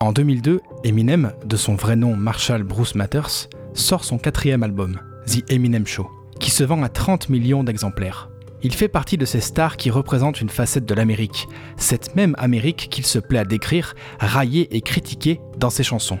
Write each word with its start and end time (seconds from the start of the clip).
En 0.00 0.12
2002, 0.12 0.60
Eminem, 0.84 1.32
de 1.44 1.56
son 1.56 1.74
vrai 1.74 1.96
nom 1.96 2.14
Marshall 2.14 2.62
Bruce 2.62 2.94
Matters, 2.94 3.48
sort 3.74 4.04
son 4.04 4.16
quatrième 4.16 4.62
album, 4.62 5.00
The 5.26 5.50
Eminem 5.50 5.88
Show, 5.88 6.08
qui 6.38 6.52
se 6.52 6.62
vend 6.62 6.84
à 6.84 6.88
30 6.88 7.30
millions 7.30 7.64
d'exemplaires. 7.64 8.30
Il 8.62 8.72
fait 8.72 8.86
partie 8.86 9.16
de 9.16 9.24
ces 9.24 9.40
stars 9.40 9.76
qui 9.76 9.90
représentent 9.90 10.40
une 10.40 10.50
facette 10.50 10.84
de 10.84 10.94
l'Amérique, 10.94 11.48
cette 11.76 12.14
même 12.14 12.36
Amérique 12.38 12.86
qu'il 12.92 13.04
se 13.04 13.18
plaît 13.18 13.40
à 13.40 13.44
décrire, 13.44 13.96
railler 14.20 14.72
et 14.76 14.82
critiquer 14.82 15.40
dans 15.56 15.68
ses 15.68 15.82
chansons. 15.82 16.20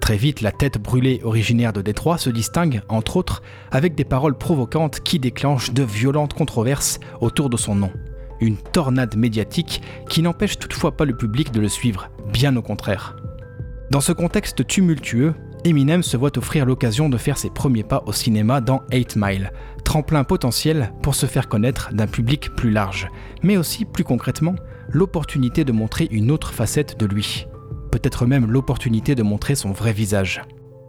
Très 0.00 0.16
vite, 0.16 0.40
la 0.40 0.50
tête 0.50 0.78
brûlée 0.78 1.20
originaire 1.22 1.72
de 1.72 1.80
Détroit 1.80 2.18
se 2.18 2.28
distingue, 2.28 2.82
entre 2.88 3.16
autres, 3.16 3.40
avec 3.70 3.94
des 3.94 4.04
paroles 4.04 4.36
provocantes 4.36 4.98
qui 4.98 5.20
déclenchent 5.20 5.72
de 5.72 5.84
violentes 5.84 6.34
controverses 6.34 6.98
autour 7.20 7.50
de 7.50 7.56
son 7.56 7.76
nom. 7.76 7.92
Une 8.42 8.56
tornade 8.56 9.16
médiatique 9.16 9.82
qui 10.08 10.20
n'empêche 10.20 10.58
toutefois 10.58 10.96
pas 10.96 11.04
le 11.04 11.16
public 11.16 11.52
de 11.52 11.60
le 11.60 11.68
suivre, 11.68 12.10
bien 12.32 12.56
au 12.56 12.62
contraire. 12.62 13.14
Dans 13.92 14.00
ce 14.00 14.10
contexte 14.10 14.66
tumultueux, 14.66 15.32
Eminem 15.64 16.02
se 16.02 16.16
voit 16.16 16.36
offrir 16.36 16.66
l'occasion 16.66 17.08
de 17.08 17.16
faire 17.18 17.38
ses 17.38 17.50
premiers 17.50 17.84
pas 17.84 18.02
au 18.04 18.12
cinéma 18.12 18.60
dans 18.60 18.82
8 18.90 19.14
Mile, 19.14 19.52
tremplin 19.84 20.24
potentiel 20.24 20.92
pour 21.02 21.14
se 21.14 21.26
faire 21.26 21.48
connaître 21.48 21.92
d'un 21.92 22.08
public 22.08 22.50
plus 22.56 22.72
large, 22.72 23.06
mais 23.44 23.56
aussi 23.56 23.84
plus 23.84 24.02
concrètement, 24.02 24.56
l'opportunité 24.88 25.64
de 25.64 25.70
montrer 25.70 26.08
une 26.10 26.32
autre 26.32 26.52
facette 26.52 26.98
de 26.98 27.06
lui. 27.06 27.46
Peut-être 27.92 28.26
même 28.26 28.50
l'opportunité 28.50 29.14
de 29.14 29.22
montrer 29.22 29.54
son 29.54 29.70
vrai 29.70 29.92
visage. 29.92 30.42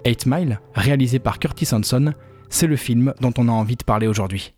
8 0.07 0.25
Mile, 0.25 0.59
réalisé 0.73 1.19
par 1.19 1.37
Curtis 1.37 1.69
Hanson, 1.71 2.13
c'est 2.49 2.65
le 2.65 2.77
film 2.77 3.13
dont 3.21 3.33
on 3.37 3.47
a 3.47 3.51
envie 3.51 3.75
de 3.75 3.83
parler 3.83 4.07
aujourd'hui. 4.07 4.55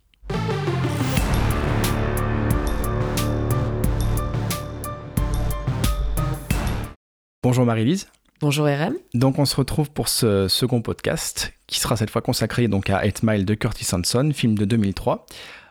Bonjour 7.48 7.64
Marie-Lise. 7.64 8.08
Bonjour 8.40 8.66
RM. 8.66 8.96
Donc 9.14 9.38
on 9.38 9.44
se 9.44 9.54
retrouve 9.54 9.88
pour 9.92 10.08
ce 10.08 10.48
second 10.48 10.82
podcast 10.82 11.52
qui 11.68 11.78
sera 11.78 11.96
cette 11.96 12.10
fois 12.10 12.20
consacré 12.20 12.66
donc 12.66 12.90
à 12.90 13.04
8 13.04 13.22
Mile 13.22 13.44
de 13.44 13.54
Curtis 13.54 13.86
Hanson, 13.92 14.32
film 14.34 14.58
de 14.58 14.64
2003, 14.64 15.26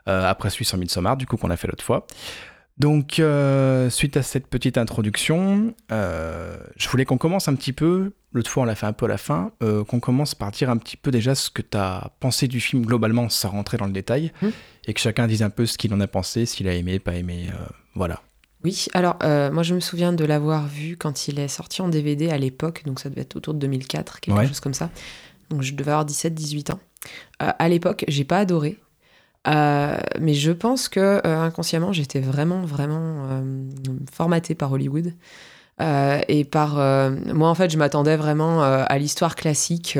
euh, 0.08 0.24
après 0.26 0.50
celui 0.50 0.64
sur 0.64 0.78
Midsommar 0.78 1.18
du 1.18 1.26
coup 1.26 1.36
qu'on 1.36 1.50
a 1.50 1.58
fait 1.58 1.68
l'autre 1.68 1.84
fois. 1.84 2.08
Donc 2.78 3.20
euh, 3.20 3.90
suite 3.90 4.16
à 4.16 4.24
cette 4.24 4.48
petite 4.48 4.78
introduction, 4.78 5.76
euh, 5.92 6.56
je 6.78 6.88
voulais 6.88 7.04
qu'on 7.04 7.18
commence 7.18 7.50
un 7.50 7.56
petit 7.56 7.74
peu, 7.74 8.14
l'autre 8.32 8.50
fois 8.50 8.64
on 8.64 8.66
l'a 8.66 8.76
fait 8.76 8.86
un 8.86 8.94
peu 8.94 9.04
à 9.04 9.10
la 9.10 9.18
fin, 9.18 9.52
qu'on 9.60 10.00
commence 10.00 10.34
par 10.34 10.52
dire 10.52 10.70
un 10.70 10.78
petit 10.78 10.96
peu 10.96 11.12
déjà 11.12 11.36
ce 11.36 11.50
que 11.50 11.62
tu 11.62 11.78
as 11.78 12.10
pensé 12.22 12.48
du 12.48 12.62
film 12.62 12.86
globalement 12.86 13.28
sans 13.28 13.50
rentrer 13.50 13.76
dans 13.76 13.88
le 13.88 13.92
détail, 13.92 14.32
mmh. 14.42 14.48
et 14.88 14.94
que 14.94 15.02
chacun 15.02 15.28
dise 15.28 15.44
un 15.44 15.50
peu 15.50 15.66
ce 15.66 15.78
qu'il 15.78 15.94
en 15.94 16.00
a 16.00 16.08
pensé, 16.08 16.46
s'il 16.46 16.70
a 16.70 16.74
aimé, 16.74 17.00
pas 17.00 17.16
aimé, 17.16 17.50
voilà. 17.96 18.22
Oui, 18.66 18.88
alors 18.96 19.20
euh, 19.22 19.52
moi 19.52 19.62
je 19.62 19.76
me 19.76 19.80
souviens 19.80 20.12
de 20.12 20.26
l'avoir 20.26 20.66
vu 20.66 20.98
quand 20.98 21.28
il 21.28 21.40
est 21.40 21.48
sorti 21.48 21.84
en 21.84 21.88
DVD 21.88 22.32
à 22.32 22.40
l'époque, 22.40 22.82
donc 22.84 23.00
ça 23.00 23.12
devait 23.12 23.22
être 23.22 23.36
autour 23.36 23.54
de 23.54 23.60
2004, 23.60 24.22
quelque 24.22 24.48
chose 24.48 24.60
comme 24.60 24.74
ça. 24.74 24.90
Donc 25.52 25.62
je 25.62 25.76
devais 25.76 25.92
avoir 25.92 26.08
17-18 26.08 26.72
ans. 26.72 26.80
Euh, 27.44 27.52
à 27.60 27.70
l'époque, 27.70 28.06
j'ai 28.08 28.24
pas 28.24 28.40
adoré, 28.40 28.80
euh, 29.48 29.98
mais 30.20 30.34
je 30.34 30.52
pense 30.52 30.90
que 30.90 31.22
inconsciemment 31.28 31.94
j'étais 31.94 32.22
vraiment, 32.22 32.62
vraiment 32.62 33.44
formatée 34.12 34.56
par 34.56 34.72
Hollywood. 34.72 35.14
et 35.80 36.44
par 36.46 36.76
moi 37.36 37.50
en 37.50 37.56
fait 37.56 37.70
je 37.70 37.78
m'attendais 37.78 38.18
vraiment 38.18 38.64
à 38.64 38.98
l'histoire 38.98 39.36
classique 39.36 40.00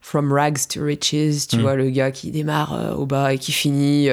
from 0.00 0.32
rags 0.32 0.68
to 0.68 0.84
riches 0.84 1.48
tu 1.48 1.56
mm. 1.56 1.60
vois 1.60 1.74
le 1.74 1.90
gars 1.90 2.12
qui 2.12 2.30
démarre 2.30 2.96
au 2.96 3.06
bas 3.06 3.34
et 3.34 3.38
qui 3.38 3.50
finit 3.50 4.08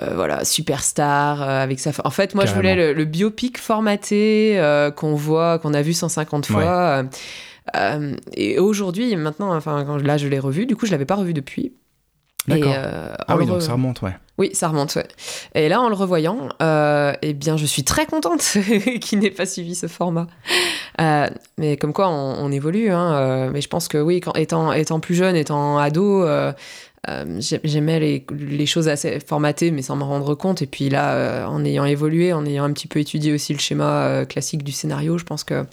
euh, 0.00 0.14
voilà, 0.14 0.44
superstar 0.44 1.42
euh, 1.42 1.62
avec 1.62 1.80
sa. 1.80 1.90
En 2.04 2.10
fait, 2.10 2.36
moi, 2.36 2.46
je 2.46 2.54
voulais 2.54 2.94
le, 2.94 3.04
biopic 3.04 3.58
formaté 3.58 4.54
euh, 4.56 4.92
qu'on 4.92 5.14
voit, 5.14 5.58
qu'on 5.58 5.74
a 5.74 5.82
vu 5.82 5.92
150 5.92 6.46
fois. 6.46 7.04
et 8.34 8.58
aujourd'hui, 8.60 9.16
maintenant, 9.16 9.54
enfin, 9.54 9.84
quand, 9.84 9.96
là, 9.96 10.16
je 10.16 10.28
l'ai 10.28 10.38
revu. 10.38 10.66
Du 10.66 10.76
coup, 10.76 10.86
je 10.86 10.92
l'avais 10.92 11.06
pas 11.06 11.16
revu 11.16 11.34
depuis. 11.34 11.72
D'accord. 12.46 12.74
ah 13.26 13.36
oui, 13.36 13.46
donc 13.46 13.62
ça 13.62 13.72
remonte, 13.72 14.00
ouais. 14.02 14.16
Oui, 14.38 14.50
ça 14.54 14.68
remonte, 14.68 14.94
ouais. 14.94 15.06
Et 15.54 15.68
là, 15.68 15.82
en 15.82 15.88
le 15.88 15.94
revoyant, 15.94 16.48
eh 16.60 17.34
bien, 17.34 17.56
je 17.56 17.66
suis 17.66 17.82
très 17.82 18.06
contente 18.06 18.42
qu'il 19.00 19.18
n'ait 19.18 19.30
pas 19.30 19.44
suivi 19.44 19.74
ce 19.74 19.88
format. 19.88 20.28
mais 21.58 21.76
comme 21.78 21.92
quoi, 21.92 22.08
on, 22.10 22.52
évolue. 22.52 22.92
Hein, 22.92 23.50
mais 23.52 23.60
je 23.60 23.68
pense 23.68 23.88
que 23.88 23.98
oui, 23.98 24.20
quand, 24.20 24.34
étant, 24.34 24.72
étant 24.72 25.00
plus 25.00 25.16
jeune, 25.16 25.34
étant 25.34 25.78
ado, 25.78 26.24
euh, 26.24 26.52
j'aimais 27.64 28.24
les, 28.30 28.66
choses 28.66 28.88
assez 28.88 29.20
formatées, 29.20 29.70
mais 29.70 29.82
sans 29.82 29.96
m'en 29.96 30.06
rendre 30.06 30.34
compte. 30.34 30.62
Et 30.62 30.66
puis 30.66 30.88
là, 30.88 31.14
euh, 31.14 31.44
en 31.46 31.64
ayant 31.64 31.84
évolué, 31.84 32.32
en 32.32 32.44
ayant 32.44 32.64
un 32.64 32.72
petit 32.72 32.88
peu 32.88 33.00
étudié 33.00 33.32
aussi 33.32 33.52
le 33.52 33.58
schéma 33.58 34.06
euh, 34.06 34.24
classique 34.24 34.62
du 34.62 34.72
scénario, 34.72 35.18
je 35.18 35.24
pense 35.24 35.44
que 35.44 35.64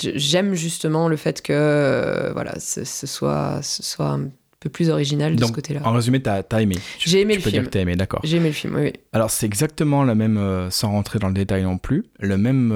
j'aime 0.00 0.54
justement 0.54 1.08
le 1.08 1.16
fait 1.16 1.42
que 1.42 2.30
voilà, 2.32 2.58
ce, 2.58 2.84
soit, 2.84 3.60
ce 3.62 3.84
soit 3.84 4.08
un 4.08 4.30
peu 4.58 4.68
plus 4.68 4.90
original 4.90 5.36
de 5.36 5.44
ce 5.44 5.52
côté-là. 5.52 5.80
En 5.84 5.92
résumé, 5.92 6.20
t'as 6.20 6.42
as 6.50 6.62
aimé. 6.62 6.74
J'ai 6.98 7.20
aimé, 7.20 7.34
le 7.36 7.40
film. 7.40 7.62
Dire 7.62 7.70
que 7.70 7.78
as 7.78 7.82
aimé, 7.82 7.94
d'accord. 7.94 8.20
J'ai 8.24 8.38
aimé 8.38 8.48
le 8.48 8.54
film, 8.54 8.74
oui. 8.74 8.92
Alors 9.12 9.30
c'est 9.30 9.46
exactement 9.46 10.02
la 10.02 10.16
même, 10.16 10.68
sans 10.70 10.90
rentrer 10.90 11.20
dans 11.20 11.28
le 11.28 11.34
détail 11.34 11.62
non 11.62 11.78
plus, 11.78 12.04
le 12.18 12.36
même, 12.36 12.72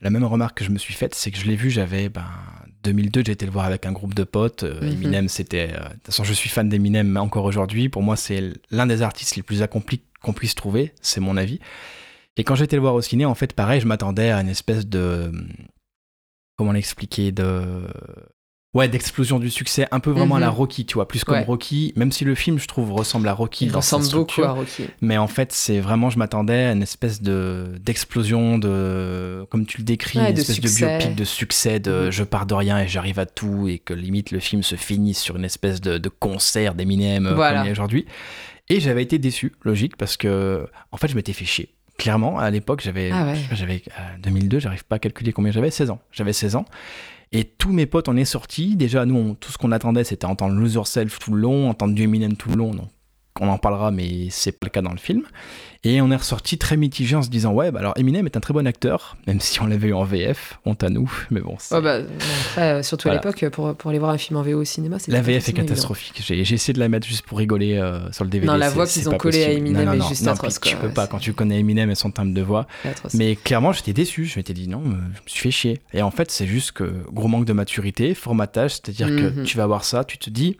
la 0.00 0.10
même 0.10 0.24
remarque 0.24 0.58
que 0.58 0.64
je 0.64 0.70
me 0.70 0.78
suis 0.78 0.94
faite, 0.94 1.14
c'est 1.14 1.30
que 1.30 1.38
je 1.38 1.44
l'ai 1.44 1.56
vu, 1.56 1.68
j'avais 1.68 2.08
ben, 2.08 2.24
2002, 2.86 3.22
j'ai 3.26 3.32
été 3.32 3.46
le 3.46 3.52
voir 3.52 3.66
avec 3.66 3.86
un 3.86 3.92
groupe 3.92 4.14
de 4.14 4.24
potes. 4.24 4.62
Euh, 4.62 4.80
mhm. 4.80 4.92
Eminem, 4.92 5.28
c'était. 5.28 5.70
Euh, 5.72 5.88
de 5.88 5.94
toute 5.94 6.06
façon, 6.06 6.24
je 6.24 6.32
suis 6.32 6.48
fan 6.48 6.68
d'Eminem 6.68 7.16
encore 7.16 7.44
aujourd'hui. 7.44 7.88
Pour 7.88 8.02
moi, 8.02 8.16
c'est 8.16 8.52
l'un 8.70 8.86
des 8.86 9.02
artistes 9.02 9.36
les 9.36 9.42
plus 9.42 9.62
accomplis 9.62 10.00
qu'on 10.22 10.32
puisse 10.32 10.54
trouver. 10.54 10.92
C'est 11.02 11.20
mon 11.20 11.36
avis. 11.36 11.60
Et 12.36 12.44
quand 12.44 12.54
j'étais 12.54 12.76
le 12.76 12.82
voir 12.82 12.94
au 12.94 13.02
ciné, 13.02 13.24
en 13.24 13.34
fait, 13.34 13.52
pareil, 13.52 13.80
je 13.80 13.86
m'attendais 13.86 14.30
à 14.30 14.40
une 14.40 14.48
espèce 14.48 14.86
de. 14.86 15.30
Comment 16.56 16.72
l'expliquer 16.72 17.32
De 17.32 17.86
ouais, 18.76 18.88
d'explosion 18.88 19.38
du 19.38 19.50
succès, 19.50 19.86
un 19.90 20.00
peu 20.00 20.10
vraiment 20.10 20.36
à 20.36 20.40
la 20.40 20.50
mhm. 20.50 20.54
Rocky, 20.54 20.84
tu 20.84 20.94
vois, 20.94 21.08
plus 21.08 21.24
comme 21.24 21.40
Rocky, 21.40 21.92
même 21.96 22.12
si 22.12 22.24
le 22.24 22.34
film, 22.34 22.58
je 22.58 22.66
trouve, 22.66 22.92
ressemble 22.92 23.28
à 23.28 23.32
Rocky. 23.32 23.66
Il 23.66 23.74
ressemble 23.74 24.08
beaucoup 24.10 24.42
à 24.42 24.52
Rocky. 24.52 24.84
Mais 25.00 25.16
en 25.16 25.26
fait, 25.26 25.52
c'est 25.52 25.80
vraiment, 25.80 26.10
je 26.10 26.18
m'attendais 26.18 26.66
à 26.66 26.72
une 26.72 26.82
espèce 26.82 27.22
de 27.22 27.66
d'explosion, 27.80 28.58
de, 28.58 29.46
comme 29.50 29.66
tu 29.66 29.78
le 29.78 29.84
décris, 29.84 30.18
une 30.18 30.38
espèce 30.38 30.60
de 30.60 30.68
biopic 30.68 31.14
de 31.14 31.24
succès, 31.24 31.80
de 31.80 32.06
mhm. 32.06 32.10
je 32.10 32.22
pars 32.22 32.46
de 32.46 32.54
rien 32.54 32.78
et 32.78 32.88
j'arrive 32.88 33.18
à 33.18 33.26
tout, 33.26 33.66
et 33.68 33.78
que 33.78 33.94
limite 33.94 34.30
le 34.30 34.40
film 34.40 34.62
se 34.62 34.76
finisse 34.76 35.18
sur 35.18 35.36
une 35.36 35.44
espèce 35.44 35.80
de, 35.80 35.98
de 35.98 36.08
concert 36.08 36.74
d'Eminem 36.74 37.32
voilà. 37.34 37.62
comme 37.62 37.72
aujourd'hui. 37.72 38.06
Et 38.68 38.80
j'avais 38.80 39.02
été 39.02 39.18
déçu, 39.18 39.52
logique, 39.62 39.96
parce 39.96 40.16
que, 40.16 40.66
en 40.90 40.96
fait, 40.96 41.08
je 41.08 41.14
m'étais 41.14 41.32
fait 41.32 41.44
chier 41.44 41.72
clairement 41.98 42.38
à 42.38 42.50
l'époque 42.50 42.82
j'avais 42.82 43.10
ah 43.10 43.32
j'avais 43.52 43.82
2002 44.22 44.56
euh, 44.56 44.60
j'arrive 44.60 44.84
pas 44.84 44.96
à 44.96 44.98
calculer 44.98 45.32
combien 45.32 45.50
j'avais 45.50 45.70
16 45.70 45.88
ans 45.88 45.98
j'avais 46.12 46.34
16 46.34 46.56
ans 46.56 46.66
et 47.32 47.44
tous 47.44 47.72
mes 47.72 47.86
potes 47.86 48.08
en 48.08 48.16
est 48.16 48.24
sortis. 48.24 48.76
Déjà, 48.76 49.04
nous, 49.04 49.34
tout 49.34 49.50
ce 49.50 49.58
qu'on 49.58 49.72
attendait, 49.72 50.04
c'était 50.04 50.26
entendre 50.26 50.54
Lose 50.54 50.74
Yourself 50.74 51.18
tout 51.18 51.32
le 51.32 51.40
long, 51.40 51.68
entendre 51.68 51.94
du 51.94 52.02
Eminem 52.02 52.36
tout 52.36 52.50
le 52.50 52.56
long. 52.56 52.74
Donc, 52.74 52.88
on 53.40 53.48
en 53.48 53.58
parlera, 53.58 53.90
mais 53.90 54.28
c'est 54.30 54.52
pas 54.52 54.66
le 54.66 54.70
cas 54.70 54.82
dans 54.82 54.92
le 54.92 54.98
film. 54.98 55.22
Et 55.84 56.00
on 56.00 56.10
est 56.10 56.16
ressorti 56.16 56.58
très 56.58 56.76
mitigé 56.76 57.14
en 57.14 57.22
se 57.22 57.28
disant 57.28 57.52
ouais, 57.52 57.70
bah 57.70 57.78
alors 57.78 57.92
Eminem 57.96 58.26
est 58.26 58.36
un 58.36 58.40
très 58.40 58.52
bon 58.52 58.66
acteur, 58.66 59.16
même 59.28 59.40
si 59.40 59.62
on 59.62 59.66
l'avait 59.66 59.88
eu 59.88 59.92
en 59.92 60.02
VF, 60.02 60.58
honte 60.64 60.82
à 60.82 60.90
nous, 60.90 61.08
mais 61.30 61.40
bon. 61.40 61.56
bah, 61.70 62.00
après, 62.50 62.82
surtout 62.82 63.08
à 63.08 63.14
l'époque, 63.14 63.48
pour, 63.50 63.72
pour 63.76 63.90
aller 63.90 64.00
voir 64.00 64.10
un 64.10 64.18
film 64.18 64.36
en 64.36 64.42
VO 64.42 64.60
au 64.60 64.64
cinéma, 64.64 64.98
c'est 64.98 65.12
La 65.12 65.22
VF 65.22 65.48
est 65.48 65.52
catastrophique. 65.52 66.20
J'ai 66.26 66.40
essayé 66.40 66.74
de 66.74 66.80
la 66.80 66.88
mettre 66.88 67.06
juste 67.06 67.24
pour 67.24 67.38
rigoler 67.38 67.74
euh, 67.74 68.10
sur 68.10 68.24
le 68.24 68.30
DVD. 68.30 68.48
Non, 68.48 68.56
la 68.56 68.70
voix 68.70 68.86
qu'ils 68.86 69.08
ont 69.08 69.16
collée 69.16 69.44
à 69.44 69.52
Eminem 69.52 69.94
est 69.94 70.08
juste 70.08 70.26
atroce. 70.26 70.58
Tu 70.60 70.76
peux 70.76 70.90
pas, 70.90 71.06
quand 71.06 71.18
tu 71.18 71.32
connais 71.32 71.60
Eminem 71.60 71.90
et 71.90 71.94
son 71.94 72.10
timbre 72.10 72.34
de 72.34 72.42
voix. 72.42 72.66
Mais 73.14 73.36
clairement, 73.36 73.72
j'étais 73.72 73.92
déçu. 73.92 74.24
Je 74.24 74.38
m'étais 74.38 74.54
dit 74.54 74.68
non, 74.68 74.80
euh, 74.80 74.94
je 75.14 75.22
me 75.22 75.28
suis 75.28 75.40
fait 75.40 75.50
chier. 75.50 75.80
Et 75.92 76.02
en 76.02 76.10
fait, 76.10 76.30
c'est 76.30 76.46
juste 76.46 76.72
que 76.72 76.92
gros 77.12 77.28
manque 77.28 77.44
de 77.44 77.52
maturité, 77.52 78.14
formatage, 78.14 78.72
c'est-à-dire 78.72 79.08
que 79.08 79.30
mhm. 79.30 79.44
tu 79.44 79.56
vas 79.56 79.66
voir 79.66 79.84
ça, 79.84 80.04
tu 80.04 80.18
te 80.18 80.30
dis 80.30 80.56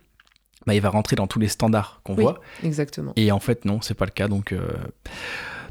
bah, 0.66 0.74
il 0.74 0.80
va 0.80 0.88
rentrer 0.88 1.16
dans 1.16 1.26
tous 1.26 1.38
les 1.38 1.48
standards 1.48 2.00
qu'on 2.04 2.14
voit. 2.14 2.40
Exactement. 2.64 3.12
Et 3.16 3.30
en 3.30 3.40
fait, 3.40 3.64
non, 3.64 3.80
c'est 3.80 3.94
pas 3.94 4.04
le 4.04 4.10
cas. 4.10 4.28
Donc, 4.28 4.52
euh, 4.52 4.60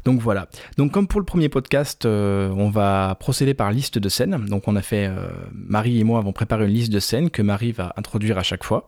donc 0.04 0.20
voilà. 0.20 0.48
Donc, 0.78 0.92
comme 0.92 1.06
pour 1.06 1.20
le 1.20 1.26
premier 1.26 1.48
podcast, 1.48 2.06
euh, 2.06 2.48
on 2.50 2.70
va 2.70 3.16
procéder 3.20 3.54
par 3.54 3.72
liste 3.72 3.98
de 3.98 4.08
scènes. 4.08 4.46
Donc, 4.46 4.68
on 4.68 4.76
a 4.76 4.82
fait, 4.82 5.06
euh, 5.06 5.28
Marie 5.52 6.00
et 6.00 6.04
moi 6.04 6.18
avons 6.18 6.32
préparé 6.32 6.64
une 6.64 6.72
liste 6.72 6.92
de 6.92 7.00
scènes 7.00 7.30
que 7.30 7.42
Marie 7.42 7.72
va 7.72 7.92
introduire 7.96 8.38
à 8.38 8.42
chaque 8.42 8.64
fois. 8.64 8.86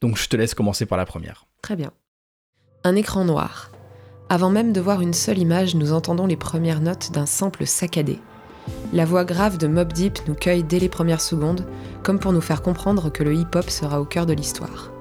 Donc, 0.00 0.16
je 0.16 0.28
te 0.28 0.36
laisse 0.36 0.54
commencer 0.54 0.86
par 0.86 0.98
la 0.98 1.06
première. 1.06 1.46
Très 1.62 1.74
bien. 1.74 1.90
Un 2.84 2.94
écran 2.94 3.24
noir. 3.24 3.70
Avant 4.28 4.50
même 4.50 4.72
de 4.72 4.80
voir 4.80 5.00
une 5.00 5.12
seule 5.12 5.38
image, 5.38 5.74
nous 5.74 5.92
entendons 5.92 6.26
les 6.26 6.36
premières 6.36 6.80
notes 6.80 7.12
d'un 7.12 7.26
sample 7.26 7.66
saccadé. 7.66 8.18
La 8.92 9.04
voix 9.04 9.24
grave 9.24 9.58
de 9.58 9.66
Mob 9.66 9.92
Deep 9.92 10.18
nous 10.28 10.34
cueille 10.34 10.62
dès 10.62 10.78
les 10.78 10.88
premières 10.88 11.20
secondes, 11.20 11.66
comme 12.02 12.18
pour 12.18 12.32
nous 12.32 12.40
faire 12.40 12.62
comprendre 12.62 13.10
que 13.10 13.24
le 13.24 13.34
hip-hop 13.34 13.68
sera 13.68 14.00
au 14.00 14.04
cœur 14.04 14.26
de 14.26 14.32
l'histoire. 14.32 14.92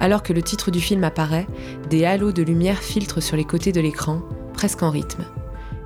Alors 0.00 0.22
que 0.22 0.32
le 0.32 0.42
titre 0.42 0.70
du 0.70 0.80
film 0.80 1.04
apparaît, 1.04 1.46
des 1.88 2.04
halos 2.04 2.32
de 2.32 2.42
lumière 2.42 2.78
filtrent 2.78 3.22
sur 3.22 3.36
les 3.36 3.44
côtés 3.44 3.72
de 3.72 3.80
l'écran, 3.80 4.22
presque 4.52 4.82
en 4.82 4.90
rythme. 4.90 5.24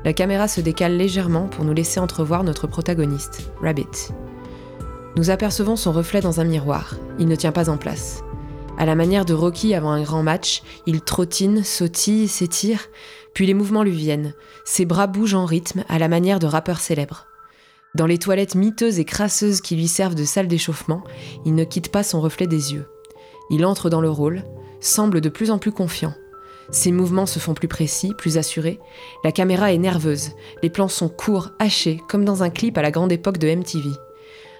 La 0.04 0.12
caméra 0.12 0.48
se 0.48 0.60
décale 0.60 0.96
légèrement 0.96 1.46
pour 1.46 1.64
nous 1.64 1.74
laisser 1.74 2.00
entrevoir 2.00 2.42
notre 2.42 2.66
protagoniste, 2.66 3.50
Rabbit. 3.60 4.12
Nous 5.16 5.30
apercevons 5.30 5.76
son 5.76 5.92
reflet 5.92 6.20
dans 6.20 6.40
un 6.40 6.44
miroir. 6.44 6.94
Il 7.18 7.28
ne 7.28 7.36
tient 7.36 7.52
pas 7.52 7.68
en 7.68 7.76
place. 7.76 8.22
À 8.78 8.86
la 8.86 8.94
manière 8.94 9.26
de 9.26 9.34
Rocky 9.34 9.74
avant 9.74 9.90
un 9.90 10.02
grand 10.02 10.22
match, 10.22 10.62
il 10.86 11.02
trottine, 11.02 11.62
sautille, 11.64 12.28
s'étire, 12.28 12.88
puis 13.34 13.46
les 13.46 13.52
mouvements 13.54 13.82
lui 13.82 13.94
viennent. 13.94 14.34
Ses 14.64 14.86
bras 14.86 15.06
bougent 15.06 15.34
en 15.34 15.44
rythme 15.44 15.84
à 15.88 15.98
la 15.98 16.08
manière 16.08 16.38
de 16.38 16.46
rappeurs 16.46 16.80
célèbres. 16.80 17.26
Dans 17.94 18.06
les 18.06 18.18
toilettes 18.18 18.54
miteuses 18.54 18.98
et 18.98 19.04
crasseuses 19.04 19.60
qui 19.60 19.76
lui 19.76 19.88
servent 19.88 20.14
de 20.14 20.24
salle 20.24 20.48
d'échauffement, 20.48 21.02
il 21.44 21.54
ne 21.54 21.64
quitte 21.64 21.90
pas 21.90 22.02
son 22.02 22.20
reflet 22.20 22.46
des 22.46 22.72
yeux. 22.72 22.86
Il 23.50 23.66
entre 23.66 23.90
dans 23.90 24.00
le 24.00 24.10
rôle, 24.10 24.44
semble 24.80 25.20
de 25.20 25.28
plus 25.28 25.50
en 25.50 25.58
plus 25.58 25.72
confiant. 25.72 26.14
Ses 26.70 26.92
mouvements 26.92 27.26
se 27.26 27.40
font 27.40 27.54
plus 27.54 27.68
précis, 27.68 28.14
plus 28.16 28.38
assurés. 28.38 28.78
La 29.24 29.32
caméra 29.32 29.72
est 29.72 29.78
nerveuse. 29.78 30.30
Les 30.62 30.70
plans 30.70 30.88
sont 30.88 31.08
courts, 31.08 31.50
hachés, 31.58 32.00
comme 32.08 32.24
dans 32.24 32.42
un 32.42 32.50
clip 32.50 32.78
à 32.78 32.82
la 32.82 32.92
grande 32.92 33.10
époque 33.10 33.38
de 33.38 33.48
MTV. 33.48 33.90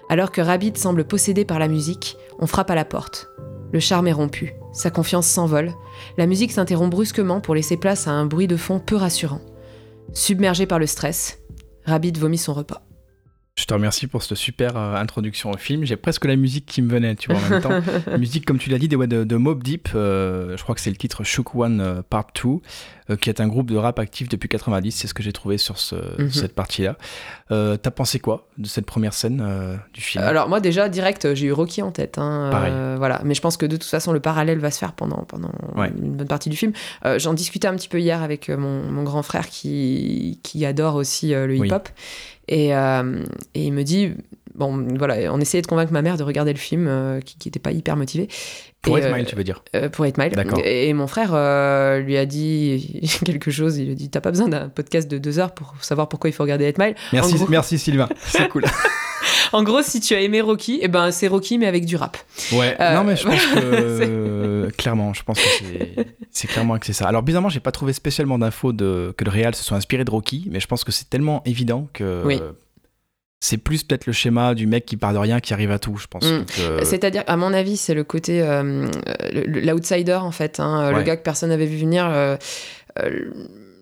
Alors 0.09 0.33
que 0.33 0.41
Rabbit 0.41 0.73
semble 0.77 1.05
possédé 1.05 1.45
par 1.45 1.61
la 1.61 1.69
musique, 1.69 2.17
on 2.41 2.49
frappe 2.49 2.71
à 2.71 2.75
la 2.75 2.85
porte. 2.85 3.29
Le 3.73 3.79
charme 3.79 4.09
est 4.09 4.13
rompu, 4.13 4.55
sa 4.73 4.91
confiance 4.91 5.29
s'envole. 5.29 5.73
La 6.19 6.27
musique 6.27 6.51
s'interrompt 6.51 6.91
brusquement 6.91 7.41
pour 7.41 7.55
laisser 7.55 7.77
place 7.77 8.09
à 8.09 8.11
un 8.11 8.27
bruit 8.27 8.49
de 8.49 8.57
fond 8.57 8.81
peu 8.81 8.97
rassurant. 8.97 9.41
Submergé 10.13 10.67
par 10.67 10.81
le 10.81 10.89
stress, 10.89 11.39
Rabbit 11.85 12.19
vomit 12.19 12.39
son 12.39 12.55
repas. 12.55 12.83
Je 13.56 13.64
te 13.67 13.75
remercie 13.75 14.06
pour 14.06 14.23
cette 14.23 14.38
super 14.38 14.76
euh, 14.76 14.94
introduction 14.94 15.50
au 15.50 15.56
film. 15.56 15.85
J'ai 15.85 15.97
presque 15.97 16.25
la 16.25 16.37
musique 16.37 16.67
qui 16.67 16.82
me 16.82 16.91
venait, 16.91 17.14
tu 17.14 17.31
vois, 17.31 17.41
en 17.41 17.50
même 17.50 17.61
temps. 17.61 17.81
la 18.06 18.19
musique, 18.19 18.47
comme 18.47 18.58
tu 18.58 18.70
l'as 18.70 18.79
dit, 18.79 18.88
de, 18.88 18.97
de, 19.25 19.37
Mob 19.37 19.62
Deep. 19.62 19.88
Euh, 19.94 20.56
je 20.56 20.62
crois 20.62 20.75
que 20.75 20.81
c'est 20.81 20.91
le 20.91 20.97
titre 20.97 21.25
Shook 21.25 21.55
One 21.55 21.81
euh, 21.81 22.02
Part 22.08 22.29
2, 22.43 23.17
qui 23.17 23.29
est 23.29 23.41
un 23.41 23.49
groupe 23.49 23.70
de 23.70 23.76
rap 23.76 23.99
actif 23.99 24.29
depuis 24.29 24.49
90. 24.49 24.93
C'est 24.93 25.08
ce 25.08 25.14
que 25.14 25.23
j'ai 25.23 25.32
trouvé 25.32 25.58
sur 25.58 25.79
ce, 25.79 25.97
mhm. 26.23 26.31
cette 26.31 26.55
partie-là. 26.55 26.97
T'as 27.49 27.91
pensé 27.91 28.20
quoi 28.20 28.49
de 28.56 28.67
cette 28.67 28.87
première 28.87 29.12
scène 29.12 29.44
du 29.93 30.00
film? 30.00 30.23
Alors, 30.25 30.49
moi, 30.49 30.61
déjà, 30.61 30.88
direct, 30.88 31.35
j'ai 31.35 31.46
eu 31.46 31.53
Rocky 31.53 31.82
en 31.82 31.91
tête. 31.91 32.19
Hein, 32.19 32.49
Pareil. 32.53 32.73
voilà. 32.96 33.20
Mais 33.25 33.35
je 33.35 33.41
pense 33.41 33.56
que 33.56 33.67
de 33.67 33.76
toute 33.76 33.91
façon, 33.91 34.12
le 34.12 34.20
parallèle 34.20 34.61
va 34.61 34.70
se 34.70 34.79
faire 34.79 34.93
pendant, 34.93 35.25
pendant 35.25 35.50
une 35.76 36.12
bonne 36.12 36.29
partie 36.29 36.50
du 36.50 36.56
film. 36.56 36.73
J'en 37.17 37.35
discutais 37.35 37.67
un 37.67 37.75
petit 37.75 37.88
peu 37.88 38.00
hier 38.00 38.23
avec 38.23 38.49
mon, 38.49 38.85
mon 38.91 39.03
grand 39.03 39.23
frère 39.23 39.49
qui, 39.49 40.38
qui 40.44 40.64
adore 40.64 40.94
aussi 40.94 41.31
le 41.32 41.56
hip-hop. 41.56 41.88
Euh, 42.50 43.25
et, 43.55 43.64
il 43.64 43.73
me 43.73 43.82
dit, 43.82 44.12
bon, 44.55 44.87
voilà, 44.97 45.32
on 45.32 45.41
essayait 45.41 45.62
de 45.62 45.67
convaincre 45.67 45.93
ma 45.93 46.02
mère 46.02 46.17
de 46.17 46.23
regarder 46.23 46.52
le 46.52 46.58
film, 46.58 46.87
euh, 46.88 47.20
qui 47.20 47.37
n'était 47.47 47.61
pas 47.61 47.73
hyper 47.73 47.97
motivé. 47.97 48.29
Pour 48.82 48.97
8 48.97 49.12
Mile, 49.12 49.26
tu 49.26 49.37
veux 49.37 49.44
dire 49.44 49.62
Pour 49.93 50.05
8 50.05 50.17
Mile. 50.17 50.32
D'accord. 50.32 50.61
Et, 50.64 50.93
mon 50.94 51.06
frère 51.06 51.31
lui 52.00 52.17
a 52.17 52.26
dit 52.26 53.02
quelque 53.25 53.50
chose. 53.50 53.76
Il 53.76 53.87
lui 53.87 53.93
a 53.93 53.94
dit 53.94 54.08
T'as 54.08 54.23
pas 54.23 54.31
besoin 54.31 54.49
d'un 54.49 54.69
podcast 54.70 55.11
de 55.11 55.19
2 55.19 55.38
heures 55.38 55.52
pour 55.52 55.75
savoir 55.82 56.08
pourquoi 56.08 56.31
il 56.31 56.32
faut 56.32 56.43
regarder 56.43 56.67
8 56.67 56.79
Mile. 56.79 56.94
Merci, 57.12 57.35
merci 57.49 57.79
Sylvain. 57.79 58.08
C'est 58.25 58.49
cool. 58.49 58.64
en 59.52 59.62
gros, 59.62 59.82
si 59.82 60.00
tu 60.00 60.14
as 60.14 60.20
aimé 60.20 60.41
Rocky, 60.41 60.76
et 60.76 60.85
eh 60.85 60.88
ben, 60.88 61.11
c'est 61.11 61.29
Rocky, 61.29 61.58
mais 61.58 61.67
avec 61.67 61.85
du 61.85 61.96
rap. 61.96 62.17
Ouais, 62.53 62.76
non, 62.79 63.05
mais 63.05 63.17
je 63.17 63.25
pense 63.25 63.46
que. 63.46 64.70
clairement, 64.76 65.12
je 65.12 65.23
pense 65.23 65.38
que 65.38 66.05
c'est 66.31 66.46
clairement 66.46 66.79
que 66.79 66.87
c'est 66.87 66.93
ça. 66.93 67.06
Alors, 67.06 67.23
bizarrement, 67.23 67.49
j'ai 67.49 67.61
pas 67.61 67.73
trouvé 67.73 67.93
spécialement 67.93 68.38
d'infos 68.38 68.73
de... 68.73 69.12
que 69.17 69.25
le 69.25 69.31
réal 69.31 69.55
se 69.55 69.64
soit 69.64 69.76
inspiré 69.76 70.05
de 70.05 70.11
Rocky, 70.11 70.49
mais 70.50 70.61
je 70.61 70.67
pense 70.67 70.85
que 70.85 70.93
c'est 70.93 71.08
tellement 71.08 71.43
évident 71.44 71.88
que. 71.93 72.23
Oui 72.25 72.41
c'est 73.41 73.57
plus 73.57 73.83
peut-être 73.83 74.07
le 74.07 74.13
schéma 74.13 74.55
du 74.55 74.67
mec 74.67 74.85
qui 74.85 74.99
part 74.99 75.15
de 75.15 75.19
rien, 75.19 75.41
qui 75.41 75.55
arrive 75.55 75.71
à 75.71 75.79
tout, 75.79 75.97
je 75.97 76.07
pense. 76.07 76.25
Mm. 76.25 76.45
C'est-à-dire, 76.85 77.25
à 77.27 77.37
mon 77.39 77.55
avis, 77.55 77.79
c'est 77.79 77.95
le 77.95 78.05
côté 78.05 78.43
euh, 78.43 78.87
l'outsider 79.47 80.13
en 80.13 80.31
fait, 80.31 80.61
hein, 80.61 80.93
le 80.93 81.03
gars 81.03 81.17
que 81.17 81.23
personne 81.23 81.49
n'avait 81.49 81.67
vu 81.67 81.79
venir. 81.79 82.07
Euh, 82.07 82.37
euh, 83.03 83.31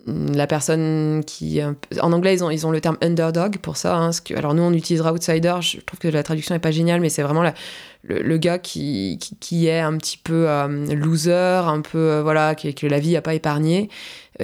la 0.07 0.47
personne 0.47 1.23
qui 1.27 1.61
en 2.01 2.13
anglais 2.13 2.33
ils 2.33 2.43
ont, 2.43 2.49
ils 2.49 2.65
ont 2.65 2.71
le 2.71 2.81
terme 2.81 2.97
underdog 2.99 3.57
pour 3.57 3.77
ça 3.77 3.95
hein, 3.95 4.09
que, 4.25 4.33
alors 4.33 4.55
nous 4.55 4.63
on 4.63 4.73
utilisera 4.73 5.13
outsider 5.13 5.57
je 5.61 5.81
trouve 5.81 5.99
que 5.99 6.07
la 6.07 6.23
traduction 6.23 6.55
est 6.55 6.59
pas 6.59 6.71
géniale 6.71 6.99
mais 6.99 7.09
c'est 7.09 7.21
vraiment 7.21 7.43
le, 8.03 8.37
gars 8.37 8.57
qui, 8.57 9.19
qui, 9.39 9.67
est 9.67 9.81
un 9.81 9.95
petit 9.97 10.17
peu 10.17 10.47
loser 10.95 11.61
un 11.63 11.81
peu 11.81 12.21
voilà 12.21 12.55
que, 12.55 12.69
que, 12.69 12.87
la 12.87 12.99
vie 12.99 13.15
a 13.17 13.21
pas 13.21 13.35
épargné 13.35 13.89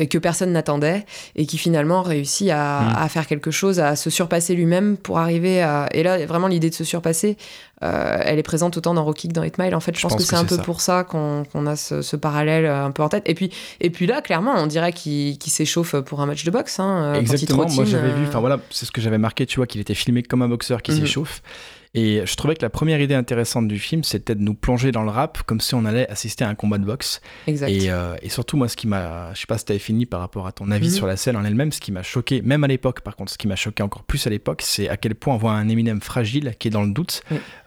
que 0.10 0.18
personne 0.18 0.52
n'attendait 0.52 1.06
et 1.36 1.46
qui 1.46 1.58
finalement 1.58 2.02
réussit 2.02 2.48
mm. 2.48 2.52
à, 2.52 3.08
faire 3.10 3.28
quelque 3.28 3.52
chose, 3.52 3.80
à 3.80 3.96
se 3.96 4.10
surpasser 4.10 4.56
lui-même 4.56 4.98
pour 4.98 5.20
arriver 5.20 5.62
à. 5.62 5.88
Et 5.92 6.04
là, 6.04 6.26
vraiment, 6.26 6.48
l'idée 6.48 6.70
de 6.70 6.76
se 6.76 6.84
surpasser, 6.84 7.38
euh, 7.84 8.18
elle 8.22 8.40
est 8.40 8.44
présente 8.44 8.78
autant 8.78 8.94
dans 8.94 9.04
Rocky 9.04 9.28
que 9.28 9.34
dans 9.34 9.44
8 9.44 9.58
Mile. 9.58 9.76
En 9.76 9.80
fait, 9.80 9.96
je, 9.96 10.02
pense, 10.02 10.16
que, 10.16 10.24
c'est 10.24 10.36
un 10.36 10.46
peu 10.46 10.58
pour 10.58 10.82
ça 10.82 11.04
qu'on 11.04 11.44
a 11.66 11.76
ce, 11.76 12.16
parallèle 12.16 12.66
un 12.66 12.92
peu 12.92 13.04
en 13.04 13.10
tête. 13.10 13.24
Et 13.26 13.34
puis, 13.34 13.52
et 13.82 13.90
puis 13.90 14.06
là, 14.06 14.22
clairement, 14.22 14.54
on 14.58 14.68
dirait 14.68 14.94
qu'il 14.94 15.38
s'échauffe 15.42 15.96
pour 16.02 16.22
un 16.22 16.26
match 16.26 16.44
de 16.44 16.52
boxe. 16.52 16.80
Hein, 16.80 17.14
Exactement, 17.14 17.68
moi 17.70 17.86
j'avais 17.86 18.12
vu, 18.12 18.24
euh. 18.24 18.28
enfin 18.28 18.40
voilà, 18.40 18.60
c'est 18.70 18.86
ce 18.86 18.92
que 18.92 19.02
j'avais 19.02 19.18
marqué, 19.18 19.46
tu 19.46 19.58
vois, 19.58 19.68
qu'il 19.68 19.82
était 19.82 19.94
filmé 19.94 20.24
comme 20.24 20.42
un 20.42 20.50
boxeur 20.50 20.82
qui 20.82 20.92
mm-hmm. 20.92 21.00
s'échauffe. 21.02 21.42
Et 21.96 22.26
je 22.26 22.36
trouvais 22.36 22.56
que 22.56 22.62
la 22.62 22.70
première 22.70 23.00
idée 23.00 23.16
intéressante 23.16 23.70
du 23.70 23.80
film, 23.80 24.04
c'était 24.04 24.36
de 24.36 24.42
nous 24.42 24.54
plonger 24.54 24.92
dans 24.92 25.04
le 25.04 25.10
rap 25.10 25.44
comme 25.44 25.62
si 25.62 25.76
on 25.76 25.86
allait 25.86 26.10
assister 26.10 26.44
à 26.44 26.50
un 26.50 26.56
combat 26.56 26.78
de 26.78 26.84
boxe. 26.84 27.22
Exact. 27.48 27.70
Et, 27.70 27.90
euh, 27.90 28.16
et 28.22 28.28
surtout, 28.28 28.58
moi, 28.58 28.68
ce 28.68 28.76
qui 28.76 28.86
m'a. 28.86 29.34
Je 29.34 29.40
sais 29.40 29.48
pas 29.48 29.58
si 29.58 29.64
tu 29.64 29.72
avais 29.72 29.80
fini 29.80 30.06
par 30.06 30.20
rapport 30.20 30.46
à 30.46 30.52
ton 30.52 30.72
avis 30.72 30.90
mhm. 30.90 30.94
sur 30.94 31.08
la 31.08 31.16
scène 31.16 31.38
en 31.38 31.46
elle-même, 31.46 31.72
ce 31.72 31.80
qui 31.80 31.94
m'a 31.94 32.04
choqué, 32.04 32.42
même 32.42 32.66
à 32.66 32.68
l'époque, 32.68 33.00
par 33.00 33.16
contre, 33.16 33.32
ce 33.32 33.38
qui 33.38 33.48
m'a 33.48 33.56
choqué 33.56 33.82
encore 33.82 34.04
plus 34.04 34.28
à 34.28 34.30
l'époque, 34.30 34.62
c'est 34.62 34.90
à 34.90 34.98
quel 34.98 35.16
point 35.16 35.36
on 35.36 35.38
voit 35.38 35.54
un 35.54 35.70
Eminem 35.70 36.02
fragile 36.02 36.54
qui 36.60 36.68
est 36.68 36.72
dans 36.72 36.84
le 36.84 36.92
doute, 36.92 37.24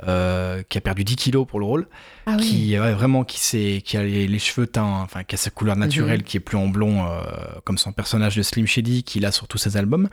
euh, 0.06 0.62
qui 0.68 0.76
a 0.76 0.80
perdu 0.82 1.04
10 1.04 1.16
kilos 1.16 1.46
pour 1.46 1.58
le 1.58 1.64
rôle. 1.64 1.88
Ah 2.26 2.36
qui 2.36 2.78
ouais, 2.78 2.92
vraiment 2.92 3.24
qui, 3.24 3.82
qui 3.82 3.96
a 3.96 4.02
les, 4.02 4.38
cheveux 4.38 4.66
teints, 4.66 5.00
enfin 5.02 5.24
qui 5.24 5.36
a 5.36 5.38
sa 5.38 5.50
couleur 5.50 5.76
naturelle, 5.76 6.18
mhm. 6.18 6.24
qui 6.24 6.36
est 6.36 6.40
plus 6.40 6.58
en 6.58 6.68
blond 6.68 7.06
euh, 7.06 7.22
comme 7.64 7.78
son 7.78 7.92
personnage 7.92 8.36
de 8.36 8.42
Slim 8.42 8.66
Shady 8.66 9.04
qu'il 9.04 9.24
a 9.24 9.32
sur 9.32 9.48
tous 9.48 9.58
ses 9.58 9.78
albums. 9.78 10.10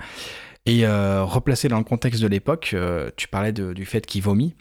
Et 0.65 0.87
replacé 0.87 1.67
dans 1.67 1.77
le 1.77 1.83
contexte 1.83 2.21
de 2.21 2.27
l'époque, 2.27 2.75
tu 3.17 3.27
parlais 3.27 3.51
du 3.51 3.85
fait 3.85 4.05
qu'il 4.05 4.23
vomit 4.23 4.55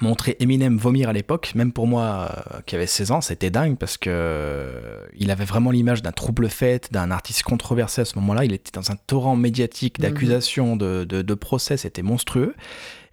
montrer 0.00 0.36
Eminem 0.40 0.76
vomir 0.76 1.08
à 1.08 1.12
l'époque, 1.12 1.52
même 1.54 1.72
pour 1.72 1.86
moi 1.86 2.30
euh, 2.30 2.60
qui 2.66 2.76
avait 2.76 2.86
16 2.86 3.10
ans, 3.10 3.20
c'était 3.20 3.50
dingue 3.50 3.76
parce 3.76 3.96
que 3.96 4.10
euh, 4.12 5.00
il 5.16 5.30
avait 5.30 5.44
vraiment 5.44 5.70
l'image 5.70 6.02
d'un 6.02 6.12
trouble 6.12 6.48
fait, 6.48 6.92
d'un 6.92 7.10
artiste 7.10 7.42
controversé 7.42 8.02
à 8.02 8.04
ce 8.04 8.18
moment-là. 8.18 8.44
Il 8.44 8.52
était 8.52 8.70
dans 8.72 8.90
un 8.90 8.96
torrent 8.96 9.36
médiatique 9.36 9.98
mhm. 9.98 10.02
d'accusations, 10.02 10.76
de, 10.76 11.04
de, 11.04 11.22
de, 11.22 11.34
procès, 11.34 11.76
c'était 11.76 12.02
monstrueux. 12.02 12.54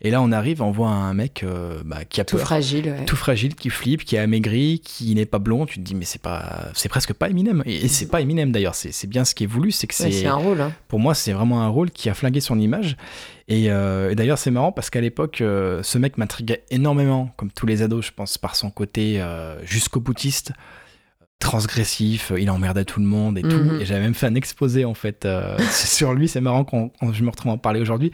Et 0.06 0.12
là, 0.12 0.22
on 0.22 0.32
arrive, 0.32 0.62
on 0.62 0.70
voit 0.70 0.90
un 0.90 1.16
mec 1.16 1.42
euh, 1.42 1.82
bah, 1.84 2.06
qui 2.08 2.22
a 2.22 2.26
tout 2.26 2.38
fragile, 2.38 2.94
tout 3.08 3.16
fragile, 3.16 3.56
qui 3.56 3.72
flippe, 3.72 4.06
qui 4.06 4.16
est 4.16 4.20
amaigri, 4.20 4.80
qui 4.86 5.16
n'est 5.16 5.26
pas 5.26 5.40
blond. 5.40 5.66
Tu 5.66 5.80
te 5.80 5.82
dis 5.82 5.96
mais 5.96 6.06
c'est 6.06 6.22
pas, 6.22 6.68
c'est 6.76 6.90
presque 6.90 7.14
pas 7.14 7.28
Eminem. 7.28 7.64
Et, 7.66 7.88
c'est 7.88 8.06
pas 8.06 8.22
Eminem 8.22 8.52
d'ailleurs. 8.52 8.76
C'est 8.76 9.08
bien 9.08 9.26
ce 9.26 9.34
qui 9.34 9.46
est 9.46 9.48
voulu, 9.48 9.72
c'est 9.72 9.88
que 9.88 9.96
c'est. 9.96 10.28
un 10.28 10.36
rôle. 10.36 10.62
Hein. 10.62 10.74
Pour 10.90 11.00
moi, 11.00 11.16
c'est 11.16 11.34
vraiment 11.34 11.64
un 11.64 11.70
rôle 11.70 11.90
qui 11.90 12.08
a 12.08 12.14
flingué 12.14 12.40
son 12.40 12.60
image. 12.60 12.98
Et, 13.48 13.72
euh, 13.72 14.14
d'ailleurs, 14.14 14.38
c'est 14.38 14.52
marrant 14.52 14.72
parce 14.72 14.92
qu'à 14.92 15.02
l'époque, 15.02 15.42
euh, 15.42 15.82
ce 15.82 15.98
mec 15.98 16.20
m'intriguait 16.20 16.66
énormément, 16.70 17.32
comme 17.36 17.50
tous 17.50 17.66
les 17.66 17.82
ados, 17.82 18.06
je 18.06 18.12
pense, 18.12 18.38
par 18.38 18.56
son 18.56 18.70
côté 18.70 19.20
jusqu'au 19.64 20.02
boutiste 20.02 20.52
transgressif, 21.38 22.32
il 22.38 22.50
emmerdait 22.50 22.86
tout 22.86 23.02
le 23.02 23.06
monde 23.06 23.38
et 23.38 23.42
tout. 23.42 23.50
Mhm. 23.50 23.82
Et 23.82 23.86
j'avais 23.86 24.02
même 24.02 24.14
fait 24.14 24.28
un 24.28 24.36
exposé 24.36 24.86
en 24.86 24.94
fait 24.94 25.28
sur 25.72 26.14
lui. 26.14 26.28
C'est 26.28 26.42
marrant 26.42 26.64
quand 26.64 26.92
je 27.12 27.24
me 27.24 27.30
retrouve 27.32 27.52
à 27.52 27.56
en 27.56 27.58
parler 27.58 27.82
aujourd'hui. 27.82 28.12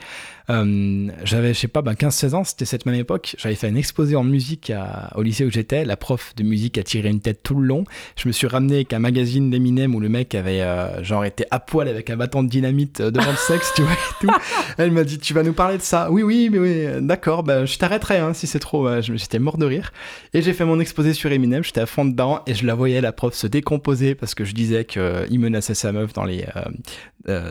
Euh, 0.51 1.07
j'avais, 1.23 1.53
je 1.53 1.59
sais 1.59 1.67
pas, 1.67 1.81
ben 1.81 1.93
15-16 1.93 2.35
ans, 2.35 2.43
c'était 2.43 2.65
cette 2.65 2.85
même 2.85 2.95
époque. 2.95 3.35
J'avais 3.37 3.55
fait 3.55 3.67
un 3.67 3.75
exposé 3.75 4.15
en 4.15 4.23
musique 4.23 4.71
au 5.15 5.21
lycée 5.21 5.45
où 5.45 5.51
j'étais. 5.51 5.85
La 5.85 5.97
prof 5.97 6.33
de 6.35 6.43
musique 6.43 6.77
a 6.77 6.83
tiré 6.83 7.09
une 7.09 7.21
tête 7.21 7.41
tout 7.43 7.55
le 7.55 7.65
long. 7.65 7.85
Je 8.17 8.27
me 8.27 8.33
suis 8.33 8.47
ramené 8.47 8.75
avec 8.75 8.93
un 8.93 8.99
magazine 8.99 9.49
d'Eminem 9.49 9.95
où 9.95 9.99
le 9.99 10.09
mec 10.09 10.35
avait 10.35 10.61
euh, 10.61 11.03
genre 11.03 11.23
été 11.25 11.45
à 11.51 11.59
poil 11.59 11.87
avec 11.87 12.09
un 12.09 12.17
bâton 12.17 12.43
de 12.43 12.49
dynamite 12.49 12.99
euh, 12.99 13.11
devant 13.11 13.31
le 13.31 13.37
sexe, 13.37 13.71
tu 13.75 13.83
vois, 13.83 13.93
et 13.93 14.25
tout. 14.25 14.33
Elle 14.77 14.91
m'a 14.91 15.03
dit, 15.03 15.19
tu 15.19 15.33
vas 15.33 15.43
nous 15.43 15.53
parler 15.53 15.77
de 15.77 15.83
ça. 15.83 16.11
Oui, 16.11 16.23
oui, 16.23 16.49
mais 16.51 16.59
oui, 16.59 16.85
d'accord, 17.01 17.43
ben, 17.43 17.65
je 17.65 17.77
t'arrêterai 17.77 18.17
hein, 18.17 18.33
si 18.33 18.47
c'est 18.47 18.59
trop. 18.59 19.01
J'étais 19.01 19.39
mort 19.39 19.57
de 19.57 19.65
rire. 19.65 19.93
Et 20.33 20.41
j'ai 20.41 20.53
fait 20.53 20.65
mon 20.65 20.79
exposé 20.79 21.13
sur 21.13 21.31
Eminem, 21.31 21.63
j'étais 21.63 21.81
à 21.81 21.85
fond 21.85 22.05
dedans 22.05 22.41
et 22.47 22.53
je 22.53 22.65
la 22.65 22.75
voyais, 22.75 22.99
la 23.01 23.11
prof, 23.11 23.33
se 23.33 23.47
décomposer 23.47 24.15
parce 24.15 24.35
que 24.35 24.43
je 24.43 24.53
disais 24.53 24.85
qu'il 24.85 25.39
menaçait 25.39 25.75
sa 25.75 25.91
meuf 25.91 26.13
dans 26.13 26.25
les, 26.25 26.45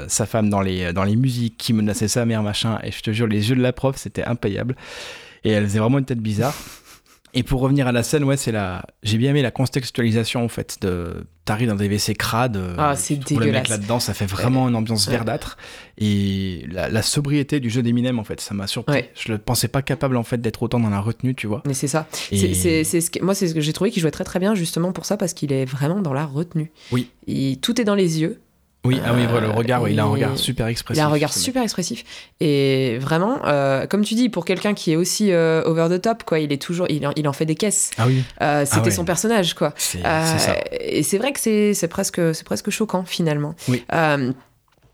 sa 0.08 0.26
femme 0.26 0.50
dans 0.50 0.60
les, 0.60 0.92
dans 0.92 1.04
les 1.04 1.16
musiques, 1.16 1.56
qui 1.56 1.72
menaçait 1.72 2.08
sa 2.08 2.24
mère, 2.24 2.42
machin. 2.42 2.78
Et 2.82 2.90
je 2.90 3.00
te 3.00 3.12
jure, 3.12 3.26
les 3.26 3.50
yeux 3.50 3.56
de 3.56 3.62
la 3.62 3.72
prof, 3.72 3.96
c'était 3.96 4.24
impayable. 4.24 4.76
Et 5.44 5.50
elle 5.50 5.64
faisait 5.64 5.78
vraiment 5.78 5.98
une 5.98 6.04
tête 6.04 6.20
bizarre. 6.20 6.54
Et 7.32 7.42
pour 7.42 7.60
revenir 7.60 7.86
à 7.86 7.92
la 7.92 8.02
scène, 8.02 8.24
ouais, 8.24 8.36
c'est 8.36 8.50
la. 8.50 8.84
J'ai 9.02 9.16
bien 9.16 9.30
aimé 9.30 9.42
la 9.42 9.50
contextualisation 9.50 10.44
en 10.44 10.48
fait. 10.48 10.78
De... 10.80 11.24
T'arrives 11.44 11.68
dans 11.68 11.76
des 11.76 11.88
WC 11.88 12.14
crades. 12.14 12.56
Euh, 12.56 12.74
ah, 12.76 12.96
c'est 12.96 13.16
dégueulasse. 13.16 13.46
Le 13.46 13.52
mec 13.52 13.68
là-dedans, 13.68 14.00
ça 14.00 14.14
fait 14.14 14.26
vraiment 14.26 14.68
une 14.68 14.74
ambiance 14.74 15.08
verdâtre. 15.08 15.56
Et 15.98 16.66
la, 16.70 17.02
sobriété 17.02 17.60
du 17.60 17.70
jeu 17.70 17.82
d'Eminem, 17.82 18.18
en 18.18 18.24
fait, 18.24 18.40
ça 18.40 18.54
m'a 18.54 18.66
surpris. 18.66 19.04
Je 19.14 19.32
ne 19.32 19.36
pensais 19.36 19.68
pas 19.68 19.82
capable 19.82 20.16
en 20.16 20.22
fait 20.22 20.40
d'être 20.40 20.62
autant 20.62 20.80
dans 20.80 20.90
la 20.90 21.00
retenue, 21.00 21.34
tu 21.34 21.46
vois. 21.46 21.62
Mais 21.66 21.74
c'est 21.74 21.88
ça. 21.88 22.06
C'est, 22.10 22.84
ce 22.84 23.10
que... 23.10 23.22
Moi, 23.22 23.34
c'est 23.34 23.48
ce 23.48 23.54
que 23.54 23.60
j'ai 23.60 23.72
trouvé 23.72 23.90
qu'il 23.90 24.00
jouait 24.02 24.10
très 24.10 24.24
très 24.24 24.38
bien 24.38 24.54
justement 24.54 24.92
pour 24.92 25.06
ça 25.06 25.16
parce 25.16 25.32
qu'il 25.32 25.52
est 25.52 25.64
vraiment 25.64 26.00
dans 26.00 26.12
la 26.12 26.24
retenue. 26.24 26.70
Oui. 26.92 27.10
Et 27.26 27.58
tout 27.60 27.80
est 27.80 27.84
dans 27.84 27.94
les 27.94 28.20
yeux. 28.20 28.40
Oui, 28.84 28.98
ah 29.04 29.12
oui, 29.14 29.26
le 29.40 29.50
regard, 29.50 29.86
il 29.88 30.00
a 30.00 30.04
un 30.04 30.08
regard 30.08 30.38
super 30.38 30.66
expressif. 30.66 30.98
Il 30.98 31.04
a 31.04 31.06
un 31.06 31.12
regard 31.12 31.34
super 31.34 31.62
expressif. 31.62 32.02
Et 32.40 32.96
vraiment, 32.98 33.38
euh, 33.44 33.86
comme 33.86 34.02
tu 34.02 34.14
dis, 34.14 34.30
pour 34.30 34.46
quelqu'un 34.46 34.72
qui 34.72 34.92
est 34.92 34.96
aussi 34.96 35.32
euh, 35.32 35.62
over 35.66 35.88
the 35.90 36.00
top, 36.00 36.24
quoi, 36.24 36.38
il 36.38 36.50
est 36.50 36.60
toujours, 36.60 36.86
il 36.88 37.06
en, 37.06 37.12
il 37.14 37.28
en 37.28 37.34
fait 37.34 37.44
des 37.44 37.56
caisses. 37.56 37.90
Ah 37.98 38.06
oui. 38.06 38.22
Euh, 38.40 38.64
c'était 38.64 38.88
ah 38.88 38.90
son 38.90 39.04
personnage, 39.04 39.52
quoi. 39.54 39.74
C'est 39.76 40.00
ça. 40.02 40.56
Et 40.80 41.02
c'est 41.02 41.18
vrai 41.18 41.32
que 41.32 41.40
c'est 41.40 41.88
presque, 41.88 42.20
c'est 42.34 42.44
presque 42.44 42.70
choquant 42.70 43.04
finalement. 43.04 43.54
Oui. 43.68 43.84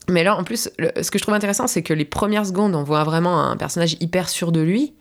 mais 0.09 0.25
là, 0.25 0.37
en 0.37 0.43
plus, 0.43 0.69
ce 0.79 1.11
que 1.11 1.19
je 1.19 1.23
trouve 1.23 1.35
intéressant, 1.35 1.69
c'est 1.69 1.83
que 1.83 1.95
les 1.95 2.05
premières 2.05 2.47
secondes, 2.47 2.75
on 2.75 2.83
voit 2.83 3.05
vraiment 3.05 3.41
un 3.41 3.57
personnage 3.57 3.97
hyper 4.01 4.29
sûr 4.29 4.51
de 4.51 4.61
lui. 4.61 4.95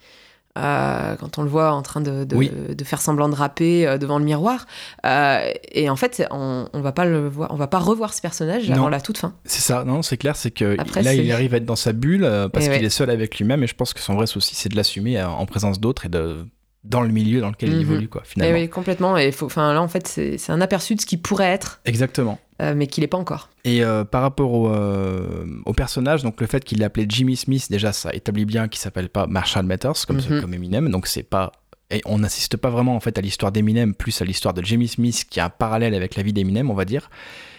Euh, 0.58 1.16
quand 1.18 1.38
on 1.38 1.44
le 1.44 1.50
voit 1.50 1.74
en 1.74 1.82
train 1.82 2.00
de, 2.00 2.24
de, 2.24 2.84
faire 2.86 3.02
semblant 3.02 3.28
de 3.28 3.36
rapper 3.36 3.86
euh, 3.86 3.98
devant 3.98 4.20
le 4.20 4.26
miroir. 4.26 4.66
Euh, 5.06 5.52
et 5.72 5.90
en 5.90 5.98
fait, 5.98 6.26
on, 6.32 6.70
on 6.72 6.82
va 6.82 6.94
pas 6.94 7.04
le 7.04 7.28
voir, 7.28 7.52
on 7.52 7.58
va 7.58 7.68
pas 7.68 7.80
revoir 7.80 8.14
ce 8.14 8.22
personnage 8.22 8.70
avant 8.72 8.88
la 8.88 9.02
toute 9.02 9.18
fin. 9.18 9.34
C'est 9.44 9.62
ça, 9.62 9.84
non, 9.84 10.02
c'est 10.02 10.18
clair, 10.18 10.38
c'est 10.38 10.52
que 10.52 10.78
là, 11.02 11.14
il 11.14 11.32
arrive 11.32 11.54
à 11.54 11.58
être 11.58 11.66
dans 11.66 11.76
sa 11.76 11.92
bulle 11.92 12.28
parce 12.54 12.70
qu'il 12.70 12.86
est 12.86 12.90
seul 12.90 13.10
avec 13.10 13.38
lui-même. 13.38 13.64
Et 13.64 13.68
je 13.68 13.76
pense 13.76 13.94
que 13.94 14.00
son 14.00 14.16
vrai 14.16 14.28
souci, 14.28 14.56
c'est 14.56 14.70
de 14.70 14.76
l'assumer 14.76 15.22
en 15.22 15.46
présence 15.46 15.80
d'autres 15.80 16.06
et 16.06 16.10
de 16.10 16.46
dans 16.86 17.02
le 17.02 17.10
milieu 17.10 17.42
dans 17.42 17.50
lequel 17.50 17.70
il 17.70 17.76
mhm. 17.76 17.82
évolue, 17.82 18.08
quoi, 18.08 18.22
finalement. 18.24 18.56
Et 18.56 18.62
oui, 18.62 18.70
complètement. 18.70 19.18
Et 19.18 19.34
enfin, 19.42 19.74
là, 19.74 19.82
en 19.82 19.88
fait, 19.88 20.08
c'est 20.08 20.50
un 20.50 20.62
aperçu 20.62 20.96
de 20.96 21.02
ce 21.02 21.06
qui 21.06 21.18
pourrait 21.18 21.52
être. 21.52 21.82
Exactement. 21.86 22.40
Euh, 22.62 22.74
mais 22.74 22.88
qu'il 22.88 23.02
n'est 23.02 23.08
pas 23.08 23.18
encore. 23.18 23.50
Et 23.66 23.84
euh, 23.84 24.06
par 24.06 24.22
rapport 24.22 24.54
au, 24.54 24.70
euh, 24.70 25.46
au, 25.66 25.74
personnage, 25.74 26.24
donc 26.24 26.40
le 26.40 26.48
fait 26.48 26.64
qu'il 26.64 26.80
l'appelait 26.80 27.06
Jimmy 27.08 27.36
Smith, 27.36 27.70
déjà, 27.70 27.92
ça 27.92 28.14
établit 28.14 28.46
bien 28.46 28.70
qu'il 28.70 28.80
s'appelle 28.80 29.10
pas 29.10 29.28
Marshall 29.28 29.66
Matters, 29.66 30.06
comme, 30.08 30.18
mhm. 30.18 30.40
comme 30.42 30.54
Eminem. 30.54 30.90
Donc, 30.90 31.08
c'est 31.08 31.24
pas. 31.24 31.52
Et 31.92 32.02
on 32.06 32.20
n'assiste 32.20 32.58
pas 32.58 32.70
vraiment, 32.70 32.96
en 32.96 33.00
fait, 33.00 33.18
à 33.18 33.22
l'histoire 33.22 33.52
d'Eminem, 33.52 33.94
plus 33.94 34.22
à 34.22 34.26
l'histoire 34.26 34.54
de 34.54 34.64
Jimmy 34.64 34.88
Smith, 34.88 35.26
qui 35.30 35.40
a 35.40 35.46
un 35.46 35.50
parallèle 35.50 35.94
avec 35.94 36.16
la 36.16 36.24
vie 36.24 36.34
d'Eminem, 36.34 36.72
on 36.72 36.74
va 36.74 36.86
dire. 36.86 37.10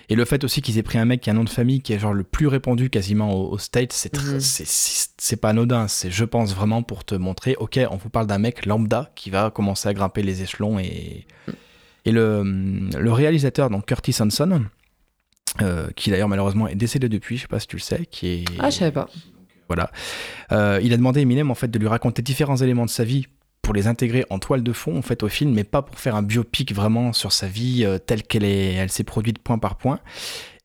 Et 0.09 0.14
le 0.14 0.25
fait 0.25 0.45
aussi 0.45 0.62
qu'ils 0.62 0.78
aient 0.78 0.85
pris 0.85 0.99
un 0.99 1.04
mec 1.04 1.21
qui 1.21 1.30
a 1.30 1.33
un 1.33 1.37
nom 1.37 1.45
de 1.45 1.49
famille 1.49 1.80
qui 1.80 1.92
est 1.92 1.99
genre 1.99 2.12
le 2.12 2.23
plus 2.23 2.47
répandu 2.47 2.90
quasiment 2.90 3.35
aux, 3.35 3.59
States, 3.59 4.09
mhm. 4.14 4.40
c'est 4.40 4.66
c'est 5.18 5.37
pas 5.37 5.50
anodin. 5.50 5.88
C'est, 5.88 6.11
je 6.11 6.25
pense, 6.25 6.54
vraiment 6.54 6.83
pour 6.83 7.04
te 7.04 7.14
montrer, 7.14 7.56
ok, 7.59 7.80
on 7.90 7.97
vous 7.97 8.09
parle 8.09 8.26
d'un 8.26 8.38
mec 8.38 8.66
lambda 8.66 9.11
qui 9.14 9.30
va 9.30 9.50
commencer 9.50 9.88
à 9.88 9.95
grimper 9.95 10.23
les 10.23 10.42
échelons. 10.42 10.78
Et, 10.78 11.26
et 12.04 12.12
le, 12.12 12.42
le 12.97 13.12
réalisateur, 13.12 13.68
donc 13.68 13.87
Curtis 13.87 14.14
Hanson, 14.21 14.66
euh, 15.62 15.88
qui 15.97 16.11
d'ailleurs 16.11 16.28
malheureusement 16.28 16.68
est 16.68 16.75
décédé 16.75 17.09
depuis, 17.09 17.37
je 17.37 17.42
sais 17.42 17.49
pas 17.49 17.61
si 17.61 17.66
tu 17.66 17.76
le 17.76 17.83
sais, 17.83 18.06
qui 18.06 18.28
est... 18.28 18.45
Ah, 18.59 18.71
je 18.71 18.76
savais 18.76 18.92
pas. 18.92 19.09
Voilà. 19.68 19.90
Euh, 20.52 20.78
il 20.83 20.92
a 20.92 20.97
demandé 20.97 21.21
à 21.21 21.23
Eminem 21.23 21.50
en 21.50 21.54
fait 21.54 21.68
de 21.68 21.78
lui 21.78 21.88
raconter 21.88 22.23
différents 22.23 22.56
éléments 22.56 22.85
de 22.85 22.90
sa 22.90 23.04
vie 23.04 23.26
pour 23.66 23.75
les 23.75 23.88
intégrer 23.88 24.25
en 24.30 24.38
toile 24.38 24.62
de 24.62 24.73
fond 24.73 24.96
en 24.96 25.02
fait 25.02 25.25
au 25.25 25.28
film, 25.28 25.52
mais 25.52 25.64
pas 25.64 25.82
pour 25.82 25.99
faire 25.99 26.14
un 26.14 26.23
biopic 26.23 26.73
vraiment 26.73 27.12
sur 27.12 27.32
sa 27.32 27.49
vie 27.49 27.85
euh, 27.85 27.99
telle 27.99 28.23
qu'elle 28.23 28.44
est, 28.44 28.75
elle 28.75 28.92
s'est 28.92 29.02
produite 29.02 29.40
point 29.40 29.58
par 29.58 29.75
point. 29.75 29.99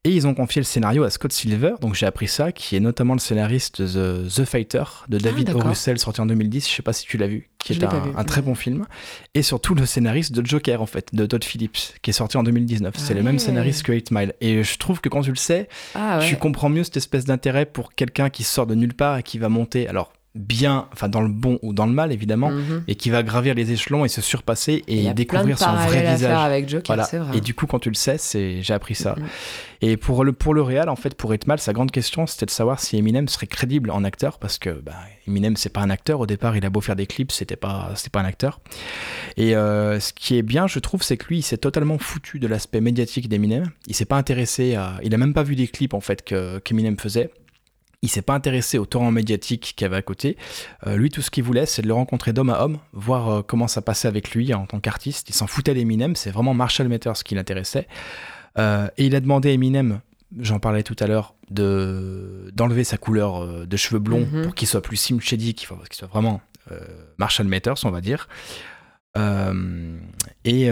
Et 0.03 0.11
ils 0.11 0.27
ont 0.27 0.35
confié 0.35 0.61
le 0.61 0.65
scénario 0.65 1.03
à 1.03 1.09
Scott 1.09 1.31
Silver, 1.31 1.73
donc 1.81 1.95
j'ai 1.95 2.05
appris 2.05 2.27
ça, 2.27 2.51
qui 2.51 2.75
est 2.75 2.79
notamment 2.79 3.13
le 3.13 3.19
scénariste 3.19 3.81
de 3.81 4.27
The, 4.29 4.45
Fighter 4.45 4.83
de 5.09 5.17
ah, 5.17 5.19
David 5.19 5.49
ah, 5.49 5.95
sorti 5.95 6.21
en 6.21 6.27
2010, 6.27 6.69
je 6.69 6.75
sais 6.75 6.81
pas 6.83 6.93
si 6.93 7.07
tu 7.07 7.17
l'as 7.17 7.25
vu, 7.25 7.49
qui 7.57 7.73
est 7.73 7.83
un, 7.83 8.23
très 8.23 8.43
bon 8.43 8.53
film, 8.53 8.85
et 9.33 9.41
surtout 9.41 9.73
le 9.73 9.87
scénariste 9.87 10.31
de 10.31 10.45
Joker 10.45 10.79
en 10.79 10.85
fait, 10.85 11.13
de 11.13 11.25
Todd 11.25 11.43
Phillips, 11.43 11.95
qui 12.03 12.11
est 12.11 12.13
sorti 12.13 12.37
en 12.37 12.43
2019. 12.43 12.93
C'est 12.97 13.15
le 13.15 13.23
même 13.23 13.39
scénariste 13.39 13.81
que 13.81 13.93
8 13.93 14.11
Mile. 14.11 14.33
Et 14.41 14.63
je 14.63 14.77
trouve 14.77 15.01
que 15.01 15.09
quand 15.09 15.21
tu 15.21 15.31
le 15.31 15.37
sais, 15.37 15.69
ah, 15.95 16.19
tu 16.23 16.35
comprends 16.35 16.69
mieux 16.69 16.83
cette 16.83 16.97
espèce 16.97 17.25
d'intérêt 17.25 17.65
pour 17.65 17.95
quelqu'un 17.95 18.29
qui 18.29 18.43
sort 18.43 18.67
de 18.67 18.75
nulle 18.75 18.93
part 18.93 19.17
et 19.17 19.23
qui 19.23 19.39
va 19.39 19.49
monter. 19.49 19.87
Alors 19.87 20.13
bien, 20.33 20.87
enfin 20.93 21.09
dans 21.09 21.21
le 21.21 21.27
bon 21.27 21.59
ou 21.61 21.73
dans 21.73 21.85
le 21.85 21.91
mal 21.91 22.11
évidemment, 22.11 22.51
mhm. 22.51 22.83
et 22.87 22.95
qui 22.95 23.09
va 23.09 23.21
gravir 23.21 23.53
les 23.53 23.71
échelons 23.71 24.05
et 24.05 24.07
se 24.07 24.21
surpasser 24.21 24.83
et 24.87 25.13
découvrir 25.13 25.57
son 25.57 25.73
vrai 25.73 26.13
visage. 26.13 26.37
Avec 26.37 26.69
Joker, 26.69 26.95
voilà. 26.95 27.35
Et 27.35 27.41
du 27.41 27.53
coup, 27.53 27.67
quand 27.67 27.79
tu 27.79 27.89
le 27.89 27.95
sais, 27.95 28.17
c'est 28.17 28.61
j'ai 28.61 28.73
appris 28.73 28.95
ça. 28.95 29.15
Mhm. 29.17 29.25
Et 29.83 29.97
pour 29.97 30.23
le 30.23 30.31
pour 30.31 30.53
le 30.53 30.61
réal, 30.61 30.89
en 30.89 30.95
fait, 30.95 31.15
pour 31.15 31.33
être 31.33 31.47
mal, 31.47 31.59
sa 31.59 31.73
grande 31.73 31.91
question, 31.91 32.27
c'était 32.27 32.45
de 32.45 32.51
savoir 32.51 32.79
si 32.79 32.97
Eminem 32.97 33.27
serait 33.27 33.47
crédible 33.47 33.91
en 33.91 34.03
acteur, 34.03 34.39
parce 34.39 34.57
que 34.57 34.69
bah, 34.69 34.93
Eminem 35.27 35.57
c'est 35.57 35.69
pas 35.69 35.81
un 35.81 35.89
acteur 35.89 36.19
au 36.19 36.27
départ. 36.27 36.55
Il 36.55 36.65
a 36.65 36.69
beau 36.69 36.81
faire 36.81 36.95
des 36.95 37.07
clips, 37.07 37.31
c'était 37.31 37.55
pas 37.55 37.91
c'était 37.95 38.09
pas 38.09 38.21
un 38.21 38.25
acteur. 38.25 38.61
Et 39.35 39.55
euh, 39.55 39.99
ce 39.99 40.13
qui 40.13 40.37
est 40.37 40.43
bien, 40.43 40.67
je 40.67 40.79
trouve, 40.79 41.03
c'est 41.03 41.17
que 41.17 41.27
lui, 41.27 41.39
il 41.39 41.43
s'est 41.43 41.57
totalement 41.57 41.97
foutu 41.97 42.39
de 42.39 42.47
l'aspect 42.47 42.79
médiatique 42.79 43.27
d'Eminem. 43.27 43.69
Il 43.87 43.95
s'est 43.95 44.05
pas 44.05 44.17
intéressé 44.17 44.75
à, 44.75 44.93
il 45.03 45.13
a 45.13 45.17
même 45.17 45.33
pas 45.33 45.43
vu 45.43 45.55
des 45.55 45.67
clips 45.67 45.93
en 45.93 46.01
fait 46.01 46.23
que 46.23 46.59
qu'Eminem 46.59 46.97
faisait. 46.97 47.31
Il 48.03 48.09
s'est 48.09 48.23
pas 48.23 48.33
intéressé 48.33 48.79
au 48.79 48.87
torrent 48.87 49.11
médiatique 49.11 49.73
qu'il 49.75 49.85
y 49.85 49.85
avait 49.85 49.97
à 49.97 50.01
côté. 50.01 50.35
Euh, 50.87 50.95
lui, 50.95 51.11
tout 51.11 51.21
ce 51.21 51.29
qu'il 51.29 51.43
voulait, 51.43 51.67
c'est 51.67 51.83
de 51.83 51.87
le 51.87 51.93
rencontrer 51.93 52.33
d'homme 52.33 52.49
à 52.49 52.63
homme, 52.63 52.79
voir 52.93 53.29
euh, 53.29 53.41
comment 53.43 53.67
ça 53.67 53.83
passait 53.83 54.07
avec 54.07 54.31
lui 54.31 54.51
en 54.55 54.65
tant 54.65 54.79
qu'artiste. 54.79 55.29
Il 55.29 55.35
s'en 55.35 55.45
foutait 55.45 55.75
d'Eminem, 55.75 56.15
c'est 56.15 56.31
vraiment 56.31 56.55
Marshall 56.55 56.87
Mathers 56.87 57.23
qui 57.23 57.35
l'intéressait. 57.35 57.87
Euh, 58.57 58.87
et 58.97 59.05
il 59.05 59.15
a 59.15 59.19
demandé 59.19 59.49
à 59.49 59.51
Eminem, 59.51 60.01
j'en 60.39 60.59
parlais 60.59 60.81
tout 60.81 60.95
à 60.99 61.05
l'heure, 61.05 61.35
de 61.51 62.51
d'enlever 62.55 62.83
sa 62.83 62.97
couleur 62.97 63.67
de 63.67 63.77
cheveux 63.77 63.99
blonds 63.99 64.25
mhm. 64.25 64.43
pour 64.45 64.55
qu'il 64.55 64.67
soit 64.67 64.81
plus 64.81 64.97
Sim 64.97 65.19
Shady, 65.19 65.53
qu'il 65.53 65.67
soit 65.67 66.07
vraiment 66.07 66.41
Marshall 67.17 67.47
Mathers, 67.47 67.83
on 67.83 67.91
va 67.91 68.01
dire. 68.01 68.27
et 69.15 70.71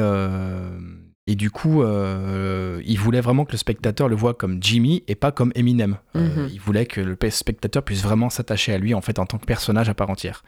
et 1.30 1.36
du 1.36 1.52
coup, 1.52 1.84
euh, 1.84 2.82
il 2.88 2.98
voulait 2.98 3.22
vraiment 3.22 3.46
que 3.46 3.52
le 3.52 3.60
spectateur 3.60 4.10
le 4.10 4.16
voit 4.16 4.34
comme 4.34 4.58
Jimmy 4.64 5.04
et 5.08 5.14
pas 5.14 5.32
comme 5.32 5.52
Eminem. 5.54 5.98
Euh, 6.16 6.22
mhm. 6.28 6.50
il 6.52 6.60
voulait 6.60 6.88
que 6.88 7.02
le 7.02 7.16
spectateur 7.30 7.84
puisse 7.84 8.02
vraiment 8.02 8.32
s'attacher 8.32 8.74
à 8.74 8.80
lui 8.80 8.96
en 8.96 9.02
fait 9.02 9.20
en 9.20 9.28
tant 9.28 9.38
que 9.38 9.46
personnage 9.46 9.90
à 9.90 9.94
part 9.94 10.10
entière. 10.10 10.44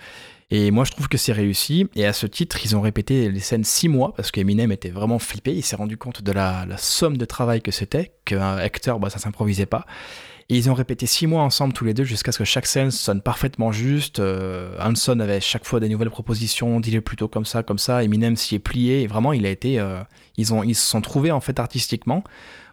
Et 0.49 0.71
moi, 0.71 0.83
je 0.83 0.89
trouve 0.89 1.07
que 1.07 1.19
c'est 1.19 1.33
réussi. 1.33 1.87
Et 1.95 2.07
à 2.07 2.13
ce 2.13 2.25
titre, 2.25 2.57
ils 2.65 2.75
ont 2.75 2.81
répété 2.81 3.29
les 3.29 3.39
scènes 3.41 3.63
six 3.63 3.89
mois 3.89 4.15
parce 4.15 4.31
qu'Eminem 4.31 4.71
était 4.71 4.89
vraiment 4.89 5.19
flippé. 5.19 5.53
Il 5.53 5.61
s'est 5.61 5.75
rendu 5.75 5.97
compte 5.97 6.23
de 6.23 6.31
la, 6.31 6.65
somme 6.77 7.15
de 7.15 7.25
travail 7.25 7.61
que 7.61 7.69
c'était, 7.69 8.13
qu'un 8.25 8.57
acteur, 8.57 8.99
bah, 8.99 9.11
ça 9.11 9.19
s'improvisait 9.19 9.67
pas. 9.67 9.85
Et 10.51 10.57
ils 10.57 10.69
ont 10.69 10.73
répété 10.73 11.05
six 11.05 11.27
mois 11.27 11.43
ensemble 11.43 11.73
tous 11.73 11.85
les 11.85 11.93
deux 11.93 12.03
jusqu'à 12.03 12.33
ce 12.33 12.39
que 12.39 12.43
chaque 12.43 12.65
scène 12.65 12.91
sonne 12.91 13.21
parfaitement 13.21 13.71
juste. 13.71 14.19
Euh, 14.19 14.75
Hanson 14.81 15.17
avait 15.21 15.39
chaque 15.39 15.63
fois 15.63 15.79
des 15.79 15.87
nouvelles 15.87 16.09
propositions, 16.09 16.81
dit 16.81 16.99
plutôt 16.99 17.29
comme 17.29 17.45
ça, 17.45 17.63
comme 17.63 17.77
ça. 17.77 18.03
Eminem 18.03 18.35
s'y 18.35 18.55
est 18.55 18.59
plié. 18.59 19.03
Et 19.03 19.07
vraiment, 19.07 19.31
il 19.31 19.45
a 19.45 19.49
été. 19.49 19.79
Euh, 19.79 20.03
ils, 20.35 20.53
ont, 20.53 20.61
ils 20.61 20.75
se 20.75 20.85
sont 20.85 20.99
trouvés 20.99 21.31
en 21.31 21.39
fait 21.39 21.57
artistiquement, 21.57 22.25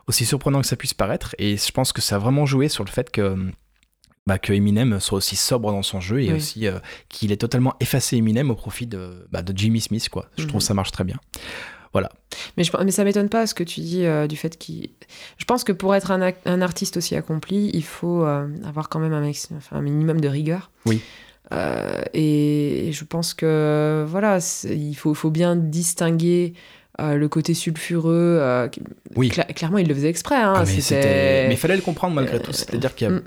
aussi 0.09 0.27
surprenant 0.27 0.61
que 0.61 0.67
ça 0.67 0.75
puisse 0.75 0.93
paraître. 0.93 1.37
Et 1.39 1.57
je 1.57 1.71
pense 1.71 1.93
que 1.93 2.01
ça 2.01 2.17
a 2.17 2.19
vraiment 2.19 2.47
joué 2.47 2.69
sur 2.69 2.83
le 2.83 2.91
fait 2.91 3.13
que. 3.13 3.37
Bah, 4.27 4.39
que 4.41 4.53
Eminem 4.53 4.99
soit 4.99 5.19
aussi 5.19 5.37
sobre 5.37 5.71
dans 5.71 5.83
son 5.83 6.01
jeu 6.01 6.21
et 6.21 6.35
aussi 6.35 6.67
euh, 6.67 6.81
qu'il 7.09 7.33
ait 7.33 7.39
totalement 7.39 7.75
effacé 7.81 8.17
Eminem 8.17 8.51
au 8.51 8.57
profit 8.57 8.87
de, 8.87 9.27
bah, 9.31 9.41
de 9.41 9.57
Jimmy 9.57 9.81
Smith. 9.81 10.09
Quoi. 10.11 10.29
Je 10.37 10.43
trouve 10.43 10.55
mhm. 10.55 10.59
que 10.59 10.65
ça 10.65 10.75
marche 10.75 10.91
très 10.91 11.05
bien. 11.05 11.19
Voilà. 11.99 12.11
Mais, 12.57 12.65
je, 12.65 12.73
mais 12.85 12.91
ça 12.91 13.05
m'étonne 13.05 13.29
pas 13.29 13.47
ce 13.47 13.55
que 13.55 13.65
tu 13.65 13.81
dis 13.81 14.07
euh, 14.07 14.27
du 14.27 14.37
fait 14.37 14.57
qu'il. 14.57 14.91
Je 15.37 15.45
pense 15.45 15.65
que 15.65 15.73
pour 15.73 15.95
être 15.95 16.11
un, 16.11 16.33
un, 16.45 16.61
artiste 16.63 16.97
aussi 16.97 17.17
accompli, 17.17 17.71
il 17.75 17.85
faut 17.85 18.25
euh, 18.25 18.47
avoir 18.65 18.89
quand 18.89 19.01
même 19.01 19.13
un, 19.13 19.31
un, 19.73 19.81
minimum 19.81 20.21
de 20.21 20.29
rigueur. 20.29 20.71
Oui. 20.87 21.01
Euh, 21.53 22.03
et, 22.15 22.91
je 22.93 23.05
pense 23.05 23.35
que 23.35 24.05
voilà, 24.07 24.39
il 24.65 24.95
faut, 24.95 25.15
faut 25.15 25.31
bien 25.31 25.57
distinguer 25.57 26.55
le 27.01 27.27
côté 27.27 27.55
sulfureux. 27.55 28.69
oui. 29.17 29.29
clairement, 29.31 29.79
il 29.79 29.89
le 29.89 29.95
faisait 29.95 30.11
exprès. 30.11 30.37
Hein, 30.37 30.55
ah, 30.57 30.65
mais, 30.65 31.49
il 31.51 31.57
fallait 31.57 31.77
le 31.77 31.83
comprendre 31.83 32.15
malgré 32.15 32.41
tout. 32.41 32.53
C'est-à-dire 32.53 32.95
qu'il 32.95 33.09
y 33.09 33.11
a. 33.11 33.15
Mm. 33.15 33.23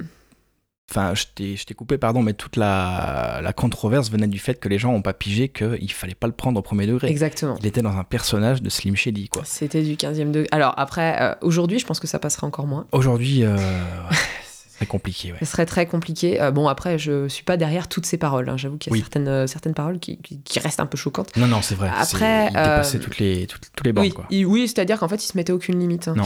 Enfin, 0.92 1.14
je 1.16 1.24
t'ai 1.64 1.74
coupé, 1.74 1.98
pardon, 1.98 2.22
mais 2.22 2.34
toute 2.34 2.58
la, 2.58 3.40
la, 3.42 3.54
controverse 3.54 4.12
venait 4.12 4.28
du 4.28 4.40
fait 4.40 4.56
que 4.56 4.68
les 4.68 4.78
gens 4.78 4.92
n'ont 4.92 5.02
pas 5.02 5.14
pigé 5.14 5.48
qu'il 5.48 5.92
fallait 5.94 6.16
pas 6.16 6.28
le 6.28 6.34
prendre 6.34 6.60
au 6.60 6.62
premier 6.62 6.86
degré. 6.86 7.08
Exactement. 7.08 7.56
Il 7.62 7.66
était 7.66 7.82
dans 7.82 7.96
un 7.96 8.04
personnage 8.04 8.62
de 8.62 8.70
Slim 8.70 8.98
Shady, 8.98 9.30
quoi. 9.30 9.44
C'était 9.46 9.84
du 9.84 9.94
15e 9.94 10.32
degré. 10.32 10.50
Alors 10.52 10.74
après, 10.76 11.18
euh, 11.22 11.34
aujourd'hui, 11.40 11.80
je 11.80 11.86
pense 11.86 12.02
que 12.02 12.08
ça 12.08 12.20
passerait 12.20 12.46
encore 12.46 12.68
moins. 12.68 12.88
Aujourd'hui, 12.92 13.46
euh, 13.46 13.56
c'est 14.82 14.88
compliqué. 14.88 15.32
Ouais. 15.32 15.38
Ce 15.40 15.46
serait 15.46 15.66
très 15.66 15.86
compliqué. 15.86 16.42
Euh, 16.42 16.52
bon, 16.52 16.68
après, 16.68 16.98
je 16.98 17.28
suis 17.28 17.44
pas 17.44 17.56
derrière 17.56 17.88
toutes 17.88 18.06
ces 18.06 18.18
paroles. 18.18 18.50
Hein. 18.50 18.58
J'avoue 18.58 18.78
qu'il 18.78 18.92
y 18.94 18.96
a 18.96 19.00
certaines, 19.00 19.48
certaines 19.48 19.74
paroles 19.74 20.00
qui, 20.00 20.18
qui, 20.18 20.60
restent 20.60 20.80
un 20.80 20.86
peu 20.86 20.98
choquantes. 20.98 21.36
Non, 21.38 21.48
non, 21.48 21.62
c'est 21.62 21.76
vrai. 21.76 21.92
Après, 21.96 22.48
il 22.48 22.54
dépassait 22.54 23.00
toutes 23.00 23.20
les, 23.20 23.48
toutes, 23.48 23.72
tous 23.76 23.84
les 23.84 23.94
bornes, 23.94 24.08
oui, 24.08 24.14
quoi. 24.14 24.26
oui, 24.30 24.68
c'est-à-dire 24.68 25.00
qu'en 25.00 25.08
fait, 25.08 25.24
il 25.24 25.28
se 25.28 25.38
mettait 25.38 25.54
aucune 25.54 25.80
limite. 25.80 26.08
Hein. 26.08 26.16
Non. 26.18 26.26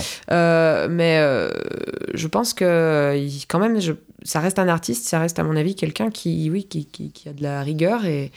mais 0.90 1.18
je 2.14 2.28
pense 2.28 2.54
que 2.54 3.46
quand 3.48 3.60
même, 3.60 3.80
je 3.82 3.94
ça 4.26 4.40
reste 4.40 4.58
un 4.60 4.68
artiste, 4.68 5.08
ça 5.08 5.20
reste 5.20 5.38
à 5.38 5.44
mon 5.44 5.56
avis 5.56 5.76
quelqu'un 5.76 6.10
qui, 6.10 6.50
oui, 6.50 6.66
qui, 6.66 6.86
qui, 6.86 7.30
a 7.30 7.34
de 7.34 7.44
la 7.44 7.62
rigueur 7.62 8.06
et 8.06 8.32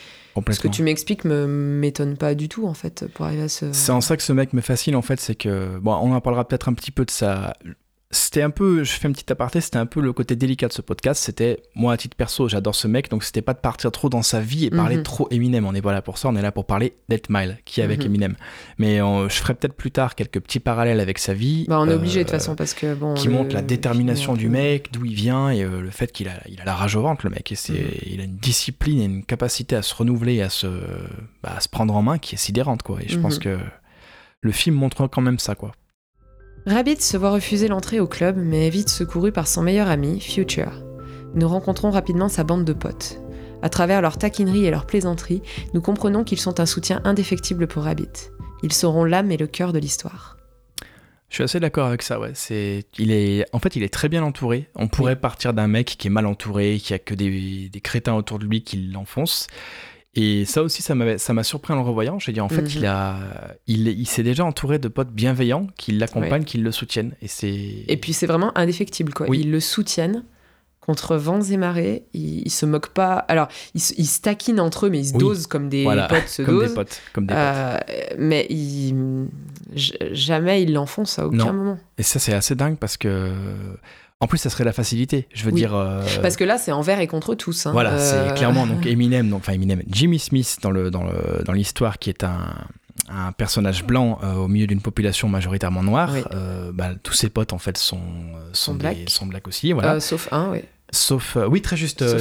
ce 0.50 0.60
que 0.60 0.68
tu 0.68 0.82
m'expliques 0.82 1.24
me 1.24 1.46
m'étonne 1.46 2.16
pas 2.16 2.34
du 2.34 2.48
tout 2.48 2.66
en 2.66 2.74
fait 2.74 3.06
pour 3.14 3.24
arriver 3.24 3.42
à 3.42 3.48
ce. 3.48 3.72
C'est 3.72 3.90
en 3.90 4.00
ça 4.00 4.16
que 4.16 4.22
ce 4.22 4.32
mec 4.32 4.52
me 4.52 4.60
fascine 4.60 4.94
en 4.94 5.02
fait, 5.02 5.18
c'est 5.18 5.34
que 5.34 5.78
bon, 5.78 5.92
on 5.94 6.12
en 6.12 6.20
parlera 6.20 6.46
peut-être 6.46 6.68
un 6.68 6.74
petit 6.74 6.90
peu 6.90 7.04
de 7.04 7.10
sa 7.10 7.54
c'était 8.10 8.40
un 8.40 8.48
peu, 8.48 8.84
je 8.84 8.92
fais 8.92 9.06
un 9.06 9.12
petit 9.12 9.30
aparté, 9.30 9.60
c'était 9.60 9.76
un 9.76 9.84
peu 9.84 10.00
le 10.00 10.14
côté 10.14 10.34
délicat 10.34 10.68
de 10.68 10.72
ce 10.72 10.80
podcast. 10.80 11.22
C'était, 11.22 11.62
moi, 11.74 11.92
à 11.92 11.96
titre 11.98 12.16
perso, 12.16 12.48
j'adore 12.48 12.74
ce 12.74 12.88
mec, 12.88 13.10
donc 13.10 13.22
c'était 13.22 13.42
pas 13.42 13.52
de 13.52 13.58
partir 13.58 13.92
trop 13.92 14.08
dans 14.08 14.22
sa 14.22 14.40
vie 14.40 14.64
et 14.64 14.70
parler 14.70 14.96
mhm. 14.96 15.02
trop 15.02 15.28
Eminem. 15.30 15.66
On 15.66 15.74
est 15.74 15.82
pas 15.82 15.92
là 15.92 16.00
pour 16.00 16.16
ça, 16.16 16.28
on 16.28 16.36
est 16.36 16.40
là 16.40 16.50
pour 16.50 16.64
parler 16.64 16.94
d'Ed 17.10 17.26
Mile, 17.28 17.58
qui 17.66 17.80
est 17.80 17.84
avec 17.84 18.00
mhm. 18.00 18.06
Eminem. 18.06 18.36
Mais 18.78 18.96
je 18.96 19.34
ferai 19.34 19.54
peut-être 19.54 19.74
plus 19.74 19.90
tard 19.90 20.14
quelques 20.14 20.40
petits 20.40 20.60
parallèles 20.60 21.00
avec 21.00 21.18
sa 21.18 21.34
vie. 21.34 21.66
Bah, 21.68 21.78
on 21.80 21.88
est 21.88 21.92
obligé 21.92 22.20
de 22.20 22.24
toute 22.24 22.34
euh, 22.34 22.38
façon, 22.38 22.56
parce 22.56 22.72
que 22.72 22.94
bon. 22.94 23.12
Qui 23.12 23.28
montre 23.28 23.54
la 23.54 23.62
détermination 23.62 24.34
du 24.34 24.48
mec, 24.48 24.88
d'où 24.90 25.04
il 25.04 25.14
vient 25.14 25.50
et 25.50 25.62
euh, 25.62 25.82
le 25.82 25.90
fait 25.90 26.10
qu'il 26.10 26.28
a, 26.28 26.40
il 26.48 26.60
a 26.62 26.64
la 26.64 26.74
rage 26.74 26.96
au 26.96 27.02
ventre, 27.02 27.26
le 27.26 27.30
mec. 27.30 27.52
Et 27.52 27.56
c'est, 27.56 27.72
mhm. 27.74 27.90
il 28.06 28.20
a 28.22 28.24
une 28.24 28.36
discipline 28.36 29.00
et 29.00 29.04
une 29.04 29.24
capacité 29.24 29.76
à 29.76 29.82
se 29.82 29.94
renouveler, 29.94 30.40
à 30.40 30.48
se, 30.48 30.66
bah, 31.42 31.52
à 31.56 31.60
se 31.60 31.68
prendre 31.68 31.94
en 31.94 32.00
main 32.00 32.16
qui 32.16 32.36
est 32.36 32.38
sidérante, 32.38 32.82
quoi. 32.82 33.02
Et 33.02 33.08
je 33.08 33.18
pense 33.18 33.38
que 33.38 33.58
le 34.40 34.52
film 34.52 34.76
montre 34.76 35.06
quand 35.08 35.20
même 35.20 35.38
ça, 35.38 35.54
quoi. 35.54 35.72
Rabbit 36.68 37.00
se 37.00 37.16
voit 37.16 37.30
refuser 37.30 37.66
l'entrée 37.66 37.98
au 37.98 38.06
club, 38.06 38.36
mais 38.36 38.66
est 38.66 38.70
vite 38.70 38.90
secouru 38.90 39.32
par 39.32 39.48
son 39.48 39.62
meilleur 39.62 39.88
ami, 39.88 40.20
Future. 40.20 40.84
Nous 41.34 41.48
rencontrons 41.48 41.90
rapidement 41.90 42.28
sa 42.28 42.44
bande 42.44 42.66
de 42.66 42.74
potes. 42.74 43.22
À 43.62 43.70
travers 43.70 44.02
leur 44.02 44.18
taquinerie 44.18 44.66
et 44.66 44.70
leur 44.70 44.84
plaisanterie, 44.84 45.40
nous 45.72 45.80
comprenons 45.80 46.24
qu'ils 46.24 46.38
sont 46.38 46.60
un 46.60 46.66
soutien 46.66 47.00
indéfectible 47.04 47.68
pour 47.68 47.84
Rabbit. 47.84 48.32
Ils 48.62 48.74
seront 48.74 49.04
l'âme 49.04 49.30
et 49.30 49.38
le 49.38 49.46
cœur 49.46 49.72
de 49.72 49.78
l'histoire. 49.78 50.36
Je 51.30 51.36
suis 51.36 51.44
assez 51.44 51.58
d'accord 51.58 51.86
avec 51.86 52.02
ça, 52.02 52.20
ouais. 52.20 52.32
C'est, 52.34 52.84
il 52.98 53.12
est, 53.12 53.46
en 53.54 53.60
fait, 53.60 53.74
il 53.74 53.82
est 53.82 53.92
très 53.92 54.10
bien 54.10 54.22
entouré. 54.22 54.68
On 54.74 54.88
pourrait 54.88 55.16
partir 55.16 55.54
d'un 55.54 55.68
mec 55.68 55.96
qui 55.98 56.08
est 56.08 56.10
mal 56.10 56.26
entouré, 56.26 56.78
qui 56.82 56.92
a 56.92 56.98
que 56.98 57.14
des, 57.14 57.70
des 57.70 57.80
crétins 57.80 58.14
autour 58.14 58.38
de 58.38 58.44
lui 58.44 58.62
qui 58.62 58.76
l'enfoncent. 58.76 59.46
Et 60.14 60.44
ça 60.46 60.62
aussi, 60.62 60.82
ça 60.82 60.94
m'a 60.94 61.42
surpris 61.44 61.72
en 61.72 61.76
le 61.76 61.82
revoyant. 61.82 62.18
J'ai 62.18 62.32
dit, 62.32 62.40
en 62.40 62.48
fait, 62.48 62.74
il, 62.74 62.80
mhm. 62.80 62.86
a, 62.86 63.16
il, 63.66 63.88
il 63.88 64.06
s'est 64.06 64.22
déjà 64.22 64.44
entouré 64.44 64.78
de 64.78 64.88
potes 64.88 65.12
bienveillants 65.12 65.68
qui 65.76 65.92
l'accompagnent, 65.92 66.44
qui 66.44 66.58
le 66.58 66.72
soutiennent. 66.72 67.14
Et, 67.22 67.92
et 67.92 67.96
puis, 67.96 68.12
c'est 68.12 68.26
vraiment 68.26 68.56
indéfectible. 68.56 69.12
Quoi. 69.12 69.26
Ils 69.36 69.50
le 69.50 69.60
soutiennent 69.60 70.24
contre 70.80 71.16
vents 71.16 71.42
et 71.42 71.56
marées. 71.58 72.06
Ils, 72.14 72.50
se 72.50 72.64
moquent 72.64 72.94
pas. 72.94 73.16
Alors, 73.28 73.48
ils, 73.74 73.82
ils 73.98 74.06
se 74.06 74.20
taquinent 74.22 74.60
entre 74.60 74.86
eux, 74.86 74.90
mais 74.90 75.00
ils 75.00 75.08
se 75.08 75.18
dosent 75.18 75.46
comme 75.46 75.68
des 75.68 75.84
potes 75.84 76.28
se 76.28 76.42
comme 76.44 76.66
Des 76.66 76.74
potes, 76.74 77.02
comme 77.12 77.26
des 77.26 77.34
potes. 77.34 77.42
Euh, 77.42 77.78
mais 78.18 78.46
ils, 78.48 79.28
jamais 79.74 80.62
ils 80.62 80.72
l'enfoncent 80.72 81.18
à 81.18 81.26
aucun 81.26 81.52
moment. 81.52 81.78
Et 81.98 82.02
ça, 82.02 82.18
c'est 82.18 82.32
assez 82.32 82.54
dingue 82.54 82.78
parce 82.78 82.96
que 82.96 83.30
en 84.20 84.26
plus, 84.26 84.38
ça 84.38 84.50
serait 84.50 84.64
la 84.64 84.72
facilité. 84.72 85.28
Je 85.32 85.44
veux 85.44 85.52
dire. 85.52 85.74
Euh, 85.74 86.02
Parce 86.22 86.36
que 86.36 86.42
là, 86.42 86.58
c'est 86.58 86.72
envers 86.72 86.98
et 87.00 87.06
contre 87.06 87.36
tous. 87.36 87.66
Hein. 87.66 87.72
Voilà, 87.72 87.98
c'est 87.98 88.16
euh, 88.16 88.30
clairement 88.32 88.66
donc 88.66 88.84
Eminem, 88.86 89.30
donc 89.30 89.40
enfin 89.40 89.52
Eminem, 89.52 89.82
Jimmy 89.88 90.18
Smith 90.18 90.58
dans 90.60 90.72
le 90.72 90.90
dans 90.90 91.04
le 91.04 91.44
dans 91.44 91.52
l'histoire 91.52 91.98
qui 91.98 92.10
est 92.10 92.24
un 92.24 92.54
un 93.08 93.30
personnage 93.32 93.84
blanc 93.84 94.18
euh, 94.22 94.34
au 94.34 94.48
milieu 94.48 94.66
d'une 94.66 94.80
population 94.80 95.28
majoritairement 95.28 95.82
noire, 95.84 96.12
bah, 96.74 96.90
tous 97.02 97.14
ses 97.14 97.30
potes 97.30 97.52
en 97.52 97.58
fait 97.58 97.78
sont 97.78 98.00
sont, 98.52 98.76
sont, 99.06 99.26
black. 99.26 99.46
aussi, 99.46 99.72
voilà. 99.72 100.00
sauf 100.00 100.28
un, 100.32 100.50
oui. 100.50 100.62
Sauf, 100.90 101.36
euh, 101.36 101.46
oui, 101.46 101.60
très 101.60 101.76
juste, 101.76 102.00
euh, 102.00 102.18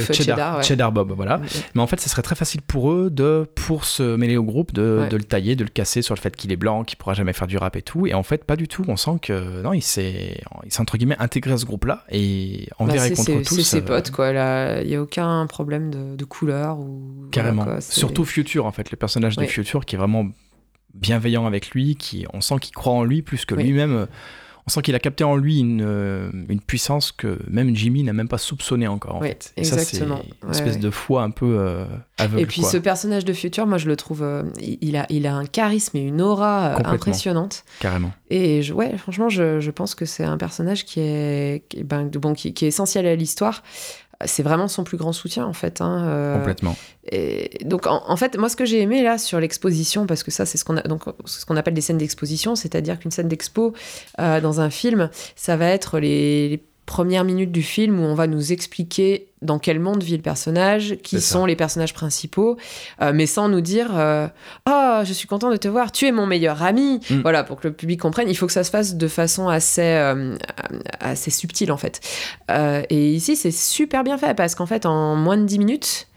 cheddar, 0.62 0.92
Bob, 0.92 1.12
voilà. 1.12 1.40
Mais 1.74 1.80
en 1.80 1.86
fait, 1.86 2.00
ce 2.00 2.08
serait 2.10 2.20
très 2.20 2.34
facile 2.34 2.60
pour 2.60 2.92
eux 2.92 3.08
de, 3.08 3.46
pour 3.54 3.86
se 3.86 4.16
mêler 4.16 4.36
au 4.36 4.42
groupe, 4.42 4.74
de, 4.74 5.06
de 5.08 5.16
le 5.16 5.24
tailler, 5.24 5.56
de 5.56 5.64
le 5.64 5.70
casser 5.70 6.02
sur 6.02 6.14
le 6.14 6.20
fait 6.20 6.36
qu'il 6.36 6.52
est 6.52 6.56
blanc, 6.56 6.84
qu'il 6.84 6.98
pourra 6.98 7.14
jamais 7.14 7.32
faire 7.32 7.46
du 7.46 7.56
rap 7.56 7.76
et 7.76 7.82
tout. 7.82 8.06
Et 8.06 8.12
en 8.12 8.22
fait, 8.22 8.44
pas 8.44 8.56
du 8.56 8.68
tout. 8.68 8.84
On 8.86 8.96
sent 8.96 9.18
que 9.22 9.62
non, 9.62 9.72
il 9.72 9.80
s'est, 9.80 10.42
il 10.66 10.72
s'est 10.72 10.82
entre 10.82 10.98
guillemets 10.98 11.16
intégré 11.18 11.52
à 11.52 11.56
ce 11.56 11.64
groupe-là 11.64 12.04
et 12.10 12.68
envers 12.78 12.96
bah, 12.96 13.06
et 13.08 13.14
contre 13.14 13.42
tous. 13.42 13.54
C'est 13.56 13.62
ses 13.62 13.78
euh, 13.78 13.80
potes, 13.80 14.10
quoi. 14.10 14.32
Il 14.82 14.88
n'y 14.88 14.96
a 14.96 15.02
aucun 15.02 15.46
problème 15.46 15.90
de, 15.90 16.16
de 16.16 16.24
couleur 16.24 16.78
ou. 16.78 17.28
Carrément. 17.30 17.66
Surtout 17.80 18.26
Future, 18.26 18.66
en 18.66 18.72
fait, 18.72 18.90
le 18.90 18.98
personnage 18.98 19.36
de 19.36 19.46
Future 19.46 19.86
qui 19.86 19.94
est 19.94 19.98
vraiment 19.98 20.26
bienveillant 20.92 21.46
avec 21.46 21.70
lui, 21.70 21.96
qui, 21.96 22.26
on 22.34 22.42
sent 22.42 22.56
qu'il 22.60 22.74
croit 22.74 22.92
en 22.92 23.04
lui 23.04 23.22
plus 23.22 23.46
que 23.46 23.54
lui-même 23.54 24.08
on 24.68 24.70
sent 24.70 24.82
qu'il 24.82 24.94
a 24.94 24.98
capté 24.98 25.24
en 25.24 25.34
lui 25.34 25.60
une, 25.60 25.80
euh, 25.82 26.30
une 26.50 26.60
puissance 26.60 27.10
que 27.10 27.38
même 27.48 27.74
Jimmy 27.74 28.02
n'a 28.02 28.12
même 28.12 28.28
pas 28.28 28.36
soupçonné 28.36 28.86
encore. 28.86 29.14
En 29.14 29.20
fait. 29.22 29.54
exactement. 29.56 30.16
ça, 30.16 30.22
c'est 30.22 30.46
une 30.46 30.50
espèce 30.50 30.78
de 30.78 30.90
foi 30.90 31.22
un 31.22 31.30
peu 31.30 31.56
euh, 31.58 31.86
aveugle. 32.18 32.42
Et 32.42 32.44
puis 32.46 32.62
ce 32.62 32.76
personnage 32.76 33.24
de 33.24 33.32
Future, 33.32 33.66
moi 33.66 33.78
je 33.78 33.88
le 33.88 33.96
trouve, 33.96 34.22
euh, 34.22 34.42
il, 34.60 34.98
a, 34.98 35.06
il 35.08 35.26
a 35.26 35.34
un 35.34 35.46
charisme 35.46 35.96
et 35.96 36.02
une 36.02 36.20
aura 36.20 36.86
impressionnante. 36.86 37.64
Carrément. 37.80 38.12
Et 38.28 38.60
je, 38.60 38.74
ouais, 38.74 38.98
franchement, 38.98 39.30
je, 39.30 39.58
je 39.58 39.70
pense 39.70 39.94
que 39.94 40.04
c'est 40.04 40.24
un 40.24 40.36
personnage 40.36 40.84
qui 40.84 41.00
est, 41.00 41.64
qui, 41.70 41.82
ben, 41.82 42.04
bon, 42.04 42.34
qui, 42.34 42.52
qui 42.52 42.66
est 42.66 42.68
essentiel 42.68 43.06
à 43.06 43.16
l'histoire 43.16 43.62
c'est 44.24 44.42
vraiment 44.42 44.68
son 44.68 44.84
plus 44.84 44.96
grand 44.96 45.12
soutien 45.12 45.46
en 45.46 45.52
fait. 45.52 45.80
Hein, 45.80 46.04
euh. 46.06 46.38
Complètement. 46.38 46.76
Et 47.10 47.64
donc 47.64 47.86
en, 47.86 48.16
fait, 48.16 48.36
moi 48.36 48.48
ce 48.48 48.56
que 48.56 48.64
j'ai 48.64 48.80
aimé 48.80 49.02
là 49.02 49.16
sur 49.16 49.40
l'exposition, 49.40 50.06
parce 50.06 50.22
que 50.22 50.30
ça 50.30 50.44
c'est 50.44 50.58
ce 50.58 50.64
qu'on 50.64 50.74
donc 50.74 51.04
ce 51.24 51.46
qu'on 51.46 51.56
appelle 51.56 51.74
des 51.74 51.80
scènes 51.80 51.98
d'exposition, 51.98 52.54
c'est-à-dire 52.54 52.98
qu'une 52.98 53.10
scène 53.10 53.28
d'expo 53.28 53.72
euh, 54.20 54.40
dans 54.40 54.60
un 54.60 54.70
film, 54.70 55.08
ça 55.36 55.56
va 55.56 55.66
être 55.66 56.00
les, 56.00 56.62
premières 56.88 57.22
minutes 57.22 57.52
du 57.52 57.62
film 57.62 58.00
où 58.00 58.02
on 58.02 58.14
va 58.14 58.26
nous 58.26 58.50
expliquer 58.50 59.28
dans 59.42 59.58
quel 59.58 59.78
monde 59.78 60.02
vit 60.02 60.16
le 60.16 60.22
personnage, 60.22 60.96
qui 61.02 61.20
sont 61.20 61.44
les 61.44 61.54
personnages 61.54 61.92
principaux, 61.92 62.56
euh, 63.02 63.12
mais 63.14 63.26
sans 63.26 63.50
nous 63.50 63.60
dire 63.60 63.90
oh, 63.92 65.00
je 65.04 65.12
suis 65.12 65.28
content 65.28 65.50
de 65.50 65.56
te 65.56 65.68
voir, 65.68 65.92
tu 65.92 66.06
es 66.06 66.12
mon 66.12 66.26
meilleur 66.26 66.62
ami. 66.62 67.00
Mm. 67.10 67.20
Voilà, 67.20 67.44
pour 67.44 67.60
que 67.60 67.68
le 67.68 67.74
public 67.74 68.00
comprenne, 68.00 68.28
il 68.28 68.36
faut 68.36 68.46
que 68.46 68.52
ça 68.52 68.64
se 68.64 68.70
fasse 68.70 68.96
de 68.96 69.06
façon 69.06 69.48
assez, 69.48 69.82
euh, 69.82 70.34
assez 70.98 71.30
subtile 71.30 71.70
en 71.70 71.76
fait. 71.76 72.00
Euh, 72.50 72.82
et 72.88 73.12
ici, 73.12 73.36
c'est 73.36 73.52
super 73.52 74.02
bien 74.02 74.16
fait 74.16 74.34
parce 74.34 74.54
qu'en 74.54 74.66
fait, 74.66 74.86
en 74.86 75.14
moins 75.14 75.36
de 75.36 75.44
10 75.44 75.58
minutes, 75.58 76.08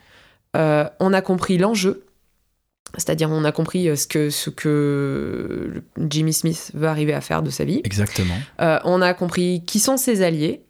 on 0.55 1.13
a 1.13 1.21
compris 1.21 1.57
l'enjeu. 1.57 2.05
C'est-à-dire, 2.97 3.29
on 3.29 3.43
a 3.43 3.51
compris 3.51 3.95
ce 3.95 4.05
que, 4.05 4.29
ce 4.29 4.49
que 4.49 5.83
Jimmy 5.97 6.33
Smith 6.33 6.71
veut 6.73 6.87
arriver 6.87 7.13
à 7.13 7.21
faire 7.21 7.41
de 7.41 7.49
sa 7.49 7.63
vie. 7.63 7.81
Exactement. 7.83 8.35
on 8.59 9.01
a 9.01 9.13
compris 9.13 9.63
qui 9.65 9.79
sont 9.79 9.97
ses 9.97 10.21
alliés 10.21 10.63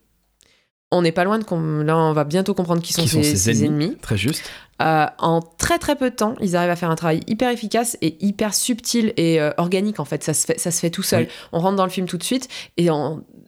on 0.91 1.01
n'est 1.01 1.13
pas 1.13 1.23
loin 1.23 1.39
de... 1.39 1.83
Là, 1.83 1.97
on 1.97 2.13
va 2.13 2.23
bientôt 2.25 2.53
comprendre 2.53 2.81
qui 2.81 2.93
sont, 2.93 3.07
ses, 3.07 3.65
ennemis, 3.65 3.97
Très 4.01 4.17
juste. 4.17 4.43
Euh, 4.81 5.05
en 5.19 5.41
très 5.41 5.77
très 5.79 5.95
peu 5.95 6.09
de 6.09 6.15
temps, 6.15 6.33
ils 6.41 6.55
arrivent 6.55 6.71
à 6.71 6.75
faire 6.75 6.89
un 6.89 6.95
travail 6.95 7.21
hyper 7.27 7.49
efficace 7.49 7.97
et 8.01 8.17
hyper 8.19 8.53
subtil 8.53 9.13
et 9.17 9.39
euh, 9.39 9.51
organique 9.57 9.99
en 9.99 10.05
fait. 10.05 10.23
Ça 10.23 10.33
se 10.33 10.45
fait, 10.45 10.59
ça 10.59 10.71
se 10.71 10.79
fait 10.79 10.89
tout 10.89 11.03
seul. 11.03 11.27
On 11.51 11.59
rentre 11.59 11.75
dans 11.75 11.85
le 11.85 11.91
film 11.91 12.07
tout 12.07 12.17
de 12.17 12.23
suite 12.23 12.47
et 12.77 12.89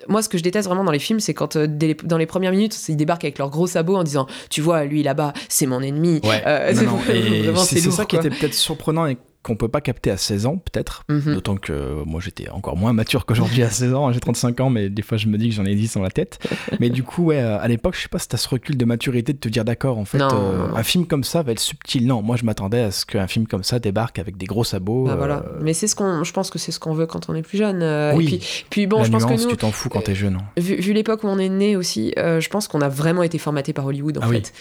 moi 0.07 0.21
ce 0.21 0.29
que 0.29 0.37
je 0.37 0.43
déteste 0.43 0.67
vraiment 0.67 0.83
dans 0.83 0.91
les 0.91 0.99
films, 0.99 1.19
c'est 1.19 1.33
quand 1.33 1.55
euh, 1.55 1.67
dans 2.03 2.17
les 2.17 2.25
premières 2.25 2.51
minutes, 2.51 2.77
ils 2.87 2.97
débarquent 2.97 3.25
avec 3.25 3.39
leurs 3.39 3.49
gros 3.49 3.67
sabots 3.67 3.95
en 3.95 4.03
disant, 4.03 4.27
tu 4.49 4.61
vois, 4.61 4.85
lui 4.85 5.03
là-bas, 5.03 5.33
c'est 5.49 5.65
mon 5.65 5.81
ennemi. 5.81 6.21
c'est 6.23 7.79
ça 7.91 8.05
qui 8.05 8.15
était 8.15 8.29
peut-être 8.29 8.53
surprenant 8.53 9.07
et 9.07 9.17
qu'on 9.43 9.55
peut 9.55 9.67
pas 9.67 9.81
capter 9.81 10.09
à 10.09 10.17
16 10.17 10.45
ans, 10.45 10.57
peut-être. 10.57 11.03
Mhm. 11.09 11.33
D'autant 11.35 11.57
que 11.57 12.03
moi, 12.05 12.21
j'étais 12.23 12.49
encore 12.49 12.77
moins 12.77 12.93
mature 12.93 13.25
qu'aujourd'hui 13.25 13.61
à 13.61 13.69
16 13.69 13.93
ans. 13.93 14.11
J'ai 14.11 14.21
35 14.21 14.59
ans, 14.61 14.69
mais 14.69 14.89
des 14.89 15.01
fois, 15.01 15.17
je 15.17 15.27
me 15.27 15.37
dis 15.37 15.49
que 15.49 15.55
j'en 15.55 15.65
ai 15.65 15.75
10 15.75 15.95
dans 15.95 16.01
la 16.01 16.09
tête. 16.09 16.39
mais 16.79 16.89
du 16.89 17.03
coup, 17.03 17.25
ouais, 17.25 17.39
à 17.39 17.67
l'époque, 17.67 17.95
je 17.95 18.01
sais 18.01 18.07
pas 18.07 18.19
si 18.19 18.29
t'as 18.29 18.37
ce 18.37 18.47
recul 18.47 18.77
de 18.77 18.85
maturité 18.85 19.33
de 19.33 19.37
te 19.37 19.49
dire, 19.49 19.65
d'accord, 19.65 19.97
en 19.97 20.05
fait, 20.05 20.21
euh, 20.21 20.67
un 20.73 20.83
film 20.83 21.05
comme 21.05 21.25
ça 21.25 21.43
va 21.43 21.51
être 21.51 21.59
subtil. 21.59 22.07
Non, 22.07 22.21
moi, 22.21 22.37
je 22.37 22.45
m'attendais 22.45 22.79
à 22.79 22.91
ce 22.91 23.05
qu'un 23.05 23.27
film 23.27 23.45
comme 23.45 23.63
ça 23.63 23.79
débarque 23.79 24.17
avec 24.17 24.37
des 24.37 24.45
gros 24.45 24.63
sabots. 24.63 25.05
Bah, 25.05 25.15
voilà. 25.17 25.43
Euh, 25.45 25.59
mais 25.61 25.73
c'est 25.73 25.87
ce 25.87 25.95
qu'on, 25.95 26.23
je 26.23 26.31
pense 26.31 26.49
que 26.49 26.57
c'est 26.57 26.71
ce 26.71 26.79
qu'on 26.79 26.93
veut 26.93 27.05
quand 27.05 27.29
on 27.29 27.35
est 27.35 27.41
plus 27.41 27.57
jeune. 27.57 27.81
Euh, 27.83 28.13
oui. 28.15 28.25
Et 28.25 28.37
puis, 28.37 28.65
puis 28.69 28.87
bon, 28.87 28.99
la 28.99 29.03
je 29.03 29.11
pense 29.11 29.25
que 29.25 29.33
nous, 29.33 29.49
tu 29.49 29.57
t'en 29.57 29.71
fous 29.71 29.89
quand 29.89 30.01
t'es 30.01 30.15
jeune. 30.15 30.35
Hein. 30.35 30.45
Vu, 30.57 30.93
l'époque 30.93 31.23
où 31.25 31.27
on 31.27 31.37
est 31.37 31.49
né 31.49 31.75
aussi, 31.75 32.13
je 32.15 32.49
pense 32.49 32.69
qu'on 32.69 32.81
a 32.81 32.89
vraiment 32.89 33.23
été 33.23 33.37
formaté 33.37 33.73
par 33.73 33.85
Hollywood, 33.85 34.19
en 34.19 34.21
ah 34.23 34.29
fait. 34.29 34.53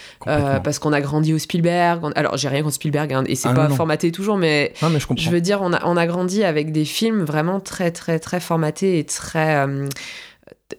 parce 0.65 0.81
qu'on 0.81 0.93
a 0.93 1.01
grandi 1.01 1.33
au 1.33 1.39
Spielberg. 1.39 2.11
Alors, 2.17 2.37
j'ai 2.37 2.49
rien 2.49 2.63
contre 2.63 2.75
Spielberg, 2.75 3.13
hein, 3.13 3.25
et 3.27 3.37
c'est 3.37 3.49
ah 3.49 3.55
pas 3.55 3.69
formaté 3.69 4.11
toujours, 4.11 4.37
mais, 4.37 4.72
mais 4.83 5.01
je, 5.01 5.07
comprends. 5.07 5.23
je 5.23 5.31
veux 5.31 5.41
dire, 5.41 5.61
on 5.63 5.73
a, 5.73 5.85
on 5.87 5.97
a 5.97 6.07
grandi 6.07 6.45
avec 6.45 6.73
des 6.73 6.85
films 6.85 7.25
vraiment 7.25 7.61
très, 7.61 7.91
très, 7.91 8.19
très 8.19 8.41
formatés 8.41 8.99
et 8.99 9.05
très 9.05 9.67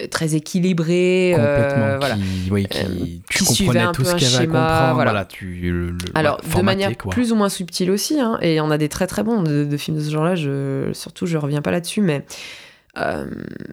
euh, 0.01 0.07
très 0.09 0.35
équilibrés. 0.35 1.35
Euh, 1.37 1.97
voilà. 1.99 2.15
qui, 2.15 2.51
euh, 2.51 2.87
tu 3.29 3.43
comprenais 3.43 3.91
tout 3.91 4.03
ce 4.03 4.15
qu'il 4.15 4.29
y 4.29 4.35
avait 4.35 4.43
à 4.43 4.47
comprendre. 4.47 4.93
Voilà. 4.93 5.25
tu, 5.25 5.95
Alors, 6.13 6.41
de 6.41 6.61
manière 6.61 6.95
plus 6.95 7.31
ou 7.31 7.35
moins 7.35 7.49
subtile 7.49 7.91
aussi, 7.91 8.19
hein, 8.19 8.37
et 8.41 8.61
on 8.61 8.71
a 8.71 8.77
des 8.77 8.89
très 8.89 9.07
très 9.07 9.23
bons 9.23 9.41
de, 9.43 9.77
films 9.77 9.97
de 9.97 10.03
ce 10.03 10.11
genre-là, 10.11 10.35
je, 10.35 10.89
surtout 10.93 11.25
je 11.25 11.37
reviens 11.37 11.61
pas 11.61 11.71
là-dessus, 11.71 12.01
mais, 12.01 12.25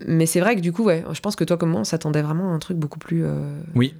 mais 0.06 0.26
c'est 0.26 0.40
vrai 0.40 0.56
que 0.56 0.60
du 0.60 0.72
coup, 0.72 0.84
ouais, 0.84 1.04
je 1.12 1.20
pense 1.20 1.36
que 1.36 1.44
toi 1.44 1.56
comme 1.56 1.70
moi, 1.70 1.80
on 1.80 1.84
s'attendait 1.84 2.22
vraiment 2.22 2.52
à 2.52 2.54
un 2.54 2.58
truc 2.58 2.76
beaucoup 2.76 2.98
plus... 2.98 3.24
Oui, 3.74 3.94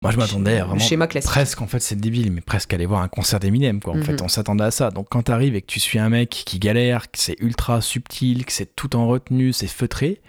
moi, 0.00 0.12
je 0.12 0.16
m'attendais 0.16 0.60
vraiment 0.60 0.78
schéma 0.78 1.08
presque, 1.08 1.60
en 1.60 1.66
fait, 1.66 1.80
c'est 1.80 1.98
débile, 1.98 2.30
mais 2.30 2.40
presque 2.40 2.72
aller 2.72 2.86
voir 2.86 3.02
un 3.02 3.08
concert 3.08 3.40
d'Eminem, 3.40 3.80
quoi. 3.80 3.94
En 3.94 4.02
fait, 4.02 4.12
mhm. 4.12 4.22
on 4.22 4.28
s'attendait 4.28 4.64
à 4.64 4.70
ça. 4.70 4.92
Donc, 4.92 5.08
quand 5.10 5.22
t'arrives 5.22 5.56
et 5.56 5.60
que 5.60 5.66
tu 5.66 5.80
suis 5.80 5.98
un 5.98 6.08
mec 6.08 6.30
qui 6.30 6.60
galère, 6.60 7.10
que 7.10 7.18
c'est 7.18 7.36
ultra 7.40 7.80
subtil, 7.80 8.44
que 8.44 8.52
c'est 8.52 8.76
tout 8.76 8.94
en 8.94 9.08
retenue, 9.08 9.52
c'est 9.52 9.66
feutré, 9.66 10.20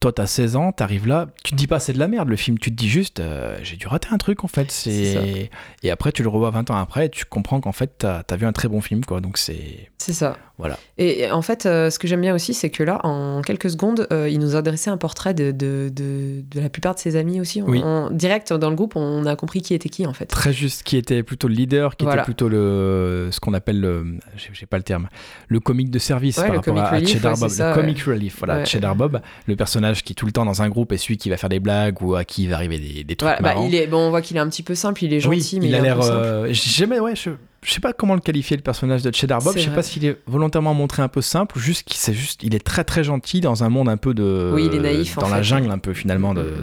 toi, 0.00 0.12
t'as 0.12 0.26
16 0.26 0.54
ans, 0.54 0.70
t'arrives 0.70 1.08
là, 1.08 1.26
tu 1.42 1.52
te 1.52 1.56
dis 1.56 1.66
pas 1.66 1.80
c'est 1.80 1.92
de 1.92 1.98
la 1.98 2.06
merde 2.06 2.28
le 2.28 2.36
film, 2.36 2.58
tu 2.58 2.70
te 2.70 2.76
dis 2.76 2.88
juste 2.88 3.18
euh, 3.18 3.58
j'ai 3.64 3.76
dû 3.76 3.88
rater 3.88 4.08
un 4.12 4.18
truc 4.18 4.44
en 4.44 4.48
fait. 4.48 4.70
C'est 4.70 5.50
et 5.82 5.90
après 5.90 6.12
tu 6.12 6.22
le 6.22 6.28
revois 6.28 6.50
20 6.50 6.70
ans 6.70 6.76
après, 6.76 7.06
et 7.06 7.08
tu 7.08 7.24
comprends 7.24 7.60
qu'en 7.60 7.72
fait 7.72 7.98
t'as 7.98 8.22
as 8.28 8.36
vu 8.36 8.46
un 8.46 8.52
très 8.52 8.68
bon 8.68 8.80
film 8.80 9.04
quoi. 9.04 9.20
Donc 9.20 9.38
c'est 9.38 9.90
c'est 9.98 10.12
ça. 10.12 10.36
Voilà. 10.58 10.76
Et 10.96 11.30
en 11.30 11.40
fait, 11.40 11.66
euh, 11.66 11.88
ce 11.88 12.00
que 12.00 12.08
j'aime 12.08 12.20
bien 12.20 12.34
aussi, 12.34 12.52
c'est 12.52 12.68
que 12.68 12.82
là, 12.82 13.00
en 13.06 13.42
quelques 13.42 13.70
secondes, 13.70 14.08
euh, 14.12 14.28
il 14.28 14.40
nous 14.40 14.56
a 14.56 14.62
dressé 14.62 14.90
un 14.90 14.96
portrait 14.96 15.32
de, 15.32 15.52
de, 15.52 15.88
de, 15.94 16.42
de, 16.50 16.60
la 16.60 16.68
plupart 16.68 16.96
de 16.96 17.00
ses 17.00 17.14
amis 17.14 17.40
aussi. 17.40 17.62
Direct 18.10 18.52
dans 18.52 18.68
le 18.68 18.74
groupe, 18.74 18.96
on 18.96 19.24
a 19.24 19.36
compris 19.36 19.62
qui 19.62 19.74
était 19.74 19.88
qui 19.88 20.04
en 20.04 20.12
fait. 20.12 20.26
Très 20.26 20.52
juste, 20.52 20.82
qui 20.82 20.96
était 20.96 21.22
plutôt 21.22 21.46
le 21.46 21.54
leader, 21.54 21.96
qui 21.96 22.04
était 22.06 22.22
plutôt 22.22 22.48
le 22.48 23.28
ce 23.30 23.38
qu'on 23.38 23.54
appelle 23.54 23.80
le, 23.80 24.18
j'ai 24.52 24.66
pas 24.66 24.78
le 24.78 24.82
terme, 24.82 25.08
le 25.46 25.60
comique 25.60 25.90
de 25.90 25.98
service 26.00 26.36
par 26.36 26.52
rapport 26.52 26.78
à, 26.78 27.04
Cheddar 27.04 27.36
Bob, 27.36 27.50
le 27.56 27.74
comic 27.74 28.02
relief. 28.02 28.38
Voilà, 28.38 28.64
Cheddar 28.64 28.96
Bob, 28.96 29.20
le 29.46 29.54
personnage 29.54 29.87
qui 29.94 30.14
tout 30.14 30.26
le 30.26 30.32
temps 30.32 30.44
dans 30.44 30.62
un 30.62 30.68
groupe 30.68 30.92
est 30.92 30.98
celui 30.98 31.16
qui 31.16 31.30
va 31.30 31.36
faire 31.36 31.48
des 31.48 31.60
blagues 31.60 32.02
ou 32.02 32.14
à 32.14 32.24
qui 32.24 32.46
va 32.46 32.56
arriver 32.56 32.78
des, 32.78 33.04
des 33.04 33.16
trucs 33.16 33.40
bah, 33.40 33.54
il 33.64 33.74
est, 33.74 33.86
bon, 33.86 33.98
on 33.98 34.10
voit 34.10 34.22
qu'il 34.22 34.36
est 34.36 34.40
un 34.40 34.48
petit 34.48 34.62
peu 34.62 34.74
simple, 34.74 35.04
il 35.04 35.12
est 35.12 35.20
gentil, 35.20 35.60
mais 35.60 35.68
il, 35.68 35.74
a 35.74 35.80
l'air. 35.80 36.00
Euh, 36.00 36.48
jamais, 36.52 37.00
ouais, 37.00 37.16
je, 37.16 37.30
je, 37.62 37.72
sais 37.72 37.80
pas 37.80 37.92
comment 37.92 38.14
le 38.14 38.20
qualifier 38.20 38.56
le 38.56 38.62
personnage 38.62 39.02
de 39.02 39.14
Cheddar 39.14 39.42
Bob. 39.42 39.56
Je 39.56 39.62
sais 39.62 39.70
pas 39.70 39.82
s'il 39.82 40.04
est 40.04 40.18
volontairement 40.26 40.74
montré 40.74 41.02
un 41.02 41.08
peu 41.08 41.22
simple 41.22 41.56
ou 41.58 41.60
juste 41.60 41.86
qu'il 41.86 42.14
juste, 42.14 42.42
il 42.42 42.54
est 42.54 42.64
très 42.64 42.84
très 42.84 43.04
gentil 43.04 43.40
dans 43.40 43.64
un 43.64 43.68
monde 43.68 43.88
un 43.88 43.96
peu 43.96 44.14
de. 44.14 44.50
Oui, 44.54 44.66
il 44.66 44.74
est 44.74 44.80
naïf. 44.80 45.16
Dans 45.16 45.28
la 45.28 45.42
jungle 45.42 45.70
un 45.70 45.78
peu 45.78 45.94
finalement 45.94 46.34
de 46.34 46.54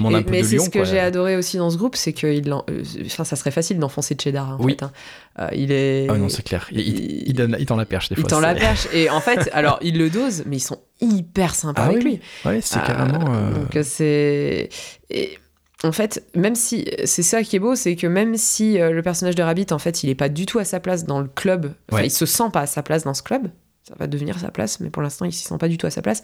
mais 0.00 0.42
c'est 0.42 0.58
ce 0.58 0.70
que 0.70 0.84
j'ai 0.84 0.98
adoré 0.98 1.36
aussi 1.36 1.56
dans 1.56 1.70
ce 1.70 1.76
groupe, 1.76 1.96
c'est 1.96 2.12
que 2.12 2.26
il, 2.26 2.50
euh, 2.52 2.82
enfin, 3.06 3.24
ça 3.24 3.36
serait 3.36 3.50
facile 3.50 3.78
d'enfoncer 3.78 4.16
Cheddar. 4.20 4.60
En 4.60 4.64
oui. 4.64 4.72
fait, 4.72 4.84
hein. 4.84 4.92
euh, 5.38 5.48
il 5.54 5.72
est. 5.72 6.06
Ah 6.08 6.18
non, 6.18 6.28
c'est 6.28 6.42
clair. 6.42 6.68
Il, 6.72 6.80
il, 6.80 7.56
il, 7.58 7.66
tend 7.66 7.76
la 7.76 7.86
perche 7.86 8.08
des 8.08 8.14
fois. 8.14 8.24
Il 8.24 8.26
tend 8.26 8.40
la 8.40 8.54
perche. 8.54 8.88
Et 8.92 9.10
en 9.10 9.20
fait, 9.20 9.48
alors, 9.52 9.78
il 9.82 9.98
le 9.98 10.10
dose, 10.10 10.44
mais 10.46 10.56
ils 10.56 10.60
sont 10.60 10.80
hyper 11.00 11.54
sympas 11.54 11.82
ah 11.84 11.88
avec 11.88 12.04
lui. 12.04 12.20
Oui, 12.44 12.60
c'est 12.62 12.82
carrément. 12.82 13.32
Euh, 13.32 13.52
donc, 13.52 13.84
c'est. 13.84 14.68
Et 15.10 15.38
en 15.82 15.92
fait, 15.92 16.24
même 16.34 16.54
si 16.54 16.86
c'est 17.04 17.22
ça 17.22 17.42
qui 17.42 17.56
est 17.56 17.60
beau, 17.60 17.74
c'est 17.74 17.96
que 17.96 18.06
même 18.06 18.36
si 18.36 18.78
le 18.78 19.00
personnage 19.02 19.34
de 19.34 19.42
Rabbit, 19.42 19.66
en 19.70 19.78
fait, 19.78 20.02
il 20.02 20.10
est 20.10 20.14
pas 20.14 20.28
du 20.28 20.46
tout 20.46 20.58
à 20.58 20.64
sa 20.64 20.80
place 20.80 21.04
dans 21.04 21.20
le 21.20 21.28
club, 21.28 21.72
enfin, 21.90 22.02
il 22.02 22.10
se 22.10 22.26
sent 22.26 22.50
pas 22.52 22.60
à 22.60 22.66
sa 22.66 22.82
place 22.82 23.04
dans 23.04 23.14
ce 23.14 23.22
club, 23.22 23.48
ça 23.90 23.96
va 23.98 24.06
devenir 24.06 24.38
sa 24.38 24.50
place, 24.50 24.78
mais 24.78 24.88
pour 24.88 25.02
l'instant, 25.02 25.24
il 25.24 25.32
s'y 25.32 25.44
sent 25.44 25.58
pas 25.58 25.68
du 25.68 25.76
tout 25.76 25.86
à 25.86 25.90
sa 25.90 26.00
place. 26.00 26.22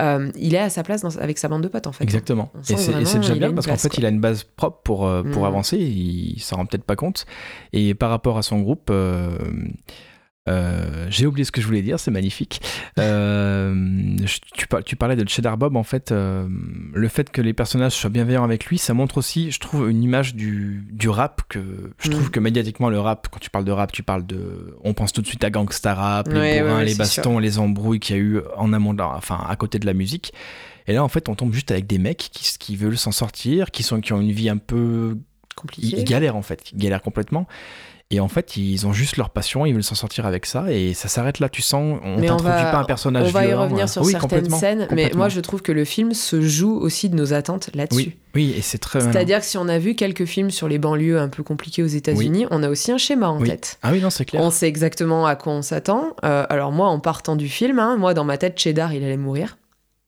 Euh, 0.00 0.30
il 0.36 0.54
est 0.54 0.58
à 0.58 0.68
sa 0.68 0.82
place 0.82 1.02
avec 1.18 1.38
sa 1.38 1.48
bande 1.48 1.62
de 1.62 1.68
potes, 1.68 1.86
en 1.86 1.92
fait. 1.92 2.04
Exactement. 2.04 2.52
Et 2.68 2.76
c'est 2.76 3.18
déjà 3.18 3.34
bien 3.34 3.52
parce 3.52 3.66
qu'en 3.66 3.76
fait, 3.76 3.96
il 3.96 4.04
a 4.04 4.10
une 4.10 4.20
base 4.20 4.44
propre 4.44 4.80
pour, 4.82 5.06
euh, 5.06 5.22
pour 5.22 5.42
mm. 5.42 5.46
avancer. 5.46 5.78
Il 5.78 6.40
s'en 6.40 6.56
rend 6.56 6.66
peut-être 6.66 6.84
pas 6.84 6.96
compte. 6.96 7.24
Et 7.72 7.94
par 7.94 8.10
rapport 8.10 8.36
à 8.36 8.42
son 8.42 8.60
groupe, 8.60 8.88
euh, 8.90 9.38
euh, 10.48 11.06
j'ai 11.10 11.26
oublié 11.26 11.44
ce 11.44 11.52
que 11.52 11.60
je 11.60 11.66
voulais 11.66 11.82
dire, 11.82 11.98
c'est 11.98 12.10
magnifique. 12.10 12.60
Euh, 12.98 14.16
tu, 14.84 14.96
parlais 14.96 15.16
de 15.16 15.28
Cheddar 15.28 15.56
Bob, 15.56 15.76
en 15.76 15.82
fait, 15.82 16.12
euh, 16.12 16.48
le 16.92 17.08
fait 17.08 17.30
que 17.30 17.40
les 17.40 17.52
personnages 17.52 17.92
soient 17.92 18.10
bienveillants 18.10 18.44
avec 18.44 18.66
lui, 18.66 18.78
ça 18.78 18.94
montre 18.94 19.18
aussi, 19.18 19.50
je 19.50 19.58
trouve, 19.58 19.90
une 19.90 20.02
image 20.02 20.34
du, 20.34 21.08
rap 21.08 21.42
que 21.48 21.92
je 21.98 22.10
trouve 22.10 22.28
mm. 22.28 22.30
que 22.30 22.40
médiatiquement, 22.40 22.90
le 22.90 23.00
rap, 23.00 23.28
quand 23.30 23.38
tu 23.38 23.50
parles 23.50 23.64
de 23.64 23.72
rap, 23.72 23.92
tu 23.92 24.02
parles 24.02 24.26
de. 24.26 24.76
On 24.84 24.94
pense 24.94 25.12
tout 25.12 25.22
de 25.22 25.26
suite 25.26 25.44
à 25.44 25.50
gangsta 25.50 25.94
rap, 25.94 26.28
les 26.28 26.60
bourrins, 26.60 26.82
les 26.82 26.94
bastons, 26.94 27.38
les 27.38 27.58
embrouilles 27.58 28.00
qu'il 28.00 28.16
y 28.16 28.18
a 28.18 28.22
eu 28.22 28.40
en 28.56 28.72
amont, 28.72 28.96
enfin, 29.00 29.44
à 29.48 29.56
côté 29.56 29.78
de 29.78 29.86
la 29.86 29.94
musique. 29.94 30.32
Et 30.86 30.92
là, 30.92 31.02
en 31.02 31.08
fait, 31.08 31.28
on 31.28 31.34
tombe 31.34 31.52
juste 31.52 31.70
avec 31.70 31.86
des 31.86 31.98
mecs 31.98 32.30
qui, 32.32 32.56
qui 32.58 32.76
veulent 32.76 32.98
s'en 32.98 33.12
sortir, 33.12 33.70
qui, 33.70 33.82
sont, 33.82 34.00
qui 34.00 34.12
ont 34.12 34.20
une 34.20 34.32
vie 34.32 34.48
un 34.48 34.58
peu. 34.58 35.18
Compliquée. 35.56 35.96
Ils, 35.98 36.04
galèrent, 36.04 36.36
en 36.36 36.42
fait, 36.42 36.70
ils 36.72 36.78
galèrent 36.78 37.02
complètement. 37.02 37.46
Et 38.12 38.20
en 38.20 38.28
fait, 38.28 38.56
ils 38.56 38.86
ont 38.86 38.92
juste 38.92 39.16
leur 39.16 39.30
passion, 39.30 39.66
ils 39.66 39.72
veulent 39.72 39.82
s'en 39.82 39.96
sortir 39.96 40.26
avec 40.26 40.46
ça, 40.46 40.70
et 40.70 40.94
ça 40.94 41.08
s'arrête 41.08 41.40
là. 41.40 41.48
Tu 41.48 41.60
sens, 41.60 41.98
on 42.04 42.20
t'introduit 42.20 42.44
pas 42.44 42.78
un 42.78 42.84
personnage. 42.84 43.26
On 43.26 43.30
va 43.32 43.46
y 43.46 43.52
revenir 43.52 43.88
sur 43.88 44.04
certaines 44.04 44.48
scènes, 44.50 44.86
mais 44.92 45.10
moi 45.14 45.28
je 45.28 45.40
trouve 45.40 45.60
que 45.60 45.72
le 45.72 45.84
film 45.84 46.14
se 46.14 46.40
joue 46.40 46.76
aussi 46.78 47.08
de 47.08 47.16
nos 47.16 47.32
attentes 47.32 47.70
là-dessus. 47.74 47.96
Oui, 47.96 48.16
oui, 48.36 48.54
et 48.56 48.62
c'est 48.62 48.78
très. 48.78 49.00
C'est-à-dire 49.00 49.40
que 49.40 49.46
si 49.46 49.58
on 49.58 49.66
a 49.66 49.78
vu 49.78 49.96
quelques 49.96 50.24
films 50.24 50.50
sur 50.52 50.68
les 50.68 50.78
banlieues 50.78 51.18
un 51.18 51.28
peu 51.28 51.42
compliquées 51.42 51.82
aux 51.82 51.88
États-Unis, 51.88 52.46
on 52.52 52.62
a 52.62 52.68
aussi 52.68 52.92
un 52.92 52.98
schéma 52.98 53.28
en 53.28 53.42
tête. 53.42 53.78
Ah 53.82 53.90
oui, 53.90 54.00
non, 54.00 54.10
c'est 54.10 54.24
clair. 54.24 54.40
On 54.40 54.50
sait 54.50 54.68
exactement 54.68 55.26
à 55.26 55.34
quoi 55.34 55.54
on 55.54 55.62
s'attend. 55.62 56.14
Euh, 56.24 56.46
alors 56.48 56.70
moi, 56.70 56.86
en 56.86 57.00
partant 57.00 57.34
du 57.34 57.48
film, 57.48 57.80
hein, 57.80 57.96
moi 57.96 58.14
dans 58.14 58.24
ma 58.24 58.38
tête, 58.38 58.56
Cheddar, 58.58 58.92
il 58.92 59.02
allait 59.02 59.16
mourir. 59.16 59.56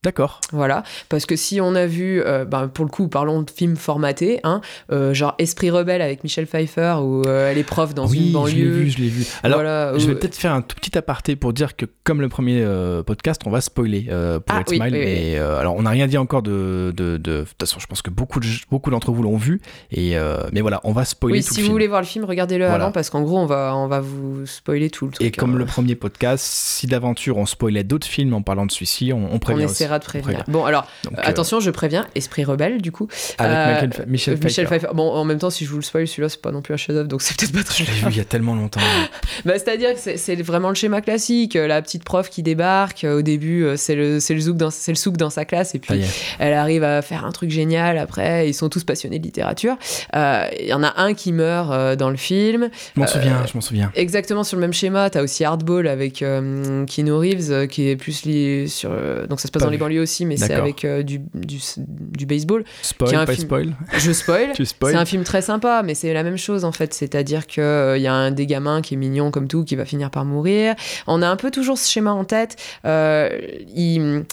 D'accord. 0.05 0.41
Voilà, 0.53 0.85
parce 1.09 1.27
que 1.27 1.35
si 1.35 1.61
on 1.61 1.75
a 1.75 1.87
vu, 1.87 2.23
euh, 2.23 2.45
ben, 2.45 2.69
pour 2.69 2.85
le 2.85 2.91
coup, 2.91 3.09
parlons 3.09 3.43
de 3.43 3.51
films 3.51 3.75
formatés, 3.75 4.39
hein, 4.45 4.61
euh, 4.93 5.13
genre 5.13 5.35
Esprit 5.39 5.71
rebelle 5.71 6.03
avec 6.03 6.23
Michel 6.23 6.47
Pfeiffer, 6.47 6.99
où 7.03 7.23
euh, 7.27 7.51
elle 7.51 7.59
est 7.59 7.65
prof 7.65 7.95
dans 7.95 8.07
une 8.07 8.31
banlieue. 8.31 8.53
je 8.53 8.57
l'ai 8.57 8.71
vu, 8.71 8.91
je 8.91 8.99
l'ai 8.99 9.09
vu. 9.09 9.27
Alors, 9.43 9.99
je 9.99 10.07
vais 10.07 10.15
peut-être 10.15 10.37
faire 10.37 10.53
un 10.53 10.63
tout 10.63 10.77
petit 10.77 10.97
aparté 10.97 11.35
pour 11.35 11.53
dire 11.53 11.75
que, 11.75 11.85
comme 12.05 12.21
le 12.21 12.29
premier 12.29 12.65
podcast, 13.05 13.43
on 13.45 13.51
va 13.51 13.61
spoiler 13.61 14.03
pour 14.03 14.57
ah, 14.57 14.63
Smile. 14.65 14.95
et, 14.95 15.37
alors, 15.37 15.75
on 15.75 15.83
n'a 15.83 15.91
rien 15.91 16.07
dit 16.07 16.17
encore 16.17 16.43
de, 16.43 16.95
de, 16.97 17.17
de, 17.17 17.41
toute 17.43 17.59
façon, 17.59 17.81
je 17.81 17.87
pense 17.89 18.01
que 18.01 18.11
beaucoup, 18.11 18.39
de, 18.39 18.47
beaucoup 18.71 18.91
d'entre 18.93 19.11
vous 19.11 19.25
l'ont 19.25 19.37
vu, 19.37 19.61
et, 19.91 20.17
mais 20.53 20.61
voilà, 20.61 20.81
on 20.85 20.93
va 20.93 21.05
spoiler 21.05 21.39
oui, 21.39 21.43
si 21.43 21.61
vous 21.61 21.73
voulez 21.73 21.89
voir 21.89 22.03
le 22.03 22.07
film, 22.07 22.25
regardez-le 22.25 22.69
avant, 22.69 22.93
parce 22.93 23.11
qu'en 23.11 23.23
gros, 23.23 23.39
on 23.39 23.47
va, 23.47 23.75
on 23.75 23.89
va 23.89 23.99
vous 23.99 24.47
spoiler 24.47 24.91
tout 24.91 25.07
le 25.07 25.11
truc. 25.11 25.27
Et 25.27 25.33
comme 25.33 25.57
hein. 25.57 25.59
le 25.59 25.67
premier 25.67 25.97
podcast, 25.97 26.45
si 26.45 26.87
d'aventure 26.87 27.37
on 27.37 27.47
spoilait 27.47 27.83
d'autres 27.83 28.07
films 28.07 28.33
en 28.35 28.43
parlant 28.43 28.65
de 28.65 28.71
celui-ci, 28.71 29.13
on, 29.13 29.35
on 29.35 29.41
prévient 29.41 29.65
on 29.65 29.88
de 29.99 30.05
prévenir. 30.05 30.45
Bon, 30.49 30.65
alors, 30.65 30.87
euh, 31.07 31.17
attention, 31.23 31.61
je 31.61 31.71
préviens, 31.71 32.07
Esprit 32.15 32.45
rebelle, 32.45 32.83
du 32.83 32.93
coup. 32.93 33.09
Avec 33.39 33.99
euh, 33.99 34.05
Michel, 34.07 34.39
Pfeiffer. 34.39 34.89
Bon, 34.93 35.11
en 35.11 35.25
même 35.25 35.39
temps, 35.39 35.51
si 35.51 35.65
je 35.65 35.71
vous 35.71 35.77
le 35.77 35.83
spoil, 35.83 36.07
celui-là, 36.07 36.29
c'est 36.29 36.43
pas 36.43 36.53
non 36.53 36.61
plus 36.61 36.75
un 36.75 36.77
chef-d'œuvre, 36.77 37.09
donc 37.09 37.23
c'est 37.29 37.37
peut-être 37.37 37.53
pas 37.53 37.63
très. 37.63 37.85
Je 37.85 37.91
l'ai 37.91 37.97
vu 37.97 38.07
il 38.11 38.17
y 38.17 38.21
a 38.21 38.25
tellement 38.25 38.55
longtemps. 38.55 38.81
bah, 39.45 39.55
C'est-à-dire 39.55 39.95
que 39.95 40.17
c'est 40.17 40.43
vraiment 40.43 40.69
le 40.69 40.75
schéma 40.75 41.01
classique. 41.01 41.57
Euh, 41.57 41.67
la 41.67 41.81
petite 41.81 42.05
prof 42.05 42.29
qui 42.29 42.43
débarque, 42.43 43.07
au 43.09 43.23
début, 43.23 43.67
c'est 43.77 43.95
le, 43.95 44.15
le, 44.15 44.41
souk 44.41 44.57
dans, 44.57 44.71
le 44.89 44.95
souk 44.95 45.17
dans 45.17 45.31
sa 45.31 45.45
classe, 45.45 45.75
et 45.75 45.79
puis 45.79 46.03
elle 46.39 46.53
arrive 46.53 46.85
à 46.85 47.01
faire 47.03 47.25
un 47.25 47.33
truc 47.33 47.51
génial. 47.51 47.99
Après, 47.99 48.49
ils 48.49 48.55
sont 48.55 48.69
tous 48.69 48.85
passionnés 48.85 49.19
de 49.19 49.25
littérature. 49.25 49.77
Il 50.15 50.67
y 50.67 50.73
en 50.73 50.83
a 50.83 51.01
un 51.01 51.15
qui 51.15 51.33
meurt 51.33 51.97
dans 51.97 52.11
le 52.11 52.17
film. 52.17 52.69
Je 52.95 53.01
m'en 53.01 53.07
souviens, 53.07 53.45
je 53.47 53.55
m'en 53.55 53.61
souviens. 53.61 53.91
Exactement 53.95 54.45
sur 54.45 54.57
le 54.57 54.61
même 54.61 54.73
schéma. 54.73 55.09
T'as 55.11 55.23
aussi 55.23 55.45
Hardball 55.45 55.87
avec 55.87 56.15
Keanu 56.15 57.13
Reeves, 57.13 57.69
qui 57.69 57.89
est 57.89 57.97
plus 57.97 58.25
lié 58.25 58.67
sur. 58.67 58.91
donc 59.29 59.41
ça 59.41 59.47
se 59.49 59.53
passe 59.53 59.63
dans 59.63 59.71
les 59.71 59.78
banlieues 59.79 60.03
aussi, 60.03 60.27
mais 60.27 60.37
c'est 60.37 60.55
avec 60.55 60.85
euh, 60.85 61.03
du, 61.03 61.21
du, 61.35 61.59
du, 61.89 62.27
baseball. 62.27 62.65
Spoil, 62.83 63.27
pas 63.27 63.35
spoil. 63.35 63.77
Je 63.97 64.13
spoil. 64.13 64.53
C'est 64.55 64.95
un 64.95 65.05
film 65.05 65.25
très 65.25 65.43
sympa, 65.43 65.83
mais 65.85 65.95
c'est 65.95 66.13
la 66.13 66.23
même 66.23 66.37
chose 66.37 66.65
en 66.65 66.73
fait. 66.73 66.95
C'est-à-dire 66.95 67.47
qu'il 67.47 67.63
euh, 67.63 67.99
y 67.99 68.07
a 68.07 68.13
un 68.13 68.31
des 68.31 68.47
gamins 68.47 68.83
qui 68.83 68.95
est 68.95 68.97
mignon 68.97 69.31
comme 69.31 69.49
tout, 69.49 69.65
qui 69.65 69.77
va 69.77 69.85
finir 69.85 70.11
par 70.11 70.25
mourir. 70.25 70.75
On 71.07 71.23
a 71.23 71.29
un 71.29 71.37
peu 71.37 71.51
toujours 71.51 71.79
ce 71.79 71.91
schéma 71.91 72.13
en 72.13 72.25
tête. 72.25 72.57
Euh, 72.85 73.31
il 73.75 74.25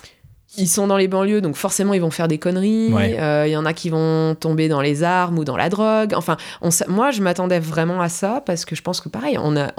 ils 0.57 0.67
sont 0.67 0.87
dans 0.87 0.97
les 0.97 1.07
banlieues, 1.07 1.41
donc 1.41 1.55
forcément 1.55 1.93
ils 1.93 2.01
vont 2.01 2.11
faire 2.11 2.27
des 2.27 2.37
conneries. 2.37 2.87
Il 2.87 2.95
euh, 2.95 3.47
y 3.47 3.57
en 3.57 3.65
a 3.65 3.73
qui 3.73 3.89
vont 3.89 4.35
tomber 4.35 4.67
dans 4.67 4.81
les 4.81 5.03
armes 5.03 5.37
ou 5.39 5.43
dans 5.43 5.57
la 5.57 5.69
drogue. 5.69 6.13
Enfin, 6.15 6.37
on, 6.61 6.69
moi 6.87 7.11
je 7.11 7.21
m'attendais 7.21 7.59
vraiment 7.59 8.01
à 8.01 8.09
ça 8.09 8.41
parce 8.45 8.65
que 8.65 8.75
je 8.75 8.81
pense 8.81 9.01
que 9.01 9.09
pareil, 9.09 9.37
on 9.41 9.55
a 9.57 9.71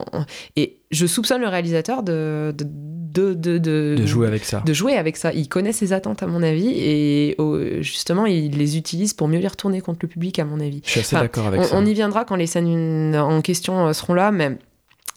et 0.56 0.78
je 0.90 1.06
soupçonne 1.06 1.40
le 1.40 1.48
réalisateur 1.48 2.02
de 2.02 2.54
de, 2.56 3.32
de, 3.32 3.56
de, 3.56 4.06
jouer 4.06 4.26
avec 4.26 4.44
ça. 4.44 4.62
De 4.64 4.72
jouer 4.74 4.96
avec 4.96 5.16
ça. 5.16 5.32
Il 5.32 5.48
connaît 5.48 5.72
ses 5.72 5.92
attentes 5.94 6.22
à 6.22 6.26
mon 6.26 6.42
avis 6.42 6.68
et 6.68 7.36
justement 7.80 8.26
il 8.26 8.58
les 8.58 8.76
utilise 8.76 9.14
pour 9.14 9.28
mieux 9.28 9.38
les 9.38 9.48
retourner 9.48 9.80
contre 9.80 10.00
le 10.02 10.08
public 10.08 10.38
à 10.38 10.44
mon 10.44 10.60
avis. 10.60 10.82
Je 10.84 10.90
suis 10.90 11.00
assez 11.00 11.16
d'accord 11.16 11.46
avec 11.46 11.64
ça. 11.64 11.76
On 11.76 11.86
y 11.86 11.94
viendra 11.94 12.24
quand 12.24 12.36
les 12.36 12.46
scènes 12.46 13.16
en 13.16 13.40
question 13.40 13.92
seront 13.92 14.14
là, 14.14 14.32
mais 14.32 14.58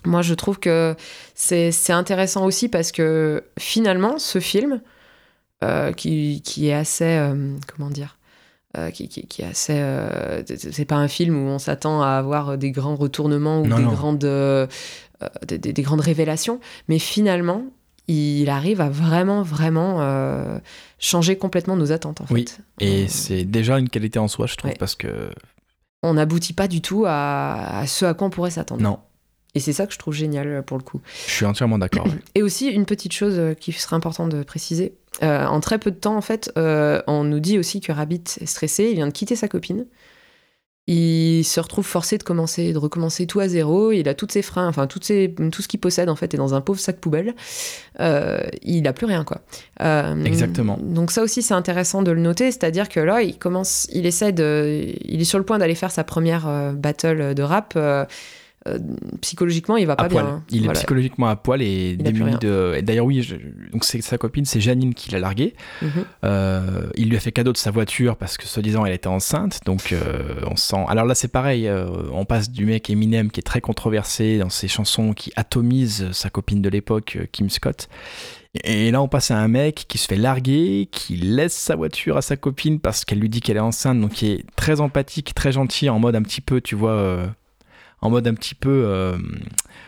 moi 0.05 0.21
je 0.21 0.33
trouve 0.33 0.59
que 0.59 0.95
c'est 1.35 1.73
intéressant 1.89 2.45
aussi 2.45 2.69
parce 2.69 2.91
que 2.91 3.43
finalement 3.57 4.17
ce 4.17 4.39
film 4.39 4.81
euh, 5.63 5.91
qui, 5.91 6.41
qui, 6.41 6.67
est 6.69 6.73
assez. 6.73 7.03
Euh, 7.05 7.55
comment 7.67 7.89
dire 7.89 8.17
euh, 8.77 8.91
qui, 8.91 9.09
qui, 9.09 9.25
qui, 9.25 9.41
est 9.41 9.45
assez. 9.45 9.83
c'est 10.45 10.85
pas 10.85 10.95
un 10.97 11.07
film 11.07 11.35
où 11.35 11.47
on 11.47 11.57
s'attend 11.57 12.03
à 12.03 12.09
avoir 12.09 12.57
des 12.57 12.71
grands 12.71 12.95
retournements 12.95 13.61
ou 13.61 13.63
des, 13.63 13.83
Grandes, 13.83 14.19
des, 15.47 15.57
des, 15.57 15.81
grandes 15.81 16.01
révélations, 16.01 16.59
mais 16.87 16.99
finalement, 16.99 17.65
il 18.07 18.47
arrive 18.49 18.79
à 18.79 18.89
vraiment, 18.89 19.41
vraiment 19.41 20.59
changer 20.99 21.35
complètement 21.35 21.75
nos 21.75 21.91
attentes, 21.91 22.21
en 22.21 22.25
oui. 22.29 22.45
fait. 22.47 22.59
Et 22.79 23.07
c'est 23.07 23.43
déjà 23.43 23.79
une 23.79 23.89
qualité 23.89 24.19
en 24.19 24.27
soi, 24.27 24.45
je 24.45 24.55
trouve, 24.55 24.73
parce 24.77 24.95
que. 24.95 25.31
On 26.03 26.13
n'aboutit 26.13 26.53
pas 26.53 26.67
du 26.69 26.81
tout 26.81 27.05
à, 27.07 27.79
à, 27.79 27.87
ce 27.87 28.05
à 28.05 28.13
quoi 28.13 28.27
on 28.27 28.29
pourrait 28.29 28.51
s'attendre. 28.51 28.81
Non, 28.81 28.99
et 29.55 29.59
c'est 29.59 29.73
ça 29.73 29.87
que 29.87 29.93
je 29.93 29.97
trouve 29.97 30.13
génial 30.13 30.47
euh, 30.47 30.61
pour 30.61 30.77
le 30.77 30.83
coup. 30.83 31.01
Je 31.25 31.31
suis 31.31 31.45
entièrement 31.45 31.79
d'accord. 31.79 32.07
Et 32.35 32.43
aussi, 32.43 32.67
une 32.67 32.85
petite 32.85 33.13
chose 33.13 33.35
euh, 33.37 33.53
qui 33.53 33.71
serait 33.71 33.95
importante 33.95 34.29
de 34.29 34.43
préciser. 34.43 34.93
Euh, 35.23 35.45
en 35.45 35.59
très 35.59 35.79
peu 35.79 35.91
de 35.91 35.95
temps, 35.95 36.15
en 36.15 36.21
fait, 36.21 36.51
on 36.55 37.23
nous 37.23 37.39
dit 37.39 37.57
aussi 37.57 37.81
que 37.81 37.91
Rabbit 37.91 38.23
est 38.39 38.45
stressé, 38.45 38.89
il 38.89 38.95
vient 38.95 39.07
de 39.07 39.11
quitter 39.11 39.35
sa 39.35 39.47
copine. 39.47 39.85
Il 40.91 41.43
se 41.43 41.59
retrouve 41.59 41.85
forcé 41.85 42.17
de 42.17 42.23
commencer, 42.23 42.73
de 42.73 42.77
recommencer 42.79 43.27
tout 43.27 43.39
à 43.39 43.47
zéro. 43.47 43.91
Il 43.91 44.09
a 44.09 44.15
toutes 44.15 44.31
ses 44.31 44.41
freins, 44.41 44.67
enfin 44.67 44.87
toutes 44.87 45.03
ses, 45.03 45.35
tout 45.51 45.61
ce 45.61 45.67
qu'il 45.67 45.79
possède 45.79 46.09
en 46.09 46.15
fait 46.15 46.33
est 46.33 46.37
dans 46.37 46.55
un 46.55 46.61
pauvre 46.61 46.79
sac 46.79 46.99
poubelle. 46.99 47.35
il 47.99 48.81
n'a 48.81 48.93
plus 48.93 49.05
rien 49.05 49.23
quoi. 49.23 49.41
Exactement. 50.25 50.79
Donc 50.81 51.11
ça 51.11 51.21
aussi 51.21 51.43
c'est 51.43 51.53
intéressant 51.53 52.01
de 52.01 52.11
le 52.11 52.21
noter, 52.21 52.51
c'est-à-dire 52.51 52.89
que 52.89 52.99
là 52.99 53.21
il 53.21 53.37
commence, 53.37 53.87
il 53.93 54.07
essaie 54.07 54.31
de, 54.31 54.93
il 55.05 55.21
est 55.21 55.25
sur 55.25 55.37
le 55.37 55.45
point 55.45 55.59
d'aller 55.59 55.75
faire 55.75 55.91
sa 55.91 56.03
première 56.03 56.73
battle 56.73 57.35
de 57.35 57.43
rap 57.43 57.77
euh, 58.67 58.77
psychologiquement, 59.21 59.77
il 59.77 59.87
va 59.87 59.95
pas 59.95 60.09
bien. 60.09 60.25
Hein. 60.25 60.43
Il 60.49 60.65
est 60.65 60.73
psychologiquement 60.73 61.27
à 61.27 61.37
poil 61.37 61.61
et 61.61 61.95
démuni 61.95 62.37
de. 62.39 62.81
D'ailleurs, 62.81 63.05
oui, 63.05 63.25
donc 63.71 63.85
c'est 63.85 64.01
sa 64.01 64.17
copine, 64.17 64.43
c'est 64.43 64.59
Janine 64.59 64.93
qui 64.93 65.11
l'a 65.11 65.19
largué. 65.19 65.53
Mhm. 65.81 65.89
Euh, 66.25 66.89
il 66.95 67.09
lui 67.09 67.15
a 67.15 67.19
fait 67.21 67.31
cadeau 67.31 67.53
de 67.53 67.57
sa 67.57 67.71
voiture 67.71 68.17
parce 68.17 68.37
que 68.37 68.45
soi-disant 68.45 68.85
elle 68.85 68.93
était 68.93 69.07
enceinte. 69.07 69.61
Donc 69.65 69.93
euh, 69.93 70.41
on 70.45 70.57
sent. 70.57 70.83
Alors 70.89 71.05
là, 71.05 71.15
c'est 71.15 71.29
pareil. 71.29 71.69
on 72.11 72.25
passe 72.25 72.51
du 72.51 72.65
mec 72.65 72.89
Eminem 72.89 73.31
qui 73.31 73.39
est 73.39 73.43
très 73.43 73.61
controversé 73.61 74.39
dans 74.39 74.49
ses 74.49 74.67
chansons, 74.67 75.13
qui 75.13 75.31
atomise 75.37 76.11
sa 76.11 76.29
copine 76.29 76.61
de 76.61 76.69
l'époque, 76.69 77.17
Kim 77.31 77.49
Scott. 77.49 77.87
Et 78.63 78.89
là, 78.89 79.01
on 79.01 79.07
passe 79.07 79.29
à 79.29 79.37
un 79.37 79.47
mec 79.47 79.85
qui 79.87 79.99
se 79.99 80.07
fait 80.07 80.15
larguer, 80.15 80.89
qui 80.91 81.15
laisse 81.15 81.53
sa 81.53 81.75
voiture 81.75 82.17
à 82.17 82.23
sa 82.23 82.35
copine 82.35 82.79
parce 82.79 83.05
qu'elle 83.05 83.19
lui 83.19 83.29
dit 83.29 83.41
qu'elle 83.41 83.57
est 83.57 83.61
enceinte, 83.61 84.01
donc 84.01 84.13
qui 84.13 84.31
est 84.31 84.45
très 84.55 84.81
empathique, 84.81 85.35
très 85.35 85.51
gentil, 85.51 85.87
en 85.87 85.99
mode 85.99 86.15
un 86.15 86.23
petit 86.23 86.41
peu, 86.41 86.59
tu 86.59 86.73
vois, 86.73 87.29
en 88.01 88.09
mode 88.09 88.27
un 88.27 88.33
petit 88.33 88.55
peu, 88.55 88.83
euh, 88.85 89.17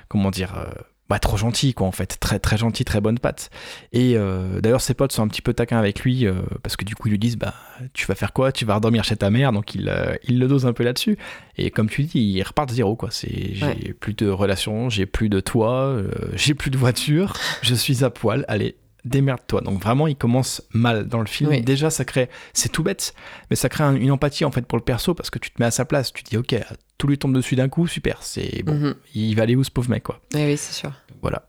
comment 0.07 0.31
dire, 0.31 0.57
euh, 0.57 0.71
bah, 1.09 1.19
trop 1.19 1.35
gentil 1.35 1.73
quoi 1.73 1.87
en 1.87 1.91
fait, 1.91 2.17
très 2.19 2.39
très 2.39 2.57
gentil, 2.57 2.85
très 2.85 3.01
bonne 3.01 3.19
patte. 3.19 3.49
Et 3.91 4.13
euh, 4.15 4.61
d'ailleurs 4.61 4.79
ses 4.79 4.93
potes 4.93 5.11
sont 5.11 5.23
un 5.23 5.27
petit 5.27 5.41
peu 5.41 5.53
taquins 5.53 5.77
avec 5.77 6.01
lui 6.01 6.25
parce 6.63 6.77
que 6.77 6.85
du 6.85 6.95
coup 6.95 7.09
ils 7.09 7.11
lui 7.11 7.19
disent 7.19 7.37
bah 7.37 7.53
tu 7.93 8.05
vas 8.05 8.15
faire 8.15 8.31
quoi, 8.31 8.53
tu 8.53 8.63
vas 8.63 8.75
redormir 8.75 9.03
chez 9.03 9.17
ta 9.17 9.29
mère, 9.29 9.51
donc 9.51 9.75
il, 9.75 9.93
il 10.23 10.39
le 10.39 10.47
dose 10.47 10.65
un 10.65 10.73
peu 10.73 10.83
là-dessus. 10.83 11.17
Et 11.57 11.69
comme 11.69 11.89
tu 11.89 12.03
dis, 12.03 12.19
il 12.19 12.41
repart 12.43 12.69
de 12.69 12.73
zéro 12.73 12.95
quoi. 12.95 13.09
C'est 13.11 13.53
j'ai 13.53 13.93
plus 13.93 14.13
de 14.13 14.29
relations, 14.29 14.89
j'ai 14.89 15.05
plus 15.05 15.27
de 15.27 15.41
toit, 15.41 15.97
j'ai 16.33 16.53
plus 16.53 16.71
de 16.71 16.77
voiture, 16.77 17.33
je 17.61 17.75
suis 17.75 18.05
à 18.05 18.09
poil, 18.09 18.45
allez 18.47 18.77
démerde-toi. 19.05 19.61
Donc 19.61 19.81
vraiment, 19.81 20.07
il 20.07 20.15
commence 20.15 20.61
mal 20.73 21.07
dans 21.07 21.19
le 21.19 21.25
film. 21.25 21.59
Déjà, 21.61 21.89
ça 21.89 22.05
crée, 22.05 22.29
c'est 22.53 22.69
tout 22.69 22.83
bête, 22.83 23.13
mais 23.49 23.55
ça 23.55 23.69
crée 23.69 23.83
une 23.83 24.11
empathie 24.11 24.45
en 24.45 24.51
fait 24.51 24.65
pour 24.65 24.77
le 24.77 24.83
perso 24.83 25.13
parce 25.13 25.29
que 25.29 25.39
tu 25.39 25.51
te 25.51 25.61
mets 25.61 25.65
à 25.67 25.71
sa 25.71 25.85
place. 25.85 26.13
Tu 26.13 26.23
te 26.23 26.29
dis, 26.29 26.37
ok, 26.37 26.55
tout 27.01 27.07
lui 27.07 27.17
tombe 27.17 27.33
dessus 27.33 27.55
d'un 27.55 27.67
coup, 27.67 27.87
super. 27.87 28.19
C'est 28.21 28.61
bon, 28.63 28.75
mhm. 28.75 28.95
il 29.15 29.35
va 29.35 29.41
aller 29.41 29.55
où 29.55 29.63
ce 29.63 29.71
pauvre 29.71 29.89
mec 29.89 30.03
quoi. 30.03 30.21
Oui, 30.35 30.45
oui, 30.45 30.55
c'est 30.55 30.73
sûr. 30.73 30.91
Voilà. 31.23 31.47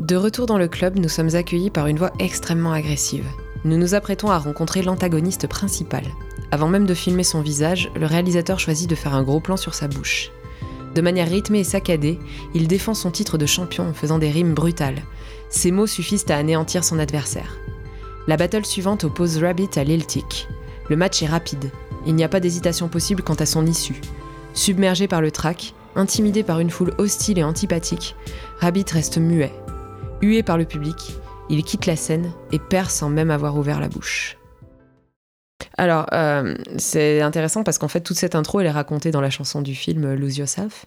De 0.00 0.16
retour 0.16 0.46
dans 0.46 0.58
le 0.58 0.66
club, 0.66 0.98
nous 0.98 1.08
sommes 1.08 1.36
accueillis 1.36 1.70
par 1.70 1.86
une 1.86 1.98
voix 1.98 2.12
extrêmement 2.18 2.72
agressive. 2.72 3.24
Nous 3.64 3.78
nous 3.78 3.94
apprêtons 3.94 4.32
à 4.32 4.38
rencontrer 4.38 4.82
l'antagoniste 4.82 5.46
principal. 5.46 6.02
Avant 6.50 6.66
même 6.66 6.86
de 6.86 6.94
filmer 6.94 7.22
son 7.22 7.40
visage, 7.40 7.88
le 7.94 8.06
réalisateur 8.06 8.58
choisit 8.58 8.90
de 8.90 8.96
faire 8.96 9.14
un 9.14 9.22
gros 9.22 9.38
plan 9.38 9.56
sur 9.56 9.74
sa 9.74 9.86
bouche. 9.86 10.32
De 10.96 11.00
manière 11.00 11.28
rythmée 11.28 11.60
et 11.60 11.64
saccadée, 11.64 12.18
il 12.52 12.66
défend 12.66 12.94
son 12.94 13.12
titre 13.12 13.38
de 13.38 13.46
champion 13.46 13.88
en 13.88 13.94
faisant 13.94 14.18
des 14.18 14.30
rimes 14.30 14.54
brutales. 14.54 15.02
Ses 15.50 15.70
mots 15.70 15.86
suffisent 15.86 16.28
à 16.30 16.36
anéantir 16.36 16.82
son 16.82 16.98
adversaire. 16.98 17.58
La 18.26 18.36
battle 18.36 18.66
suivante 18.66 19.04
oppose 19.04 19.38
Rabbit 19.38 19.70
à 19.76 19.84
Liltic. 19.84 20.48
Le 20.88 20.96
match 20.96 21.22
est 21.22 21.26
rapide. 21.26 21.70
Il 22.06 22.14
n'y 22.14 22.24
a 22.24 22.28
pas 22.28 22.40
d'hésitation 22.40 22.88
possible 22.88 23.22
quant 23.22 23.34
à 23.34 23.46
son 23.46 23.66
issue. 23.66 24.00
Submergé 24.52 25.08
par 25.08 25.20
le 25.20 25.30
trac, 25.30 25.74
intimidé 25.96 26.42
par 26.42 26.60
une 26.60 26.70
foule 26.70 26.94
hostile 26.98 27.38
et 27.38 27.44
antipathique, 27.44 28.14
Rabbit 28.58 28.84
reste 28.92 29.18
muet. 29.18 29.52
Hué 30.22 30.42
par 30.42 30.58
le 30.58 30.64
public, 30.64 31.14
il 31.48 31.64
quitte 31.64 31.86
la 31.86 31.96
scène 31.96 32.32
et 32.52 32.58
perd 32.58 32.90
sans 32.90 33.10
même 33.10 33.30
avoir 33.30 33.56
ouvert 33.56 33.80
la 33.80 33.88
bouche. 33.88 34.38
Alors, 35.76 36.06
euh, 36.12 36.54
c'est 36.78 37.20
intéressant 37.20 37.64
parce 37.64 37.78
qu'en 37.78 37.88
fait, 37.88 38.00
toute 38.00 38.16
cette 38.16 38.34
intro, 38.34 38.60
elle 38.60 38.66
est 38.66 38.70
racontée 38.70 39.10
dans 39.10 39.20
la 39.20 39.30
chanson 39.30 39.60
du 39.60 39.74
film 39.74 40.14
Lose 40.14 40.38
Yourself. 40.38 40.86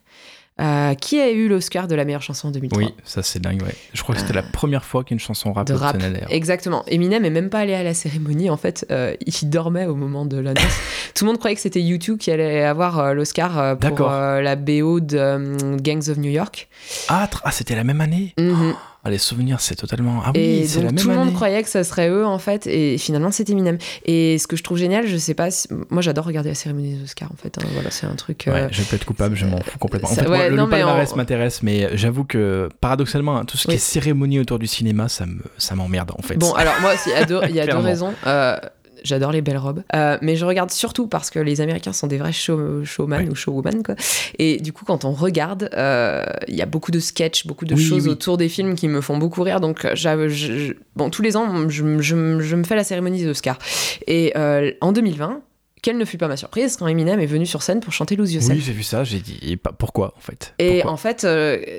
Euh, 0.60 0.96
qui 0.96 1.20
a 1.20 1.30
eu 1.30 1.48
l'Oscar 1.48 1.88
de 1.88 1.96
la 1.96 2.04
meilleure 2.04 2.22
chanson 2.22 2.48
en 2.48 2.52
2003 2.52 2.82
Oui, 2.82 2.94
ça 3.04 3.22
c'est 3.22 3.40
dingue, 3.40 3.62
ouais. 3.62 3.76
Je 3.94 4.02
crois 4.02 4.16
que 4.16 4.22
c'était 4.22 4.34
la 4.34 4.42
euh, 4.42 4.52
première 4.52 4.84
fois 4.84 5.04
qu'une 5.04 5.20
chanson 5.20 5.54
rap 5.54 5.68
de 5.68 5.74
rap. 5.74 5.98
Exactement. 6.30 6.84
Eminem 6.88 7.26
est 7.26 7.30
même 7.30 7.50
pas 7.50 7.60
allé 7.60 7.74
à 7.74 7.84
la 7.84 7.94
cérémonie, 7.94 8.50
en 8.50 8.58
fait. 8.58 8.86
il 9.26 9.50
dormait 9.50 9.86
au 9.86 9.96
moment 9.96 10.26
de 10.26 10.38
l'annonce. 10.38 10.64
Tout 11.14 11.26
le 11.26 11.32
monde 11.32 11.40
croyait 11.40 11.56
que 11.56 11.62
c'était 11.62 11.82
YouTube 11.82 12.18
qui 12.18 12.32
allait 12.32 12.64
avoir 12.64 13.14
l'Oscar 13.14 13.78
pour 13.78 14.08
la 14.08 14.56
BO 14.56 15.00
de 15.00 15.78
Gangs 15.82 16.10
of 16.10 16.18
New 16.18 16.32
York. 16.32 16.68
Ah, 17.10 17.30
ah 17.44 17.52
c'était 17.52 17.76
la 17.76 17.84
même 17.84 18.02
année 18.02 18.34
mhm. 18.40 18.74
Ah, 19.08 19.10
les 19.10 19.20
souvenirs, 19.20 19.62
c'est 19.62 19.76
totalement. 19.76 20.22
Ah 20.26 20.32
oui, 20.36 20.68
c'est 20.68 20.82
la 20.82 20.88
même 20.88 20.96
Tout 20.96 21.08
le 21.08 21.16
monde 21.16 21.34
croyait 21.34 21.64
que 21.64 21.70
ça 21.70 21.86
serait 21.86 22.10
eux, 22.10 22.26
en 22.26 22.40
fait, 22.40 22.68
et 22.68 22.98
finalement, 22.98 23.32
c'était 23.32 23.54
Eminem. 23.54 23.78
Et 24.04 24.38
ce 24.38 24.48
que 24.48 24.58
je 24.58 24.64
trouve 24.64 24.78
génial, 24.78 25.08
je 25.08 25.16
sais 25.16 25.34
pas. 25.34 25.48
Moi, 25.90 26.02
j'adore 26.02 26.26
regarder 26.26 26.50
la 26.50 26.56
cérémonie 26.56 26.96
des 26.96 27.04
Oscars, 27.04 27.32
en 27.32 27.38
fait. 27.38 27.58
Hein. 27.58 27.68
Voilà, 27.72 27.90
c'est 27.90 28.06
un 28.06 28.16
truc. 28.16 28.44
Ouais, 28.48 28.64
euh, 28.64 28.68
je 28.70 28.84
peux 28.84 28.98
être 28.98 29.06
coupable, 29.06 29.38
je 29.38 29.46
m'en 29.46 29.62
fous 29.62 29.80
complètement. 29.80 30.12
En 30.12 30.14
fait, 30.14 30.28
moi, 30.28 30.50
le, 30.50 30.70
palmarès 30.70 31.16
m'intéresse, 31.16 31.64
mais 31.64 31.88
j'avoue 31.96 32.26
que, 32.26 32.68
paradoxalement, 32.82 33.38
hein, 33.38 33.46
tout 33.46 33.56
ce 33.56 33.70
qui 33.70 33.76
est 33.76 33.78
cérémonie 33.78 34.42
autour 34.42 34.60
du 34.60 34.68
cinéma, 34.68 35.08
ça 35.08 35.26
m'emmerde, 35.74 36.10
ça 36.10 36.16
en 36.20 36.22
fait. 36.22 36.36
Bon, 36.36 36.52
alors, 36.52 36.74
moi, 36.82 36.96
il 37.06 37.12
y 37.14 37.16
a 37.16 37.24
deux, 37.24 37.40
il 37.48 37.56
y 37.56 37.62
a 37.62 37.68
deux 37.68 37.78
raisons. 37.78 38.14
Euh, 38.26 38.58
J'adore 39.04 39.32
les 39.32 39.42
belles 39.42 39.58
robes. 39.58 39.84
Euh, 39.96 40.18
mais 40.22 40.36
je 40.36 40.46
regarde 40.46 40.72
surtout 40.72 41.08
parce 41.08 41.30
que 41.30 41.40
les 41.40 41.62
Américains 41.62 41.94
sont 41.94 42.08
des 42.08 42.18
vrais 42.18 42.32
show, 42.32 42.84
showman 42.84 43.30
ou 43.30 43.36
showwoman. 43.36 43.84
Quoi. 43.84 43.96
Et 44.40 44.58
du 44.58 44.74
coup, 44.74 44.86
quand 44.86 45.06
on 45.06 45.12
regarde, 45.12 45.70
euh, 45.74 46.24
il 46.48 46.56
y 46.56 46.62
a 46.62 46.66
beaucoup 46.66 46.92
de 46.92 47.00
sketchs, 47.00 47.46
beaucoup 47.46 47.66
de 47.66 47.76
choses 47.76 48.08
autour 48.08 48.38
des 48.38 48.50
films 48.50 48.76
qui 48.76 48.88
me 48.88 49.02
font 49.02 49.18
beaucoup 49.18 49.44
rire. 49.44 49.60
Donc, 49.60 49.88
je, 49.94 50.74
bon, 50.96 51.10
tous 51.10 51.22
les 51.22 51.38
ans, 51.38 51.70
je, 51.70 52.00
je, 52.00 52.16
me 52.56 52.64
fais 52.64 52.76
la 52.76 52.84
cérémonie 52.84 53.20
des 53.20 53.28
Oscars. 53.28 53.60
Et 54.08 54.34
euh, 54.36 54.72
en 54.82 54.92
2020, 54.92 55.42
quelle 55.82 55.98
ne 55.98 56.06
fut 56.06 56.18
pas 56.18 56.28
ma 56.28 56.38
surprise 56.38 56.78
quand 56.78 56.88
Eminem 56.88 57.20
est 57.20 57.26
venu 57.26 57.46
sur 57.46 57.62
scène 57.62 57.80
pour 57.80 57.94
chanter 57.94 58.16
Lose 58.16 58.34
Yourself. 58.34 58.58
Oui, 58.58 58.64
j'ai 58.64 58.74
vu 58.74 58.84
ça, 58.84 59.04
j'ai 59.04 59.20
dit 59.20 59.58
pourquoi 59.78 60.14
en 60.18 60.22
fait? 60.22 60.54
Et 60.60 60.84
en 60.84 60.98
fait, 60.98 61.28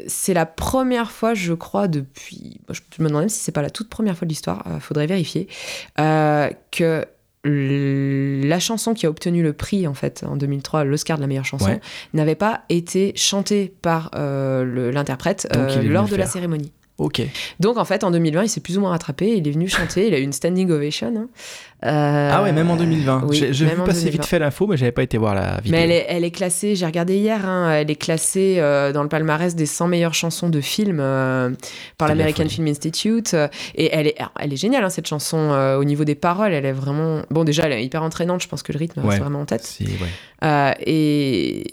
c'est 0.06 0.34
la 0.34 0.46
première 0.46 1.10
fois, 1.10 1.34
je 1.34 1.52
crois, 1.52 1.88
depuis. 1.88 2.60
Je 2.70 2.80
me 3.00 3.08
demande 3.08 3.22
même 3.22 3.28
si 3.28 3.40
c'est 3.40 3.52
pas 3.52 3.62
la 3.62 3.70
toute 3.70 3.88
première 3.88 4.16
fois 4.16 4.26
de 4.26 4.30
l'histoire, 4.30 4.64
faudrait 4.80 5.06
vérifier, 5.06 5.48
que 5.96 7.06
la 7.44 8.58
chanson 8.58 8.94
qui 8.94 9.06
a 9.06 9.10
obtenu 9.10 9.42
le 9.42 9.52
prix 9.52 9.86
en 9.86 9.94
fait 9.94 10.24
en 10.26 10.36
2003, 10.36 10.84
l'Oscar 10.84 11.16
de 11.16 11.22
la 11.22 11.28
meilleure 11.28 11.44
chanson, 11.44 11.78
n'avait 12.14 12.34
pas 12.34 12.62
été 12.68 13.12
chantée 13.16 13.72
par 13.80 14.10
euh, 14.14 14.92
l'interprète 14.92 15.48
euh, 15.56 15.82
lors 15.82 16.08
de 16.08 16.16
la 16.16 16.26
cérémonie. 16.26 16.72
Ok. 16.98 17.22
Donc 17.60 17.78
en 17.78 17.84
fait, 17.84 18.02
en 18.02 18.10
2020, 18.10 18.42
il 18.42 18.48
s'est 18.48 18.60
plus 18.60 18.76
ou 18.76 18.80
moins 18.80 18.90
rattrapé. 18.90 19.36
Il 19.36 19.46
est 19.46 19.52
venu 19.52 19.68
chanter. 19.68 20.08
Il 20.08 20.14
a 20.14 20.18
eu 20.18 20.22
une 20.22 20.32
standing 20.32 20.68
ovation. 20.70 21.14
Hein. 21.16 21.28
Euh, 21.84 22.30
ah 22.32 22.42
ouais, 22.42 22.50
même 22.50 22.68
en 22.70 22.76
2020. 22.76 23.28
j'ai 23.30 23.52
vu 23.52 23.76
passer 23.86 24.10
vite 24.10 24.24
fait 24.24 24.40
l'info, 24.40 24.66
mais 24.66 24.76
j'avais 24.76 24.90
pas 24.90 25.04
été 25.04 25.16
voir 25.16 25.36
la 25.36 25.60
vidéo. 25.60 25.70
Mais 25.70 25.84
elle 25.84 25.92
est, 25.92 26.06
elle 26.08 26.24
est 26.24 26.32
classée, 26.32 26.74
j'ai 26.74 26.84
regardé 26.84 27.16
hier, 27.16 27.48
hein, 27.48 27.70
elle 27.70 27.88
est 27.88 27.96
classée 27.96 28.56
euh, 28.58 28.92
dans 28.92 29.04
le 29.04 29.08
palmarès 29.08 29.54
des 29.54 29.66
100 29.66 29.86
meilleures 29.86 30.14
chansons 30.14 30.48
de 30.48 30.60
films 30.60 30.98
euh, 31.00 31.50
par 31.96 32.08
l'American 32.08 32.48
Film 32.48 32.66
Institute. 32.66 33.34
et 33.76 33.94
elle 33.94 34.08
est, 34.08 34.16
elle 34.40 34.52
est 34.52 34.56
géniale, 34.56 34.82
hein, 34.82 34.90
cette 34.90 35.06
chanson. 35.06 35.50
au 35.78 35.84
niveau 35.84 36.02
des 36.02 36.16
paroles, 36.16 36.52
elle 36.52 36.66
est 36.66 36.72
vraiment. 36.72 37.22
Bon, 37.30 37.44
déjà, 37.44 37.66
elle 37.66 37.72
est 37.72 37.84
hyper 37.84 38.02
entraînante. 38.02 38.42
Je 38.42 38.48
pense 38.48 38.64
que 38.64 38.72
le 38.72 38.78
rythme 38.78 39.00
reste 39.00 39.20
vraiment 39.20 39.42
en 39.42 39.46
tête. 39.46 39.62
Si, 39.64 39.84
ouais. 39.84 40.74
et 40.84 41.64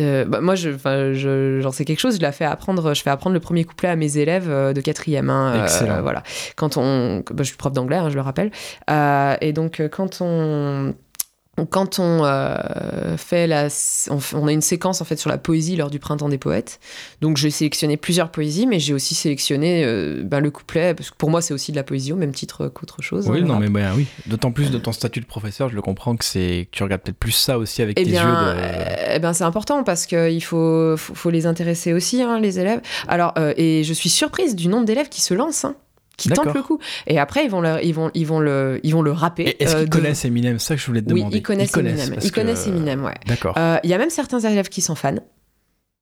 euh, 0.00 0.24
bah, 0.24 0.40
moi, 0.40 0.54
j'en 0.54 0.72
je, 1.12 1.68
sais 1.72 1.84
quelque 1.84 2.00
chose. 2.00 2.16
Je 2.16 2.22
la 2.22 2.32
fais 2.32 2.44
apprendre. 2.44 2.94
Je 2.94 3.02
fais 3.02 3.10
apprendre 3.10 3.34
le 3.34 3.40
premier 3.40 3.64
couplet 3.64 3.88
à 3.88 3.96
mes 3.96 4.18
élèves 4.18 4.48
euh, 4.48 4.72
de 4.72 4.80
quatrième. 4.80 5.30
Hein, 5.30 5.54
euh, 5.54 5.62
Excellent. 5.64 6.02
voilà. 6.02 6.22
Quand 6.56 6.76
on, 6.76 7.22
bah, 7.30 7.42
je 7.42 7.44
suis 7.44 7.56
prof 7.56 7.72
d'anglais, 7.72 7.96
hein, 7.96 8.08
je 8.10 8.14
le 8.14 8.22
rappelle. 8.22 8.50
et 9.40 9.52
donc, 9.52 9.82
quand 9.90 10.18
on 10.20 10.94
quand 11.68 11.98
on 11.98 12.24
euh, 12.24 13.16
fait 13.18 13.46
la, 13.46 13.68
on, 14.08 14.46
a 14.46 14.52
une 14.52 14.62
séquence 14.62 15.02
en 15.02 15.04
fait 15.04 15.16
sur 15.16 15.28
la 15.28 15.36
poésie 15.36 15.76
lors 15.76 15.90
du 15.90 15.98
printemps 15.98 16.30
des 16.30 16.38
poètes. 16.38 16.80
Donc 17.20 17.36
j'ai 17.36 17.50
sélectionné 17.50 17.98
plusieurs 17.98 18.30
poésies, 18.30 18.66
mais 18.66 18.80
j'ai 18.80 18.94
aussi 18.94 19.14
sélectionné 19.14 19.84
euh, 19.84 20.22
ben, 20.24 20.40
le 20.40 20.50
couplet 20.50 20.94
parce 20.94 21.10
que 21.10 21.16
pour 21.16 21.28
moi 21.28 21.42
c'est 21.42 21.52
aussi 21.52 21.70
de 21.70 21.76
la 21.76 21.82
poésie 21.82 22.12
au 22.12 22.16
même 22.16 22.32
titre 22.32 22.68
qu'autre 22.68 23.02
chose. 23.02 23.28
Oui, 23.28 23.40
hein, 23.40 23.44
non 23.44 23.58
mais 23.58 23.68
ben, 23.68 23.92
oui. 23.94 24.06
D'autant 24.26 24.50
plus 24.50 24.70
de 24.70 24.78
ton 24.78 24.92
statut 24.92 25.20
de 25.20 25.26
professeur, 25.26 25.68
je 25.68 25.74
le 25.74 25.82
comprends 25.82 26.16
que 26.16 26.24
c'est 26.24 26.68
tu 26.72 26.82
regardes 26.82 27.02
peut-être 27.02 27.18
plus 27.18 27.32
ça 27.32 27.58
aussi 27.58 27.82
avec 27.82 28.00
eh 28.00 28.04
tes 28.04 28.10
bien, 28.10 28.24
yeux. 28.24 28.54
De... 28.54 29.14
Eh 29.16 29.18
ben 29.18 29.34
c'est 29.34 29.44
important 29.44 29.84
parce 29.84 30.06
qu'il 30.06 30.42
faut, 30.42 30.96
faut, 30.96 31.30
les 31.30 31.44
intéresser 31.44 31.92
aussi 31.92 32.22
hein, 32.22 32.40
les 32.40 32.60
élèves. 32.60 32.80
Alors 33.08 33.34
euh, 33.36 33.52
et 33.58 33.84
je 33.84 33.92
suis 33.92 34.08
surprise 34.08 34.56
du 34.56 34.68
nombre 34.68 34.86
d'élèves 34.86 35.10
qui 35.10 35.20
se 35.20 35.34
lancent. 35.34 35.66
Hein 35.66 35.76
qui 36.16 36.28
tentent 36.28 36.54
le 36.54 36.62
coup. 36.62 36.78
Et 37.06 37.18
après, 37.18 37.44
ils 37.44 37.50
vont 37.50 37.60
le, 37.60 37.84
ils 37.84 37.94
vont, 37.94 38.10
ils 38.14 38.26
vont 38.26 38.40
le, 38.40 38.80
ils 38.82 38.92
vont 38.92 39.02
le 39.02 39.12
rapper. 39.12 39.56
Est-ce 39.58 39.76
qu'ils 39.76 39.84
euh, 39.84 39.88
connaissent 39.88 40.24
Eminem? 40.24 40.58
C'est 40.58 40.68
ça 40.68 40.74
que 40.74 40.80
je 40.80 40.86
voulais 40.86 41.02
te 41.02 41.08
demander. 41.08 41.24
Oui, 41.24 41.38
ils 41.38 41.42
connaissent, 41.42 41.76
Eminem. 41.76 42.16
Ils 42.22 42.32
connaissent 42.32 42.66
Eminem, 42.66 43.04
ouais. 43.04 43.14
D'accord. 43.26 43.54
Euh, 43.56 43.78
il 43.84 43.90
y 43.90 43.94
a 43.94 43.98
même 43.98 44.10
certains 44.10 44.40
élèves 44.40 44.68
qui 44.68 44.80
sont 44.80 44.94
fans. 44.94 45.16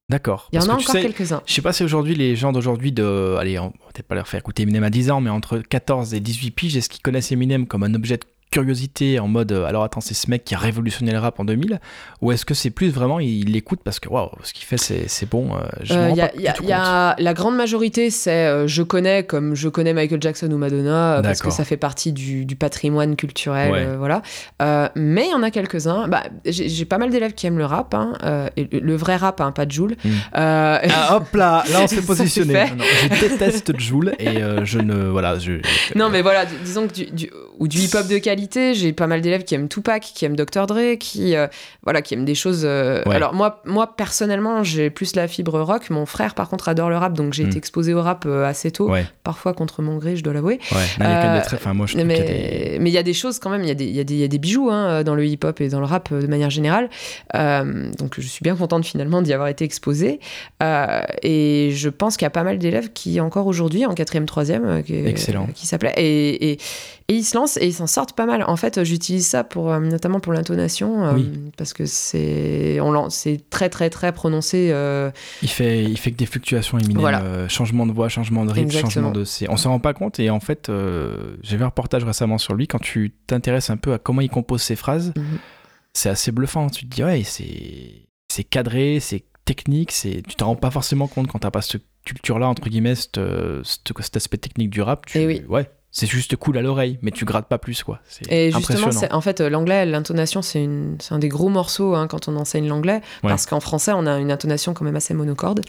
D'accord. 0.09 0.49
Il 0.53 0.61
y 0.61 0.62
en 0.62 0.68
a 0.68 0.75
encore 0.75 0.94
quelques-uns. 0.94 1.42
Je 1.46 1.55
sais 1.55 1.62
pas 1.62 1.73
si 1.73 1.85
aujourd'hui, 1.85 2.16
les 2.16 2.35
gens 2.35 2.51
d'aujourd'hui, 2.51 2.90
de, 2.90 3.37
allez, 3.38 3.59
on 3.61 3.66
va 3.66 3.92
peut-être 3.94 4.09
pas 4.09 4.16
leur 4.16 4.27
faire 4.27 4.40
écouter 4.40 4.64
Eminem 4.64 4.83
à 4.83 4.90
10 4.90 5.12
ans, 5.12 5.20
mais 5.20 5.31
entre 5.31 5.59
14 5.59 6.14
et 6.14 6.20
18 6.20 6.51
piges, 6.51 6.77
est-ce 6.77 6.88
qu'ils 6.88 7.03
connaissent 7.03 7.31
Eminem 7.31 7.66
comme 7.66 7.85
un 7.85 7.94
objet 7.94 8.16
de 8.16 8.25
curiosité 8.51 9.21
en 9.21 9.29
mode 9.29 9.53
euh, 9.53 9.65
alors 9.65 9.85
attends 9.85 10.01
c'est 10.01 10.15
ce 10.15 10.29
mec 10.29 10.45
qui 10.45 10.55
a 10.55 10.59
révolutionné 10.59 11.13
le 11.13 11.19
rap 11.19 11.39
en 11.39 11.45
2000 11.45 11.81
ou 12.21 12.33
est-ce 12.33 12.45
que 12.45 12.55
c'est 12.55 12.71
plus 12.71 12.91
vraiment 12.91 13.21
il 13.21 13.53
l'écoute 13.53 13.81
parce 13.85 14.01
que 14.01 14.09
waouh 14.09 14.31
ce 14.43 14.53
qu'il 14.53 14.65
fait 14.65 14.77
c'est 14.77 15.31
bon 15.31 15.51
Il 15.85 15.93
euh, 15.93 16.11
y, 16.37 16.73
a, 16.73 17.15
la 17.17 17.35
grande 17.35 17.57
majorité 17.57 18.11
c'est 18.11 18.47
euh, 18.47 18.67
je 18.67 18.83
connais 18.83 19.23
comme 19.23 19.55
je 19.55 19.69
connais 19.69 19.95
Michael 19.95 20.21
Jackson 20.21 20.51
ou 20.51 20.59
Madonna 20.59 21.21
parce 21.23 21.43
que 21.43 21.51
ça 21.51 21.65
fait 21.65 21.77
partie 21.77 22.13
du, 22.13 22.47
patrimoine 22.59 23.17
culturel 23.17 23.97
voilà. 23.97 24.23
Mais 24.97 25.27
il 25.27 25.31
y 25.31 25.35
en 25.35 25.43
a 25.43 25.51
quelques-uns. 25.51 26.09
Bah, 26.09 26.25
j'ai 26.45 26.85
pas 26.85 26.99
mal 26.99 27.11
d'élèves 27.11 27.33
qui 27.33 27.47
aiment 27.47 27.59
le 27.59 27.65
rap 27.65 27.95
hein, 27.95 28.15
et 28.57 28.69
le, 28.73 28.97
vrai 28.97 29.17
rap 29.17 29.41
hein, 29.41 29.53
pas 29.53 29.67
de 29.67 29.73
Joule 29.73 29.97
ah, 30.33 31.17
hop 31.17 31.35
là 31.35 31.63
là 31.73 31.81
on 31.83 31.87
s'est 31.87 32.03
positionné. 32.03 32.67
je 33.03 33.29
déteste 33.29 33.79
Joule 33.79 34.15
et 34.19 34.41
je 34.65 34.79
ne 34.79 35.05
voilà 35.05 35.39
je, 35.39 35.61
non 35.95 36.11
mais 36.11 36.23
voilà 36.23 36.45
disons 36.65 36.89
que 36.89 37.11
du, 37.11 37.31
ou 37.59 37.69
du 37.69 37.79
hip 37.79 37.95
hop 37.95 38.09
de 38.09 38.19
qualité 38.19 38.39
j'ai 38.74 38.92
pas 38.92 39.07
mal 39.07 39.20
d'élèves 39.20 39.44
qui 39.44 39.55
aiment 39.55 39.68
Tupac, 39.68 40.03
qui 40.03 40.24
aiment 40.24 40.37
Dr. 40.37 40.66
Dre, 40.66 40.96
qui, 40.98 41.37
euh, 41.37 41.46
voilà, 41.83 42.03
qui 42.03 42.14
aiment 42.14 42.24
des 42.24 42.35
choses. 42.35 42.62
Euh, 42.64 43.03
alors, 43.07 43.35
moi, 43.35 43.62
moi, 43.64 43.96
personnellement, 43.96 44.62
j'ai 44.64 44.90
plus 44.90 45.16
la 45.16 45.29
fibre 45.29 45.61
rock. 45.61 45.90
Mon 45.90 46.07
frère, 46.07 46.35
par 46.35 46.48
contre, 46.48 46.68
adore 46.68 46.90
le 46.90 46.96
rap, 46.96 47.14
donc 47.14 47.33
j'ai 47.33 47.42
été 47.42 47.55
hmm. 47.55 47.59
exposé 47.59 47.94
au 47.94 48.03
rap 48.03 48.24
euh, 48.26 48.44
assez 48.44 48.70
tôt. 48.70 48.90
Parfois 49.24 49.55
contre 49.55 49.83
mon 49.83 49.96
gré, 49.98 50.16
je 50.16 50.22
dois 50.22 50.33
l'avouer. 50.33 50.61
mais 52.79 52.90
il 52.90 52.94
y 52.94 52.98
a 52.98 53.03
des 53.03 53.14
choses 53.14 53.38
quand 53.38 53.50
même, 53.50 53.62
il 53.62 53.68
y, 53.68 53.70
a 53.70 53.74
des, 53.74 53.87
y, 53.87 54.16
y 54.16 54.24
a 54.24 54.29
des 54.29 54.38
bijoux 54.38 54.70
hein, 54.70 55.03
dans 55.05 55.14
le 55.14 55.24
hip-hop 55.24 55.61
et 55.61 55.68
dans 55.68 55.81
le 55.81 55.87
rap 55.87 56.12
de 56.12 56.26
manière 56.26 56.50
générale. 56.50 56.88
donc, 57.35 58.14
je 58.18 58.26
suis 58.26 58.42
bien 58.42 58.57
contente 58.57 58.85
finalement 58.85 59.22
d'y 59.22 59.33
avoir 59.33 59.48
été 59.48 59.64
exposée. 59.64 60.20
et 61.22 61.70
je 61.72 61.88
pense 61.88 62.16
qu'il 62.16 62.24
y 62.24 62.26
a 62.26 62.31
pas 62.31 62.44
mal 62.44 62.59
d'élèves 62.59 62.92
qui, 62.92 63.20
encore 63.20 63.46
aujourd'hui, 63.46 63.87
en 63.87 63.94
4 63.94 64.24
troisième, 64.26 64.83
qui, 64.83 65.14
qui 65.55 65.66
s'appelaient. 65.66 65.94
Et, 65.96 66.53
et, 66.53 66.59
et 67.11 67.14
ils 67.14 67.25
se 67.25 67.37
lancent 67.37 67.57
et 67.57 67.66
ils 67.66 67.75
s'en 67.75 67.88
sortent 67.88 68.12
pas 68.12 68.25
mal. 68.25 68.44
En 68.46 68.55
fait, 68.55 68.85
j'utilise 68.85 69.27
ça 69.27 69.42
pour, 69.42 69.73
euh, 69.73 69.81
notamment 69.81 70.20
pour 70.20 70.33
l'intonation, 70.33 71.05
euh, 71.05 71.18
parce 71.57 71.73
que 71.73 71.85
c'est 71.85 72.79
très 73.51 73.68
très 73.68 73.90
très 73.90 74.12
prononcé. 74.12 74.70
Euh. 74.70 75.11
Il 75.42 75.49
fait 75.49 75.83
il 75.83 75.99
fait 75.99 76.12
que 76.12 76.16
des 76.16 76.27
fluctuations 76.27 76.79
Eminem, 76.79 77.49
changement 77.49 77.85
de 77.85 77.92
voix, 77.92 78.09
changement 78.09 78.44
de 78.44 78.53
rythme, 78.53 78.70
changement 78.70 79.11
de. 79.11 79.25
On 79.49 79.57
s'en 79.57 79.70
rend 79.70 79.81
pas 79.81 79.92
compte 79.92 80.20
et 80.20 80.31
en 80.31 80.38
fait, 80.38 80.70
j'ai 81.42 81.57
vu 81.57 81.64
un 81.64 81.66
reportage 81.66 82.05
récemment 82.05 82.38
sur 82.38 82.55
lui. 82.55 82.68
Quand 82.68 82.79
tu 82.79 83.12
t'intéresses 83.27 83.70
un 83.70 83.77
peu 83.77 83.92
à 83.92 83.99
comment 83.99 84.20
il 84.20 84.31
compose 84.31 84.62
ses 84.62 84.77
phrases, 84.77 85.12
mhm. 85.16 85.38
c'est 85.92 86.11
assez 86.11 86.31
bluffant. 86.31 86.70
Tu 86.70 86.88
te 86.88 86.94
dis 86.94 87.03
ouais, 87.03 87.25
c'est 87.25 88.44
cadré, 88.44 89.01
c'est 89.01 89.25
technique, 89.44 89.92
tu 90.01 90.37
t'en 90.37 90.46
rends 90.46 90.57
pas 90.57 90.70
forcément 90.70 91.09
compte 91.09 91.27
quand 91.27 91.40
t'as 91.40 91.51
pas 91.51 91.62
cette 91.62 91.83
culture 92.05 92.38
là 92.38 92.46
entre 92.46 92.68
guillemets, 92.68 92.94
cet, 92.94 93.18
cet 93.64 94.16
aspect 94.16 94.38
technique 94.38 94.70
du 94.70 94.81
rap. 94.81 95.07
Tu, 95.07 95.18
et 95.18 95.27
oui. 95.27 95.42
Ouais, 95.49 95.68
c'est 95.92 96.07
juste 96.07 96.37
cool 96.37 96.57
à 96.57 96.62
l'oreille, 96.62 96.98
mais 97.03 97.11
tu 97.11 97.24
grattes 97.24 97.48
pas 97.48 97.59
plus, 97.59 97.83
quoi. 97.83 98.00
Et 98.29 98.53
justement, 98.53 98.90
en 99.11 99.20
fait, 99.20 99.40
l'anglais, 99.40 99.87
l'intonation, 99.87 100.40
c'est 100.42 100.68
un 101.11 101.18
des 101.18 101.29
gros 101.29 101.48
morceaux 101.48 101.94
hein, 101.94 102.07
quand 102.07 102.29
on 102.29 102.37
enseigne 102.37 102.68
l'anglais, 102.68 103.00
parce 103.22 103.46
qu'en 103.46 103.61
français, 103.61 103.92
on 103.94 104.07
a 104.07 104.18
une 104.18 104.31
intonation 104.31 104.74
quand 104.74 104.85
même 104.85 104.96
assez 104.96 105.14
monocorde. 105.14 105.62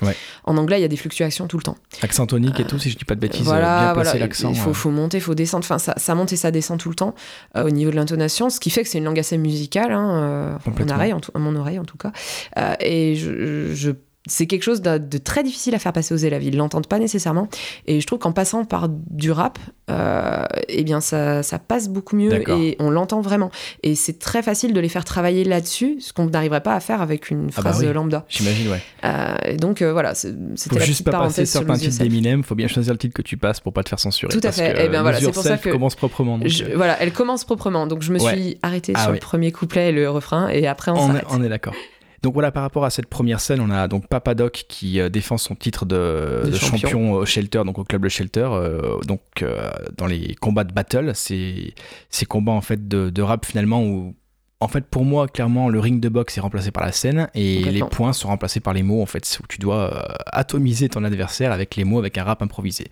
En 0.43 0.57
anglais, 0.57 0.79
il 0.79 0.81
y 0.81 0.85
a 0.85 0.89
des 0.89 0.97
fluctuations 0.97 1.47
tout 1.47 1.57
le 1.57 1.63
temps. 1.63 1.77
Accent 2.01 2.27
tonique 2.27 2.59
et 2.59 2.65
tout, 2.65 2.79
si 2.79 2.89
je 2.89 2.97
dis 2.97 3.05
pas 3.05 3.15
de 3.15 3.19
bêtises, 3.19 3.45
voilà, 3.45 3.93
bien 3.93 4.13
l'accent. 4.15 4.51
Il 4.51 4.57
faut, 4.57 4.73
faut, 4.73 4.91
monter, 4.91 5.17
il 5.17 5.21
faut 5.21 5.35
descendre. 5.35 5.65
Enfin, 5.65 5.79
ça, 5.79 5.93
ça, 5.97 6.15
monte 6.15 6.33
et 6.33 6.35
ça 6.35 6.51
descend 6.51 6.79
tout 6.79 6.89
le 6.89 6.95
temps 6.95 7.15
euh, 7.55 7.65
au 7.65 7.69
niveau 7.69 7.91
de 7.91 7.95
l'intonation, 7.95 8.49
ce 8.49 8.59
qui 8.59 8.69
fait 8.69 8.83
que 8.83 8.89
c'est 8.89 8.97
une 8.97 9.05
langue 9.05 9.19
assez 9.19 9.37
musicale, 9.37 9.91
hein, 9.91 10.11
euh, 10.11 10.57
mon 10.77 10.89
oreille, 10.89 11.13
en 11.13 11.19
tout, 11.19 11.31
mon 11.35 11.55
oreille 11.55 11.79
en 11.79 11.85
tout 11.85 11.97
cas. 11.97 12.11
Euh, 12.57 12.75
et 12.79 13.15
je, 13.15 13.73
je 13.73 13.91
c'est 14.27 14.45
quelque 14.45 14.63
chose 14.63 14.81
de, 14.81 15.17
très 15.17 15.43
difficile 15.43 15.73
à 15.73 15.79
faire 15.79 15.93
passer 15.93 16.13
aux 16.13 16.17
élèves. 16.17 16.43
Ils 16.43 16.55
l'entendent 16.55 16.87
pas 16.87 16.99
nécessairement. 16.99 17.47
Et 17.87 17.99
je 17.99 18.07
trouve 18.07 18.19
qu'en 18.19 18.33
passant 18.33 18.65
par 18.65 18.87
du 18.89 19.31
rap, 19.31 19.57
euh, 19.89 20.45
eh 20.69 20.83
bien 20.83 21.01
ça, 21.01 21.41
ça, 21.41 21.57
passe 21.57 21.89
beaucoup 21.89 22.15
mieux 22.15 22.47
et 22.49 22.75
on 22.79 22.91
l'entend 22.91 23.21
vraiment. 23.21 23.49
Et 23.81 23.95
c'est 23.95 24.19
très 24.19 24.43
facile 24.43 24.73
de 24.73 24.79
les 24.79 24.89
faire 24.89 25.05
travailler 25.05 25.43
là-dessus, 25.43 25.97
ce 25.99 26.13
qu'on 26.13 26.27
n'arriverait 26.27 26.61
pas 26.61 26.75
à 26.75 26.79
faire 26.79 27.01
avec 27.01 27.31
une 27.31 27.49
ah 27.55 27.61
bah 27.61 27.71
phrase 27.71 27.83
lambda. 27.83 28.25
J'imagine, 28.29 28.69
ouais. 28.69 28.81
Euh, 29.03 29.57
donc 29.57 29.81
euh, 29.81 29.91
voilà, 29.91 30.13
c'était 30.13 30.77
la 30.77 30.85
juste 30.85 31.03
pas 31.03 31.11
passer 31.11 31.45
certains 31.47 31.75
titres 31.75 31.97
d'Eminem. 31.97 32.43
Faut 32.43 32.55
bien 32.55 32.67
choisir 32.67 32.93
le 32.93 32.99
titre 32.99 33.15
que 33.15 33.23
tu 33.23 33.37
passes 33.37 33.59
pour 33.59 33.73
pas 33.73 33.83
te 33.83 33.89
faire 33.89 33.99
censurer. 33.99 34.31
Tout 34.31 34.47
à 34.47 34.51
fait. 34.51 34.81
et 34.81 34.85
eh 34.85 34.89
bien 34.89 35.01
voilà, 35.01 35.19
c'est 35.19 35.31
pour 35.31 35.43
ça 35.43 35.57
que 35.57 35.69
commence 35.71 35.95
proprement. 35.95 36.39
voilà, 36.75 37.01
elle 37.01 37.11
commence 37.11 37.43
proprement. 37.43 37.87
Donc 37.87 38.03
je 38.03 38.13
me 38.13 38.19
suis 38.19 38.59
arrêtée 38.61 38.93
ah 38.95 39.03
sur 39.03 39.11
le 39.13 39.19
premier 39.19 39.51
couplet 39.51 39.89
et 39.89 39.91
le 39.91 40.09
refrain, 40.09 40.47
et 40.49 40.67
après 40.67 40.91
on, 40.91 40.95
on 40.95 41.07
s'arrête. 41.07 41.25
On 41.29 41.43
est 41.43 41.49
d'accord. 41.49 41.73
Donc 42.21 42.33
voilà, 42.33 42.51
par 42.51 42.61
rapport 42.61 42.85
à 42.85 42.91
cette 42.91 43.07
première 43.07 43.39
scène, 43.39 43.61
on 43.61 43.71
a 43.71 43.87
donc 43.87 44.07
Papadoc 44.07 44.65
qui 44.67 44.99
euh, 44.99 45.09
défend 45.09 45.37
son 45.37 45.55
titre 45.55 45.85
de, 45.85 46.51
champion. 46.53 47.13
au 47.13 47.25
Shelter, 47.25 47.63
donc 47.65 47.79
au 47.79 47.83
club 47.83 48.03
Le 48.03 48.09
Shelter, 48.09 48.47
euh, 48.51 48.99
donc 49.07 49.21
euh, 49.41 49.71
dans 49.97 50.05
les 50.05 50.35
combats 50.35 50.63
de 50.63 50.71
battle, 50.71 51.13
c'est 51.15 51.73
ces 52.09 52.25
combats 52.25 52.51
en 52.51 52.61
fait 52.61 52.87
de, 52.87 53.09
de, 53.09 53.21
rap 53.23 53.45
finalement 53.45 53.83
où 53.83 54.15
en 54.59 54.67
fait, 54.67 54.85
pour 54.85 55.05
moi, 55.05 55.27
clairement, 55.27 55.69
le 55.69 55.79
ring 55.79 55.99
de 55.99 56.07
boxe 56.07 56.37
est 56.37 56.41
remplacé 56.41 56.69
par 56.69 56.85
la 56.85 56.91
scène 56.91 57.29
et 57.33 57.63
les 57.63 57.79
points 57.83 58.13
sont 58.13 58.27
remplacés 58.27 58.59
par 58.59 58.73
les 58.73 58.83
mots, 58.83 59.01
en 59.01 59.07
fait, 59.07 59.39
où 59.41 59.47
tu 59.47 59.57
dois 59.57 60.15
atomiser 60.27 60.87
ton 60.87 61.03
adversaire 61.03 61.51
avec 61.51 61.75
les 61.75 61.83
mots, 61.83 61.97
avec 61.97 62.19
un 62.19 62.23
rap 62.23 62.43
improvisé. 62.43 62.85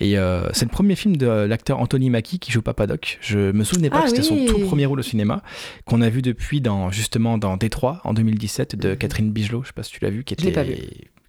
Et 0.00 0.18
euh, 0.18 0.50
c'est 0.52 0.64
le 0.64 0.70
premier 0.70 0.96
film 0.96 1.16
de 1.16 1.26
l'acteur 1.26 1.78
Anthony 1.78 2.08
Mackie 2.08 2.38
qui 2.38 2.50
joue 2.50 2.62
Papadoc. 2.62 3.18
Je 3.20 3.52
me 3.52 3.64
souvenais 3.64 3.90
pas 3.90 4.00
ah 4.00 4.02
que 4.04 4.08
c'était 4.08 4.22
son 4.22 4.46
tout 4.46 4.58
premier 4.60 4.86
rôle 4.86 5.00
au 5.00 5.02
cinéma, 5.02 5.42
qu'on 5.84 6.00
a 6.00 6.08
vu 6.08 6.22
depuis 6.22 6.62
dans, 6.62 6.90
justement 6.90 7.36
dans 7.36 7.58
Détroit 7.58 8.00
en 8.04 8.14
2017 8.14 8.76
de 8.76 8.90
mhm. 8.90 8.96
Catherine 8.96 9.30
Bigelow, 9.30 9.62
je 9.62 9.68
sais 9.68 9.72
pas 9.74 9.82
si 9.82 9.92
tu 9.92 10.02
l'as 10.02 10.10
vu, 10.10 10.24
qui 10.24 10.32
était, 10.32 10.52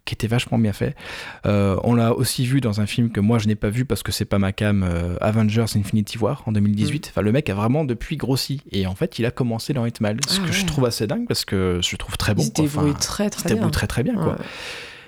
qui 0.06 0.14
était 0.14 0.26
vachement 0.26 0.58
bien 0.58 0.72
fait. 0.72 0.96
Euh, 1.44 1.76
on 1.84 1.94
l'a 1.94 2.14
aussi 2.14 2.46
vu 2.46 2.62
dans 2.62 2.80
un 2.80 2.86
film 2.86 3.10
que 3.10 3.20
moi 3.20 3.38
je 3.38 3.46
n'ai 3.46 3.56
pas 3.56 3.68
vu 3.68 3.84
parce 3.84 4.02
que 4.02 4.10
c'est 4.10 4.24
pas 4.24 4.38
ma 4.38 4.52
cam, 4.52 4.82
euh, 4.82 5.16
Avengers 5.20 5.66
Infinity 5.76 6.16
War 6.16 6.42
en 6.46 6.52
2018. 6.52 7.06
Mhm. 7.06 7.10
Enfin, 7.10 7.20
le 7.20 7.32
mec 7.32 7.50
a 7.50 7.54
vraiment 7.54 7.84
depuis 7.84 8.16
grossi. 8.16 8.62
Et 8.70 8.86
en 8.86 8.94
fait, 8.94 9.18
il 9.18 9.26
a 9.26 9.30
commencé 9.30 9.74
dans 9.74 9.84
Hitman, 9.84 10.18
ce 10.26 10.40
ah 10.42 10.46
que 10.46 10.52
je 10.52 10.64
trouve 10.64 10.86
assez 10.86 11.06
dingue 11.06 11.28
parce 11.28 11.44
que 11.44 11.80
je 11.82 11.96
trouve 11.96 12.16
très 12.16 12.34
bon. 12.34 12.42
C'était 12.42 12.66
très 12.98 13.28
très 13.28 13.54
bien. 13.54 13.68
très 13.68 13.86
très 13.86 14.02
bien 14.02 14.14
quoi. 14.14 14.38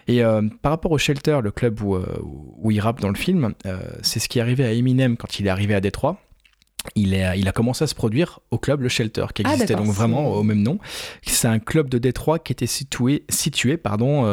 Et 0.07 0.23
euh, 0.23 0.43
par 0.63 0.71
rapport 0.71 0.93
au 0.93 0.99
Shelter, 0.99 1.39
le 1.43 1.51
club 1.51 1.81
où, 1.81 1.97
euh, 1.97 2.05
où 2.23 2.71
il 2.71 2.81
rappe 2.81 3.01
dans 3.01 3.09
le 3.09 3.17
film, 3.17 3.55
euh, 3.67 3.79
c'est 4.03 4.21
ce 4.21 4.29
qui 4.29 4.39
est 4.39 4.43
arrivé 4.43 4.65
à 4.65 4.73
Eminem 4.73 5.17
quand 5.17 5.39
il 5.39 5.47
est 5.47 5.51
arrivé 5.51 5.75
à 5.75 5.81
Détroit. 5.81 6.19
Il, 6.97 7.15
est, 7.15 7.39
il, 7.39 7.49
a 7.49 7.53
commencé 7.53 7.85
à 7.85 7.87
se 7.87 7.95
produire 7.95 8.41
au 8.51 8.59
club 8.59 8.83
Le 8.83 8.91
Shelter, 8.91 9.27
qui 9.35 9.43
ah, 9.47 9.53
existait 9.53 9.75
donc 9.75 9.87
vraiment 9.87 10.33
au 10.33 10.43
même 10.43 10.61
nom. 10.61 10.79
C'est 11.23 11.49
un 11.49 11.59
club 11.59 11.89
de 11.89 11.97
Détroit 11.97 12.39
qui 12.39 12.53
était 12.53 12.67
situé, 12.67 13.25
situé 13.31 13.79
pardon, 13.79 14.27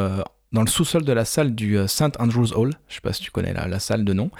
dans 0.51 0.61
le 0.61 0.67
sous-sol 0.67 1.03
de 1.03 1.13
la 1.13 1.25
salle 1.25 1.55
du 1.55 1.77
St. 1.87 2.19
Andrews 2.19 2.53
Hall. 2.53 2.71
Je 2.87 2.95
sais 2.95 3.01
pas 3.01 3.13
si 3.13 3.21
tu 3.21 3.31
connais 3.31 3.53
la, 3.53 3.67
la 3.67 3.79
salle 3.79 4.03
de 4.03 4.13
nom. 4.13 4.31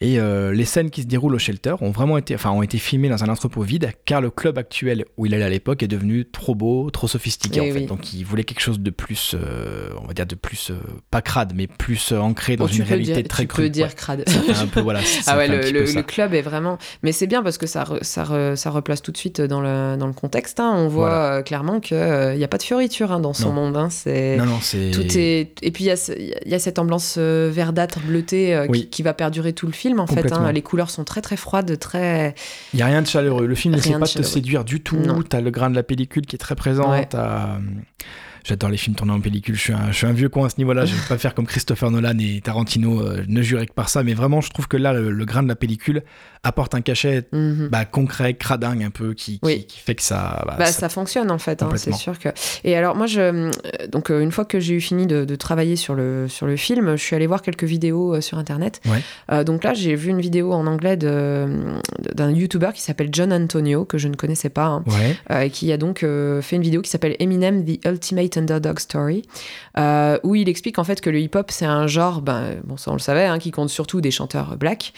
Et 0.00 0.20
euh, 0.20 0.52
les 0.52 0.64
scènes 0.64 0.90
qui 0.90 1.02
se 1.02 1.08
déroulent 1.08 1.34
au 1.34 1.40
shelter 1.40 1.74
ont 1.80 1.90
vraiment 1.90 2.18
été, 2.18 2.34
enfin, 2.36 2.50
ont 2.50 2.62
été 2.62 2.78
filmées 2.78 3.08
dans 3.08 3.24
un 3.24 3.28
entrepôt 3.28 3.62
vide, 3.62 3.90
car 4.04 4.20
le 4.20 4.30
club 4.30 4.56
actuel 4.56 5.04
où 5.16 5.26
il 5.26 5.34
allait 5.34 5.44
à 5.44 5.48
l'époque 5.48 5.82
est 5.82 5.88
devenu 5.88 6.24
trop 6.24 6.54
beau, 6.54 6.88
trop 6.90 7.08
sophistiqué 7.08 7.60
en 7.60 7.72
fait. 7.72 7.86
Donc 7.86 8.12
il 8.12 8.22
voulait 8.24 8.44
quelque 8.44 8.60
chose 8.60 8.78
de 8.78 8.90
plus, 8.90 9.34
euh, 9.34 9.90
on 10.00 10.06
va 10.06 10.14
dire 10.14 10.26
de 10.26 10.36
plus, 10.36 10.70
euh, 10.70 10.74
pas 11.10 11.20
crade, 11.20 11.52
mais 11.56 11.66
plus 11.66 12.12
ancré 12.12 12.56
dans 12.56 12.66
oh, 12.66 12.68
une 12.68 12.82
réalité 12.82 13.24
très 13.24 13.46
crue. 13.46 13.64
Tu 13.64 13.66
peux 13.66 13.70
dire 13.70 13.96
crade. 13.96 14.24
un 14.28 14.66
peu, 14.68 14.80
voilà. 14.80 15.00
ah 15.26 15.36
ouais, 15.36 15.48
le, 15.48 16.02
club 16.02 16.32
est 16.32 16.42
vraiment, 16.42 16.78
mais 17.02 17.10
c'est 17.10 17.26
bien 17.26 17.42
parce 17.42 17.58
que 17.58 17.66
ça, 17.66 17.84
ça, 18.02 18.54
ça, 18.54 18.70
replace 18.70 19.02
tout 19.02 19.10
de 19.10 19.16
suite 19.16 19.40
dans 19.40 19.60
le, 19.60 19.96
dans 19.96 20.06
le 20.06 20.12
contexte. 20.12 20.60
Hein. 20.60 20.72
On 20.76 20.86
voit 20.86 21.42
clairement 21.42 21.80
qu'il 21.80 21.96
n'y 22.36 22.44
a 22.44 22.48
pas 22.48 22.58
de 22.58 22.62
fioriture 22.62 23.10
hein, 23.10 23.18
dans 23.18 23.32
son 23.32 23.52
monde. 23.52 23.76
Hein. 23.76 23.90
C'est, 23.90 24.36
non, 24.36 24.46
non, 24.46 24.58
c'est. 24.62 24.92
Tout 24.92 25.18
est. 25.18 25.47
Et 25.62 25.70
puis 25.70 25.84
il 25.84 25.86
y, 25.86 26.50
y 26.50 26.54
a, 26.54 26.58
cette 26.58 26.78
ambiance 26.78 27.18
verdâtre, 27.18 28.00
bleutée 28.00 28.66
qui, 28.72 28.88
qui 28.88 29.02
va 29.02 29.14
perdurer 29.14 29.52
tout 29.52 29.66
le 29.66 29.72
film 29.72 30.00
en 30.00 30.06
fait. 30.06 30.32
Hein. 30.32 30.52
Les 30.52 30.62
couleurs 30.62 30.90
sont 30.90 31.04
très 31.04 31.20
très 31.20 31.36
froides, 31.36 31.78
très. 31.78 32.34
Il 32.72 32.76
n'y 32.76 32.82
a 32.82 32.86
rien 32.86 33.02
de 33.02 33.06
chaleureux. 33.06 33.46
Le 33.46 33.54
film 33.54 33.74
ne 33.74 33.80
sait 33.80 33.98
pas 33.98 34.06
te 34.06 34.22
séduire 34.22 34.64
du 34.64 34.80
tout. 34.80 34.98
Tu 35.28 35.36
as 35.36 35.40
le 35.40 35.50
grain 35.50 35.70
de 35.70 35.76
la 35.76 35.82
pellicule 35.82 36.26
qui 36.26 36.36
est 36.36 36.38
très 36.38 36.56
présent. 36.56 36.92
J'adore 38.48 38.70
les 38.70 38.78
films 38.78 38.96
tournés 38.96 39.12
en 39.12 39.20
pellicule. 39.20 39.54
Je 39.56 39.60
suis 39.60 39.72
un, 39.74 39.92
je 39.92 39.96
suis 39.98 40.06
un 40.06 40.12
vieux 40.14 40.30
con 40.30 40.42
à 40.42 40.48
ce 40.48 40.54
niveau-là. 40.56 40.86
Je 40.86 40.94
ne 40.94 41.00
vais 41.00 41.06
pas 41.06 41.18
faire 41.18 41.34
comme 41.34 41.46
Christopher 41.46 41.90
Nolan 41.90 42.16
et 42.18 42.40
Tarantino, 42.40 43.02
euh, 43.02 43.22
ne 43.28 43.42
jurer 43.42 43.66
que 43.66 43.74
par 43.74 43.90
ça. 43.90 44.02
Mais 44.02 44.14
vraiment, 44.14 44.40
je 44.40 44.48
trouve 44.48 44.68
que 44.68 44.78
là, 44.78 44.94
le, 44.94 45.24
grain 45.26 45.42
de 45.42 45.48
la 45.48 45.54
pellicule 45.54 46.02
apporte 46.44 46.74
un 46.74 46.80
cachet 46.80 47.28
mhm. 47.30 47.68
bah, 47.70 47.84
concret, 47.84 48.32
cradingue 48.32 48.82
un 48.82 48.88
peu, 48.88 49.12
qui, 49.12 49.38
qui, 49.38 49.78
fait 49.78 49.94
que 49.94 50.02
ça, 50.02 50.44
bah, 50.46 50.56
bah, 50.58 50.66
ça. 50.66 50.88
fonctionne 50.88 51.30
en 51.30 51.36
fait. 51.36 51.62
Hein, 51.62 51.68
c'est 51.76 51.92
sûr 51.92 52.18
que. 52.18 52.30
Et 52.64 52.74
alors, 52.74 52.96
moi, 52.96 53.06
je, 53.06 53.20
euh, 53.20 53.50
donc, 53.92 54.10
euh, 54.10 54.20
une 54.20 54.32
fois 54.32 54.46
que 54.46 54.60
j'ai 54.60 54.72
eu 54.72 54.80
fini 54.80 55.06
de, 55.06 55.26
travailler 55.36 55.76
sur 55.76 55.94
le, 55.94 56.26
sur 56.26 56.46
le 56.46 56.56
film, 56.56 56.92
je 56.92 57.02
suis 57.02 57.14
allée 57.14 57.26
voir 57.26 57.42
quelques 57.42 57.64
vidéos 57.64 58.18
sur 58.22 58.38
Internet. 58.38 58.80
donc 59.44 59.62
là, 59.62 59.74
j'ai 59.74 59.94
vu 59.94 60.08
une 60.08 60.22
vidéo 60.22 60.54
en 60.54 60.66
anglais 60.66 60.96
d'un 60.96 62.30
YouTuber 62.30 62.70
qui 62.74 62.80
s'appelle 62.80 63.10
John 63.12 63.30
Antonio, 63.30 63.84
que 63.84 63.98
je 63.98 64.08
ne 64.08 64.14
connaissais 64.14 64.48
pas, 64.48 64.82
hein, 65.28 65.42
et 65.42 65.50
qui 65.50 65.70
a 65.70 65.76
donc 65.76 66.00
fait 66.00 66.56
une 66.56 66.62
vidéo 66.62 66.80
qui 66.80 66.88
s'appelle 66.88 67.14
Eminem, 67.18 67.62
The 67.62 67.84
Ultimate 67.86 68.37
Underdog 68.38 68.78
Story, 68.78 69.22
euh, 69.76 70.18
où 70.22 70.34
il 70.34 70.48
explique 70.48 70.78
en 70.78 70.84
fait 70.84 71.00
que 71.00 71.10
le 71.10 71.20
hip-hop 71.20 71.50
c'est 71.50 71.66
un 71.66 71.86
genre, 71.86 72.22
ben, 72.22 72.60
bon 72.64 72.76
ça 72.76 72.90
on 72.90 72.94
le 72.94 73.00
savait, 73.00 73.26
hein, 73.26 73.38
qui 73.38 73.50
compte 73.50 73.70
surtout 73.70 74.00
des 74.00 74.10
chanteurs 74.10 74.56
black. 74.56 74.92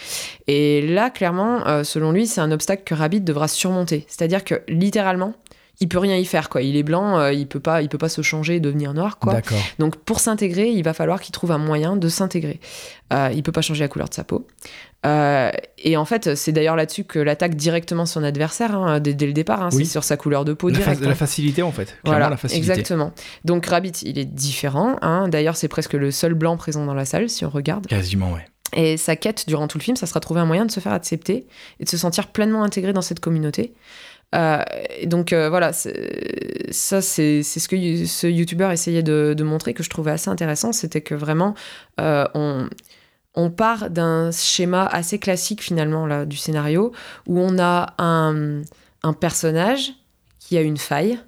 Et 0.46 0.82
là, 0.82 1.10
clairement, 1.10 1.66
euh, 1.66 1.84
selon 1.84 2.12
lui, 2.12 2.26
c'est 2.26 2.40
un 2.40 2.52
obstacle 2.52 2.84
que 2.84 2.94
Rabbit 2.94 3.20
devra 3.20 3.48
surmonter. 3.48 4.04
C'est-à-dire 4.08 4.44
que 4.44 4.62
littéralement, 4.68 5.34
il 5.80 5.88
peut 5.88 5.98
rien 5.98 6.16
y 6.16 6.24
faire 6.26 6.50
quoi. 6.50 6.62
Il 6.62 6.76
est 6.76 6.82
blanc, 6.82 7.18
euh, 7.18 7.32
il 7.32 7.46
peut 7.46 7.60
pas, 7.60 7.82
il 7.82 7.88
peut 7.88 7.98
pas 7.98 8.10
se 8.10 8.20
changer 8.20 8.56
et 8.56 8.60
devenir 8.60 8.92
noir 8.92 9.18
quoi. 9.18 9.40
Donc 9.78 9.96
pour 9.96 10.20
s'intégrer, 10.20 10.70
il 10.70 10.82
va 10.82 10.92
falloir 10.92 11.20
qu'il 11.20 11.32
trouve 11.32 11.52
un 11.52 11.58
moyen 11.58 11.96
de 11.96 12.08
s'intégrer. 12.08 12.60
Euh, 13.12 13.30
il 13.34 13.42
peut 13.42 13.52
pas 13.52 13.62
changer 13.62 13.82
la 13.82 13.88
couleur 13.88 14.08
de 14.08 14.14
sa 14.14 14.22
peau. 14.22 14.46
Euh, 15.06 15.50
et 15.78 15.96
en 15.96 16.04
fait, 16.04 16.34
c'est 16.34 16.52
d'ailleurs 16.52 16.76
là-dessus 16.76 17.04
que 17.04 17.18
l'attaque 17.18 17.54
directement 17.54 18.04
son 18.04 18.22
adversaire 18.22 18.74
hein, 18.74 19.00
dès, 19.00 19.12
le 19.12 19.32
départ. 19.32 19.62
Hein, 19.62 19.70
C'est 19.70 19.84
sur 19.84 20.04
sa 20.04 20.16
couleur 20.16 20.44
de 20.44 20.52
peau 20.52 20.68
la 20.68 20.78
direct. 20.78 21.00
la 21.00 21.14
facilité 21.14 21.62
en 21.62 21.72
fait. 21.72 21.96
Voilà, 22.04 22.28
la 22.28 22.36
facilité. 22.36 22.70
exactement. 22.70 23.12
Donc 23.44 23.66
Rabbit, 23.66 23.92
il 24.02 24.18
est 24.18 24.26
différent. 24.26 24.96
Hein. 25.00 25.28
D'ailleurs, 25.28 25.56
c'est 25.56 25.68
presque 25.68 25.94
le 25.94 26.10
seul 26.10 26.34
blanc 26.34 26.56
présent 26.56 26.84
dans 26.84 26.94
la 26.94 27.04
salle 27.04 27.30
si 27.30 27.44
on 27.44 27.50
regarde. 27.50 27.86
Quasiment, 27.86 28.32
ouais. 28.32 28.44
Et 28.72 28.96
sa 28.96 29.16
quête 29.16 29.48
durant 29.48 29.66
tout 29.66 29.78
le 29.78 29.82
film, 29.82 29.96
ça 29.96 30.06
sera 30.06 30.20
trouver 30.20 30.40
un 30.40 30.44
moyen 30.44 30.64
de 30.64 30.70
se 30.70 30.80
faire 30.80 30.92
accepter 30.92 31.46
et 31.80 31.84
de 31.84 31.88
se 31.88 31.96
sentir 31.96 32.28
pleinement 32.28 32.62
intégré 32.62 32.92
dans 32.92 33.02
cette 33.02 33.20
communauté. 33.20 33.74
Euh, 34.34 34.62
donc 35.06 35.32
euh, 35.32 35.48
voilà, 35.48 35.72
ça 35.72 37.02
c'est 37.02 37.42
ce 37.42 37.68
que 37.68 38.06
ce 38.06 38.26
youtubeur 38.28 38.70
essayait 38.70 39.02
de, 39.02 39.42
montrer 39.42 39.74
que 39.74 39.82
je 39.82 39.90
trouvais 39.90 40.12
assez 40.12 40.30
intéressant, 40.30 40.72
c'était 40.72 41.00
que 41.00 41.14
vraiment 41.14 41.54
euh, 42.00 42.26
on, 42.34 42.68
on 43.34 43.50
part 43.50 43.90
d'un 43.90 44.30
schéma 44.32 44.86
assez 44.86 45.18
classique 45.18 45.62
finalement 45.62 46.06
là, 46.06 46.26
du 46.26 46.36
scénario 46.36 46.92
où 47.26 47.38
on 47.38 47.58
a 47.58 47.94
un, 47.98 48.62
un 49.02 49.12
personnage 49.12 49.92
qui 50.38 50.56
a 50.58 50.62
une 50.62 50.78
faille 50.78 51.18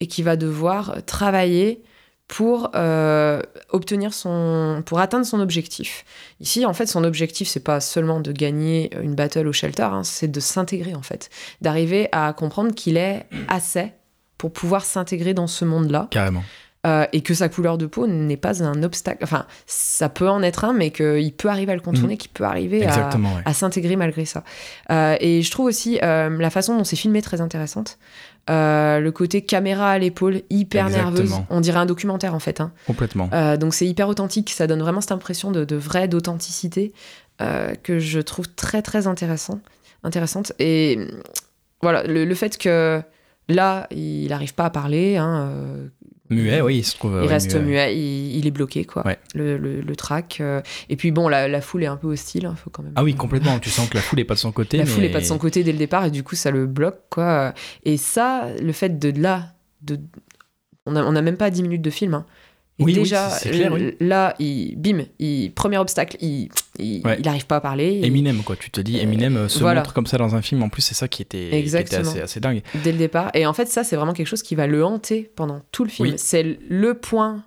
et 0.00 0.06
qui 0.06 0.22
va 0.22 0.36
devoir 0.36 1.04
travailler 1.04 1.82
pour 2.28 2.70
euh, 2.74 3.40
obtenir 3.70 4.12
son 4.12 4.82
pour 4.84 4.98
atteindre 4.98 5.24
son 5.24 5.40
objectif. 5.40 6.04
Ici 6.40 6.66
en 6.66 6.72
fait 6.72 6.86
son 6.86 7.04
objectif 7.04 7.48
c'est 7.48 7.60
pas 7.60 7.80
seulement 7.80 8.20
de 8.20 8.32
gagner 8.32 8.90
une 9.00 9.14
battle 9.14 9.46
au 9.46 9.52
shelter, 9.52 9.82
hein, 9.82 10.02
c'est 10.02 10.28
de 10.28 10.40
s'intégrer 10.40 10.94
en 10.94 11.02
fait, 11.02 11.30
d'arriver 11.60 12.08
à 12.12 12.32
comprendre 12.32 12.74
qu'il 12.74 12.96
est 12.96 13.26
assez 13.48 13.92
pour 14.38 14.52
pouvoir 14.52 14.84
s'intégrer 14.84 15.34
dans 15.34 15.46
ce 15.46 15.64
monde-là. 15.64 16.08
Carrément. 16.10 16.42
Euh, 16.86 17.06
et 17.12 17.20
que 17.20 17.34
sa 17.34 17.48
couleur 17.48 17.78
de 17.78 17.86
peau 17.86 18.06
n'est 18.06 18.36
pas 18.36 18.62
un 18.62 18.82
obstacle. 18.82 19.24
Enfin, 19.24 19.46
ça 19.66 20.08
peut 20.08 20.28
en 20.28 20.42
être 20.42 20.64
un, 20.64 20.72
mais 20.72 20.90
qu'il 20.90 21.32
peut 21.32 21.48
arriver 21.48 21.72
à 21.72 21.74
le 21.74 21.80
contourner, 21.80 22.14
mhm. 22.14 22.18
qu'il 22.18 22.30
peut 22.30 22.44
arriver 22.44 22.86
à, 22.86 23.52
s'intégrer 23.52 23.96
malgré 23.96 24.24
ça. 24.24 24.44
Euh, 24.90 25.16
et 25.20 25.42
je 25.42 25.50
trouve 25.50 25.66
aussi 25.66 25.98
la 26.00 26.50
façon 26.50 26.76
dont 26.76 26.84
c'est 26.84 26.96
filmé 26.96 27.22
très 27.22 27.40
intéressante. 27.40 27.98
Euh, 28.48 29.00
le 29.00 29.10
côté 29.10 29.42
caméra 29.42 29.90
à 29.90 29.98
l'épaule, 29.98 30.42
hyper 30.50 30.88
nerveuse. 30.88 31.34
On 31.50 31.60
dirait 31.60 31.78
un 31.78 31.86
documentaire 31.86 32.34
en 32.34 32.38
fait. 32.38 32.60
Hein. 32.60 32.72
Complètement. 32.86 33.28
Euh, 33.32 33.56
donc 33.56 33.74
c'est 33.74 33.86
hyper 33.86 34.08
authentique, 34.08 34.50
ça 34.50 34.66
donne 34.66 34.80
vraiment 34.80 35.00
cette 35.00 35.12
impression 35.12 35.50
de, 35.50 35.64
de 35.64 35.76
vraie, 35.76 36.06
d'authenticité 36.06 36.92
euh, 37.42 37.74
que 37.82 37.98
je 37.98 38.20
trouve 38.20 38.48
très 38.48 38.82
très 38.82 39.08
intéressant, 39.08 39.60
intéressante. 40.04 40.52
Et 40.60 40.98
voilà, 41.82 42.04
le, 42.04 42.34
fait 42.36 42.56
que 42.56 43.02
là, 43.48 43.88
il 43.90 44.28
n'arrive 44.28 44.54
pas 44.54 44.66
à 44.66 44.70
parler, 44.70 45.16
hein, 45.16 45.50
Muet, 46.30 46.60
oui, 46.60 46.78
il 46.78 46.84
se 46.84 46.94
trouve. 46.96 47.20
Il 47.22 47.28
reste 47.28 47.54
muet, 47.56 47.96
il, 47.96 48.46
est 48.46 48.50
bloqué, 48.50 48.84
quoi. 48.84 49.04
Le, 49.34 49.56
le, 49.56 49.96
track. 49.96 50.38
Euh. 50.40 50.60
Et 50.88 50.96
puis 50.96 51.10
bon, 51.10 51.28
la, 51.28 51.60
foule 51.60 51.84
est 51.84 51.88
un 51.88 51.96
peu 51.96 52.08
hostile, 52.08 52.46
hein, 52.46 52.54
faut 52.56 52.70
quand 52.70 52.82
même. 52.82 52.92
Ah 52.96 53.04
oui, 53.04 53.14
complètement. 53.14 53.58
tu 53.58 53.70
sens 53.70 53.88
que 53.88 53.94
la 53.94 54.02
foule 54.02 54.20
est 54.20 54.24
pas 54.24 54.34
de 54.34 54.40
son 54.40 54.52
côté. 54.52 54.76
La 54.78 54.86
foule 54.86 55.04
est 55.04 55.12
pas 55.12 55.20
de 55.20 55.24
son 55.24 55.38
côté 55.38 55.62
dès 55.62 55.72
le 55.72 55.78
départ, 55.78 56.04
et 56.04 56.10
du 56.10 56.22
coup, 56.22 56.34
ça 56.34 56.50
le 56.50 56.66
bloque, 56.66 57.00
quoi. 57.10 57.54
Et 57.84 57.96
ça, 57.96 58.48
le 58.60 58.72
fait 58.72 58.98
de 58.98 59.20
là, 59.20 59.54
de... 59.82 59.98
on 60.86 60.92
n'a 60.92 61.04
on 61.04 61.14
a 61.14 61.22
même 61.22 61.36
pas 61.36 61.50
10 61.50 61.62
minutes 61.62 61.82
de 61.82 61.90
film, 61.90 62.14
hein. 62.14 62.26
Et 62.78 62.84
oui, 62.84 62.92
déjà, 62.92 63.30
là, 64.00 64.34
il, 64.38 64.76
bim, 64.76 65.04
il, 65.18 65.50
premier 65.52 65.78
obstacle, 65.78 66.18
il 66.20 66.50
n'arrive 67.24 67.46
pas 67.46 67.56
à 67.56 67.60
parler. 67.60 68.02
Eminem, 68.04 68.42
quoi. 68.42 68.54
Tu 68.56 68.70
te 68.70 68.82
dis, 68.82 68.98
Eminem 68.98 69.36
euh, 69.36 69.48
se 69.48 69.64
montre 69.64 69.94
comme 69.94 70.06
ça 70.06 70.18
dans 70.18 70.34
un 70.34 70.42
film. 70.42 70.62
En 70.62 70.68
plus, 70.68 70.82
c'est 70.82 70.94
ça 70.94 71.08
qui 71.08 71.22
était, 71.22 71.50
assez, 71.74 72.20
assez, 72.20 72.40
dingue. 72.40 72.62
Dès 72.84 72.92
le 72.92 72.98
départ. 72.98 73.30
Et 73.32 73.46
en 73.46 73.54
fait, 73.54 73.66
ça, 73.66 73.82
c'est 73.82 73.96
vraiment 73.96 74.12
quelque 74.12 74.26
chose 74.26 74.42
qui 74.42 74.54
va 74.54 74.66
le 74.66 74.84
hanter 74.84 75.30
pendant 75.36 75.62
tout 75.72 75.84
le 75.84 75.90
film. 75.90 76.18
C'est 76.18 76.58
le 76.68 76.94
point 76.94 77.44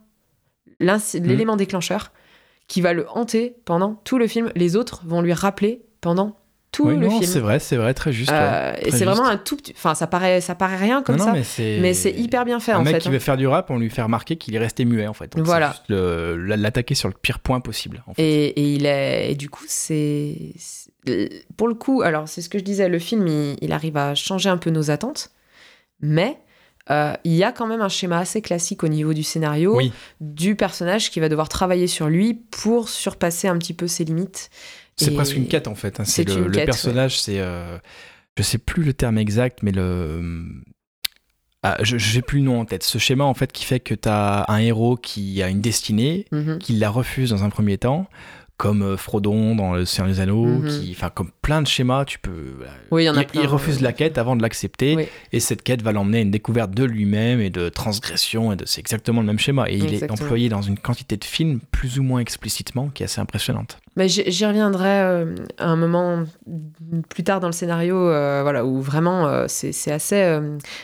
l'élément 0.80 1.58
déclencheur 1.58 2.12
qui 2.68 2.82
va 2.82 2.94
le 2.94 3.08
hanter 3.10 3.56
pendant 3.66 3.96
tout 4.04 4.18
le 4.18 4.28
film. 4.28 4.52
Les 4.56 4.76
autres 4.76 5.02
vont 5.06 5.22
lui 5.22 5.34
rappeler 5.34 5.84
pendant 6.02 6.38
tout 6.72 6.88
le 6.88 7.10
film. 7.10 7.24
C'est 7.24 7.40
vrai, 7.40 7.60
c'est 7.60 7.78
vrai, 7.78 7.94
très 7.94 8.12
juste. 8.12 8.32
Euh, 8.32 8.74
et 8.82 8.92
c'est 8.92 9.06
vraiment 9.06 9.26
un 9.26 9.38
tout 9.38 9.58
petit. 9.58 9.74
Enfin, 9.76 9.96
ça 9.96 10.08
paraît, 10.08 10.42
ça 10.42 10.56
paraît 10.56 10.78
rien 10.78 11.02
comme 11.02 11.18
ça. 11.18 11.34
Mais 11.34 11.94
c'est 11.94 12.12
hyper 12.12 12.46
bien 12.46 12.60
fait 12.60 12.72
un 12.72 12.80
en 12.80 12.86
fait. 12.86 12.94
Mec 12.94 13.02
qui 13.02 13.10
veut 13.10 13.20
faire 13.20 13.38
du 13.38 13.48
rap, 13.48 13.70
on 13.70 13.80
lui 13.80 13.90
fait 13.90 14.02
remarquer 14.02 14.36
qu'il 14.38 14.56
est 14.56 14.60
resté 14.60 14.86
muet 14.86 15.08
en 15.08 15.14
fait. 15.14 15.36
Donc 15.36 15.46
voilà. 15.46 15.76
L'attaquer 15.90 16.96
sur 16.96 17.08
le 17.08 17.16
pire 17.16 17.40
point 17.40 17.60
possible. 17.60 18.04
En 18.08 18.14
fait. 18.14 18.22
et, 18.22 18.46
et, 18.48 18.74
il 18.74 18.86
est, 18.86 19.32
et 19.32 19.36
du 19.36 19.50
coup, 19.50 19.66
c'est. 19.68 20.54
Pour 21.58 21.68
le 21.68 21.74
coup, 21.74 22.02
alors 22.02 22.28
c'est 22.28 22.42
ce 22.42 22.50
que 22.50 22.60
je 22.60 22.64
disais, 22.64 22.88
le 22.88 23.00
film, 23.00 23.28
il, 23.62 23.72
arrive 23.72 23.98
à 23.98 24.16
changer 24.16 24.50
un 24.50 24.58
peu 24.58 24.70
nos 24.70 24.92
attentes. 24.92 25.32
Mais. 26.02 26.40
Euh, 26.92 27.14
il 27.24 27.34
y 27.34 27.44
a 27.44 27.52
quand 27.52 27.68
même 27.68 27.82
un 27.82 27.90
schéma 27.90 28.18
assez 28.18 28.42
classique 28.42 28.84
au 28.84 28.88
niveau 28.88 29.14
du 29.14 29.22
scénario, 29.22 29.80
du 30.22 30.56
personnage 30.56 31.12
qui 31.12 31.20
va 31.20 31.30
devoir 31.30 31.48
travailler 31.48 31.86
sur 31.86 32.08
lui 32.08 32.34
pour 32.34 32.90
surpasser 32.90 33.48
un 33.48 33.60
petit 33.60 33.76
peu 33.76 33.88
ses 33.88 34.06
limites. 34.06 34.50
C'est 35.06 35.14
presque 35.14 35.36
une 35.36 35.48
quête 35.48 35.68
en 35.68 35.76
fait. 35.76 36.00
Hein. 36.00 36.06
C'est 36.06 36.28
le, 36.28 36.48
le 36.48 36.66
personnage, 36.66 37.20
c'est. 37.20 37.40
Euh, 37.40 37.78
je 38.38 38.44
sais 38.44 38.58
plus 38.58 38.84
le 38.84 38.94
terme 38.94 39.18
exact, 39.18 39.60
mais 39.64 39.72
le. 39.72 40.46
Ah, 41.62 41.78
je 41.82 42.16
n'ai 42.16 42.22
plus 42.22 42.40
le 42.40 42.46
nom 42.46 42.62
en 42.62 42.66
tête. 42.66 42.84
Ce 42.84 42.98
schéma 42.98 43.26
en 43.26 43.34
fait 43.34 43.52
qui 43.52 43.66
fait 43.66 43.82
que 43.82 43.94
tu 43.94 44.08
as 44.08 44.46
un 44.48 44.60
héros 44.60 44.96
qui 44.96 45.44
a 45.44 45.50
une 45.50 45.60
destinée, 45.60 46.26
mm-hmm. 46.32 46.58
qui 46.58 46.74
la 46.74 46.90
refuse 46.90 47.32
dans 47.32 47.44
un 47.44 47.50
premier 47.50 47.78
temps, 47.78 48.08
comme 48.60 48.82
euh, 48.82 48.98
Frodon 48.98 49.56
dans 49.56 49.74
Le 49.74 49.86
Seigneur 49.86 50.14
des 50.14 50.20
Anneaux, 50.20 50.46
mhm. 50.46 50.68
qui, 50.68 50.92
enfin, 50.92 51.10
comme 51.10 51.32
plein 51.42 51.62
de 51.62 51.68
schémas, 51.68 52.04
tu 52.04 52.20
peux. 52.20 52.58
Oui, 52.92 53.04
il 53.04 53.06
y 53.06 53.10
en 53.10 53.16
a 53.16 53.24
il, 53.34 53.48
refuse 53.48 53.80
la 53.82 53.94
quête 53.94 54.18
avant 54.18 54.36
de 54.36 54.42
l'accepter, 54.42 55.08
et 55.32 55.40
cette 55.40 55.64
quête 55.64 55.82
va 55.82 55.94
l'emmener 55.94 56.20
à 56.20 56.22
une 56.22 56.30
découverte 56.30 56.72
de 56.72 56.84
lui-même 56.84 57.40
et 57.40 57.50
de 57.50 57.70
transgression, 57.70 58.52
et 58.52 58.58
de, 58.58 58.66
c'est 58.66 58.82
exactement 58.82 59.22
le 59.22 59.28
même 59.28 59.40
schéma. 59.40 59.70
Et 59.70 59.78
il 59.78 59.94
est 59.94 60.12
employé 60.12 60.50
dans 60.50 60.62
une 60.62 60.78
quantité 60.78 61.16
de 61.16 61.24
films 61.24 61.62
plus 61.72 62.00
ou 62.00 62.04
moins 62.04 62.20
explicitement 62.20 62.90
qui 62.90 63.02
est 63.02 63.06
assez 63.06 63.22
impressionnante. 63.22 63.80
Mais 63.96 64.08
j'y 64.08 64.46
reviendrai 64.46 64.88
euh, 64.88 65.36
à 65.58 65.68
un 65.68 65.76
moment 65.76 66.24
plus 67.10 67.24
tard 67.24 67.40
dans 67.40 67.48
le 67.48 67.54
scénario, 67.54 67.98
euh, 67.98 68.42
voilà, 68.44 68.66
où 68.66 68.82
vraiment 68.82 69.48
c'est 69.48 69.92
assez, 69.92 70.40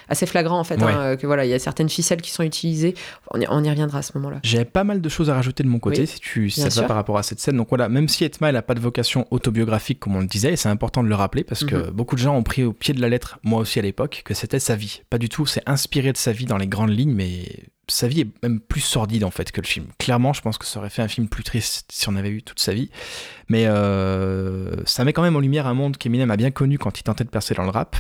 assez 0.10 0.26
flagrant 0.26 0.60
en 0.60 0.64
fait, 0.64 0.82
hein, 0.82 1.16
que 1.16 1.28
voilà, 1.28 1.46
il 1.46 1.50
y 1.50 1.54
a 1.54 1.60
certaines 1.60 1.90
ficelles 1.90 2.22
qui 2.22 2.32
sont 2.32 2.44
utilisées. 2.44 2.96
On 3.32 3.40
y, 3.40 3.48
on 3.50 3.64
y 3.64 3.70
reviendra 3.70 4.00
à 4.00 4.02
ce 4.02 4.12
moment-là. 4.16 4.40
J'ai 4.44 4.66
pas 4.66 4.84
mal 4.84 5.02
de 5.02 5.10
choses 5.10 5.30
à 5.30 5.36
rajouter 5.36 5.64
de 5.64 5.70
mon 5.70 5.80
côté, 5.80 6.06
si 6.06 6.20
tu 6.20 6.50
si 6.50 6.62
ça 6.62 6.70
te 6.70 6.76
va 6.76 6.84
par 6.84 6.96
rapport 6.96 7.18
à 7.18 7.24
cette 7.24 7.40
scène. 7.40 7.58
Donc 7.58 7.70
voilà, 7.70 7.90
même 7.90 8.08
si 8.08 8.24
Etma 8.24 8.52
n'a 8.52 8.62
pas 8.62 8.74
de 8.74 8.80
vocation 8.80 9.28
autobiographique 9.32 10.00
comme 10.00 10.16
on 10.16 10.22
le 10.22 10.28
disait, 10.28 10.54
et 10.54 10.56
c'est 10.56 10.70
important 10.70 11.04
de 11.04 11.10
le 11.10 11.16
rappeler 11.16 11.44
parce 11.44 11.64
que 11.64 11.76
mhm. 11.76 11.92
beaucoup 11.92 12.16
de 12.16 12.22
gens 12.22 12.36
ont 12.36 12.44
pris 12.44 12.64
au 12.64 12.74
pied 12.74 12.94
de 12.94 13.02
la 13.02 13.10
lettre, 13.10 13.40
moi 13.44 13.60
aussi 13.60 13.80
à 13.80 13.82
l'époque, 13.82 14.24
que 14.26 14.34
c'était 14.34 14.60
sa 14.60 14.76
vie. 14.76 15.02
Pas 15.10 15.18
du 15.18 15.30
tout, 15.30 15.46
c'est 15.46 15.64
inspiré 15.66 16.12
de 16.12 16.18
sa 16.18 16.32
vie 16.32 16.46
dans 16.46 16.58
les 16.58 16.68
grandes 16.68 16.92
lignes, 16.92 17.14
mais 17.14 17.46
sa 17.88 18.08
vie 18.08 18.22
est 18.22 18.44
même 18.44 18.60
plus 18.60 18.82
sordide 18.82 19.24
en 19.24 19.32
fait 19.32 19.52
que 19.52 19.62
le 19.62 19.68
film. 19.68 19.88
Clairement, 20.00 20.34
je 20.34 20.42
pense 20.42 20.58
que 20.58 20.66
ça 20.66 20.80
aurait 20.80 20.90
fait 20.90 21.02
un 21.02 21.08
film 21.08 21.28
plus 21.28 21.44
triste 21.44 21.90
si 21.92 22.10
on 22.10 22.16
avait 22.16 22.30
eu 22.30 22.42
toute 22.42 22.60
sa 22.60 22.74
vie. 22.74 22.90
Mais 23.48 23.66
euh, 23.68 24.84
ça 24.86 25.04
met 25.04 25.14
quand 25.14 25.22
même 25.22 25.36
en 25.36 25.40
lumière 25.40 25.68
un 25.68 25.74
monde 25.74 25.98
qu'Eminem 25.98 26.32
a 26.32 26.38
bien 26.38 26.52
connu 26.52 26.78
quand 26.78 27.00
il 27.00 27.04
tentait 27.04 27.24
de 27.24 27.30
percer 27.30 27.54
dans 27.54 27.64
le 27.64 27.70
rap. 27.70 27.96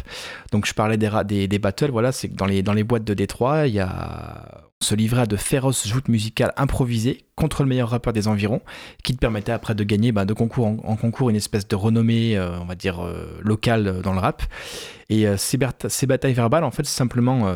Donc 0.51 0.65
je 0.65 0.73
parlais 0.73 0.97
des, 0.97 1.09
des, 1.25 1.47
des 1.47 1.59
battles, 1.59 1.91
voilà, 1.91 2.11
c'est 2.11 2.29
que 2.29 2.35
dans 2.35 2.45
les, 2.45 2.63
dans 2.63 2.73
les 2.73 2.83
boîtes 2.83 3.03
de 3.03 3.13
Détroit, 3.13 3.67
il 3.67 3.75
y 3.75 3.79
a 3.79 4.61
se 4.81 4.93
livrait 4.93 5.21
à 5.21 5.25
de 5.25 5.37
féroces 5.37 5.87
joutes 5.87 6.09
musicales 6.09 6.51
improvisées 6.57 7.25
contre 7.35 7.63
le 7.63 7.69
meilleur 7.69 7.89
rappeur 7.89 8.13
des 8.13 8.27
environs, 8.27 8.61
qui 9.03 9.13
te 9.13 9.17
permettait 9.17 9.53
après 9.53 9.73
de 9.73 9.83
gagner 9.83 10.11
bah, 10.11 10.25
de 10.25 10.33
concours 10.33 10.67
en, 10.67 10.95
concours 10.95 11.29
une 11.29 11.37
espèce 11.37 11.67
de 11.67 11.75
renommée, 11.75 12.37
euh, 12.37 12.59
on 12.59 12.65
va 12.65 12.75
dire, 12.75 13.03
euh, 13.03 13.39
locale 13.41 14.01
dans 14.03 14.13
le 14.13 14.19
rap. 14.19 14.43
Et 15.09 15.25
ces, 15.37 15.57
ces, 15.87 16.07
batailles 16.07 16.33
verbales, 16.33 16.63
en 16.63 16.71
fait, 16.71 16.83
c'est 16.83 16.97
simplement 16.97 17.55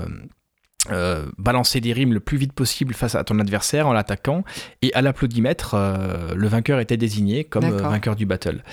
balancer 1.37 1.81
des 1.81 1.93
rimes 1.93 2.13
le 2.13 2.19
plus 2.19 2.37
vite 2.37 2.53
possible 2.53 2.93
face 2.93 3.15
à 3.15 3.23
ton 3.23 3.39
adversaire 3.39 3.87
en 3.87 3.93
l'attaquant, 3.93 4.43
et 4.81 4.93
à 4.93 5.01
l'applaudimètre, 5.01 5.75
le 6.35 6.47
vainqueur 6.47 6.79
était 6.79 6.97
désigné 6.97 7.43
comme 7.43 7.69
vainqueur 7.69 8.15
du 8.15 8.25
battle. 8.25 8.63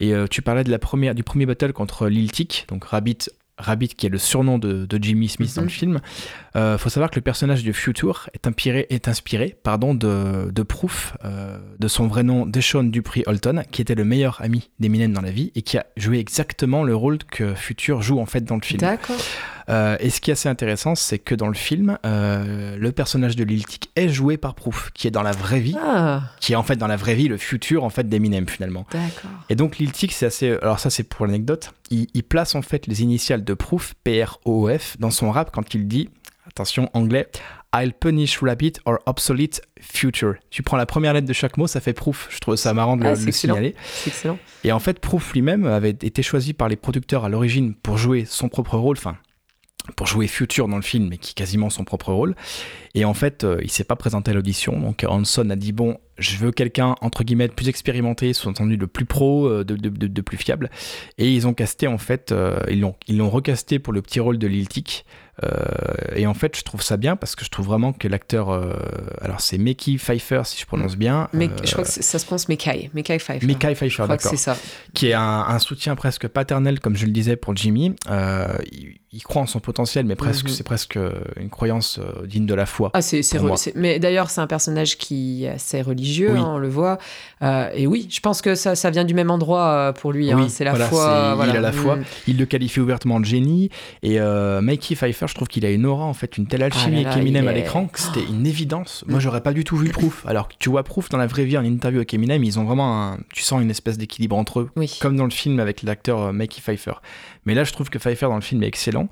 Et 0.00 0.12
tu 0.30 0.42
parlais 0.42 0.64
de 0.64 0.70
la 0.70 0.78
première, 0.78 1.14
du 1.14 1.22
premier 1.22 1.44
battle 1.44 1.72
contre 1.72 2.08
Lil 2.08 2.30
Tic, 2.30 2.66
donc 2.68 2.84
Rabbit 2.84 3.28
Rabbit, 3.58 3.88
qui 3.88 4.06
est 4.06 4.10
le 4.10 4.18
surnom 4.18 4.58
de, 4.58 4.86
Jimmy 5.00 5.28
Smith 5.28 5.54
dans 5.54 5.62
le 5.62 5.66
mhm. 5.66 5.70
film, 5.70 6.00
il 6.45 6.45
euh, 6.56 6.78
faut 6.78 6.88
savoir 6.88 7.10
que 7.10 7.16
le 7.16 7.22
personnage 7.22 7.64
de 7.64 7.72
Future 7.72 8.30
est 8.32 8.46
inspiré, 8.46 8.86
est 8.90 9.08
inspiré 9.08 9.56
pardon, 9.62 9.94
de, 9.94 10.50
de 10.50 10.62
Proof, 10.62 11.16
euh, 11.24 11.58
de 11.78 11.88
son 11.88 12.06
vrai 12.06 12.22
nom 12.22 12.46
Deshaun 12.46 12.84
Dupree 12.84 13.22
Holton, 13.26 13.62
qui 13.70 13.82
était 13.82 13.94
le 13.94 14.04
meilleur 14.04 14.40
ami 14.42 14.70
d'Eminem 14.80 15.12
dans 15.12 15.20
la 15.20 15.30
vie 15.30 15.52
et 15.54 15.62
qui 15.62 15.78
a 15.78 15.86
joué 15.96 16.18
exactement 16.18 16.82
le 16.82 16.94
rôle 16.94 17.18
que 17.18 17.54
Future 17.54 18.02
joue 18.02 18.18
en 18.18 18.26
fait 18.26 18.42
dans 18.42 18.56
le 18.56 18.62
film. 18.62 18.80
D'accord. 18.80 19.20
Euh, 19.68 19.96
et 20.00 20.10
ce 20.10 20.20
qui 20.20 20.30
est 20.30 20.32
assez 20.32 20.48
intéressant, 20.48 20.94
c'est 20.94 21.18
que 21.18 21.34
dans 21.34 21.48
le 21.48 21.54
film, 21.54 21.98
euh, 22.06 22.76
le 22.78 22.92
personnage 22.92 23.36
de 23.36 23.44
Lil 23.44 23.66
Tic 23.66 23.90
est 23.96 24.08
joué 24.08 24.36
par 24.36 24.54
Proof, 24.54 24.90
qui 24.94 25.08
est 25.08 25.10
dans 25.10 25.22
la 25.22 25.32
vraie 25.32 25.60
vie, 25.60 25.76
ah. 25.82 26.22
qui 26.40 26.52
est 26.52 26.56
en 26.56 26.62
fait 26.62 26.76
dans 26.76 26.86
la 26.86 26.96
vraie 26.96 27.14
vie 27.14 27.28
le 27.28 27.36
futur 27.36 27.84
en 27.84 27.90
fait 27.90 28.08
d'Eminem 28.08 28.48
finalement. 28.48 28.86
D'accord. 28.92 29.30
Et 29.48 29.56
donc 29.56 29.78
Lil 29.78 29.92
Tic, 29.92 30.12
c'est 30.12 30.26
assez. 30.26 30.56
Alors 30.62 30.78
ça, 30.78 30.90
c'est 30.90 31.02
pour 31.02 31.26
l'anecdote. 31.26 31.72
Il, 31.90 32.06
place 32.24 32.54
en 32.56 32.62
fait 32.62 32.86
les 32.88 33.02
initiales 33.02 33.44
de 33.44 33.54
Proof, 33.54 33.94
P-R-O-F, 34.02 34.96
dans 34.98 35.10
son 35.10 35.30
rap 35.30 35.50
quand 35.52 35.74
il 35.74 35.86
dit, 35.86 36.08
attention 36.56 36.88
anglais, 36.94 37.28
I'll 37.74 37.92
punish 37.92 38.38
rabbit 38.42 38.74
or 38.86 38.98
obsolete 39.06 39.60
future. 39.80 40.34
Tu 40.50 40.62
prends 40.62 40.78
la 40.78 40.86
première 40.86 41.12
lettre 41.12 41.26
de 41.26 41.32
chaque 41.32 41.58
mot, 41.58 41.66
ça 41.66 41.80
fait 41.80 41.92
proof. 41.92 42.28
Je 42.30 42.38
trouve 42.38 42.56
ça 42.56 42.72
marrant 42.72 42.96
de 42.96 43.04
le, 43.04 43.10
ah, 43.10 43.32
signaler. 43.32 43.74
C'est 43.84 44.10
excellent. 44.10 44.38
Et 44.64 44.72
en 44.72 44.78
fait, 44.78 44.98
Proof 44.98 45.34
lui-même 45.34 45.66
avait 45.66 45.90
été 45.90 46.22
choisi 46.22 46.54
par 46.54 46.68
les 46.68 46.76
producteurs 46.76 47.24
à 47.24 47.28
l'origine 47.28 47.74
pour 47.74 47.98
jouer 47.98 48.24
son 48.24 48.48
propre 48.48 48.78
rôle, 48.78 48.96
enfin 48.96 49.16
pour 49.94 50.06
jouer 50.06 50.26
Future 50.26 50.66
dans 50.66 50.76
le 50.76 50.82
film, 50.82 51.08
mais 51.08 51.18
qui 51.18 51.30
est 51.30 51.34
quasiment 51.34 51.70
son 51.70 51.84
propre 51.84 52.12
rôle. 52.12 52.34
Et 52.94 53.04
en 53.04 53.14
fait, 53.14 53.44
euh, 53.44 53.60
il 53.62 53.70
s'est 53.70 53.84
pas 53.84 53.94
présenté 53.94 54.32
à 54.32 54.34
l'audition. 54.34 54.78
Donc 54.80 55.04
Hanson 55.06 55.48
a 55.50 55.54
dit 55.54 55.72
bon, 55.72 55.98
je 56.18 56.36
veux 56.38 56.50
quelqu'un 56.50 56.96
entre 57.02 57.22
guillemets 57.22 57.48
plus 57.48 57.68
expérimenté, 57.68 58.32
sous-entendu 58.32 58.76
de 58.76 58.86
plus 58.86 59.04
pro, 59.04 59.46
euh, 59.46 59.64
de, 59.64 59.76
de, 59.76 59.88
de, 59.88 60.20
plus 60.22 60.38
fiable. 60.38 60.70
Et 61.18 61.32
ils 61.32 61.46
ont 61.46 61.54
casté 61.54 61.86
en 61.86 61.98
fait, 61.98 62.32
euh, 62.32 62.58
ils 62.68 62.80
l'ont 62.80 62.96
ils 63.06 63.18
l'ont 63.18 63.30
recasté 63.30 63.78
pour 63.78 63.92
le 63.92 64.02
petit 64.02 64.18
rôle 64.18 64.38
de 64.38 64.46
Lil 64.46 64.68
Tic. 64.68 65.04
Et 66.14 66.26
en 66.26 66.34
fait, 66.34 66.56
je 66.56 66.62
trouve 66.62 66.82
ça 66.82 66.96
bien 66.96 67.16
parce 67.16 67.36
que 67.36 67.44
je 67.44 67.50
trouve 67.50 67.66
vraiment 67.66 67.92
que 67.92 68.08
l'acteur, 68.08 68.50
alors 69.20 69.40
c'est 69.40 69.58
Mickey 69.58 69.96
Pfeiffer 69.96 70.42
si 70.44 70.60
je 70.60 70.66
prononce 70.66 70.96
bien. 70.96 71.28
Mais, 71.32 71.50
je 71.64 71.72
crois 71.72 71.84
que 71.84 71.90
ça 71.90 72.18
se 72.18 72.24
prononce 72.24 72.48
Mickey, 72.48 72.90
Mickey 72.94 73.18
Pfeiffer. 73.18 73.46
Mickey 73.46 73.74
Pfeiffer, 73.74 74.06
d'accord. 74.08 74.30
C'est 74.30 74.36
ça. 74.36 74.56
Qui 74.94 75.08
est 75.08 75.14
un, 75.14 75.44
un, 75.48 75.58
soutien 75.58 75.94
presque 75.94 76.28
paternel, 76.28 76.80
comme 76.80 76.96
je 76.96 77.06
le 77.06 77.12
disais 77.12 77.36
pour 77.36 77.56
Jimmy. 77.56 77.94
Il, 78.08 78.94
il, 79.12 79.22
croit 79.22 79.42
en 79.42 79.46
son 79.46 79.60
potentiel, 79.60 80.06
mais 80.06 80.16
presque 80.16 80.48
mhm. 80.48 80.54
c'est 80.54 80.64
presque 80.64 80.98
une 81.36 81.50
croyance 81.50 82.00
digne 82.24 82.46
de 82.46 82.54
la 82.54 82.66
foi. 82.66 82.90
Ah, 82.94 83.02
c'est, 83.02 83.22
mais 83.74 83.98
d'ailleurs, 83.98 84.30
c'est 84.30 84.40
un 84.40 84.46
personnage 84.46 84.96
qui 84.98 85.44
est 85.44 85.50
assez 85.50 85.82
religieux, 85.82 86.36
hein, 86.36 86.44
on 86.54 86.58
le 86.58 86.68
voit. 86.68 86.98
Euh, 87.42 87.68
et 87.74 87.86
oui, 87.86 88.08
je 88.10 88.20
pense 88.20 88.42
que 88.42 88.54
ça, 88.54 88.74
ça 88.74 88.90
vient 88.90 89.04
du 89.04 89.14
même 89.14 89.30
endroit 89.30 89.66
euh, 89.66 89.92
pour 89.92 90.12
lui. 90.12 90.30
Hein, 90.30 90.46
c'est 90.48 90.64
la 90.64 90.74
foi. 90.74 91.36
Il 91.44 91.56
a 91.56 91.60
la 91.60 91.72
foi. 91.72 91.96
Mm. 91.96 92.04
Il 92.28 92.38
le 92.38 92.46
qualifie 92.46 92.80
ouvertement 92.80 93.20
de 93.20 93.24
génie. 93.24 93.70
Et 94.02 94.20
euh, 94.20 94.60
Mikey 94.60 94.94
Pfeiffer, 94.94 95.25
je 95.26 95.34
trouve 95.34 95.48
qu'il 95.48 95.64
a 95.64 95.70
une 95.70 95.86
aura, 95.86 96.04
en 96.04 96.14
fait, 96.14 96.38
une 96.38 96.46
telle 96.46 96.62
ah 96.62 96.66
alchimie 96.66 97.04
avec 97.04 97.18
Eminem 97.18 97.48
à 97.48 97.52
l'écran 97.52 97.86
que 97.86 98.00
c'était 98.00 98.24
une 98.24 98.46
évidence. 98.46 99.04
Moi, 99.06 99.18
mm. 99.18 99.20
j'aurais 99.20 99.42
pas 99.42 99.52
du 99.52 99.64
tout 99.64 99.76
vu 99.76 99.90
Proof. 99.90 100.24
Alors 100.26 100.48
que 100.48 100.54
tu 100.58 100.68
vois 100.68 100.82
Proof 100.82 101.08
dans 101.08 101.18
la 101.18 101.26
vraie 101.26 101.44
vie 101.44 101.58
en 101.58 101.64
interview 101.64 101.98
avec 101.98 102.12
Eminem, 102.14 102.42
ils 102.44 102.58
ont 102.58 102.64
vraiment 102.64 103.02
un, 103.02 103.18
tu 103.32 103.42
sens 103.42 103.62
une 103.62 103.70
espèce 103.70 103.98
d'équilibre 103.98 104.36
entre 104.36 104.60
eux, 104.60 104.70
comme 105.00 105.16
dans 105.16 105.24
le 105.24 105.30
film 105.30 105.60
avec 105.60 105.82
l'acteur 105.82 106.32
Mikey 106.32 106.60
Pfeiffer. 106.60 106.94
Mais 107.44 107.54
là, 107.54 107.64
je 107.64 107.72
trouve 107.72 107.90
que 107.90 107.98
Pfeiffer 107.98 108.26
dans 108.26 108.34
le 108.34 108.40
film 108.40 108.62
est 108.62 108.66
excellent. 108.66 109.08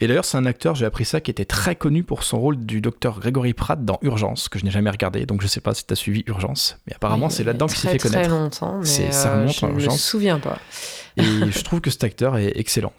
Et 0.00 0.06
d'ailleurs, 0.06 0.24
c'est 0.24 0.36
un 0.36 0.46
acteur, 0.46 0.74
j'ai 0.74 0.86
appris 0.86 1.04
ça, 1.04 1.20
qui 1.20 1.30
était 1.30 1.44
très 1.44 1.74
connu 1.74 2.04
pour 2.04 2.22
son 2.22 2.38
rôle 2.38 2.56
du 2.56 2.80
docteur 2.80 3.18
Gregory 3.18 3.52
Pratt 3.52 3.84
dans 3.84 3.98
Urgence, 4.02 4.48
que 4.48 4.58
je 4.58 4.64
n'ai 4.64 4.70
jamais 4.70 4.90
regardé, 4.90 5.26
donc 5.26 5.42
je 5.42 5.46
sais 5.48 5.60
pas 5.60 5.74
si 5.74 5.84
tu 5.84 5.92
as 5.92 5.96
suivi 5.96 6.22
Urgence, 6.26 6.78
mais 6.86 6.94
apparemment 6.94 7.28
c'est 7.28 7.44
là-dedans 7.44 7.66
qu'il 7.66 7.78
s'est 7.78 7.88
fait 7.88 7.98
connaître. 7.98 8.28
Très 8.28 8.28
longtemps, 8.28 8.78
mais 8.78 9.12
ça 9.12 9.34
remonte 9.34 9.54
je 9.78 9.86
ne 9.86 9.92
me 9.92 9.96
souviens 9.96 10.38
pas. 10.38 10.58
Et 11.18 11.22
je 11.50 11.62
trouve 11.62 11.80
que 11.80 11.90
cet 11.90 12.04
acteur 12.04 12.36
est 12.36 12.52
excellent. 12.56 12.92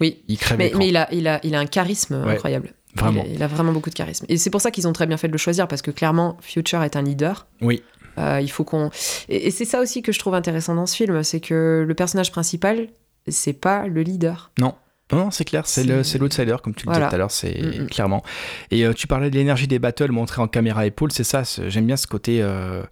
oui, 0.00 0.22
il 0.28 0.38
crève 0.38 0.58
mais, 0.58 0.72
mais 0.76 0.88
il, 0.88 0.96
a, 0.96 1.12
il, 1.12 1.28
a, 1.28 1.40
il 1.44 1.54
a 1.54 1.58
un 1.58 1.66
charisme 1.66 2.14
incroyable. 2.14 2.74
Vraiment. 2.94 3.24
Il, 3.26 3.42
a, 3.42 3.46
vraiment 3.46 3.72
beaucoup 3.72 3.88
de 3.88 3.94
charisme. 3.94 4.26
Et 4.28 4.36
c'est 4.36 4.50
pour 4.50 4.60
ça 4.60 4.70
qu'ils 4.70 4.86
ont 4.86 4.92
très 4.92 5.06
bien 5.06 5.16
fait 5.16 5.28
de 5.28 5.32
le 5.32 5.38
choisir, 5.38 5.66
parce 5.66 5.80
que 5.80 5.90
clairement, 5.90 6.36
Future 6.42 6.82
est 6.82 6.96
un 6.96 7.02
leader. 7.02 7.46
Oui. 7.62 7.82
Euh, 8.18 8.40
il 8.42 8.50
faut 8.50 8.64
qu'on. 8.64 8.90
Et, 9.30 9.46
et 9.46 9.50
c'est 9.50 9.64
ça 9.64 9.80
aussi 9.80 10.02
que 10.02 10.12
je 10.12 10.18
trouve 10.18 10.34
intéressant 10.34 10.74
dans 10.74 10.84
ce 10.84 10.94
film, 10.94 11.22
c'est 11.22 11.40
que 11.40 11.84
le 11.86 11.94
personnage 11.94 12.30
principal, 12.30 12.88
c'est 13.28 13.54
pas 13.54 13.86
le 13.86 14.02
leader. 14.02 14.50
Non. 14.58 14.74
Non, 15.12 15.30
c'est 15.30 15.44
clair, 15.44 15.66
c'est 15.66 15.84
l'outsider, 15.84 16.56
comme 16.62 16.74
tu 16.74 16.86
le 16.86 16.92
disais 16.92 17.06
tout 17.06 17.14
à 17.14 17.18
l'heure, 17.18 17.30
c'est 17.30 17.60
mm, 17.60 17.82
mm. 17.82 17.86
clairement. 17.88 18.22
Et 18.70 18.86
euh, 18.86 18.94
tu 18.94 19.06
parlais 19.06 19.30
de 19.30 19.36
l'énergie 19.36 19.66
des 19.66 19.78
battles 19.78 20.10
montrée 20.10 20.40
en 20.40 20.48
caméra 20.48 20.86
épaule, 20.86 21.12
c'est 21.12 21.24
ça, 21.24 21.42
j'aime 21.68 21.86
bien 21.86 21.96
ce 21.96 22.06
côté 22.06 22.40
euh, 22.40 22.82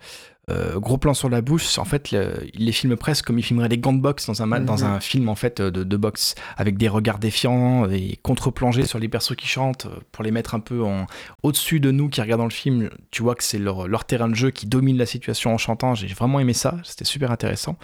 euh, 0.50 0.78
gros 0.78 0.98
plan 0.98 1.14
sur 1.14 1.28
la 1.28 1.40
bouche. 1.40 1.78
En 1.78 1.84
fait, 1.84 2.12
il 2.12 2.66
les 2.66 2.72
filme 2.72 2.96
presque 2.96 3.26
comme 3.26 3.38
il 3.38 3.42
filmerait 3.42 3.68
des 3.68 3.78
gants 3.78 3.92
de 3.92 4.00
boxe 4.00 4.26
dans 4.26 4.42
un, 4.42 4.46
dans 4.60 4.76
mm-hmm. 4.76 4.84
un 4.84 5.00
film 5.00 5.28
en 5.28 5.34
fait 5.34 5.60
de, 5.60 5.84
de, 5.84 5.96
boxe, 5.96 6.34
avec 6.56 6.76
des 6.76 6.88
regards 6.88 7.18
défiants 7.18 7.88
et 7.90 8.18
contre-plongés 8.22 8.86
sur 8.86 8.98
les 8.98 9.08
persos 9.08 9.36
qui 9.36 9.46
chantent 9.46 9.86
pour 10.12 10.24
les 10.24 10.30
mettre 10.30 10.54
un 10.54 10.60
peu 10.60 10.82
en, 10.82 11.06
au-dessus 11.42 11.80
de 11.80 11.90
nous 11.90 12.08
qui 12.08 12.20
regardons 12.20 12.44
le 12.44 12.50
film. 12.50 12.90
Tu 13.10 13.22
vois 13.22 13.34
que 13.34 13.44
c'est 13.44 13.58
leur, 13.58 13.88
leur 13.88 14.04
terrain 14.04 14.28
de 14.28 14.34
jeu 14.34 14.50
qui 14.50 14.66
domine 14.66 14.98
la 14.98 15.06
situation 15.06 15.54
en 15.54 15.58
chantant. 15.58 15.94
J'ai 15.94 16.08
vraiment 16.08 16.40
aimé 16.40 16.52
ça, 16.52 16.76
c'était 16.84 17.04
super 17.04 17.30
intéressant. 17.30 17.76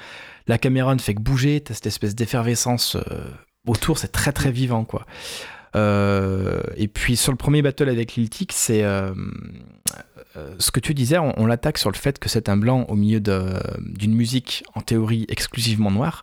La 0.47 0.59
caméra 0.59 0.95
ne 0.95 1.01
fait 1.01 1.14
que 1.14 1.21
bouger, 1.21 1.61
t'as 1.61 1.75
cette 1.75 1.87
espèce 1.87 2.14
d'effervescence 2.14 2.97
autour, 3.67 3.99
c'est 3.99 4.12
très 4.12 4.33
très 4.33 4.51
vivant, 4.51 4.85
quoi. 4.85 5.07
Euh, 5.75 6.62
et 6.77 6.89
puis 6.89 7.17
sur 7.17 7.33
le 7.33 7.37
premier 7.37 7.61
battle 7.61 7.89
avec 7.89 8.14
Liltic, 8.14 8.53
c'est 8.53 8.83
euh, 8.83 9.12
ce 10.59 10.70
que 10.70 10.80
tu 10.80 10.95
disais, 10.95 11.18
on, 11.18 11.47
l'attaque 11.47 11.78
sur 11.78 11.91
le 11.91 11.97
fait 11.97 12.18
que 12.18 12.28
c'est 12.28 12.49
un 12.49 12.57
blanc 12.57 12.84
au 12.89 12.95
milieu 12.95 13.20
d'une 13.20 14.14
musique 14.14 14.64
en 14.74 14.80
théorie 14.80 15.26
exclusivement 15.28 15.91
noire. 15.91 16.22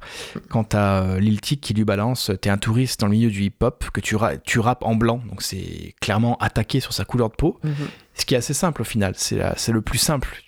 Quant 0.49 0.67
à 0.73 1.17
Lil 1.19 1.41
Tic 1.41 1.61
qui 1.61 1.73
lui 1.73 1.83
balance, 1.83 2.31
t'es 2.41 2.49
un 2.49 2.57
touriste 2.57 2.99
dans 2.99 3.07
le 3.07 3.13
milieu 3.13 3.29
du 3.29 3.43
hip-hop, 3.43 3.85
que 3.93 4.01
tu, 4.01 4.15
tu 4.43 4.59
rappes 4.59 4.83
en 4.83 4.95
blanc, 4.95 5.21
donc 5.29 5.41
c'est 5.41 5.95
clairement 6.01 6.37
attaqué 6.37 6.79
sur 6.79 6.93
sa 6.93 7.05
couleur 7.05 7.29
de 7.29 7.35
peau. 7.35 7.59
Mhm. 7.63 7.73
Ce 8.15 8.25
qui 8.25 8.35
est 8.35 8.37
assez 8.37 8.53
simple 8.53 8.81
au 8.81 8.85
final, 8.85 9.13
c'est 9.15 9.71
le 9.71 9.81
plus 9.81 9.97
simple. 9.97 10.41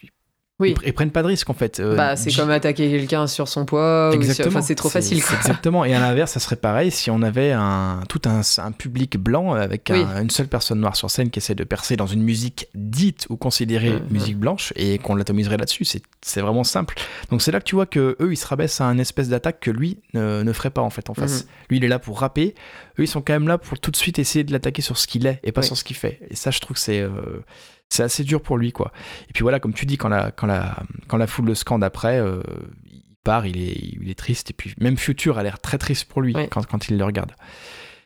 Oui. 0.60 0.74
Ils, 0.86 0.93
prennent 0.93 1.12
pas 1.12 1.22
de 1.22 1.28
risque 1.28 1.49
en 1.49 1.53
fait. 1.53 1.82
Euh, 1.82 1.97
bah, 1.97 2.16
c'est 2.16 2.32
comme 2.34 2.49
attaquer 2.49 2.89
quelqu'un 2.89 3.28
sur 3.28 3.49
son 3.49 3.66
poids. 3.66 4.12
Exactement. 4.14 4.62
c'est 4.62 4.76
trop 4.76 4.88
facile. 4.88 5.18
Exactement. 5.18 5.84
Et 5.84 5.93
à 5.93 5.99
l'inverse, 5.99 6.32
ça 6.32 6.39
serait 6.39 6.56
pareil 6.56 6.91
si 6.91 7.12
on 7.12 7.22
avait 7.24 7.51
un, 7.51 7.99
tout 8.08 8.22
un, 8.26 8.39
un 8.60 8.72
public 8.72 9.18
blanc 9.18 9.53
avec 9.53 9.89
une 9.91 10.30
seule 10.30 10.47
personne 10.47 10.80
noire 10.80 10.95
sur 10.95 11.12
scène 11.12 11.30
qui 11.30 11.39
essaie 11.39 11.56
de 11.56 11.64
percer 11.66 11.97
dans 11.97 12.08
une 12.08 12.24
musique 12.24 12.68
dite 12.74 13.28
ou 13.30 13.36
considérée 13.36 13.91
mm, 13.91 14.03
mm. 14.03 14.12
musique 14.12 14.38
blanche 14.38 14.72
et 14.78 14.97
qu'on 14.97 15.16
l'atomiserait 15.16 15.58
là-dessus. 15.58 15.86
C'est 16.22 16.41
vraiment 16.41 16.64
simple. 16.64 16.95
Donc 17.32 17.41
c'est 17.41 17.51
là 17.51 17.60
que 17.60 17.66
tu 17.66 17.76
vois 17.76 17.86
que 17.86 18.16
eux 18.22 18.32
ils 18.32 18.38
se 18.38 18.47
rabaissent 18.47 18.80
à 18.80 18.86
un 18.86 18.97
espèce 18.97 19.28
d'attaque 19.28 19.60
que 19.60 19.72
lui 19.72 19.99
ne, 20.14 20.41
ne, 20.41 20.53
ferait 20.53 20.70
pas 20.70 20.82
en 20.82 20.89
fait 20.89 21.10
en 21.10 21.14
face. 21.14 21.43
Mm. 21.43 21.47
Lui 21.70 21.78
il 21.78 21.84
est 21.84 21.89
là 21.89 21.99
pour 21.99 22.22
rapper. 22.22 22.56
Eux 22.97 23.03
ils 23.03 23.10
sont 23.10 23.22
quand 23.22 23.34
même 23.34 23.49
là 23.49 23.58
pour 23.58 23.78
tout 23.78 23.91
de 23.91 23.97
suite 23.97 24.20
essayer 24.20 24.45
de 24.45 24.53
l'attaquer 24.53 24.82
sur 24.82 24.97
ce 24.97 25.06
qu'il 25.06 25.28
est 25.28 25.41
et 25.43 25.51
pas 25.51 25.64
sur 25.64 25.76
ce 25.76 25.84
qu'il 25.84 25.97
fait. 25.97 26.20
Et 26.30 26.36
ça 26.36 26.49
je 26.49 26.62
trouve 26.62 26.76
que 26.76 26.82
c'est 26.82 27.01
euh, 27.01 27.43
c'est 27.89 28.03
assez 28.03 28.23
dur 28.23 28.41
pour 28.41 28.57
lui, 28.57 28.71
quoi. 28.71 28.91
Et 29.29 29.33
puis 29.33 29.43
voilà, 29.43 29.59
comme 29.59 29.73
tu 29.73 29.86
dis, 29.86 29.97
quand 29.97 30.09
la, 30.09 30.31
quand 30.31 30.47
la, 30.47 30.77
quand 31.07 31.17
la 31.17 31.27
foule 31.27 31.45
le 31.45 31.55
scande 31.55 31.83
après, 31.83 32.19
euh, 32.19 32.41
il 32.86 33.03
part, 33.23 33.45
il 33.45 33.57
est, 33.57 33.77
il 34.01 34.09
est 34.09 34.17
triste. 34.17 34.51
Et 34.51 34.53
puis 34.53 34.73
même 34.79 34.97
Future 34.97 35.38
a 35.38 35.43
l'air 35.43 35.59
très 35.59 35.77
triste 35.77 36.05
pour 36.05 36.21
lui 36.21 36.33
quand, 36.49 36.65
quand 36.65 36.89
il 36.89 36.97
le 36.97 37.05
regarde. 37.05 37.31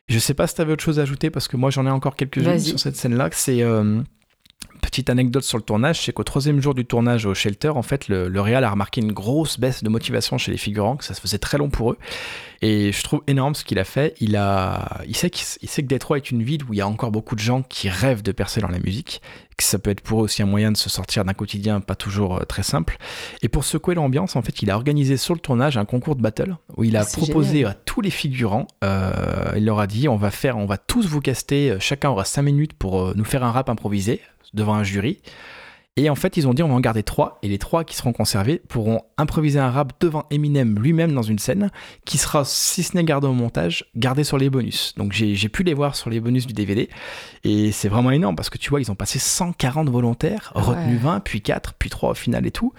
Je 0.08 0.18
sais 0.20 0.34
pas 0.34 0.48
si 0.48 0.56
tu 0.56 0.62
avais 0.62 0.74
autre 0.74 0.84
chose 0.84 1.00
à 1.00 1.04
ajouter, 1.04 1.30
parce 1.30 1.48
que 1.48 1.56
moi 1.56 1.70
j'en 1.70 1.86
ai 1.86 1.92
encore 1.92 2.16
quelques-unes 2.16 2.60
sur 2.60 2.80
cette 2.80 2.96
scène-là. 2.96 3.30
C'est. 3.32 3.62
Euh, 3.62 4.02
Petite 4.82 5.10
anecdote 5.10 5.44
sur 5.44 5.58
le 5.58 5.64
tournage, 5.64 6.02
c'est 6.02 6.14
qu'au 6.14 6.24
troisième 6.24 6.62
jour 6.62 6.74
du 6.74 6.86
tournage 6.86 7.26
au 7.26 7.34
Shelter, 7.34 7.70
en 7.70 7.82
fait, 7.82 8.08
le, 8.08 8.28
le 8.28 8.42
Real 8.42 8.64
a 8.64 8.70
remarqué 8.70 9.02
une 9.02 9.12
grosse 9.12 9.60
baisse 9.60 9.84
de 9.84 9.90
motivation 9.90 10.38
chez 10.38 10.52
les 10.52 10.58
figurants, 10.58 10.98
que 10.98 11.06
ça 11.06 11.14
se 11.14 11.22
faisait 11.22 11.38
très 11.38 11.58
long 11.58 11.70
pour 11.70 11.92
eux. 11.92 11.98
Et 12.62 12.92
je 12.92 13.04
trouve 13.04 13.22
énorme 13.28 13.56
ce 13.56 13.64
qu'il 13.64 13.80
a 13.80 13.86
fait. 13.86 14.16
Il, 14.20 14.36
a, 14.36 15.02
il, 15.08 15.16
sait, 15.16 15.30
qu'il, 15.30 15.46
sait 15.70 15.82
que 15.82 15.88
Détroit 15.88 16.18
est 16.18 16.30
une 16.32 16.44
ville 16.44 16.64
où 16.66 16.74
il 16.74 16.78
y 16.78 16.82
a 16.82 16.88
encore 16.88 17.12
beaucoup 17.12 17.36
de 17.36 17.40
gens 17.40 17.62
qui 17.62 17.90
rêvent 17.90 18.22
de 18.22 18.32
percer 18.32 18.60
dans 18.60 18.68
la 18.68 18.80
musique, 18.80 19.22
que 19.58 19.64
ça 19.64 19.80
peut 19.80 19.92
être 19.92 20.02
pour 20.02 20.22
eux 20.22 20.24
aussi 20.24 20.42
un 20.42 20.46
moyen 20.46 20.72
de 20.72 20.78
se 20.78 20.90
sortir 20.90 21.24
d'un 21.24 21.34
quotidien 21.34 21.80
pas 21.80 21.96
toujours 21.96 22.38
euh, 22.38 22.44
très 22.44 22.64
simple. 22.64 22.98
Et 23.42 23.48
pour 23.48 23.64
secouer 23.64 23.96
l'ambiance, 23.96 24.36
en 24.36 24.42
fait, 24.42 24.62
il 24.62 24.72
a 24.72 24.76
organisé 24.76 25.16
sur 25.16 25.34
le 25.34 25.40
tournage 25.40 25.78
un 25.78 25.86
concours 25.86 26.16
de 26.16 26.22
battle 26.22 26.58
où 26.76 26.84
il 26.84 26.98
a 26.98 27.06
proposé 27.06 27.64
à 27.64 27.74
tous 27.74 28.02
les 28.02 28.10
figurants, 28.10 28.68
euh, 28.84 29.54
il 29.56 29.66
leur 29.66 29.80
a 29.80 29.88
dit 29.88 30.10
on 30.10 30.18
va 30.18 30.32
faire, 30.32 30.58
on 30.58 30.66
va 30.66 30.78
tous 30.78 31.08
vous 31.08 31.22
caster, 31.22 31.72
euh, 31.72 31.80
chacun 31.80 32.10
aura 32.10 32.26
5 32.26 32.42
minutes 32.42 32.74
pour 32.74 33.16
nous 33.16 33.26
faire 33.26 33.44
un 33.44 33.52
rap 33.52 33.70
improvisé 33.70 34.22
devant 34.54 34.69
un 34.76 34.84
jury. 34.84 35.20
Et 36.00 36.10
en 36.10 36.16
fait, 36.16 36.38
ils 36.38 36.48
ont 36.48 36.54
dit 36.54 36.64
on 36.64 36.70
va 36.70 36.76
en 36.76 36.80
garder 36.80 37.04
trois, 37.04 37.40
et 37.44 37.50
les 37.50 37.58
trois 37.58 37.84
qui 37.84 37.94
seront 37.94 38.14
conservés 38.14 38.62
pourront 38.70 39.02
improviser 39.18 39.60
un 39.60 39.70
rap 39.70 39.92
devant 40.00 40.26
Eminem 40.32 40.80
lui-même 40.80 41.12
dans 41.12 41.24
une 41.24 41.40
scène, 41.40 41.72
qui 42.06 42.18
sera, 42.18 42.46
si 42.46 42.84
ce 42.84 42.96
n'est 42.96 43.04
gardé 43.04 43.28
au 43.28 43.34
montage, 43.34 43.84
gardé 43.98 44.24
sur 44.24 44.38
les 44.38 44.50
bonus. 44.50 44.94
Donc 44.96 45.12
j'ai 45.12 45.50
pu 45.50 45.64
les 45.64 45.74
voir 45.74 45.98
sur 45.98 46.10
les 46.10 46.22
bonus 46.22 46.48
du 46.48 46.54
DVD, 46.54 46.88
et 47.44 47.74
c'est 47.74 47.90
vraiment 47.90 48.12
énorme, 48.12 48.38
parce 48.38 48.50
que 48.50 48.58
tu 48.58 48.70
vois, 48.70 48.80
ils 48.80 48.90
ont 48.90 48.96
passé 48.96 49.20
140 49.20 49.90
volontaires, 49.90 50.54
retenu 50.56 50.96
20, 50.96 51.20
puis 51.20 51.42
4, 51.42 51.74
puis 51.74 51.90
3 51.90 52.12
au 52.12 52.14
final 52.14 52.48
et 52.48 52.52
tout. 52.52 52.72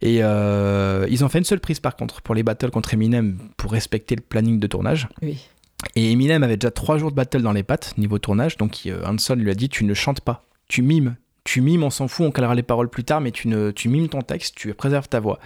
Et 0.00 0.20
euh, 0.22 1.06
ils 1.10 1.22
ont 1.22 1.28
fait 1.28 1.38
une 1.38 1.44
seule 1.44 1.60
prise 1.60 1.80
par 1.80 1.96
contre, 1.96 2.22
pour 2.22 2.34
les 2.34 2.42
battles 2.42 2.70
contre 2.70 2.94
Eminem, 2.94 3.36
pour 3.58 3.72
respecter 3.72 4.16
le 4.16 4.22
planning 4.22 4.58
de 4.58 4.66
tournage. 4.66 5.08
Oui. 5.20 5.38
Et 5.96 6.12
Eminem 6.12 6.42
avait 6.42 6.56
déjà 6.56 6.70
trois 6.70 6.96
jours 6.96 7.10
de 7.10 7.16
battle 7.16 7.42
dans 7.42 7.52
les 7.52 7.62
pattes, 7.62 7.92
niveau 7.98 8.18
tournage, 8.18 8.56
donc 8.56 8.80
euh, 8.86 9.04
Hanson 9.04 9.34
lui 9.34 9.50
a 9.50 9.54
dit 9.54 9.68
tu 9.68 9.84
ne 9.84 9.92
chantes 9.92 10.22
pas 10.22 10.46
tu 10.68 10.82
mimes. 10.82 11.16
Tu 11.44 11.60
mimes, 11.60 11.82
on 11.82 11.90
s'en 11.90 12.08
fout, 12.08 12.26
on 12.26 12.30
calera 12.30 12.54
les 12.54 12.62
paroles 12.62 12.88
plus 12.88 13.04
tard, 13.04 13.20
mais 13.20 13.30
tu, 13.30 13.48
ne, 13.48 13.70
tu 13.70 13.90
mimes 13.90 14.08
ton 14.08 14.22
texte, 14.22 14.54
tu 14.56 14.72
préserves 14.72 15.08
ta 15.08 15.20
voix. 15.20 15.38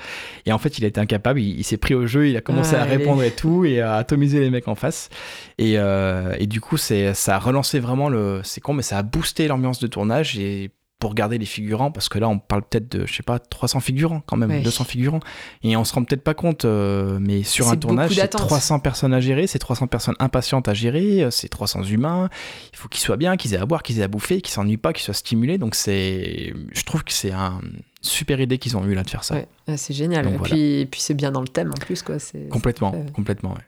Et 0.46 0.52
en 0.52 0.58
fait, 0.58 0.78
il 0.78 0.84
a 0.84 0.88
été 0.88 1.00
incapable, 1.00 1.40
il, 1.40 1.64
s'est 1.64 1.76
pris 1.76 1.94
au 1.94 2.06
jeu, 2.06 2.28
il 2.28 2.36
a 2.36 2.40
commencé 2.40 2.76
à 2.76 2.84
répondre 2.84 3.22
et 3.24 3.32
tout, 3.32 3.64
et 3.64 3.80
à 3.80 3.96
atomiser 3.96 4.38
les 4.40 4.50
mecs 4.50 4.68
en 4.68 4.76
face. 4.76 5.10
Et, 5.58 5.74
euh, 5.76 6.36
et 6.38 6.46
du 6.46 6.60
coup, 6.60 6.76
c'est, 6.76 7.14
ça 7.14 7.34
a 7.34 7.38
relancé 7.40 7.80
vraiment 7.80 8.08
le. 8.08 8.40
C'est 8.44 8.60
con, 8.60 8.74
mais 8.74 8.82
ça 8.82 8.98
a 8.98 9.02
boosté 9.02 9.48
l'ambiance 9.48 9.80
de 9.80 9.88
tournage, 9.88 10.38
et 10.38 10.70
pour 10.98 11.14
garder 11.14 11.38
les 11.38 11.46
figurants, 11.46 11.92
parce 11.92 12.08
que 12.08 12.18
là, 12.18 12.28
on 12.28 12.38
parle 12.38 12.62
peut-être 12.62 12.90
de, 12.90 13.06
je 13.06 13.14
sais 13.14 13.22
pas, 13.22 13.38
300 13.38 13.80
figurants 13.80 14.20
quand 14.26 14.36
même, 14.36 14.62
200 14.62 14.84
figurants. 14.84 15.20
Et 15.62 15.76
on 15.76 15.84
se 15.84 15.94
rend 15.94 16.02
peut-être 16.02 16.24
pas 16.24 16.34
compte, 16.34 16.64
euh, 16.64 17.18
mais 17.20 17.44
sur 17.44 17.68
un 17.68 17.76
tournage, 17.76 18.14
c'est 18.14 18.28
300 18.28 18.80
personnes 18.80 19.14
à 19.14 19.20
gérer, 19.20 19.46
c'est 19.46 19.60
300 19.60 19.86
personnes 19.86 20.16
impatientes 20.18 20.66
à 20.66 20.74
gérer, 20.74 21.22
euh, 21.22 21.30
c'est 21.30 21.48
300 21.48 21.84
humains. 21.84 22.28
Il 22.72 22.76
faut 22.76 22.88
qu'ils 22.88 23.00
soient 23.00 23.16
bien, 23.16 23.36
qu'ils 23.36 23.54
aient 23.54 23.58
à 23.58 23.66
boire, 23.66 23.84
qu'ils 23.84 24.00
aient 24.00 24.04
à 24.04 24.08
bouffer, 24.08 24.40
qu'ils 24.40 24.52
s'ennuient 24.52 24.76
pas, 24.76 24.92
qu'ils 24.92 25.04
soient 25.04 25.14
stimulés. 25.14 25.56
Donc 25.56 25.76
c'est, 25.76 26.52
je 26.72 26.82
trouve 26.84 27.04
que 27.04 27.12
c'est 27.12 27.32
un 27.32 27.60
super 28.00 28.40
idée 28.40 28.58
qu'ils 28.58 28.76
ont 28.76 28.84
eu 28.84 28.94
là 28.94 29.04
de 29.04 29.10
faire 29.10 29.22
ça. 29.22 29.36
Ouais, 29.36 29.76
c'est 29.76 29.94
génial. 29.94 30.26
et 30.26 30.38
puis, 30.38 30.86
puis 30.86 31.00
c'est 31.00 31.14
bien 31.14 31.30
dans 31.30 31.42
le 31.42 31.48
thème 31.48 31.70
en 31.70 31.80
plus, 31.80 32.02
quoi. 32.02 32.16
Complètement, 32.50 32.92
complètement, 33.14 33.50
ouais. 33.50 33.64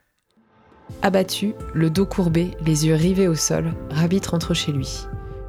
Abattu, 1.02 1.54
le 1.72 1.90
dos 1.90 2.06
courbé, 2.06 2.50
les 2.66 2.86
yeux 2.86 2.96
rivés 2.96 3.28
au 3.28 3.36
sol, 3.36 3.72
Rabbit 3.90 4.22
rentre 4.28 4.52
chez 4.54 4.72
lui, 4.72 5.06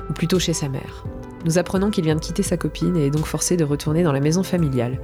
ou 0.09 0.13
plutôt 0.13 0.37
chez 0.37 0.53
sa 0.53 0.69
mère. 0.69 1.05
Nous 1.45 1.57
apprenons 1.57 1.89
qu'il 1.89 2.03
vient 2.03 2.15
de 2.15 2.21
quitter 2.21 2.43
sa 2.43 2.57
copine 2.57 2.95
et 2.97 3.07
est 3.07 3.11
donc 3.11 3.25
forcé 3.25 3.57
de 3.57 3.63
retourner 3.63 4.03
dans 4.03 4.11
la 4.11 4.19
maison 4.19 4.43
familiale, 4.43 4.99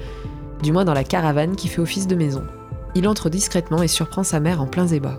du 0.62 0.72
moins 0.72 0.86
dans 0.86 0.94
la 0.94 1.04
caravane 1.04 1.56
qui 1.56 1.68
fait 1.68 1.82
office 1.82 2.08
de 2.08 2.16
maison. 2.16 2.44
Il 2.96 3.08
entre 3.08 3.30
discrètement 3.30 3.82
et 3.82 3.88
surprend 3.88 4.24
sa 4.24 4.40
mère 4.40 4.62
en 4.62 4.68
plein 4.68 4.88
zébat. 4.88 5.18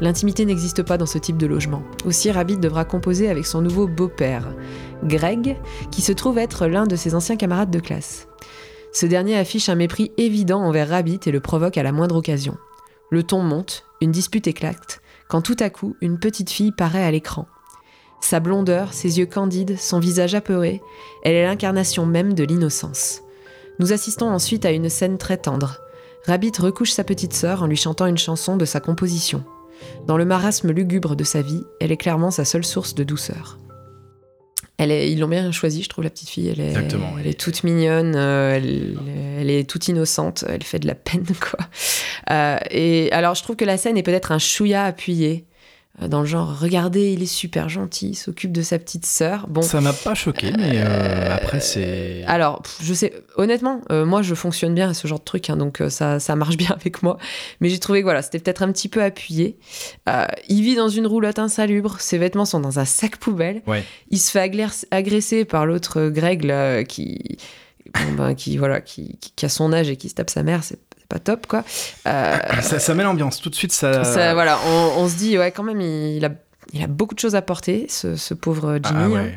L'intimité 0.00 0.44
n'existe 0.44 0.82
pas 0.82 0.98
dans 0.98 1.06
ce 1.06 1.18
type 1.18 1.36
de 1.36 1.46
logement. 1.46 1.82
Aussi, 2.04 2.30
Rabbit 2.30 2.58
devra 2.58 2.84
composer 2.84 3.30
avec 3.30 3.46
son 3.46 3.62
nouveau 3.62 3.86
beau-père, 3.86 4.54
Greg, 5.04 5.56
qui 5.90 6.02
se 6.02 6.12
trouve 6.12 6.38
être 6.38 6.66
l'un 6.66 6.86
de 6.86 6.96
ses 6.96 7.14
anciens 7.14 7.36
camarades 7.36 7.70
de 7.70 7.80
classe. 7.80 8.28
Ce 8.92 9.06
dernier 9.06 9.36
affiche 9.36 9.68
un 9.68 9.74
mépris 9.74 10.12
évident 10.16 10.60
envers 10.62 10.88
Rabbit 10.88 11.20
et 11.26 11.32
le 11.32 11.40
provoque 11.40 11.78
à 11.78 11.82
la 11.82 11.92
moindre 11.92 12.16
occasion. 12.16 12.56
Le 13.10 13.22
ton 13.22 13.42
monte, 13.42 13.84
une 14.00 14.12
dispute 14.12 14.46
éclate, 14.46 15.00
quand 15.28 15.42
tout 15.42 15.56
à 15.60 15.70
coup, 15.70 15.96
une 16.00 16.18
petite 16.18 16.50
fille 16.50 16.72
paraît 16.72 17.04
à 17.04 17.10
l'écran. 17.10 17.46
Sa 18.24 18.40
blondeur, 18.40 18.94
ses 18.94 19.18
yeux 19.18 19.26
candides, 19.26 19.78
son 19.78 19.98
visage 19.98 20.34
apeuré, 20.34 20.80
elle 21.24 21.34
est 21.34 21.44
l'incarnation 21.44 22.06
même 22.06 22.32
de 22.32 22.42
l'innocence. 22.42 23.20
Nous 23.80 23.92
assistons 23.92 24.30
ensuite 24.30 24.64
à 24.64 24.70
une 24.70 24.88
scène 24.88 25.18
très 25.18 25.36
tendre. 25.36 25.82
Rabbit 26.24 26.52
recouche 26.58 26.92
sa 26.92 27.04
petite 27.04 27.34
sœur 27.34 27.62
en 27.62 27.66
lui 27.66 27.76
chantant 27.76 28.06
une 28.06 28.16
chanson 28.16 28.56
de 28.56 28.64
sa 28.64 28.80
composition. 28.80 29.44
Dans 30.06 30.16
le 30.16 30.24
marasme 30.24 30.70
lugubre 30.70 31.16
de 31.16 31.22
sa 31.22 31.42
vie, 31.42 31.64
elle 31.82 31.92
est 31.92 31.98
clairement 31.98 32.30
sa 32.30 32.46
seule 32.46 32.64
source 32.64 32.94
de 32.94 33.04
douceur. 33.04 33.58
Elle 34.78 34.90
est, 34.90 35.12
ils 35.12 35.20
l'ont 35.20 35.28
bien 35.28 35.52
choisi, 35.52 35.82
je 35.82 35.90
trouve, 35.90 36.04
la 36.04 36.08
petite 36.08 36.30
fille. 36.30 36.48
Elle 36.48 36.60
est, 36.60 36.72
elle 36.72 37.26
est 37.26 37.38
toute 37.38 37.62
mignonne, 37.62 38.14
euh, 38.16 38.56
elle, 39.38 39.50
est 39.50 39.68
toute 39.68 39.86
innocente, 39.88 40.46
elle 40.48 40.62
fait 40.62 40.78
de 40.78 40.86
la 40.86 40.94
peine, 40.94 41.26
quoi. 41.40 41.66
Euh, 42.30 42.56
et 42.70 43.12
alors, 43.12 43.34
je 43.34 43.42
trouve 43.42 43.56
que 43.56 43.66
la 43.66 43.76
scène 43.76 43.98
est 43.98 44.02
peut-être 44.02 44.32
un 44.32 44.38
chouïa 44.38 44.84
appuyé. 44.84 45.44
Euh, 46.02 46.08
dans 46.08 46.20
le 46.20 46.26
genre 46.26 46.58
regardez 46.58 47.12
il 47.12 47.22
est 47.22 47.26
super 47.26 47.68
gentil 47.68 48.10
il 48.10 48.14
s'occupe 48.14 48.50
de 48.50 48.62
sa 48.62 48.78
petite 48.78 49.06
sœur. 49.06 49.46
Bon. 49.48 49.62
Ça 49.62 49.80
m'a 49.80 49.92
pas 49.92 50.14
choqué 50.14 50.52
mais 50.56 50.82
euh, 50.82 51.34
après 51.34 51.60
c'est 51.60 52.24
alors 52.26 52.62
je 52.82 52.92
sais 52.92 53.12
honnêtement 53.36 53.80
euh, 53.92 54.04
moi 54.04 54.22
je 54.22 54.34
fonctionne 54.34 54.74
bien 54.74 54.90
à 54.90 54.94
ce 54.94 55.06
genre 55.06 55.20
de 55.20 55.24
truc 55.24 55.50
hein, 55.50 55.56
donc 55.56 55.80
ça, 55.90 56.18
ça 56.18 56.34
marche 56.34 56.56
bien 56.56 56.70
avec 56.74 57.02
moi. 57.02 57.18
Mais 57.60 57.68
j'ai 57.68 57.78
trouvé 57.78 58.00
que 58.00 58.04
voilà 58.04 58.22
c'était 58.22 58.40
peut-être 58.40 58.62
un 58.62 58.72
petit 58.72 58.88
peu 58.88 59.02
appuyé. 59.02 59.56
Il 60.48 60.62
vit 60.62 60.74
dans 60.74 60.88
une 60.88 61.06
roulotte 61.06 61.38
insalubre 61.38 62.00
ses 62.00 62.18
vêtements 62.18 62.44
sont 62.44 62.60
dans 62.60 62.78
un 62.78 62.84
sac 62.84 63.16
poubelle. 63.16 63.62
Il 64.10 64.18
se 64.18 64.30
fait 64.30 64.52
agresser 64.90 65.44
par 65.44 65.66
l'autre 65.66 66.08
Greg 66.08 66.44
là, 66.44 66.82
qui 66.84 67.38
ben, 68.16 68.34
qui 68.34 68.56
voilà 68.56 68.80
qui, 68.80 69.18
qui, 69.36 69.44
a 69.44 69.48
son 69.48 69.72
âge 69.72 69.90
et 69.90 69.96
qui 69.96 70.08
se 70.08 70.14
tape 70.14 70.30
sa 70.30 70.42
mère 70.42 70.64
c'est 70.64 70.78
pas 71.08 71.18
top 71.18 71.46
quoi. 71.46 71.64
Euh, 72.06 72.38
ça, 72.60 72.94
met 72.94 73.02
l'ambiance 73.02 73.40
tout 73.40 73.50
de 73.50 73.54
suite. 73.54 73.72
Ça, 73.72 74.34
voilà, 74.34 74.58
on, 74.66 75.08
se 75.08 75.16
dit 75.16 75.38
ouais 75.38 75.50
quand 75.50 75.62
même 75.62 75.80
il, 75.80 76.24
a 76.24 76.30
il 76.72 76.82
a 76.82 76.86
beaucoup 76.86 77.14
de 77.14 77.20
choses 77.20 77.34
à 77.34 77.42
porter, 77.42 77.86
ce, 77.88 78.34
pauvre 78.34 78.78
Jimmy. 78.82 79.14
Ah 79.16 79.20
hein. 79.20 79.30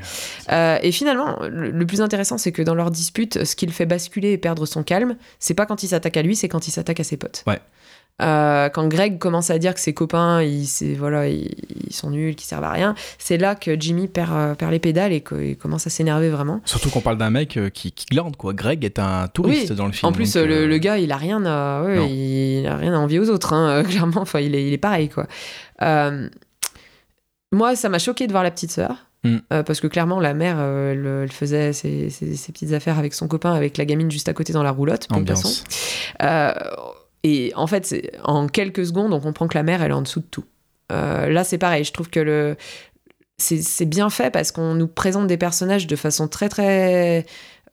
euh, 0.52 0.80
et 0.82 0.92
finalement, 0.92 1.38
le, 1.50 1.86
plus 1.86 2.02
intéressant, 2.02 2.38
c'est 2.38 2.52
que 2.52 2.62
dans 2.62 2.76
leur 2.76 2.90
dispute, 2.90 3.44
ce 3.44 3.56
qui 3.56 3.66
le 3.66 3.72
fait 3.72 3.86
basculer 3.86 4.32
et 4.32 4.38
perdre 4.38 4.66
son 4.66 4.84
calme, 4.84 5.18
c'est 5.40 5.54
pas 5.54 5.66
quand 5.66 5.84
il 5.84 5.88
s'attaque 5.88 6.18
à 6.18 6.22
lui, 6.22 6.36
c'est 6.36 6.50
quand 6.50 6.68
il 6.68 6.72
s'attaque 6.72 7.00
à 7.00 7.04
ses 7.04 7.18
potes. 7.18 7.44
Ouais. 7.46 7.60
Euh, 8.20 8.70
quand 8.70 8.88
Greg 8.88 9.20
commence 9.20 9.52
à 9.52 9.60
dire 9.60 9.76
que 9.76 9.80
ses 9.80 9.94
copains 9.94 10.42
ils, 10.42 10.68
voilà, 10.98 11.28
ils, 11.28 11.54
sont 11.92 12.10
nuls, 12.10 12.36
qu'ils 12.36 12.48
servent 12.48 12.64
à 12.64 12.72
rien, 12.72 12.96
c'est 13.20 13.38
là 13.38 13.54
que 13.54 13.80
Jimmy 13.80 14.08
perd, 14.08 14.32
euh, 14.34 14.56
perd 14.56 14.72
les 14.72 14.80
pédales 14.80 15.14
et, 15.14 15.22
qu'il 15.22 15.56
commence 15.56 15.86
à 15.86 15.92
s'énerver 15.92 16.30
vraiment. 16.30 16.62
Surtout 16.66 16.90
qu'on 16.90 17.02
parle 17.02 17.18
d'un 17.18 17.30
mec 17.30 17.58
euh, 17.58 17.70
qui, 17.70 17.92
qui, 17.92 18.06
glande, 18.08 18.36
quoi. 18.36 18.54
Greg 18.54 18.84
est 18.84 18.98
un 18.98 19.28
touriste 19.28 19.74
dans 19.74 19.86
le 19.86 19.92
film. 19.92 20.10
En 20.10 20.14
plus, 20.14 20.36
le, 20.36 20.78
gars, 20.78 20.98
il 20.98 21.12
a 21.12 21.18
rien 21.18 21.46
à, 21.46 21.86
il 22.10 22.66
a 22.66 22.78
rien 22.78 22.94
à 22.94 22.98
envier 22.98 23.20
aux 23.20 23.30
autres, 23.30 23.54
hein, 23.54 23.84
clairement. 23.88 24.22
Enfin, 24.22 24.40
il 24.40 24.56
est, 24.56 24.66
il 24.66 24.74
est 24.74 24.80
pareil, 24.80 25.10
quoi. 25.10 25.28
moi, 27.52 27.76
ça 27.76 27.90
m'a 27.90 28.00
choqué 28.00 28.26
de 28.26 28.32
voir 28.32 28.44
la 28.44 28.52
petite 28.52 28.72
sœur. 28.72 29.04
Mm. 29.24 29.38
parce 29.50 29.80
que 29.80 29.88
clairement, 29.88 30.20
la 30.20 30.34
mère, 30.34 30.60
elle, 30.60 31.32
faisait 31.32 31.74
ses, 31.74 32.10
petites 32.54 32.74
affaires 32.74 32.98
avec 32.98 33.14
son 33.14 33.28
copain, 33.28 33.54
avec 33.54 33.78
la 33.78 33.86
gamine 33.86 34.10
juste 34.10 34.30
à 34.30 34.34
côté 34.34 34.54
dans 34.54 34.64
la 34.64 34.72
roulotte. 34.72 35.08
Ambiance. 35.12 35.64
Et 37.24 37.52
en 37.56 37.68
fait, 37.68 38.18
en 38.24 38.48
quelques 38.48 38.86
secondes, 38.86 39.14
on 39.14 39.20
comprend 39.20 39.48
que 39.48 39.58
la 39.58 39.64
mère, 39.64 39.82
elle 39.82 39.92
est 39.92 39.96
en 39.96 40.02
dessous 40.02 40.22
de 40.22 40.28
tout. 40.30 40.46
Euh, 40.92 41.30
là, 41.30 41.44
c'est 41.44 41.58
pareil. 41.58 41.84
Je 41.84 41.92
trouve 41.92 42.10
que 42.10 42.20
le, 42.20 42.56
c'est 43.38 43.86
bien 43.86 44.10
fait 44.10 44.32
parce 44.32 44.52
qu'on 44.52 44.74
nous 44.74 44.88
présente 44.88 45.28
des 45.28 45.38
personnages 45.38 45.88
de 45.88 45.96
façon 45.96 46.28
très 46.28 46.50
très 46.50 47.26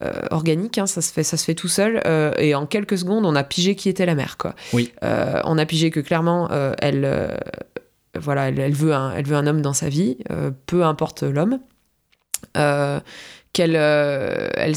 euh, 0.03 0.11
organique, 0.29 0.77
hein, 0.77 0.87
ça, 0.87 1.01
se 1.01 1.11
fait, 1.11 1.23
ça 1.23 1.37
se 1.37 1.45
fait 1.45 1.55
tout 1.55 1.69
seul, 1.69 2.01
euh, 2.05 2.33
et 2.37 2.53
en 2.53 2.65
quelques 2.65 2.97
secondes, 2.97 3.25
on 3.25 3.33
a 3.35 3.43
pigé 3.43 3.75
qui 3.75 3.87
était 3.87 4.05
la 4.05 4.13
mère. 4.13 4.37
Quoi. 4.37 4.53
Oui. 4.73 4.91
Euh, 5.03 5.39
on 5.45 5.57
a 5.57 5.65
pigé 5.65 5.89
que 5.89 6.01
clairement, 6.01 6.49
elle, 6.79 7.39
voilà, 8.19 8.49
elle, 8.49 8.73
veut 8.73 8.93
un, 8.93 9.13
elle 9.15 9.25
veut 9.25 9.37
un 9.37 9.47
homme 9.47 9.61
dans 9.61 9.73
sa 9.73 9.89
vie, 9.89 10.17
peu 10.65 10.83
importe 10.83 11.23
l'homme, 11.23 11.59
qu'elle 12.53 13.75
elle, 13.75 14.51
elle 14.55 14.75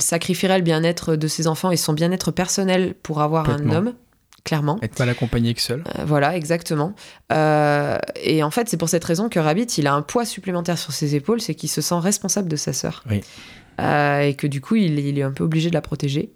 sacrifierait 0.00 0.58
le 0.58 0.64
bien-être 0.64 1.16
de 1.16 1.28
ses 1.28 1.46
enfants 1.46 1.70
et 1.70 1.76
son 1.76 1.92
bien-être 1.92 2.30
personnel 2.30 2.94
pour 3.02 3.20
avoir 3.20 3.50
un 3.50 3.70
homme 3.70 3.94
clairement. 4.44 4.78
Être 4.80 4.98
mal 4.98 5.10
accompagné 5.10 5.52
que 5.52 5.60
seul. 5.60 5.84
voilà, 6.06 6.34
exactement. 6.34 6.94
et 7.30 8.42
en 8.42 8.50
fait, 8.50 8.68
c'est 8.68 8.78
pour 8.78 8.88
cette 8.88 9.04
raison 9.04 9.28
que 9.28 9.38
Rabbit, 9.38 9.66
il 9.76 9.86
a 9.86 9.94
un 9.94 10.02
poids 10.02 10.24
supplémentaire 10.24 10.78
sur 10.78 10.92
ses 10.92 11.14
épaules, 11.14 11.40
c'est 11.40 11.54
qu'il 11.54 11.68
se 11.68 11.82
sent 11.82 11.98
responsable 11.98 12.48
de 12.48 12.56
sa 12.56 12.72
sœur. 12.72 13.04
Oui. 13.10 13.20
Euh, 13.80 14.20
et 14.20 14.34
que 14.34 14.46
du 14.46 14.60
coup, 14.60 14.76
il, 14.76 15.18
est 15.18 15.22
un 15.22 15.30
peu 15.30 15.44
obligé 15.44 15.68
de 15.68 15.74
la 15.74 15.80
protéger. 15.80 16.32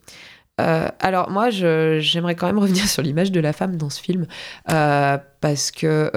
Euh, 0.61 0.89
alors 1.01 1.31
moi, 1.31 1.51
j'aimerais 1.51 2.35
quand 2.35 2.47
même 2.47 2.59
revenir 2.61 2.87
sur 2.87 3.03
l'image 3.03 3.33
de 3.33 3.41
la 3.41 3.53
femme 3.53 3.77
dans 3.77 3.91
ce 3.91 4.01
film 4.01 4.27
euh, 4.71 5.19
parce 5.41 5.71
que 5.71 6.11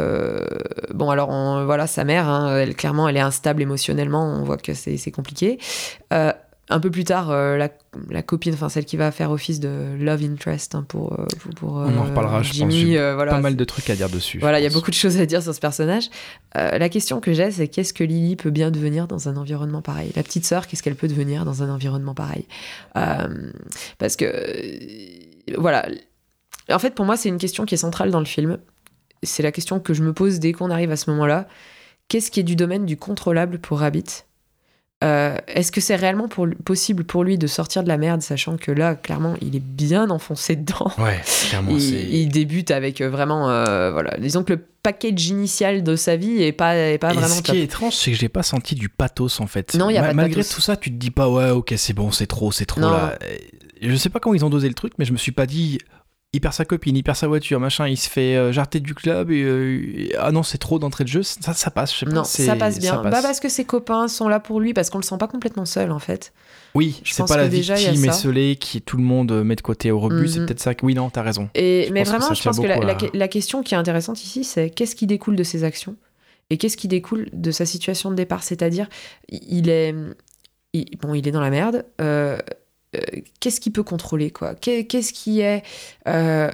bon, 0.93 1.09
alors 1.09 1.29
voilà, 1.65 1.87
sa 1.87 2.03
mère, 2.03 2.27
hein, 2.27 2.57
elle 2.57 2.75
clairement, 2.75 3.07
elle 3.07 3.17
est 3.17 3.21
instable 3.21 3.61
émotionnellement. 3.61 4.25
On 4.25 4.43
voit 4.43 4.57
que 4.57 4.73
c'est 4.73 5.11
compliqué 5.11 5.57
un 6.69 6.79
peu 6.79 6.89
plus 6.89 7.03
tard, 7.03 7.29
euh, 7.29 7.57
la, 7.57 8.23
copine, 8.23 8.53
enfin 8.53 8.69
celle 8.69 8.85
qui 8.85 8.97
va 8.97 9.11
faire 9.11 9.29
office 9.29 9.59
de 9.59 9.95
love 9.99 10.23
interest 10.23 10.73
hein, 10.73 10.83
pour, 10.87 11.13
euh, 11.13 11.25
pour, 11.57 11.73
On 11.73 11.97
en 11.97 12.03
reparlera, 12.03 12.41
je 12.41 12.59
pense. 12.59 12.73
voilà, 13.15 13.31
pas 13.31 13.39
mal 13.39 13.55
de 13.55 13.63
trucs 13.63 13.89
à 13.89 13.95
dire 13.95 14.09
dessus. 14.09 14.39
Voilà, 14.39 14.59
il 14.59 14.63
y 14.63 14.65
a 14.65 14.71
beaucoup 14.71 14.89
de 14.89 14.95
choses 14.95 15.17
à 15.17 15.27
dire 15.27 15.43
sur 15.43 15.53
ce 15.53 15.59
personnage. 15.59 16.09
Euh, 16.57 16.77
la 16.77 16.89
question 16.89 17.21
que 17.21 17.33
j'ai, 17.33 17.51
c'est 17.51 17.67
qu'est-ce 17.67 17.93
que 17.93 18.03
Lily 18.03 18.35
peut 18.35 18.49
bien 18.49 18.71
devenir 18.71 19.07
dans 19.07 19.29
un 19.29 19.37
environnement 19.37 19.83
pareil? 19.83 20.11
La 20.15 20.23
petite 20.23 20.45
sœur, 20.45 20.65
qu'est-ce 20.65 20.81
qu'elle 20.81 20.95
peut 20.95 21.07
devenir 21.07 21.45
dans 21.45 21.61
un 21.61 21.69
environnement 21.69 22.15
pareil? 22.15 22.47
Parce 22.93 24.15
que, 24.15 24.25
voilà. 25.59 25.87
En 26.71 26.79
fait, 26.79 26.95
pour 26.95 27.05
moi, 27.05 27.15
c'est 27.15 27.29
une 27.29 27.37
question 27.37 27.65
qui 27.65 27.75
est 27.75 27.79
centrale 27.79 28.09
dans 28.09 28.19
le 28.19 28.25
film. 28.25 28.57
C'est 29.21 29.43
la 29.43 29.51
question 29.51 29.79
que 29.79 29.93
je 29.93 30.01
me 30.01 30.13
pose 30.13 30.39
dès 30.39 30.51
qu'on 30.51 30.71
arrive 30.71 30.89
à 30.89 30.95
ce 30.95 31.11
moment-là. 31.11 31.47
Qu'est-ce 32.07 32.31
qui 32.31 32.39
est 32.39 32.43
du 32.43 32.55
domaine 32.55 32.87
du 32.87 32.97
contrôlable 32.97 33.59
pour 33.59 33.79
Rabbit? 33.79 34.25
Euh, 35.03 35.37
est-ce 35.47 35.71
que 35.71 35.81
c'est 35.81 35.95
réellement 35.95 36.29
possible 36.63 37.03
pour 37.03 37.23
lui 37.23 37.37
de 37.37 37.47
sortir 37.47 37.83
de 37.83 37.89
la 37.89 37.97
merde, 37.97 38.21
sachant 38.21 38.55
que 38.55 38.71
là, 38.71 38.95
clairement, 38.95 39.35
il 39.41 39.55
est 39.55 39.63
bien 39.63 40.09
enfoncé 40.09 40.55
dedans? 40.55 40.91
Ouais, 40.97 41.21
clairement. 41.49 41.71
il, 41.71 42.13
il, 42.13 42.29
débute 42.29 42.71
avec 42.71 43.01
euh, 43.01 43.09
vraiment, 43.09 43.49
euh, 43.49 43.91
voilà, 43.91 44.17
disons 44.17 44.43
que 44.43 44.53
le 44.53 44.65
package 44.83 45.27
initial 45.27 45.83
de 45.83 45.95
sa 45.97 46.15
vie 46.15 46.41
est 46.41 46.53
pas, 46.53 46.75
est 46.75 46.97
pas 46.97 47.11
Et 47.11 47.15
vraiment. 47.15 47.35
Ce 47.35 47.41
qui 47.41 47.57
est 47.57 47.63
étrange, 47.63 47.93
c'est 47.93 48.11
que 48.11 48.17
j'ai 48.17 48.29
pas 48.29 48.43
senti 48.43 48.73
du 48.75 48.87
pathos 48.87 49.41
en 49.41 49.47
fait. 49.47 49.75
Non, 49.75 49.89
il 49.89 49.95
y 49.95 49.97
a 49.97 50.01
pas 50.01 50.11
de 50.11 50.15
Malgré 50.15 50.43
tout 50.43 50.61
ça, 50.61 50.77
tu 50.77 50.91
te 50.91 50.95
dis 50.95 51.11
pas 51.11 51.29
ouais, 51.29 51.49
ok, 51.49 51.73
c'est 51.75 51.93
bon, 51.93 52.11
c'est 52.11 52.27
trop, 52.27 52.51
c'est 52.51 52.65
trop 52.65 52.81
là. 52.81 53.17
Je 53.81 53.95
sais 53.97 54.09
pas 54.09 54.19
comment 54.19 54.33
ils 54.33 54.45
ont 54.45 54.49
dosé 54.49 54.69
le 54.69 54.73
truc, 54.73 54.93
mais 54.97 55.03
je 55.03 55.11
me 55.11 55.17
suis 55.17 55.33
pas 55.33 55.45
dit 55.45 55.79
il 56.35 56.41
perd 56.41 56.53
sa 56.53 56.65
copine, 56.65 56.97
il 56.97 57.03
perd 57.03 57.17
sa 57.17 57.27
voiture, 57.27 57.59
machin, 57.59 57.87
il 57.87 57.97
se 57.97 58.09
fait 58.09 58.35
euh, 58.35 58.51
jarter 58.51 58.81
du 58.81 58.93
club, 58.93 59.31
et, 59.31 59.41
euh, 59.41 60.09
ah 60.19 60.31
non, 60.31 60.43
c'est 60.43 60.57
trop 60.57 60.79
d'entrée 60.79 61.05
de 61.05 61.09
jeu, 61.09 61.23
ça, 61.23 61.53
ça 61.53 61.71
passe, 61.71 61.93
je 61.93 61.99
sais 61.99 62.05
pas. 62.05 62.11
Non, 62.11 62.23
ça 62.25 62.55
passe 62.57 62.77
bien. 62.77 63.01
Bah 63.01 63.21
parce 63.21 63.39
que 63.39 63.47
ses 63.47 63.63
copains 63.63 64.07
sont 64.07 64.27
là 64.27 64.41
pour 64.41 64.59
lui, 64.59 64.73
parce 64.73 64.89
qu'on 64.89 64.97
le 64.97 65.03
sent 65.03 65.17
pas 65.17 65.27
complètement 65.27 65.65
seul, 65.65 65.91
en 65.91 65.99
fait. 65.99 66.33
Oui, 66.73 67.01
c'est 67.05 67.25
pas 67.25 67.37
la 67.37 67.47
victime 67.47 68.05
esselée 68.05 68.57
qui 68.57 68.81
tout 68.81 68.97
le 68.97 69.03
monde 69.03 69.31
met 69.43 69.55
de 69.55 69.61
côté 69.61 69.91
au 69.91 69.99
rebut, 69.99 70.27
c'est 70.27 70.39
mhm. 70.39 70.45
peut-être 70.45 70.59
ça. 70.59 70.73
Oui, 70.83 70.93
non, 70.93 71.09
t'as 71.09 71.21
raison. 71.21 71.49
Et, 71.55 71.89
mais 71.91 72.03
vraiment, 72.03 72.33
je 72.33 72.43
pense 72.43 72.59
que 72.59 73.17
la, 73.17 73.27
question 73.27 73.63
qui 73.63 73.73
est 73.73 73.77
intéressante 73.77 74.23
ici, 74.23 74.43
c'est 74.43 74.69
qu'est-ce 74.69 74.95
qui 74.95 75.07
découle 75.07 75.35
de 75.35 75.43
ses 75.43 75.63
actions 75.63 75.95
et 76.49 76.57
qu'est-ce 76.57 76.77
qui 76.77 76.87
découle 76.87 77.29
de 77.31 77.51
sa 77.51 77.65
situation 77.65 78.11
de 78.11 78.15
départ? 78.15 78.43
C'est-à-dire, 78.43 78.87
il 79.29 79.69
est, 79.69 79.93
bon, 81.01 81.13
il 81.13 81.27
est 81.27 81.31
dans 81.31 81.41
la 81.41 81.49
merde. 81.49 81.85
Euh, 82.01 82.37
euh, 82.37 82.37
qu'est-ce 83.39 83.59
qui 83.59 83.69
peut 83.69 83.83
contrôler 83.83 84.31
quoi? 84.31 84.55
Qu'est-ce 84.55 85.13
qui 85.13 85.41
est 85.41 85.63
euh, 86.07 86.51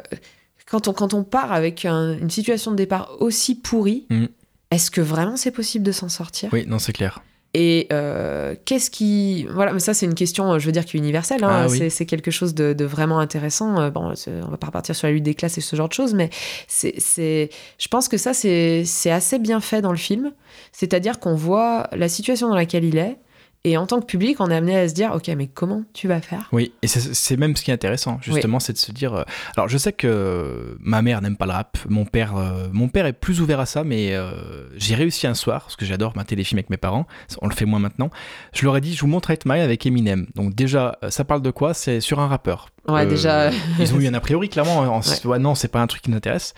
quand 0.65 0.87
on 0.87 0.93
quand 0.93 1.13
on 1.13 1.23
part 1.23 1.51
avec 1.51 1.85
une 1.85 2.29
situation 2.29 2.71
de 2.71 2.77
départ 2.77 3.11
aussi 3.19 3.55
pourrie, 3.55 4.05
mm. 4.09 4.25
est-ce 4.71 4.91
que 4.91 5.01
vraiment 5.01 5.37
c'est 5.37 5.51
possible 5.51 5.85
de 5.85 5.91
s'en 5.91 6.09
sortir? 6.09 6.49
Oui, 6.53 6.65
non, 6.67 6.79
c'est 6.79 6.93
clair. 6.93 7.21
Et 7.53 7.87
euh, 7.91 8.55
qu'est-ce 8.63 8.89
qui. 8.89 9.45
Voilà, 9.49 9.73
mais 9.73 9.81
ça, 9.81 9.93
c'est 9.93 10.05
une 10.05 10.15
question, 10.15 10.57
je 10.57 10.65
veux 10.65 10.71
dire, 10.71 10.85
qui 10.85 10.95
est 10.95 10.99
universelle. 10.99 11.43
Hein. 11.43 11.67
Ah 11.69 11.89
c'est 11.89 12.05
quelque 12.05 12.31
chose 12.31 12.55
de, 12.55 12.85
vraiment 12.85 13.19
intéressant. 13.19 13.89
Bon, 13.91 14.13
on 14.27 14.49
va 14.49 14.57
pas 14.57 14.67
repartir 14.67 14.95
sur 14.95 15.07
la 15.07 15.13
lutte 15.13 15.23
des 15.23 15.35
classes 15.35 15.57
et 15.57 15.61
ce 15.61 15.75
genre 15.75 15.89
de 15.89 15.93
choses, 15.93 16.13
mais 16.13 16.29
c'est. 16.67 17.49
Je 17.77 17.87
pense 17.89 18.07
que 18.07 18.15
ça, 18.17 18.33
c'est 18.33 19.11
assez 19.11 19.37
bien 19.37 19.59
fait 19.59 19.81
dans 19.81 19.91
le 19.91 19.97
film. 19.97 20.31
C'est-à-dire 20.71 21.19
qu'on 21.19 21.35
voit 21.35 21.89
la 21.91 22.07
situation 22.07 22.47
dans 22.47 22.55
laquelle 22.55 22.85
il 22.85 22.97
est, 22.97 23.17
et 23.63 23.77
en 23.77 23.85
tant 23.85 23.99
que 23.99 24.05
public, 24.05 24.37
on 24.39 24.49
est 24.49 24.55
amené 24.55 24.75
à 24.75 24.89
se 24.89 24.95
dire, 24.95 25.11
ok, 25.13 25.27
mais 25.37 25.45
comment 25.45 25.83
tu 25.93 26.07
vas 26.07 26.19
faire? 26.19 26.49
Oui, 26.51 26.73
et 26.81 26.87
c'est 26.87 27.37
même 27.37 27.55
ce 27.55 27.63
qui 27.63 27.69
est 27.69 27.73
intéressant, 27.73 28.17
justement, 28.21 28.59
c'est 28.59 28.73
de 28.73 28.79
se 28.79 28.91
dire. 28.91 29.13
Euh, 29.13 29.23
alors, 29.55 29.69
je 29.69 29.77
sais 29.77 29.93
que 29.93 30.77
ma 30.79 31.03
mère 31.03 31.21
n'aime 31.21 31.37
pas 31.37 31.45
le 31.45 31.51
rap, 31.51 31.77
mon 31.87 32.05
père, 32.05 32.35
euh, 32.37 32.69
mon 32.71 32.87
père 32.87 33.05
est 33.05 33.13
plus 33.13 33.39
ouvert 33.39 33.59
à 33.59 33.67
ça, 33.67 33.83
mais 33.83 34.15
euh, 34.15 34.67
j'ai 34.77 34.95
réussi 34.95 35.27
un 35.27 35.35
soir, 35.35 35.61
parce 35.61 35.75
que 35.75 35.85
j'adore 35.85 36.13
ma 36.15 36.23
téléfilm 36.23 36.57
avec 36.57 36.71
mes 36.71 36.77
parents, 36.77 37.05
on 37.39 37.47
le 37.47 37.53
fait 37.53 37.65
moins 37.65 37.79
maintenant. 37.79 38.09
Je 38.51 38.65
leur 38.65 38.75
ai 38.77 38.81
dit, 38.81 38.95
je 38.95 39.01
vous 39.01 39.07
montre 39.07 39.29
8 39.29 39.45
Mile 39.45 39.61
avec 39.61 39.85
Eminem. 39.85 40.25
Donc 40.33 40.55
déjà, 40.55 40.97
ça 41.09 41.23
parle 41.23 41.43
de 41.43 41.51
quoi? 41.51 41.75
C'est 41.75 41.99
sur 41.99 42.19
un 42.19 42.27
rappeur. 42.27 42.69
Ouais, 42.87 43.05
déjà. 43.05 43.51
ils 43.79 43.93
ont 43.93 43.99
eu 43.99 44.07
un 44.07 44.13
a 44.15 44.19
priori, 44.19 44.49
clairement. 44.49 44.79
En, 44.79 45.01
ouais. 45.25 45.39
non, 45.39 45.53
c'est 45.53 45.67
pas 45.67 45.81
un 45.81 45.87
truc 45.87 46.01
qui 46.01 46.09
nous 46.09 46.17
intéresse. 46.17 46.55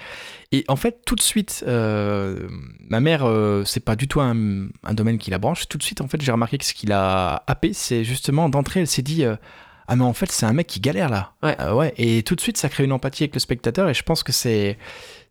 Et 0.53 0.63
en 0.67 0.75
fait, 0.75 0.99
tout 1.03 1.15
de 1.15 1.21
suite, 1.21 1.65
euh, 1.67 2.47
ma 2.87 2.99
mère, 2.99 3.23
euh, 3.25 3.63
c'est 3.65 3.79
pas 3.79 3.95
du 3.95 4.07
tout 4.07 4.21
un, 4.21 4.35
domaine 4.91 5.17
qui 5.17 5.31
la 5.31 5.39
branche. 5.39 5.67
Tout 5.67 5.79
de 5.79 5.83
suite, 5.83 5.99
en 5.99 6.07
fait, 6.07 6.21
j'ai 6.21 6.31
remarqué 6.31 6.59
que 6.59 6.63
ce 6.63 6.75
qui 6.75 6.85
l'a 6.85 7.43
happé, 7.47 7.73
c'est 7.73 8.03
justement 8.03 8.49
d'entrée, 8.49 8.81
elle 8.81 8.87
s'est 8.87 9.01
dit 9.01 9.25
euh, 9.25 9.35
Ah, 9.87 9.95
mais 9.95 10.03
en 10.03 10.13
fait, 10.13 10.31
c'est 10.31 10.45
un 10.45 10.53
mec 10.53 10.67
qui 10.67 10.79
galère 10.79 11.09
là. 11.09 11.33
Ouais. 11.41 11.57
ouais. 11.71 11.93
Et 11.97 12.21
tout 12.21 12.35
de 12.35 12.39
suite, 12.39 12.57
ça 12.57 12.69
crée 12.69 12.83
une 12.83 12.91
empathie 12.91 13.23
avec 13.23 13.33
le 13.33 13.39
spectateur. 13.39 13.89
Et 13.89 13.95
je 13.95 14.03
pense 14.03 14.21
que 14.21 14.31
c'est 14.31 14.77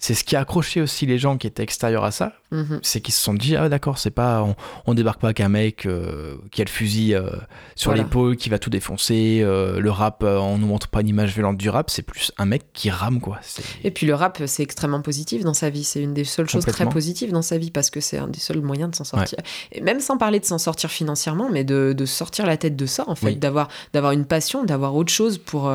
c'est 0.03 0.15
ce 0.15 0.25
qui 0.25 0.35
a 0.35 0.41
accroché 0.41 0.81
aussi 0.81 1.07
les 1.07 1.17
gens 1.17 1.39
qui 1.39 1.47
étaient 1.47 1.63
extérieurs 1.63 2.03
à 2.03 2.11
ça, 2.11 2.33
mhm. 2.51 2.81
c'est 2.83 3.01
qu'ils 3.01 3.15
se 3.15 3.21
sont 3.21 3.35
dit 3.35 3.55
ah 3.55 3.69
d'accord 3.69 3.99
c'est 3.99 4.11
pas 4.11 4.45
on, 4.85 4.95
débarque 4.95 5.21
pas 5.21 5.29
avec 5.29 5.39
un 5.39 5.49
mec 5.49 5.87
euh, 5.87 6.35
qui 6.51 6.61
a 6.61 6.65
le 6.65 6.71
fusil 6.71 7.15
euh, 7.15 7.31
sur 7.77 7.95
l'épaule 7.95 8.37
qui 8.37 8.49
va 8.49 8.59
tout 8.59 8.69
défoncer, 8.69 9.43
euh, 9.45 9.79
le 9.79 9.91
rap 9.93 10.25
on 10.25 10.59
nous 10.59 10.67
montre 10.67 10.89
pas 10.89 11.03
une 11.03 11.09
image 11.09 11.35
violente 11.35 11.57
du 11.57 11.71
rap, 11.71 11.89
c'est 11.89 12.03
plus 12.03 12.33
un 12.37 12.47
mec 12.47 12.65
qui 12.73 12.91
rame 12.91 13.21
quoi. 13.21 13.39
Et 13.85 13.93
puis 13.93 14.05
le 14.09 14.17
rap 14.17 14.43
c'est 14.47 14.65
extrêmement 14.65 15.03
positif 15.03 15.45
dans 15.45 15.55
sa 15.55 15.71
vie, 15.71 15.85
c'est 15.85 16.03
une 16.03 16.15
des 16.15 16.25
seules 16.25 16.51
choses 16.51 16.67
très 16.67 16.89
positives 16.89 17.31
dans 17.31 17.43
sa 17.43 17.57
vie 17.57 17.71
parce 17.71 17.89
que 17.89 18.01
c'est 18.01 18.19
un 18.19 18.27
des 18.27 18.41
seuls 18.41 18.61
moyens 18.61 18.91
de 18.91 18.97
s'en 18.97 19.05
sortir. 19.05 19.39
Et 19.71 19.81
même 19.81 20.01
sans 20.01 20.19
parler 20.19 20.41
de 20.41 20.45
s'en 20.45 20.59
sortir 20.59 20.91
financièrement, 20.91 21.49
mais 21.49 21.63
de, 21.63 21.95
sortir 22.07 22.45
la 22.45 22.57
tête 22.57 22.75
de 22.75 22.87
ça 22.87 23.05
en 23.07 23.15
fait, 23.15 23.37
d'avoir 23.37 23.69
d'avoir 23.93 24.11
une 24.11 24.25
passion, 24.25 24.65
d'avoir 24.65 24.97
autre 24.97 25.13
chose 25.13 25.39
pour 25.39 25.73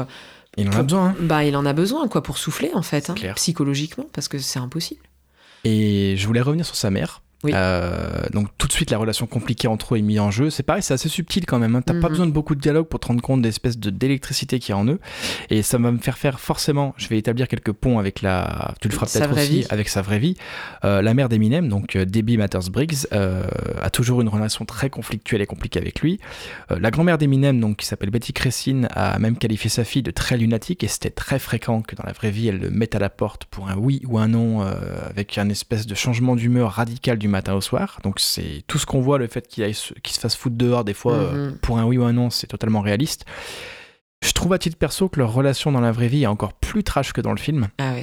il 0.58 0.70
en 0.70 0.74
a 0.74 0.84
besoin. 0.84 1.10
Hein. 1.10 1.16
Bah, 1.22 1.44
il 1.44 1.56
en 1.56 1.66
a 1.66 1.74
besoin, 1.74 2.08
quoi, 2.08 2.24
pour 2.24 2.38
souffler, 2.38 2.72
en 2.74 2.82
fait, 2.82 3.10
hein, 3.10 3.16
psychologiquement, 3.36 4.10
parce 4.12 4.28
que 4.28 4.40
c'est 4.40 4.60
impossible. 4.60 5.04
Et 5.64 6.16
je 6.18 6.28
voulais 6.28 6.42
revenir 6.42 6.66
sur 6.66 6.76
sa 6.76 6.90
mère, 6.90 7.22
euh, 7.46 8.24
donc 8.34 8.48
tout 8.58 8.68
de 8.68 8.72
suite 8.72 8.90
la 8.90 8.98
relation 8.98 9.28
compliquée 9.28 9.68
entre 9.68 9.94
eux 9.94 9.98
est 10.00 10.02
mise 10.02 10.20
en 10.20 10.32
jeu. 10.32 10.50
C'est 10.50 10.64
pareil, 10.64 10.82
c'est 10.82 10.94
assez 10.94 11.10
subtil 11.10 11.46
quand 11.46 11.60
même. 11.60 11.76
Hein. 11.76 11.82
T'as 11.86 11.94
pas 11.94 12.08
mhm. 12.08 12.10
besoin 12.10 12.26
de 12.26 12.32
beaucoup 12.32 12.56
de 12.56 12.62
dialogue 12.62 12.88
pour 12.88 13.00
te 13.00 13.08
rendre 13.08 13.22
compte 13.22 13.42
d'espèces 13.42 13.78
de 13.78 13.90
d'électricité 13.90 14.60
qu'il 14.60 14.74
y 14.74 14.74
a 14.74 14.78
en 14.78 14.88
eux. 14.88 15.00
Et 15.50 15.62
ça 15.62 15.78
va 15.78 15.92
me 15.92 16.00
faire 16.00 16.18
faire 16.18 16.40
forcément. 16.40 16.94
Je 16.98 17.08
vais 17.08 17.18
établir 17.18 17.48
quelques 17.48 17.72
ponts 17.72 18.00
avec 18.00 18.22
la. 18.22 18.74
Tu 18.82 18.88
le 18.88 18.94
feras 18.94 19.06
peut-être 19.06 19.34
aussi 19.34 19.66
avec 19.70 19.90
sa 19.90 20.02
vraie 20.02 20.20
vie. 20.20 20.36
Euh, 20.84 21.02
la 21.02 21.14
mère 21.14 21.30
d'Eminem, 21.30 21.70
donc 21.70 21.96
euh, 21.96 22.06
Debbie 22.06 22.38
Matters 22.38 22.70
Briggs, 22.72 23.08
a 23.12 23.90
toujours 23.90 24.22
une 24.22 24.30
relation 24.30 24.66
très 24.66 24.90
conflictuelle 24.90 25.42
et 25.42 25.46
compliquée 25.46 25.80
avec 25.80 26.02
lui. 26.02 26.20
la 26.70 26.92
grand-mère 26.92 27.18
d'Eminem, 27.18 27.60
donc 27.60 27.78
qui 27.78 27.86
s'appelle 27.86 28.10
Betty 28.10 28.34
Cressine, 28.34 28.88
a 28.92 29.20
même 29.20 29.38
qualifié 29.38 29.70
sa 29.70 29.84
fille 29.84 30.04
de 30.04 30.12
très 30.12 30.38
lunatique 30.38 30.84
et 30.84 30.88
c'était 30.88 31.10
très 31.10 31.40
fréquent 31.40 31.82
que 31.82 31.96
dans 31.96 32.04
la 32.06 32.14
vraie 32.14 32.32
vie 32.32 32.48
elle 32.48 32.60
le 32.60 32.70
mette 32.70 32.96
à 32.96 33.00
la 33.00 33.10
porte 33.10 33.46
pour 33.46 33.70
un 33.70 33.76
oui 33.76 34.02
ou 34.08 34.18
un 34.18 34.28
non 34.28 34.62
avec 34.62 35.38
un 35.38 35.50
espèce 35.50 35.88
de 35.88 35.96
changement 35.96 36.36
d'humeur 36.36 36.72
radical 36.72 37.18
du 37.18 37.27
matin 37.28 37.54
au 37.54 37.62
soir. 37.62 38.00
Donc 38.04 38.20
c'est 38.20 38.64
tout 38.68 38.78
ce 38.78 38.86
qu'on 38.86 39.02
voit, 39.02 39.18
le 39.18 39.28
fait 39.28 39.48
qu'il 39.48 39.74
se 39.74 40.20
fasse 40.20 40.36
foutre 40.36 40.56
dehors 40.56 40.84
des 40.84 40.94
fois, 40.94 41.14
euh, 41.14 41.50
mhm. 41.50 41.58
pour 41.60 41.78
un 41.78 41.86
oui 41.86 41.98
ou 41.98 42.04
un 42.04 42.14
non, 42.14 42.30
c'est 42.30 42.48
totalement 42.48 42.82
réaliste. 42.82 43.26
Je 44.24 44.32
trouve 44.32 44.54
à 44.54 44.60
titre 44.60 44.78
perso 44.78 45.10
que 45.10 45.20
leur 45.20 45.32
relation 45.32 45.72
dans 45.72 45.82
la 45.82 45.92
vraie 45.92 46.08
vie 46.08 46.24
est 46.24 46.28
encore 46.28 46.54
plus 46.54 46.84
trash 46.84 47.14
que 47.14 47.22
dans 47.22 47.32
le 47.32 47.38
film. 47.38 47.68
Ah 47.78 47.94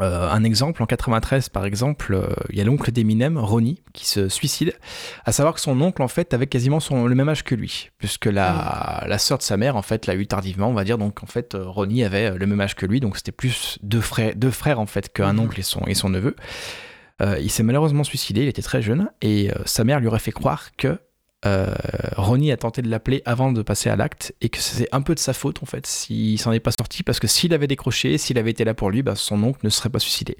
euh, 0.00 0.30
un 0.30 0.44
exemple, 0.44 0.82
en 0.82 0.86
93 0.86 1.48
par 1.48 1.64
exemple, 1.64 2.14
euh, 2.14 2.28
il 2.50 2.58
y 2.58 2.60
a 2.60 2.64
l'oncle 2.64 2.92
d'Eminem, 2.92 3.36
Ronnie, 3.36 3.82
qui 3.92 4.06
se 4.06 4.28
suicide. 4.28 4.72
À 5.24 5.32
savoir 5.32 5.54
que 5.54 5.60
son 5.60 5.80
oncle 5.80 6.00
en 6.02 6.08
fait 6.08 6.32
avait 6.32 6.46
quasiment 6.46 6.78
son, 6.78 7.06
le 7.06 7.14
même 7.14 7.28
âge 7.28 7.42
que 7.42 7.56
lui, 7.56 7.90
puisque 7.98 8.26
la, 8.26 9.02
mm. 9.04 9.08
la 9.08 9.18
sœur 9.18 9.38
de 9.38 9.42
sa 9.42 9.56
mère 9.56 9.76
en 9.76 9.82
fait 9.82 10.06
l'a 10.06 10.14
eu 10.14 10.26
tardivement, 10.26 10.68
on 10.68 10.74
va 10.74 10.84
dire. 10.84 10.96
Donc 10.96 11.22
en 11.24 11.26
fait, 11.26 11.56
Ronnie 11.58 12.04
avait 12.04 12.36
le 12.36 12.46
même 12.46 12.60
âge 12.60 12.76
que 12.76 12.86
lui, 12.86 13.00
donc 13.00 13.16
c'était 13.16 13.32
plus 13.32 13.78
deux 13.82 14.00
frères, 14.00 14.34
deux 14.36 14.52
frères 14.52 14.78
en 14.78 14.86
fait 14.86 15.12
qu'un 15.12 15.34
mm-hmm. 15.34 15.40
oncle 15.40 15.60
et 15.60 15.64
son, 15.64 15.80
et 15.86 15.94
son 15.94 16.08
neveu. 16.08 16.36
Euh, 17.20 17.38
il 17.38 17.50
s'est 17.50 17.62
malheureusement 17.62 18.04
suicidé, 18.04 18.42
il 18.42 18.48
était 18.48 18.62
très 18.62 18.82
jeune, 18.82 19.10
et 19.20 19.50
euh, 19.50 19.54
sa 19.66 19.84
mère 19.84 20.00
lui 20.00 20.06
aurait 20.06 20.18
fait 20.18 20.32
croire 20.32 20.74
que 20.76 20.98
euh, 21.46 21.74
Ronnie 22.16 22.52
a 22.52 22.56
tenté 22.58 22.82
de 22.82 22.88
l'appeler 22.90 23.22
avant 23.24 23.50
de 23.52 23.62
passer 23.62 23.88
à 23.88 23.96
l'acte 23.96 24.34
et 24.42 24.48
que 24.50 24.58
c'est 24.58 24.88
un 24.92 25.00
peu 25.00 25.14
de 25.14 25.18
sa 25.18 25.32
faute 25.32 25.62
en 25.62 25.66
fait 25.66 25.86
s'il 25.86 26.38
s'en 26.38 26.52
est 26.52 26.60
pas 26.60 26.72
sorti 26.78 27.02
parce 27.02 27.18
que 27.18 27.26
s'il 27.26 27.54
avait 27.54 27.66
décroché, 27.66 28.18
s'il 28.18 28.36
avait 28.38 28.50
été 28.50 28.64
là 28.64 28.74
pour 28.74 28.90
lui, 28.90 29.02
bah, 29.02 29.14
son 29.16 29.42
oncle 29.42 29.60
ne 29.62 29.70
serait 29.70 29.88
pas 29.88 29.98
suicidé. 30.00 30.36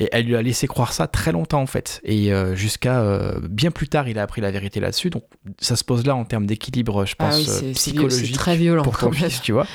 Et 0.00 0.08
elle 0.10 0.24
lui 0.26 0.34
a 0.34 0.42
laissé 0.42 0.66
croire 0.66 0.92
ça 0.92 1.06
très 1.06 1.30
longtemps 1.30 1.60
en 1.62 1.66
fait. 1.66 2.00
Et 2.02 2.32
euh, 2.32 2.56
jusqu'à 2.56 3.00
euh, 3.02 3.38
bien 3.48 3.70
plus 3.70 3.86
tard, 3.88 4.08
il 4.08 4.18
a 4.18 4.22
appris 4.22 4.40
la 4.40 4.50
vérité 4.50 4.80
là-dessus. 4.80 5.10
Donc 5.10 5.22
ça 5.60 5.76
se 5.76 5.84
pose 5.84 6.04
là 6.06 6.16
en 6.16 6.24
termes 6.24 6.46
d'équilibre, 6.46 7.04
je 7.06 7.14
Ah 7.20 7.26
pense, 7.28 7.36
oui, 7.36 7.44
c'est- 7.46 7.52
c'est 7.68 7.72
psychologique 7.74 8.26
c'est 8.26 8.32
très 8.32 8.56
violent 8.56 8.82
pour 8.82 8.98
ton 8.98 9.12
fils, 9.12 9.40
tu 9.42 9.52
vois. 9.52 9.66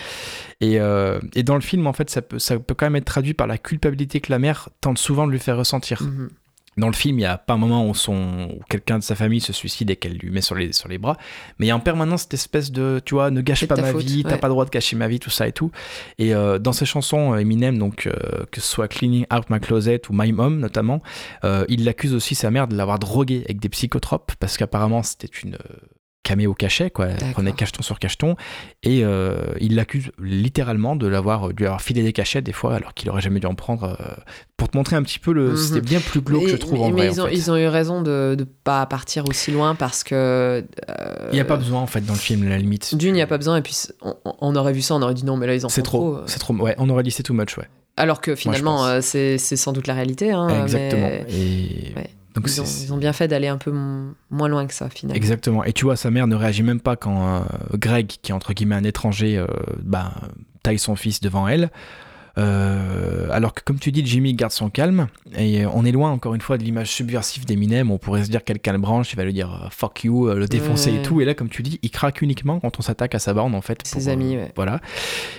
Et, 0.60 0.80
euh, 0.80 1.20
et 1.36 1.44
dans 1.44 1.56
le 1.56 1.62
film, 1.62 1.86
en 1.88 1.94
fait, 1.94 2.10
ça 2.10 2.22
peut, 2.22 2.40
ça 2.40 2.58
peut 2.60 2.74
quand 2.74 2.88
même 2.88 2.96
être 2.96 3.06
traduit 3.06 3.36
par 3.36 3.46
la 3.48 3.58
culpabilité 3.60 4.20
que 4.20 4.32
la 4.32 4.40
mère 4.40 4.70
tente 4.82 4.98
souvent 4.98 5.28
de 5.28 5.32
lui 5.32 5.40
faire 5.40 5.56
ressentir. 5.56 6.02
Mhm. 6.02 6.30
Dans 6.78 6.88
le 6.88 6.94
film, 6.94 7.18
il 7.18 7.22
n'y 7.22 7.26
a 7.26 7.38
pas 7.38 7.54
un 7.54 7.58
moment 7.58 7.88
où, 7.88 7.96
son, 7.96 8.50
où 8.52 8.60
quelqu'un 8.70 9.00
de 9.00 9.04
sa 9.04 9.16
famille 9.16 9.42
se 9.42 9.54
suicide 9.54 9.90
et 9.90 9.96
qu'elle 9.96 10.18
lui 10.18 10.30
met 10.30 10.42
sur 10.42 10.56
les, 10.56 10.74
sur 10.74 10.88
les 10.88 10.98
bras, 10.98 11.18
mais 11.58 11.66
il 11.66 11.70
y 11.70 11.72
a 11.72 11.76
en 11.76 11.80
permanence 11.80 12.22
cette 12.22 12.36
espèce 12.36 12.72
de, 12.72 13.02
tu 13.04 13.16
vois, 13.16 13.32
ne 13.32 13.42
gâche 13.42 13.66
pas 13.66 13.76
ma 13.76 13.92
faute, 13.92 14.04
vie, 14.04 14.24
t'as 14.24 14.38
pas 14.38 14.48
le 14.48 14.54
droit 14.54 14.66
de 14.66 14.70
gâcher 14.70 14.96
ma 14.96 15.08
vie, 15.08 15.20
tout 15.20 15.30
ça 15.30 15.48
et 15.48 15.52
tout. 15.52 15.72
Et 16.18 16.34
euh, 16.34 16.60
dans 16.60 16.74
ses 16.74 16.86
chansons, 16.86 17.34
euh, 17.34 17.38
Eminem, 17.38 17.78
donc, 17.78 18.08
euh, 18.08 18.46
que 18.52 18.62
ce 18.62 18.68
soit 18.68 18.88
Cleaning 18.88 19.26
Out 19.34 19.50
My 19.50 19.60
Closet 19.60 20.02
ou 20.10 20.14
My 20.14 20.32
Mom 20.32 20.60
notamment, 20.60 21.02
euh, 21.44 21.66
il 21.68 21.88
accuse 21.90 22.14
aussi 22.14 22.36
sa 22.36 22.52
mère 22.52 22.68
de 22.68 22.76
l'avoir 22.76 23.00
drogué 23.00 23.42
avec 23.46 23.60
des 23.60 23.70
psychotropes, 23.70 24.34
parce 24.40 24.58
qu'apparemment 24.58 25.04
c'était 25.04 25.28
une 25.44 25.58
euh, 26.28 26.30
camé 26.30 26.48
au 26.48 26.54
cachet, 26.54 26.90
quoi. 26.90 27.08
Elle 27.08 27.32
prenait 27.32 27.52
cacheton 27.54 27.82
sur 27.84 28.00
cacheton, 28.00 28.36
et 28.84 29.04
euh, 29.04 29.38
il 29.60 29.76
l'accuse 29.76 30.12
littéralement 30.22 30.96
de 30.96 31.08
l'avoir, 31.08 31.50
lui 31.50 31.66
avoir 31.66 31.82
filé 31.82 32.04
des 32.04 32.14
cachets 32.14 32.42
des 32.42 32.54
fois, 32.54 32.76
alors 32.76 32.94
qu'il 32.94 33.10
aurait 33.10 33.22
jamais 33.22 33.40
dû 33.40 33.48
en 33.48 33.56
prendre, 33.56 33.96
euh, 34.00 34.14
pour 34.58 34.70
te 34.70 34.78
montrer 34.78 34.96
un 34.96 35.04
petit 35.04 35.20
peu 35.20 35.32
le. 35.34 35.52
Mhm. 35.52 35.58
C'était 35.58 35.82
bien 35.82 36.00
plus 36.00 36.22
glauque, 36.22 36.44
Mais- 36.46 36.50
je 36.52 36.56
trouve, 36.58 36.80
mais, 36.80 36.86
en 36.86 36.90
mais 36.92 37.08
vrai. 37.08 37.08
ils, 37.14 37.22
en 37.22 37.24
ont, 37.26 37.28
fait. 37.28 37.36
ils 37.36 37.52
ont 37.52 37.58
eu 37.58 37.68
raison 37.68 38.02
de 38.02 38.36
ne 38.38 38.44
pas 38.44 38.86
partir 38.86 39.24
aussi 39.30 39.52
loin 39.52 39.76
parce 39.76 40.04
que. 40.04 40.64
Il 41.32 41.34
n'y 41.36 41.40
a 41.40 41.46
pas 41.46 41.58
besoin 41.58 41.82
en 41.82 41.88
fait 41.88 42.02
dans 42.06 42.14
le 42.14 42.20
film, 42.20 42.46
à 42.48 42.50
la 42.50 42.58
limite. 42.58 42.96
D'une, 42.96 43.10
il 43.10 43.14
n'y 43.14 43.22
a 43.22 43.28
pas 43.28 43.38
besoin, 43.38 43.58
et 43.58 43.62
puis 43.62 43.76
on, 44.02 44.16
on 44.24 44.56
aurait 44.56 44.74
vu 44.74 44.82
ça, 44.82 44.96
on 44.96 45.02
aurait 45.02 45.14
dit 45.14 45.26
non, 45.26 45.38
mais 45.38 45.48
là 45.48 45.56
ils 45.56 45.66
en 45.66 45.70
font 45.70 45.82
trop, 45.82 46.16
trop. 46.16 46.28
c'est 46.28 46.40
trop. 46.40 46.54
Ouais, 46.56 46.76
on 46.78 46.90
aurait 46.90 47.04
dit 47.04 47.12
c'est 47.12 47.24
too 47.24 47.34
much, 47.34 47.58
ouais. 47.58 47.68
Alors 48.00 48.22
que 48.22 48.36
finalement, 48.36 48.86
euh, 48.86 49.00
c'est 49.02 49.38
c'est 49.40 49.56
sans 49.56 49.72
doute 49.74 49.88
la 49.88 49.96
réalité. 49.96 50.32
hein, 50.32 50.48
Exactement. 50.64 51.08
mais 51.10 51.26
Et 51.34 51.94
Ouais. 51.96 52.10
Donc 52.38 52.50
Ils 52.50 52.62
ont, 52.62 52.66
c'est 52.66 52.86
ils 52.86 52.94
ont 52.94 52.98
bien 52.98 53.14
fait 53.14 53.28
d'aller 53.28 53.48
un 53.48 53.58
peu 53.58 53.72
moins 54.30 54.48
loin 54.48 54.66
que 54.68 54.74
ça, 54.74 54.90
finalement. 54.90 55.16
exactement. 55.18 55.64
Et 55.64 55.74
tu 55.74 55.86
vois, 55.86 55.96
sa 55.96 56.12
mère 56.12 56.28
ne 56.28 56.36
réagit 56.36 56.64
même 56.64 56.80
pas 56.80 56.96
quand 56.96 57.28
euh, 57.28 57.40
Greg, 57.74 58.08
qui 58.08 58.32
est 58.32 58.36
entre 58.36 58.54
guillemets 58.54 58.76
un 58.76 58.84
étranger, 58.84 59.38
euh, 59.38 59.48
bah, 59.82 60.14
taille 60.64 60.80
son 60.80 60.96
fils 60.96 61.20
devant 61.20 61.48
elle. 61.48 61.72
Euh, 62.38 63.28
alors 63.32 63.54
que 63.54 63.62
comme 63.64 63.80
tu 63.80 63.92
dis, 63.92 64.06
Jimmy 64.06 64.34
garde 64.34 64.52
son 64.52 64.70
calme 64.70 65.08
et 65.38 65.66
on 65.66 65.86
est 65.86 65.92
loin 65.92 66.12
encore 66.12 66.36
une 66.36 66.42
fois 66.42 66.58
de 66.58 66.64
l'image 66.64 66.90
subversive 66.92 67.46
d'Eminem. 67.46 67.92
On 67.92 67.98
pourrait 67.98 68.24
se 68.24 68.30
dire 68.30 68.44
quelqu'un 68.44 68.74
le 68.74 68.78
branche, 68.80 69.12
il 69.14 69.16
va 69.16 69.26
lui 69.26 69.34
dire 69.34 69.64
euh, 69.66 69.68
fuck 69.72 70.04
you, 70.04 70.28
euh, 70.28 70.36
le 70.36 70.48
défoncer 70.48 70.92
Ouais. 70.92 70.98
et 70.98 71.02
tout. 71.02 71.20
Et 71.22 71.26
là, 71.26 71.34
comme 71.34 71.50
tu 71.50 71.64
dis, 71.64 71.80
il 71.82 71.90
craque 71.92 72.22
uniquement 72.22 72.60
quand 72.60 72.80
on 72.80 72.82
s'attaque 72.82 73.16
à 73.16 73.20
sa 73.20 73.34
borne 73.34 73.56
en 73.56 73.62
fait. 73.62 73.80
Ses 73.86 74.00
pour, 74.00 74.08
euh, 74.08 74.12
amis, 74.14 74.38
ouais. 74.38 74.52
Voilà. 74.56 74.80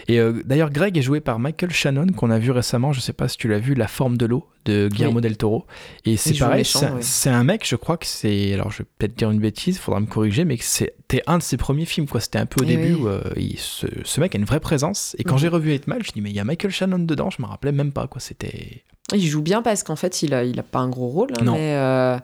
Et 0.09 0.19
euh, 0.19 0.43
d'ailleurs, 0.45 0.71
Greg 0.71 0.97
est 0.99 1.03
joué 1.03 1.21
par 1.21 1.39
Michael 1.39 1.71
Shannon, 1.71 2.07
qu'on 2.09 2.31
a 2.31 2.39
vu 2.39 2.51
récemment, 2.51 2.93
je 2.93 3.01
sais 3.01 3.13
pas 3.13 3.29
si 3.29 3.37
tu 3.37 3.49
l'as 3.49 3.59
vu, 3.59 3.75
La 3.75 3.87
forme 3.89 4.17
de 4.17 4.27
l'eau 4.27 4.47
de 4.65 4.89
Guillermo 4.93 5.17
Oui. 5.17 5.23
del 5.23 5.37
Toro. 5.37 5.67
Et 6.05 6.17
c'est 6.17 6.37
pareil, 6.39 6.65
c'est 7.01 7.31
un 7.31 7.45
mec, 7.45 7.67
je 7.67 7.77
crois 7.77 7.97
que 7.97 8.07
c'est. 8.07 8.53
Alors, 8.53 8.71
je 8.71 8.79
vais 8.79 8.87
peut-être 8.99 9.15
dire 9.17 9.31
une 9.31 9.39
bêtise, 9.39 9.77
il 9.77 9.79
faudra 9.79 10.01
me 10.01 10.07
corriger, 10.07 10.45
mais 10.45 10.59
que 10.59 10.65
c'était 10.65 11.23
un 11.27 11.39
de 11.39 11.43
ses 11.43 11.57
premiers 11.57 11.87
films, 11.87 12.07
quoi. 12.07 12.21
C'était 12.21 12.39
un 12.39 12.45
peu 12.47 12.61
au 12.61 12.65
Eh 12.65 12.77
début 12.77 12.95
oui. 12.95 13.01
où 13.03 13.09
euh, 13.09 13.23
il- 13.37 13.59
ce, 13.59 13.87
ce 14.05 14.21
mec 14.21 14.35
a 14.35 14.39
une 14.39 14.45
vraie 14.45 14.61
présence. 14.61 15.15
Et 15.19 15.25
quand 15.25 15.35
Mhm. 15.37 15.41
j'ai 15.41 15.49
revu 15.49 15.71
Mile, 15.87 15.99
je 16.05 16.13
dis, 16.13 16.21
mais 16.21 16.31
il 16.31 16.37
y 16.37 16.41
a 16.41 16.45
Michael 16.45 16.71
Shannon 16.73 16.88
dedans, 16.97 17.29
je 17.31 17.43
me 17.43 17.47
rappelais 17.47 17.73
même 17.73 17.93
pas, 17.93 18.07
quoi. 18.07 18.21
C'était. 18.21 18.85
Il 19.15 19.27
joue 19.27 19.43
bien 19.43 19.63
parce 19.63 19.83
qu'en 19.83 19.97
fait, 19.97 20.23
il 20.23 20.33
a, 20.35 20.45
il 20.45 20.59
a 20.59 20.63
pas 20.63 20.79
un 20.81 20.89
gros 20.89 21.09
rôle, 21.09 21.31
hein, 21.39 21.45
Non. 21.45 21.53
mais 21.55 21.75
euh, 21.77 22.19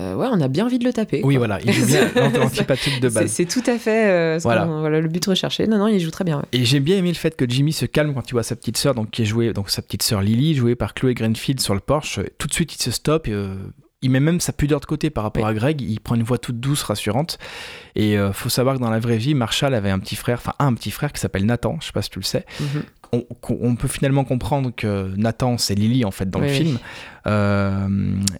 euh, 0.00 0.14
ouais, 0.14 0.26
on 0.30 0.40
a 0.40 0.48
bien 0.48 0.66
envie 0.66 0.78
de 0.78 0.84
le 0.84 0.92
taper. 0.92 1.20
Oui, 1.24 1.36
quoi. 1.36 1.46
voilà, 1.46 1.62
il 1.64 1.72
joue 1.72 1.86
bien 1.86 2.10
l'ant- 2.16 2.30
l'antipathique 2.30 3.00
de 3.00 3.08
C'est 3.08 3.14
base. 3.14 3.30
c'est 3.30 3.44
tout 3.46 3.62
à 3.66 3.78
fait 3.78 4.10
euh, 4.10 4.38
Voilà. 4.42 4.64
voilà, 4.66 5.00
le 5.00 5.08
but 5.08 5.24
recherché. 5.24 5.66
Non, 5.66 5.78
non, 5.78 5.86
il 5.88 6.00
joue 6.00 6.10
très 6.10 6.24
bien. 6.24 6.38
ouais. 6.38 6.44
Et 6.52 6.64
j'ai 6.64 6.80
bien 6.80 6.96
aimé 6.98 7.08
le 7.08 7.14
fait 7.14 7.34
que 7.36 7.48
Jimmy 7.48 7.72
se 7.72 7.86
calme 7.86 8.12
quand 8.12 8.28
il 8.28 8.32
voit 8.32 8.42
sa 8.42 8.56
petite 8.56 8.76
sœur, 8.76 8.94
donc 8.94 9.10
qui 9.10 9.22
est 9.22 9.26
jouée, 9.26 9.52
donc 9.52 9.70
sa 9.70 9.82
petite 9.82 10.02
sœur 10.02 10.20
Lily, 10.20 10.54
jouée 10.56 10.74
par 10.74 10.94
Chloé 10.94 11.14
Greenfield 11.14 11.60
sur 11.60 11.74
le 11.74 11.80
Porsche. 11.80 12.20
Tout 12.38 12.48
de 12.48 12.52
suite, 12.52 12.74
il 12.74 12.82
se 12.82 12.90
stoppe. 12.90 13.28
il 14.02 14.10
met 14.10 14.20
même 14.20 14.40
sa 14.40 14.52
pudeur 14.52 14.80
de 14.80 14.84
côté 14.86 15.08
par 15.10 15.24
rapport 15.24 15.44
Oui. 15.44 15.50
à 15.50 15.54
Greg. 15.54 15.80
Il 15.80 15.98
prend 16.00 16.14
une 16.16 16.22
voix 16.24 16.38
toute 16.38 16.60
douce, 16.60 16.82
rassurante. 16.82 17.38
Et 17.94 18.16
faut 18.34 18.50
savoir 18.50 18.76
que 18.76 18.80
dans 18.80 18.90
la 18.90 18.98
vraie 19.00 19.16
vie, 19.16 19.34
Marshall 19.34 19.72
avait 19.74 19.90
un 19.90 19.98
petit 19.98 20.16
frère, 20.16 20.38
enfin 20.38 20.52
un 20.58 20.74
petit 20.74 20.90
frère 20.90 21.12
qui 21.12 21.20
s'appelle 21.20 21.46
Nathan. 21.46 21.78
Je 21.80 21.86
sais 21.86 21.92
pas 21.92 22.02
si 22.02 22.10
tu 22.10 22.18
le 22.18 22.24
sais. 22.24 22.44
Mhm. 22.60 22.82
On, 23.12 23.76
peut 23.76 23.88
finalement 23.88 24.24
comprendre 24.24 24.72
que 24.74 25.12
Nathan, 25.16 25.58
c'est 25.58 25.74
Lily 25.74 26.04
en 26.04 26.10
fait 26.10 26.28
dans 26.28 26.40
le 26.40 26.48
film. 26.48 26.78
Euh, 27.26 27.88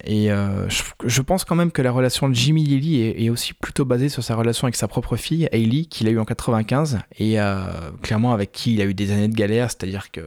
et 0.05 0.31
euh, 0.31 0.69
je, 0.69 0.83
je 1.03 1.21
pense 1.21 1.43
quand 1.43 1.55
même 1.55 1.71
que 1.71 1.81
la 1.81 1.91
relation 1.91 2.29
de 2.29 2.33
Jimmy 2.33 2.63
Lily 2.63 3.01
est, 3.01 3.23
est 3.23 3.29
aussi 3.29 3.53
plutôt 3.53 3.85
basée 3.85 4.09
sur 4.09 4.23
sa 4.23 4.35
relation 4.35 4.65
avec 4.65 4.75
sa 4.75 4.87
propre 4.87 5.17
fille, 5.17 5.49
Hailey, 5.51 5.85
qu'il 5.85 6.07
a 6.07 6.11
eu 6.11 6.19
en 6.19 6.25
95, 6.25 6.99
et 7.17 7.39
euh, 7.39 7.65
clairement 8.01 8.33
avec 8.33 8.51
qui 8.51 8.73
il 8.75 8.81
a 8.81 8.85
eu 8.85 8.93
des 8.93 9.11
années 9.11 9.27
de 9.27 9.35
galère, 9.35 9.69
c'est-à-dire 9.69 10.11
que 10.11 10.21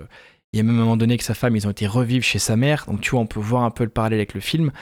il 0.52 0.56
y 0.56 0.60
a 0.60 0.64
même 0.64 0.76
un 0.76 0.80
moment 0.80 0.96
donné 0.96 1.16
que 1.16 1.22
sa 1.22 1.34
femme, 1.34 1.54
ils 1.54 1.68
ont 1.68 1.70
été 1.70 1.86
revivre 1.86 2.24
chez 2.24 2.40
sa 2.40 2.56
mère, 2.56 2.84
donc 2.88 3.00
tu 3.00 3.10
vois, 3.10 3.20
on 3.20 3.26
peut 3.26 3.38
voir 3.38 3.62
un 3.62 3.70
peu 3.70 3.84
le 3.84 3.90
parallèle 3.90 4.18
avec 4.18 4.34
le 4.34 4.40
film, 4.40 4.72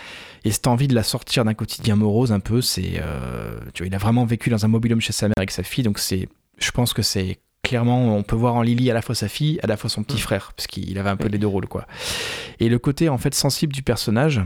et 0.44 0.50
cette 0.50 0.66
envie 0.66 0.88
de 0.88 0.94
la 0.94 1.02
sortir 1.02 1.44
d'un 1.44 1.52
quotidien 1.52 1.94
morose 1.94 2.32
un 2.32 2.40
peu, 2.40 2.62
c'est, 2.62 3.02
tu 3.74 3.82
vois, 3.82 3.86
il 3.86 3.94
a 3.94 3.98
vraiment 3.98 4.24
vécu 4.24 4.48
dans 4.48 4.64
un 4.64 4.68
mobilhome 4.68 5.02
chez 5.02 5.12
sa 5.12 5.28
mère 5.28 5.34
avec 5.36 5.50
sa 5.50 5.62
fille, 5.62 5.84
donc 5.84 5.98
c'est, 5.98 6.30
je 6.58 6.70
pense 6.70 6.94
que 6.94 7.02
c'est 7.02 7.38
clairement, 7.68 8.16
on 8.16 8.22
peut 8.22 8.36
voir 8.36 8.54
en 8.54 8.62
Lily 8.62 8.90
à 8.90 8.94
la 8.94 9.02
fois 9.02 9.14
sa 9.14 9.28
fille, 9.28 9.58
à 9.62 9.66
la 9.66 9.76
fois 9.76 9.88
son 9.90 10.02
petit 10.02 10.16
Mm. 10.16 10.20
frère, 10.20 10.52
parce 10.56 10.66
qu'il 10.66 10.98
avait 10.98 11.10
un 11.10 11.16
peu 11.16 11.24
Oui. 11.26 11.32
les 11.32 11.38
deux 11.38 11.46
rôles, 11.46 11.66
quoi. 11.68 11.86
Et 12.60 12.68
le 12.68 12.78
côté 12.78 13.08
en 13.08 13.18
fait 13.18 13.34
sensible 13.34 13.72
du 13.72 13.82
personnage 13.82 14.40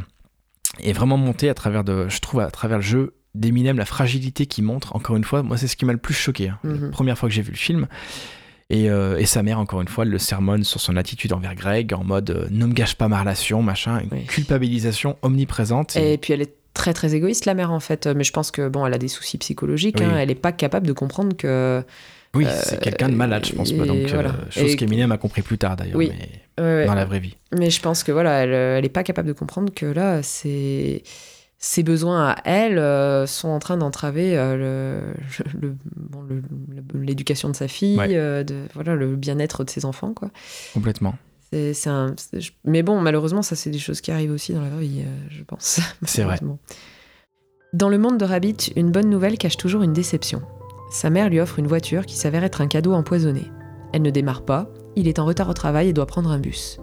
est 0.82 0.92
vraiment 0.92 1.16
monté 1.16 1.48
à 1.48 1.54
travers 1.54 1.84
de, 1.84 2.08
je 2.08 2.18
trouve, 2.20 2.40
à 2.40 2.50
travers 2.50 2.78
le 2.78 2.82
jeu 2.84 3.14
d'Eminem, 3.34 3.78
la 3.78 3.84
fragilité 3.86 4.46
qu'il 4.46 4.64
montre. 4.64 4.94
Encore 4.96 5.16
une 5.16 5.24
fois, 5.24 5.42
moi 5.42 5.56
c'est 5.56 5.66
ce 5.68 5.76
qui 5.76 5.84
m'a 5.84 5.92
le 5.92 5.98
plus 5.98 6.14
choqué. 6.14 6.48
hein. 6.50 6.58
Mhm. 6.64 6.84
La 6.86 6.88
première 6.90 7.16
fois 7.18 7.28
que 7.28 7.34
j'ai 7.34 7.42
vu 7.42 7.52
le 7.52 7.56
film. 7.56 7.86
Et, 8.70 8.88
euh, 8.90 9.18
et 9.18 9.26
sa 9.26 9.42
mère, 9.42 9.58
encore 9.58 9.82
une 9.82 9.88
fois, 9.88 10.04
le 10.06 10.18
sermonne 10.18 10.64
sur 10.64 10.80
son 10.80 10.96
attitude 10.96 11.32
envers 11.34 11.54
Greg, 11.54 11.92
en 11.92 12.04
mode 12.04 12.30
euh, 12.30 12.46
ne 12.50 12.64
me 12.66 12.72
gâche 12.72 12.94
pas 12.94 13.06
ma 13.08 13.20
relation, 13.20 13.62
machin, 13.62 14.00
une 14.00 14.08
Oui. 14.12 14.24
culpabilisation 14.26 15.16
omniprésente. 15.22 15.94
Et 15.96 16.16
puis 16.16 16.32
elle 16.32 16.40
est 16.42 16.54
très 16.74 16.94
très 16.94 17.14
égoïste 17.14 17.44
la 17.44 17.52
mère 17.54 17.70
en 17.70 17.80
fait, 17.80 18.06
mais 18.06 18.24
je 18.24 18.32
pense 18.32 18.50
que 18.50 18.68
bon, 18.68 18.86
elle 18.86 18.94
a 18.94 18.98
des 18.98 19.08
soucis 19.08 19.36
psychologiques. 19.36 19.96
Oui. 20.00 20.06
hein. 20.06 20.16
Elle 20.16 20.30
est 20.30 20.34
pas 20.34 20.52
capable 20.52 20.86
de 20.86 20.92
comprendre 20.94 21.36
que. 21.36 21.84
Oui, 22.34 22.46
euh, 22.46 22.60
c'est 22.62 22.80
quelqu'un 22.80 23.08
de 23.08 23.14
malade, 23.14 23.44
je 23.46 23.52
pense. 23.54 23.72
Donc, 23.72 23.88
euh, 23.90 24.06
voilà. 24.12 24.34
chose 24.50 24.76
qu'Eminem 24.76 25.12
a 25.12 25.18
compris 25.18 25.42
plus 25.42 25.58
tard 25.58 25.76
d'ailleurs, 25.76 25.96
Oui. 25.96 26.10
mais 26.56 26.86
dans 26.86 26.94
la 26.94 27.04
vraie 27.04 27.20
vie. 27.20 27.36
Mais 27.56 27.70
je 27.70 27.80
pense 27.80 28.02
que 28.04 28.12
voilà, 28.12 28.42
elle, 28.44 28.52
elle 28.52 28.84
est 28.84 28.88
pas 28.90 29.02
capable 29.02 29.28
de 29.28 29.32
comprendre 29.34 29.72
que 29.74 29.86
là, 29.86 30.22
c'est 30.22 31.02
ses 31.58 31.82
besoins 31.84 32.30
à 32.30 32.36
elle 32.44 32.78
euh, 32.78 33.24
sont 33.26 33.48
en 33.48 33.60
train 33.60 33.76
d'entraver 33.76 34.36
euh, 34.36 34.56
le- 34.56 35.60
le- 35.60 35.76
bon, 35.94 36.22
le- 36.22 36.42
le- 36.94 37.00
l'éducation 37.00 37.48
de 37.50 37.54
sa 37.54 37.68
fille, 37.68 37.96
Ouais. 37.98 38.08
euh, 38.16 38.42
de, 38.42 38.56
voilà, 38.74 38.96
le 38.96 39.14
bien-être 39.14 39.62
de 39.62 39.70
ses 39.70 39.84
enfants. 39.84 40.12
Quoi. 40.12 40.30
Complètement. 40.74 41.14
Mais 42.64 42.82
bon, 42.82 43.00
malheureusement, 43.00 43.42
ça, 43.42 43.54
c'est 43.56 43.70
des 43.70 43.78
choses 43.78 44.00
qui 44.00 44.10
arrivent 44.10 44.32
aussi 44.32 44.52
dans 44.54 44.62
la 44.62 44.70
vraie 44.70 44.84
vie, 44.84 45.02
euh, 45.02 45.26
je 45.30 45.42
pense. 45.44 45.80
C'est 46.06 46.24
vrai. 46.24 46.38
Dans 47.74 47.88
le 47.88 47.98
monde 47.98 48.18
de 48.18 48.24
Rabbit, 48.24 48.72
une 48.76 48.90
bonne 48.90 49.08
nouvelle 49.08 49.38
cache 49.38 49.56
toujours 49.56 49.82
une 49.82 49.92
déception. 49.92 50.42
Sa 50.92 51.08
mère 51.08 51.30
lui 51.30 51.40
offre 51.40 51.58
une 51.58 51.66
voiture 51.66 52.04
qui 52.04 52.16
s'avère 52.16 52.44
être 52.44 52.60
un 52.60 52.66
cadeau 52.66 52.92
empoisonné. 52.92 53.50
Elle 53.94 54.02
ne 54.02 54.10
démarre 54.10 54.42
pas, 54.42 54.68
il 54.94 55.08
est 55.08 55.18
en 55.18 55.24
retard 55.24 55.48
au 55.48 55.54
travail 55.54 55.88
et 55.88 55.92
doit 55.94 56.06
prendre 56.06 56.30
un 56.30 56.38
bus. 56.38 56.78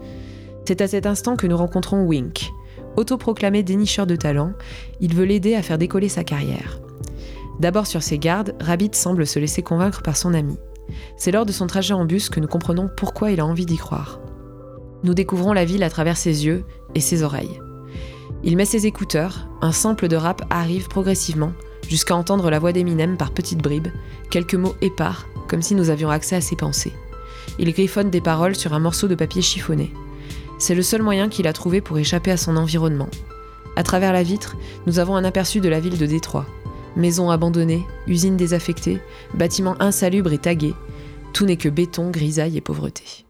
C'est 0.65 0.81
à 0.81 0.87
cet 0.87 1.05
instant 1.05 1.35
que 1.35 1.45
nous 1.45 1.55
rencontrons 1.55 2.05
Wink. 2.05 2.51
Autoproclamé 2.97 3.61
dénicheur 3.61 4.07
de 4.07 4.15
talent, 4.15 4.53
il 4.99 5.13
veut 5.13 5.25
l'aider 5.25 5.53
à 5.53 5.61
faire 5.61 5.77
décoller 5.77 6.09
sa 6.09 6.23
carrière. 6.23 6.79
D'abord 7.59 7.85
sur 7.85 8.01
ses 8.01 8.17
gardes, 8.17 8.55
Rabbit 8.59 8.91
semble 8.93 9.27
se 9.27 9.37
laisser 9.37 9.61
convaincre 9.61 10.01
par 10.01 10.17
son 10.17 10.33
ami. 10.33 10.57
C'est 11.15 11.31
lors 11.31 11.45
de 11.45 11.51
son 11.51 11.67
trajet 11.67 11.93
en 11.93 12.05
bus 12.05 12.29
que 12.29 12.39
nous 12.39 12.47
comprenons 12.47 12.89
pourquoi 12.97 13.29
il 13.29 13.39
a 13.39 13.45
envie 13.45 13.67
d'y 13.67 13.77
croire. 13.77 14.19
Nous 15.03 15.13
découvrons 15.13 15.53
la 15.53 15.65
ville 15.65 15.83
à 15.83 15.89
travers 15.89 16.17
ses 16.17 16.47
yeux 16.47 16.65
et 16.95 16.99
ses 16.99 17.21
oreilles. 17.21 17.61
Il 18.43 18.57
met 18.57 18.65
ses 18.65 18.87
écouteurs, 18.87 19.47
un 19.61 19.71
sample 19.71 20.07
de 20.07 20.15
rap 20.15 20.41
arrive 20.49 20.87
progressivement, 20.87 21.51
jusqu'à 21.89 22.15
entendre 22.15 22.49
la 22.49 22.59
voix 22.59 22.71
d'Eminem 22.71 23.17
par 23.17 23.31
petites 23.31 23.61
bribes, 23.61 23.89
quelques 24.29 24.55
mots 24.55 24.75
épars, 24.81 25.27
comme 25.47 25.61
si 25.61 25.75
nous 25.75 25.89
avions 25.89 26.09
accès 26.09 26.35
à 26.35 26.41
ses 26.41 26.55
pensées. 26.55 26.93
Il 27.57 27.73
griffonne 27.73 28.11
des 28.11 28.21
paroles 28.21 28.55
sur 28.55 28.73
un 28.73 28.79
morceau 28.79 29.07
de 29.07 29.15
papier 29.15 29.41
chiffonné. 29.41 29.91
C'est 30.59 30.75
le 30.75 30.83
seul 30.83 31.01
moyen 31.01 31.27
qu'il 31.27 31.47
a 31.47 31.53
trouvé 31.53 31.81
pour 31.81 31.97
échapper 31.97 32.31
à 32.31 32.37
son 32.37 32.55
environnement. 32.55 33.09
À 33.75 33.83
travers 33.83 34.13
la 34.13 34.23
vitre, 34.23 34.55
nous 34.85 34.99
avons 34.99 35.15
un 35.15 35.23
aperçu 35.23 35.59
de 35.59 35.69
la 35.69 35.79
ville 35.79 35.97
de 35.97 36.05
Détroit. 36.05 36.45
Maisons 36.95 37.31
abandonnées, 37.31 37.85
usines 38.07 38.37
désaffectées, 38.37 38.99
bâtiments 39.33 39.81
insalubres 39.81 40.33
et 40.33 40.37
tagués. 40.37 40.75
Tout 41.33 41.45
n'est 41.45 41.57
que 41.57 41.69
béton, 41.69 42.11
grisaille 42.11 42.57
et 42.57 42.61
pauvreté. 42.61 43.25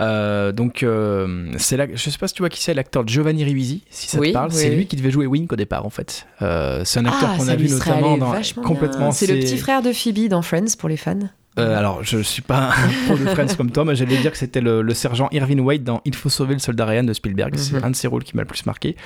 Euh, 0.00 0.50
donc, 0.50 0.82
euh, 0.82 1.52
c'est 1.56 1.76
là, 1.76 1.86
je 1.92 2.10
sais 2.10 2.18
pas 2.18 2.26
si 2.26 2.34
tu 2.34 2.42
vois 2.42 2.48
qui 2.48 2.60
c'est, 2.60 2.74
l'acteur 2.74 3.06
Giovanni 3.06 3.44
Ribisi, 3.44 3.84
si 3.90 4.08
ça 4.08 4.18
Oui, 4.18 4.28
te 4.28 4.32
parle. 4.32 4.50
oui, 4.50 4.56
c'est 4.58 4.70
oui. 4.70 4.76
lui 4.76 4.86
qui 4.86 4.96
devait 4.96 5.10
jouer 5.12 5.26
Wink 5.26 5.52
au 5.52 5.56
départ, 5.56 5.86
en 5.86 5.90
fait. 5.90 6.26
Euh, 6.42 6.82
c'est 6.84 6.98
un 6.98 7.06
acteur 7.06 7.30
Ah, 7.32 7.36
qu'on 7.38 7.48
a 7.48 7.54
vu 7.56 7.68
notamment 7.68 8.18
dans 8.18 8.34
complètement. 8.64 9.12
C'est 9.12 9.26
le 9.28 9.38
petit 9.38 9.56
frère 9.56 9.82
de 9.82 9.92
Phoebe 9.92 10.28
dans 10.28 10.42
Friends 10.42 10.74
pour 10.78 10.88
les 10.88 10.96
fans. 10.96 11.18
Euh, 11.56 11.78
alors, 11.78 12.02
je 12.02 12.18
suis 12.18 12.42
pas 12.42 12.70
un 12.76 13.06
pro 13.06 13.16
de 13.16 13.24
Friends 13.26 13.54
comme 13.56 13.70
toi, 13.70 13.84
mais 13.84 13.94
j'allais 13.94 14.16
dire 14.16 14.32
que 14.32 14.38
c'était 14.38 14.60
le, 14.60 14.82
le 14.82 14.94
sergent 14.94 15.28
Irvin 15.30 15.60
Wade 15.60 15.84
dans 15.84 16.00
Il 16.04 16.16
faut 16.16 16.28
sauver 16.28 16.54
le 16.54 16.58
soldat 16.60 16.84
Ryan 16.86 17.04
de 17.04 17.12
Spielberg. 17.12 17.54
C'est 17.56 17.74
Mhm. 17.74 17.84
un 17.84 17.90
de 17.90 17.96
ses 17.96 18.08
rôles 18.08 18.24
qui 18.24 18.34
m'a 18.34 18.42
le 18.42 18.48
plus 18.48 18.66
marqué. 18.66 18.96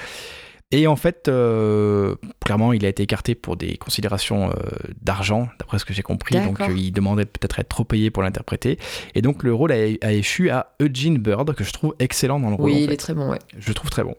Et 0.71 0.87
en 0.87 0.97
fait, 0.97 1.29
euh, 1.29 2.15
clairement, 2.45 2.75
il 2.75 2.85
a 2.85 2.89
été 2.89 3.03
écarté 3.03 3.35
pour 3.35 3.57
des 3.57 3.79
considérations 3.79 4.51
euh, 4.51 4.53
d'argent, 5.01 5.49
d'après 5.59 5.79
ce 5.79 5.87
que 5.87 5.95
j'ai 5.95 6.03
compris. 6.03 6.39
Donc, 6.39 6.61
euh, 6.61 6.75
il 6.77 6.93
demandait 6.93 7.25
peut-être 7.25 7.59
être 7.59 7.71
trop 7.71 7.85
payé 7.85 8.11
pour 8.11 8.23
l'interpréter. 8.23 8.79
Et 9.15 9.23
donc, 9.23 9.45
le 9.45 9.55
rôle 9.55 9.73
a, 9.73 10.13
échu 10.13 10.51
à 10.51 10.75
Eugene 10.81 11.17
Bird, 11.17 11.55
que 11.55 11.65
je 11.65 11.73
trouve 11.73 11.95
excellent 11.99 12.39
dans 12.39 12.51
le 12.51 12.57
rôle. 12.57 12.67
Oui, 12.67 12.83
il 12.85 12.93
est 12.93 12.99
très 12.99 13.15
bon, 13.15 13.31
ouais. 13.31 13.39
Je 13.59 13.73
trouve 13.73 13.91
très 13.91 14.05
bon. 14.05 14.15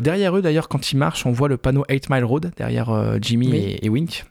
derrière 0.00 0.36
eux, 0.36 0.42
d'ailleurs, 0.42 0.68
quand 0.68 0.92
ils 0.92 0.96
marchent, 0.96 1.24
on 1.24 1.32
voit 1.32 1.48
le 1.48 1.56
panneau 1.56 1.86
8 1.88 2.10
Mile 2.10 2.24
Road, 2.24 2.52
derrière 2.58 3.16
Jimmy 3.22 3.78
et, 3.80 3.88
Wink, 3.88 4.26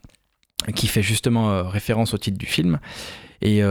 qui 0.75 0.85
fait 0.85 1.01
justement 1.01 1.67
référence 1.67 2.13
au 2.13 2.19
titre 2.19 2.37
du 2.37 2.45
film. 2.45 2.79
Et 3.41 3.63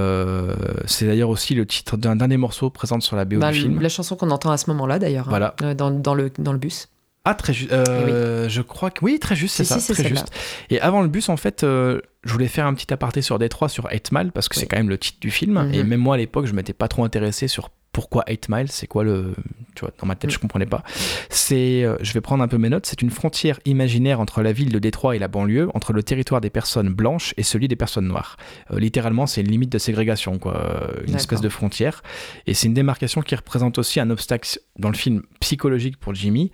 c'est 0.87 1.07
d'ailleurs 1.07 1.31
aussi 1.31 1.55
le 1.55 1.67
titre 1.67 1.97
d'un 1.97 2.17
des 2.17 2.37
morceaux 2.37 2.71
présents 2.71 2.99
sur 2.99 3.15
la 3.15 3.25
BO 3.25 3.39
bah, 3.39 3.53
du 3.53 3.61
film. 3.61 3.81
La 3.81 3.89
chanson 3.89 4.17
qu'on 4.17 4.31
entend 4.31 4.51
à 4.51 4.57
ce 4.57 4.69
moment-là, 4.71 4.99
d'ailleurs, 4.99 5.29
hein, 5.29 5.55
voilà. 5.61 5.75
dans, 5.75 5.93
dans, 5.93 6.15
le, 6.15 6.33
dans 6.37 6.53
le 6.53 6.59
bus. 6.59 6.89
Ah, 7.25 7.35
très 7.35 7.53
juste. 7.53 7.73
Euh, 7.73 8.49
je 8.49 8.63
crois 8.63 8.91
que 8.91 9.05
oui, 9.05 9.19
très 9.19 9.37
juste, 9.37 9.57
c'est 9.57 9.65
ça, 9.65 9.79
très 9.79 10.09
juste. 10.09 10.33
Et 10.71 10.81
avant 10.81 11.03
le 11.03 11.09
bus, 11.09 11.29
en 11.29 11.37
fait, 11.37 11.65
euh, 11.65 12.01
je 12.25 12.33
voulais 12.33 12.49
faire 12.49 12.67
un 12.67 12.75
petit 12.75 12.93
aparté 12.93 13.21
sur 13.21 13.39
Détroit, 13.39 13.69
sur 13.69 13.89
8 13.91 14.13
Mile, 14.13 14.33
parce 14.33 14.49
que 14.49 14.57
c'est 14.57 14.67
quand 14.67 14.79
même 14.79 14.89
le 14.89 14.99
titre 14.99 15.21
du 15.21 15.31
film. 15.31 15.71
Et 15.73 15.83
mhm. 15.83 15.89
même 15.89 16.01
moi, 16.01 16.15
à 16.15 16.19
l'époque, 16.19 16.47
je 16.47 16.55
m'étais 16.55 16.73
pas 16.73 16.89
trop 16.89 17.05
intéressé 17.05 17.47
sur 17.47 17.71
pourquoi 18.01 18.25
8 18.27 18.49
Mile, 18.49 18.71
c'est 18.71 18.87
quoi 18.87 19.05
le. 19.05 19.35
Tu 19.75 19.81
vois, 19.81 19.91
dans 19.99 20.07
ma 20.07 20.17
tête, 20.17 20.31
je 20.31 20.39
mm. 20.39 20.41
comprenais 20.41 20.65
pas. 20.65 20.83
C'est. 21.29 21.85
Euh, 21.85 21.99
je 22.01 22.15
vais 22.15 22.23
prendre 22.23 22.43
un 22.43 22.49
peu 22.49 22.57
mes 22.57 22.71
notes. 22.71 22.87
C'est 22.87 23.03
une 23.03 23.11
frontière 23.11 23.61
imaginaire 23.67 24.21
entre 24.21 24.41
la 24.41 24.53
ville 24.53 24.73
de 24.73 24.79
Détroit 24.79 25.17
et 25.17 25.19
la 25.19 25.29
banlieue, 25.29 25.69
entre 25.75 25.93
le 25.93 26.03
territoire 26.03 26.41
des 26.41 26.49
personnes 26.49 26.89
blanches 26.89 27.35
et 27.37 27.43
celui 27.43 27.69
des 27.69 27.77
personnes 27.77 28.09
noires. 28.09 28.39
Euh, 28.71 28.81
littéralement, 28.81 29.27
c'est 29.27 29.43
une 29.43 29.51
limite 29.51 29.71
de 29.71 29.77
ségrégation, 29.77 30.39
quoi. 30.39 30.57
Euh, 30.57 31.03
une 31.07 31.15
espèce 31.15 31.43
de 31.43 31.51
frontière. 31.51 32.03
Et 32.47 32.55
c'est 32.55 32.69
une 32.69 32.75
démarcation 32.75 33.21
qui 33.21 33.35
représente 33.35 33.77
aussi 33.77 34.01
un 34.01 34.09
obstacle 34.09 34.59
dans 34.79 34.89
le 34.89 34.97
film 34.97 35.21
psychologique 35.41 35.99
pour 35.99 36.15
Jimmy, 36.15 36.53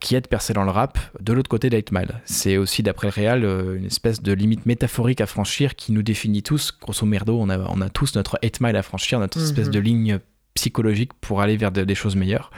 qui 0.00 0.14
est 0.14 0.22
de 0.22 0.28
percer 0.28 0.54
dans 0.54 0.64
le 0.64 0.70
rap 0.70 0.98
de 1.20 1.32
l'autre 1.34 1.50
côté 1.50 1.68
d'8 1.68 1.88
Mile. 1.92 2.20
C'est 2.24 2.56
aussi, 2.56 2.82
d'après 2.82 3.08
le 3.08 3.12
réal, 3.12 3.44
une 3.44 3.84
espèce 3.84 4.22
de 4.22 4.32
limite 4.32 4.64
métaphorique 4.64 5.20
à 5.20 5.26
franchir 5.26 5.74
qui 5.74 5.92
nous 5.92 6.02
définit 6.02 6.42
tous. 6.42 6.72
Grosso 6.80 7.04
merdo, 7.04 7.38
on 7.38 7.50
a, 7.50 7.58
on 7.58 7.82
a 7.82 7.90
tous 7.90 8.14
notre 8.14 8.38
8 8.42 8.62
Mile 8.62 8.76
à 8.76 8.82
franchir, 8.82 9.20
notre 9.20 9.42
espèce 9.42 9.66
mhm. 9.66 9.72
de 9.72 9.78
ligne 9.78 10.20
psychologique 10.54 11.12
pour 11.20 11.40
aller 11.40 11.56
vers 11.56 11.72
des 11.72 11.94
choses 11.94 12.16
meilleures. 12.16 12.50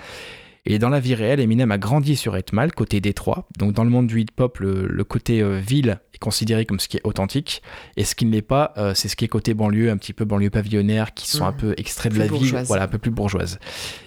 Et 0.68 0.80
dans 0.80 0.88
la 0.88 0.98
vie 0.98 1.14
réelle, 1.14 1.38
Eminem 1.38 1.70
a 1.70 1.78
grandi 1.78 2.16
sur 2.16 2.36
Mile, 2.52 2.72
côté 2.72 3.00
Détroit. 3.00 3.46
Donc 3.56 3.72
dans 3.72 3.84
le 3.84 3.90
monde 3.90 4.08
du 4.08 4.20
hip-hop, 4.20 4.58
le, 4.58 5.04
côté 5.04 5.40
euh, 5.40 5.60
ville 5.60 6.00
est 6.12 6.18
considéré 6.18 6.66
comme 6.66 6.80
ce 6.80 6.88
qui 6.88 6.96
est 6.96 7.00
authentique. 7.04 7.62
Et 7.96 8.04
ce 8.04 8.16
qui 8.16 8.26
ne 8.26 8.32
l'est 8.32 8.42
pas, 8.42 8.74
euh, 8.76 8.92
c'est 8.92 9.06
ce 9.06 9.14
qui 9.14 9.24
est 9.24 9.28
côté 9.28 9.54
banlieue, 9.54 9.90
un 9.90 9.96
petit 9.96 10.12
peu 10.12 10.24
banlieue 10.24 10.50
pavillonnaire, 10.50 11.14
qui 11.14 11.30
sont 11.30 11.44
un 11.44 11.52
peu 11.52 11.74
extraits 11.76 12.12
de 12.12 12.18
la 12.18 12.26
ville, 12.26 12.62
voilà, 12.66 12.84
un 12.84 12.88
peu 12.88 12.98
plus 12.98 13.12
bourgeoise. 13.12 13.60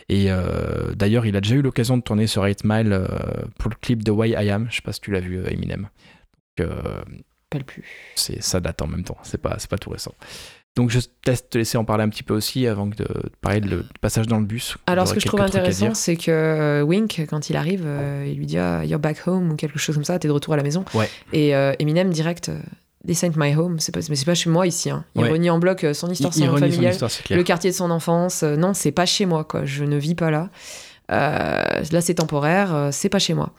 Et 0.10 0.26
euh, 0.30 0.94
d'ailleurs, 0.96 1.26
il 1.26 1.38
a 1.38 1.42
déjà 1.42 1.56
eu 1.56 1.62
l'occasion 1.62 1.96
de 1.96 2.04
tourner 2.04 2.28
sur 2.28 2.44
8 2.44 2.66
Mile 2.66 3.08
pour 3.58 3.70
le 3.70 3.78
clip 3.80 4.04
de 4.04 4.12
Why 4.12 4.32
I 4.32 4.50
Am. 4.50 4.68
Je 4.70 4.76
sais 4.76 4.82
pas 4.82 4.92
si 4.92 5.00
tu 5.00 5.12
l'as 5.12 5.22
vu, 5.22 5.42
Eminem. 5.48 5.88
Donc, 6.58 6.68
pas 7.50 7.60
plus. 7.60 7.86
C'est, 8.16 8.44
ça 8.44 8.60
date 8.60 8.82
en 8.82 8.88
même 8.88 9.04
temps, 9.04 9.18
c'est 9.24 9.42
pas, 9.42 9.56
c'est 9.60 9.70
pas 9.70 9.78
tout 9.78 9.90
récent. 9.90 10.14
Donc 10.80 10.92
je 10.92 11.02
teste 11.26 11.50
te 11.50 11.58
laisser 11.58 11.78
en 11.78 11.84
parler 11.84 12.06
un 12.06 12.08
petit 12.08 12.24
peu 12.24 12.34
aussi 12.34 12.66
avant 12.66 12.88
de, 12.88 13.06
parler 13.42 13.60
de, 13.60 13.84
passage 14.00 14.28
dans 14.28 14.40
le 14.40 14.46
bus. 14.46 14.78
Alors 14.88 15.10
ce 15.10 15.14
que 15.14 15.20
je 15.20 15.26
trouve 15.26 15.42
intéressant, 15.42 15.94
c'est 15.94 16.16
que 16.16 16.32
euh, 16.32 16.84
Wink, 16.84 17.28
quand 17.30 17.50
il 17.50 17.58
arrive, 17.58 17.84
euh, 17.86 18.26
il 18.26 18.38
lui 18.38 18.46
dit 18.46 18.58
ah, 18.58 18.86
You're 18.86 18.98
back 18.98 19.28
home 19.28 19.52
ou 19.52 19.56
quelque 19.58 19.78
chose 19.78 19.96
comme 19.96 20.06
ça, 20.06 20.18
t'es 20.20 20.30
de 20.30 20.34
retour 20.34 20.54
à 20.54 20.58
la 20.58 20.64
maison. 20.64 20.86
Et 21.34 21.54
euh, 21.54 21.74
Eminem 21.80 22.12
direct. 22.12 22.50
This 23.06 23.24
ain't 23.26 23.34
my 23.36 23.54
home, 23.54 23.80
c'est 23.80 23.94
pas, 23.94 24.00
mais 24.10 24.16
c'est 24.16 24.24
pas 24.24 24.36
chez 24.36 24.50
moi 24.50 24.68
ici. 24.68 24.90
Hein. 24.90 25.04
Il 25.16 25.26
renie 25.26 25.50
en 25.50 25.60
bloc 25.60 25.86
son 25.94 26.10
histoire, 26.10 26.34
son 26.34 26.56
familiale, 26.56 26.96
le 27.30 27.44
quartier 27.44 27.72
de 27.72 27.76
son 27.76 27.92
enfance. 27.92 28.44
non, 28.44 28.74
c'est 28.74 28.94
pas 28.94 29.06
chez 29.06 29.26
moi, 29.26 29.44
quoi. 29.44 29.66
Je 29.66 29.84
ne 29.84 29.98
vis 29.98 30.16
pas 30.16 30.32
là. 30.32 30.50
là, 31.10 32.00
c'est 32.00 32.16
temporaire, 32.16 32.88
c'est 32.94 33.10
pas 33.10 33.20
chez 33.20 33.34
moi. 33.34 33.52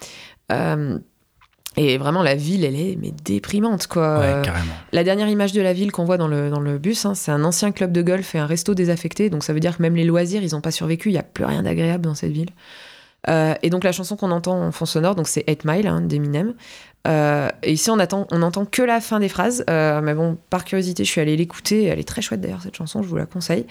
Et 1.76 1.98
vraiment, 1.98 2.22
la 2.22 2.34
ville, 2.34 2.64
elle 2.64 2.74
est 2.74 2.98
mais 3.00 3.12
déprimante, 3.24 3.86
quoi. 3.86 4.18
Ouais, 4.18 4.42
carrément. 4.42 4.72
La 4.92 5.04
dernière 5.04 5.28
image 5.28 5.52
de 5.52 5.62
la 5.62 5.72
ville 5.72 5.92
qu'on 5.92 6.04
voit 6.04 6.16
dans 6.16 6.26
le, 6.26 6.50
dans 6.50 6.60
le 6.60 6.78
bus, 6.78 7.06
hein, 7.06 7.14
c'est 7.14 7.30
un 7.30 7.44
ancien 7.44 7.70
club 7.70 7.92
de 7.92 8.02
golf 8.02 8.34
et 8.34 8.38
un 8.38 8.46
resto 8.46 8.74
désaffecté. 8.74 9.30
Donc 9.30 9.44
ça 9.44 9.52
veut 9.52 9.60
dire 9.60 9.76
que 9.76 9.82
même 9.82 9.94
les 9.94 10.04
loisirs, 10.04 10.42
ils 10.42 10.52
n'ont 10.52 10.60
pas 10.60 10.72
survécu. 10.72 11.10
Il 11.10 11.12
n'y 11.12 11.18
a 11.18 11.22
plus 11.22 11.44
rien 11.44 11.62
d'agréable 11.62 12.04
dans 12.04 12.16
cette 12.16 12.32
ville. 12.32 12.50
Euh, 13.28 13.54
et 13.62 13.70
donc 13.70 13.84
la 13.84 13.92
chanson 13.92 14.16
qu'on 14.16 14.30
entend 14.30 14.60
en 14.60 14.72
fond 14.72 14.86
sonore, 14.86 15.14
donc 15.14 15.28
c'est 15.28 15.44
8 15.46 15.64
Mile 15.64 15.86
hein, 15.86 16.00
d'Eminem. 16.00 16.54
Euh, 17.06 17.48
et 17.62 17.72
ici, 17.72 17.90
on, 17.90 17.98
attend, 17.98 18.26
on 18.30 18.42
entend 18.42 18.64
que 18.64 18.82
la 18.82 19.00
fin 19.00 19.20
des 19.20 19.28
phrases. 19.28 19.64
Euh, 19.70 20.00
mais 20.00 20.14
bon, 20.14 20.38
par 20.50 20.64
curiosité, 20.64 21.04
je 21.04 21.10
suis 21.10 21.20
allée 21.20 21.36
l'écouter. 21.36 21.84
Elle 21.84 21.98
est 21.98 22.08
très 22.08 22.22
chouette 22.22 22.40
d'ailleurs, 22.40 22.62
cette 22.62 22.76
chanson, 22.76 23.02
je 23.02 23.08
vous 23.08 23.16
la 23.16 23.26
conseille. 23.26 23.66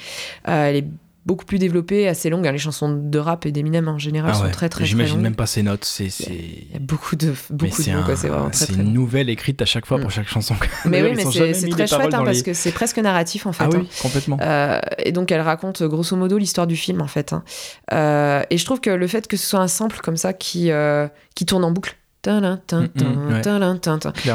elle 0.45 0.78
est 0.78 0.88
beaucoup 1.30 1.45
plus 1.45 1.59
développée, 1.59 2.07
assez 2.07 2.32
longue. 2.32 2.47
Hein, 2.47 2.51
les 2.51 2.57
chansons 2.57 2.89
de 2.91 3.19
rap 3.19 3.45
et 3.45 3.51
d'Eminem 3.51 3.88
en 3.88 3.99
général 3.99 4.32
ah 4.34 4.39
sont 4.39 4.49
très 4.49 4.67
très 4.67 4.84
J'imagine 4.84 5.21
même 5.21 5.36
pas 5.36 5.45
ses 5.45 5.61
notes. 5.61 5.86
C'est, 5.86 6.05
Il 6.05 6.73
y 6.73 6.75
a 6.75 6.80
beaucoup 6.80 7.15
de 7.15 7.36
beaucoup 7.51 7.84
de 7.84 7.91
mots, 7.91 8.15
c'est 8.15 8.27
vraiment 8.27 8.49
très, 8.49 8.65
C'est 8.65 8.73
une 8.73 8.93
nouvelle 8.93 9.30
écrite 9.30 9.61
à 9.61 9.65
chaque 9.65 9.86
fois 9.86 9.99
pour 9.99 10.07
mm. 10.07 10.11
chaque 10.11 10.27
chanson. 10.27 10.55
Mais 10.86 11.03
oui, 11.03 11.11
mais 11.15 11.25
c'est, 11.25 11.69
très 11.69 11.86
chouette 11.86 12.15
hein, 12.15 12.23
parce 12.25 12.41
que 12.41 12.53
c'est 12.53 12.71
presque 12.71 12.97
narratif 12.97 13.45
en 13.45 13.51
fait. 13.51 13.65
Ah 13.65 13.69
oui, 13.71 13.82
hein. 13.84 13.99
complètement. 14.01 14.39
Euh, 14.41 14.80
et 14.97 15.11
donc 15.11 15.32
elle 15.32 15.41
raconte 15.41 15.84
grosso 15.84 16.15
modo 16.15 16.39
l'histoire 16.39 16.65
du 16.65 16.75
film 16.75 16.99
en 16.99 17.07
fait. 17.07 17.36
Euh, 17.93 18.41
et 18.49 18.57
je 18.57 18.65
trouve 18.65 18.82
que 18.82 18.89
le 18.89 19.07
fait 19.07 19.27
que 19.27 19.38
ce 19.38 19.45
soit 19.45 19.59
un 19.59 19.67
sample 19.67 19.99
comme 19.99 20.17
ça 20.17 20.34
qui 20.34 20.71
euh, 20.71 21.07
qui 21.36 21.45
tourne 21.45 21.63
en 21.63 21.71
boucle. 21.71 21.95
Mm, 22.27 22.57
mm, 22.59 23.41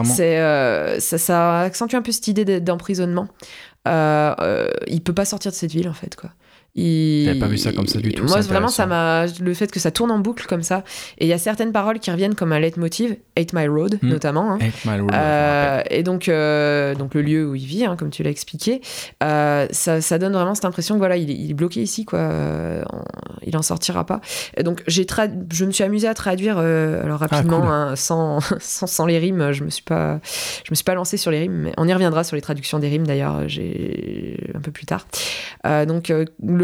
c'est 0.05 1.01
ça, 1.01 1.19
ça 1.19 1.61
accentue 1.61 1.97
un 1.97 2.03
peu 2.03 2.13
cette 2.13 2.29
idée 2.29 2.61
d'emprisonnement. 2.61 3.27
il 3.85 5.01
peut 5.05 5.13
pas 5.13 5.25
sortir 5.25 5.51
de 5.51 5.57
cette 5.57 5.73
ville 5.73 5.89
en 5.89 5.93
fait 5.93 6.15
quoi. 6.15 6.31
Il... 6.77 7.39
pas 7.39 7.47
vu 7.47 7.57
ça 7.57 7.73
comme 7.73 7.87
ça 7.87 8.01
du 8.01 8.13
tout. 8.13 8.25
Moi, 8.25 8.41
vraiment, 8.41 8.67
ça 8.67 8.87
m'a. 8.87 9.27
Le 9.41 9.55
fait 9.55 9.71
que 9.71 9.79
ça 9.79 9.93
tourne 9.93 10.11
en 10.11 10.19
boucle 10.19 10.47
comme 10.47 10.65
ça. 10.65 10.83
Et 11.19 11.27
il 11.27 11.29
y 11.29 11.33
a 11.33 11.39
certaines 11.39 11.71
paroles 11.71 12.01
qui 12.01 12.11
reviennent 12.11 12.35
comme 12.35 12.53
un 12.53 12.59
leitmotiv, 12.59 13.17
8 13.39 13.53
Mile 13.53 13.71
Road, 13.71 13.99
hmm. 14.03 14.09
notamment. 14.09 14.53
Hein. 14.55 14.59
Road. 14.85 15.11
Euh, 15.15 15.83
et 15.89 16.03
donc, 16.03 16.29
euh, 16.29 16.97
donc, 16.97 17.15
le 17.15 17.23
lieu 17.23 17.49
où 17.49 17.55
il 17.55 17.65
vit, 17.65 17.85
hein, 17.85 17.95
comme 17.97 18.11
tu 18.11 18.25
l'as 18.25 18.31
expliqué, 18.31 18.81
euh, 19.23 19.69
ça, 19.71 20.01
ça, 20.01 20.19
donne 20.19 20.33
vraiment 20.33 20.57
cette 20.57 20.65
impression 20.65 20.97
que 20.97 20.99
voilà, 20.99 21.17
il, 21.17 21.51
est 21.51 21.55
bloqué 21.55 21.81
ici, 21.81 22.05
quoi. 22.05 22.29
il 23.47 23.57
en 23.57 23.63
sortira 23.63 24.05
pas. 24.05 24.21
Et 24.57 24.65
donc, 24.65 24.83
j'ai 24.89 25.07
je 25.53 25.65
me 25.65 25.71
suis 25.71 25.85
amusée 25.85 26.09
à 26.09 26.15
traduire, 26.15 26.59
alors 26.59 27.23
ah, 27.23 27.27
rapidement, 27.29 27.71
hein, 27.71 27.95
sans, 27.95 28.41
sans, 28.59 28.89
sans, 28.89 29.07
les 29.07 29.19
rimes. 29.19 29.53
Je 29.53 29.63
me 29.63 29.71
suis 29.71 29.85
pas, 29.85 30.19
je 30.65 30.73
me 30.73 30.75
suis 30.75 30.85
pas 30.85 30.95
lancée 30.95 31.19
sur 31.19 31.31
les 31.31 31.39
rimes, 31.39 31.53
mais 31.53 31.73
on 31.77 31.87
y 31.87 31.93
reviendra 31.93 32.25
sur 32.25 32.35
les 32.35 32.43
traductions 32.43 32.81
des 32.81 32.89
rimes 32.89 33.07
d'ailleurs, 33.07 33.49
j'ai 33.49 34.51
un 34.55 34.61
peu 34.61 34.73
plus 34.73 34.87
tard. 34.87 35.07
donc, 35.87 36.13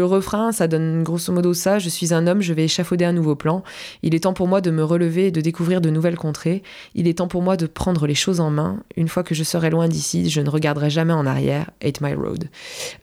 le 0.01 0.05
refrain, 0.05 0.51
ça 0.51 0.67
donne 0.67 1.03
grosso 1.03 1.31
modo 1.31 1.53
ça 1.53 1.77
Je 1.77 1.87
suis 1.87 2.11
un 2.11 2.25
homme, 2.25 2.41
je 2.41 2.53
vais 2.53 2.63
échafauder 2.65 3.05
un 3.05 3.13
nouveau 3.13 3.35
plan. 3.35 3.63
Il 4.01 4.15
est 4.15 4.21
temps 4.21 4.33
pour 4.33 4.47
moi 4.47 4.59
de 4.59 4.71
me 4.71 4.83
relever 4.83 5.27
et 5.27 5.31
de 5.31 5.41
découvrir 5.41 5.79
de 5.79 5.91
nouvelles 5.91 6.17
contrées. 6.17 6.63
Il 6.95 7.07
est 7.07 7.19
temps 7.19 7.27
pour 7.27 7.43
moi 7.43 7.55
de 7.55 7.67
prendre 7.67 8.07
les 8.07 8.15
choses 8.15 8.39
en 8.39 8.49
main. 8.49 8.79
Une 8.97 9.07
fois 9.07 9.21
que 9.21 9.35
je 9.35 9.43
serai 9.43 9.69
loin 9.69 9.87
d'ici, 9.87 10.31
je 10.31 10.41
ne 10.41 10.49
regarderai 10.49 10.89
jamais 10.89 11.13
en 11.13 11.27
arrière. 11.27 11.69
Hate 11.83 12.01
My 12.01 12.15
Road. 12.15 12.45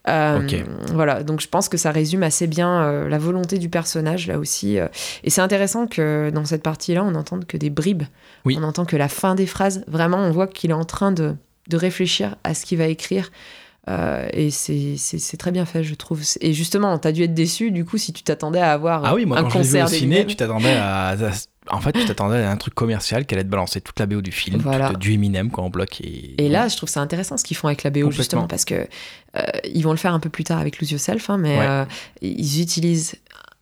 Euh, 0.09 0.41
voilà, 0.93 1.23
donc 1.23 1.41
je 1.41 1.47
pense 1.47 1.69
que 1.69 1.77
ça 1.77 1.93
résume 1.93 2.25
assez 2.25 2.49
bien 2.49 2.83
euh, 2.83 3.09
la 3.09 3.19
volonté 3.19 3.59
du 3.59 3.69
personnage 3.69 4.27
là 4.27 4.41
aussi. 4.41 4.81
Euh. 4.81 4.89
et 5.23 5.31
c'est 5.31 5.41
intéressant 5.41 5.87
que 5.87 6.31
dans 6.31 6.45
cette 6.45 6.65
partie-là, 6.65 7.05
on 7.05 7.13
n'entende 7.13 7.47
que 7.47 7.57
des 7.57 7.71
bribes. 7.71 8.03
On 8.45 8.65
entend 8.65 8.87
que 8.87 8.97
la 8.97 9.09
fin 9.09 9.37
des 9.37 9.47
phrases. 9.47 9.85
Vraiment, 9.87 10.19
on 10.19 10.33
voit 10.33 10.49
qu'il 10.49 10.71
est 10.71 10.75
en 10.75 10.85
train 10.85 11.13
de, 11.13 11.37
de 11.69 11.77
réfléchir 11.77 12.35
à 12.43 12.55
ce 12.55 12.67
qu'il 12.67 12.79
va 12.79 12.87
écrire. 12.87 13.31
Euh, 13.89 14.29
et 14.33 14.51
c'est 14.51 15.37
très 15.39 15.51
bien 15.51 15.65
fait, 15.65 15.83
je 15.83 15.95
trouve. 15.95 16.23
Et 16.41 16.53
justement, 16.53 16.99
t'as 16.99 17.13
dû 17.13 17.23
être 17.23 17.35
déçu, 17.35 17.71
du 17.71 17.85
coup, 17.85 17.97
si 17.97 18.13
tu 18.13 18.23
t'attendais 18.23 18.61
à 18.61 18.73
avoir 18.73 19.05
ah 19.05 19.15
oui, 19.15 19.25
moi, 19.25 19.39
un 19.39 19.45
quand 19.45 19.51
concert 19.51 19.87
je 19.87 19.95
au 19.95 19.99
ciné, 19.99 20.27
tu 20.27 20.37
t'attendais 20.37 20.75
à, 20.75 21.17
En 21.71 21.81
fait, 21.81 21.93
tu 21.93 22.05
t'attendais 22.05 22.43
à 22.43 22.51
un 22.51 22.57
truc 22.57 22.75
commercial 22.75 23.25
qui 23.25 23.35
allait 23.35 23.45
te 23.45 23.49
balancer 23.49 23.81
toute 23.81 23.99
la 23.99 24.07
BO 24.07 24.21
du 24.21 24.33
film, 24.33 24.63
du 24.99 25.13
Eminem, 25.15 25.51
quoi, 25.51 25.65
en 25.65 25.71
bloc. 25.71 26.01
Et, 26.03 26.35
et 26.45 26.49
là, 26.49 26.69
je 26.69 26.77
trouve 26.77 26.89
ça 26.89 27.01
intéressant 27.01 27.37
ce 27.37 27.45
qu'ils 27.45 27.57
font 27.57 27.69
avec 27.69 27.83
la 27.83 27.91
BO, 27.91 28.11
justement, 28.11 28.47
parce 28.47 28.65
que 28.65 28.87
euh, 29.37 29.43
ils 29.65 29.83
vont 29.83 29.93
le 29.93 29.97
faire 29.99 30.13
un 30.13 30.21
peu 30.21 30.31
plus 30.31 30.45
tard 30.45 30.59
avec 30.59 30.81
Lose 30.81 30.91
Yourself, 30.91 31.31
hein, 31.31 31.39
mais 31.39 31.59
euh, 31.61 31.85
ils 32.21 32.61
utilisent 32.61 33.17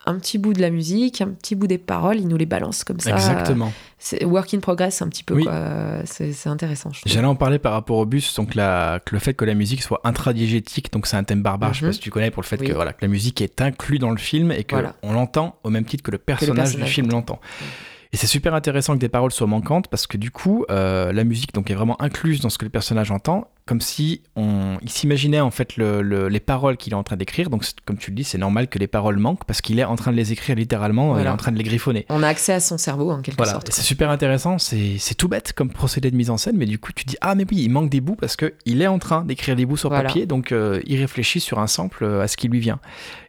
un 0.07 0.18
petit 0.18 0.38
bout 0.38 0.52
de 0.52 0.61
la 0.61 0.70
musique, 0.70 1.20
un 1.20 1.28
petit 1.28 1.54
bout 1.54 1.66
des 1.66 1.78
paroles, 1.78 2.18
il 2.18 2.28
nous 2.28 2.36
les 2.36 2.46
balance 2.46 2.84
comme 2.84 3.00
ça. 3.00 3.11
Exactement. 3.11 3.72
C'est 3.98 4.24
work 4.24 4.54
in 4.54 4.61
progress 4.61 5.02
un 5.02 5.09
petit 5.09 5.24
peu. 5.24 5.40
C'est 6.04 6.46
intéressant. 6.46 6.90
J'allais 7.04 7.26
en 7.26 7.34
parler 7.34 7.59
par 7.59 7.72
rapport 7.72 7.98
au 7.98 8.07
bus, 8.07 8.34
donc 8.34 8.54
la, 8.54 9.00
que 9.04 9.14
le 9.14 9.18
fait 9.18 9.34
que 9.34 9.44
la 9.44 9.54
musique 9.54 9.82
soit 9.82 10.00
intradiégétique, 10.04 10.92
donc 10.92 11.07
c'est 11.07 11.16
un 11.16 11.24
thème 11.24 11.42
barbare, 11.42 11.74
je 11.74 11.80
sais 11.80 11.86
pas 11.86 11.88
mhm. 11.88 11.92
si 11.94 12.00
tu 12.00 12.11
connais, 12.11 12.30
pour 12.30 12.42
le 12.42 12.46
fait 12.46 12.59
que, 12.59 12.72
voilà, 12.72 12.92
que 12.92 13.02
la 13.02 13.09
musique 13.09 13.40
est 13.40 13.61
inclue 13.61 13.98
dans 13.98 14.11
le 14.11 14.18
film 14.18 14.52
et 14.52 14.64
qu'on 14.64 14.84
on 15.02 15.12
l'entend 15.12 15.59
au 15.64 15.70
même 15.70 15.84
titre 15.84 16.02
que 16.02 16.11
le 16.11 16.18
personnage, 16.18 16.76
du 16.76 16.84
film 16.84 17.11
l'entend. 17.11 17.40
Et 18.12 18.16
c'est 18.16 18.26
super 18.26 18.54
intéressant 18.54 18.94
que 18.94 19.00
des 19.00 19.09
paroles 19.09 19.32
soient 19.32 19.46
manquantes 19.46 19.88
parce 19.88 20.07
que 20.07 20.16
du 20.16 20.30
coup, 20.30 20.64
euh, 20.70 21.12
la 21.12 21.24
musique 21.24 21.52
donc 21.52 21.70
est 21.70 21.74
vraiment 21.74 22.00
incluse 22.00 22.40
dans 22.40 22.48
ce 22.48 22.57
que 22.57 22.64
le 22.64 22.70
personnage 22.70 23.11
entend 23.11 23.50
comme 23.66 23.80
si 23.80 24.22
on, 24.36 24.78
il 24.80 24.90
s'imaginait 24.90 25.40
en 25.40 25.50
fait 25.50 25.76
les 25.76 26.40
paroles 26.40 26.76
qu'il 26.76 26.92
est 26.92 26.96
en 26.96 27.02
train 27.02 27.16
d'écrire. 27.16 27.50
Donc, 27.50 27.64
comme 27.84 27.98
tu 27.98 28.12
le 28.12 28.16
dis, 28.16 28.22
c'est 28.22 28.38
normal 28.38 28.68
que 28.68 28.78
les 28.78 28.86
paroles 28.86 29.18
manquent 29.18 29.44
parce 29.44 29.60
qu'il 29.60 29.80
est 29.80 29.84
en 29.84 29.96
train 29.96 30.12
de 30.12 30.16
les 30.16 30.30
écrire 30.30 30.54
littéralement, 30.54 31.18
il 31.18 31.26
est 31.26 31.28
en 31.28 31.36
train 31.36 31.50
de 31.50 31.58
les 31.58 31.64
griffonner. 31.64 32.06
On 32.08 32.22
a 32.22 32.28
accès 32.28 32.52
à 32.52 32.60
son 32.60 32.78
cerveau 32.78 33.10
en 33.10 33.22
quelque 33.22 33.44
sorte. 33.44 33.72
C'est 33.72 33.82
super 33.82 34.10
intéressant, 34.10 34.58
c'est 34.58 35.14
tout 35.18 35.28
bête 35.28 35.52
comme 35.52 35.70
procédé 35.70 36.10
de 36.12 36.16
mise 36.16 36.30
en 36.30 36.36
scène, 36.36 36.56
mais 36.56 36.66
du 36.66 36.78
coup, 36.78 36.92
tu 36.92 37.04
dis 37.04 37.16
ah 37.20 37.34
mais 37.34 37.44
oui, 37.50 37.62
il 37.62 37.70
manque 37.70 37.90
des 37.90 38.00
bouts 38.00 38.14
parce 38.14 38.36
qu'il 38.36 38.82
est 38.82 38.86
en 38.86 39.00
train 39.00 39.24
d'écrire 39.24 39.56
des 39.56 39.66
bouts 39.66 39.76
sur 39.76 39.90
papier, 39.90 40.26
donc 40.26 40.52
euh, 40.52 40.80
il 40.86 41.00
réfléchit 41.00 41.40
sur 41.40 41.58
un 41.58 41.66
sample 41.66 42.04
euh, 42.04 42.22
à 42.22 42.28
ce 42.28 42.36
qui 42.36 42.48
lui 42.48 42.60
vient. 42.60 42.78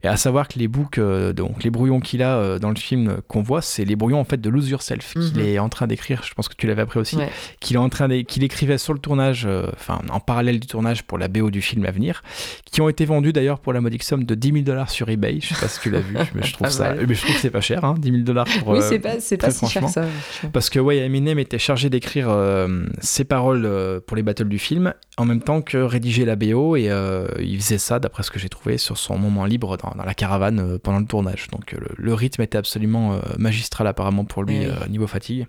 Et 0.03 0.07
à 0.07 0.17
savoir 0.17 0.47
que 0.47 0.59
les 0.59 0.67
bouts, 0.67 0.87
donc 1.35 1.63
les 1.63 1.71
brouillons 1.71 1.99
qu'il 1.99 2.21
a 2.21 2.59
dans 2.59 2.69
le 2.69 2.75
film 2.75 3.17
qu'on 3.27 3.41
voit, 3.41 3.63
c'est 3.63 3.85
les 3.85 3.95
brouillons 3.95 4.19
en 4.19 4.25
fait 4.25 4.39
de 4.39 4.49
Lose 4.49 4.69
Yourself 4.69 5.13
qu'il 5.13 5.41
mhm. 5.41 5.47
est 5.47 5.59
en 5.59 5.69
train 5.69 5.87
d'écrire. 5.87 6.21
Je 6.23 6.33
pense 6.35 6.47
que 6.47 6.55
tu 6.55 6.67
l'avais 6.67 6.83
appris 6.83 6.99
aussi, 6.99 7.17
qu'il 7.59 7.75
est 7.75 7.79
en 7.79 7.89
train 7.89 8.07
qu'il 8.23 8.43
écrivait 8.43 8.77
sur 8.77 8.93
le 8.93 8.99
tournage, 8.99 9.47
enfin 9.73 9.99
en 10.11 10.19
parallèle 10.27 10.59
du 10.59 10.67
tournage 10.67 11.03
pour 11.03 11.17
la 11.17 11.29
BO 11.29 11.49
du 11.49 11.61
film 11.61 11.85
à 11.85 11.91
venir, 11.91 12.21
qui 12.69 12.81
ont 12.81 12.89
été 12.89 13.05
vendus 13.05 13.33
d'ailleurs 13.33 13.59
pour 13.59 13.73
la 13.73 13.81
modique 13.81 14.03
somme 14.03 14.25
de 14.25 14.35
10 14.35 14.51
000 14.51 14.63
dollars 14.63 14.89
sur 14.91 15.09
eBay. 15.09 15.39
Je 15.41 15.53
sais 15.53 15.59
pas 15.59 15.69
si 15.69 15.79
tu 15.79 15.89
l'as 15.89 16.01
vu, 16.01 16.15
mais 16.35 16.43
je 16.43 16.53
trouve 16.53 16.69
ça, 16.69 16.93
mais 16.93 17.15
je 17.15 17.21
trouve 17.21 17.35
que 17.35 17.41
c'est 17.41 17.49
pas 17.49 17.61
cher, 17.61 17.83
hein, 17.85 17.95
10 17.97 18.11
000 18.11 18.23
dollars 18.23 18.45
pour. 18.59 18.67
Oui, 18.73 18.79
c'est 18.81 18.99
pas, 18.99 19.19
c'est 19.19 19.37
pas 19.37 19.49
si 19.49 19.65
cher 19.67 19.89
ça. 19.89 20.05
Parce 20.53 20.69
que 20.69 20.79
ouais, 20.79 20.97
Eminem 20.97 21.39
était 21.39 21.57
chargé 21.57 21.89
d'écrire 21.89 22.27
euh, 22.29 22.85
ses 22.99 23.23
paroles 23.23 23.65
euh, 23.65 23.99
pour 24.05 24.17
les 24.17 24.23
battles 24.23 24.49
du 24.49 24.59
film, 24.59 24.93
en 25.17 25.25
même 25.25 25.41
temps 25.41 25.61
que 25.61 25.77
rédiger 25.77 26.25
la 26.25 26.35
BO, 26.35 26.75
et 26.75 26.91
euh, 26.91 27.27
il 27.39 27.59
faisait 27.61 27.77
ça, 27.77 27.99
d'après 27.99 28.23
ce 28.23 28.29
que 28.29 28.37
j'ai 28.37 28.49
trouvé, 28.49 28.77
sur 28.77 28.97
son 28.97 29.17
moment 29.17 29.45
libre 29.45 29.77
dans, 29.77 29.93
la 30.03 30.13
caravane 30.13 30.77
pendant 30.79 30.99
le 30.99 31.05
tournage. 31.05 31.47
Donc 31.51 31.73
le, 31.97 32.13
rythme 32.13 32.41
était 32.41 32.57
absolument 32.57 33.19
magistral 33.37 33.87
apparemment 33.87 34.25
pour 34.25 34.43
lui 34.43 34.65
niveau 34.89 35.07
fatigue. 35.07 35.47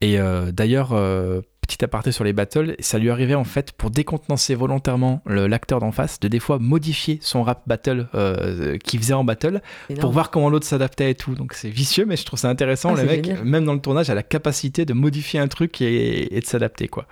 Et 0.00 0.18
d'ailleurs, 0.52 0.92
petit 1.66 1.84
aparté 1.84 2.12
sur 2.12 2.24
les 2.24 2.32
battles, 2.32 2.76
ça 2.78 2.98
lui 2.98 3.10
arrivait 3.10 3.34
en 3.34 3.44
fait 3.44 3.72
pour 3.72 3.90
décontenancer 3.90 4.54
volontairement 4.54 5.20
l'acteur 5.26 5.80
d'en 5.80 5.92
face 5.92 6.20
de 6.20 6.28
des 6.28 6.40
fois 6.40 6.58
modifier 6.58 7.18
son 7.20 7.42
rap 7.42 7.62
battle 7.66 8.08
euh, 8.14 8.78
qu'il 8.78 9.00
faisait 9.00 9.14
en 9.14 9.24
battle 9.24 9.60
pour 10.00 10.12
voir 10.12 10.30
comment 10.30 10.48
l'autre 10.48 10.66
s'adaptait 10.66 11.10
et 11.10 11.14
tout. 11.14 11.34
Donc 11.34 11.54
c'est 11.54 11.70
vicieux, 11.70 12.06
mais 12.06 12.16
je 12.16 12.24
trouve 12.24 12.38
ça 12.38 12.48
intéressant. 12.48 12.94
Ah, 12.94 13.02
le 13.02 13.06
mec, 13.06 13.42
même 13.44 13.64
dans 13.64 13.74
le 13.74 13.80
tournage, 13.80 14.10
a 14.10 14.14
la 14.14 14.22
capacité 14.22 14.84
de 14.84 14.92
modifier 14.92 15.40
un 15.40 15.48
truc 15.48 15.80
et, 15.80 16.36
et 16.36 16.40
de 16.40 16.46
s'adapter 16.46 16.88
quoi. 16.88 17.06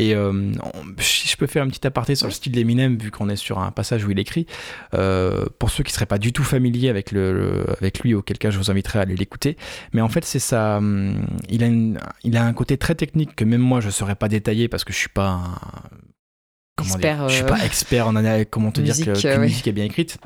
Et 0.00 0.14
euh, 0.14 0.52
si 0.98 1.28
je 1.28 1.36
peux 1.36 1.46
faire 1.46 1.62
un 1.62 1.68
petit 1.68 1.86
aparté 1.86 2.14
sur 2.14 2.26
le 2.26 2.32
style 2.32 2.52
d'Eminem, 2.52 2.96
vu 2.96 3.10
qu'on 3.10 3.28
est 3.28 3.36
sur 3.36 3.58
un 3.58 3.70
passage 3.70 4.02
où 4.06 4.10
il 4.10 4.18
écrit, 4.18 4.46
euh, 4.94 5.44
pour 5.58 5.68
ceux 5.68 5.84
qui 5.84 5.92
ne 5.92 5.94
seraient 5.94 6.06
pas 6.06 6.16
du 6.16 6.32
tout 6.32 6.42
familiers 6.42 6.88
avec, 6.88 7.12
le, 7.12 7.66
avec 7.78 8.00
lui, 8.00 8.14
auquel 8.14 8.38
cas 8.38 8.50
je 8.50 8.56
vous 8.56 8.70
inviterai 8.70 9.00
à 9.00 9.02
aller 9.02 9.14
l'écouter. 9.14 9.58
Mais 9.92 10.00
en 10.00 10.08
fait, 10.08 10.24
c'est 10.24 10.38
ça. 10.38 10.78
Hum, 10.78 11.26
il, 11.50 11.62
a 11.62 11.68
il 12.24 12.36
a 12.38 12.44
un 12.44 12.52
côté 12.54 12.78
très 12.78 12.94
technique 12.94 13.36
que 13.36 13.44
même 13.44 13.60
moi 13.60 13.80
je 13.80 13.86
ne 13.86 13.92
saurais 13.92 14.14
pas 14.14 14.28
détailler 14.28 14.68
parce 14.68 14.84
que 14.84 14.92
je 14.94 14.98
suis 14.98 15.10
pas 15.10 15.28
un, 15.28 15.58
Comment 16.76 16.96
dire, 16.96 17.28
je 17.28 17.34
suis 17.34 17.44
pas 17.44 17.60
euh, 17.60 17.66
expert 17.66 18.06
en 18.06 18.14
comment 18.50 18.72
te 18.72 18.80
dire 18.80 18.96
que, 18.96 19.26
la 19.26 19.38
musique 19.38 19.66
est 19.66 19.72
bien 19.72 19.84
écrite. 19.84 20.16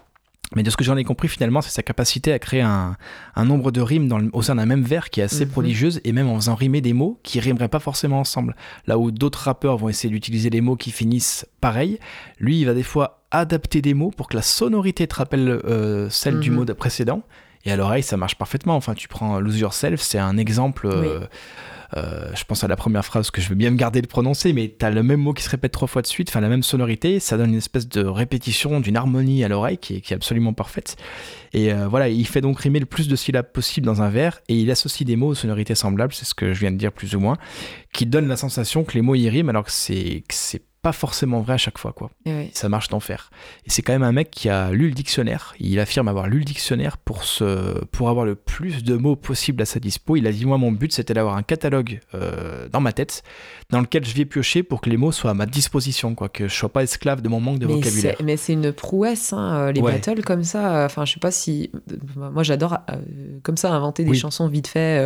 Mais 0.55 0.63
de 0.63 0.71
ce 0.71 0.77
que 0.77 0.85
j'en 0.85 0.97
ai 0.97 1.05
compris 1.05 1.29
finalement, 1.29 1.61
c'est 1.61 1.71
sa 1.71 1.83
capacité 1.83 2.33
à 2.33 2.39
créer 2.39 2.63
un, 2.63 2.97
nombre 3.45 3.71
de 3.71 3.81
rimes 3.81 4.09
dans 4.09 4.21
au 4.33 4.43
sein 4.43 4.55
d'un 4.55 4.67
même 4.67 4.83
vers 4.83 5.11
qui 5.11 5.21
est 5.21 5.25
assez 5.25 5.45
mhm. 5.45 5.53
prodigieuse 5.53 6.01
et 6.05 6.13
même 6.13 6.29
en 6.29 6.37
faisant 6.37 6.55
rimer 6.55 6.81
des 6.81 6.93
mots 6.93 7.19
qui 7.23 7.41
rimeraient 7.41 7.69
pas 7.69 7.81
forcément 7.81 8.21
ensemble. 8.21 8.57
Là 8.87 8.99
où 8.99 9.11
d'autres 9.11 9.41
rappeurs 9.41 9.77
vont 9.77 9.89
essayer 9.89 10.11
d'utiliser 10.11 10.51
des 10.51 10.61
mots 10.61 10.77
qui 10.77 10.91
finissent 10.91 11.47
pareil, 11.61 11.99
lui 12.39 12.61
il 12.61 12.65
va 12.65 12.75
des 12.75 12.83
fois 12.83 13.25
adapter 13.31 13.83
des 13.83 13.95
mots 13.95 14.11
pour 14.11 14.29
que 14.29 14.37
la 14.37 14.43
sonorité 14.43 15.07
te 15.07 15.17
rappelle 15.17 15.49
euh, 15.49 16.09
celle 16.11 16.41
du 16.41 16.51
mhm. 16.51 16.57
mot 16.57 16.65
précédent. 16.75 17.23
Et 17.67 17.73
à 17.73 17.77
l'oreille, 17.77 18.03
ça 18.03 18.19
marche 18.19 18.37
parfaitement. 18.37 18.77
Enfin, 18.77 18.95
tu 18.95 19.09
prends 19.09 19.41
Lose 19.41 19.59
Yourself, 19.59 20.01
c'est 20.01 20.19
un 20.19 20.37
exemple. 20.37 20.87
Euh, 20.87 21.21
euh, 21.97 22.31
je 22.35 22.45
pense 22.45 22.65
à 22.65 22.69
la 22.69 22.77
première 22.77 23.05
phrase 23.05 23.31
que 23.31 23.41
je 23.41 23.49
veux 23.49 23.55
bien 23.55 23.71
me 23.71 23.77
garder 23.77 24.03
de 24.03 24.07
prononcer, 24.07 24.53
mais 24.53 24.75
tu 24.77 24.85
as 24.85 24.91
le 24.91 25.03
même 25.03 25.21
mot 25.21 25.33
qui 25.33 25.43
se 25.43 25.51
répète 25.51 25.73
trois 25.73 25.89
fois 25.89 26.03
de 26.03 26.07
suite, 26.07 26.29
enfin 26.29 26.41
la 26.41 26.49
même 26.49 26.63
sonorité, 26.63 27.21
ça 27.21 27.37
donne 27.37 27.51
une 27.51 27.59
espèce 27.59 27.89
de 27.89 28.05
répétition, 28.05 28.81
d'une 28.81 28.97
harmonie 28.97 29.45
à 29.45 29.49
l'oreille 29.49 29.79
qui, 29.79 29.95
est 29.95 30.13
absolument 30.13 30.53
parfaite. 30.53 30.97
Et 31.53 31.73
euh, 31.73 31.87
voilà, 31.87 32.09
il 32.09 32.27
fait 32.27 32.41
donc 32.41 32.59
rimer 32.59 32.81
le 32.81 32.87
plus 32.87 33.07
de 33.07 33.17
syllabes 33.17 33.53
possible 33.53 33.87
dans 33.87 34.03
un 34.03 34.11
vers, 34.11 34.41
et 34.49 34.57
il 34.57 34.71
associe 34.71 35.07
des 35.07 35.17
mots 35.17 35.29
aux 35.29 35.35
sonorités 35.35 35.75
semblables, 35.75 36.13
c'est 36.13 36.25
ce 36.25 36.35
que 36.35 36.53
je 36.53 36.61
viens 36.61 36.73
de 36.73 36.77
dire 36.77 36.93
plus 36.93 37.15
ou 37.15 37.21
moins, 37.21 37.37
qui 37.93 38.07
donne 38.07 38.27
la 38.27 38.37
sensation 38.37 38.85
que 38.85 38.95
les 38.95 39.03
mots 39.03 39.15
y 39.15 39.29
riment 39.29 39.51
alors 39.51 39.65
que 39.65 39.73
c'est 39.73 40.25
pas 40.85 40.93
forcément 40.93 41.41
vrai 41.41 41.55
à 41.55 41.57
chaque 41.57 41.79
fois, 41.79 41.93
quoi. 41.93 42.11
Ça 42.53 42.69
marche 42.69 42.89
d'enfer. 42.89 43.31
Et 43.65 43.71
c'est 43.71 43.81
quand 43.81 43.95
même 43.95 44.03
un 44.03 44.13
mec 44.13 44.31
qui 44.31 44.51
a 44.51 44.71
lu 44.71 44.89
le 44.89 44.95
dictionnaire. 44.95 45.55
Il 45.59 45.81
affirme 45.81 46.09
avoir 46.09 46.27
lu 46.27 46.41
le 46.41 46.45
dictionnaire 46.45 46.99
pour, 46.99 47.25
se, 47.25 47.83
pour 47.87 48.11
avoir 48.11 48.27
le 48.27 48.35
plus 48.35 48.85
de 48.85 48.95
mots 48.95 49.17
possible 49.17 49.63
à 49.63 49.65
sa 49.65 49.81
dispo. 49.81 50.17
Il 50.17 50.27
a 50.27 50.33
dit 50.33 50.45
Moi, 50.45 50.59
mon 50.59 50.73
but, 50.73 50.93
c'était 50.93 51.15
d'avoir 51.15 51.39
un 51.39 51.43
catalogue 51.43 52.01
euh, 52.13 52.69
dans 52.69 52.81
ma 52.81 52.93
tête 52.93 53.23
dans 53.71 53.81
lequel 53.81 54.05
je 54.05 54.15
vais 54.15 54.27
piocher 54.27 54.63
pour 54.63 54.83
que 54.83 54.91
les 54.91 54.99
mots 54.99 55.11
soient 55.11 55.31
à 55.31 55.35
ma 55.35 55.47
disposition, 55.47 56.15
quoi, 56.15 56.29
que 56.29 56.49
je 56.49 56.55
sois 56.55 56.69
pas 56.69 56.83
esclave 56.83 57.23
de 57.23 57.31
mon 57.31 57.41
manque 57.41 57.61
de 57.61 57.67
vocabulaire. 57.67 58.17
Mais 58.23 58.37
c'est 58.37 58.53
une 58.53 58.71
prouesse, 58.71 59.33
hein, 59.33 59.57
euh, 59.57 59.73
les 59.73 59.81
battles 59.81 60.23
comme 60.23 60.45
ça. 60.45 60.85
Enfin, 60.85 61.07
je 61.07 61.15
sais 61.15 61.21
pas 61.21 61.31
si. 61.31 61.73
Moi, 62.15 62.43
j'adore 62.43 62.81
euh, 62.91 62.97
comme 63.43 63.57
ça 63.57 63.73
inventer 63.73 64.05
des 64.05 64.13
chansons 64.13 64.49
vite 64.49 64.67
fait. 64.67 65.03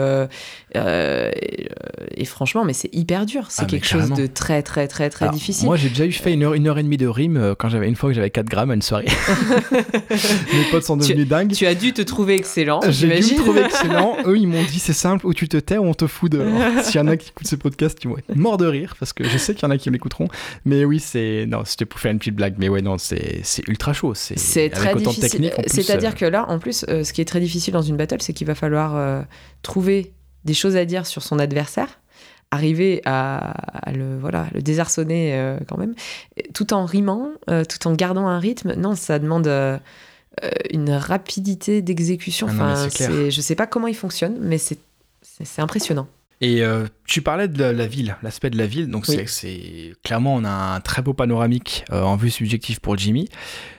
et, 0.74 2.24
franchement, 2.24 2.64
mais 2.64 2.72
c'est 2.72 2.92
hyper 2.92 3.26
dur. 3.26 3.52
C'est 3.52 3.62
ah, 3.62 3.66
quelque 3.66 3.86
chose 3.86 4.10
de 4.10 4.26
très, 4.26 4.64
très, 4.64 4.88
très, 4.88 5.08
très 5.08 5.28
difficile. 5.28 5.67
Moi, 5.68 5.76
j'ai 5.76 5.90
déjà 5.90 6.06
eu 6.06 6.12
fait 6.12 6.32
une 6.32 6.44
heure, 6.44 6.54
une 6.54 6.66
heure 6.66 6.78
et 6.78 6.82
demie 6.82 6.96
de 6.96 7.06
rime 7.06 7.36
euh, 7.36 7.54
quand 7.54 7.68
j'avais 7.68 7.88
une 7.88 7.94
fois 7.94 8.08
que 8.08 8.14
j'avais 8.14 8.30
4 8.30 8.46
grammes 8.46 8.70
à 8.70 8.74
une 8.74 8.80
soirée. 8.80 9.04
Mes 10.10 10.64
potes 10.70 10.84
sont 10.84 10.96
devenus 10.96 11.28
dingues. 11.28 11.52
Tu 11.52 11.66
as 11.66 11.74
dû 11.74 11.92
te 11.92 12.00
trouver 12.00 12.36
excellent. 12.36 12.80
J'ai 12.88 13.20
dû 13.20 13.34
me 13.34 13.38
trouver 13.38 13.60
excellent. 13.60 14.16
Eux, 14.24 14.38
ils 14.38 14.46
m'ont 14.48 14.62
dit 14.62 14.78
c'est 14.78 14.94
simple, 14.94 15.26
ou 15.26 15.34
tu 15.34 15.46
te 15.46 15.58
tais 15.58 15.76
ou 15.76 15.84
on 15.84 15.92
te 15.92 16.06
fout 16.06 16.32
dehors. 16.32 16.48
S'il 16.84 16.96
y 16.96 17.04
en 17.04 17.06
a 17.06 17.18
qui 17.18 17.28
écoutent 17.28 17.46
ce 17.46 17.56
podcast, 17.56 17.98
tu 18.00 18.08
vas 18.08 18.14
être 18.14 18.34
mort 18.34 18.56
de 18.56 18.64
rire 18.64 18.94
parce 18.98 19.12
que 19.12 19.24
je 19.24 19.36
sais 19.36 19.52
qu'il 19.54 19.64
y 19.64 19.66
en 19.66 19.70
a 19.70 19.76
qui 19.76 19.90
l'écouteront. 19.90 20.28
Mais 20.64 20.86
oui, 20.86 21.00
c'est. 21.00 21.44
Non, 21.46 21.64
c'était 21.66 21.84
pour 21.84 22.00
faire 22.00 22.12
une 22.12 22.18
petite 22.18 22.36
blague. 22.36 22.54
Mais 22.56 22.70
ouais, 22.70 22.80
non, 22.80 22.96
c'est 22.96 23.42
ultra 23.68 23.92
chaud. 23.92 24.14
C'est 24.14 24.70
très 24.70 24.94
difficile. 24.94 25.52
C'est-à-dire 25.66 26.12
euh, 26.12 26.18
que 26.18 26.24
là, 26.24 26.46
en 26.48 26.58
plus, 26.58 26.86
euh, 26.88 27.04
ce 27.04 27.12
qui 27.12 27.20
est 27.20 27.26
très 27.26 27.40
difficile 27.40 27.74
dans 27.74 27.82
une 27.82 27.98
battle, 27.98 28.22
c'est 28.22 28.32
qu'il 28.32 28.46
va 28.46 28.54
falloir 28.54 29.26
trouver 29.60 30.14
des 30.46 30.54
choses 30.54 30.76
à 30.76 30.86
dire 30.86 31.04
sur 31.04 31.22
son 31.22 31.38
adversaire 31.38 31.98
arriver 32.50 33.02
à, 33.04 33.54
le, 33.92 34.18
voilà, 34.18 34.46
le 34.54 34.62
désarçonner 34.62 35.34
euh, 35.34 35.58
quand 35.68 35.76
même, 35.76 35.94
tout 36.54 36.72
en 36.72 36.84
rimant, 36.84 37.30
euh, 37.50 37.64
tout 37.64 37.86
en 37.86 37.92
gardant 37.92 38.26
un 38.26 38.38
rythme. 38.38 38.74
Non, 38.74 38.94
ça 38.94 39.18
demande 39.18 39.46
euh, 39.46 39.78
une 40.70 40.90
rapidité 40.90 41.82
d'exécution. 41.82 42.46
Ah 42.50 42.52
enfin, 42.52 42.88
je 43.28 43.40
sais 43.40 43.54
pas 43.54 43.66
comment 43.66 43.86
il 43.86 43.96
fonctionne, 43.96 44.38
mais 44.40 44.58
c'est, 44.58 44.78
c'est 45.22 45.60
impressionnant. 45.60 46.08
Et 46.40 46.62
euh, 46.62 46.86
tu 47.04 47.20
parlais 47.20 47.48
de 47.48 47.64
la, 47.64 47.86
ville, 47.86 48.16
l'aspect 48.22 48.50
de 48.50 48.58
la 48.58 48.66
ville. 48.66 48.88
Donc, 48.88 49.06
c'est 49.06 49.92
clairement, 50.04 50.34
on 50.36 50.44
a 50.44 50.50
un 50.50 50.80
très 50.80 51.02
beau 51.02 51.12
panoramique 51.12 51.84
euh, 51.90 52.02
en 52.02 52.16
vue 52.16 52.30
subjective 52.30 52.80
pour 52.80 52.96
Jimmy. 52.96 53.28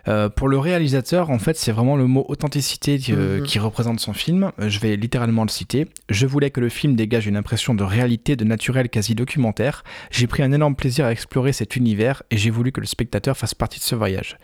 Euh, 0.07 0.27
pour 0.27 0.49
le 0.49 0.57
réalisateur, 0.57 1.29
en 1.29 1.39
fait, 1.39 1.55
c'est 1.55 1.71
vraiment 1.71 1.95
le 1.95 2.05
mot 2.05 2.25
authenticité 2.27 2.97
mhm. 2.97 3.43
qui 3.43 3.59
représente 3.59 3.99
son 3.99 4.13
film. 4.13 4.51
Je 4.57 4.79
vais 4.79 4.97
littéralement 4.97 5.43
le 5.43 5.49
citer. 5.49 5.87
Je 6.09 6.25
voulais 6.25 6.49
que 6.49 6.59
le 6.59 6.69
film 6.69 6.95
dégage 6.95 7.27
une 7.27 7.37
impression 7.37 7.73
de 7.73 7.83
réalité, 7.83 8.35
de 8.35 8.43
naturel 8.43 8.89
quasi 8.89 9.15
documentaire. 9.15 9.83
J'ai 10.11 10.27
pris 10.27 10.43
un 10.43 10.51
énorme 10.51 10.75
plaisir 10.75 11.05
à 11.05 11.11
explorer 11.11 11.53
cet 11.53 11.75
univers 11.75 12.23
et 12.31 12.37
j'ai 12.37 12.49
voulu 12.49 12.71
que 12.71 12.81
le 12.81 12.87
spectateur 12.87 13.37
fasse 13.37 13.53
partie 13.53 13.79
de 13.79 13.85
ce 13.85 13.95
voyage. 13.95 14.37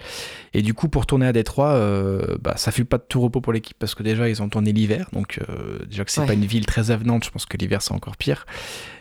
Et 0.53 0.61
du 0.61 0.73
coup, 0.73 0.87
pour 0.87 1.05
tourner 1.05 1.25
à 1.25 1.33
Détroit, 1.33 1.79
bah, 2.39 2.53
ça 2.55 2.71
fut 2.71 2.85
pas 2.85 2.97
de 2.97 3.05
tout 3.09 3.19
repos 3.19 3.41
pour 3.41 3.51
l'équipe 3.51 3.75
parce 3.77 3.95
que 3.95 4.03
déjà, 4.03 4.29
ils 4.29 4.41
ont 4.41 4.47
tourné 4.47 4.71
l'hiver. 4.71 5.09
Donc, 5.11 5.39
déjà 5.89 6.05
que 6.05 6.11
c'est 6.11 6.25
pas 6.25 6.33
une 6.33 6.45
ville 6.45 6.65
très 6.65 6.91
avenante, 6.91 7.25
je 7.25 7.31
pense 7.31 7.45
que 7.45 7.57
l'hiver, 7.57 7.81
c'est 7.81 7.93
encore 7.93 8.04
pire. 8.11 8.45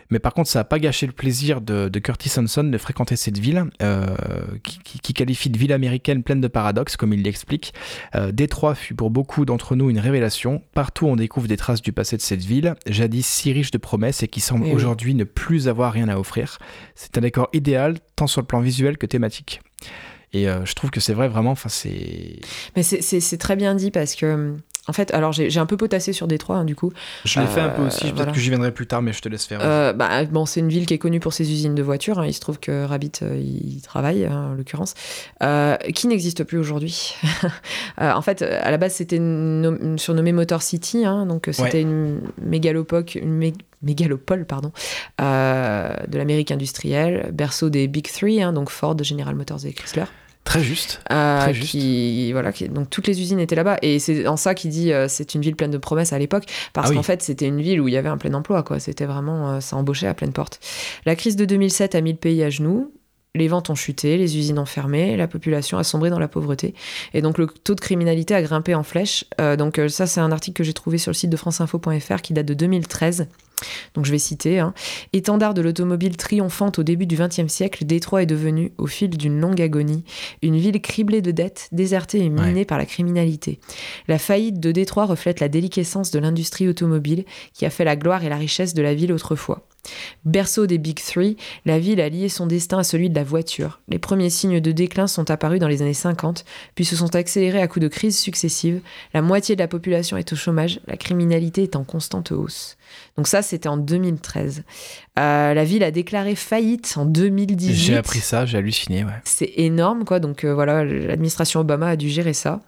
Mais 0.09 0.19
par 0.19 0.33
contre, 0.33 0.49
ça 0.49 0.59
n'a 0.59 0.63
pas 0.63 0.79
gâché 0.79 1.07
le 1.07 1.11
plaisir 1.11 1.61
de, 1.61 1.89
Curtis 1.99 2.31
Hanson 2.37 2.63
de 2.63 2.77
fréquenter 2.77 3.15
cette 3.15 3.37
ville, 3.37 3.65
euh, 3.81 4.15
qui, 4.63 5.13
qualifie 5.13 5.49
de 5.49 5.57
ville 5.57 5.73
américaine 5.73 6.23
pleine 6.23 6.41
de 6.41 6.47
paradoxes, 6.47 6.97
comme 6.97 7.13
il 7.13 7.23
l'explique. 7.23 7.73
Euh, 8.15 8.31
Détroit 8.31 8.75
fut 8.75 8.93
pour 8.93 9.09
beaucoup 9.09 9.45
d'entre 9.45 9.75
nous 9.75 9.89
une 9.89 9.99
révélation. 9.99 10.61
Partout, 10.73 11.07
on 11.07 11.15
découvre 11.15 11.47
des 11.47 11.57
traces 11.57 11.81
du 11.81 11.91
passé 11.91 12.17
de 12.17 12.21
cette 12.21 12.43
ville, 12.43 12.75
jadis 12.87 13.25
si 13.25 13.51
riche 13.51 13.71
de 13.71 13.77
promesses 13.77 14.23
et 14.23 14.27
qui 14.27 14.41
semble 14.41 14.67
eh 14.67 14.73
aujourd'hui 14.73 15.15
ne 15.15 15.23
plus 15.23 15.67
avoir 15.67 15.93
rien 15.93 16.09
à 16.09 16.17
offrir. 16.17 16.59
C'est 16.95 17.17
un 17.17 17.21
décor 17.21 17.49
idéal, 17.53 17.97
tant 18.15 18.27
sur 18.27 18.41
le 18.41 18.47
plan 18.47 18.59
visuel 18.59 18.97
que 18.97 19.05
thématique. 19.05 19.61
Et 20.33 20.49
euh, 20.49 20.65
je 20.65 20.73
trouve 20.73 20.91
que 20.91 20.99
c'est 20.99 21.13
vrai, 21.13 21.29
vraiment, 21.29 21.51
enfin, 21.51 21.69
c'est... 21.69 22.39
Mais 22.75 22.83
c'est 22.83 23.37
très 23.37 23.55
bien 23.55 23.73
dit 23.73 23.89
parce 23.89 24.15
que 24.15 24.57
en 24.87 24.93
fait, 24.93 25.13
alors 25.13 25.31
j'ai 25.31 25.57
un 25.57 25.65
peu 25.65 25.77
potassé 25.77 26.13
sur 26.13 26.27
Détroit, 26.27 26.57
hein, 26.57 26.65
du 26.65 26.75
coup. 26.75 26.91
Je 27.23 27.39
l'ai 27.39 27.47
fait 27.47 27.61
un 27.61 27.69
peu 27.69 27.83
aussi, 27.83 28.07
euh, 28.07 28.11
peut-être 28.11 28.33
que 28.33 28.39
j'y 28.39 28.49
viendrai 28.49 28.71
plus 28.71 28.85
tard, 28.85 29.01
mais 29.01 29.13
je 29.13 29.21
te 29.21 29.29
laisse 29.29 29.45
faire. 29.45 29.59
Euh, 29.63 29.93
bah, 29.93 30.25
bon, 30.25 30.45
c'est 30.45 30.59
une 30.59 30.69
ville 30.69 30.85
qui 30.85 30.93
est 30.93 30.99
connue 30.99 31.19
pour 31.19 31.33
ses 31.33 31.51
usines 31.51 31.73
de 31.73 31.81
voitures. 31.81 32.19
Hein. 32.19 32.27
Il 32.27 32.33
se 32.33 32.39
trouve 32.39 32.59
que 32.59 32.85
Rabbit 32.85 33.11
euh, 33.23 33.35
y 33.37 33.81
travaille, 33.81 34.25
hein, 34.25 34.51
en 34.51 34.53
l'occurrence, 34.53 34.93
qui 35.93 36.07
n'existe 36.07 36.43
plus 36.43 36.59
aujourd'hui? 36.59 37.15
en 37.97 38.21
fait, 38.21 38.41
à 38.43 38.69
la 38.69 38.77
base, 38.77 38.93
c'était 38.93 39.17
surnommé 39.17 40.31
Motor 40.31 40.61
City, 40.61 41.03
donc 41.27 41.49
c'était 41.51 41.81
une 41.81 42.21
mégalopoque, 42.41 43.15
une 43.15 43.53
mégalopole 43.81 44.45
pardon, 44.45 44.71
de 45.19 46.17
l'Amérique 46.17 46.51
industrielle, 46.51 47.31
berceau 47.33 47.69
des 47.69 47.87
Big 47.87 48.07
Three, 48.11 48.39
donc 48.53 48.69
Ford, 48.69 48.95
General 49.01 49.35
Motors 49.35 49.65
et 49.65 49.73
Chrysler. 49.73 50.05
Très 50.45 50.61
juste. 50.61 51.01
Euh, 51.11 51.41
très 51.41 51.53
juste. 51.53 51.75
voilà, 52.31 52.51
donc 52.69 52.89
toutes 52.89 53.07
les 53.07 53.19
usines 53.19 53.39
étaient 53.39 53.55
là-bas. 53.55 53.77
Et 53.81 53.99
c'est 53.99 54.27
en 54.27 54.37
ça 54.37 54.53
qu'il 54.53 54.69
dit 54.69 54.93
euh, 54.93 55.07
c'est 55.09 55.33
une 55.35 55.41
ville 55.41 55.55
pleine 55.55 55.71
de 55.71 55.77
promesses 55.77 56.13
à 56.13 56.19
l'époque. 56.19 56.45
Parce 56.71 56.91
ah 56.91 56.93
qu'en 56.93 57.03
fait, 57.03 57.21
c'était 57.23 57.47
une 57.47 57.61
ville 57.61 57.81
où 57.81 57.87
il 57.87 57.93
y 57.93 57.97
avait 57.97 58.09
un 58.09 58.17
plein 58.17 58.33
emploi. 58.33 58.63
quoi. 58.63 58.79
C'était 58.79 59.05
vraiment, 59.05 59.49
euh, 59.49 59.59
ça 59.59 59.75
embauchait 59.75 60.07
à 60.07 60.13
pleine 60.13 60.31
porte. 60.31 60.59
La 61.05 61.15
crise 61.15 61.35
de 61.35 61.45
2007 61.45 61.95
a 61.95 62.01
mis 62.01 62.11
le 62.11 62.17
pays 62.17 62.43
à 62.43 62.49
genoux. 62.49 62.93
les 63.33 63.47
ventes 63.47 63.69
ont 63.69 63.75
chuté, 63.75 64.17
les 64.17 64.37
usines 64.37 64.59
ont 64.59 64.65
fermé, 64.65 65.17
la 65.17 65.27
population 65.27 65.77
a 65.77 65.83
sombré 65.83 66.09
dans 66.09 66.19
la 66.19 66.27
pauvreté. 66.27 66.73
Et 67.13 67.21
donc 67.21 67.37
le 67.37 67.47
taux 67.47 67.75
de 67.75 67.81
criminalité 67.81 68.35
a 68.35 68.41
grimpé 68.41 68.75
en 68.75 68.83
flèche. 68.83 69.25
Euh, 69.41 69.55
donc 69.55 69.79
euh, 69.79 69.89
ça, 69.89 70.05
c'est 70.05 70.21
un 70.21 70.31
article 70.31 70.57
que 70.57 70.63
j'ai 70.63 70.73
trouvé 70.73 70.99
sur 70.99 71.09
le 71.09 71.15
site 71.15 71.31
de 71.31 71.37
franceinfo.fr 71.37 72.21
qui 72.21 72.33
date 72.33 72.45
de 72.45 72.53
2013. 72.53 73.27
Donc 73.93 74.05
je 74.05 74.11
vais 74.11 74.19
citer. 74.19 74.59
Hein. 74.59 74.73
Étendard 75.13 75.53
de 75.53 75.61
l'automobile 75.61 76.17
triomphante 76.17 76.79
au 76.79 76.83
début 76.83 77.05
du 77.05 77.15
XXe 77.15 77.47
siècle, 77.47 77.85
Détroit 77.85 78.23
est 78.23 78.27
devenu, 78.27 78.71
au 78.77 78.87
fil 78.87 79.09
d'une 79.09 79.39
longue 79.39 79.61
agonie, 79.61 80.03
une 80.41 80.57
ville 80.57 80.81
criblée 80.81 81.21
de 81.21 81.31
dettes, 81.31 81.69
désertée 81.71 82.19
et 82.19 82.29
minée 82.29 82.65
par 82.65 82.77
la 82.77 82.85
criminalité. 82.85 83.59
La 84.07 84.19
faillite 84.19 84.59
de 84.59 84.71
Détroit 84.71 85.05
reflète 85.05 85.39
la 85.39 85.49
déliquescence 85.49 86.11
de 86.11 86.19
l'industrie 86.19 86.67
automobile 86.67 87.25
qui 87.53 87.65
a 87.65 87.69
fait 87.69 87.85
la 87.85 87.95
gloire 87.95 88.23
et 88.23 88.29
la 88.29 88.37
richesse 88.37 88.73
de 88.73 88.81
la 88.81 88.93
ville 88.93 89.13
autrefois. 89.13 89.67
Berceau 90.25 90.65
des 90.65 90.77
Big 90.77 90.99
Three, 90.99 91.37
la 91.65 91.79
ville 91.79 92.01
a 92.01 92.09
lié 92.09 92.29
son 92.29 92.47
destin 92.47 92.79
à 92.79 92.83
celui 92.83 93.09
de 93.09 93.15
la 93.15 93.23
voiture. 93.23 93.79
Les 93.87 93.99
premiers 93.99 94.29
signes 94.29 94.59
de 94.59 94.71
déclin 94.71 95.07
sont 95.07 95.29
apparus 95.29 95.59
dans 95.59 95.67
les 95.67 95.81
années 95.81 95.93
50, 95.93 96.45
puis 96.73 96.85
se 96.85 96.95
sont 96.95 97.15
accélérés 97.15 97.61
à 97.61 97.67
coups 97.67 97.83
de 97.83 97.87
crises 97.87 98.17
successives. 98.17 98.81
La 99.13 99.21
moitié 99.21 99.55
de 99.55 99.61
la 99.61 99.67
population 99.67 100.17
est 100.17 100.33
au 100.33 100.35
chômage, 100.35 100.79
la 100.87 100.97
criminalité 100.97 101.63
est 101.63 101.75
en 101.75 101.83
constante 101.83 102.31
hausse. 102.31 102.77
Donc 103.17 103.27
ça, 103.27 103.41
c'était 103.41 103.69
en 103.69 103.77
2013. 103.77 104.63
Euh, 105.17 105.53
la 105.53 105.63
ville 105.63 105.83
a 105.83 105.91
déclaré 105.91 106.35
faillite 106.35 106.95
en 106.97 107.05
2018. 107.05 107.73
J'ai 107.73 107.97
appris 107.97 108.19
ça, 108.19 108.45
j'ai 108.45 108.57
halluciné, 108.57 109.03
ouais. 109.03 109.11
C'est 109.23 109.51
énorme, 109.55 110.05
quoi. 110.05 110.19
Donc 110.19 110.43
euh, 110.43 110.53
voilà, 110.53 110.83
l'administration 110.83 111.61
Obama 111.61 111.87
a 111.87 111.95
dû 111.95 112.09
gérer 112.09 112.33
ça. 112.33 112.61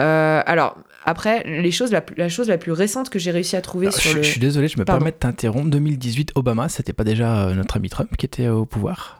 Euh, 0.00 0.42
alors, 0.46 0.76
après, 1.04 1.42
les 1.44 1.72
choses, 1.72 1.90
la, 1.90 2.28
chose 2.28 2.48
la 2.48 2.58
plus 2.58 2.72
récente 2.72 3.10
que 3.10 3.18
j'ai 3.18 3.32
réussi 3.32 3.56
à 3.56 3.60
trouver 3.60 3.90
sur 3.90 4.10
je, 4.12 4.16
le... 4.16 4.22
Je 4.22 4.30
suis 4.30 4.40
désolé, 4.40 4.68
je 4.68 4.78
me 4.78 4.84
permets 4.84 5.10
de 5.10 5.16
t'interrompre. 5.16 5.68
2018, 5.70 6.32
Obama, 6.36 6.68
c'était 6.68 6.92
pas 6.92 7.04
déjà 7.04 7.52
notre 7.54 7.76
ami 7.76 7.88
Trump 7.88 8.16
qui 8.16 8.26
était 8.26 8.48
au 8.48 8.64
pouvoir? 8.64 9.17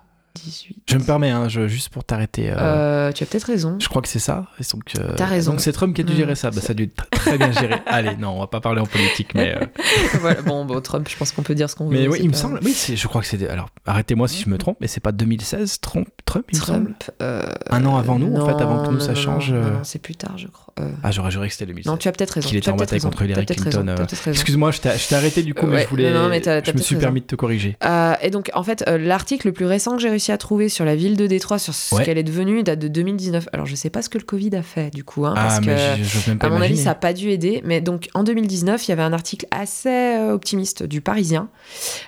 Je 0.86 0.96
me 0.96 1.02
permets, 1.02 1.30
hein, 1.30 1.48
juste 1.48 1.90
pour 1.90 2.04
t'arrêter. 2.04 2.50
Euh, 2.50 2.56
euh, 2.58 3.12
tu 3.12 3.22
as 3.22 3.26
peut-être 3.26 3.44
raison. 3.44 3.76
Je 3.78 3.88
crois 3.88 4.02
que 4.02 4.08
c'est 4.08 4.18
ça. 4.18 4.46
donc, 4.72 4.92
euh, 4.98 5.12
T'as 5.16 5.26
raison. 5.26 5.52
Donc 5.52 5.60
c'est 5.60 5.72
Trump 5.72 5.94
qui 5.94 6.00
a 6.00 6.04
dû 6.04 6.14
gérer 6.14 6.34
ça. 6.34 6.50
Bah, 6.50 6.60
ça 6.60 6.72
a 6.72 6.74
dû 6.74 6.88
très 6.88 7.38
bien 7.38 7.52
gérer. 7.52 7.76
Allez, 7.86 8.16
non, 8.16 8.30
on 8.30 8.40
va 8.40 8.46
pas 8.46 8.60
parler 8.60 8.80
en 8.80 8.86
politique, 8.86 9.34
mais. 9.34 9.58
voilà, 10.20 10.42
bon, 10.42 10.64
bon, 10.64 10.80
Trump, 10.80 11.08
je 11.10 11.16
pense 11.16 11.32
qu'on 11.32 11.42
peut 11.42 11.54
dire 11.54 11.68
ce 11.68 11.76
qu'on 11.76 11.88
veut. 11.88 11.98
Mais 11.98 12.08
oui, 12.08 12.18
il 12.22 12.28
me 12.28 12.34
semble. 12.34 12.60
Oui, 12.62 12.74
je 12.94 13.06
crois 13.08 13.20
que 13.20 13.26
c'est. 13.26 13.48
Alors, 13.48 13.68
arrêtez-moi 13.86 14.28
si 14.28 14.42
je 14.42 14.48
me 14.48 14.58
trompe, 14.58 14.78
mais 14.80 14.86
c'est 14.86 15.00
pas 15.00 15.12
2016, 15.12 15.80
Trump, 15.80 16.08
Trump 16.24 16.46
il 16.52 16.58
me 16.58 16.64
semble? 16.64 16.94
Un 17.20 17.84
an 17.84 17.96
avant 17.96 18.18
nous, 18.18 18.34
en 18.34 18.46
fait, 18.46 18.62
avant 18.62 18.86
que 18.86 18.92
nous 18.92 19.00
ça 19.00 19.14
change. 19.14 19.52
Non, 19.52 19.80
c'est 19.82 20.00
plus 20.00 20.16
tard, 20.16 20.38
je 20.38 20.48
crois. 20.48 20.74
Ah, 21.02 21.10
j'aurais 21.10 21.30
juré 21.30 21.48
que 21.48 21.52
c'était 21.52 21.66
2016. 21.66 21.90
Non, 21.90 21.96
tu 21.96 22.08
as 22.08 22.12
peut-être 22.12 22.30
raison. 22.30 22.48
Qu'il 22.48 22.56
était 22.56 22.70
en 22.70 22.76
bataille 22.76 23.00
contre 23.00 23.22
Hillary 23.22 23.46
Clinton. 23.46 23.94
Excuse-moi, 24.26 24.70
je 24.70 24.80
t'ai 24.80 25.14
arrêté 25.14 25.42
du 25.42 25.54
coup, 25.54 25.66
mais 25.66 25.82
je 25.82 25.88
voulais. 25.88 26.12
Je 26.12 26.72
me 26.72 26.78
suis 26.78 26.96
permis 26.96 27.20
de 27.20 27.26
te 27.26 27.34
corriger. 27.34 27.76
Et 28.22 28.30
donc, 28.30 28.50
en 28.54 28.62
fait, 28.62 28.84
l'article 28.88 29.48
le 29.48 29.52
plus 29.52 29.66
récent 29.66 29.96
que 29.96 30.02
j'ai 30.02 30.10
réussi 30.10 30.27
à 30.32 30.38
trouver 30.38 30.68
sur 30.68 30.84
la 30.84 30.96
ville 30.96 31.16
de 31.16 31.26
Détroit 31.26 31.58
sur 31.58 31.74
ce 31.74 32.02
qu'elle 32.02 32.18
est 32.18 32.22
devenue 32.22 32.62
date 32.62 32.78
de 32.78 32.88
2019. 32.88 33.48
Alors 33.52 33.66
je 33.66 33.74
sais 33.74 33.90
pas 33.90 34.02
ce 34.02 34.08
que 34.08 34.18
le 34.18 34.24
Covid 34.24 34.54
a 34.56 34.62
fait 34.62 34.92
du 34.92 35.04
coup, 35.04 35.26
hein, 35.26 35.34
parce 35.34 35.58
ah, 35.58 35.60
que 35.60 36.46
à 36.46 36.48
mon 36.48 36.60
avis 36.60 36.76
ça 36.76 36.90
a 36.90 36.94
pas 36.94 37.12
dû 37.12 37.30
aider. 37.30 37.62
Mais 37.64 37.80
donc 37.80 38.08
en 38.14 38.24
2019, 38.24 38.86
il 38.86 38.90
y 38.90 38.92
avait 38.92 39.02
un 39.02 39.12
article 39.12 39.46
assez 39.50 39.88
euh, 39.88 40.32
optimiste 40.32 40.82
du 40.82 41.00
Parisien 41.00 41.48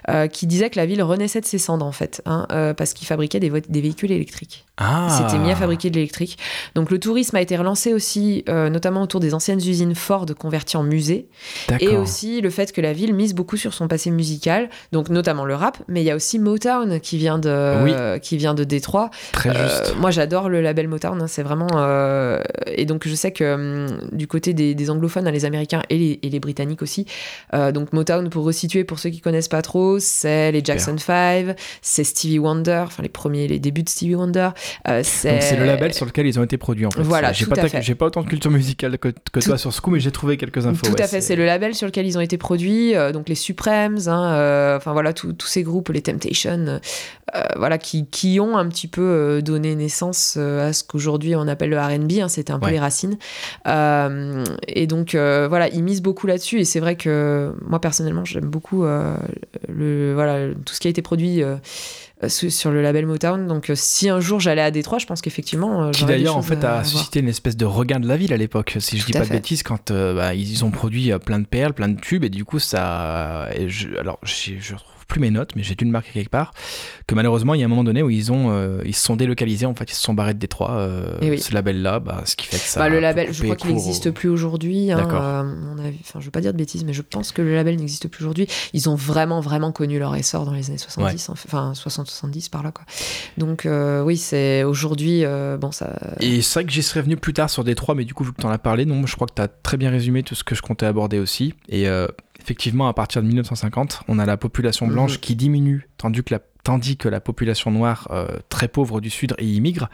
euh, 0.09 0.27
qui 0.27 0.47
disait 0.47 0.71
que 0.71 0.77
la 0.77 0.87
ville 0.87 1.03
renaissait 1.03 1.41
de 1.41 1.47
ses 1.47 1.59
cendres 1.59 1.87
en 1.87 1.93
fait, 1.93 2.23
hein, 2.27 2.47
euh, 2.53 2.75
parce 2.75 2.95
qu'il 2.95 3.07
fabriquait 3.07 3.41
des, 3.41 3.51
des, 3.51 3.81
véhicules 3.81 4.13
électriques. 4.13 4.67
Ah. 4.77 5.09
C'était 5.11 5.39
mis 5.39 5.51
à 5.51 5.57
fabriquer 5.57 5.91
de 5.91 5.97
l'électrique. 5.97 6.39
Donc 6.75 6.91
le 6.91 6.99
tourisme 6.99 7.37
a 7.37 7.41
été 7.41 7.57
relancé 7.57 7.93
aussi, 7.93 8.45
notamment 8.49 9.03
autour 9.03 9.21
des 9.21 9.35
anciennes 9.35 9.59
usines 9.59 9.95
Ford 9.95 10.27
converties 10.39 10.77
en 10.77 10.83
musées, 10.83 11.29
et 11.81 11.97
aussi 11.97 12.41
le 12.41 12.51
fait 12.51 12.73
que 12.73 12.81
la 12.81 12.93
ville 12.93 13.15
mise 13.15 13.35
beaucoup 13.35 13.57
sur 13.57 13.75
son 13.75 13.89
passé 13.89 14.11
musical, 14.11 14.71
donc 14.93 15.11
notamment 15.11 15.45
le 15.45 15.55
rap, 15.55 15.79
mais 15.89 16.03
il 16.03 16.05
y 16.05 16.11
a 16.11 16.17
aussi 16.17 16.39
Motown 16.39 17.01
qui 17.01 17.19
vient 17.19 17.39
de 17.39 18.10
qui 18.19 18.37
vient 18.37 18.55
de 18.55 18.65
Détroit 18.65 19.11
Très 19.33 19.51
euh, 19.51 19.85
juste. 19.85 19.97
moi, 19.97 20.11
j'adore 20.11 20.49
le 20.49 20.61
label 20.61 20.89
Motown. 20.89 21.21
Hein, 21.21 21.27
c'est 21.27 21.43
vraiment. 21.43 21.69
Euh, 21.75 22.43
et 22.67 22.85
donc, 22.85 23.07
je 23.07 23.15
sais 23.15 23.33
que 23.33 23.55
hum, 23.55 24.09
du 24.13 24.27
côté 24.27 24.53
des, 24.55 24.91
anglophones, 24.91 25.27
hein, 25.27 25.31
les 25.31 25.45
Américains 25.45 25.83
et 25.91 26.19
les, 26.23 26.41
Britanniques 26.41 26.83
aussi. 26.83 27.07
Euh, 27.55 27.71
donc, 27.71 27.93
Motown, 27.93 28.31
pour 28.31 28.45
resituer, 28.45 28.85
pour 28.85 28.99
ceux 28.99 29.11
qui 29.11 29.21
connaissent 29.21 29.49
pas 29.49 29.63
trop, 29.63 29.99
c'est 29.99 30.53
les 30.53 30.63
Jackson 30.65 30.97
5, 30.97 31.55
c'est 31.83 32.05
Stevie 32.05 32.39
Wonder, 32.39 32.85
enfin 32.87 33.03
les 33.03 33.11
premiers, 33.11 33.47
les 33.47 33.59
débuts 33.59 33.83
de 33.83 33.89
Stevie 33.89 34.15
Wonder. 34.15 34.51
c'est 35.03 35.57
le 35.57 35.67
label 35.67 35.93
sur 35.93 36.07
lequel 36.07 36.27
ils 36.27 36.39
ont 36.39 36.43
été 36.43 36.57
produits 36.57 36.87
en 36.87 36.91
fait. 36.91 37.03
Voilà, 37.03 37.33
j'ai 37.33 37.47
pas, 37.47 37.57
pas 37.57 38.07
autant 38.07 38.23
de 38.23 38.29
culture 38.29 38.51
musicale 38.51 38.99
que, 38.99 39.11
toi 39.41 39.59
sur 39.59 39.73
ce 39.73 39.81
coup, 39.81 39.91
mais 39.91 40.01
j'ai 40.01 40.11
trouvé 40.11 40.37
quelques 40.37 40.67
infos. 40.67 40.87
Tout 40.87 41.03
à 41.03 41.07
fait, 41.07 41.21
c'est 41.21 41.37
le 41.37 41.45
label 41.45 41.75
sur 41.75 41.87
lequel 41.87 42.07
ils 42.07 42.17
ont 42.17 42.23
été 42.23 42.39
produits. 42.39 42.95
donc 43.13 43.29
les 43.29 43.35
Supremes, 43.35 43.99
hein, 44.07 44.77
enfin 44.77 44.93
voilà, 44.93 45.13
tous 45.13 45.47
ces 45.47 45.63
groupes, 45.63 45.91
les 45.91 46.03
Temptations, 46.03 46.81
voilà, 47.57 47.79
qui, 47.79 47.90
qui 48.11 48.41
ont 48.41 48.57
un 48.57 48.69
petit 48.69 48.89
peu 48.89 49.03
euh, 49.03 49.41
donné 49.41 49.75
naissance 49.75 50.35
euh, 50.37 50.69
à 50.69 50.73
ce 50.73 50.85
qu'aujourd'hui 50.85 51.35
on 51.37 51.47
appelle 51.49 51.71
le 51.71 51.79
RB, 51.79 52.13
hein, 52.21 52.29
c'était 52.29 52.53
un 52.53 52.59
peu 52.59 52.71
les 52.71 52.79
racines. 52.79 53.19
Euh, 53.67 54.45
et 54.69 54.87
donc 54.87 55.15
voilà, 55.15 55.69
ils 55.69 55.83
misent 55.83 56.03
beaucoup 56.03 56.27
là-dessus 56.27 56.61
et 56.61 56.65
c'est 56.65 56.81
vrai 56.81 56.97
que 56.97 57.55
moi 57.67 57.81
personnellement 57.81 58.25
j'aime 58.25 58.47
beaucoup 58.47 58.85
le, 58.85 60.13
voilà, 60.15 60.55
tout 60.65 60.75
ce 60.75 60.81
qui 60.81 60.89
a 60.89 60.91
été 60.91 61.03
produit 61.03 61.43
sur 62.29 62.71
le 62.71 62.83
label 62.83 63.07
Motown. 63.07 63.47
Donc, 63.47 63.71
si 63.75 64.09
un 64.09 64.21
jour 64.21 64.41
j'allais 64.41 64.61
à 64.61 64.71
Détroit, 64.71 64.99
je 64.99 65.07
pense 65.07 65.23
qu'effectivement. 65.23 65.91
qui 65.91 66.05
d'ailleurs, 66.05 66.37
en 66.37 66.43
fait, 66.43 66.63
a 66.65 66.85
suscité 66.85 67.21
une 67.21 67.29
espèce 67.29 67.57
de 67.57 67.65
regain 67.65 68.01
de 68.01 68.07
la 68.07 68.17
ville 68.17 68.33
à 68.33 68.37
l'époque. 68.37 68.77
Si 68.79 68.99
je 68.99 69.07
dis 69.07 69.13
pas 69.13 69.25
de 69.25 69.31
bêtises, 69.31 69.63
quand 69.63 69.93
bah, 69.93 70.35
ils 70.35 70.65
ont 70.65 70.71
produit 70.71 71.13
plein 71.25 71.39
de 71.39 71.47
perles, 71.47 71.73
plein 71.73 71.89
de 71.89 72.01
tubes, 72.01 72.25
et 72.25 72.31
du 72.31 72.45
coup, 72.45 72.59
ça. 72.59 73.49
Et 73.55 73.69
je... 73.69 73.89
Alors, 73.99 74.19
je, 74.23 74.53
je 74.61 74.75
plus 75.11 75.21
mes 75.21 75.31
notes, 75.31 75.51
mais 75.57 75.63
j'ai 75.63 75.75
dû 75.75 75.85
le 75.85 75.91
marquer 75.91 76.13
quelque 76.13 76.31
part, 76.31 76.55
que 77.07 77.15
malheureusement, 77.15 77.55
il 77.55 77.61
y 77.61 77.63
a 77.63 77.67
un 77.67 77.69
moment 77.69 77.85
donné 77.85 78.03
où 78.03 78.09
ils, 78.09 78.33
ont, 78.33 78.51
euh, 78.51 78.81
ils 78.87 78.95
se 78.95 79.05
sont 79.05 79.17
délocalisés, 79.17 79.67
en 79.67 79.75
fait, 79.75 79.91
ils 79.91 79.95
se 79.95 80.03
sont 80.03 80.15
barrés 80.15 80.33
de 80.33 80.39
Détroit, 80.39 80.71
euh, 80.71 81.19
eh 81.21 81.37
ce 81.37 81.53
label-là, 81.53 81.99
bah, 81.99 82.23
ce 82.25 82.37
qui 82.37 82.47
fait 82.47 82.57
que 82.57 82.63
ça. 82.63 82.81
Bah, 82.81 82.89
le 82.89 83.01
label, 83.01 83.33
je 83.33 83.43
crois 83.43 83.57
qu'il 83.57 83.71
n'existe 83.71 84.11
plus 84.13 84.29
aujourd'hui. 84.29 84.91
Hein, 84.91 84.99
D'accord. 84.99 85.23
Euh, 85.23 85.43
enfin, 86.01 86.21
je 86.21 86.25
veux 86.25 86.31
pas 86.31 86.41
dire 86.41 86.53
de 86.53 86.59
bêtises, 86.59 86.85
mais 86.85 86.93
je 86.93 87.03
pense 87.03 87.33
que 87.33 87.43
le 87.43 87.55
label 87.55 87.77
n'existe 87.77 88.09
plus 88.09 88.25
aujourd'hui. 88.25 88.47
Ils 88.73 88.89
ont 88.89 88.95
vraiment, 88.95 89.41
vraiment 89.41 89.73
connu 89.73 89.99
leur 89.99 90.15
essor 90.15 90.47
dans 90.47 90.53
les 90.53 90.71
années 90.71 90.79
70, 90.79 91.29
enfin 91.31 91.73
60-70 91.73 92.49
par 92.49 92.63
là, 92.63 92.71
quoi. 92.71 92.85
Donc, 93.37 93.69
oui, 94.05 94.17
c'est 94.17 94.63
aujourd'hui, 94.63 95.25
bon, 95.61 95.73
ça. 95.73 95.99
Et 96.21 96.41
c'est 96.41 96.61
vrai 96.61 96.65
que 96.65 96.73
j'y 96.73 96.83
serais 96.83 97.03
venu 97.03 97.17
plus 97.17 97.35
tard 97.35 97.51
sur 97.51 97.65
Détroit, 97.65 97.97
mais 97.97 98.05
du 98.05 98.15
coup, 98.15 98.25
vu 98.25 98.33
que 98.33 98.41
tu 98.41 98.47
en 98.47 98.51
as 98.51 98.59
parlé, 98.59 98.87
non, 98.87 99.05
je 99.07 99.17
crois 99.17 99.27
que 99.27 99.35
tu 99.35 99.43
as 99.43 99.49
très 99.49 99.77
bien 99.77 99.91
résumé 99.91 100.23
tout 100.23 100.37
ce 100.37 100.45
que 100.45 100.55
je 100.55 100.63
comptais 100.63 100.87
aborder 100.87 101.19
aussi. 101.19 101.55
Et 101.69 101.89
effectivement, 102.41 102.89
à 102.89 102.95
partir 102.95 103.23
de 103.23 103.27
1950, 103.27 104.03
on 104.09 104.19
a 104.19 104.27
la 104.27 104.37
population 104.37 104.87
blanche 104.87 105.15
mhm. 105.15 105.21
qui 105.21 105.37
diminue, 105.37 105.89
tandis 105.97 106.23
que 106.23 106.35
la 106.35 106.41
tandis 106.63 106.99
que 106.99 107.09
la 107.09 107.21
population 107.21 107.71
noire 107.71 108.09
euh, 108.11 108.39
très 108.51 108.69
pauvre 108.69 109.01
du 109.01 109.09
Sud 109.09 109.35
y 109.39 109.57
immigre, 109.57 109.89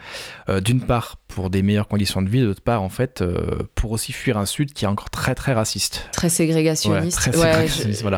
euh, 0.49 0.59
d'une 0.59 0.81
part 0.81 1.15
pour 1.27 1.49
des 1.49 1.61
meilleures 1.61 1.87
conditions 1.87 2.21
de 2.21 2.29
vie, 2.29 2.41
d'autre 2.41 2.61
part 2.61 2.81
en 2.81 2.89
fait 2.89 3.21
euh, 3.21 3.35
pour 3.75 3.91
aussi 3.91 4.11
fuir 4.13 4.37
un 4.37 4.45
Sud 4.45 4.73
qui 4.73 4.85
est 4.85 4.87
encore 4.87 5.09
très 5.09 5.35
très 5.35 5.53
raciste. 5.53 6.07
Très 6.11 6.29
ségrégationniste. 6.29 7.29
Ouais, 7.35 7.67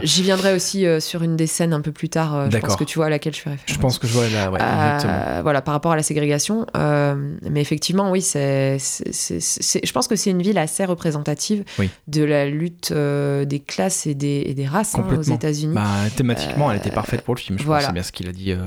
J'y 0.03 0.23
viendrai 0.23 0.53
aussi 0.53 0.85
sur 0.99 1.23
une 1.23 1.35
des 1.35 1.47
scènes 1.47 1.73
un 1.73 1.81
peu 1.81 1.91
plus 1.91 2.09
tard, 2.09 2.49
je 2.51 2.57
pense 2.57 2.75
que 2.75 2.83
tu 2.83 2.97
vois 2.99 3.07
à 3.07 3.09
laquelle 3.09 3.33
je 3.33 3.41
fais 3.41 3.49
référence. 3.51 3.73
Je 3.75 3.79
pense 3.79 3.99
que 3.99 4.07
je 4.07 4.13
vois 4.13 4.27
là, 4.29 4.51
ouais, 4.51 5.41
Voilà, 5.41 5.61
par 5.61 5.73
rapport 5.73 5.91
à 5.91 5.95
la 5.95 6.03
ségrégation. 6.03 6.65
mais 6.75 7.61
effectivement, 7.61 8.11
oui, 8.11 8.21
c'est, 8.21 8.77
je 8.79 9.91
pense 9.91 10.07
que 10.07 10.15
c'est 10.15 10.29
une 10.31 10.41
ville 10.41 10.57
assez 10.57 10.85
représentative 10.85 11.63
de 12.07 12.23
la 12.23 12.45
lutte 12.47 12.93
des 12.93 13.59
classes 13.59 14.07
et 14.07 14.15
des, 14.15 14.43
et 14.45 14.53
des 14.53 14.65
races 14.67 14.95
hein, 14.95 15.05
aux 15.17 15.21
États-Unis. 15.21 15.73
Bah, 15.73 15.87
thématiquement, 16.15 16.71
elle 16.71 16.77
était 16.77 16.91
parfaite 16.91 17.21
pour 17.21 17.35
le 17.35 17.39
film, 17.39 17.59
je 17.59 17.63
pense, 17.65 17.83
c'est 17.83 17.93
bien 17.93 18.03
ce 18.03 18.11
qu'il 18.11 18.27
a 18.29 18.31
dit 18.31 18.51
euh, 18.51 18.57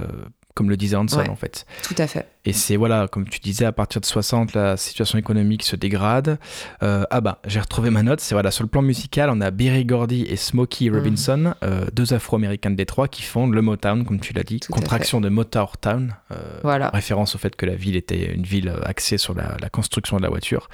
comme 0.54 0.70
le 0.70 0.76
disait 0.76 0.96
Hanson 0.96 1.24
en 1.28 1.36
fait. 1.36 1.66
Tout 1.82 1.94
à 1.98 2.06
fait. 2.06 2.26
Et 2.44 2.52
c'est 2.52 2.76
voilà, 2.76 3.08
comme 3.08 3.28
tu 3.28 3.38
disais, 3.38 3.64
à 3.64 3.72
partir 3.72 4.00
de 4.00 4.06
60, 4.06 4.54
la 4.54 4.76
situation 4.76 5.18
économique 5.18 5.62
se 5.62 5.76
dégrade. 5.76 6.38
Euh, 6.82 7.04
ah 7.10 7.20
bah, 7.20 7.38
j'ai 7.46 7.60
retrouvé 7.60 7.90
ma 7.90 8.02
note, 8.02 8.20
c'est 8.20 8.34
voilà, 8.34 8.50
sur 8.50 8.64
le 8.64 8.68
plan 8.68 8.82
musical, 8.82 9.30
on 9.30 9.40
a 9.40 9.50
Berry 9.50 9.84
Gordy 9.84 10.22
et 10.22 10.36
Smokey 10.36 10.90
mm. 10.90 10.94
Robinson, 10.94 11.54
euh, 11.62 11.86
deux 11.92 12.12
Afro-Américains 12.14 12.70
de 12.70 12.76
Détroit 12.76 13.08
qui 13.08 13.22
font 13.22 13.46
le 13.46 13.62
Motown, 13.62 14.04
comme 14.04 14.20
tu 14.20 14.32
l'as 14.32 14.42
dit, 14.42 14.60
contraction 14.70 15.20
de 15.20 15.28
Motor 15.28 15.78
Town, 15.78 16.14
voilà. 16.62 16.90
référence 16.90 17.34
au 17.34 17.38
fait 17.38 17.54
que 17.54 17.66
la 17.66 17.74
ville 17.74 17.96
était 17.96 18.32
une 18.32 18.44
ville 18.44 18.72
axée 18.84 19.18
sur 19.18 19.34
la, 19.34 19.56
la 19.60 19.68
construction 19.68 20.16
de 20.16 20.22
la 20.22 20.28
voiture. 20.28 20.68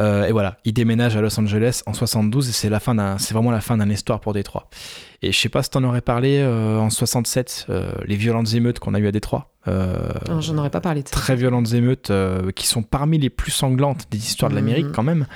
Euh, 0.00 0.26
et 0.26 0.32
voilà, 0.32 0.58
il 0.64 0.72
déménage 0.72 1.16
à 1.16 1.20
Los 1.20 1.38
Angeles 1.38 1.82
en 1.86 1.92
72 1.92 2.48
et 2.48 2.52
c'est 2.52 2.68
la 2.68 2.80
fin 2.80 2.94
d'un, 2.94 3.18
c'est 3.18 3.34
vraiment 3.34 3.50
la 3.50 3.60
fin 3.60 3.76
d'un 3.76 3.90
histoire 3.90 4.20
pour 4.20 4.32
Détroit. 4.32 4.68
Et 5.22 5.32
je 5.32 5.38
sais 5.38 5.48
pas 5.48 5.62
si 5.62 5.70
t'en 5.70 5.82
aurais 5.82 6.00
parlé 6.00 6.38
euh, 6.38 6.78
en 6.78 6.90
67, 6.90 7.66
euh, 7.70 7.90
les 8.06 8.14
violentes 8.14 8.54
émeutes 8.54 8.78
qu'on 8.78 8.94
a 8.94 9.00
eues 9.00 9.08
à 9.08 9.12
Détroit. 9.12 9.50
J'en 10.40 10.56
aurais 10.56 10.70
pas 10.70 10.80
parlé. 10.80 11.02
Très 11.02 11.36
violentes 11.36 11.74
émeutes 11.74 12.10
qui 12.54 12.66
sont 12.66 12.82
parmi 12.82 13.18
les 13.18 13.28
plus 13.28 13.50
sanglantes 13.50 14.06
des 14.10 14.16
histoires 14.16 14.50
de 14.50 14.54
mhm. 14.54 14.64
l'Amérique 14.64 14.92
quand 14.94 15.02
même. 15.02 15.26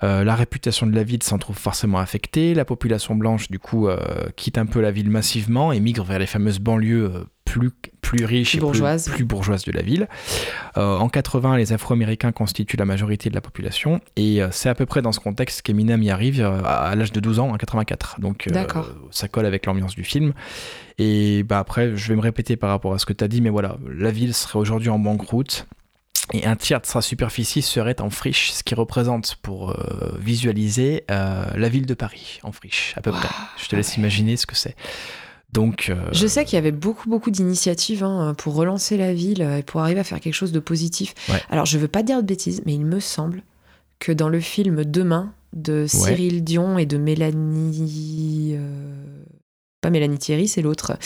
la 0.00 0.36
réputation 0.36 0.86
de 0.86 0.94
la 0.94 1.02
ville 1.02 1.24
s'en 1.24 1.38
trouve 1.38 1.56
forcément 1.56 1.98
affectée. 1.98 2.54
La 2.54 2.64
population 2.64 3.16
blanche, 3.16 3.50
du 3.50 3.58
coup, 3.58 3.88
quitte 4.36 4.58
un 4.58 4.66
peu 4.66 4.80
la 4.80 4.92
ville 4.92 5.10
massivement 5.10 5.72
et 5.72 5.80
migre 5.80 6.04
vers 6.04 6.20
les 6.20 6.26
fameuses 6.26 6.60
banlieues 6.60 7.26
plus, 7.44 7.72
plus 8.00 8.24
riche 8.24 8.54
et 8.54 8.58
bourgeoise. 8.58 9.08
Plus, 9.08 9.24
bourgeoise 9.24 9.64
de 9.64 9.72
la 9.72 9.82
ville. 9.82 10.08
en 10.76 11.08
80, 11.08 11.56
les 11.56 11.72
Afro-Américains 11.72 12.32
constituent 12.32 12.76
la 12.76 12.84
majorité 12.84 13.30
de 13.30 13.34
la 13.34 13.40
population 13.40 14.00
et 14.16 14.40
c'est 14.50 14.68
à 14.68 14.74
peu 14.74 14.86
près 14.86 15.02
dans 15.02 15.12
ce 15.12 15.20
contexte 15.20 15.62
qu'Eminem 15.62 16.02
y 16.02 16.10
arrive 16.10 16.42
à, 16.42 16.94
l'âge 16.96 17.12
de 17.12 17.20
12 17.20 17.38
ans 17.40 17.48
en 17.50 17.56
84. 17.56 18.20
Donc 18.20 18.48
ça 19.10 19.28
colle 19.28 19.46
avec 19.46 19.66
l'ambiance 19.66 19.94
du 19.94 20.04
film. 20.04 20.32
Et 20.98 21.44
bah 21.44 21.58
après, 21.58 21.96
je 21.96 22.08
vais 22.08 22.14
me 22.16 22.20
répéter 22.20 22.56
par 22.56 22.68
rapport 22.68 22.92
à 22.92 22.98
ce 22.98 23.06
que 23.06 23.14
tu 23.14 23.24
as 23.24 23.28
dit, 23.28 23.40
mais 23.40 23.48
voilà, 23.48 23.78
la 23.90 24.10
ville 24.10 24.34
serait 24.34 24.58
aujourd'hui 24.58 24.90
en 24.90 24.98
banqueroute. 24.98 25.66
Et 26.32 26.46
un 26.46 26.56
tiers 26.56 26.80
de 26.80 26.86
sa 26.86 27.00
superficie 27.00 27.62
serait 27.62 28.00
en 28.00 28.10
friche, 28.10 28.52
ce 28.52 28.62
qui 28.62 28.74
représente, 28.74 29.36
pour 29.42 29.70
euh, 29.70 30.16
visualiser, 30.20 31.04
euh, 31.10 31.44
la 31.56 31.68
ville 31.68 31.86
de 31.86 31.94
Paris 31.94 32.38
en 32.42 32.52
friche, 32.52 32.92
à 32.96 33.00
peu 33.00 33.10
près. 33.10 33.28
Je 33.56 33.66
te 33.66 33.74
laisse 33.74 33.96
imaginer 33.96 34.36
ce 34.36 34.46
que 34.46 34.54
c'est. 34.54 34.76
Donc, 35.52 35.88
euh, 35.90 35.96
Je 36.12 36.26
sais 36.26 36.44
qu'il 36.44 36.54
y 36.54 36.58
avait 36.58 36.70
beaucoup, 36.70 37.08
beaucoup 37.08 37.30
d'initiatives 37.30 38.04
hein, 38.04 38.34
pour 38.36 38.54
relancer 38.54 38.96
la 38.96 39.12
ville 39.12 39.42
et 39.42 39.62
pour 39.62 39.80
arriver 39.80 40.00
à 40.00 40.04
faire 40.04 40.20
quelque 40.20 40.34
chose 40.34 40.52
de 40.52 40.60
positif. 40.60 41.14
Alors, 41.50 41.66
je 41.66 41.78
veux 41.78 41.88
pas 41.88 42.02
dire 42.02 42.18
de 42.18 42.26
bêtises, 42.26 42.62
mais 42.66 42.74
il 42.74 42.84
me 42.84 43.00
semble 43.00 43.42
que 43.98 44.12
dans 44.12 44.28
le 44.28 44.40
film 44.40 44.84
Demain 44.84 45.32
de 45.52 45.86
Cyril 45.86 46.44
Dion 46.44 46.78
et 46.78 46.86
de 46.86 46.96
Mélanie 46.96 48.56
pas 49.80 49.90
Mélanie 49.90 50.18
Thierry, 50.18 50.46
c'est 50.46 50.60
l'autre, 50.60 50.98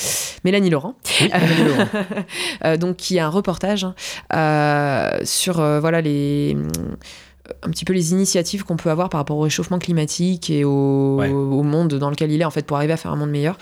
Mélanie 0.44 0.70
Laurent, 0.70 0.96
euh, 2.64 2.76
donc 2.76 2.96
qui 2.96 3.20
a 3.20 3.26
un 3.26 3.30
reportage 3.30 3.84
hein, 3.84 3.94
euh, 4.34 5.20
sur 5.24 5.60
euh, 5.60 5.78
voilà 5.78 6.00
les 6.00 6.56
un 7.62 7.70
petit 7.70 7.84
peu 7.84 7.92
les 7.92 8.12
initiatives 8.12 8.64
qu'on 8.64 8.76
peut 8.76 8.90
avoir 8.90 9.10
par 9.10 9.20
rapport 9.20 9.36
au 9.36 9.42
réchauffement 9.42 9.78
climatique 9.78 10.48
et 10.48 10.64
au, 10.64 11.62
monde 11.62 11.94
dans 11.94 12.08
lequel 12.08 12.32
il 12.32 12.40
est 12.40 12.44
en 12.44 12.50
fait 12.50 12.64
pour 12.64 12.78
arriver 12.78 12.94
à 12.94 12.96
faire 12.96 13.12
un 13.12 13.16
monde 13.16 13.30
meilleur 13.30 13.58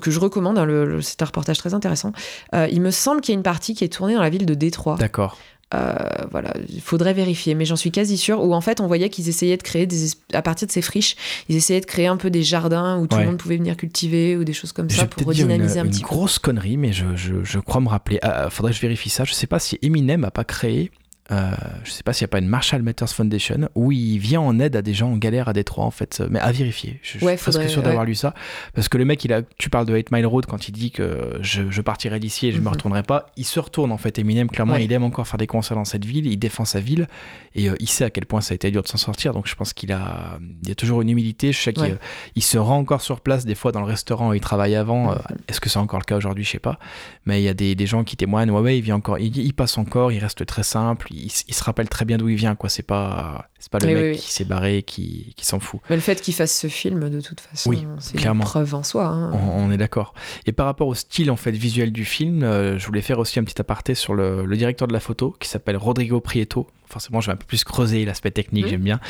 que 0.00 0.10
je 0.10 0.18
recommande. 0.18 0.58
Hein, 0.58 0.98
c'est 1.00 1.22
un 1.22 1.26
reportage 1.26 1.58
très 1.58 1.74
intéressant. 1.74 2.12
il 2.52 2.80
me 2.80 2.90
semble 2.90 3.20
qu'il 3.20 3.32
y 3.32 3.36
a 3.36 3.38
une 3.38 3.42
partie 3.42 3.74
qui 3.74 3.84
est 3.84 3.88
tournée 3.88 4.14
dans 4.14 4.22
la 4.22 4.30
ville 4.30 4.46
de 4.46 4.54
Détroit. 4.54 4.96
D'accord. 4.96 5.36
Euh, 5.74 5.94
voilà, 6.30 6.54
il 6.68 6.80
faudrait 6.80 7.12
vérifier, 7.12 7.56
mais 7.56 7.64
j'en 7.64 7.74
suis 7.74 7.90
quasi 7.90 8.16
sûre. 8.16 8.40
Où 8.42 8.54
en 8.54 8.60
fait, 8.60 8.80
on 8.80 8.86
voyait 8.86 9.08
qu'ils 9.08 9.28
essayaient 9.28 9.56
de 9.56 9.62
créer 9.62 9.86
des, 9.86 10.10
à 10.32 10.40
partir 10.40 10.68
de 10.68 10.72
ces 10.72 10.82
friches, 10.82 11.16
ils 11.48 11.56
essayaient 11.56 11.80
de 11.80 11.86
créer 11.86 12.06
un 12.06 12.16
peu 12.16 12.30
des 12.30 12.44
jardins 12.44 12.98
où 12.98 13.06
tout 13.06 13.18
le 13.18 13.26
monde 13.26 13.38
pouvait 13.38 13.56
venir 13.56 13.76
cultiver 13.76 14.36
ou 14.36 14.44
des 14.44 14.52
choses 14.52 14.72
comme 14.72 14.88
ça 14.88 15.06
pour 15.06 15.26
redynamiser 15.26 15.80
un 15.80 15.86
petit 15.86 16.02
peu. 16.02 16.08
Une 16.08 16.16
grosse 16.16 16.38
connerie, 16.38 16.76
mais 16.76 16.92
je, 16.92 17.16
je, 17.16 17.42
je, 17.42 17.58
crois 17.58 17.80
me 17.80 17.88
rappeler. 17.88 18.18
Ah, 18.22 18.48
faudrait 18.48 18.72
que 18.72 18.76
je 18.76 18.82
vérifie 18.82 19.10
ça. 19.10 19.24
Je 19.24 19.32
sais 19.32 19.48
pas 19.48 19.58
si 19.58 19.78
Eminem 19.82 20.24
a 20.24 20.30
pas 20.30 20.44
créé 20.44 20.92
euh, 21.32 21.50
je 21.84 21.90
sais 21.90 22.02
pas 22.02 22.12
s'il 22.12 22.24
n'y 22.24 22.30
a 22.30 22.32
pas 22.32 22.38
une 22.38 22.46
Marshall 22.46 22.82
Matters 22.82 23.08
Foundation 23.08 23.68
où 23.74 23.90
il 23.90 24.18
vient 24.18 24.40
en 24.40 24.58
aide 24.60 24.76
à 24.76 24.82
des 24.82 24.94
gens 24.94 25.10
en 25.10 25.16
galère 25.16 25.48
à 25.48 25.52
Détroit 25.52 25.84
en 25.84 25.90
fait, 25.90 26.22
mais 26.30 26.38
à 26.38 26.52
vérifier. 26.52 27.00
Je, 27.02 27.18
suis 27.18 27.36
presque 27.36 27.68
sûr 27.68 27.82
d'avoir 27.82 28.04
lu 28.04 28.14
ça 28.14 28.34
parce 28.74 28.88
que 28.88 28.98
le 28.98 29.04
mec, 29.04 29.24
il 29.24 29.32
a, 29.32 29.42
tu 29.58 29.70
parles 29.70 29.86
de 29.86 29.94
8 29.94 30.12
Mile 30.12 30.26
Road 30.26 30.46
quand 30.46 30.68
il 30.68 30.72
dit 30.72 30.90
que 30.90 31.38
je, 31.40 31.80
partirai 31.80 32.18
d'ici 32.18 32.48
et 32.48 32.50
je 32.52 32.56
ne 32.56 32.62
me 32.62 32.66
mhm. 32.66 32.72
retournerai 32.72 33.02
pas, 33.02 33.26
il 33.36 33.44
se 33.44 33.60
retourne 33.60 33.92
en 33.92 33.96
fait. 33.96 34.18
Eminem, 34.18 34.48
clairement, 34.48 34.76
il 34.76 34.90
aime 34.92 35.04
encore 35.04 35.26
faire 35.26 35.38
des 35.38 35.46
concerts 35.46 35.76
dans 35.76 35.84
cette 35.84 36.04
ville, 36.04 36.26
il 36.26 36.36
défend 36.36 36.64
sa 36.64 36.80
ville 36.80 37.06
et 37.54 37.68
euh, 37.68 37.74
il 37.80 37.88
sait 37.88 38.04
à 38.04 38.10
quel 38.10 38.26
point 38.26 38.40
ça 38.40 38.52
a 38.52 38.56
été 38.56 38.70
dur 38.70 38.82
de 38.82 38.88
s'en 38.88 38.98
sortir. 38.98 39.32
Donc 39.32 39.46
je 39.46 39.54
pense 39.54 39.72
qu'il 39.72 39.92
a, 39.92 40.38
il 40.62 40.68
y 40.68 40.72
a 40.72 40.74
toujours 40.74 41.02
une 41.02 41.08
humilité. 41.08 41.52
Je 41.52 41.60
sais 41.60 41.72
qu'il 41.72 41.98
il 42.34 42.42
se 42.42 42.58
rend 42.58 42.78
encore 42.78 43.00
sur 43.00 43.20
place 43.20 43.44
des 43.44 43.54
fois 43.54 43.72
dans 43.72 43.80
le 43.80 43.86
restaurant 43.86 44.30
où 44.30 44.34
il 44.34 44.40
travaille 44.40 44.74
avant. 44.74 45.12
Euh, 45.12 45.16
est-ce 45.48 45.60
que 45.60 45.68
c'est 45.68 45.78
encore 45.78 46.00
le 46.00 46.04
cas 46.04 46.16
aujourd'hui? 46.16 46.44
Je 46.44 46.50
sais 46.50 46.58
pas. 46.58 46.78
Mais 47.24 47.40
il 47.40 47.44
y 47.44 47.48
a 47.48 47.54
des, 47.54 47.74
des, 47.74 47.86
gens 47.86 48.04
qui 48.04 48.16
témoignent. 48.16 48.50
Ouais, 48.50 48.60
ouais, 48.60 48.78
il 48.78 48.82
vient 48.82 48.96
encore, 48.96 49.18
il, 49.18 49.54
passe 49.54 49.78
encore, 49.78 50.12
il 50.12 50.18
reste 50.18 50.44
très 50.46 50.62
simple, 50.62 51.08
il, 51.16 51.54
se 51.54 51.64
rappelle 51.64 51.88
très 51.88 52.04
bien 52.04 52.18
d'où 52.18 52.28
il 52.28 52.36
vient, 52.36 52.54
quoi. 52.54 52.68
C'est 52.68 52.82
pas, 52.82 53.48
c'est 53.66 53.72
pas 53.72 53.84
le 53.84 53.92
mec 53.92 54.18
qui 54.18 54.32
s'est 54.32 54.44
barré, 54.44 54.84
qui, 54.84 55.34
qui 55.36 55.44
s'en 55.44 55.58
fout. 55.58 55.80
Mais 55.90 55.96
le 55.96 56.02
fait 56.02 56.22
qu'il 56.22 56.34
fasse 56.34 56.56
ce 56.56 56.68
film, 56.68 57.10
de 57.10 57.20
toute 57.20 57.40
façon, 57.40 57.72
c'est 57.98 58.24
une 58.24 58.38
preuve 58.38 58.76
en 58.76 58.84
soi. 58.84 59.06
Hein. 59.06 59.32
On, 59.32 59.72
est 59.72 59.76
d'accord. 59.76 60.14
Et 60.46 60.52
par 60.52 60.66
rapport 60.66 60.86
au 60.86 60.94
style 60.94 61.32
en 61.32 61.36
fait 61.36 61.50
visuel 61.50 61.90
du 61.90 62.04
film, 62.04 62.44
euh, 62.44 62.78
je 62.78 62.86
voulais 62.86 63.00
faire 63.00 63.18
aussi 63.18 63.40
un 63.40 63.44
petit 63.44 63.60
aparté 63.60 63.96
sur 63.96 64.14
le, 64.14 64.46
le 64.46 64.56
directeur 64.56 64.86
de 64.86 64.92
la 64.92 65.00
photo, 65.00 65.34
qui 65.40 65.48
s'appelle 65.48 65.76
Rodrigo 65.76 66.20
Prieto, 66.20 66.68
forcément 66.88 67.20
je 67.20 67.26
vais 67.26 67.32
un 67.32 67.36
peu 67.36 67.46
plus 67.46 67.64
creuser 67.64 68.04
l'aspect 68.04 68.30
technique, 68.30 68.66
mmh, 68.66 68.68
j'aime 68.68 68.82
bien, 68.82 69.00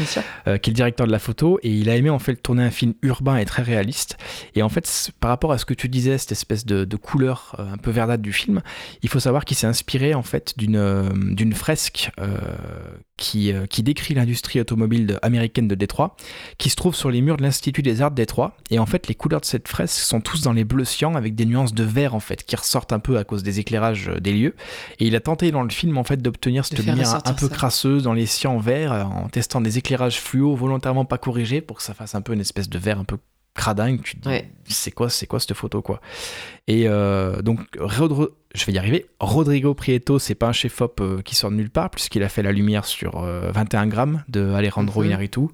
euh, 0.46 0.58
qui 0.58 0.70
est 0.70 0.72
le 0.72 0.76
directeur 0.76 1.06
de 1.06 1.12
la 1.12 1.18
photo, 1.18 1.58
et 1.62 1.70
il 1.70 1.90
a 1.90 1.96
aimé 1.96 2.10
en 2.10 2.18
fait 2.18 2.36
tourner 2.36 2.64
un 2.64 2.70
film 2.70 2.94
urbain 3.02 3.36
et 3.36 3.44
très 3.44 3.62
réaliste. 3.62 4.16
Et 4.54 4.62
en 4.62 4.68
fait, 4.68 5.12
par 5.20 5.30
rapport 5.30 5.52
à 5.52 5.58
ce 5.58 5.64
que 5.64 5.74
tu 5.74 5.88
disais, 5.88 6.18
cette 6.18 6.32
espèce 6.32 6.64
de, 6.64 6.96
couleur 6.96 7.54
euh, 7.58 7.74
un 7.74 7.76
peu 7.76 7.90
verdâtre 7.90 8.22
du 8.22 8.32
film, 8.32 8.62
il 9.02 9.08
faut 9.08 9.20
savoir 9.20 9.44
qu'il 9.44 9.56
s'est 9.56 9.66
inspiré 9.66 10.14
en 10.14 10.22
fait 10.22 10.54
d'une 10.56 10.76
euh, 10.76 11.10
d'une 11.12 11.52
fresque 11.52 12.10
qui, 13.16 13.52
qui 13.70 13.82
décrit 13.82 14.14
l'industrie 14.14 14.45
automobile 14.54 15.18
américaine 15.22 15.68
de 15.68 15.74
Détroit, 15.74 16.16
qui 16.58 16.70
se 16.70 16.76
trouve 16.76 16.94
sur 16.94 17.10
les 17.10 17.20
murs 17.20 17.36
de 17.36 17.42
l'Institut 17.42 17.82
des 17.82 18.02
Arts 18.02 18.10
de 18.10 18.16
Détroit. 18.16 18.56
Et 18.70 18.78
en 18.78 18.86
fait, 18.86 19.08
les 19.08 19.14
couleurs 19.14 19.40
de 19.40 19.46
cette 19.46 19.68
fresque 19.68 19.98
sont 19.98 20.20
tous 20.20 20.42
dans 20.42 20.52
les 20.52 20.64
bleus 20.64 20.84
cyan 20.84 21.14
avec 21.14 21.34
des 21.34 21.46
nuances 21.46 21.74
de 21.74 21.84
vert 21.84 22.14
en 22.14 22.20
fait, 22.20 22.44
qui 22.44 22.56
ressortent 22.56 22.92
un 22.92 22.98
peu 22.98 23.18
à 23.18 23.24
cause 23.24 23.42
des 23.42 23.60
éclairages 23.60 24.10
des 24.20 24.32
lieux. 24.32 24.54
Et 24.98 25.06
il 25.06 25.16
a 25.16 25.20
tenté 25.20 25.50
dans 25.50 25.62
le 25.62 25.70
film 25.70 25.98
en 25.98 26.04
fait 26.04 26.22
d'obtenir 26.22 26.64
cette 26.64 26.78
lumière 26.78 27.20
un 27.24 27.32
peu 27.32 27.48
dans 28.02 28.12
les 28.12 28.26
cyan 28.26 28.58
verts 28.58 28.92
euh, 28.92 29.02
en 29.02 29.28
testant 29.28 29.60
des 29.60 29.78
éclairages 29.78 30.20
fluo 30.20 30.54
volontairement 30.54 31.04
pas 31.04 31.18
corrigés 31.18 31.60
pour 31.60 31.78
que 31.78 31.82
ça 31.82 31.94
fasse 31.94 32.14
un 32.14 32.20
peu 32.20 32.32
une 32.32 32.40
espèce 32.40 32.68
de 32.68 32.78
vert 32.78 32.98
un 32.98 33.04
peu 33.04 33.18
cradingue. 33.54 34.02
Tu 34.02 34.18
te 34.18 34.28
dis, 34.28 34.44
c'est 34.74 34.90
quoi, 34.92 35.10
c'est 35.10 35.26
quoi 35.26 35.40
cette 35.40 35.54
photo, 35.54 35.82
quoi? 35.82 36.00
Et 36.68 36.84
euh, 36.86 37.42
donc, 37.42 37.60
je 38.56 38.66
vais 38.66 38.72
y 38.72 38.78
arriver. 38.78 39.06
Rodrigo 39.20 39.74
Prieto, 39.74 40.18
c'est 40.18 40.34
pas 40.34 40.48
un 40.48 40.52
chef-op 40.52 41.00
euh, 41.00 41.22
qui 41.22 41.34
sort 41.34 41.50
de 41.50 41.56
nulle 41.56 41.70
part, 41.70 41.90
puisqu'il 41.90 42.22
a 42.22 42.28
fait 42.28 42.42
la 42.42 42.52
lumière 42.52 42.84
sur 42.84 43.20
21 43.20 43.86
grammes 43.86 44.24
de 44.28 44.52
Alejandro 44.52 45.02
mm 45.02 45.06
Inarritu. 45.06 45.48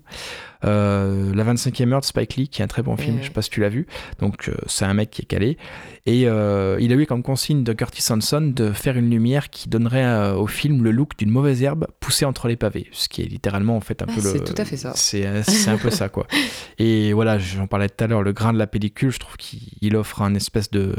Euh, 0.65 1.35
la 1.35 1.45
25e 1.45 1.93
heure 1.93 2.01
de 2.01 2.05
Spike 2.05 2.37
Lee, 2.37 2.49
qui 2.49 2.63
est 2.63 2.65
un 2.65 2.69
très 2.69 2.83
bon 2.83 2.97
film, 2.97 3.19
je 3.21 3.27
sais 3.27 3.33
pas 3.33 3.43
si 3.43 3.51
tu 3.51 3.61
l'as 3.61 3.69
vu. 3.69 3.87
Donc 4.21 4.49
euh, 4.49 4.55
c'est 4.67 4.85
un 4.85 4.95
mec 4.95 5.11
qui 5.11 5.23
est 5.23 5.25
calé. 5.25 5.59
Et 6.07 6.29
euh, 6.29 6.79
il 6.81 6.93
a 6.93 6.97
eu 6.97 7.07
comme 7.07 7.23
consigne 7.23 7.65
de 7.65 7.73
Curtis 7.73 8.05
Hanson 8.13 8.53
de 8.55 8.73
faire 8.73 8.97
une 8.97 9.11
lumière 9.11 9.51
qui 9.51 9.69
donnerait 9.69 10.33
au 10.33 10.47
film 10.47 10.83
le 10.83 10.91
look 10.91 11.17
d'une 11.17 11.31
mauvaise 11.31 11.63
herbe 11.63 11.87
poussée 12.01 12.25
entre 12.25 12.49
les 12.49 12.57
pavés. 12.57 12.89
Ce 12.93 13.09
qui 13.09 13.23
est 13.23 13.27
littéralement 13.27 13.77
en 13.77 13.81
fait 13.81 14.03
un 14.03 14.07
ah, 14.09 14.13
peu 14.15 14.23
le. 14.23 14.31
C'est 14.31 14.45
tout 14.45 14.61
à 14.61 14.65
fait 14.65 14.77
ça. 14.77 14.93
C'est 14.95 15.27
un 15.27 15.79
peu 15.79 15.91
ça 15.91 16.09
quoi. 16.09 16.27
Et 16.79 17.13
voilà, 17.13 17.39
j'en 17.39 17.67
parlais 17.67 17.89
tout 17.89 18.05
à 18.05 18.07
l'heure, 18.07 18.23
le 18.23 18.33
grain 18.33 18.53
de 18.53 18.59
la 18.59 18.67
pellicule, 18.67 19.11
je 19.11 19.19
trouve 19.19 19.37
qu'il 19.37 19.97
offre 19.97 20.23
un 20.23 20.35
espèce 20.35 20.71
de 20.71 20.95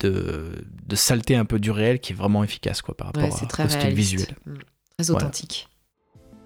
de, 0.00 0.64
de, 0.86 0.96
saleté 0.96 1.36
un 1.36 1.44
peu 1.44 1.58
du 1.58 1.70
réel 1.70 2.00
qui 2.00 2.12
est 2.12 2.16
vraiment 2.16 2.44
efficace 2.44 2.82
quoi, 2.82 2.96
par 2.96 3.08
rapport 3.08 3.28
au 3.28 3.68
style 3.68 3.94
visuel. 3.94 4.36
Mm. 4.46 4.54
Très 4.98 5.10
authentique. 5.10 5.68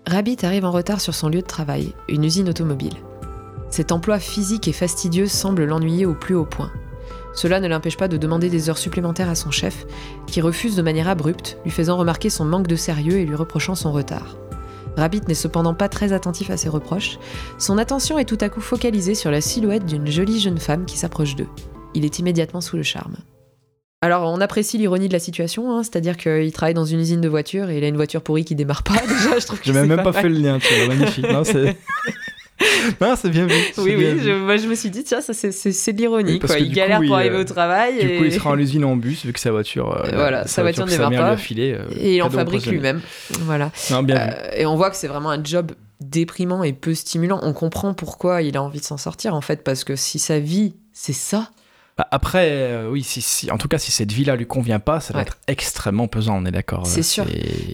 Rabbit 0.06 0.38
arrive 0.42 0.64
en 0.64 0.70
retard 0.70 1.00
sur 1.00 1.14
son 1.14 1.28
lieu 1.28 1.40
de 1.40 1.46
travail, 1.46 1.94
une 2.08 2.24
usine 2.24 2.48
automobile. 2.48 2.94
Cet 3.70 3.90
emploi 3.90 4.18
physique 4.18 4.68
et 4.68 4.72
fastidieux 4.72 5.26
semble 5.26 5.64
l'ennuyer 5.64 6.06
au 6.06 6.14
plus 6.14 6.34
haut 6.34 6.44
point. 6.44 6.70
Cela 7.34 7.58
ne 7.58 7.66
l'empêche 7.66 7.96
pas 7.96 8.06
de 8.06 8.16
demander 8.16 8.48
des 8.48 8.70
heures 8.70 8.78
supplémentaires 8.78 9.28
à 9.28 9.34
son 9.34 9.50
chef, 9.50 9.86
qui 10.26 10.40
refuse 10.40 10.76
de 10.76 10.82
manière 10.82 11.08
abrupte, 11.08 11.58
lui 11.64 11.72
faisant 11.72 11.96
remarquer 11.96 12.30
son 12.30 12.44
manque 12.44 12.68
de 12.68 12.76
sérieux 12.76 13.18
et 13.18 13.26
lui 13.26 13.34
reprochant 13.34 13.74
son 13.74 13.92
retard. 13.92 14.36
Rabbit 14.96 15.22
n'est 15.26 15.34
cependant 15.34 15.74
pas 15.74 15.88
très 15.88 16.12
attentif 16.12 16.50
à 16.50 16.56
ses 16.56 16.68
reproches, 16.68 17.18
son 17.58 17.78
attention 17.78 18.18
est 18.18 18.24
tout 18.26 18.38
à 18.40 18.48
coup 18.48 18.60
focalisée 18.60 19.16
sur 19.16 19.30
la 19.30 19.40
silhouette 19.40 19.86
d'une 19.86 20.06
jolie 20.06 20.38
jeune 20.38 20.58
femme 20.60 20.84
qui 20.84 20.96
s'approche 20.96 21.34
d'eux. 21.34 21.48
Il 21.94 22.04
est 22.04 22.18
immédiatement 22.20 22.60
sous 22.60 22.76
le 22.76 22.84
charme. 22.84 23.16
Alors, 24.04 24.30
on 24.30 24.38
apprécie 24.42 24.76
l'ironie 24.76 25.08
de 25.08 25.14
la 25.14 25.18
situation, 25.18 25.72
hein, 25.72 25.82
c'est-à-dire 25.82 26.18
qu'il 26.18 26.52
travaille 26.52 26.74
dans 26.74 26.84
une 26.84 27.00
usine 27.00 27.22
de 27.22 27.28
voitures 27.30 27.70
et 27.70 27.78
il 27.78 27.84
a 27.84 27.88
une 27.88 27.96
voiture 27.96 28.20
pourrie 28.20 28.44
qui 28.44 28.54
démarre 28.54 28.82
pas. 28.82 29.00
Déjà, 29.08 29.38
je 29.38 29.46
trouve 29.46 29.58
que 29.58 29.70
même 29.70 30.02
pas, 30.02 30.12
fait 30.12 30.28
le 30.28 30.34
lien, 30.34 30.58
tu 30.58 30.74
vois, 30.74 30.94
magnifique. 30.94 31.26
Non, 31.26 31.42
c'est. 31.42 31.74
non, 33.00 33.14
c'est 33.16 33.30
bien 33.30 33.46
vu. 33.46 33.54
Oui, 33.78 33.94
oui, 33.96 34.20
Je, 34.22 34.32
moi 34.32 34.58
je 34.58 34.68
me 34.68 34.74
suis 34.74 34.90
dit, 34.90 35.04
tiens, 35.04 35.22
ça 35.22 35.32
c'est, 35.32 35.92
de 35.94 35.96
l'ironie. 35.96 36.38
Il 36.58 36.72
galère 36.74 37.00
pour 37.00 37.16
arriver 37.16 37.38
au 37.38 37.44
travail. 37.44 37.94
Du 37.98 38.18
coup, 38.18 38.24
il 38.24 38.32
sera 38.32 38.50
en 38.50 38.58
usine 38.58 38.84
en 38.84 38.94
bus 38.94 39.24
vu 39.24 39.32
que 39.32 39.40
sa 39.40 39.50
voiture. 39.50 39.96
Euh, 39.96 40.10
voilà, 40.12 40.46
sa, 40.46 40.60
voiture, 40.60 40.84
ne 40.84 40.90
démarre 40.90 41.10
pas. 41.10 41.36
Euh, 41.56 41.86
et 41.98 42.16
il 42.16 42.22
en 42.22 42.28
fabrique 42.28 42.66
lui-même. 42.66 43.00
Voilà. 43.40 43.72
Non, 43.90 44.02
bien 44.02 44.16
vu. 44.16 44.32
Euh, 44.32 44.50
et 44.54 44.66
on 44.66 44.76
voit 44.76 44.90
que 44.90 44.96
c'est 44.96 45.08
vraiment 45.08 45.30
un 45.30 45.42
job 45.42 45.72
déprimant 46.02 46.62
et 46.62 46.74
peu 46.74 46.92
stimulant. 46.92 47.40
On 47.42 47.54
comprend 47.54 47.94
pourquoi 47.94 48.42
il 48.42 48.58
a 48.58 48.62
envie 48.62 48.80
de 48.80 48.84
s'en 48.84 48.98
sortir 48.98 49.34
en 49.34 49.40
fait, 49.40 49.64
parce 49.64 49.82
que 49.82 49.96
si 49.96 50.18
sa 50.18 50.40
vie 50.40 50.74
c'est 50.92 51.14
ça, 51.14 51.48
bah, 51.96 52.08
après, 52.10 52.48
euh, 52.50 52.90
oui, 52.90 53.04
si, 53.04 53.50
en 53.52 53.58
tout 53.58 53.68
cas, 53.68 53.78
si 53.78 53.92
cette 53.92 54.10
vie-là 54.10 54.34
lui 54.34 54.46
convient 54.46 54.80
pas, 54.80 54.98
ça 54.98 55.14
va 55.14 55.22
être 55.22 55.38
extrêmement 55.46 56.08
pesant, 56.08 56.36
on 56.42 56.44
est 56.44 56.50
d'accord. 56.50 56.86
C'est 56.86 57.04
sûr. 57.04 57.24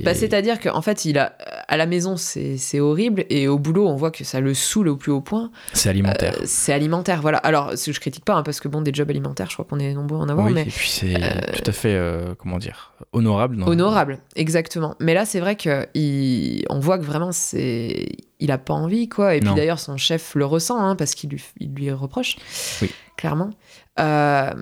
Bah, 0.04 0.12
C'est-à-dire 0.12 0.60
qu'en 0.60 0.82
fait, 0.82 1.06
il 1.06 1.18
a, 1.18 1.32
à 1.68 1.78
la 1.78 1.86
maison, 1.86 2.16
c'est 2.18 2.80
horrible, 2.80 3.24
et 3.30 3.48
au 3.48 3.58
boulot, 3.58 3.88
on 3.88 3.96
voit 3.96 4.10
que 4.10 4.22
ça 4.24 4.40
le 4.40 4.52
saoule 4.52 4.88
au 4.88 4.96
plus 4.96 5.10
haut 5.10 5.22
point. 5.22 5.50
C'est 5.72 5.88
alimentaire. 5.88 6.34
Euh, 6.38 6.44
c'est 6.44 6.74
alimentaire, 6.74 7.22
voilà. 7.22 7.38
Alors, 7.38 7.72
je 7.76 7.98
critique 7.98 8.26
pas, 8.26 8.34
hein, 8.34 8.42
parce 8.42 8.60
que 8.60 8.68
bon, 8.68 8.82
des 8.82 8.92
jobs 8.92 9.08
alimentaires, 9.08 9.48
je 9.48 9.54
crois 9.54 9.64
qu'on 9.64 9.78
est 9.78 9.94
nombreux 9.94 10.18
à 10.18 10.22
en 10.22 10.28
avoir. 10.28 10.46
Oui, 10.46 10.52
mais, 10.52 10.62
et 10.62 10.66
puis 10.66 10.90
c'est 10.90 11.14
euh, 11.14 11.40
tout 11.54 11.70
à 11.70 11.72
fait, 11.72 11.98
comment 12.38 12.58
dire, 12.58 12.92
honorable. 13.14 13.62
Honorable, 13.66 14.18
exactement. 14.36 14.96
Mais 15.00 15.14
là, 15.14 15.24
c'est 15.24 15.40
vrai 15.40 15.56
qu'on 15.56 16.80
voit 16.80 16.98
que 16.98 17.04
vraiment, 17.04 17.32
c'est 17.32 18.06
il 18.38 18.50
a 18.50 18.58
pas 18.58 18.74
envie, 18.74 19.08
quoi. 19.08 19.34
Et 19.34 19.40
puis 19.40 19.54
d'ailleurs, 19.54 19.78
son 19.78 19.96
chef 19.96 20.34
le 20.34 20.44
ressent, 20.44 20.78
hein, 20.78 20.96
parce 20.96 21.14
qu'il 21.14 21.30
lui, 21.30 21.42
il 21.58 21.72
lui 21.74 21.90
reproche. 21.90 22.36
Oui. 22.82 22.90
Clairement. 23.16 23.50
Euh, 23.98 24.52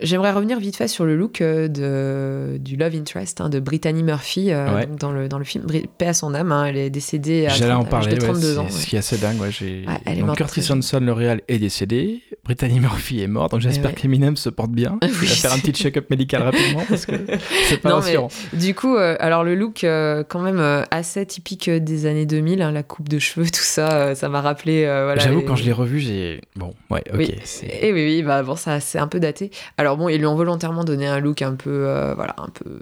j'aimerais 0.00 0.32
revenir 0.32 0.58
vite 0.58 0.76
fait 0.76 0.88
sur 0.88 1.04
le 1.04 1.16
look 1.16 1.40
euh, 1.40 1.68
de, 1.68 2.56
du 2.56 2.76
Love 2.76 2.94
Interest 2.94 3.40
hein, 3.40 3.48
de 3.48 3.58
Brittany 3.58 4.02
Murphy 4.02 4.52
euh, 4.52 4.84
dans, 4.98 5.10
le, 5.10 5.28
dans 5.28 5.38
le 5.38 5.44
film. 5.44 5.66
Paix 5.98 6.06
à 6.06 6.14
son 6.14 6.34
âme, 6.34 6.52
hein, 6.52 6.66
elle 6.66 6.76
est 6.76 6.88
décédée 6.88 7.46
à, 7.46 7.50
30, 7.50 7.70
en 7.70 7.84
parler, 7.84 8.16
32 8.16 8.58
ans. 8.58 8.68
Ce 8.70 8.86
qui 8.86 8.96
est 8.96 9.00
assez 9.00 9.18
dingue. 9.18 9.38
Ouais, 9.40 10.14
Donc 10.16 10.36
Curtis 10.36 10.66
Hanson, 10.70 11.00
le 11.00 11.12
réal, 11.12 11.42
est 11.48 11.58
décédé. 11.58 12.22
Brittany 12.44 12.78
Murphy 12.80 13.20
est 13.22 13.26
mort, 13.26 13.48
donc 13.48 13.60
j'espère 13.60 13.90
ouais. 13.90 13.96
qu'Eminem 13.96 14.36
se 14.36 14.48
porte 14.48 14.70
bien. 14.70 14.98
Oui. 15.06 15.22
Il 15.22 15.28
va 15.28 15.34
faire 15.34 15.52
un 15.52 15.58
petit 15.58 15.72
check-up 15.72 16.10
médical 16.10 16.42
rapidement 16.42 16.82
parce 16.88 17.06
que 17.06 17.12
c'est 17.68 17.78
pas 17.78 17.88
Non, 17.90 17.96
mais 17.96 18.16
rassurant. 18.16 18.28
Du 18.52 18.74
coup, 18.74 18.96
euh, 18.96 19.16
alors 19.18 19.44
le 19.44 19.54
look, 19.54 19.80
quand 19.82 20.40
même 20.40 20.84
assez 20.90 21.24
typique 21.24 21.70
des 21.70 22.06
années 22.06 22.26
2000, 22.26 22.60
hein, 22.60 22.70
la 22.70 22.82
coupe 22.82 23.08
de 23.08 23.18
cheveux, 23.18 23.46
tout 23.50 23.60
ça, 23.62 24.14
ça 24.14 24.28
m'a 24.28 24.40
rappelé. 24.42 24.82
voilà, 24.84 25.16
J'avoue, 25.22 25.40
les- 25.40 25.44
quand 25.44 25.56
je 25.56 25.64
l'ai 25.64 25.72
revu, 25.72 26.00
j'ai. 26.00 26.40
Bon, 26.54 26.74
ouais, 26.90 27.02
ok. 27.12 27.18
Oui. 27.18 27.34
Et 27.80 27.92
oui, 27.92 28.04
oui, 28.04 28.22
bah 28.22 28.42
bon, 28.42 28.56
ça 28.56 28.75
c'est 28.80 28.98
un 28.98 29.08
peu 29.08 29.20
daté. 29.20 29.50
Alors 29.76 29.96
bon, 29.96 30.08
ils 30.08 30.18
lui 30.18 30.26
ont 30.26 30.34
volontairement 30.34 30.84
donné 30.84 31.06
un 31.06 31.20
look 31.20 31.42
un 31.42 31.54
peu, 31.54 31.86
euh, 31.86 32.14
voilà, 32.14 32.34
un 32.38 32.48
peu, 32.48 32.78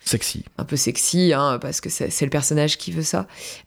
Sexy. 0.00 0.44
un 0.58 0.64
peu 0.64 0.76
sexy, 0.76 1.32
hein, 1.32 1.58
parce 1.60 1.80
que 1.80 1.88
c'est 1.88 2.22
le 2.22 2.30
personnage 2.30 2.78
qui 2.78 2.92
veut 2.92 3.02
ça. 3.02 3.26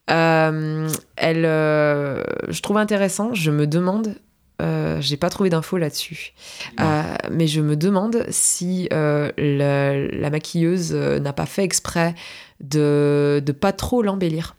Euh, 0.10 0.90
elle, 1.16 1.46
euh, 1.46 2.24
je 2.50 2.62
trouve 2.62 2.78
intéressant. 2.78 3.34
Je 3.34 3.52
me 3.52 3.68
demande, 3.68 4.16
j'ai 5.00 5.18
pas 5.18 5.30
trouvé 5.30 5.50
d'infos 5.50 5.78
là-dessus, 5.78 6.34
mais 7.32 7.48
je 7.48 7.62
me 7.62 7.76
demande 7.76 8.26
si 8.30 8.90
la, 8.92 9.32
la 9.38 10.30
maquilleuse 10.30 10.94
n'a 10.94 11.34
pas 11.34 11.46
fait 11.46 11.64
exprès 11.64 12.16
de 12.60 13.42
de 13.46 13.52
pas 13.52 13.72
trop 13.72 14.02
l'embellir. 14.02 14.57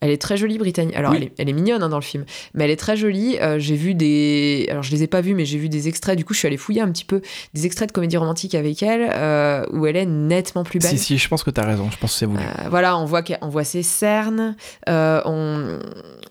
Elle 0.00 0.10
est 0.10 0.20
très 0.20 0.36
jolie, 0.36 0.58
Brittany. 0.58 0.94
Alors, 0.94 1.10
Oui. 1.12 1.16
elle, 1.18 1.22
est, 1.24 1.32
elle 1.38 1.48
est 1.48 1.52
mignonne 1.52 1.82
hein, 1.82 1.88
dans 1.88 1.98
le 1.98 2.02
film, 2.02 2.24
mais 2.54 2.64
elle 2.64 2.70
est 2.70 2.76
très 2.76 2.96
jolie. 2.96 3.36
Euh, 3.40 3.58
j'ai 3.58 3.76
vu 3.76 3.94
des. 3.94 4.66
Alors, 4.70 4.82
je 4.82 4.90
les 4.90 5.02
ai 5.02 5.06
pas 5.06 5.20
vus, 5.20 5.34
mais 5.34 5.44
j'ai 5.44 5.58
vu 5.58 5.68
des 5.68 5.88
extraits. 5.88 6.16
Du 6.16 6.24
coup, 6.24 6.34
je 6.34 6.38
suis 6.40 6.46
allée 6.48 6.56
fouiller 6.56 6.80
un 6.80 6.90
petit 6.90 7.04
peu 7.04 7.20
des 7.54 7.66
extraits 7.66 7.88
de 7.88 7.92
comédie 7.92 8.16
romantique 8.16 8.54
avec 8.54 8.82
elle, 8.82 9.08
euh, 9.12 9.64
où 9.72 9.86
elle 9.86 9.96
est 9.96 10.06
nettement 10.06 10.64
plus 10.64 10.78
belle. 10.78 10.90
Si, 10.90 10.98
si, 10.98 11.18
je 11.18 11.28
pense 11.28 11.42
que 11.42 11.50
t'as 11.50 11.66
raison. 11.66 11.90
Je 11.90 11.96
pense 11.98 12.12
que 12.12 12.18
c'est 12.18 12.26
voulu. 12.26 12.40
Euh, 12.42 12.68
voilà, 12.70 12.96
on 12.98 13.04
voit, 13.04 13.22
on 13.42 13.48
voit 13.48 13.64
ses 13.64 13.82
cernes. 13.82 14.56
on... 14.88 15.78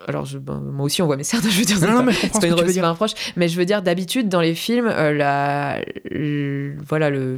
Alors, 0.07 0.26
je- 0.26 0.38
ben, 0.38 0.60
moi 0.60 0.86
aussi, 0.86 1.02
on 1.02 1.06
voit 1.06 1.15
mes 1.18 1.24
cernes. 1.24 1.44
Je 1.49 1.60
veux 1.60 1.65
dire, 1.65 1.78
c'est 1.78 1.86
pas- 1.88 2.02
mais 2.02 2.11
une, 2.11 2.74
tu 2.74 2.82
pas 2.82 2.88
un 2.90 2.95
proche. 2.95 3.11
Mais 3.38 3.48
je 3.48 3.57
veux 3.57 3.65
dire, 3.65 3.82
d'habitude, 3.82 4.28
dans 4.28 4.41
les 4.41 4.53
films, 4.56 4.88
la, 4.88 5.80
le- 6.11 6.76
voilà, 6.88 7.10
le, 7.10 7.38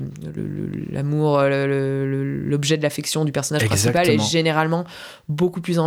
l'amour, 0.92 1.40
l'objet 1.44 2.78
de 2.78 2.84
l'affection 2.84 3.26
du 3.26 3.32
personnage 3.32 3.66
principal 3.66 4.10
est 4.10 4.20
généralement 4.20 4.86
beaucoup 5.30 5.62
plus 5.62 5.80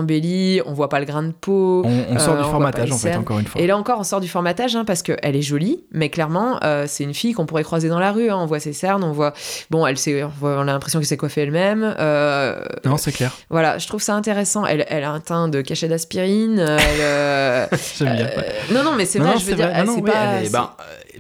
On 0.66 0.72
voit 0.72 0.89
pas 0.89 1.01
le 1.01 1.06
grain 1.06 1.22
de 1.22 1.32
peau. 1.32 1.82
On, 1.85 2.14
on 2.14 2.18
sort 2.18 2.35
euh, 2.35 2.39
du 2.39 2.44
on 2.44 2.51
formatage, 2.51 2.90
en 2.93 2.98
fait, 2.98 3.16
encore 3.16 3.39
une 3.39 3.47
fois. 3.47 3.60
Et 3.60 3.66
là 3.66 3.76
encore, 3.76 3.98
on 4.01 4.05
sort 4.05 4.20
du 4.20 4.28
formatage 4.28 4.74
hein, 4.76 4.85
parce 4.85 5.02
qu'elle 5.02 5.36
est 5.36 5.43
jolie, 5.43 5.85
mais 5.93 6.09
clairement, 6.09 6.59
euh, 6.64 6.85
c'est 6.89 7.05
une 7.05 7.14
fille 7.14 7.32
qu'on 7.32 7.47
pourrait 7.47 7.64
croiser 7.64 7.89
dans 7.89 7.98
la 7.98 8.12
rue. 8.12 8.30
hein. 8.30 8.36
On 8.39 8.47
voit 8.47 8.60
ses 8.60 8.72
cernes, 8.72 9.05
on 9.05 9.12
voit. 9.12 9.32
Bon, 9.70 9.86
elle 9.86 9.98
s'est- 9.98 10.24
on 10.43 10.47
a 10.60 10.64
l'impression 10.64 10.98
qu'elle 10.98 11.06
s'est 11.09 11.16
coiffée 11.16 11.43
elle-même. 11.43 11.94
euh, 11.98 12.60
Non, 12.85 12.97
c'est 12.97 13.12
clair. 13.12 13.36
voilà, 13.51 13.78
je 13.78 13.86
trouve 13.86 14.02
ça 14.02 14.14
intéressant. 14.14 14.64
Elle, 14.66 14.85
elle 14.89 15.05
a 15.05 15.10
un 15.10 15.20
teint 15.20 15.48
de 15.48 15.60
cachet 15.60 15.89
d'aspirine. 15.89 16.59
elle, 16.59 17.68
J'aime 17.98 18.16
bien. 18.16 18.28
non, 18.72 18.82
non, 18.85 18.93
mais 18.97 19.05
c'est 19.05 19.18
vrai, 19.18 19.32
non, 19.32 19.39
je 19.39 19.44
veux 19.47 19.55
dire, 19.55 19.66
vrai. 19.68 19.76
Elle, 19.80 19.86
non, 19.86 19.94
c'est 19.97 20.02
oui, 20.02 20.10
pas. 20.10 20.24
elle 20.39 20.47
est- 20.47 20.51
ben, 20.52 20.70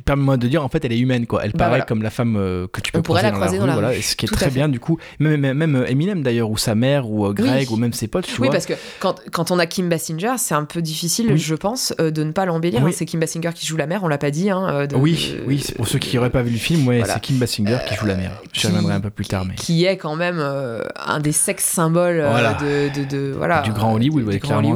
Permets-moi 0.04 0.36
de 0.36 0.48
dire, 0.48 0.64
en 0.64 0.68
fait, 0.68 0.84
elle 0.84 0.92
est 0.92 0.98
humaine, 0.98 1.26
quoi. 1.26 1.42
Elle 1.44 1.52
Bah, 1.52 1.58
paraît 1.58 1.70
voilà. 1.70 1.84
comme 1.84 2.02
la 2.02 2.10
femme 2.10 2.36
euh, 2.36 2.66
que 2.72 2.80
tu 2.80 2.92
peux 2.92 2.98
On 2.98 3.02
croiser 3.02 3.22
la 3.24 3.30
dans 3.30 3.38
la 3.38 3.40
croiser 3.46 3.58
rue, 3.60 3.66
la 3.66 3.72
voilà. 3.74 3.88
rue. 3.90 4.02
Ce 4.02 4.16
qui 4.16 4.26
est 4.26 4.28
Tout 4.28 4.34
très 4.34 4.50
bien, 4.50 4.68
du 4.68 4.80
coup. 4.80 4.98
Même, 5.18 5.40
même, 5.40 5.56
même 5.56 5.84
Eminem, 5.88 6.22
d'ailleurs, 6.22 6.50
ou 6.50 6.56
sa 6.56 6.74
mère, 6.74 7.10
ou 7.10 7.26
euh, 7.26 7.32
Greg, 7.32 7.68
Oui. 7.68 7.74
ou 7.74 7.76
même 7.76 7.92
ses 7.92 8.08
potes, 8.08 8.26
tu 8.26 8.32
Oui, 8.40 8.46
vois. 8.48 8.50
parce 8.52 8.66
que 8.66 8.74
quand, 9.00 9.16
quand 9.32 9.50
on 9.50 9.58
a 9.58 9.66
Kim 9.66 9.88
Basinger, 9.88 10.34
c'est 10.38 10.54
un 10.54 10.64
peu 10.64 10.82
difficile, 10.82 11.26
Oui. 11.32 11.38
je 11.38 11.54
pense, 11.54 11.94
euh, 12.00 12.10
de 12.10 12.22
ne 12.24 12.32
pas 12.32 12.44
l'embellir. 12.46 12.82
Oui. 12.82 12.90
hein. 12.90 12.94
C'est 12.96 13.04
Kim 13.06 13.20
Basinger 13.20 13.50
qui 13.54 13.66
joue 13.66 13.76
la 13.76 13.86
mère, 13.86 14.02
on 14.04 14.08
l'a 14.08 14.18
pas 14.18 14.30
dit. 14.30 14.50
Hein, 14.50 14.66
euh, 14.70 14.86
de- 14.86 14.96
Oui, 14.96 15.34
de- 15.38 15.44
oui, 15.46 15.64
pour 15.76 15.86
ceux 15.88 15.98
qui 15.98 16.16
n'auraient 16.16 16.30
pas 16.30 16.42
vu 16.42 16.50
le 16.52 16.58
film, 16.58 16.86
ouais, 16.88 16.98
Voilà. 16.98 17.14
c'est 17.14 17.20
Kim 17.20 17.38
Basinger 17.38 17.78
qui 17.88 17.94
joue 17.94 18.06
la 18.06 18.14
mère. 18.16 18.32
Je 18.52 18.66
reviendrai 18.66 18.94
un 18.94 19.00
peu 19.00 19.10
plus 19.10 19.26
tard, 19.26 19.44
mais. 19.44 19.54
qui 19.54 19.84
est 19.84 19.96
quand 19.96 20.16
même 20.16 20.38
euh, 20.40 20.82
un 21.06 21.20
des 21.20 21.32
sex 21.32 21.64
symboles 21.64 22.20
euh, 22.20 22.90
de, 23.10 23.32
voilà 23.36 23.62
du 23.62 23.72
grand 23.72 23.94
Hollywood, 23.94 24.38
clairement. 24.40 24.74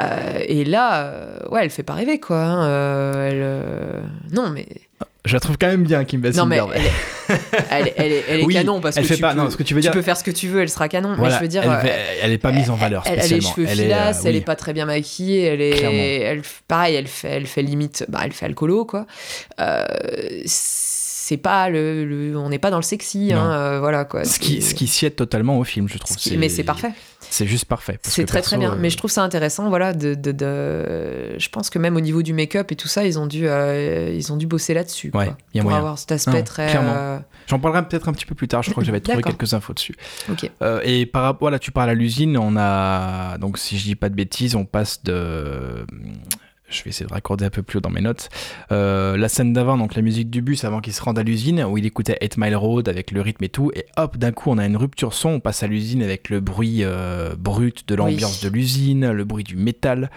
Euh, 0.00 0.38
et 0.46 0.64
là, 0.64 1.04
euh, 1.04 1.36
ouais, 1.50 1.60
elle 1.64 1.70
fait 1.70 1.82
pas 1.82 1.94
rêver 1.94 2.18
quoi. 2.20 2.38
hein, 2.38 2.64
euh, 2.64 3.28
elle, 3.28 3.40
euh, 3.42 4.00
non 4.50 4.54
mais 4.54 4.66
Je 5.24 5.34
la 5.34 5.40
trouve 5.40 5.56
quand 5.58 5.66
même 5.68 5.84
bien, 5.84 6.04
Kim 6.04 6.20
Basinger. 6.20 6.40
non 6.40 6.46
mais 6.46 6.58
elle 7.70 7.86
est, 7.88 7.94
elle 7.98 8.12
est, 8.12 8.24
elle 8.28 8.40
est- 8.40 8.44
Oui, 8.46 8.54
canon 8.54 8.80
parce 8.80 8.96
elle 8.96 9.02
que 9.04 9.08
fait 9.08 9.14
tu 9.16 9.20
pas- 9.22 9.32
peux, 9.34 9.38
non, 9.40 9.50
ce 9.50 9.56
que 9.56 9.62
tu 9.62 9.74
veux 9.74 9.80
dire- 9.80 9.92
peux 9.92 10.02
faire 10.02 10.16
ce 10.16 10.24
que 10.24 10.30
tu 10.30 10.48
veux, 10.48 10.62
elle 10.62 10.68
sera 10.70 10.88
canon. 10.88 11.14
Voilà, 11.16 11.34
mais 11.34 11.38
je 11.38 11.42
veux 11.42 11.48
dire, 11.48 11.62
elle, 11.64 11.70
euh, 11.70 11.80
fait- 11.80 11.98
elle 12.22 12.32
est 12.32 12.38
pas 12.38 12.52
mise 12.52 12.70
en 12.70 12.74
valeur 12.74 13.02
elle, 13.06 13.14
elle 13.18 13.24
a 13.24 13.26
les 13.28 13.40
cheveux 13.40 13.64
est, 13.66 13.74
filasses, 13.76 14.18
euh, 14.24 14.28
elle 14.28 14.34
oui. 14.34 14.38
est 14.38 14.44
pas 14.44 14.56
très 14.56 14.72
bien 14.72 14.86
maquillée, 14.86 15.42
elle 15.44 15.60
est, 15.60 16.20
elle, 16.22 16.42
pareil, 16.68 16.94
elle 16.96 17.06
fait, 17.06 17.28
elle 17.28 17.46
fait 17.46 17.62
limite, 17.62 18.04
bah, 18.08 18.20
elle 18.24 18.32
fait 18.32 18.46
alcoolo 18.46 18.84
quoi. 18.84 19.06
Euh, 19.60 19.84
c'est 20.46 21.36
pas 21.36 21.68
le, 21.68 22.04
le- 22.04 22.36
on 22.36 22.48
n'est 22.48 22.58
pas 22.58 22.70
dans 22.70 22.76
le 22.78 22.82
sexy, 22.82 23.32
hein, 23.32 23.52
euh, 23.52 23.78
voilà 23.78 24.04
quoi. 24.04 24.24
Ce 24.24 24.38
qui, 24.40 24.60
ce 24.62 24.74
qui 24.74 24.88
sied 24.88 25.10
totalement 25.12 25.58
au 25.58 25.64
film, 25.64 25.88
je 25.88 25.98
trouve. 25.98 26.16
qui- 26.16 26.36
mais 26.36 26.48
c'est 26.48 26.64
parfait. 26.64 26.90
C'est 27.30 27.46
juste 27.46 27.64
parfait. 27.66 27.98
C'est 28.02 28.24
très 28.26 28.38
perso, 28.38 28.50
très 28.50 28.58
bien. 28.58 28.72
euh, 28.72 28.76
Mais 28.78 28.90
je 28.90 28.96
trouve 28.96 29.10
ça 29.10 29.22
intéressant, 29.22 29.68
voilà, 29.68 29.92
de, 29.92 30.14
de, 30.14 30.32
de- 30.32 31.38
je 31.38 31.48
pense 31.48 31.70
que 31.70 31.78
même 31.78 31.96
au 31.96 32.00
niveau 32.00 32.22
du 32.22 32.32
make-up 32.32 32.72
et 32.72 32.76
tout 32.76 32.88
ça, 32.88 33.04
ils 33.06 33.18
ont 33.18 33.26
dû, 33.26 33.48
euh, 33.48 34.12
ils 34.14 34.32
ont 34.32 34.36
dû 34.36 34.46
bosser 34.46 34.74
là-dessus. 34.74 35.10
Ouais, 35.14 35.26
quoi, 35.26 35.36
il 35.54 35.56
y 35.56 35.60
a 35.60 35.62
pour 35.62 35.70
moyen. 35.70 35.78
avoir 35.78 35.98
cet 35.98 36.12
aspect 36.12 36.32
Non, 36.38 36.42
très. 36.44 36.66
clairement. 36.70 36.94
euh, 36.96 37.18
J'en 37.46 37.58
parlerai 37.58 37.86
peut-être 37.86 38.08
un 38.08 38.12
petit 38.12 38.26
peu 38.26 38.34
plus 38.34 38.48
tard. 38.48 38.62
Je 38.62 38.70
crois 38.70 38.82
que 38.82 38.86
j'avais 38.86 39.00
trouvé 39.00 39.22
quelques 39.22 39.54
infos 39.54 39.72
dessus. 39.74 39.94
Ok. 40.30 40.50
Euh, 40.62 40.80
et 40.84 41.06
par 41.06 41.22
rapport, 41.22 41.40
voilà, 41.46 41.58
tu 41.58 41.70
parles 41.70 41.90
à 41.90 41.94
l'usine, 41.94 42.36
on 42.36 42.56
a 42.58 43.38
donc 43.38 43.58
si 43.58 43.78
je 43.78 43.84
dis 43.84 43.94
pas 43.96 44.08
de 44.08 44.14
bêtises, 44.14 44.54
on 44.56 44.64
passe 44.64 45.02
de 45.04 45.86
je 46.70 46.82
vais 46.84 46.90
essayer 46.90 47.06
de 47.06 47.12
raccorder 47.12 47.44
un 47.44 47.50
peu 47.50 47.62
plus 47.62 47.78
haut 47.78 47.80
dans 47.80 47.90
mes 47.90 48.00
notes. 48.00 48.28
Euh, 48.72 49.16
la 49.16 49.28
scène 49.28 49.52
d'avant, 49.52 49.76
donc 49.76 49.94
la 49.94 50.02
musique 50.02 50.30
du 50.30 50.40
bus 50.42 50.64
avant 50.64 50.80
qu'il 50.80 50.92
se 50.92 51.02
rende 51.02 51.18
à 51.18 51.22
l'usine, 51.22 51.64
où 51.64 51.76
il 51.78 51.86
écoutait 51.86 52.16
8 52.22 52.38
Mile 52.38 52.56
Road 52.56 52.88
avec 52.88 53.10
le 53.10 53.20
rythme 53.20 53.44
et 53.44 53.48
tout, 53.48 53.70
et 53.74 53.86
hop, 53.96 54.16
d'un 54.16 54.32
coup, 54.32 54.50
on 54.50 54.58
a 54.58 54.64
une 54.66 54.76
rupture 54.76 55.12
son, 55.14 55.30
on 55.30 55.40
passe 55.40 55.62
à 55.62 55.66
l'usine 55.66 56.02
avec 56.02 56.28
le 56.30 56.40
bruit 56.40 56.78
euh, 56.82 57.34
brut 57.38 57.86
de 57.88 57.94
l'ambiance 57.94 58.40
Oui. 58.42 58.48
de 58.48 58.54
l'usine, 58.54 59.10
le 59.10 59.24
bruit 59.24 59.44
du 59.44 59.56
métal. 59.56 60.10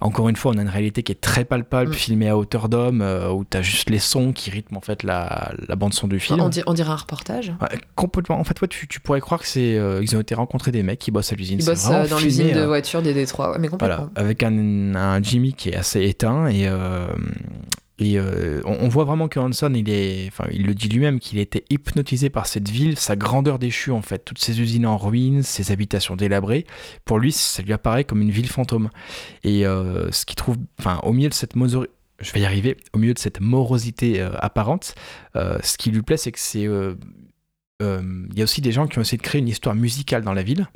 Encore 0.00 0.28
une 0.28 0.36
fois, 0.36 0.52
on 0.54 0.58
a 0.58 0.62
une 0.62 0.68
réalité 0.68 1.02
qui 1.02 1.12
est 1.12 1.20
très 1.20 1.44
palpable, 1.44 1.90
Mm. 1.90 1.94
filmée 1.94 2.28
à 2.28 2.36
hauteur 2.36 2.68
d'homme, 2.68 3.00
euh, 3.00 3.30
où 3.30 3.44
t'as 3.44 3.62
juste 3.62 3.88
les 3.90 3.98
sons 3.98 4.32
qui 4.32 4.50
rythment 4.50 4.76
en 4.78 4.80
fait 4.82 5.02
la, 5.02 5.52
la 5.66 5.76
bande 5.76 5.94
son 5.94 6.08
du 6.08 6.20
film. 6.20 6.40
On, 6.40 6.48
dir- 6.50 6.64
on 6.66 6.74
dirait 6.74 6.90
un 6.90 6.96
reportage. 6.96 7.54
Ouais, 7.62 7.78
complètement. 7.94 8.38
En 8.38 8.44
fait, 8.44 8.60
ouais, 8.60 8.68
tu, 8.68 8.86
tu 8.86 9.00
pourrais 9.00 9.20
croire 9.20 9.40
que 9.40 9.46
c'est 9.46 9.80
ils 10.02 10.16
ont 10.16 10.20
été 10.20 10.34
rencontrés 10.34 10.72
des 10.72 10.82
mecs 10.82 10.98
qui 10.98 11.10
bossent 11.10 11.32
à 11.32 11.36
l'usine. 11.36 11.58
Ils 11.60 11.64
bossent 11.66 11.88
dans 11.88 12.18
l'usine 12.18 12.52
de 12.52 12.62
voitures 12.64 13.00
des 13.02 13.14
Détroits. 13.14 13.52
Ouais, 13.52 13.58
mais 13.58 13.68
voilà, 13.68 13.96
complètement. 13.96 14.12
avec 14.22 14.42
un, 14.42 14.94
un 14.94 15.22
Jimmy 15.22 15.54
qui 15.54 15.70
est 15.70 15.76
assez 15.76 15.93
éteint 16.02 16.46
et 16.46 16.66
euh, 16.66 17.06
euh, 18.02 18.60
on, 18.64 18.88
voit 18.88 19.04
vraiment 19.04 19.28
que 19.28 19.38
Hanson, 19.38 19.72
il 19.74 19.88
est, 19.88 20.26
enfin, 20.28 20.44
il 20.52 20.66
le 20.66 20.74
dit 20.74 20.88
lui-même 20.88 21.20
qu'il 21.20 21.38
était 21.38 21.64
hypnotisé 21.70 22.28
par 22.28 22.46
cette 22.46 22.68
ville, 22.68 22.98
sa 22.98 23.14
grandeur 23.16 23.58
déchue 23.58 23.92
en 23.92 24.02
fait, 24.02 24.24
toutes 24.24 24.38
ces 24.38 24.60
usines 24.60 24.86
en 24.86 24.96
ruine, 24.96 25.42
ces 25.42 25.70
habitations 25.70 26.16
délabrées. 26.16 26.66
Pour 27.04 27.18
lui, 27.18 27.30
ça 27.30 27.62
lui 27.62 27.72
apparaît 27.72 28.04
comme 28.04 28.20
une 28.20 28.30
ville 28.30 28.48
fantôme. 28.48 28.90
Et 29.44 29.64
euh, 29.64 30.10
ce 30.10 30.26
qu'il 30.26 30.36
trouve, 30.36 30.56
enfin, 30.80 30.98
au 31.04 31.12
milieu 31.12 31.28
de 31.28 31.34
cette 31.34 31.54
je 32.20 32.32
vais 32.32 32.40
y 32.40 32.44
arriver, 32.44 32.76
au 32.92 32.98
milieu 32.98 33.14
de 33.14 33.18
cette 33.18 33.40
morosité 33.40 34.20
apparente, 34.20 34.94
ce 35.34 35.76
qui 35.76 35.90
lui 35.90 36.02
plaît, 36.02 36.16
c'est 36.16 36.32
que 36.32 36.38
c'est 36.38 36.68
il 37.80 38.38
y 38.38 38.40
a 38.40 38.44
aussi 38.44 38.60
des 38.60 38.72
gens 38.72 38.86
qui 38.86 38.98
ont 38.98 39.02
essayé 39.02 39.18
de 39.18 39.22
créer 39.22 39.40
une 39.40 39.48
histoire 39.48 39.74
musicale 39.74 40.22
dans 40.22 40.32
la 40.32 40.42
ville 40.42 40.68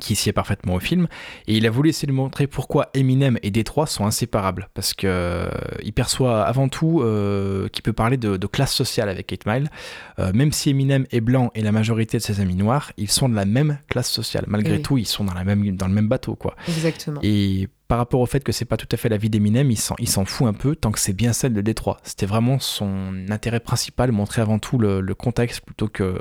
qui 0.00 0.14
sied 0.16 0.32
parfaitement 0.32 0.74
au 0.74 0.80
film 0.80 1.06
et 1.46 1.56
il 1.56 1.66
a 1.66 1.70
voulu 1.70 1.90
essayer 1.90 2.06
de 2.08 2.12
montrer 2.12 2.46
pourquoi 2.46 2.90
Eminem 2.94 3.38
et 3.42 3.50
Détroit 3.50 3.86
sont 3.86 4.04
inséparables 4.06 4.68
parce 4.74 4.94
que 4.94 5.06
euh, 5.08 5.50
il 5.82 5.92
perçoit 5.92 6.42
avant 6.44 6.68
tout 6.68 7.00
euh, 7.02 7.68
qu'il 7.68 7.82
peut 7.82 7.92
parler 7.92 8.16
de, 8.16 8.36
de 8.36 8.46
classe 8.46 8.74
sociale 8.74 9.08
avec 9.08 9.30
8 9.30 9.46
Mile 9.46 9.70
Euh, 10.18 10.30
même 10.34 10.52
si 10.52 10.70
Eminem 10.70 11.06
est 11.10 11.20
blanc 11.22 11.50
et 11.54 11.62
la 11.62 11.72
majorité 11.72 12.18
de 12.18 12.22
ses 12.22 12.40
amis 12.40 12.54
noirs 12.56 12.92
ils 12.96 13.10
sont 13.10 13.28
de 13.28 13.34
la 13.34 13.44
même 13.46 13.78
classe 13.88 14.10
sociale 14.10 14.44
malgré 14.46 14.74
Oui. 14.76 14.82
tout 14.82 14.98
ils 14.98 15.06
sont 15.06 15.24
dans, 15.24 15.34
la 15.34 15.44
même, 15.44 15.76
dans 15.76 15.88
le 15.88 15.94
même 15.94 16.08
bateau 16.08 16.34
quoi 16.34 16.54
Exactement. 16.68 17.20
et 17.22 17.68
par 17.88 17.98
rapport 17.98 18.20
au 18.20 18.26
fait 18.26 18.42
que 18.42 18.52
c'est 18.52 18.64
pas 18.64 18.78
tout 18.78 18.88
à 18.90 18.96
fait 18.96 19.10
la 19.10 19.18
vie 19.18 19.28
d'Eminem, 19.28 19.70
il 19.70 19.76
s'en, 19.76 19.94
il 19.98 20.08
s'en 20.08 20.24
fout 20.24 20.46
un 20.46 20.54
peu 20.54 20.74
tant 20.74 20.92
que 20.92 20.98
c'est 20.98 21.12
bien 21.12 21.34
celle 21.34 21.52
de 21.52 21.60
Détroit. 21.60 21.98
C'était 22.04 22.24
vraiment 22.24 22.58
son 22.58 23.12
intérêt 23.28 23.60
principal, 23.60 24.12
montrer 24.12 24.40
avant 24.40 24.58
tout 24.58 24.78
le, 24.78 25.02
le 25.02 25.14
contexte 25.14 25.60
plutôt 25.60 25.88
que 25.88 26.14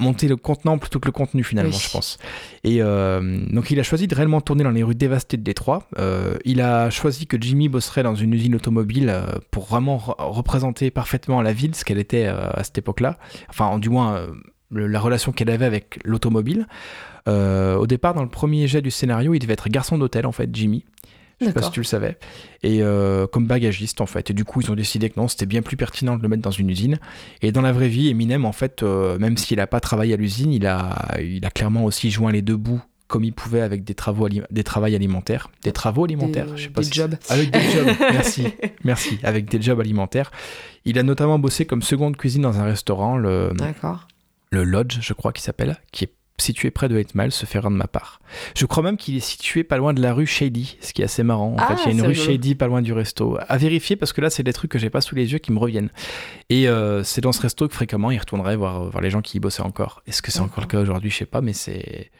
monter 0.00 0.26
le 0.28 0.36
contenant 0.36 0.78
plutôt 0.78 0.98
que 0.98 1.06
le 1.06 1.12
contenu 1.12 1.44
finalement, 1.44 1.70
Oui. 1.72 1.80
je 1.84 1.90
pense. 1.90 2.18
Et 2.64 2.78
euh, 2.80 3.40
donc 3.50 3.70
il 3.70 3.78
a 3.78 3.82
choisi 3.82 4.06
de 4.08 4.14
réellement 4.14 4.40
tourner 4.40 4.64
dans 4.64 4.70
les 4.70 4.82
rues 4.82 4.94
dévastées 4.94 5.36
de 5.36 5.42
Détroit. 5.42 5.86
Euh, 5.98 6.36
il 6.44 6.60
a 6.60 6.90
choisi 6.90 7.26
que 7.26 7.36
Jimmy 7.40 7.68
bosserait 7.68 8.02
dans 8.02 8.14
une 8.14 8.32
usine 8.34 8.54
automobile 8.54 9.08
euh, 9.10 9.22
pour 9.50 9.66
vraiment 9.66 9.96
re- 9.98 10.14
représenter 10.18 10.90
parfaitement 10.90 11.42
la 11.42 11.52
ville, 11.52 11.74
ce 11.74 11.84
qu'elle 11.84 11.98
était 11.98 12.26
à 12.26 12.62
cette 12.64 12.78
époque-là. 12.78 13.18
Enfin, 13.48 13.78
du 13.78 13.88
moins 13.90 14.26
le- 14.70 14.86
la 14.86 15.00
relation 15.00 15.32
qu'elle 15.32 15.50
avait 15.50 15.66
avec 15.66 16.00
l'automobile. 16.04 16.66
Au 17.26 17.86
départ, 17.86 18.14
dans 18.14 18.22
le 18.24 18.28
premier 18.28 18.66
jet 18.66 18.82
du 18.82 18.90
scénario, 18.90 19.34
il 19.34 19.38
devait 19.38 19.52
être 19.52 19.68
garçon 19.68 19.96
d'hôtel, 19.98 20.26
en 20.26 20.32
fait, 20.32 20.50
Jimmy. 20.52 20.84
Je 21.40 21.46
sais 21.46 21.52
pas 21.52 21.62
si 21.62 21.70
tu 21.70 21.80
le 21.80 21.84
savais. 21.84 22.18
Et 22.62 22.82
euh, 22.82 23.26
comme 23.26 23.46
bagagiste, 23.46 24.00
en 24.00 24.06
fait. 24.06 24.30
Et 24.30 24.34
du 24.34 24.44
coup, 24.44 24.60
ils 24.60 24.70
ont 24.70 24.74
décidé 24.74 25.08
que 25.10 25.18
non, 25.18 25.26
c'était 25.28 25.46
bien 25.46 25.62
plus 25.62 25.76
pertinent 25.76 26.16
de 26.16 26.22
le 26.22 26.28
mettre 26.28 26.42
dans 26.42 26.50
une 26.50 26.68
usine. 26.70 26.98
Et 27.42 27.50
dans 27.52 27.62
la 27.62 27.72
vraie 27.72 27.88
vie, 27.88 28.08
Eminem, 28.08 28.44
en 28.44 28.52
fait, 28.52 28.82
euh, 28.82 29.18
même 29.18 29.36
s'il 29.36 29.56
n'a 29.56 29.66
pas 29.66 29.80
travaillé 29.80 30.14
à 30.14 30.16
l'usine, 30.16 30.52
il 30.52 30.66
a, 30.66 31.16
il 31.20 31.44
a 31.46 31.50
clairement 31.50 31.84
aussi 31.84 32.10
joint 32.10 32.30
les 32.32 32.42
deux 32.42 32.56
bouts 32.56 32.82
comme 33.08 33.24
il 33.24 33.32
pouvait 33.32 33.60
avec 33.62 33.82
des 33.82 33.94
travaux, 33.94 34.28
des 34.28 34.62
travails 34.62 34.94
alimentaires. 34.94 35.50
Des 35.64 35.72
travaux 35.72 36.04
alimentaires, 36.04 36.46
Des- 36.46 36.56
je 36.56 36.62
sais 36.64 36.68
pas 36.68 36.80
des 36.82 36.86
si- 36.86 36.92
jobs. 36.92 37.14
Avec 37.28 37.50
des 37.50 37.60
jobs, 37.72 37.88
merci. 38.12 38.44
Merci, 38.84 39.18
avec 39.24 39.50
des 39.50 39.60
jobs 39.60 39.80
alimentaires. 39.80 40.30
Il 40.84 40.96
a 40.96 41.02
notamment 41.02 41.38
bossé 41.40 41.64
comme 41.66 41.82
seconde 41.82 42.16
cuisine 42.16 42.42
dans 42.42 42.60
un 42.60 42.64
restaurant, 42.64 43.16
le, 43.16 43.50
le 44.52 44.62
Lodge, 44.62 44.98
je 45.00 45.12
crois 45.12 45.32
qu'il 45.32 45.42
s'appelle, 45.42 45.78
qui 45.90 46.04
est 46.04 46.12
situé 46.40 46.70
près 46.70 46.88
de 46.88 46.96
8 46.96 47.14
Mile, 47.14 47.32
se 47.32 47.46
fait 47.46 47.60
de 47.60 47.68
ma 47.68 47.86
part. 47.86 48.20
Je 48.56 48.66
crois 48.66 48.82
même 48.82 48.96
qu'il 48.96 49.16
est 49.16 49.20
situé 49.20 49.64
pas 49.64 49.76
loin 49.76 49.92
de 49.92 50.00
la 50.02 50.12
rue 50.14 50.26
Shady, 50.26 50.76
ce 50.80 50.92
qui 50.92 51.02
est 51.02 51.04
assez 51.04 51.22
marrant. 51.22 51.52
En 51.54 51.56
Ah, 51.58 51.76
fait, 51.76 51.82
il 51.82 51.86
y 51.86 51.88
a 51.88 51.92
une 51.92 52.00
rue 52.02 52.08
rigolo. 52.08 52.24
Shady 52.26 52.54
pas 52.54 52.66
loin 52.66 52.82
du 52.82 52.92
resto. 52.92 53.38
À 53.48 53.56
vérifier 53.56 53.96
parce 53.96 54.12
que 54.12 54.20
là, 54.20 54.30
c'est 54.30 54.42
des 54.42 54.52
trucs 54.52 54.70
que 54.70 54.78
j'ai 54.78 54.90
pas 54.90 55.00
sous 55.00 55.14
les 55.14 55.32
yeux 55.32 55.38
qui 55.38 55.52
me 55.52 55.58
reviennent. 55.58 55.90
Et 56.48 56.68
euh, 56.68 57.02
c'est 57.04 57.20
dans 57.20 57.32
ce 57.32 57.42
resto 57.42 57.68
que 57.68 57.74
fréquemment 57.74 58.10
il 58.10 58.18
retournerait 58.18 58.56
voir, 58.56 58.84
voir 58.90 59.00
les 59.02 59.10
gens 59.10 59.20
qui 59.22 59.36
y 59.36 59.40
bossaient 59.40 59.62
encore. 59.62 60.02
Est-ce 60.06 60.22
que 60.22 60.30
c'est 60.30 60.40
encore 60.40 60.62
le 60.62 60.68
cas 60.68 60.80
aujourd'hui? 60.80 61.10
Je 61.10 61.16
sais 61.16 61.26
pas, 61.26 61.40
mais 61.40 61.52
c'est. 61.52 62.10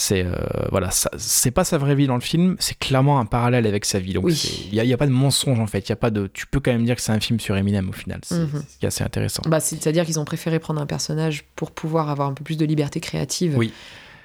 C'est 0.00 0.24
euh, 0.24 0.30
voilà, 0.70 0.90
c'est 0.92 1.50
pas 1.50 1.64
sa 1.64 1.76
vraie 1.76 1.96
vie 1.96 2.06
dans 2.06 2.14
le 2.14 2.20
film, 2.20 2.54
c'est 2.60 2.78
clairement 2.78 3.18
un 3.18 3.24
parallèle 3.26 3.66
avec 3.66 3.84
sa 3.84 3.98
vie. 3.98 4.12
Donc 4.12 4.24
Oui. 4.26 4.68
il 4.70 4.74
y, 4.76 4.78
a- 4.78 4.84
il 4.84 4.88
y 4.88 4.92
a 4.92 4.96
pas 4.96 5.08
de 5.08 5.12
mensonge 5.12 5.58
en 5.58 5.66
fait, 5.66 5.80
il 5.80 5.88
y 5.88 5.92
a 5.92 5.96
pas 5.96 6.10
de, 6.10 6.28
tu 6.32 6.46
peux 6.46 6.60
quand 6.60 6.70
même 6.70 6.84
dire 6.84 6.94
que 6.94 7.02
c'est 7.02 7.10
un 7.10 7.18
film 7.18 7.40
sur 7.40 7.56
Eminem 7.56 7.88
au 7.88 7.92
final. 7.92 8.20
C'est 8.22 8.36
est 8.82 8.86
assez 8.86 9.02
intéressant. 9.02 9.42
Bah, 9.48 9.58
C'est-à-dire 9.58 10.06
qu'ils 10.06 10.20
ont 10.20 10.24
préféré 10.24 10.60
prendre 10.60 10.80
un 10.80 10.86
personnage 10.86 11.44
pour 11.56 11.72
pouvoir 11.72 12.10
avoir 12.10 12.28
un 12.28 12.34
peu 12.34 12.44
plus 12.44 12.56
de 12.56 12.64
liberté 12.64 13.00
créative. 13.00 13.54
Oui. 13.58 13.72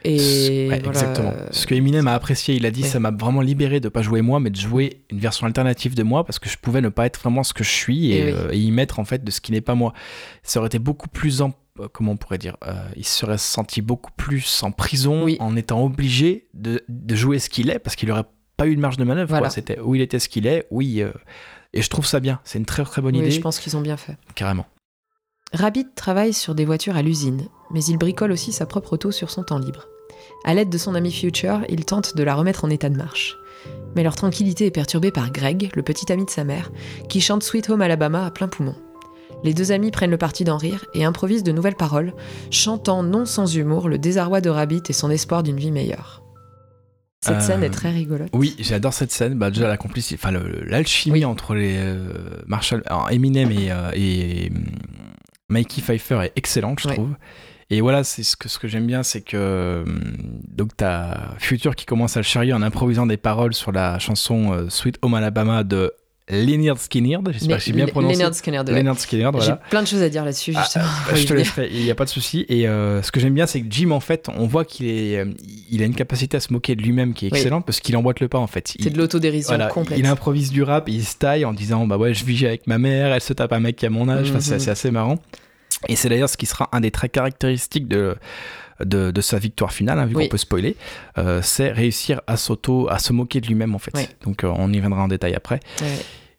Et 0.05 0.67
Ouais, 0.69 0.79
voilà, 0.83 0.99
exactement. 0.99 1.33
Ce 1.49 1.65
que 1.65 1.73
Eminem 1.73 2.07
a 2.07 2.13
apprécié, 2.13 2.53
il 2.55 2.65
a 2.67 2.71
dit 2.71 2.83
Ouais. 2.83 2.87
ça 2.89 2.99
m'a 2.99 3.09
vraiment 3.09 3.41
libéré 3.41 3.79
de 3.79 3.89
pas 3.89 4.03
jouer 4.03 4.21
moi, 4.21 4.39
mais 4.39 4.51
de 4.51 4.57
jouer 4.59 5.01
une 5.09 5.19
version 5.19 5.47
alternative 5.47 5.95
de 5.95 6.03
moi 6.03 6.23
parce 6.23 6.37
que 6.37 6.49
je 6.49 6.57
pouvais 6.59 6.81
ne 6.81 6.89
pas 6.89 7.07
être 7.07 7.19
vraiment 7.19 7.41
ce 7.41 7.53
que 7.53 7.63
je 7.63 7.69
suis 7.71 8.11
et, 8.11 8.19
Et 8.19 8.23
oui. 8.25 8.31
euh, 8.37 8.51
et 8.51 8.59
y 8.59 8.69
mettre 8.71 8.99
en 8.99 9.05
fait 9.05 9.23
de 9.23 9.31
ce 9.31 9.41
qui 9.41 9.51
n'est 9.53 9.61
pas 9.61 9.73
moi. 9.75 9.93
Ça 10.43 10.59
aurait 10.59 10.67
été 10.67 10.77
beaucoup 10.77 11.07
plus 11.07 11.41
en 11.41 11.47
euh, 11.49 11.51
comment 11.91 12.11
on 12.13 12.17
pourrait 12.17 12.37
dire, 12.37 12.57
euh, 12.67 12.73
il 12.95 13.05
se 13.05 13.17
serait 13.19 13.37
senti 13.37 13.81
beaucoup 13.81 14.11
plus 14.15 14.61
en 14.63 14.71
prison 14.71 15.23
Oui. 15.23 15.37
en 15.39 15.55
étant 15.55 15.83
obligé 15.83 16.47
de, 16.53 16.83
de 16.87 17.15
jouer 17.15 17.39
ce 17.39 17.49
qu'il 17.49 17.69
est 17.69 17.79
parce 17.79 17.95
qu'il 17.95 18.11
aurait 18.11 18.25
pas 18.57 18.67
eu 18.67 18.75
de 18.75 18.81
marge 18.81 18.97
de 18.97 19.03
manœuvre. 19.03 19.29
Voilà. 19.29 19.49
C'était 19.49 19.79
où 19.79 19.95
il 19.95 20.01
était 20.01 20.19
ce 20.19 20.29
qu'il 20.29 20.45
est, 20.45 20.67
oui. 20.71 21.01
euh, 21.01 21.11
et 21.73 21.81
je 21.81 21.89
trouve 21.89 22.05
ça 22.05 22.19
bien. 22.19 22.39
C'est 22.43 22.59
une 22.59 22.65
très 22.65 22.83
très 22.83 23.01
bonne 23.01 23.15
oui, 23.15 23.21
idée, 23.21 23.31
je 23.31 23.41
pense 23.41 23.59
qu'ils 23.59 23.75
ont 23.75 23.81
bien 23.81 23.97
fait. 23.97 24.15
carrément. 24.35 24.65
Rabbit 25.53 25.87
travaille 25.95 26.33
sur 26.33 26.55
des 26.55 26.65
voitures 26.65 26.95
à 26.95 27.01
l'usine, 27.01 27.47
mais 27.71 27.83
il 27.83 27.97
bricole 27.97 28.31
aussi 28.31 28.51
sa 28.51 28.65
propre 28.65 28.93
auto 28.93 29.11
sur 29.11 29.29
son 29.29 29.43
temps 29.43 29.59
libre. 29.59 29.87
À 30.45 30.53
l'aide 30.53 30.69
de 30.69 30.77
son 30.77 30.95
ami 30.95 31.11
Future, 31.11 31.61
il 31.69 31.85
tente 31.85 32.15
de 32.15 32.23
la 32.23 32.33
remettre 32.35 32.65
en 32.65 32.69
état 32.69 32.89
de 32.89 32.97
marche. 32.97 33.35
Mais 33.95 34.03
leur 34.03 34.15
tranquillité 34.15 34.65
est 34.65 34.71
perturbée 34.71 35.11
par 35.11 35.31
Greg, 35.31 35.71
le 35.75 35.83
petit 35.83 36.11
ami 36.11 36.25
de 36.25 36.29
sa 36.29 36.43
mère, 36.43 36.71
qui 37.07 37.21
chante 37.21 37.43
Sweet 37.43 37.69
Home 37.69 37.81
Alabama 37.81 38.25
à 38.25 38.31
plein 38.31 38.47
poumon. 38.47 38.75
Les 39.43 39.53
deux 39.53 39.71
amis 39.71 39.91
prennent 39.91 40.11
le 40.11 40.17
parti 40.17 40.43
d'en 40.43 40.57
rire 40.57 40.85
et 40.93 41.03
improvisent 41.03 41.43
de 41.43 41.51
nouvelles 41.51 41.75
paroles, 41.75 42.13
chantant 42.51 43.03
non 43.03 43.25
sans 43.25 43.55
humour 43.55 43.89
le 43.89 43.97
désarroi 43.97 44.39
de 44.41 44.49
Rabbit 44.49 44.83
et 44.89 44.93
son 44.93 45.09
espoir 45.09 45.43
d'une 45.43 45.57
vie 45.57 45.71
meilleure. 45.71 46.21
Cette 47.25 47.35
Euh, 47.37 47.39
scène 47.39 47.63
est 47.63 47.69
très 47.69 47.89
rigolote. 47.91 48.29
Oui, 48.33 48.55
j'adore 48.59 48.93
cette 48.93 49.11
scène. 49.11 49.35
Bah, 49.35 49.49
déjà, 49.49 49.67
la 49.67 49.77
complicité, 49.77 50.15
enfin, 50.21 50.31
le- 50.31 50.63
l'alchimie 50.65 51.19
Oui. 51.19 51.25
entre 51.25 51.55
les 51.55 51.75
euh, 51.77 52.09
Marshall, 52.47 52.83
alors, 52.85 53.09
Eminem 53.11 53.49
et, 53.51 53.71
euh, 53.71 53.91
et 53.93 54.51
hum, 54.53 54.63
Mikey 55.49 55.81
Pfeiffer 55.81 56.19
est 56.23 56.33
excellente, 56.35 56.79
je 56.81 56.89
Ouais. 56.89 56.95
trouve. 56.95 57.13
Et 57.69 57.79
voilà, 57.81 58.03
c'est 58.03 58.23
ce 58.23 58.35
que, 58.35 58.49
ce 58.49 58.59
que 58.59 58.67
j'aime 58.67 58.85
bien, 58.85 59.03
c'est 59.03 59.21
que 59.21 59.85
donc 60.49 60.71
t'as 60.75 61.35
Future 61.39 61.75
qui 61.75 61.85
commence 61.85 62.17
à 62.17 62.19
le 62.19 62.23
charrier 62.25 62.53
en 62.53 62.61
improvisant 62.61 63.05
des 63.05 63.17
paroles 63.17 63.53
sur 63.53 63.71
la 63.71 63.99
chanson 63.99 64.67
Sweet 64.69 64.99
Home 65.01 65.13
Alabama 65.15 65.63
de 65.63 65.93
Leonard 66.29 66.79
Skinner. 66.79 67.17
J'espère 67.31 67.57
que 67.57 67.63
j'ai 67.63 67.73
bien 67.73 67.85
prononcé. 67.87 68.15
Leonard 68.15 68.33
Skinner, 68.33 68.63
de 68.63 68.73
Leonard 68.73 68.97
Skinner, 68.99 69.29
voilà. 69.33 69.45
J'ai 69.61 69.69
plein 69.69 69.81
de 69.81 69.87
choses 69.87 70.01
à 70.01 70.07
dire 70.09 70.23
là-dessus, 70.23 70.53
Ah, 70.55 70.61
justement. 70.63 70.85
bah, 71.07 71.15
je 71.15 71.25
te 71.25 71.33
laisserai, 71.33 71.69
il 71.73 71.83
n'y 71.83 71.91
a 71.91 71.95
pas 71.95 72.05
de 72.05 72.09
souci. 72.09 72.45
Et 72.47 72.67
euh, 72.67 73.01
ce 73.01 73.11
que 73.11 73.19
j'aime 73.19 73.33
bien, 73.33 73.45
c'est 73.45 73.59
que 73.61 73.67
Jim, 73.69 73.91
en 73.91 73.99
fait, 73.99 74.29
on 74.37 74.47
voit 74.47 74.63
qu'il 74.63 74.87
est, 74.87 75.17
euh, 75.17 75.25
il 75.69 75.81
a 75.81 75.85
une 75.85 75.95
capacité 75.95 76.37
à 76.37 76.39
se 76.39 76.53
moquer 76.53 76.75
de 76.75 76.81
lui-même 76.81 77.13
qui 77.13 77.27
est 77.27 77.31
Oui. 77.33 77.37
excellente 77.39 77.65
parce 77.65 77.79
qu'il 77.81 77.97
emboîte 77.97 78.21
le 78.21 78.29
pas, 78.29 78.39
en 78.39 78.47
fait. 78.47 78.73
C'est 78.79 78.89
de 78.89 78.97
l'autodérision 78.97 79.49
voilà, 79.49 79.67
complète. 79.67 79.99
il 79.99 80.05
improvise 80.05 80.49
du 80.51 80.63
rap, 80.63 80.87
il 80.87 81.03
se 81.03 81.17
taille 81.17 81.43
en 81.43 81.51
disant 81.53 81.85
bah 81.87 81.97
ouais 81.97 82.13
je 82.13 82.23
vis 82.23 82.45
avec 82.45 82.67
ma 82.67 82.77
mère, 82.77 83.11
elle 83.13 83.21
se 83.21 83.33
tape 83.33 83.51
un 83.51 83.59
mec 83.59 83.75
qui 83.75 83.85
a 83.85 83.89
mon 83.89 84.07
âge, 84.07 84.29
Enfin, 84.29 84.39
c'est 84.39 84.53
Mhm. 84.53 84.59
c'est 84.59 84.71
assez 84.71 84.91
marrant. 84.91 85.19
Et 85.89 85.97
c'est 85.97 86.07
d'ailleurs 86.07 86.29
ce 86.29 86.37
qui 86.37 86.45
sera 86.45 86.69
un 86.71 86.79
des 86.79 86.91
traits 86.91 87.11
caractéristiques 87.11 87.89
de, 87.89 88.15
de, 88.85 89.11
de 89.11 89.21
sa 89.21 89.39
victoire 89.39 89.71
finale, 89.73 89.99
hein, 89.99 90.05
vu 90.05 90.15
Oui. 90.15 90.23
qu'on 90.25 90.29
peut 90.31 90.37
spoiler, 90.37 90.75
euh, 91.17 91.41
c'est 91.41 91.71
réussir 91.71 92.21
à 92.27 92.37
s'auto, 92.37 92.87
à 92.89 92.99
se 92.99 93.13
moquer 93.13 93.41
de 93.41 93.47
lui-même 93.47 93.75
en 93.75 93.79
fait. 93.79 93.91
Oui. 93.95 94.07
Donc 94.23 94.43
euh, 94.43 94.51
on 94.55 94.71
y 94.71 94.79
viendra 94.79 95.03
en 95.03 95.07
détail 95.07 95.33
après. 95.35 95.59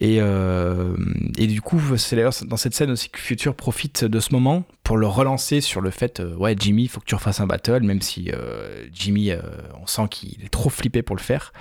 Et, 0.00 0.18
euh, 0.20 0.96
et 1.38 1.46
du 1.46 1.62
coup, 1.62 1.80
c'est 1.96 2.16
d'ailleurs 2.16 2.34
dans 2.46 2.56
cette 2.56 2.74
scène 2.74 2.90
aussi 2.90 3.08
que 3.08 3.18
Future 3.18 3.54
profite 3.54 4.04
de 4.04 4.20
ce 4.20 4.32
moment 4.32 4.64
pour 4.82 4.96
le 4.96 5.06
relancer 5.06 5.60
sur 5.60 5.80
le 5.80 5.90
fait 5.90 6.20
euh, 6.20 6.34
Ouais, 6.34 6.56
Jimmy, 6.58 6.82
il 6.82 6.88
faut 6.88 7.00
que 7.00 7.06
tu 7.06 7.14
refasses 7.14 7.40
un 7.40 7.46
battle, 7.46 7.80
même 7.84 8.02
si 8.02 8.30
euh, 8.32 8.84
Jimmy, 8.92 9.30
on 9.80 9.86
sent 9.86 10.02
qu'il 10.10 10.44
est 10.44 10.50
trop 10.50 10.68
flippé 10.68 11.02
pour 11.02 11.16
le 11.16 11.22
faire. 11.22 11.52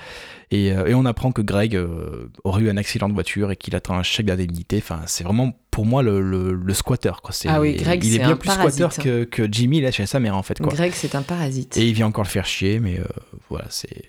Et, 0.56 0.72
euh, 0.72 0.86
et 0.86 0.94
on 0.94 1.06
apprend 1.06 1.32
que 1.32 1.42
Greg 1.42 1.76
euh, 1.76 2.30
aurait 2.44 2.62
eu 2.64 2.70
un 2.70 2.78
accident 2.78 3.10
de 3.10 3.14
voiture 3.14 3.50
et 3.52 3.56
qu'il 3.56 3.76
attend 3.76 3.96
un 3.96 4.04
chèque 4.04 4.28
d'indemnité. 4.28 4.78
Enfin, 4.78 5.00
c'est 5.08 5.24
vraiment 5.24 5.52
pour 5.72 5.86
moi 5.86 6.04
le, 6.04 6.22
le, 6.22 6.54
le 6.54 6.74
squatter. 6.74 7.12
Quoi. 7.24 7.32
C'est- 7.34 7.48
Ah 7.50 7.60
oui, 7.60 7.76
Greg, 7.76 8.04
il 8.04 8.16
est 8.16 8.20
bien 8.20 8.32
un 8.32 8.36
plus 8.36 8.48
parasite. 8.48 8.80
squatter 8.92 9.02
que, 9.02 9.24
que 9.24 9.48
Jimmy 9.52 9.82
là 9.82 9.90
chez 9.92 10.06
sa 10.06 10.20
mère 10.20 10.38
en 10.38 10.44
fait. 10.44 10.60
Quoi. 10.60 10.72
Greg, 10.72 10.92
c'est 10.94 11.16
un 11.16 11.24
parasite. 11.24 11.76
Et 11.78 11.88
il 11.88 11.94
vient 11.94 12.06
encore 12.08 12.24
le 12.24 12.30
faire 12.30 12.46
chier, 12.46 12.80
mais 12.80 13.00
euh, 13.00 13.04
voilà, 13.50 13.66
c'est. 13.70 14.04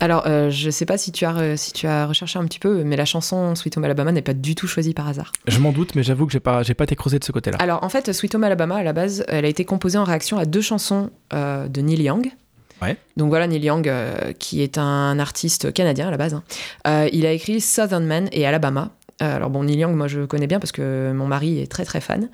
Alors, 0.00 0.28
euh, 0.28 0.48
je 0.50 0.70
sais 0.70 0.86
pas 0.86 0.96
si 0.96 1.10
tu, 1.10 1.24
as, 1.24 1.56
si 1.56 1.72
tu 1.72 1.88
as 1.88 2.06
recherché 2.06 2.38
un 2.38 2.44
petit 2.44 2.60
peu, 2.60 2.84
mais 2.84 2.94
la 2.94 3.04
chanson 3.04 3.56
Sweet 3.56 3.76
Home 3.78 3.82
Alabama 3.84 4.12
n'est 4.12 4.22
pas 4.22 4.32
du 4.34 4.54
tout 4.54 4.68
choisie 4.68 4.94
par 4.94 5.08
hasard. 5.08 5.32
Je 5.48 5.58
m'en 5.58 5.72
doute, 5.72 5.96
mais 5.96 6.04
j'avoue 6.04 6.24
que 6.26 6.32
j'ai 6.32 6.38
pas, 6.38 6.62
j'ai 6.62 6.74
pas 6.74 6.84
été 6.84 6.94
creusé 6.94 7.18
de 7.18 7.24
ce 7.24 7.32
côté-là. 7.32 7.56
Alors, 7.58 7.82
en 7.82 7.88
fait, 7.88 8.12
Sweet 8.12 8.32
Home 8.36 8.44
Alabama, 8.44 8.76
à 8.76 8.84
la 8.84 8.92
base, 8.92 9.24
elle 9.26 9.44
a 9.44 9.48
été 9.48 9.64
composée 9.64 9.98
en 9.98 10.04
réaction 10.04 10.38
à 10.38 10.44
deux 10.44 10.60
chansons 10.60 11.10
euh, 11.32 11.66
de 11.66 11.80
Neil 11.80 12.00
Young. 12.02 12.30
Donc 13.16 13.28
voilà, 13.28 13.46
Neil 13.46 13.64
Young, 13.64 13.88
euh, 13.88 14.32
qui 14.38 14.62
est 14.62 14.78
un 14.78 15.18
artiste 15.18 15.72
canadien 15.72 16.08
à 16.08 16.10
la 16.10 16.16
base. 16.16 16.34
hein. 16.34 16.42
Euh, 16.86 17.08
il 17.12 17.26
a 17.26 17.32
écrit 17.32 17.60
Southern 17.60 18.04
Man 18.04 18.28
et 18.32 18.46
Alabama. 18.46 18.90
Euh, 19.22 19.36
alors 19.36 19.50
bon, 19.50 19.64
Neil 19.64 19.78
Young, 19.78 19.94
moi 19.96 20.06
je 20.06 20.24
connais 20.24 20.46
bien 20.46 20.60
parce 20.60 20.70
que 20.72 21.12
mon 21.12 21.26
mari 21.26 21.60
est 21.60 21.70
très 21.70 21.84
très 21.84 22.00
fan. 22.00 22.28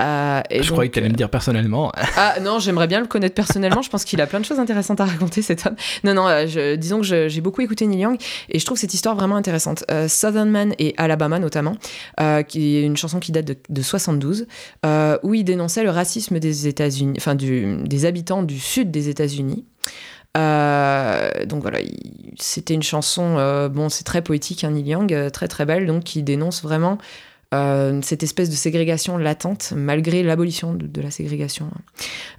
Euh, 0.00 0.40
et 0.50 0.62
je 0.62 0.68
donc, 0.68 0.72
croyais 0.72 0.88
que 0.88 0.94
tu 0.94 1.00
allais 1.00 1.08
me 1.10 1.14
dire 1.14 1.28
personnellement. 1.30 1.92
Ah 2.16 2.36
non, 2.40 2.58
j'aimerais 2.58 2.86
bien 2.86 3.00
le 3.00 3.06
connaître 3.06 3.34
personnellement. 3.34 3.82
Je 3.82 3.90
pense 3.90 4.04
qu'il 4.04 4.20
a 4.20 4.26
plein 4.26 4.40
de 4.40 4.44
choses 4.44 4.58
intéressantes 4.60 5.00
à 5.00 5.04
raconter, 5.06 5.42
cet 5.42 5.66
homme. 5.66 5.76
Non, 6.04 6.14
non, 6.14 6.26
euh, 6.28 6.46
je- 6.46 6.76
disons 6.76 7.00
que 7.00 7.28
j'ai 7.28 7.40
beaucoup 7.40 7.60
écouté 7.62 7.86
Neil 7.86 8.00
Young 8.00 8.16
et 8.48 8.58
je 8.58 8.64
trouve 8.64 8.78
cette 8.78 8.94
histoire 8.94 9.14
vraiment 9.16 9.36
intéressante. 9.36 9.84
Euh, 9.90 10.08
Southern 10.08 10.48
Man 10.48 10.74
et 10.78 10.94
Alabama 10.98 11.38
notamment, 11.38 11.76
euh, 12.20 12.42
qui 12.42 12.76
est 12.76 12.82
une 12.82 12.96
chanson 12.96 13.18
qui 13.18 13.32
date 13.32 13.46
de, 13.46 13.56
de 13.68 13.82
72, 13.82 14.46
euh, 14.86 15.18
où 15.22 15.34
il 15.34 15.44
dénonçait 15.44 15.82
le 15.84 15.90
racisme 15.90 16.38
des 16.38 16.66
États-Unis, 16.68 17.14
enfin 17.18 17.34
du, 17.34 17.76
des 17.84 18.04
habitants 18.04 18.42
du 18.42 18.58
sud 18.58 18.90
des 18.90 19.08
États-Unis. 19.08 19.64
Euh, 20.36 21.44
donc 21.44 21.62
voilà, 21.62 21.80
il- 21.80 22.34
c'était 22.38 22.74
une 22.74 22.82
chanson, 22.82 23.36
euh, 23.38 23.68
bon, 23.68 23.88
c'est 23.88 24.04
très 24.04 24.22
poétique, 24.22 24.64
hein, 24.64 24.70
Neil 24.70 24.88
Young, 24.88 25.12
euh, 25.12 25.30
très 25.30 25.48
très 25.48 25.66
belle, 25.66 25.86
donc 25.86 26.04
qui 26.04 26.22
dénonce 26.22 26.62
vraiment 26.62 26.98
cette 28.00 28.22
espèce 28.22 28.48
de 28.48 28.54
ségrégation 28.54 29.18
latente, 29.18 29.74
malgré 29.76 30.22
l'abolition 30.22 30.72
de, 30.72 31.02
la 31.02 31.10
ségrégation. 31.10 31.70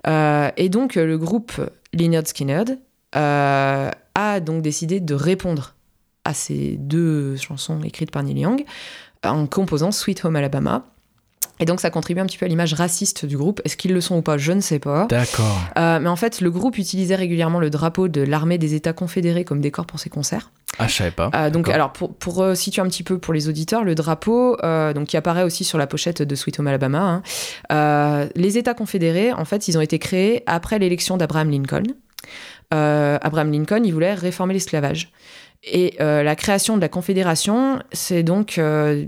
Et 0.07 0.70
donc, 0.70 0.95
le 0.95 1.18
groupe 1.20 1.52
Lynyrd 1.94 2.26
Skynyrd 2.28 2.80
a 3.14 4.40
donc 4.44 4.64
décidé 4.64 4.99
de 4.99 5.14
répondre 5.14 5.76
à 6.26 6.34
ces 6.34 6.78
deux 6.80 7.36
chansons 7.36 7.84
écrites 7.84 8.10
par 8.10 8.24
Neil 8.24 8.40
Young 8.40 8.65
en 9.24 9.45
composant 9.45 9.91
Sweet 9.91 10.26
Home 10.26 10.36
Alabama. 10.36 10.84
Et 11.59 11.65
donc, 11.65 11.80
ça 11.80 11.89
contribue 11.89 12.19
un 12.19 12.25
petit 12.25 12.38
peu 12.38 12.45
à 12.45 12.49
l'image 12.49 12.73
raciste 12.73 13.25
du 13.25 13.38
groupe. 13.38 13.61
Est-ce 13.63 13.77
qu'ils 13.77 13.93
le 13.93 14.01
sont 14.01 14.17
ou 14.17 14.21
pas? 14.21 14.38
Je 14.38 14.51
ne 14.51 14.61
sais 14.61 14.80
pas. 14.80 15.05
D'accord. 15.05 15.59
Euh, 15.77 15.99
mais 15.99 16.09
en 16.09 16.15
fait, 16.15 16.41
le 16.41 16.51
groupe 16.51 16.77
utilisait 16.77 17.15
régulièrement 17.15 17.59
le 17.59 17.69
drapeau 17.69 18.07
de 18.07 18.21
l'armée 18.21 18.57
des 18.57 18.73
États 18.73 18.93
confédérés 18.93 19.45
comme 19.45 19.61
décor 19.61 19.85
pour 19.85 19.99
ses 19.99 20.09
concerts. 20.09 20.51
Ah, 20.80 20.88
je 20.88 20.95
savais 20.95 21.11
pas. 21.11 21.30
Euh, 21.35 21.49
donc, 21.49 21.69
alors, 21.69 21.93
pour, 21.93 22.13
pour 22.15 22.41
euh, 22.41 22.55
situer 22.55 22.81
un 22.81 22.88
petit 22.88 23.03
peu 23.03 23.19
pour 23.19 23.34
les 23.34 23.47
auditeurs, 23.47 23.84
le 23.84 23.95
drapeau, 23.95 24.57
euh, 24.63 24.93
donc, 24.93 25.07
qui 25.07 25.17
apparaît 25.17 25.43
aussi 25.43 25.63
sur 25.63 25.77
la 25.77 25.88
pochette 25.88 26.21
de 26.21 26.35
Sweet 26.35 26.59
Home 26.59 26.67
Alabama, 26.67 27.21
hein, 27.69 28.30
les 28.35 28.57
États 28.57 28.73
confédérés, 28.73 29.31
en 29.34 29.45
fait, 29.45 29.67
ils 29.67 29.77
ont 29.77 29.81
été 29.81 29.99
créés 29.99 30.43
après 30.47 30.80
l'élection 30.80 31.17
d'Abraham 31.17 31.51
Lincoln. 31.51 31.84
Abraham 32.71 33.51
Lincoln, 33.51 33.84
il 33.85 33.93
voulait 33.93 34.15
réformer 34.15 34.55
l'esclavage. 34.55 35.11
Et 35.65 35.95
euh, 36.02 36.23
la 36.23 36.35
création 36.35 36.76
de 36.76 36.81
la 36.81 36.90
Confédération, 36.90 37.80
c'est 37.94 38.22
donc 38.22 38.57
euh, 38.57 39.06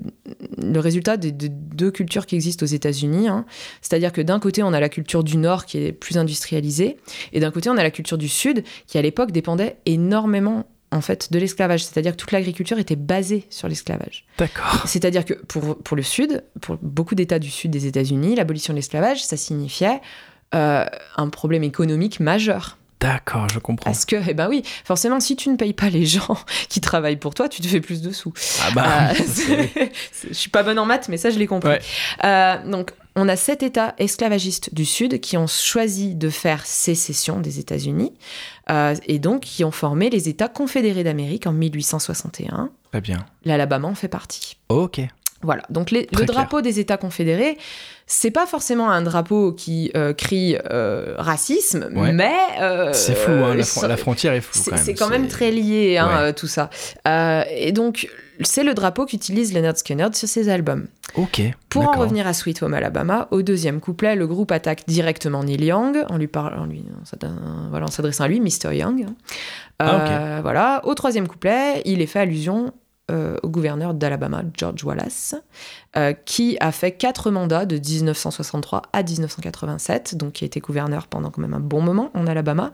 le 0.58 0.80
résultat 0.80 1.18
des, 1.18 1.34
des 1.34 1.50
deux 1.50 1.92
cultures 1.92 2.26
qui 2.26 2.36
existent 2.36 2.64
aux 2.64 2.68
États-Unis. 2.68 3.28
hein. 3.28 3.46
C'est-à-dire 3.82 4.14
que 4.14 4.22
d'un 4.22 4.40
côté, 4.40 4.64
on 4.64 4.72
a 4.72 4.80
la 4.80 4.88
culture 4.88 5.24
du 5.24 5.36
Nord 5.36 5.66
qui 5.66 5.80
est 5.80 5.92
plus 5.92 6.18
industrialisée, 6.18 6.96
et 7.34 7.40
d'un 7.42 7.52
côté, 7.52 7.70
on 7.70 7.78
a 7.78 7.84
la 7.84 7.92
culture 7.92 8.18
du 8.18 8.30
Sud 8.30 8.64
qui, 8.88 8.98
à 8.98 9.02
l'époque, 9.02 9.32
dépendait 9.32 9.78
énormément 9.86 10.66
en 10.92 11.02
fait 11.02 11.32
de 11.32 11.40
l'esclavage. 11.40 11.84
C'est-à-dire 11.84 12.14
que 12.14 12.18
toute 12.18 12.32
l'agriculture 12.32 12.80
était 12.80 12.96
basée 12.96 13.46
sur 13.50 13.68
l'esclavage. 13.68 14.26
D'accord. 14.38 14.84
C'est-à-dire 14.86 15.26
que 15.26 15.34
pour, 15.34 15.78
pour 15.78 15.98
le 15.98 16.04
Sud, 16.04 16.44
pour 16.62 16.78
beaucoup 16.82 17.16
d'États 17.16 17.40
du 17.40 17.50
Sud 17.50 17.72
des 17.72 17.86
États-Unis, 17.86 18.36
l'abolition 18.36 18.72
de 18.72 18.78
l'esclavage, 18.78 19.24
ça 19.26 19.36
signifiait 19.36 20.00
euh, 20.54 20.86
un 21.18 21.30
problème 21.30 21.64
économique 21.64 22.22
majeur. 22.22 22.78
D'accord, 23.06 23.48
je 23.50 23.60
comprends. 23.60 23.92
Parce 23.92 24.06
que, 24.06 24.16
eh 24.28 24.34
ben 24.34 24.50
oui, 24.50 24.64
forcément, 24.84 25.20
si 25.20 25.36
tu 25.36 25.50
ne 25.50 25.58
payes 25.58 25.74
pas 25.74 25.90
les 25.90 26.06
gens 26.08 26.38
qui 26.70 26.82
travaillent 26.82 27.18
pour 27.18 27.36
toi, 27.36 27.48
tu 27.48 27.62
te 27.62 27.68
fais 27.68 27.82
plus 27.82 28.02
de 28.02 28.12
sous. 28.12 28.34
Ah 28.64 28.72
bah, 28.72 29.12
Euh, 29.12 29.66
je 30.28 30.34
suis 30.34 30.50
pas 30.50 30.64
bonne 30.64 30.80
en 30.80 30.86
maths, 30.86 31.08
mais 31.08 31.18
ça, 31.18 31.30
je 31.30 31.38
l'ai 31.38 31.46
compris. 31.48 31.70
Ouais. 31.70 31.82
Euh, 32.24 32.56
donc, 32.70 32.94
on 33.16 33.30
a 33.30 33.36
sept 33.36 33.62
États 33.64 33.94
esclavagistes 34.00 34.74
du 34.74 34.86
Sud 34.86 35.20
qui 35.20 35.38
ont 35.38 35.48
choisi 35.48 36.16
de 36.16 36.30
faire 36.30 36.66
sécession 36.66 37.40
des 37.40 37.60
États-Unis 37.60 38.12
euh, 38.70 38.96
et 39.06 39.20
donc 39.20 39.42
qui 39.42 39.64
ont 39.64 39.72
formé 39.72 40.10
les 40.10 40.28
États 40.28 40.50
confédérés 40.50 41.04
d'Amérique 41.04 41.48
en 41.48 41.54
1861. 41.54 42.72
très 42.92 43.02
bien. 43.02 43.26
L'Alabama 43.46 43.88
en 43.88 43.96
fait 43.96 44.08
partie. 44.08 44.58
Ok. 44.70 45.00
Voilà, 45.46 45.64
donc 45.70 45.92
le 45.92 46.26
drapeau 46.26 46.62
des 46.62 46.80
États 46.80 46.98
confédérés, 46.98 47.58
c'est 48.08 48.32
pas 48.32 48.46
forcément 48.46 48.92
un 48.92 49.02
drapeau 49.02 49.52
qui 49.52 49.92
euh, 49.96 50.14
crie 50.14 50.58
euh, 50.70 51.16
racisme, 51.18 51.90
mais 51.92 52.36
euh, 52.60 52.94
c'est 52.94 53.16
flou. 53.16 53.34
Hein, 53.34 53.56
la, 53.88 53.98
frontière 53.98 54.34
est 54.34 54.42
floue. 54.42 54.74
C'est 54.76 54.94
quand, 54.94 55.10
même 55.10 55.28
très 55.28 55.50
lié 55.50 55.98
hein, 55.98 56.32
tout 56.34 56.48
ça. 56.48 56.70
et 57.50 57.72
donc 57.72 58.08
c'est 58.42 58.64
le 58.64 58.74
drapeau 58.74 59.06
qu'utilise 59.06 59.54
Leonard 59.54 59.78
Skinner 59.78 60.10
sur 60.14 60.28
ses 60.28 60.50
albums. 60.50 60.88
Ok. 61.16 61.42
Pour 61.70 61.88
en 61.88 61.94
revenir 61.94 62.28
à 62.28 62.34
Sweet 62.34 62.62
Home 62.62 62.74
Alabama, 62.74 63.28
au 63.32 63.42
deuxième 63.42 63.80
couplet, 63.80 64.16
le 64.16 64.28
groupe 64.28 64.52
attaque 64.52 64.84
directement 64.88 65.44
Neil 65.44 65.64
Young 65.64 66.06
en 66.10 66.18
lui 66.18 66.28
parlant, 66.28 66.66
lui, 66.66 66.84
voilà, 67.70 67.86
en 67.86 67.92
s'adressant 67.92 68.26
à 68.26 68.28
lui, 68.28 68.40
Mr. 68.40 68.76
Young. 68.76 69.06
Ah, 69.80 70.42
voilà. 70.42 70.82
Au 70.84 70.94
troisième 70.94 71.28
couplet, 71.28 71.82
il 71.86 72.02
est 72.02 72.08
fait 72.08 72.20
allusion 72.20 72.74
euh, 73.12 73.38
au 73.44 73.50
gouverneur 73.50 73.94
d'Alabama, 73.94 74.42
George 74.58 74.84
Wallace, 74.84 75.36
euh, 75.96 76.14
qui 76.14 76.58
a 76.60 76.72
fait 76.72 76.92
quatre 76.92 77.30
mandats 77.30 77.66
de 77.66 77.76
1963 77.76 78.82
à 78.94 79.04
1987, 79.04 80.16
donc 80.16 80.34
qui 80.34 80.44
a 80.44 80.48
été 80.48 80.60
gouverneur 80.60 81.08
pendant 81.08 81.30
quand 81.30 81.42
même 81.42 81.54
un 81.54 81.60
bon 81.60 81.82
moment 81.82 82.10
en 82.16 82.26
Alabama, 82.26 82.72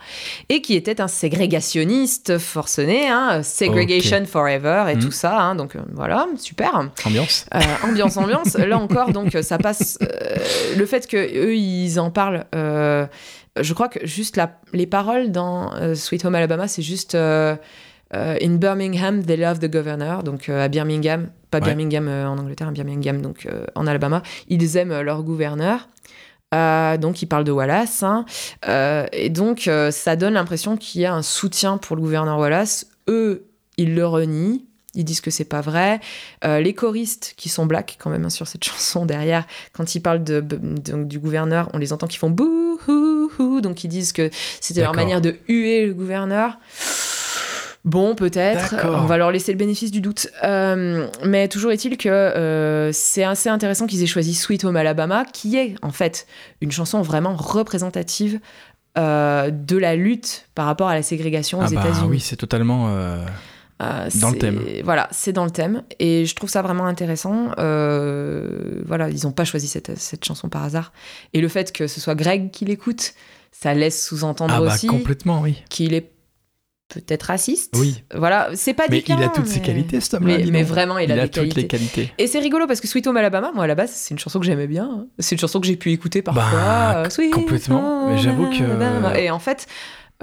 et 0.49 0.61
qui 0.61 0.75
était 0.75 1.01
un 1.01 1.07
ségrégationniste 1.07 2.37
forcené, 2.37 3.09
hein, 3.09 3.43
segregation 3.43 4.25
forever 4.25 4.85
et 4.89 4.95
hmm. 4.95 4.99
tout 4.99 5.11
ça, 5.11 5.37
hein, 5.37 5.55
donc 5.55 5.75
euh, 5.75 5.81
voilà, 5.93 6.27
super. 6.37 6.89
Ambiance. 7.05 7.45
ambiance, 7.83 8.15
ambiance. 8.15 8.53
Là 8.55 8.77
encore, 8.77 9.11
donc 9.11 9.37
ça 9.41 9.57
passe. 9.57 9.99
le 10.77 10.85
fait 10.85 11.07
que 11.07 11.17
eux 11.17 11.55
ils 11.55 11.99
en 11.99 12.09
parlent. 12.09 12.45
je 12.53 13.73
crois 13.73 13.89
que 13.89 14.05
juste 14.07 14.39
les 14.71 14.87
paroles 14.87 15.31
dans 15.31 15.71
Sweet 15.93 16.23
Home 16.23 16.35
Alabama, 16.35 16.67
c'est 16.67 16.81
juste 16.81 17.15
euh, 17.15 17.55
in 18.13 18.55
Birmingham, 18.55 19.23
they 19.23 19.37
love 19.37 19.59
the 19.59 19.71
governor. 19.71 20.23
Donc 20.23 20.49
euh, 20.49 20.65
à 20.65 20.67
Birmingham, 20.67 21.29
pas 21.49 21.59
Birmingham 21.59 22.07
euh, 22.07 22.27
en 22.27 22.37
Angleterre, 22.37 22.67
à 22.67 22.71
Birmingham, 22.71 23.21
donc 23.21 23.47
en 23.75 23.87
Alabama, 23.87 24.21
ils 24.47 24.77
aiment 24.77 25.01
leur 25.01 25.23
gouverneur. 25.23 25.87
donc, 26.51 27.21
ils 27.21 27.27
parlent 27.27 27.43
de 27.43 27.51
Wallace. 27.51 28.03
Hein. 28.03 28.25
et 29.13 29.29
donc, 29.29 29.69
ça 29.91 30.15
donne 30.15 30.33
l'impression 30.33 30.77
qu'il 30.77 31.01
y 31.01 31.05
a 31.05 31.13
un 31.13 31.21
soutien 31.21 31.77
pour 31.77 31.95
le 31.95 32.01
gouverneur 32.01 32.37
Wallace. 32.37 32.87
Eux, 33.07 33.47
ils 33.77 33.95
le 33.95 34.05
renient. 34.05 34.65
Ils 34.93 35.05
disent 35.05 35.21
que 35.21 35.31
c'est 35.31 35.45
pas 35.45 35.61
vrai. 35.61 36.01
les 36.43 36.73
choristes 36.73 37.33
qui 37.37 37.47
sont 37.47 37.65
blacks 37.65 37.97
quand 37.97 38.09
même 38.09 38.25
hein, 38.25 38.29
sur 38.29 38.47
cette 38.47 38.63
chanson 38.65 39.05
derrière, 39.05 39.45
quand 39.71 39.95
ils 39.95 40.01
parlent 40.01 40.23
de, 40.23 40.41
du 40.41 41.19
gouverneur, 41.19 41.69
on 41.73 41.77
les 41.77 41.93
entend 41.93 42.07
qui 42.07 42.17
font 42.17 42.29
bouh 42.29 42.79
hou 42.87 43.31
hou, 43.39 43.61
donc 43.61 43.83
ils 43.83 43.87
disent 43.87 44.13
que 44.13 44.29
c'était 44.59 44.81
leur 44.81 44.93
manière 44.93 45.21
de 45.21 45.35
huer 45.47 45.85
le 45.85 45.93
gouverneur. 45.93 46.57
Bon, 47.83 48.13
peut-être. 48.13 48.75
On 48.85 49.05
va 49.05 49.17
leur 49.17 49.31
laisser 49.31 49.51
le 49.51 49.57
bénéfice 49.57 49.91
du 49.91 50.01
doute. 50.01 50.27
Euh, 50.43 51.07
mais 51.25 51.47
toujours 51.47 51.71
est-il 51.71 51.97
que 51.97 52.09
euh, 52.09 52.91
c'est 52.91 53.23
assez 53.23 53.49
intéressant 53.49 53.87
qu'ils 53.87 54.03
aient 54.03 54.07
choisi 54.07 54.35
Sweet 54.35 54.63
Home 54.65 54.75
Alabama, 54.75 55.25
qui 55.25 55.57
est 55.57 55.75
en 55.81 55.91
fait 55.91 56.27
une 56.61 56.71
chanson 56.71 57.01
vraiment 57.01 57.35
représentative 57.35 58.39
euh, 58.97 59.49
de 59.49 59.77
la 59.77 59.95
lutte 59.95 60.47
par 60.53 60.65
rapport 60.65 60.89
à 60.89 60.95
la 60.95 61.01
ségrégation 61.01 61.59
aux 61.59 61.63
ah 61.63 61.69
bah 61.71 61.81
États-Unis. 61.81 62.07
Oui, 62.07 62.19
c'est 62.19 62.35
totalement 62.35 62.87
dans 63.79 64.29
le 64.29 64.37
thème. 64.37 64.61
Voilà, 64.83 65.07
c'est 65.11 65.33
dans 65.33 65.45
le 65.45 65.51
thème. 65.51 65.81
Et 65.97 66.27
je 66.27 66.35
trouve 66.35 66.51
ça 66.51 66.61
vraiment 66.61 66.85
intéressant. 66.85 67.47
voilà, 67.57 69.09
ils 69.09 69.23
n'ont 69.23 69.31
pas 69.31 69.45
choisi 69.45 69.67
cette, 69.67 69.97
cette, 69.97 70.23
chanson 70.23 70.49
par 70.49 70.63
hasard. 70.63 70.93
Et 71.33 71.41
le 71.41 71.47
fait 71.47 71.71
que 71.71 71.87
ce 71.87 71.99
soit 71.99 72.13
Greg 72.13 72.51
qui 72.51 72.63
l'écoute, 72.65 73.15
ça 73.51 73.73
laisse 73.73 74.05
sous-entendre 74.05 74.53
ah 74.55 74.61
bah, 74.61 74.73
aussi 74.73 74.85
complètement, 74.85 75.41
oui. 75.41 75.63
qu'il 75.69 75.95
est 75.95 76.11
peut-être 76.99 77.23
raciste. 77.23 77.75
Oui. 77.77 78.03
Voilà, 78.13 78.49
c'est 78.55 78.73
pas 78.73 78.83
Mais 78.89 79.03
il 79.05 79.23
a 79.23 79.29
toutes 79.29 79.47
ses 79.47 79.61
qualités, 79.61 79.99
cet 79.99 80.15
homme-là. 80.15 80.37
Mais, 80.51 80.63
vraiment, 80.63 80.97
il, 80.97 81.11
a, 81.11 81.27
toutes 81.27 81.55
les 81.55 81.67
qualités. 81.67 82.11
Et 82.17 82.27
c'est 82.27 82.39
rigolo 82.39 82.67
parce 82.67 82.81
que 82.81 82.87
Sweet 82.87 83.07
Home 83.07 83.17
Alabama, 83.17 83.51
moi 83.53 83.63
à 83.63 83.67
la 83.67 83.75
base, 83.75 83.91
c'est 83.93 84.11
une 84.11 84.19
chanson 84.19 84.39
que 84.39 84.45
j'aimais 84.45 84.67
bien. 84.67 85.05
C'est 85.19 85.35
une 85.35 85.39
chanson 85.39 85.59
que 85.59 85.67
j'ai 85.67 85.75
pu 85.75 85.91
écouter 85.91 86.21
parfois. 86.21 86.43
Bah, 86.51 87.03
complètement. 87.31 88.09
Mais 88.09 88.17
j'avoue 88.17 88.49
que. 88.49 89.17
Et 89.17 89.29
en 89.31 89.39
fait, 89.39 89.67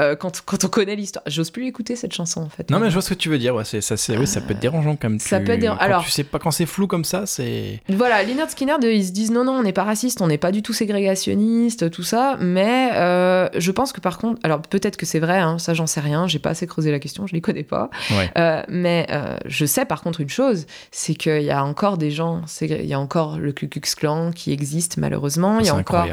euh, 0.00 0.14
quand, 0.14 0.42
quand, 0.44 0.64
on 0.64 0.68
connaît 0.68 0.94
l'histoire. 0.94 1.24
J'ose 1.26 1.50
plus 1.50 1.66
écouter 1.66 1.96
cette 1.96 2.12
chanson 2.12 2.40
en 2.42 2.48
fait. 2.48 2.70
Non, 2.70 2.78
mais 2.78 2.88
je 2.88 2.92
vois 2.92 3.02
ce 3.02 3.10
que 3.10 3.14
tu 3.14 3.28
veux 3.28 3.38
dire. 3.38 3.54
Ouais, 3.54 3.64
c'est, 3.64 3.80
ça, 3.80 3.96
c'est, 3.96 4.16
oui, 4.16 4.26
ça 4.26 4.40
peut 4.40 4.52
être 4.52 4.60
dérangeant 4.60 4.96
quand 4.96 5.08
même. 5.08 5.18
Ça 5.18 5.40
peut 5.40 5.52
être 5.52 5.60
dérangeant. 5.60 5.80
Alors, 5.80 6.04
tu 6.04 6.10
sais 6.10 6.24
pas 6.24 6.38
quand 6.38 6.52
c'est 6.52 6.66
flou 6.66 6.86
comme 6.86 7.04
ça, 7.04 7.26
c'est. 7.26 7.80
Voilà, 7.88 8.22
Leonard 8.22 8.50
Skinner, 8.50 8.76
ils 8.82 9.06
se 9.06 9.12
disent 9.12 9.32
non, 9.32 9.44
non, 9.44 9.52
on 9.52 9.62
n'est 9.62 9.72
pas 9.72 9.84
raciste, 9.84 10.20
on 10.20 10.28
n'est 10.28 10.38
pas 10.38 10.52
du 10.52 10.62
tout 10.62 10.72
ségrégationniste, 10.72 11.90
tout 11.90 12.04
ça. 12.04 12.36
Mais 12.40 12.90
euh, 12.94 13.48
je 13.56 13.70
pense 13.72 13.92
que 13.92 14.00
par 14.00 14.18
contre, 14.18 14.40
alors 14.44 14.62
peut-être 14.62 14.96
que 14.96 15.06
c'est 15.06 15.18
vrai, 15.18 15.38
hein, 15.38 15.58
ça 15.58 15.74
j'en 15.74 15.86
sais 15.86 16.00
rien, 16.00 16.28
j'ai 16.28 16.38
pas 16.38 16.50
assez 16.50 16.66
creusé 16.66 16.92
la 16.92 17.00
question, 17.00 17.26
je 17.26 17.32
les 17.32 17.40
connais 17.40 17.64
pas. 17.64 17.90
Euh, 18.36 18.62
mais 18.68 19.06
je 19.46 19.66
sais 19.66 19.84
par 19.84 20.02
contre 20.02 20.20
une 20.20 20.28
chose, 20.28 20.66
c'est 20.92 21.14
qu'il 21.14 21.42
y 21.42 21.50
a 21.50 21.64
encore 21.64 21.98
des 21.98 22.10
gens, 22.10 22.42
il 22.60 22.86
y 22.86 22.94
a 22.94 23.00
encore 23.00 23.38
le 23.38 23.52
Ku 23.52 23.68
Klux 23.68 23.80
Klan 23.96 24.30
qui 24.30 24.52
existe 24.52 24.96
malheureusement. 24.96 25.58
Il 25.58 25.66
y 25.66 25.70
a 25.70 25.74
encore, 25.74 26.06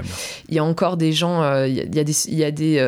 il 0.50 0.56
y 0.56 0.60
a 0.60 0.64
encore 0.64 0.98
des 0.98 1.12
gens, 1.12 1.64
il 1.66 1.76
y 1.76 2.00
a, 2.00 2.04
des, 2.04 2.28
il 2.28 2.36
y 2.36 2.44
a 2.44 2.52
des, 2.52 2.80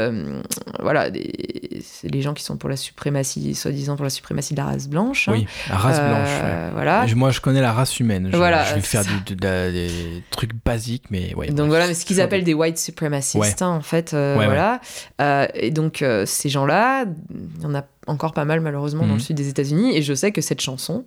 voilà, 0.88 1.10
des 1.10 1.58
c'est 1.82 2.12
les 2.14 2.22
gens 2.22 2.34
qui 2.34 2.44
sont 2.44 2.58
pour 2.58 2.70
la 2.70 2.78
suprématie, 2.78 3.56
soi-disant 3.56 3.96
pour 3.96 4.04
la 4.04 4.10
suprématie 4.10 4.54
de 4.54 4.60
la 4.60 4.66
race 4.66 4.88
blanche. 4.88 5.28
Hein. 5.28 5.34
Oui, 5.34 5.48
la 5.70 5.76
race 5.76 6.00
blanche. 6.00 6.30
Euh, 6.44 6.70
voilà. 6.74 7.06
Moi, 7.16 7.32
je 7.32 7.42
connais 7.42 7.62
la 7.62 7.74
race 7.74 8.00
humaine. 8.00 8.30
Je, 8.32 8.38
voilà, 8.38 8.64
je 8.66 8.76
vais 8.76 8.82
faire 8.82 9.04
des 9.30 10.24
trucs 10.32 10.52
basiques, 10.64 11.06
mais 11.10 11.34
ouais. 11.36 11.50
Donc 11.50 11.68
voilà, 11.68 11.88
mais 11.88 11.94
ce 11.94 12.06
qu'ils 12.06 12.22
appellent 12.22 12.44
des 12.44 12.54
white 12.54 12.78
supremacistes, 12.78 13.62
hein, 13.62 13.70
en 13.70 13.82
fait. 13.82 14.14
Euh, 14.14 14.34
voilà. 14.36 14.80
Euh, 15.22 15.48
et 15.54 15.72
donc, 15.72 16.04
ces 16.26 16.50
gens-là, 16.50 17.06
il 17.34 17.64
y 17.64 17.66
en 17.66 17.76
a 17.76 17.84
encore 18.08 18.34
pas 18.34 18.46
mal, 18.46 18.62
malheureusement, 18.62 19.02
dans 19.02 19.08
le 19.10 19.14
mhm. 19.16 19.20
sud 19.20 19.36
des 19.36 19.50
États-Unis. 19.50 19.96
Et 19.96 20.02
je 20.02 20.14
sais 20.14 20.32
que 20.32 20.42
cette 20.42 20.62
chanson, 20.62 21.06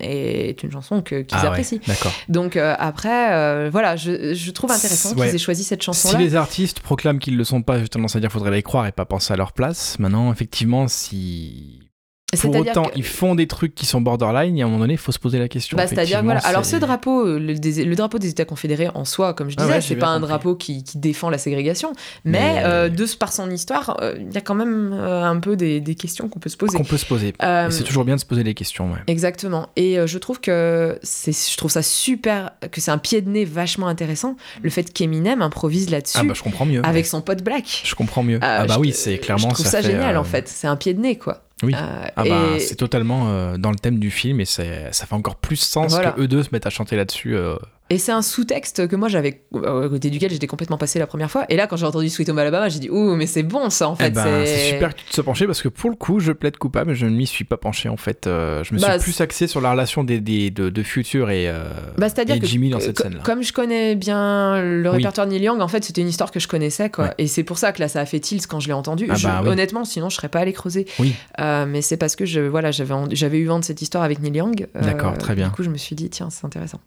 est 0.00 0.62
une 0.62 0.70
chanson 0.70 1.02
qu'ils 1.02 1.26
ah 1.32 1.48
apprécient. 1.48 1.80
Donc 2.28 2.56
euh, 2.56 2.74
après, 2.78 3.32
euh, 3.32 3.68
voilà, 3.70 3.96
je, 3.96 4.34
je, 4.34 4.50
trouve 4.50 4.70
intéressant 4.70 5.14
qu'ils 5.14 5.34
aient 5.34 5.38
choisi 5.38 5.64
cette 5.64 5.82
chanson-là. 5.82 6.18
Si 6.18 6.24
les 6.24 6.34
artistes 6.34 6.80
proclament 6.80 7.18
qu'ils 7.18 7.34
ne 7.34 7.38
le 7.38 7.44
sont 7.44 7.62
pas, 7.62 7.78
j'ai 7.78 7.88
tendance 7.88 8.16
à 8.16 8.20
dire 8.20 8.28
qu'il 8.30 8.38
faudrait 8.38 8.56
les 8.56 8.62
croire 8.62 8.86
et 8.86 8.92
pas 8.92 9.04
penser 9.04 9.32
à 9.32 9.36
leur 9.36 9.52
place. 9.52 9.98
Maintenant, 9.98 10.32
effectivement, 10.32 10.88
si 10.88 11.87
pour 12.36 12.54
autant, 12.54 12.90
ils 12.94 13.04
font 13.04 13.34
des 13.34 13.46
trucs 13.46 13.74
qui 13.74 13.86
sont 13.86 14.02
borderline 14.02 14.58
et 14.58 14.62
à 14.62 14.66
un 14.66 14.68
moment 14.68 14.80
donné, 14.80 14.94
il 14.94 14.98
faut 14.98 15.12
se 15.12 15.18
poser 15.18 15.38
la 15.38 15.48
question. 15.48 15.78
Bah, 15.78 15.86
c'est-à-dire, 15.86 16.22
voilà. 16.22 16.40
Alors, 16.40 16.64
ce 16.64 16.76
drapeau, 16.76 17.24
le, 17.38 17.94
drapeau 17.94 18.18
des 18.18 18.28
États 18.28 18.44
confédérés 18.44 18.88
en 18.94 19.06
soi, 19.06 19.32
comme 19.32 19.48
je 19.48 19.56
ah 19.58 19.64
disais, 19.64 19.80
c'est 19.80 19.96
pas 19.96 20.08
un 20.08 20.20
drapeau 20.20 20.54
qui, 20.54 20.84
défend 20.94 21.30
la 21.30 21.38
ségrégation, 21.38 21.92
mais, 22.24 22.62
euh, 22.64 22.88
de 22.88 23.06
par 23.18 23.32
son 23.32 23.50
histoire, 23.50 23.96
euh, 24.02 24.14
il 24.18 24.32
y 24.32 24.36
a 24.36 24.40
quand 24.40 24.54
même 24.54 24.92
euh, 24.92 25.24
un 25.24 25.40
peu 25.40 25.56
des, 25.56 25.80
questions 25.94 26.28
qu'on 26.28 26.38
peut 26.38 26.50
se 26.50 26.56
poser. 26.56 26.76
Qu'on 26.76 26.84
peut 26.84 26.98
se 26.98 27.06
poser. 27.06 27.32
c'est 27.70 27.84
toujours 27.84 28.04
bien 28.04 28.16
de 28.16 28.20
se 28.20 28.26
poser 28.26 28.44
des 28.44 28.54
questions, 28.54 28.92
ouais. 28.92 29.00
Exactement. 29.06 29.68
Et 29.76 29.96
je 30.06 30.18
trouve 30.18 30.40
que 30.40 30.98
c'est, 31.02 31.32
je 31.32 31.56
trouve 31.56 31.70
ça 31.70 31.82
super, 31.82 32.52
que 32.70 32.80
c'est 32.80 32.90
un 32.90 32.98
pied 32.98 33.22
de 33.22 33.30
nez 33.30 33.44
vachement 33.44 33.88
intéressant, 33.88 34.36
le 34.62 34.70
fait 34.70 34.92
qu'Eminem 34.92 35.40
improvise 35.40 35.90
là-dessus. 35.90 36.18
Ah 36.20 36.24
bah, 36.24 36.34
je 36.34 36.42
comprends 36.42 36.66
mieux. 36.66 36.82
Avec 36.84 37.06
son 37.06 37.22
pote 37.22 37.42
Black. 37.42 37.82
Je 37.84 37.94
comprends 37.94 38.22
mieux. 38.22 38.38
ah 38.42 38.66
bah 38.66 38.76
oui, 38.78 38.92
c'est 38.92 39.18
clairement. 39.18 39.48
Je 39.50 39.54
trouve 39.54 39.66
ça, 39.66 39.80
génial, 39.80 40.18
en 40.18 40.24
fait. 40.24 40.48
C'est 40.48 40.66
un 40.66 40.76
pied 40.76 40.92
de 40.92 41.00
nez, 41.00 41.16
quoi. 41.16 41.47
Oui. 41.62 41.74
Euh, 41.74 42.06
ah 42.16 42.24
bah, 42.24 42.58
c'est 42.58 42.76
totalement 42.76 43.28
euh, 43.28 43.56
dans 43.56 43.70
le 43.70 43.78
thème 43.78 43.98
du 43.98 44.10
film 44.10 44.40
et 44.40 44.44
ça 44.44 44.64
fait 44.92 45.14
encore 45.14 45.36
plus 45.36 45.56
sens 45.56 45.98
que 45.98 46.20
eux 46.20 46.28
deux 46.28 46.42
se 46.42 46.50
mettent 46.52 46.66
à 46.66 46.70
chanter 46.70 46.96
là-dessus. 46.96 47.36
Euh, 47.36 47.56
et 47.90 47.96
c'est 47.96 48.12
un 48.12 48.20
sous-texte 48.20 48.86
que 48.86 48.96
moi 48.96 49.08
j'avais, 49.08 49.42
euh, 49.54 49.86
à 49.86 49.88
côté 49.88 50.10
duquel 50.10 50.30
j'étais 50.30 50.46
complètement 50.46 50.76
passé 50.76 50.98
la 50.98 51.06
première 51.06 51.30
fois. 51.30 51.46
Et 51.48 51.56
là, 51.56 51.66
quand 51.66 51.76
j'ai 51.76 51.86
entendu 51.86 52.10
Sweet 52.10 52.28
Home 52.28 52.38
Alabama, 52.38 52.68
j'ai 52.68 52.80
dit, 52.80 52.90
ouh, 52.90 53.14
mais 53.14 53.26
c'est 53.26 53.42
bon 53.42 53.70
ça 53.70 53.88
en 53.88 53.96
fait. 53.96 54.08
Eh 54.08 54.10
ben, 54.10 54.44
c'est 54.44 54.72
super 54.72 54.94
que 54.94 55.00
tu 55.00 55.06
te 55.06 55.14
sois 55.14 55.24
penché 55.24 55.46
parce 55.46 55.62
que 55.62 55.68
pour 55.68 55.88
le 55.88 55.96
coup, 55.96 56.20
je 56.20 56.32
plaide 56.32 56.58
coupable, 56.58 56.90
mais 56.90 56.96
je 56.96 57.06
ne 57.06 57.16
m'y 57.16 57.26
suis 57.26 57.44
pas 57.44 57.56
penché 57.56 57.88
en 57.88 57.96
fait. 57.96 58.26
Euh, 58.26 58.62
je 58.62 58.74
me 58.74 58.78
suis 58.78 58.86
bah, 58.86 58.98
plus 58.98 59.18
axé 59.22 59.46
sur 59.46 59.62
la 59.62 59.70
relation 59.70 60.04
des, 60.04 60.20
des 60.20 60.50
de, 60.50 60.68
de, 60.68 60.82
Future 60.82 61.30
et, 61.30 61.48
euh, 61.48 61.64
bah, 61.96 62.08
et 62.08 62.40
Jimmy 62.46 62.70
dans 62.70 62.80
cette 62.80 62.98
scène-là. 62.98 63.20
Comme 63.24 63.42
je 63.42 63.52
connais 63.54 63.94
bien 63.94 64.60
le 64.62 64.88
répertoire 64.90 65.26
de 65.26 65.32
Neil 65.32 65.44
Young, 65.44 65.60
en 65.60 65.68
fait, 65.68 65.82
c'était 65.82 66.02
une 66.02 66.08
histoire 66.08 66.30
que 66.30 66.40
je 66.40 66.48
connaissais 66.48 66.90
quoi. 66.90 67.14
Et 67.16 67.26
c'est 67.26 67.44
pour 67.44 67.56
ça 67.56 67.72
que 67.72 67.80
là, 67.80 67.88
ça 67.88 68.00
a 68.00 68.06
fait 68.06 68.20
tilt 68.20 68.46
quand 68.46 68.60
je 68.60 68.68
l'ai 68.68 68.74
entendu. 68.74 69.08
Ah 69.10 69.14
bah 69.22 69.42
honnêtement, 69.46 69.84
sinon, 69.84 70.10
je 70.10 70.16
serais 70.16 70.28
pas 70.28 70.40
allé 70.40 70.52
creuser. 70.52 70.86
Oui. 70.98 71.14
mais 71.38 71.80
c'est 71.80 71.96
parce 71.96 72.16
que 72.16 72.26
je, 72.26 72.40
voilà, 72.40 72.70
j'avais 72.70 73.38
eu 73.38 73.46
vent 73.46 73.58
de 73.58 73.64
cette 73.64 73.80
histoire 73.80 74.04
avec 74.04 74.20
Neil 74.20 74.36
Young. 74.36 74.66
D'accord, 74.74 75.16
très 75.16 75.34
bien. 75.34 75.46
Du 75.48 75.54
coup, 75.54 75.62
je 75.62 75.70
me 75.70 75.78
suis 75.78 75.96
dit, 75.96 76.10
tiens, 76.10 76.28
c'est 76.28 76.44
intéressant. 76.44 76.80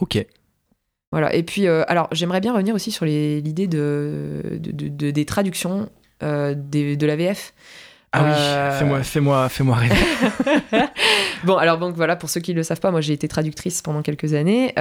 Ok. 0.00 0.24
Voilà. 1.12 1.34
Et 1.34 1.42
puis, 1.42 1.66
euh, 1.66 1.82
alors, 1.88 2.08
j'aimerais 2.12 2.40
bien 2.40 2.52
revenir 2.52 2.74
aussi 2.74 2.90
sur 2.90 3.04
l'idée 3.04 3.66
de, 3.66 4.58
de, 4.60 5.10
des 5.10 5.24
traductions 5.24 5.88
euh, 6.22 6.54
de 6.54 7.06
la 7.06 7.16
VF. 7.16 7.52
Ah 8.12 8.24
oui, 8.24 8.30
euh, 8.32 8.72
fais-moi, 8.72 9.02
fais-moi, 9.04 9.48
fais-moi 9.48 9.76
rêver. 9.76 9.94
bon, 11.44 11.56
alors 11.56 11.78
donc 11.78 11.94
voilà, 11.94 12.16
pour 12.16 12.28
ceux 12.28 12.40
qui 12.40 12.50
ne 12.50 12.56
le 12.56 12.64
savent 12.64 12.80
pas, 12.80 12.90
moi 12.90 13.00
j'ai 13.00 13.12
été 13.12 13.28
traductrice 13.28 13.82
pendant 13.82 14.02
quelques 14.02 14.34
années. 14.34 14.72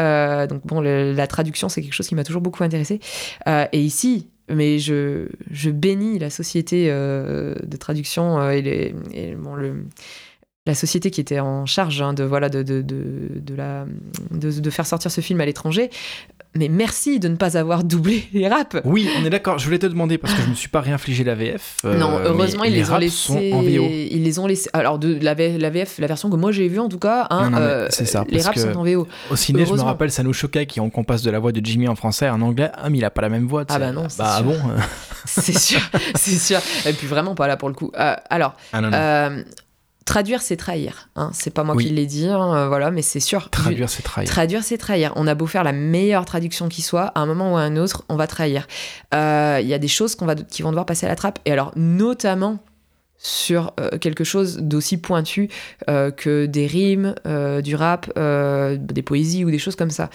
donc 0.49 0.65
bon, 0.65 0.81
la 0.81 1.27
traduction 1.27 1.69
c'est 1.69 1.83
quelque 1.83 1.93
chose 1.93 2.07
qui 2.07 2.15
m'a 2.15 2.23
toujours 2.23 2.41
beaucoup 2.41 2.63
intéressée. 2.63 2.99
et 3.47 3.79
ici, 3.79 4.29
mais 4.49 4.79
je, 4.79 5.27
je 5.51 5.69
bénis 5.69 6.17
la 6.17 6.31
société 6.31 6.87
de 6.87 7.77
traduction 7.79 8.49
et, 8.49 8.63
les, 8.63 8.95
et 9.13 9.35
bon, 9.35 9.53
le 9.53 9.85
la 10.69 10.75
société 10.75 11.11
qui 11.11 11.19
était 11.19 11.39
en 11.39 11.65
charge 11.65 12.01
hein, 12.01 12.13
de, 12.13 12.23
voilà, 12.23 12.49
de, 12.49 12.63
de, 12.63 12.81
de, 12.81 13.55
la, 13.55 13.85
de, 14.31 14.69
faire 14.69 14.85
sortir 14.85 15.11
ce 15.11 15.21
film 15.21 15.41
à 15.41 15.45
l'étranger 15.45 15.89
mais 16.55 16.67
merci 16.67 17.19
de 17.19 17.27
ne 17.27 17.35
pas 17.35 17.57
avoir 17.57 17.83
doublé 17.83 18.27
les 18.33 18.47
raps. 18.47 18.81
Oui, 18.83 19.07
on 19.19 19.25
est 19.25 19.29
d'accord. 19.29 19.59
Je 19.59 19.65
voulais 19.65 19.77
te 19.77 19.85
demander 19.85 20.17
parce 20.17 20.33
que 20.33 20.41
je 20.41 20.45
ne 20.47 20.51
me 20.51 20.55
suis 20.55 20.67
pas 20.67 20.81
réinfligé 20.81 21.23
la 21.23 21.35
VF. 21.35 21.77
Euh, 21.85 21.95
non, 21.95 22.19
heureusement 22.23 22.63
ils 22.63 22.73
les, 22.73 22.89
ont 22.89 22.97
laissés. 22.97 23.53
En 23.53 23.61
VO. 23.61 23.67
Ils 23.67 24.23
les 24.23 24.39
ont 24.39 24.47
laissés. 24.47 24.69
Alors 24.73 24.97
de 24.97 25.19
la, 25.21 25.35
VF, 25.35 25.99
la 25.99 26.07
version 26.07 26.29
que 26.29 26.35
moi 26.35 26.51
j'ai 26.51 26.67
vue 26.67 26.79
en 26.79 26.89
tout 26.89 26.97
cas, 26.97 27.27
hein, 27.29 27.53
euh, 27.53 27.87
c'est 27.91 28.05
ça. 28.05 28.25
Les 28.29 28.41
raps 28.41 28.59
sont 28.59 28.75
en 28.75 28.83
VO. 28.83 29.07
Au 29.29 29.35
ciné, 29.35 29.65
je 29.65 29.73
me 29.73 29.81
rappelle, 29.81 30.11
ça 30.11 30.23
nous 30.23 30.33
choquait 30.33 30.65
qu'on 30.65 31.03
passe 31.03 31.21
de 31.21 31.31
la 31.31 31.39
voix 31.39 31.51
de 31.51 31.63
Jimmy 31.63 31.87
en 31.87 31.95
français 31.95 32.29
en 32.29 32.41
anglais. 32.41 32.71
Ah 32.73 32.89
mais 32.89 32.97
il 32.97 33.05
a 33.05 33.11
pas 33.11 33.21
la 33.21 33.29
même 33.29 33.45
voix. 33.45 33.65
Ah 33.69 33.77
bah 33.77 33.91
non. 33.91 34.07
Bah 34.17 34.37
sûr. 34.37 34.45
bon. 34.45 34.57
c'est 35.25 35.57
sûr, 35.57 35.81
c'est 36.15 36.37
sûr. 36.37 36.59
Et 36.87 36.93
puis 36.93 37.05
vraiment 37.05 37.35
pas 37.35 37.47
là 37.47 37.57
pour 37.57 37.69
le 37.69 37.75
coup. 37.75 37.91
Euh, 37.99 38.15
alors. 38.29 38.55
Ah, 38.73 38.81
non. 38.81 39.43
Traduire, 40.09 40.41
c'est 40.41 40.57
trahir. 40.57 41.07
Hein. 41.15 41.29
C'est 41.33 41.53
pas 41.53 41.63
moi 41.63 41.75
qui 41.75 41.91
l'ai 41.91 42.07
dit, 42.07 42.27
hein, 42.27 42.55
euh, 42.55 42.67
voilà, 42.67 42.89
mais 42.89 43.03
c'est 43.03 43.19
sûr. 43.19 43.51
Traduire, 43.51 43.91
c'est 43.91 44.01
trahir. 44.01 44.27
Traduire, 44.27 44.63
c'est 44.63 44.79
trahir. 44.79 45.13
On 45.15 45.27
a 45.27 45.35
beau 45.35 45.45
faire 45.45 45.63
la 45.63 45.71
meilleure 45.71 46.25
traduction 46.25 46.67
qui 46.67 46.81
soit, 46.81 47.11
à 47.13 47.19
un 47.19 47.27
moment 47.27 47.53
ou 47.53 47.57
à 47.57 47.61
un 47.61 47.77
autre, 47.77 48.05
on 48.09 48.15
va 48.15 48.25
trahir. 48.25 48.65
Euh, 49.13 49.59
il 49.61 49.67
y 49.67 49.73
a 49.75 49.77
des 49.77 49.87
choses 49.87 50.15
qu'on 50.15 50.25
va, 50.25 50.33
qui 50.33 50.63
vont 50.63 50.69
devoir 50.69 50.87
passer 50.87 51.05
à 51.05 51.09
la 51.09 51.15
trappe. 51.15 51.37
Et 51.45 51.51
alors, 51.51 51.71
notamment 51.75 52.57
sur 53.19 53.73
euh, 53.79 53.97
quelque 53.97 54.23
chose 54.23 54.59
d'aussi 54.59 54.97
pointu 54.97 55.49
euh, 55.89 56.09
que 56.09 56.45
des 56.45 56.65
rimes, 56.65 57.13
euh, 57.27 57.61
du 57.61 57.75
rap, 57.75 58.09
des 58.15 59.01
poésies 59.01 59.45
ou 59.45 59.51
des 59.51 59.59
choses 59.59 59.75
comme 59.75 59.91
ça. 59.91 60.09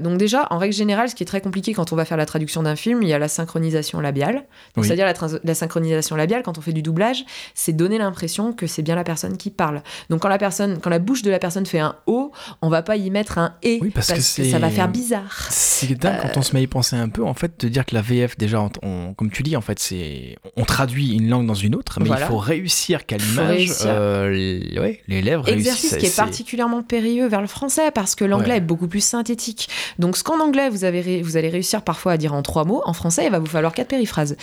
donc 0.00 0.18
déjà, 0.18 0.46
en 0.50 0.58
règle 0.58 0.74
générale, 0.74 1.08
ce 1.08 1.14
qui 1.14 1.22
est 1.22 1.26
très 1.26 1.40
compliqué 1.40 1.72
quand 1.72 1.92
on 1.92 1.96
va 1.96 2.04
faire 2.04 2.16
la 2.16 2.26
traduction 2.26 2.62
d'un 2.62 2.76
film, 2.76 3.02
il 3.02 3.08
y 3.08 3.12
a 3.12 3.18
la 3.18 3.28
synchronisation 3.28 4.00
labiale. 4.00 4.44
C'est-à-dire 4.80 5.06
la, 5.44 5.54
synchronisation 5.54 6.16
labiale, 6.16 6.42
quand 6.42 6.58
on 6.58 6.60
fait 6.60 6.72
du 6.72 6.82
doublage, 6.82 7.24
c'est 7.54 7.72
donner 7.72 7.98
l'impression 7.98 8.52
que 8.52 8.66
c'est 8.66 8.82
bien 8.82 8.94
la 8.94 9.04
personne 9.04 9.36
qui 9.36 9.50
parle. 9.50 9.82
Donc 10.10 10.20
quand 10.20 10.28
la 10.28 10.38
personne, 10.38 10.78
quand 10.80 10.90
la 10.90 10.98
bouche 10.98 11.22
de 11.22 11.30
la 11.30 11.38
personne 11.38 11.66
fait 11.66 11.78
un 11.78 11.96
O, 12.06 12.32
on 12.60 12.68
va 12.68 12.82
pas 12.82 12.96
y 12.96 13.10
mettre 13.10 13.38
un 13.38 13.54
E 13.64 13.78
parce, 13.94 14.12
que, 14.12 14.20
ça 14.20 14.58
va 14.58 14.70
faire 14.70 14.88
bizarre. 14.88 15.48
C'est 15.50 15.94
dingue 15.94 16.18
quand 16.20 16.36
on 16.36 16.42
se 16.42 16.52
met 16.52 16.60
à 16.60 16.62
y 16.62 16.66
penser 16.66 16.96
un 16.96 17.08
peu, 17.08 17.24
en 17.24 17.34
fait, 17.34 17.60
de 17.60 17.68
dire 17.68 17.84
que 17.86 17.94
la 17.94 18.02
VF, 18.02 18.36
déjà, 18.36 18.68
comme 19.16 19.30
tu 19.30 19.42
dis, 19.42 19.56
en 19.56 19.60
fait, 19.60 19.78
c'est 19.78 20.36
on 20.56 20.64
traduit 20.64 21.14
une 21.14 21.28
langue 21.28 21.46
dans 21.46 21.54
une 21.54 21.74
autre, 21.74 22.00
mais 22.00 22.10
il 22.10 22.16
faut 22.16 22.33
réussir 22.38 23.06
qu'à 23.06 23.16
l'image, 23.16 23.70
euh, 23.84 24.30
les 24.30 25.22
lèvres 25.22 25.48
Exercice 25.48 25.96
qui 25.96 26.06
est 26.06 26.16
particulièrement 26.16 26.82
périlleux 26.82 27.26
vers 27.26 27.40
le 27.40 27.46
français 27.46 27.90
parce 27.92 28.14
que 28.14 28.24
l'anglais 28.24 28.58
est 28.58 28.60
beaucoup 28.60 28.88
plus 28.88 29.04
synthétique. 29.04 29.68
Donc, 29.98 30.16
ce 30.16 30.24
qu'en 30.24 30.40
anglais, 30.40 30.68
vous, 30.68 30.84
avez 30.84 31.22
vous 31.22 31.36
allez 31.36 31.48
réussir 31.48 31.82
parfois 31.82 32.12
à 32.12 32.16
dire 32.16 32.34
en 32.34 32.42
trois 32.42 32.64
mots, 32.64 32.82
en 32.84 32.92
français, 32.92 33.26
il 33.26 33.30
va 33.30 33.38
vous 33.38 33.46
falloir 33.46 33.72
quatre 33.72 33.88
périphrases. 33.88 34.36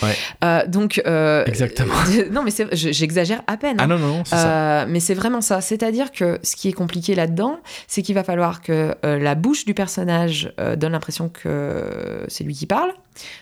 Euh, 0.43 0.65
donc, 0.67 1.01
euh, 1.05 1.43
Exactement. 1.45 1.93
non, 2.31 2.43
mais 2.43 2.51
j'exagère 2.71 3.41
à 3.47 3.57
peine. 3.57 3.77
Ah 3.79 3.87
non, 3.87 3.97
non, 3.97 4.23
c'est 4.25 4.35
ça. 4.35 4.85
Mais 4.87 4.99
c'est 4.99 5.13
vraiment 5.13 5.41
ça. 5.41 5.61
C'est-à-dire 5.61 6.11
que 6.11 6.39
ce 6.43 6.55
qui 6.55 6.69
est 6.69 6.73
compliqué 6.73 7.15
là-dedans, 7.15 7.59
c'est 7.87 8.01
qu'il 8.01 8.15
va 8.15 8.23
falloir 8.23 8.61
que 8.61 8.95
la 9.03 9.35
bouche 9.35 9.65
du 9.65 9.73
personnage 9.73 10.53
donne 10.77 10.91
l'impression 10.91 11.29
que 11.29 12.25
c'est 12.27 12.43
lui 12.43 12.53
qui 12.53 12.65
parle. 12.65 12.91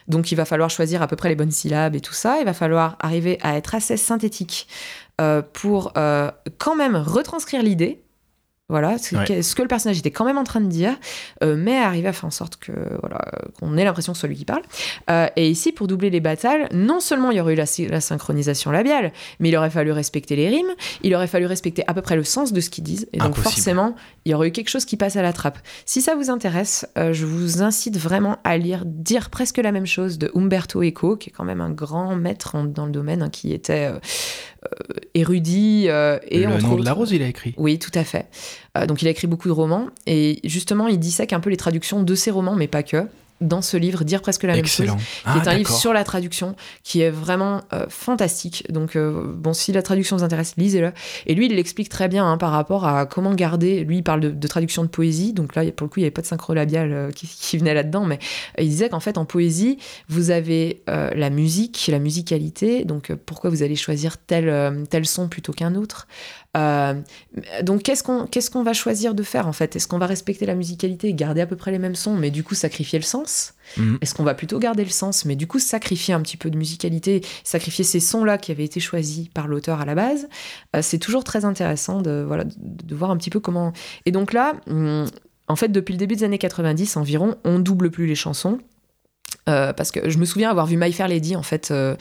Donc 0.08 0.32
il 0.32 0.36
va 0.36 0.46
falloir 0.46 0.70
choisir 0.70 1.02
à 1.02 1.08
peu 1.08 1.16
près 1.16 1.30
les 1.30 1.36
bonnes 1.36 1.52
syllabes 1.52 1.96
et 1.96 2.02
tout 2.02 2.14
ça. 2.14 2.38
Il 2.40 2.46
va 2.46 2.54
falloir 2.54 2.98
arriver 3.00 3.38
à 3.42 3.56
être 3.56 3.76
assez 3.76 3.98
synthétique 3.98 4.39
euh, 5.22 5.42
pour 5.42 5.92
euh, 5.98 6.32
quand 6.58 6.76
même 6.76 6.96
retranscrire 6.96 7.64
l'idée 7.64 8.02
voilà, 8.70 9.00
ce 9.00 9.56
que 9.56 9.62
le 9.64 9.68
personnage 9.68 9.98
était 9.98 10.12
quand 10.12 10.26
même 10.26 10.38
en 10.38 10.44
train 10.44 10.62
de 10.62 10.68
dire, 10.68 10.96
euh, 11.44 11.56
mais 11.58 11.78
arriver 11.78 12.08
à 12.08 12.14
faire 12.14 12.26
en 12.26 12.32
sorte 12.32 12.58
que 12.58 12.72
voilà 13.00 13.20
qu'on 13.60 13.76
ait 13.78 13.84
l'impression 13.84 14.14
que 14.14 14.18
ce 14.18 14.22
soit 14.22 14.30
lui 14.30 14.36
qui 14.36 14.46
parle. 14.46 14.62
Euh, 15.10 15.28
et 15.36 15.50
ici, 15.50 15.72
pour 15.72 15.88
doubler 15.88 16.12
les 16.12 16.20
batailles, 16.20 16.68
non 16.72 17.00
seulement 17.00 17.32
il 17.32 17.38
y 17.38 17.42
aurait 17.42 17.54
eu 17.54 17.88
la, 17.90 18.00
synchronisation 18.00 18.70
labiale, 18.70 19.12
mais 19.40 19.50
il 19.50 19.58
aurait 19.58 19.72
fallu 19.72 19.92
respecter 19.92 20.36
les 20.36 20.50
rimes, 20.50 20.70
il 21.02 21.16
aurait 21.16 21.28
fallu 21.28 21.48
respecter 21.48 21.84
à 21.88 21.96
peu 21.96 22.04
près 22.04 22.16
le 22.16 22.24
sens 22.24 22.54
de 22.54 22.62
ce 22.62 22.70
qu'ils 22.70 22.84
disent, 22.84 23.08
et 23.12 23.18
donc 23.18 23.36
forcément, 23.38 23.96
il 24.26 24.32
y 24.32 24.36
aurait 24.36 24.50
eu 24.50 24.52
quelque 24.52 24.70
chose 24.70 24.86
qui 24.86 24.98
passe 24.98 25.16
à 25.16 25.24
la 25.24 25.34
trappe. 25.34 25.58
Si 25.86 26.02
ça 26.02 26.14
vous 26.14 26.30
intéresse, 26.30 26.88
euh, 26.98 27.12
je 27.12 27.26
vous 27.26 27.64
incite 27.64 27.98
vraiment 27.98 28.38
à 28.44 28.58
lire 28.58 28.84
dire 28.86 29.32
presque 29.32 29.58
la 29.58 29.72
même 29.72 29.88
chose 29.88 30.20
de 30.20 30.32
Umberto 30.36 30.84
Eco, 30.84 31.18
qui 31.18 31.30
est 31.30 31.34
quand 31.34 31.44
même 31.44 31.62
un 31.62 31.72
grand 31.72 32.16
maître 32.16 32.56
dans 32.68 32.86
le 32.86 32.92
domaine, 32.92 33.24
hein, 33.24 33.30
qui 33.30 33.52
était 33.52 33.92
érudit. 35.14 35.86
Euh, 35.88 36.20
et 36.28 36.46
le 36.46 36.58
nom 36.58 36.76
de 36.76 36.86
la 36.86 36.94
rose, 36.94 37.12
il 37.12 37.22
a 37.22 37.28
écrit. 37.28 37.54
Oui, 37.58 37.80
tout 37.80 37.92
à 37.94 38.04
fait. 38.04 38.28
Euh, 38.78 38.86
donc 38.86 39.02
il 39.02 39.08
a 39.08 39.12
écrit 39.12 39.28
beaucoup 39.28 39.48
de 39.48 39.54
romans 39.54 39.88
et 40.06 40.40
justement 40.44 40.88
il 40.88 41.00
dissèque 41.00 41.34
un 41.34 41.40
peu 41.40 41.50
les 41.50 41.58
traductions 41.58 42.04
de 42.04 42.16
ses 42.16 42.32
romans, 42.32 42.56
mais 42.56 42.68
pas 42.68 42.84
que 42.84 43.08
dans 43.42 43.62
ce 43.62 43.78
livre, 43.78 44.04
Dire 44.04 44.22
presque 44.22 44.44
la 44.44 44.56
même 44.56 44.66
chose, 44.66 44.88
qui 44.88 44.94
ah, 45.26 45.42
est 45.44 45.48
un 45.48 45.54
livre 45.54 45.72
sur 45.72 45.94
la 45.94 46.04
traduction, 46.04 46.56
qui 46.84 47.02
est 47.02 47.10
vraiment 47.10 47.62
euh, 47.74 47.86
fantastique. 47.90 48.66
Donc, 48.72 48.96
euh, 48.96 49.24
bon, 49.34 49.54
si 49.54 49.72
la 49.72 49.82
traduction 49.82 50.18
vous 50.18 50.24
intéresse, 50.24 50.54
lisez-le. 50.58 50.92
Et 51.26 51.36
lui, 51.36 51.46
il 51.46 51.56
l'explique 51.56 51.90
très 51.90 52.08
bien 52.08 52.30
hein, 52.30 52.38
par 52.38 52.52
rapport 52.52 52.86
à 52.86 53.06
comment 53.06 53.34
garder. 53.34 53.84
Lui, 53.84 53.98
il 53.98 54.04
parle 54.04 54.38
de, 54.38 54.48
traduction 54.48 54.84
de 54.84 54.88
poésie. 54.88 55.34
Donc 55.34 55.56
là, 55.56 55.64
pour 55.72 55.86
le 55.86 55.90
coup, 55.90 56.00
il 56.00 56.04
n'y 56.04 56.06
avait 56.06 56.12
pas 56.12 56.22
de 56.22 56.28
synchro 56.28 56.54
labial 56.54 56.92
euh, 56.92 57.12
qui, 57.12 57.58
venait 57.58 57.74
là-dedans. 57.74 58.06
Mais 58.06 58.20
il 58.58 58.70
disait 58.70 58.90
qu'en 58.90 59.00
fait, 59.00 59.18
en 59.18 59.26
poésie, 59.26 59.78
vous 60.08 60.32
avez 60.32 60.82
la 60.88 61.30
musique, 61.30 61.90
la 61.92 62.00
musicalité. 62.00 62.86
Donc, 62.86 63.14
pourquoi 63.26 63.50
vous 63.50 63.64
allez 63.64 63.76
choisir 63.76 64.18
tel, 64.18 64.86
tel 64.90 65.06
son 65.06 65.28
plutôt 65.28 65.54
qu'un 65.54 65.76
autre? 65.76 66.08
Donc, 66.56 67.84
qu'est-ce 67.84 68.04
qu'on 68.04 68.26
qu'est-ce 68.26 68.50
qu'on 68.50 68.64
va 68.64 68.74
choisir 68.74 69.14
de 69.14 69.24
faire 69.24 69.48
en 69.48 69.54
fait? 69.54 69.76
Est-ce 69.76 69.88
qu'on 69.88 69.98
va 70.00 70.08
respecter 70.08 70.46
la 70.46 70.56
musicalité, 70.56 71.14
garder 71.14 71.42
à 71.42 71.46
peu 71.46 71.56
près 71.56 71.72
les 71.72 71.80
mêmes 71.80 71.96
sons, 71.96 72.16
mais 72.16 72.32
du 72.32 72.44
coup 72.44 72.56
sacrifier 72.56 73.00
le 73.00 73.06
sens? 73.06 73.54
Mhm. 73.78 74.00
Est-ce 74.02 74.16
qu'on 74.16 74.24
va 74.24 74.34
plutôt 74.34 74.60
garder 74.60 74.84
le 74.84 74.90
sens, 74.90 75.26
mais 75.26 75.36
du 75.36 75.48
coup 75.48 75.60
sacrifier 75.60 76.14
un 76.14 76.22
petit 76.22 76.38
peu 76.38 76.50
de 76.50 76.58
musicalité, 76.58 77.22
sacrifier 77.44 77.84
ces 77.84 78.00
sons-là 78.00 78.38
qui 78.38 78.52
avaient 78.52 78.66
été 78.66 78.80
choisis 78.80 79.28
par 79.30 79.48
l'auteur 79.48 79.82
à 79.82 79.86
la 79.86 79.96
base? 79.96 80.28
Euh, 80.76 80.82
C'est 80.82 81.00
toujours 81.00 81.24
très 81.24 81.46
intéressant 81.46 82.02
de, 82.02 82.24
voilà, 82.26 82.46
de, 82.46 82.96
voir 82.96 83.12
un 83.12 83.18
petit 83.18 83.30
peu 83.30 83.40
comment. 83.40 83.74
Et 84.06 84.12
donc 84.12 84.34
là, 84.34 84.54
hum, 84.68 85.06
en 85.48 85.56
fait, 85.56 85.70
depuis 85.70 85.94
le 85.94 85.98
début 85.98 86.16
des 86.16 86.24
années 86.24 86.38
90 86.38 86.98
environ, 86.98 87.36
on 87.44 87.60
double 87.60 87.90
plus 87.90 88.06
les 88.06 88.16
chansons. 88.16 88.60
Euh, 89.48 89.74
parce 89.74 89.92
que 89.92 90.10
je 90.10 90.18
me 90.18 90.26
souviens 90.26 90.50
avoir 90.50 90.66
vu 90.66 90.78
My 90.78 90.92
Fair 90.92 91.08
Lady 91.08 91.36
en 91.36 91.44
fait 91.44 91.72
euh, 91.72 91.96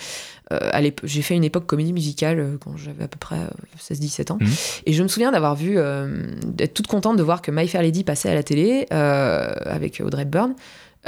j'ai 1.04 1.22
fait 1.22 1.34
une 1.34 1.44
époque 1.44 1.66
comédie 1.66 1.92
musicale 1.92 2.58
quand 2.60 2.76
j'avais 2.76 3.04
à 3.04 3.08
peu 3.08 3.18
près 3.18 3.38
16-17 3.80 4.32
ans 4.32 4.38
mhm. 4.40 4.48
et 4.86 4.92
je 4.92 5.02
me 5.02 5.08
souviens 5.08 5.30
d'avoir 5.30 5.54
vu 5.54 5.78
d'être 6.46 6.74
toute 6.74 6.88
contente 6.88 7.16
de 7.16 7.22
voir 7.22 7.40
que 7.40 7.50
My 7.50 7.68
Fair 7.68 7.82
Lady 7.82 8.02
passait 8.02 8.28
à 8.28 8.34
la 8.34 8.42
télé 8.42 8.86
avec 8.90 10.02
Audrey 10.04 10.22
Hepburn 10.22 10.54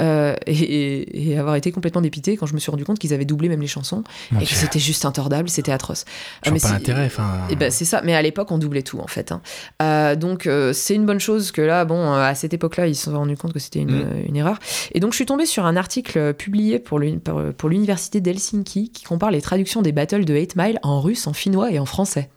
euh, 0.01 0.35
et, 0.47 1.37
avoir 1.37 1.55
été 1.55 1.71
complètement 1.71 2.01
dépité 2.01 2.37
quand 2.37 2.45
je 2.45 2.53
me 2.53 2.59
suis 2.59 2.71
rendu 2.71 2.83
compte 2.83 2.99
qu'ils 2.99 3.13
avaient 3.13 3.25
doublé 3.25 3.49
même 3.49 3.61
les 3.61 3.67
chansons 3.67 4.03
et 4.39 4.45
que 4.45 4.53
c'était 4.53 4.79
juste 4.79 5.05
intordable, 5.05 5.49
c'était 5.49 5.71
atroce. 5.71 6.05
Je 6.45 6.51
mais 6.51 6.59
pas 6.59 6.71
l'intérêt, 6.71 7.05
enfin. 7.05 7.41
Et 7.49 7.55
ben 7.55 7.71
c'est 7.71 7.85
ça. 7.85 8.01
Mais 8.03 8.15
à 8.15 8.21
l'époque, 8.21 8.51
on 8.51 8.57
doublait 8.57 8.81
tout 8.81 8.99
en 8.99 9.07
fait. 9.07 9.31
Hein. 9.31 9.41
Euh, 9.81 10.15
donc 10.15 10.47
euh, 10.47 10.73
c'est 10.73 10.95
une 10.95 11.05
bonne 11.05 11.19
chose 11.19 11.51
que 11.51 11.61
là, 11.61 11.85
bon, 11.85 12.13
à 12.13 12.35
cette 12.35 12.53
époque-là, 12.53 12.87
ils 12.87 12.95
se 12.95 13.05
sont 13.05 13.17
rendus 13.17 13.37
compte 13.37 13.53
que 13.53 13.59
c'était 13.59 13.79
une, 13.79 14.03
mm. 14.03 14.25
une, 14.27 14.35
erreur. 14.35 14.57
Et 14.93 14.99
donc 14.99 15.11
je 15.11 15.17
suis 15.17 15.25
tombée 15.25 15.45
sur 15.45 15.65
un 15.65 15.75
article 15.75 16.33
publié 16.33 16.79
pour 16.79 16.99
l'université 16.99 18.21
d'Helsinki 18.21 18.89
qui 18.89 19.03
compare 19.03 19.31
les 19.31 19.41
traductions 19.41 19.81
des 19.81 19.91
battles 19.91 20.25
de 20.25 20.33
8 20.33 20.55
Mile 20.55 20.79
en 20.83 21.01
russe, 21.01 21.27
en 21.27 21.33
finnois 21.33 21.71
et 21.71 21.79
en 21.79 21.85
français. 21.85 22.29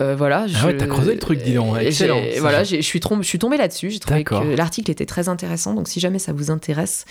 Euh, 0.00 0.16
voilà. 0.16 0.46
Ah 0.54 0.66
ouais, 0.66 0.76
t'as 0.76 0.86
creusé 0.86 1.12
le 1.12 1.18
truc, 1.18 1.42
dis 1.42 1.54
donc. 1.54 1.76
Excellent. 1.78 2.20
Voilà, 2.40 2.64
je 2.64 2.80
suis, 2.80 3.00
je 3.00 3.22
suis 3.22 3.38
tombée 3.38 3.56
là-dessus. 3.58 3.90
J'ai 3.90 3.98
trouvé 3.98 4.24
que 4.24 4.56
l'article 4.56 4.90
était 4.90 5.06
très 5.06 5.28
intéressant. 5.28 5.74
Donc, 5.74 5.88
si 5.88 6.00
jamais 6.00 6.18
ça 6.18 6.32
vous 6.32 6.50
intéresse, 6.50 7.04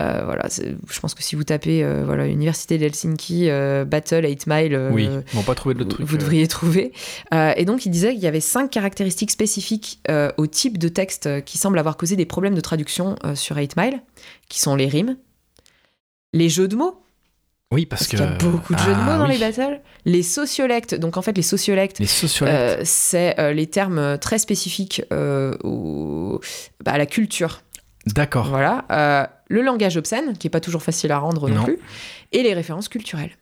euh, 0.00 0.22
voilà, 0.24 0.46
je 0.48 1.00
pense 1.00 1.14
que 1.14 1.22
si 1.22 1.34
vous 1.34 1.44
tapez 1.44 1.82
euh, 1.82 2.04
voilà, 2.04 2.26
Université 2.26 2.76
d'Helsinki, 2.76 3.48
Battle 3.86 4.26
8 4.26 4.46
Mile, 4.46 4.90
oui, 4.92 5.08
vont 5.32 5.42
pas 5.42 5.54
trouver 5.54 5.74
d'autres 5.74 5.96
trucs. 5.96 6.06
Vous 6.06 6.18
devriez 6.18 6.46
trouver. 6.46 6.92
et 7.32 7.64
donc, 7.64 7.86
il 7.86 7.90
disait 7.90 8.12
qu'il 8.12 8.22
y 8.22 8.28
avait 8.28 8.40
cinq 8.40 8.70
caractéristiques 8.70 9.30
spécifiques 9.30 10.00
au 10.36 10.46
type 10.46 10.78
de 10.78 10.88
texte 10.88 11.44
qui 11.44 11.58
semble 11.58 11.78
avoir 11.78 11.96
causé 11.96 12.16
des 12.16 12.26
problèmes 12.26 12.54
de 12.54 12.60
traduction 12.60 13.16
sur 13.34 13.56
8 13.56 13.76
Mile, 13.76 14.02
qui 14.48 14.60
sont 14.60 14.74
les 14.74 14.86
rimes, 14.86 15.16
les 16.32 16.48
jeux 16.48 16.68
de 16.68 16.76
mots 16.76 17.00
oui, 17.72 17.84
parce, 17.84 18.06
qu'il 18.06 18.20
y 18.20 18.22
a 18.22 18.26
beaucoup 18.26 18.74
de 18.74 18.78
jeux 18.78 18.94
de 18.94 19.00
mots 19.00 19.12
ah 19.12 19.18
dans 19.18 19.26
les 19.26 19.38
battles. 19.38 19.80
Les 20.04 20.22
sociolectes, 20.22 20.94
donc 20.94 21.16
en 21.16 21.22
fait 21.22 21.36
les 21.36 21.42
sociolectes, 21.42 22.00
euh, 22.42 22.80
c'est 22.84 23.38
euh, 23.40 23.52
les 23.52 23.66
termes 23.66 23.98
euh, 23.98 24.16
très 24.16 24.38
spécifiques 24.38 25.02
au, 25.10 26.40
bah, 26.84 26.92
à 26.92 26.98
la 26.98 27.06
culture. 27.06 27.62
D'accord. 28.06 28.46
Voilà. 28.46 29.32
le 29.48 29.62
langage 29.62 29.96
obscène, 29.96 30.38
qui 30.38 30.46
est 30.46 30.50
pas 30.50 30.60
toujours 30.60 30.82
facile 30.82 31.10
à 31.10 31.18
rendre 31.18 31.48
non 31.48 31.64
plus, 31.64 31.78
et 32.30 32.44
les 32.44 32.54
références 32.54 32.88
culturelles 32.88 33.32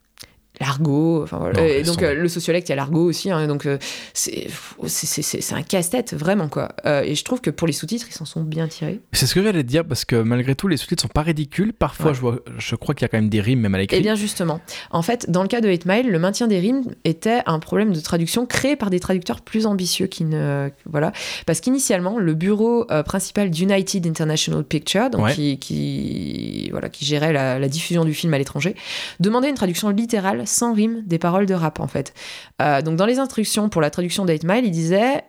l'argot. 0.61 1.23
Enfin, 1.23 1.39
voilà. 1.39 1.67
et 1.67 1.83
donc, 1.83 2.03
euh, 2.03 2.15
le 2.15 2.29
sociolecte, 2.29 2.69
il 2.69 2.73
y 2.73 2.75
a 2.75 2.77
l'argot 2.77 3.05
aussi. 3.05 3.31
Hein, 3.31 3.47
donc, 3.47 3.67
euh, 3.67 3.79
c'est 4.15 5.53
un 5.53 5.63
casse-tête, 5.63 6.15
vraiment, 6.15 6.49
quoi. 6.49 6.69
Euh, 6.87 7.03
et 7.03 7.15
je 7.15 7.25
trouve 7.25 7.41
que 7.41 7.51
pour 7.51 7.67
les 7.67 7.73
sous-titres, 7.73 8.07
ils 8.09 8.15
s'en 8.15 8.25
sont 8.25 8.43
bien 8.43 8.69
tirés. 8.69 9.01
C'est 9.13 9.27
ce 9.27 9.35
que 9.35 9.43
j'allais 9.43 9.63
te 9.63 9.69
dire, 9.69 9.85
parce 9.85 10.05
que 10.05 10.17
malgré 10.17 10.55
tout, 10.55 10.69
les 10.69 10.77
sous-titres 10.77 11.03
sont 11.03 11.09
pas 11.09 11.23
ridicules. 11.23 11.73
Parfois, 11.73 12.13
je, 12.13 12.21
vois, 12.21 12.39
je 12.59 12.77
crois 12.77 12.95
qu'il 12.95 13.03
y 13.03 13.07
a 13.07 13.09
quand 13.09 13.19
même 13.19 13.29
des 13.29 13.41
rimes, 13.41 13.61
même 13.61 13.75
à 13.75 13.79
l'écrit. 13.79 13.97
Et 13.97 14.01
eh 14.01 14.03
bien, 14.03 14.15
justement. 14.15 14.61
En 14.91 15.03
fait, 15.03 15.31
dans 15.31 15.43
le 15.43 15.49
cas 15.49 15.61
de 15.61 15.69
8 15.69 15.87
Mile, 15.87 16.11
le 16.11 16.19
maintien 16.19 16.47
des 16.47 16.61
rimes 16.61 16.85
était 17.05 17.41
un 17.47 17.59
problème 17.59 17.93
de 17.93 18.01
traduction 18.01 18.47
créé 18.47 18.77
par 18.77 18.91
des 18.91 19.01
traducteurs 19.01 19.41
plus 19.41 19.67
ambitieux 19.67 20.07
qui 20.07 20.25
ne. 20.25 20.71
Voilà. 20.87 21.13
Parce 21.47 21.61
qu'initialement, 21.61 22.19
le 22.19 22.35
bureau 22.35 22.87
principal 23.05 23.51
d'United 23.51 24.07
International 24.07 24.63
Pictures, 24.65 25.11
donc 25.11 25.31
qui, 25.33 25.59
qui, 25.59 26.69
voilà, 26.71 26.89
qui 26.89 27.05
gérait 27.05 27.33
la, 27.33 27.59
la 27.59 27.69
diffusion 27.69 28.05
du 28.05 28.15
film 28.15 28.33
à 28.35 28.39
l'étranger, 28.39 28.77
demandait 29.21 29.49
une 29.49 29.57
traduction 29.57 29.91
littérale 29.91 30.44
sans 30.47 30.73
rime, 30.73 31.03
des 31.07 31.19
paroles 31.19 31.47
de 31.47 31.55
rap 31.55 31.81
en 31.81 31.87
fait. 31.87 32.15
donc 32.59 32.97
dans 32.97 33.07
les 33.07 33.19
instructions 33.19 33.69
pour 33.69 33.81
la 33.81 33.91
traduction 33.91 34.25
d'Eight 34.25 34.45
Mile, 34.45 34.65
il 34.65 34.71
disait 34.71 35.25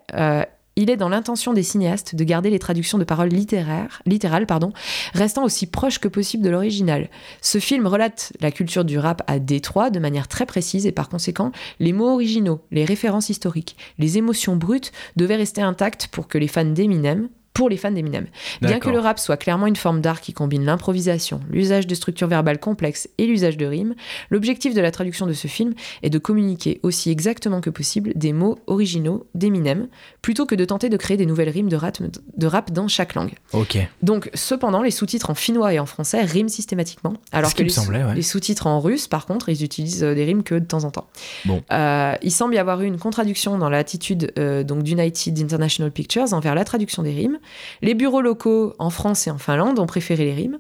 il 0.76 0.90
est 0.90 0.98
dans 0.98 1.10
l'intention 1.10 1.54
des 1.54 1.64
cinéastes 1.64 2.16
de 2.16 2.24
garder 2.24 2.50
les 2.50 2.60
traductions 2.60 2.98
de 2.98 3.04
paroles 3.04 3.30
littéraires, 3.30 4.02
littérales 4.06 4.46
pardon, 4.46 4.74
restant 5.14 5.44
aussi 5.44 5.68
proches 5.68 6.00
que 6.00 6.08
possible 6.08 6.44
de 6.44 6.50
l'original. 6.50 7.10
Ce 7.42 7.60
film 7.60 7.88
relate 7.88 8.34
la 8.42 8.52
culture 8.52 8.84
du 8.84 9.00
rap 9.00 9.24
à 9.28 9.40
Détroit 9.40 9.90
de 9.90 10.00
manière 10.00 10.28
très 10.28 10.46
précise 10.46 10.86
et 10.86 10.92
par 10.92 11.10
conséquent, 11.10 11.52
les 11.80 11.94
mots 11.94 12.14
originaux, 12.14 12.62
les 12.72 12.86
références 12.86 13.30
historiques, 13.30 13.78
les 14.00 14.18
émotions 14.18 14.56
brutes 14.56 14.92
devaient 15.16 15.38
rester 15.38 15.62
intactes 15.62 16.08
pour 16.08 16.28
que 16.28 16.38
les 16.38 16.48
fans 16.48 16.66
d'Eminem, 16.66 17.30
pour 17.56 17.69
les 17.69 17.77
fans 17.77 17.91
d'Eminem. 17.91 18.27
Bien 18.61 18.80
que 18.80 18.90
le 18.90 18.99
rap 18.99 19.18
soit 19.18 19.38
clairement 19.38 19.65
une 19.65 19.77
forme 19.77 20.02
d'art 20.02 20.19
qui 20.19 20.34
combine 20.34 20.65
l'improvisation, 20.65 21.40
l'usage 21.49 21.88
de 21.88 21.95
structures 21.95 22.27
verbales 22.27 22.60
complexes 22.60 23.07
et 23.18 23.26
l'usage 23.26 23.56
de 23.56 23.65
rimes, 23.65 23.95
l'objectif 24.30 24.73
de 24.73 24.82
la 24.82 24.91
traduction 24.91 25.26
de 25.26 25.32
ce 25.32 25.48
film 25.48 25.73
est 26.03 26.10
de 26.10 26.19
communiquer 26.19 26.82
aussi 26.84 27.10
exactement 27.10 27.61
que 27.61 27.69
possible 27.69 28.11
des 28.14 28.34
mots 28.34 28.60
originaux 28.68 29.26
d'Eminem, 29.36 29.88
plutôt 30.22 30.45
que 30.45 30.53
de 30.53 30.65
tenter 30.65 30.90
de 30.90 30.98
créer 30.98 31.15
des 31.15 31.26
nouvelles 31.26 31.49
rimes 31.49 31.69
de 31.69 31.77
rap, 31.77 31.98
de 32.02 32.48
rap 32.48 32.72
dans 32.72 32.90
chaque 32.90 33.15
langue. 33.15 33.34
Ok. 33.53 33.77
Donc, 34.02 34.30
cependant, 34.34 34.84
les 34.84 34.91
sous-titres 34.91 35.30
en 35.30 35.36
finnois 35.36 35.73
et 35.73 35.80
en 35.80 35.86
français 35.86 36.22
riment 36.23 36.49
systématiquement, 36.49 37.14
alors 37.32 37.53
que 37.53 37.64
les, 37.64 38.22
sous-titres 38.22 38.68
en 38.68 38.82
russe, 38.82 39.07
par 39.07 39.26
contre, 39.26 39.48
ils 39.48 39.64
utilisent 39.64 40.03
euh, 40.03 40.14
des 40.14 40.26
rimes 40.26 40.44
que 40.44 40.56
de 40.56 40.65
temps 40.65 40.84
en 40.84 40.91
temps. 40.91 41.07
Bon. 41.45 41.64
Euh, 41.72 42.15
il 42.22 42.32
semble 42.32 42.56
y 42.56 42.57
avoir 42.57 42.82
eu 42.82 42.86
une 42.86 42.98
contradiction 42.98 43.57
dans 43.57 43.69
l'attitude 43.69 44.34
euh, 44.38 44.64
donc 44.64 44.84
d'United 44.84 45.40
International 45.40 45.90
Pictures 45.90 46.34
envers 46.34 46.53
la 46.53 46.65
traduction 46.65 47.02
des 47.02 47.11
rimes. 47.11 47.40
Les 47.82 47.94
bureaux 47.94 48.22
locaux 48.22 48.74
en 48.80 48.90
France 48.90 49.28
et 49.28 49.32
en 49.32 49.38
Finlande 49.38 49.80
ont 49.80 49.86
préféré 49.86 50.26
les 50.26 50.34
rimes, 50.34 50.60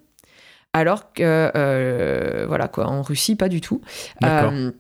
alors 0.73 1.13
que, 1.13 1.51
euh, 1.55 2.45
voilà 2.47 2.67
quoi, 2.67 2.87
en 2.87 3.01
Russie, 3.01 3.35
pas 3.35 3.49
du 3.49 3.61
tout. 3.61 3.81
Euh, 4.23 4.71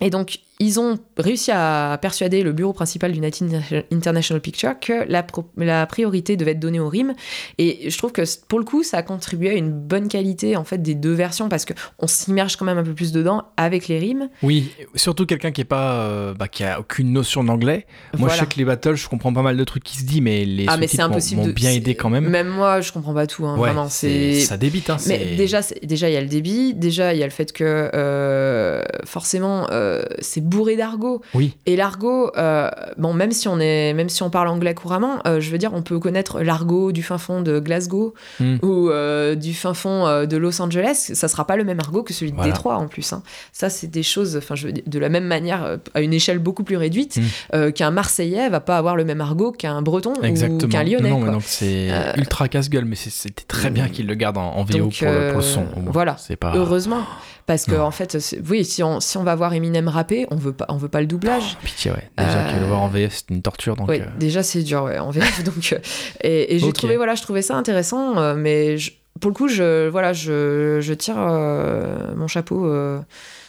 et 0.00 0.10
donc, 0.10 0.40
ils 0.60 0.78
ont 0.78 0.98
réussi 1.16 1.50
à 1.52 1.98
persuader 2.00 2.42
le 2.42 2.52
bureau 2.52 2.74
principal 2.74 3.12
du 3.12 3.18
United 3.18 3.84
International 3.90 4.40
Picture 4.42 4.78
que 4.78 5.04
la, 5.08 5.26
la, 5.56 5.86
priorité 5.86 6.36
devait 6.36 6.52
être 6.52 6.60
donnée 6.60 6.78
aux 6.78 6.88
rimes. 6.88 7.14
Et 7.56 7.90
je 7.90 7.96
trouve 7.96 8.12
que 8.12 8.22
pour 8.46 8.58
le 8.58 8.66
coup, 8.66 8.82
ça 8.82 8.98
a 8.98 9.02
contribué 9.02 9.50
à 9.50 9.54
une 9.54 9.72
bonne 9.72 10.08
qualité 10.08 10.56
en 10.56 10.64
fait 10.64 10.82
des 10.82 10.94
deux 10.94 11.14
versions 11.14 11.48
parce 11.48 11.64
que 11.64 11.72
on 11.98 12.06
s'immerge 12.06 12.56
quand 12.56 12.66
même 12.66 12.76
un 12.76 12.84
peu 12.84 12.92
plus 12.92 13.10
dedans 13.10 13.44
avec 13.56 13.88
les 13.88 13.98
rimes. 13.98 14.28
Oui, 14.42 14.70
surtout 14.94 15.24
quelqu'un 15.24 15.50
qui 15.50 15.62
est 15.62 15.64
pas, 15.64 16.02
euh, 16.02 16.34
bah, 16.34 16.46
qui 16.46 16.62
a 16.62 16.78
aucune 16.78 17.10
notion 17.10 17.42
d'anglais. 17.42 17.86
Moi, 18.18 18.28
je 18.28 18.40
sais 18.40 18.46
que 18.46 18.58
les 18.58 18.66
battles, 18.66 18.96
je 18.96 19.08
comprends 19.08 19.32
pas 19.32 19.42
mal 19.42 19.56
de 19.56 19.64
trucs 19.64 19.82
qui 19.82 19.96
se 19.96 20.04
disent, 20.04 20.20
mais 20.20 20.44
les 20.44 20.66
ah, 20.68 20.76
m'ont 20.76 21.46
bien 21.48 21.70
aidé 21.70 21.94
quand 21.94 22.10
même. 22.10 22.28
Même 22.28 22.48
moi, 22.48 22.82
je 22.82 22.92
comprends 22.92 23.14
pas 23.14 23.26
tout. 23.26 23.46
Hein, 23.46 23.56
vraiment, 23.56 23.88
c'est 23.88 24.40
ça 24.40 24.58
débite. 24.58 24.90
Hein, 24.90 24.98
mais 25.06 25.36
déjà, 25.36 25.60
déjà 25.82 26.10
il 26.10 26.12
y 26.12 26.16
a 26.16 26.20
le 26.20 26.28
débit. 26.28 26.74
Déjà, 26.74 27.14
il 27.14 27.20
y 27.20 27.22
a 27.22 27.26
le 27.26 27.32
fait 27.32 27.52
que 27.52 27.90
euh, 27.94 28.82
forcément, 29.04 29.66
euh, 29.70 30.02
c'est 30.18 30.49
bourré 30.50 30.76
d'argot. 30.76 31.22
Oui. 31.32 31.56
Et 31.64 31.76
l'argot, 31.76 32.30
euh, 32.36 32.68
bon, 32.98 33.14
même 33.14 33.32
si 33.32 33.48
on 33.48 33.58
est, 33.60 33.94
même 33.94 34.08
si 34.08 34.22
on 34.22 34.30
parle 34.30 34.48
anglais 34.48 34.74
couramment, 34.74 35.20
euh, 35.26 35.40
je 35.40 35.50
veux 35.50 35.58
dire, 35.58 35.72
on 35.72 35.82
peut 35.82 35.98
connaître 35.98 36.42
l'argot 36.42 36.92
du 36.92 37.02
fin 37.02 37.16
fond 37.16 37.40
de 37.40 37.60
Glasgow 37.60 38.14
hmm. 38.40 38.56
ou 38.62 38.90
euh, 38.90 39.34
du 39.34 39.54
fin 39.54 39.72
fond 39.72 40.26
de 40.26 40.36
Los 40.36 40.60
Angeles. 40.60 41.12
Ça 41.14 41.28
sera 41.28 41.46
pas 41.46 41.56
le 41.56 41.64
même 41.64 41.80
argot 41.80 42.02
que 42.02 42.12
celui 42.12 42.32
de 42.32 42.42
Détroit 42.42 42.76
en 42.76 42.88
plus. 42.88 43.12
Hein. 43.12 43.22
Ça, 43.52 43.70
c'est 43.70 43.86
des 43.86 44.02
choses, 44.02 44.36
enfin, 44.36 44.56
je 44.56 44.66
veux 44.66 44.72
dire, 44.72 44.84
de 44.86 44.98
la 44.98 45.08
même 45.08 45.24
manière, 45.24 45.78
à 45.94 46.00
une 46.00 46.12
échelle 46.12 46.38
beaucoup 46.38 46.64
plus 46.64 46.76
réduite, 46.76 47.18
hmm. 47.52 47.72
qu'un 47.72 47.90
Marseillais 47.90 48.48
va 48.48 48.60
pas 48.60 48.76
avoir 48.76 48.96
le 48.96 49.04
même 49.04 49.20
argot 49.20 49.52
qu'un 49.52 49.80
Breton 49.82 50.12
ou 50.14 50.66
qu'un 50.68 50.82
Lyonnais. 50.82 51.10
Non, 51.10 51.32
donc 51.32 51.42
c'est 51.46 51.88
ultra 52.16 52.48
casse-gueule, 52.48 52.84
mais 52.84 52.96
c'était 52.96 53.44
très 53.46 53.70
bien 53.70 53.88
qu'il 53.88 54.06
le 54.06 54.14
garde 54.14 54.36
en, 54.36 54.64
VO 54.64 54.88
pour, 54.88 55.08
le, 55.08 55.40
son. 55.40 55.64
Voilà. 55.86 56.16
Pas... 56.38 56.52
Heureusement. 56.54 57.04
Parce 57.50 57.64
que, 57.64 57.74
en 57.74 57.90
fait, 57.90 58.16
oui, 58.48 58.64
si 58.64 58.84
on, 58.84 59.00
si 59.00 59.16
on 59.16 59.24
va 59.24 59.34
voir 59.34 59.52
Eminem 59.52 59.88
rapper, 59.88 60.24
on 60.30 60.36
veut 60.36 60.52
pas, 60.52 60.66
on 60.68 60.76
veut 60.76 60.88
pas 60.88 61.00
le 61.00 61.08
doublage. 61.08 61.56
Oh, 61.56 61.64
pitié, 61.64 61.90
ouais. 61.90 62.08
Déjà 62.16 62.46
euh... 62.46 62.60
le 62.60 62.66
voir 62.66 62.80
en 62.80 62.86
VF, 62.86 63.12
c'est 63.12 63.34
une 63.34 63.42
torture. 63.42 63.74
Donc, 63.74 63.88
ouais, 63.88 64.02
euh. 64.02 64.18
déjà, 64.20 64.44
c'est 64.44 64.62
dur, 64.62 64.84
ouais, 64.84 65.00
en 65.00 65.10
VF. 65.10 65.42
donc, 65.42 65.72
euh, 65.72 65.80
et, 66.20 66.54
et 66.54 66.58
j'ai 66.60 66.72
trouvé, 66.72 66.96
voilà, 66.96 67.16
je 67.16 67.22
trouvais 67.22 67.42
ça 67.42 67.56
intéressant, 67.56 68.16
euh, 68.18 68.36
mais 68.36 68.76
pour 69.18 69.32
le 69.32 69.34
coup, 69.34 69.48
je, 69.48 69.88
voilà, 69.88 70.12
je, 70.12 70.78
je 70.80 70.94
tire 70.94 71.16
mon 71.16 72.28
chapeau 72.28 72.72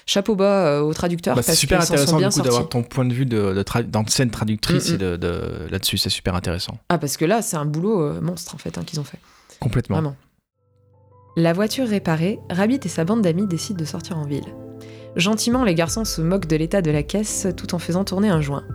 chapeau 0.07 0.36
bas 0.36 0.82
au 0.82 0.95
traducteur. 0.95 1.36
Bah, 1.36 1.44
c'est 1.44 1.53
super 1.53 1.80
intéressant 1.80 2.18
du 2.18 2.28
coup 2.28 2.41
d'avoir 2.41 2.69
ton 2.69 2.82
point 2.82 3.06
de 3.06 3.14
vue 3.14 3.28
de, 3.28 3.53
de 3.53 3.82
d'ancienne 3.84 4.32
traductrice 4.32 4.90
et 4.90 4.98
de, 4.98 5.15
de 5.15 5.68
là-dessus, 5.69 5.99
c'est 5.99 6.10
super 6.10 6.34
intéressant. 6.34 6.80
Ah 6.90 6.98
parce 6.98 7.18
que 7.18 7.26
là, 7.26 7.44
c'est 7.44 7.56
un 7.56 7.65
boulot 7.65 8.19
monstre 8.19 8.56
en 8.56 8.57
fait 8.57 8.80
hein, 8.80 8.84
qu'ils 8.84 8.99
ont 8.99 9.03
fait. 9.03 9.19
Complètement. 9.60 9.98
Vraiment. 9.98 10.15
La 11.37 11.53
voiture 11.53 11.87
réparée, 11.87 12.41
Rabbit 12.49 12.81
et 12.83 12.89
sa 12.89 13.05
bande 13.05 13.21
d'amis 13.21 13.47
décident 13.47 13.79
de 13.79 13.85
sortir 13.85 14.17
en 14.17 14.25
ville. 14.25 14.53
Gentiment, 15.15 15.63
les 15.63 15.75
garçons 15.75 16.03
se 16.03 16.21
moquent 16.21 16.47
de 16.47 16.57
l'état 16.57 16.81
de 16.81 16.91
la 16.91 17.03
caisse 17.03 17.47
tout 17.55 17.73
en 17.73 17.79
faisant 17.79 18.03
tourner 18.03 18.27
un 18.27 18.41
joint. 18.41 18.65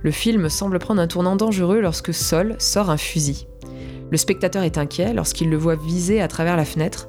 Le 0.00 0.10
film 0.10 0.48
semble 0.48 0.78
prendre 0.78 1.02
un 1.02 1.06
tournant 1.06 1.36
dangereux 1.36 1.80
lorsque 1.80 2.14
Sol 2.14 2.56
sort 2.58 2.88
un 2.88 2.96
fusil. 2.96 3.46
Le 4.10 4.16
spectateur 4.16 4.62
est 4.62 4.78
inquiet 4.78 5.12
lorsqu'il 5.12 5.50
le 5.50 5.58
voit 5.58 5.76
viser 5.76 6.22
à 6.22 6.28
travers 6.28 6.56
la 6.56 6.64
fenêtre, 6.64 7.08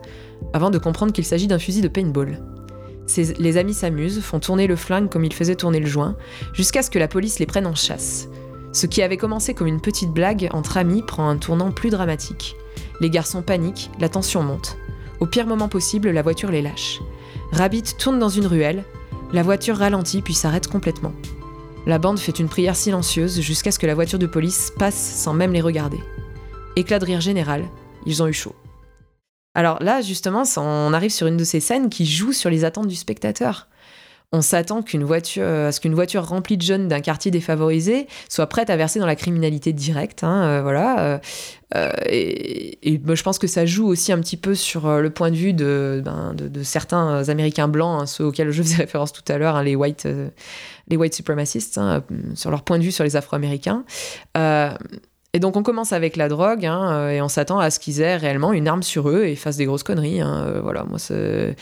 avant 0.51 0.69
de 0.69 0.77
comprendre 0.77 1.13
qu'il 1.13 1.25
s'agit 1.25 1.47
d'un 1.47 1.57
fusil 1.57 1.79
de 1.79 1.87
paintball. 1.87 2.41
les 3.39 3.57
amis 3.57 3.73
s'amusent, 3.73 4.19
font 4.19 4.41
tourner 4.41 4.67
le 4.67 4.75
flingue 4.75 5.07
comme 5.07 5.23
ils 5.23 5.33
faisaient 5.33 5.55
tourner 5.55 5.79
le 5.79 5.87
joint, 5.87 6.17
jusqu'à 6.51 6.83
ce 6.83 6.89
que 6.89 6.99
la 6.99 7.07
police 7.07 7.39
les 7.39 7.45
prenne 7.45 7.65
en 7.65 7.75
chasse. 7.75 8.27
Ce 8.73 8.87
qui 8.87 9.01
avait 9.01 9.17
commencé 9.17 9.53
comme 9.53 9.67
une 9.67 9.81
petite 9.81 10.11
blague 10.11 10.49
entre 10.51 10.75
amis 10.75 11.01
prend 11.01 11.29
un 11.29 11.37
tournant 11.37 11.71
plus 11.71 11.91
dramatique. 11.91 12.57
Les 12.99 13.09
garçons 13.09 13.41
paniquent, 13.41 13.89
la 13.99 14.09
tension 14.09 14.43
monte. 14.43 14.77
Au 15.21 15.27
pire 15.27 15.45
moment 15.45 15.69
possible, 15.69 16.09
la 16.09 16.23
voiture 16.23 16.49
les 16.49 16.63
lâche. 16.63 16.99
Rabbit 17.51 17.83
tourne 17.99 18.17
dans 18.17 18.27
une 18.27 18.47
ruelle, 18.47 18.83
la 19.31 19.43
voiture 19.43 19.77
ralentit 19.77 20.23
puis 20.23 20.33
s'arrête 20.33 20.67
complètement. 20.67 21.13
La 21.85 21.99
bande 21.99 22.17
fait 22.17 22.39
une 22.39 22.49
prière 22.49 22.75
silencieuse 22.75 23.39
jusqu'à 23.39 23.71
ce 23.71 23.77
que 23.77 23.85
la 23.85 23.93
voiture 23.93 24.17
de 24.17 24.25
police 24.25 24.73
passe 24.79 24.95
sans 24.95 25.35
même 25.35 25.53
les 25.53 25.61
regarder. 25.61 25.99
Éclat 26.75 26.97
de 26.97 27.05
rire 27.05 27.21
général, 27.21 27.65
ils 28.07 28.23
ont 28.23 28.27
eu 28.27 28.33
chaud. 28.33 28.55
Alors 29.53 29.81
là, 29.83 30.01
justement, 30.01 30.41
on 30.57 30.91
arrive 30.91 31.11
sur 31.11 31.27
une 31.27 31.37
de 31.37 31.43
ces 31.43 31.59
scènes 31.59 31.91
qui 31.91 32.07
joue 32.07 32.33
sur 32.33 32.49
les 32.49 32.65
attentes 32.65 32.87
du 32.87 32.95
spectateur 32.95 33.67
on 34.33 34.41
s'attend 34.41 34.81
qu'une 34.81 35.03
voiture, 35.03 35.43
euh, 35.45 35.67
à 35.67 35.71
ce 35.71 35.81
qu'une 35.81 35.93
voiture 35.93 36.25
remplie 36.25 36.55
de 36.55 36.61
jeunes 36.61 36.87
d'un 36.87 37.01
quartier 37.01 37.31
défavorisé 37.31 38.07
soit 38.29 38.47
prête 38.47 38.69
à 38.69 38.77
verser 38.77 38.99
dans 38.99 39.05
la 39.05 39.17
criminalité 39.17 39.73
directe. 39.73 40.23
Hein, 40.23 40.43
euh, 40.43 40.61
voilà. 40.61 41.19
Euh, 41.75 41.91
et, 42.05 42.79
je 42.81 43.23
pense 43.23 43.39
que 43.39 43.47
ça 43.47 43.65
joue 43.65 43.87
aussi 43.87 44.11
un 44.13 44.19
petit 44.19 44.37
peu 44.37 44.55
sur 44.55 44.89
le 44.99 45.09
point 45.09 45.31
de 45.31 45.35
vue 45.35 45.53
de, 45.53 46.01
ben, 46.03 46.33
certains 46.63 47.27
Américains 47.29 47.67
blancs, 47.67 48.01
hein, 48.01 48.05
ceux 48.05 48.25
auxquels 48.25 48.51
je 48.51 48.61
faisais 48.61 48.75
référence 48.83 49.11
tout 49.11 49.23
à 49.27 49.37
l'heure, 49.37 49.55
hein, 49.55 49.63
les 49.63 49.75
white, 49.75 50.07
les 50.87 50.97
white 50.97 51.13
supremacists, 51.13 51.79
sur 52.35 52.51
leur 52.51 52.63
point 52.63 52.77
de 52.77 52.83
vue 52.83 52.91
sur 52.91 53.03
les 53.03 53.15
Afro-Américains. 53.15 53.83
et 54.35 55.39
donc 55.39 55.55
on 55.57 55.63
commence 55.63 55.93
avec 55.93 56.15
la 56.15 56.29
drogue 56.29 56.63
et 56.63 57.21
on 57.21 57.29
s'attend 57.29 57.59
à 57.59 57.69
ce 57.69 57.79
qu'ils 57.79 58.01
aient 58.01 58.17
réellement 58.17 58.53
une 58.53 58.67
arme 58.67 58.83
sur 58.83 59.09
eux 59.09 59.23
et 59.25 59.35
fassent 59.35 59.57
des 59.57 59.65
grosses 59.65 59.83
conneries. 59.83 60.21
voilà, 60.61 60.83
moi 60.83 60.99
c'est 60.99 61.55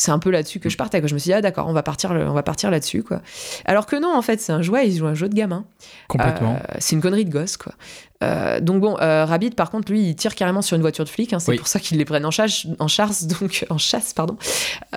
c'est 0.00 0.12
un 0.12 0.18
peu 0.18 0.30
là-dessus 0.30 0.60
que 0.60 0.70
je 0.70 0.78
partais. 0.78 1.06
Je 1.06 1.12
me 1.12 1.18
suis 1.18 1.28
dit, 1.28 1.34
ah 1.34 1.42
d'accord, 1.42 1.66
on 1.68 1.74
va 1.74 1.82
partir, 1.82 2.10
on 2.10 2.32
va 2.32 2.42
partir 2.42 2.70
là-dessus. 2.70 3.02
quoi. 3.02 3.20
Alors 3.66 3.84
que 3.84 3.96
non, 3.96 4.16
en 4.16 4.22
fait, 4.22 4.40
c'est 4.40 4.52
un 4.52 4.62
jouet, 4.62 4.88
ils 4.88 4.96
jouent 4.96 5.06
un 5.06 5.14
jeu 5.14 5.28
de 5.28 5.34
gamin. 5.34 5.66
Complètement. 6.08 6.54
Euh, 6.54 6.76
c'est 6.78 6.96
une 6.96 7.02
connerie 7.02 7.26
de 7.26 7.30
gosse, 7.30 7.58
quoi. 7.58 7.74
Euh, 8.22 8.60
donc 8.60 8.80
bon, 8.80 8.96
euh, 9.00 9.26
Rabbit, 9.26 9.50
par 9.50 9.70
contre, 9.70 9.92
lui, 9.92 10.08
il 10.08 10.16
tire 10.16 10.34
carrément 10.34 10.62
sur 10.62 10.74
une 10.74 10.80
voiture 10.80 11.04
de 11.04 11.10
flic. 11.10 11.34
Hein, 11.34 11.38
c'est 11.38 11.54
pour 11.54 11.68
ça 11.68 11.80
qu'ils 11.80 11.98
les 11.98 12.06
prennent 12.06 12.24
en 12.24 12.30
chasse, 12.30 12.66
en 12.78 12.88
chasse, 12.88 13.26
donc 13.26 13.66
en 13.70 13.76
chasse, 13.76 14.14
pardon. 14.14 14.38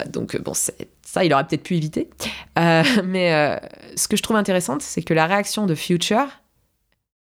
donc 0.08 0.42
bon, 0.42 0.54
ça, 0.54 1.26
il 1.26 1.34
aurait 1.34 1.46
peut-être 1.46 1.64
pu 1.64 1.76
éviter. 1.76 2.10
mais 2.56 3.60
ce 3.98 4.08
que 4.08 4.16
je 4.16 4.24
trouve 4.24 4.38
intéressant, 4.38 4.78
c'est 4.80 5.02
que 5.02 5.14
la 5.14 5.26
réaction 5.26 5.66
de 5.66 5.76
Future, 5.76 6.28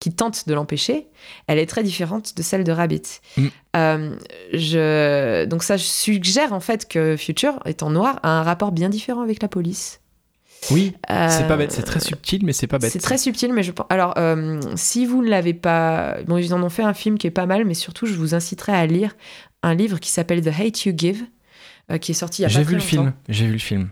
qui 0.01 0.13
tente 0.13 0.47
de 0.47 0.55
l'empêcher, 0.55 1.09
elle 1.47 1.59
est 1.59 1.67
très 1.67 1.83
différente 1.83 2.37
de 2.37 2.43
celle 2.43 2.65
de 2.65 2.73
Rabbit. 2.73 3.21
Mm. 3.37 3.47
Euh, 3.77 4.17
je... 4.53 5.45
Donc 5.47 5.63
ça 5.63 5.77
suggère 5.79 6.53
en 6.53 6.61
fait 6.61 6.87
que 6.89 7.17
Future, 7.17 7.59
étant 7.65 7.91
noir, 7.91 8.21
a 8.23 8.31
un 8.31 8.43
rapport 8.43 8.73
bien 8.73 8.89
différent 8.89 9.23
avec 9.23 9.43
la 9.43 9.49
police. 9.49 10.01
Oui, 10.73 10.95
c'est 11.09 11.47
pas 11.47 11.57
bête, 11.57 11.71
c'est 11.71 11.83
très 11.83 12.01
subtil, 12.01 12.45
mais 12.45 12.53
c'est 12.53 12.67
pas 12.67 12.79
bête. 12.79 12.91
C'est 12.91 12.99
très 12.99 13.17
subtil, 13.17 13.53
mais 13.53 13.63
je 13.63 13.71
pense. 13.71 13.87
Alors, 13.91 14.15
euh, 14.19 14.61
si 14.75 15.07
vous 15.07 15.23
ne 15.23 15.29
l'avez 15.29 15.55
pas. 15.55 16.17
Bon, 16.27 16.37
ils 16.37 16.53
en 16.53 16.61
ont 16.63 16.69
fait 16.69 16.83
un 16.83 16.95
film 16.95 17.17
qui 17.17 17.29
est 17.29 17.33
pas 17.33 17.47
mal, 17.47 17.65
mais 17.65 17.75
surtout, 17.75 18.07
je 18.07 18.15
vous 18.15 18.35
inciterai 18.35 18.73
à 18.73 18.85
lire 18.87 19.17
un 19.63 19.75
livre 19.75 20.01
qui 20.01 20.11
s'appelle 20.11 20.43
The 20.43 20.49
Hate 20.59 20.85
You 20.85 20.95
Give, 20.97 21.23
euh, 21.91 21.99
qui 21.99 22.11
est 22.11 22.15
sorti 22.15 22.43
il 22.43 22.45
y 22.45 22.47
a 22.47 22.49
pas 22.49 22.55
J'ai 22.55 22.65
vu 22.65 22.75
le 22.75 22.81
film, 22.81 23.13
j'ai 23.29 23.47
vu 23.47 23.53
le 23.53 23.59
film. 23.59 23.89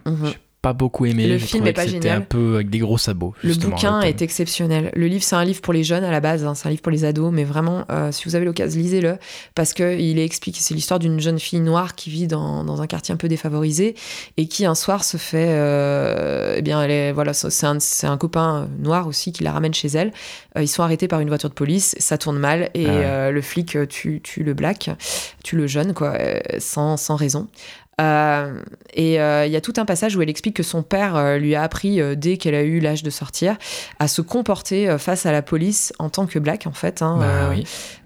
Mhm 0.73 0.77
beaucoup 0.77 1.07
aimé. 1.07 1.27
Le 1.27 1.39
film 1.39 1.67
est 1.67 1.73
pas 1.73 1.87
génial. 1.87 2.19
un 2.19 2.21
peu 2.21 2.57
avec 2.57 2.71
des 2.71 2.79
gros 2.79 2.99
sabots. 2.99 3.35
Le 3.43 3.55
bouquin 3.55 4.01
est 4.01 4.23
exceptionnel. 4.23 4.91
Le 4.95 5.07
livre, 5.07 5.23
c'est 5.23 5.37
un 5.37 5.45
livre 5.45 5.61
pour 5.61 5.73
les 5.73 5.85
jeunes 5.85 6.05
à 6.05 6.11
la 6.11 6.21
base, 6.21 6.45
hein. 6.45 6.55
c'est 6.55 6.67
un 6.67 6.71
livre 6.71 6.83
pour 6.83 6.93
les 6.93 7.05
ados, 7.05 7.33
mais 7.33 7.45
vraiment, 7.45 7.85
euh, 7.91 8.13
si 8.13 8.25
vous 8.25 8.35
avez 8.35 8.45
l'occasion, 8.45 8.81
lisez-le 8.81 9.19
parce 9.55 9.73
que 9.73 9.99
il 9.99 10.19
explique. 10.19 10.57
C'est 10.59 10.75
l'histoire 10.75 10.99
d'une 10.99 11.21
jeune 11.21 11.39
fille 11.39 11.61
noire 11.61 11.95
qui 11.95 12.11
vit 12.11 12.27
dans, 12.27 12.65
dans, 12.65 12.83
un 12.83 12.87
quartier 12.87 13.13
un 13.15 13.17
peu 13.17 13.29
défavorisé 13.29 13.95
et 14.37 14.47
qui 14.47 14.67
un 14.67 14.75
soir 14.75 15.05
se 15.05 15.17
fait, 15.17 15.49
euh, 15.49 16.55
eh 16.57 16.63
bien, 16.63 16.83
elle 16.83 16.91
est, 16.91 17.13
voilà, 17.13 17.33
c'est 17.33 17.67
un, 17.67 17.79
un, 18.03 18.17
copain 18.17 18.69
noir 18.79 19.07
aussi 19.07 19.33
qui 19.33 19.45
la 19.45 19.53
ramène 19.53 19.75
chez 19.75 19.89
elle. 19.89 20.13
Euh, 20.57 20.63
ils 20.63 20.69
sont 20.69 20.83
arrêtés 20.83 21.09
par 21.09 21.21
une 21.21 21.29
voiture 21.29 21.49
de 21.49 21.55
police, 21.55 21.95
ça 21.99 22.19
tourne 22.19 22.39
mal 22.39 22.71
et 22.75 22.87
ah 22.87 23.31
le 23.31 23.43
flic 23.43 23.77
tue, 23.89 24.21
tue, 24.23 24.43
le 24.43 24.55
black, 24.55 24.91
tue 25.45 25.57
le 25.57 25.67
jeune, 25.67 25.95
quoi, 25.95 26.17
sans, 26.59 26.97
sans 26.97 27.17
raison. 27.17 27.49
Et 28.95 29.15
il 29.15 29.51
y 29.51 29.57
a 29.57 29.61
tout 29.61 29.75
un 29.77 29.85
passage 29.85 30.17
où 30.17 30.23
elle 30.23 30.31
explique 30.31 30.57
que 30.57 30.63
son 30.63 30.83
père 30.83 31.39
lui 31.39 31.55
a 31.55 31.63
appris, 31.63 32.01
dès 32.17 32.37
qu'elle 32.37 32.55
a 32.55 32.63
eu 32.63 32.81
l'âge 32.81 33.03
de 33.03 33.11
sortir, 33.11 33.57
à 33.99 34.09
se 34.09 34.23
comporter 34.23 34.97
face 34.99 35.27
à 35.27 35.33
la 35.33 35.43
police 35.43 35.93
en 35.99 36.09
tant 36.09 36.27
que 36.27 36.39
black, 36.39 36.67
en 36.67 36.73
fait. 36.73 37.03
Hein, 37.03 37.17
bah 37.19 37.49
oui. 37.51 37.65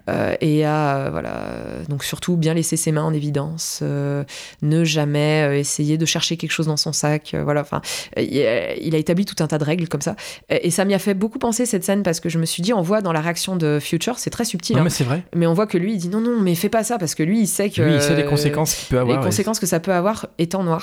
Euh, 0.09 0.35
et 0.41 0.65
à 0.65 1.09
voilà 1.11 1.43
donc 1.87 2.03
surtout 2.03 2.35
bien 2.35 2.53
laisser 2.53 2.75
ses 2.75 2.91
mains 2.91 3.03
en 3.03 3.13
évidence, 3.13 3.79
euh, 3.83 4.23
ne 4.61 4.83
jamais 4.83 5.43
euh, 5.43 5.57
essayer 5.57 5.97
de 5.97 6.05
chercher 6.05 6.37
quelque 6.37 6.51
chose 6.51 6.67
dans 6.67 6.77
son 6.77 6.91
sac, 6.93 7.35
voilà. 7.43 7.61
Enfin, 7.61 7.81
il 8.17 8.95
a 8.95 8.97
établi 8.97 9.25
tout 9.25 9.41
un 9.43 9.47
tas 9.47 9.57
de 9.57 9.63
règles 9.63 9.87
comme 9.87 10.01
ça, 10.01 10.15
et, 10.49 10.71
ça 10.71 10.85
m'y 10.85 10.93
a 10.93 10.99
fait 10.99 11.13
beaucoup 11.13 11.37
penser 11.37 11.65
cette 11.65 11.83
scène 11.83 12.01
parce 12.01 12.19
que 12.19 12.29
je 12.29 12.39
me 12.39 12.45
suis 12.45 12.63
dit, 12.63 12.73
on 12.73 12.81
voit 12.81 13.01
dans 13.01 13.11
la 13.11 13.19
réaction 13.21 13.55
de 13.55 13.79
Future, 13.81 14.17
c'est 14.17 14.29
très 14.29 14.45
subtil, 14.45 14.75
non, 14.75 14.81
hein. 14.81 14.83
mais 14.85 14.89
c'est 14.89 15.03
vrai, 15.03 15.23
mais 15.35 15.45
on 15.47 15.53
voit 15.53 15.67
que 15.67 15.77
lui 15.77 15.93
il 15.93 15.97
dit 15.97 16.09
non 16.09 16.21
non 16.21 16.39
mais 16.39 16.55
fais 16.55 16.69
pas 16.69 16.83
ça 16.83 16.97
parce 16.97 17.13
que 17.13 17.23
lui 17.23 17.41
il 17.41 17.47
sait 17.47 17.69
que 17.69 17.81
lui 17.81 17.95
il 17.95 18.01
sait 18.01 18.15
les 18.15 18.25
conséquences 18.25 18.73
qu'il 18.73 18.87
peut 18.89 18.99
avoir, 18.99 19.17
les 19.17 19.23
conséquences 19.23 19.59
que 19.59 19.65
ça 19.65 19.79
peut 19.79 19.93
avoir 19.93 20.27
étant 20.37 20.63
noir. 20.63 20.80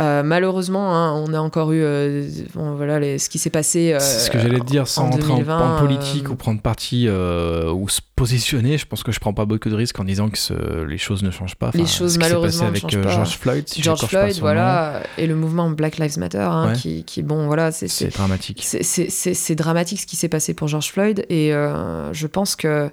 Malheureusement, 0.00 0.94
hein, 0.94 1.12
on 1.12 1.32
a 1.32 1.38
encore 1.38 1.72
eu 1.72 1.84
voilà 2.54 2.98
les, 2.98 3.18
ce 3.18 3.28
qui 3.28 3.38
s'est 3.38 3.50
passé. 3.50 3.96
c'est 3.98 4.26
ce 4.26 4.30
que 4.30 4.38
j'allais 4.38 4.60
te 4.60 4.64
dire, 4.64 4.88
sans 4.88 5.06
entrer 5.06 5.32
en, 5.32 5.78
politique 5.78 6.30
ou 6.30 6.36
prendre 6.36 6.60
parti 6.60 7.08
ou 7.08 7.88
se 7.88 8.00
positionner 8.16 8.78
je 8.78 8.86
pense 8.86 9.02
que 9.02 9.12
je 9.12 9.18
prends 9.18 9.32
pas 9.32 9.44
beaucoup 9.44 9.68
de 9.68 9.74
risques 9.74 9.98
en 9.98 10.04
disant 10.04 10.30
que 10.30 10.84
les 10.84 10.98
choses 10.98 11.22
ne 11.22 11.30
changent 11.30 11.56
pas. 11.56 11.70
les 11.74 11.86
choses 11.86 12.18
malheureusement 12.18 12.66
avec 12.66 12.82
changent 12.82 12.96
euh, 12.96 13.02
pas. 13.02 13.10
George 13.10 13.38
Floyd, 13.38 13.68
si 13.68 13.82
George 13.82 14.04
Floyd, 14.06 14.36
voilà, 14.40 15.02
et 15.18 15.26
le 15.26 15.34
mouvement 15.34 15.70
Black 15.70 15.98
Lives 15.98 16.18
Matter, 16.18 16.38
hein, 16.38 16.72
qui, 16.74 17.04
qui, 17.04 17.22
bon, 17.22 17.46
voilà, 17.46 17.72
c'est 17.72 18.12
dramatique. 18.14 18.62
C'est 18.64 19.54
dramatique 19.54 20.00
ce 20.00 20.06
qui 20.06 20.16
s'est 20.16 20.28
passé 20.28 20.54
pour 20.54 20.68
George 20.68 20.90
Floyd, 20.90 21.24
et 21.28 21.52
euh, 21.54 22.12
je 22.12 22.26
pense 22.26 22.56
que 22.56 22.90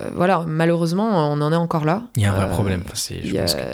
euh, 0.00 0.10
voilà, 0.14 0.44
malheureusement, 0.46 1.32
on 1.32 1.40
en 1.40 1.52
est 1.52 1.56
encore 1.56 1.84
là. 1.84 2.04
Il 2.16 2.22
y 2.22 2.24
a 2.24 2.32
un 2.32 2.36
vrai 2.36 2.48
problème. 2.48 2.84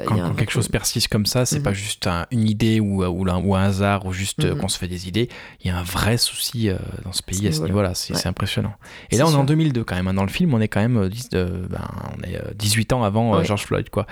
quand, 0.07 0.35
quelque 0.35 0.51
chose 0.51 0.69
persiste 0.69 1.09
comme 1.09 1.27
ça, 1.27 1.45
c'est 1.45 1.61
pas 1.61 1.71
mhm. 1.71 1.77
juste 1.77 2.09
une 2.31 2.49
idée 2.49 2.81
ou, 2.81 3.05
ou, 3.05 3.29
ou, 3.29 3.55
un 3.55 3.63
hasard 3.63 4.07
ou 4.07 4.13
juste 4.13 4.43
mhm. 4.43 4.59
qu'on 4.59 4.69
se 4.69 4.79
fait 4.79 4.89
des 4.89 5.07
idées. 5.07 5.29
Il 5.63 5.69
y 5.69 5.71
a 5.71 5.77
un 5.77 5.83
vrai 5.83 6.17
souci 6.17 6.71
dans 7.05 7.13
ce 7.13 7.23
pays 7.23 7.47
à 7.47 7.53
ce 7.53 7.61
niveau-là. 7.63 7.95
C'est 7.95 8.27
impressionnant. 8.27 8.73
Et 9.11 9.19
là, 9.19 9.27
on 9.27 9.33
est 9.33 9.37
en 9.37 9.45
2002 9.45 9.85
quand 9.85 9.97
même. 9.97 10.09
Hein. 10.09 10.15
Dans 10.15 10.25
le 10.25 10.31
film, 10.31 10.55
on 10.55 10.61
est 10.61 10.69
quand 10.69 10.81
même 10.81 11.09
10, 11.09 11.29
ben, 11.31 11.69
on 12.17 12.23
est 12.23 12.41
18 12.57 12.93
ans 12.95 13.05
avant 13.05 13.43
George 13.45 13.65
Floyd. 13.65 13.91
Quoi. 13.91 14.07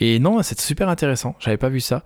Et 0.00 0.18
non, 0.18 0.42
c'est 0.42 0.60
super 0.60 0.88
intéressant. 0.88 1.36
J'avais 1.38 1.56
pas 1.56 1.68
vu 1.68 1.80
ça. 1.80 2.02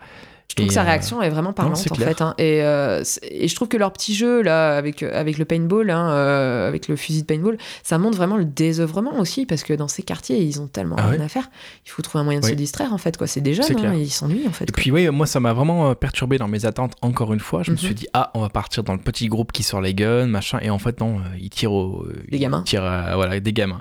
Je 0.50 0.56
trouve 0.56 0.66
que 0.66 0.74
sa 0.74 0.80
euh, 0.80 0.84
réaction 0.86 1.22
est 1.22 1.30
vraiment 1.30 1.52
parlante 1.52 1.86
en 1.88 1.94
fait. 1.94 2.20
Hein. 2.20 2.34
Et, 2.36 2.64
euh, 2.64 3.04
et, 3.22 3.46
je 3.46 3.54
trouve 3.54 3.68
que 3.68 3.76
leur 3.76 3.92
petit 3.92 4.16
jeu 4.16 4.42
là 4.42 4.76
avec, 4.76 5.04
avec 5.04 5.38
le 5.38 5.44
paintball, 5.44 5.90
hein, 5.90 6.10
euh, 6.10 6.66
avec 6.66 6.88
le 6.88 6.96
fusil 6.96 7.22
de 7.22 7.26
paintball, 7.26 7.56
ça 7.84 7.98
montre 7.98 8.16
vraiment 8.16 8.36
le 8.36 8.44
désœuvrement 8.44 9.16
aussi 9.20 9.46
parce 9.46 9.62
que 9.62 9.72
dans 9.72 9.86
ces 9.86 10.02
quartiers 10.02 10.42
ils 10.42 10.60
ont 10.60 10.66
tellement 10.66 10.96
ah 10.98 11.06
rien 11.06 11.20
à 11.20 11.28
faire. 11.28 11.48
Il 11.86 11.90
faut 11.90 12.02
trouver 12.02 12.22
un 12.22 12.24
moyen 12.24 12.40
de 12.40 12.46
se 12.46 12.54
distraire 12.54 12.92
en 12.92 12.98
fait. 12.98 13.16
quoi. 13.16 13.28
C'est 13.28 13.40
des 13.40 13.54
jeunes, 13.54 13.76
hein, 13.78 13.94
ils 13.94 14.10
s'ennuient 14.10 14.48
en 14.48 14.52
fait. 14.52 14.68
Et 14.68 14.72
puis 14.72 14.90
oui, 14.90 15.08
moi 15.10 15.24
ça 15.24 15.38
m'a 15.38 15.52
vraiment 15.52 15.94
perturbé 15.94 16.36
dans 16.36 16.48
mes 16.48 16.66
attentes 16.66 16.94
encore 17.00 17.32
une 17.32 17.38
fois. 17.38 17.62
Je 17.62 17.70
me 17.70 17.76
suis 17.76 17.90
mhm. 17.90 17.94
dit 17.94 18.08
ah 18.12 18.32
on 18.34 18.40
va 18.40 18.48
partir 18.48 18.82
dans 18.82 18.94
le 18.94 19.00
petit 19.00 19.28
groupe 19.28 19.52
qui 19.52 19.62
sort 19.62 19.80
les 19.80 19.94
guns 19.94 20.26
machin 20.26 20.58
et 20.62 20.70
en 20.70 20.80
fait 20.80 20.98
non 20.98 21.20
ils 21.38 21.50
tirent 21.50 21.72
au 21.72 22.08
des 22.28 22.40
gamins. 22.40 22.64
voilà 22.72 23.38
des 23.38 23.52
gamins. 23.52 23.80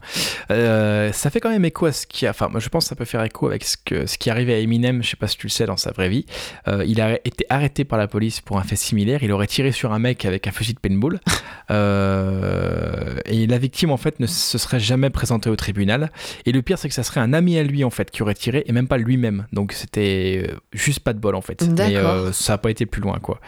ça 0.50 1.30
fait 1.32 1.40
quand 1.40 1.50
même 1.50 1.66
écho 1.66 1.88
à 1.88 1.94
ce 1.94 2.06
qui 2.06 2.28
a. 2.28 2.30
Enfin 2.30 2.48
je 2.56 2.70
pense 2.70 2.86
que 2.86 2.90
ça 2.90 2.96
peut 2.96 3.06
faire 3.06 3.24
écho 3.24 3.48
avec 3.48 3.64
ce 3.64 3.76
que 3.76 4.06
ce 4.06 4.20
qui 4.20 4.30
arrivait 4.30 4.54
à 4.54 4.60
Eminem. 4.60 5.02
Je 5.02 5.10
sais 5.10 5.18
pas 5.18 5.28
si 5.28 5.36
tu 5.36 5.48
le 5.48 5.52
sais 5.52 5.66
dans 5.66 5.78
sa 5.78 5.92
vraie 5.92 6.10
vie. 6.10 6.28
Euh, 6.68 6.84
il 6.88 7.02
a 7.02 7.16
été 7.26 7.46
arrêté 7.50 7.84
par 7.84 7.98
la 7.98 8.08
police 8.08 8.42
pour 8.42 8.58
un 8.58 8.64
fait 8.64 8.76
similaire. 8.76 9.24
Il 9.24 9.32
aurait 9.32 9.48
tiré 9.48 9.72
sur 9.72 9.94
un 9.94 10.00
mec 10.00 10.26
avec 10.26 10.48
un 10.48 10.52
fusil 10.52 10.74
de 10.74 10.80
paintball. 10.80 11.20
Euh, 11.72 13.20
et 13.26 13.46
la 13.46 13.60
victime, 13.60 13.92
en 13.92 13.98
fait, 13.98 14.20
ne 14.20 14.26
se 14.26 14.58
serait 14.58 14.80
jamais 14.80 15.12
présentée 15.12 15.52
au 15.52 15.56
tribunal. 15.56 16.12
Et 16.48 16.52
le 16.52 16.64
pire, 16.64 16.80
c'est 16.80 16.90
que 16.90 16.96
ça 16.96 17.04
serait 17.04 17.20
un 17.20 17.32
ami 17.32 17.60
à 17.60 17.64
lui, 17.64 17.84
en 17.84 17.92
fait, 17.92 18.10
qui 18.10 18.24
aurait 18.24 18.34
tiré, 18.34 18.64
et 18.66 18.72
même 18.72 18.88
pas 18.88 18.98
lui-même. 18.98 19.46
Donc 19.54 19.74
c'était 19.74 20.48
euh, 20.50 20.56
juste 20.74 21.02
pas 21.02 21.14
de 21.14 21.20
bol, 21.20 21.36
en 21.36 21.42
fait. 21.42 21.62
Mais 21.78 21.94
ça 22.32 22.54
n'a 22.54 22.58
pas 22.58 22.72
été 22.72 22.88
plus 22.88 23.04
loin, 23.04 23.20
quoi. 23.20 23.40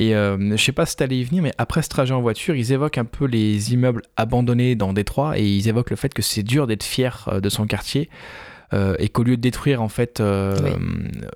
Et 0.00 0.10
je 0.10 0.56
sais 0.56 0.72
pas 0.72 0.86
si 0.86 0.96
t'allais 0.96 1.18
y 1.18 1.22
venir, 1.22 1.44
mais 1.44 1.52
après 1.56 1.82
ce 1.82 1.88
trajet 1.88 2.14
en 2.14 2.20
voiture, 2.20 2.56
ils 2.56 2.72
évoquent 2.72 2.98
un 2.98 3.04
peu 3.04 3.26
les 3.26 3.72
immeubles 3.72 4.02
abandonnés 4.16 4.74
dans 4.74 4.92
Détroit 4.92 5.38
et 5.38 5.46
ils 5.46 5.68
évoquent 5.68 5.90
le 5.90 5.96
fait 5.96 6.12
que 6.12 6.22
c'est 6.22 6.42
dur 6.42 6.66
d'être 6.66 6.82
fier 6.82 7.30
de 7.40 7.48
son 7.48 7.68
quartier. 7.68 8.10
Euh, 8.72 8.94
et 8.98 9.08
qu'au 9.08 9.22
lieu 9.22 9.36
de 9.36 9.42
détruire 9.42 9.82
en 9.82 9.88
fait, 9.88 10.20
euh, 10.20 10.56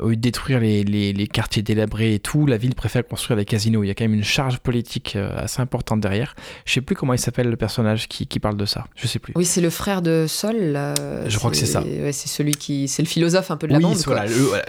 au 0.01 0.09
lieu 0.09 0.17
de 0.17 0.21
détruire 0.21 0.61
les, 0.61 0.85
les, 0.85 1.27
quartiers 1.27 1.63
délabrés 1.63 2.15
et 2.15 2.19
tout, 2.19 2.47
la 2.47 2.57
ville 2.57 2.75
préfère 2.75 3.07
construire 3.07 3.37
des 3.37 3.45
casinos. 3.45 3.85
Il 3.85 3.89
y 3.89 3.91
a 3.91 3.95
quand 3.95 4.05
même 4.05 4.15
une 4.15 4.25
charge 4.25 4.59
politique 4.59 5.15
euh, 5.17 5.31
assez 5.37 5.61
importante 5.61 6.01
derrière. 6.01 6.35
Je 6.65 6.73
sais 6.73 6.81
plus 6.81 6.97
comment 6.97 7.13
il 7.13 7.19
s'appelle 7.19 7.49
le 7.49 7.57
personnage 7.57 8.09
qui, 8.09 8.27
qui, 8.27 8.41
parle 8.41 8.57
de 8.57 8.65
ça. 8.65 8.87
Je 8.95 9.07
sais 9.07 9.19
plus. 9.19 9.33
Oui, 9.37 9.45
c'est 9.45 9.61
le 9.61 9.71
frère 9.71 10.03
de 10.03 10.27
Sol. 10.29 10.79
Je 11.27 11.37
crois 11.37 11.51
que 11.51 11.57
c'est 11.57 11.67
ça. 11.67 11.83
c'est 12.13 12.29
celui 12.29 12.53
qui, 12.53 12.89
c'est 12.89 13.03
le 13.03 13.09
philosophe 13.09 13.51
un 13.51 13.57
peu 13.57 13.67
de 13.67 13.73
la 13.73 13.79
oui, 13.79 13.85
bande. 13.85 13.97
Voilà, 14.07 14.25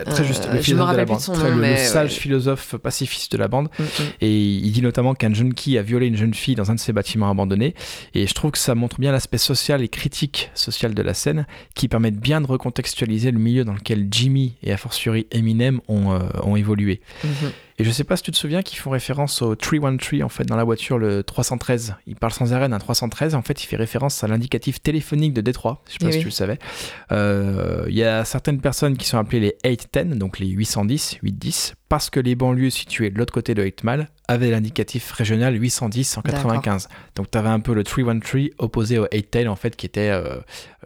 très 0.06 0.26
juste. 0.26 0.50
Le 0.52 0.60
philosophe 0.60 0.92
de 0.92 0.98
la 0.98 1.06
bande. 1.06 1.22
le, 1.58 1.76
sage 1.78 2.14
philosophe 2.14 2.76
pacifiste 2.76 3.32
de 3.32 3.38
la 3.38 3.48
bande. 3.48 3.70
Mm, 3.80 3.84
mm. 3.84 4.06
Et 4.22 4.38
il 4.38 4.72
dit 4.72 4.82
notamment 4.82 5.14
qu'un 5.14 5.34
jeune 5.34 5.54
qui 5.54 5.78
a 5.78 5.82
violé 5.82 6.08
une 6.08 6.18
jeune 6.18 6.34
fille 6.34 6.56
dans 6.56 6.72
un 6.72 6.76
de 6.76 6.80
ses 6.80 6.92
bâtiments 6.92 7.30
abandonnés. 7.30 7.76
Et 8.14 8.28
je 8.28 8.34
trouve 8.34 8.52
que 8.52 8.58
ça 8.58 8.76
montre 8.76 9.00
bien 9.00 9.12
l'aspect 9.12 9.38
social 9.38 9.82
et 9.82 9.88
critique 9.88 10.52
social 10.54 10.94
de 10.94 11.02
la 11.02 11.14
scène, 11.14 11.46
qui 11.76 11.88
permettent 11.88 12.20
bien 12.20 12.42
de 12.42 12.48
recontextualiser 12.58 13.32
le 13.32 13.40
milieu 13.40 13.64
dans 13.64 13.74
lequel 13.74 14.08
Jimmy 14.12 14.56
et 14.64 14.72
a 14.72 14.78
fortiori 14.78 15.28
Eminem 15.32 15.80
ont, 15.88 16.12
euh, 16.14 16.56
évolué. 16.56 17.02
Mhm. 17.24 17.52
Et 17.80 17.84
je 17.84 17.92
sais 17.92 18.04
pas 18.04 18.18
si 18.18 18.24
tu 18.24 18.32
te 18.32 18.38
souviens 18.38 18.64
qu'ils 18.64 18.80
font 18.80 18.90
référence 18.90 19.44
au 19.44 19.56
313 19.56 20.24
en 20.24 20.30
fait 20.30 20.46
dans 20.46 20.56
la 20.56 20.64
voiture 20.64 20.98
le 20.98 21.24
313. 21.24 21.96
Il 22.08 22.16
parle 22.16 22.34
sans 22.34 22.54
arrêt 22.54 22.70
d'un 22.70 22.80
313. 22.80 23.36
En 23.36 23.44
fait, 23.44 23.64
il 23.64 23.68
fait 23.68 23.76
référence 23.76 24.24
à 24.24 24.28
l'indicatif 24.28 24.82
téléphonique 24.82 25.34
de 25.34 25.42
Détroit. 25.42 25.84
Je 25.88 25.94
sais 25.94 26.00
pas 26.00 26.12
si 26.12 26.20
tu 26.20 26.26
le 26.26 26.32
savais. 26.32 26.58
Euh, 27.12 27.86
il 27.88 27.96
y 27.96 28.04
a 28.04 28.26
certaines 28.26 28.62
personnes 28.62 28.98
qui 28.98 29.06
sont 29.06 29.20
appelées 29.20 29.40
les 29.40 29.56
810, 29.64 30.18
donc 30.18 30.40
les 30.40 30.48
810, 30.48 31.20
810, 31.22 31.76
parce 31.88 32.10
que 32.10 32.20
les 32.20 32.34
banlieues 32.34 32.72
situées 32.72 33.12
de 33.12 33.18
l'autre 33.18 33.34
côté 33.34 33.54
de 33.54 33.64
8 33.64 33.84
Mile 33.84 34.08
avaient 34.28 34.50
l'indicatif 34.50 35.12
régional 35.12 35.56
810 35.56 36.18
en 36.18 36.22
95. 36.22 36.90
Donc 37.16 37.32
tu 37.32 37.38
avais 37.38 37.50
un 37.50 37.60
peu 37.60 37.74
le 37.74 37.84
313 37.84 38.50
opposé 38.58 38.98
au 38.98 39.08
810 39.12 39.48
en 39.48 39.56
fait 39.56 39.76
qui 39.76 39.86
était 39.86 40.10
euh, 40.10 40.38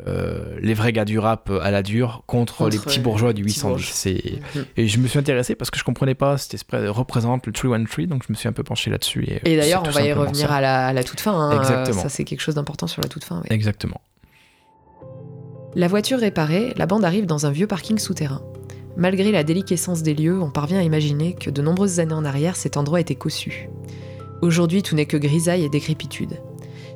euh, 0.07 0.57
les 0.61 0.73
vrais 0.73 0.91
gars 0.91 1.05
du 1.05 1.17
rap 1.17 1.49
à 1.49 1.71
la 1.71 1.81
dure 1.81 2.23
contre, 2.27 2.69
les 2.69 2.77
petits 2.77 2.99
bourgeois 2.99 3.33
du 3.33 3.43
810. 3.43 4.05
Mhm. 4.55 4.65
Et 4.77 4.87
je 4.87 4.99
me 4.99 5.07
suis 5.07 5.17
intéressé 5.17 5.55
parce 5.55 5.71
que 5.71 5.79
je 5.79 5.83
comprenais 5.83 6.15
pas 6.15 6.37
cet 6.37 6.53
esprit 6.53 6.80
représente 6.89 7.45
le 7.47 7.53
313, 7.53 8.07
donc 8.07 8.23
je 8.27 8.31
me 8.31 8.37
suis 8.37 8.47
un 8.47 8.51
peu 8.53 8.63
penché 8.63 8.89
là-dessus. 8.89 9.27
Et, 9.43 9.57
d'ailleurs, 9.57 9.83
on 9.85 9.91
va 9.91 10.01
y 10.01 10.13
revenir 10.13 10.51
à 10.51 10.61
la, 10.93 11.03
toute 11.03 11.19
fin. 11.19 11.33
Hein. 11.33 11.59
Exactement. 11.59 12.01
Ça, 12.01 12.09
c'est 12.09 12.23
quelque 12.23 12.41
chose 12.41 12.55
d'important 12.55 12.87
sur 12.87 13.01
la 13.01 13.09
toute 13.09 13.23
fin. 13.23 13.41
Exactement. 13.49 14.01
La 15.73 15.87
voiture 15.87 16.19
réparée, 16.19 16.73
la 16.75 16.85
bande 16.85 17.05
arrive 17.05 17.25
dans 17.25 17.45
un 17.45 17.51
vieux 17.51 17.67
parking 17.67 17.97
souterrain. 17.97 18.41
Malgré 18.97 19.31
la 19.31 19.43
déliquescence 19.43 20.03
des 20.03 20.13
lieux, 20.13 20.41
on 20.41 20.49
parvient 20.49 20.79
à 20.79 20.83
imaginer 20.83 21.33
que 21.33 21.49
de 21.49 21.61
nombreuses 21.61 22.01
années 22.01 22.13
en 22.13 22.25
arrière, 22.25 22.57
cet 22.57 22.75
endroit 22.75 22.99
était 22.99 23.15
cossu. 23.15 23.69
Aujourd'hui, 24.41 24.83
tout 24.83 24.95
n'est 24.95 25.05
que 25.05 25.17
grisaille 25.17 25.63
et 25.63 25.69
décrépitude. 25.69 26.41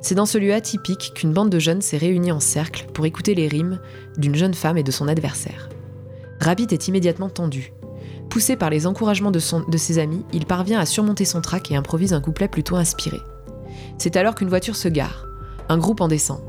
C'est 0.01 0.15
dans 0.15 0.25
ce 0.25 0.37
lieu 0.37 0.53
atypique 0.53 1.13
qu'une 1.15 1.31
bande 1.31 1.49
de 1.49 1.57
jeunes 1.57 1.81
s'est 1.81 1.97
réunie 1.97 2.31
en 2.31 2.39
cercle 2.39 2.85
pour 2.93 3.05
écouter 3.05 3.33
les 3.33 3.47
rimes 3.47 3.79
d'une 4.17 4.35
jeune 4.35 4.53
femme 4.53 4.77
et 4.77 4.83
de 4.83 4.91
son 4.91 5.07
adversaire. 5.07 5.69
Rabbit 6.41 6.67
est 6.71 6.87
immédiatement 6.87 7.29
tendu. 7.29 7.71
Poussé 8.29 8.55
par 8.55 8.69
les 8.69 8.87
encouragements 8.87 9.31
de, 9.31 9.39
ses 9.39 9.99
amis, 9.99 10.25
il 10.33 10.45
parvient 10.45 10.79
à 10.79 10.85
surmonter 10.85 11.25
son 11.25 11.41
trac 11.41 11.71
et 11.71 11.75
improvise 11.75 12.13
un 12.13 12.21
couplet 12.21 12.47
plutôt 12.47 12.75
inspiré. 12.75 13.21
C'est 13.97 14.17
alors 14.17 14.35
qu'une 14.35 14.49
voiture 14.49 14.75
se 14.75 14.87
gare. 14.87 15.25
Un 15.69 15.77
groupe 15.77 16.01
en 16.01 16.07
descend. 16.07 16.39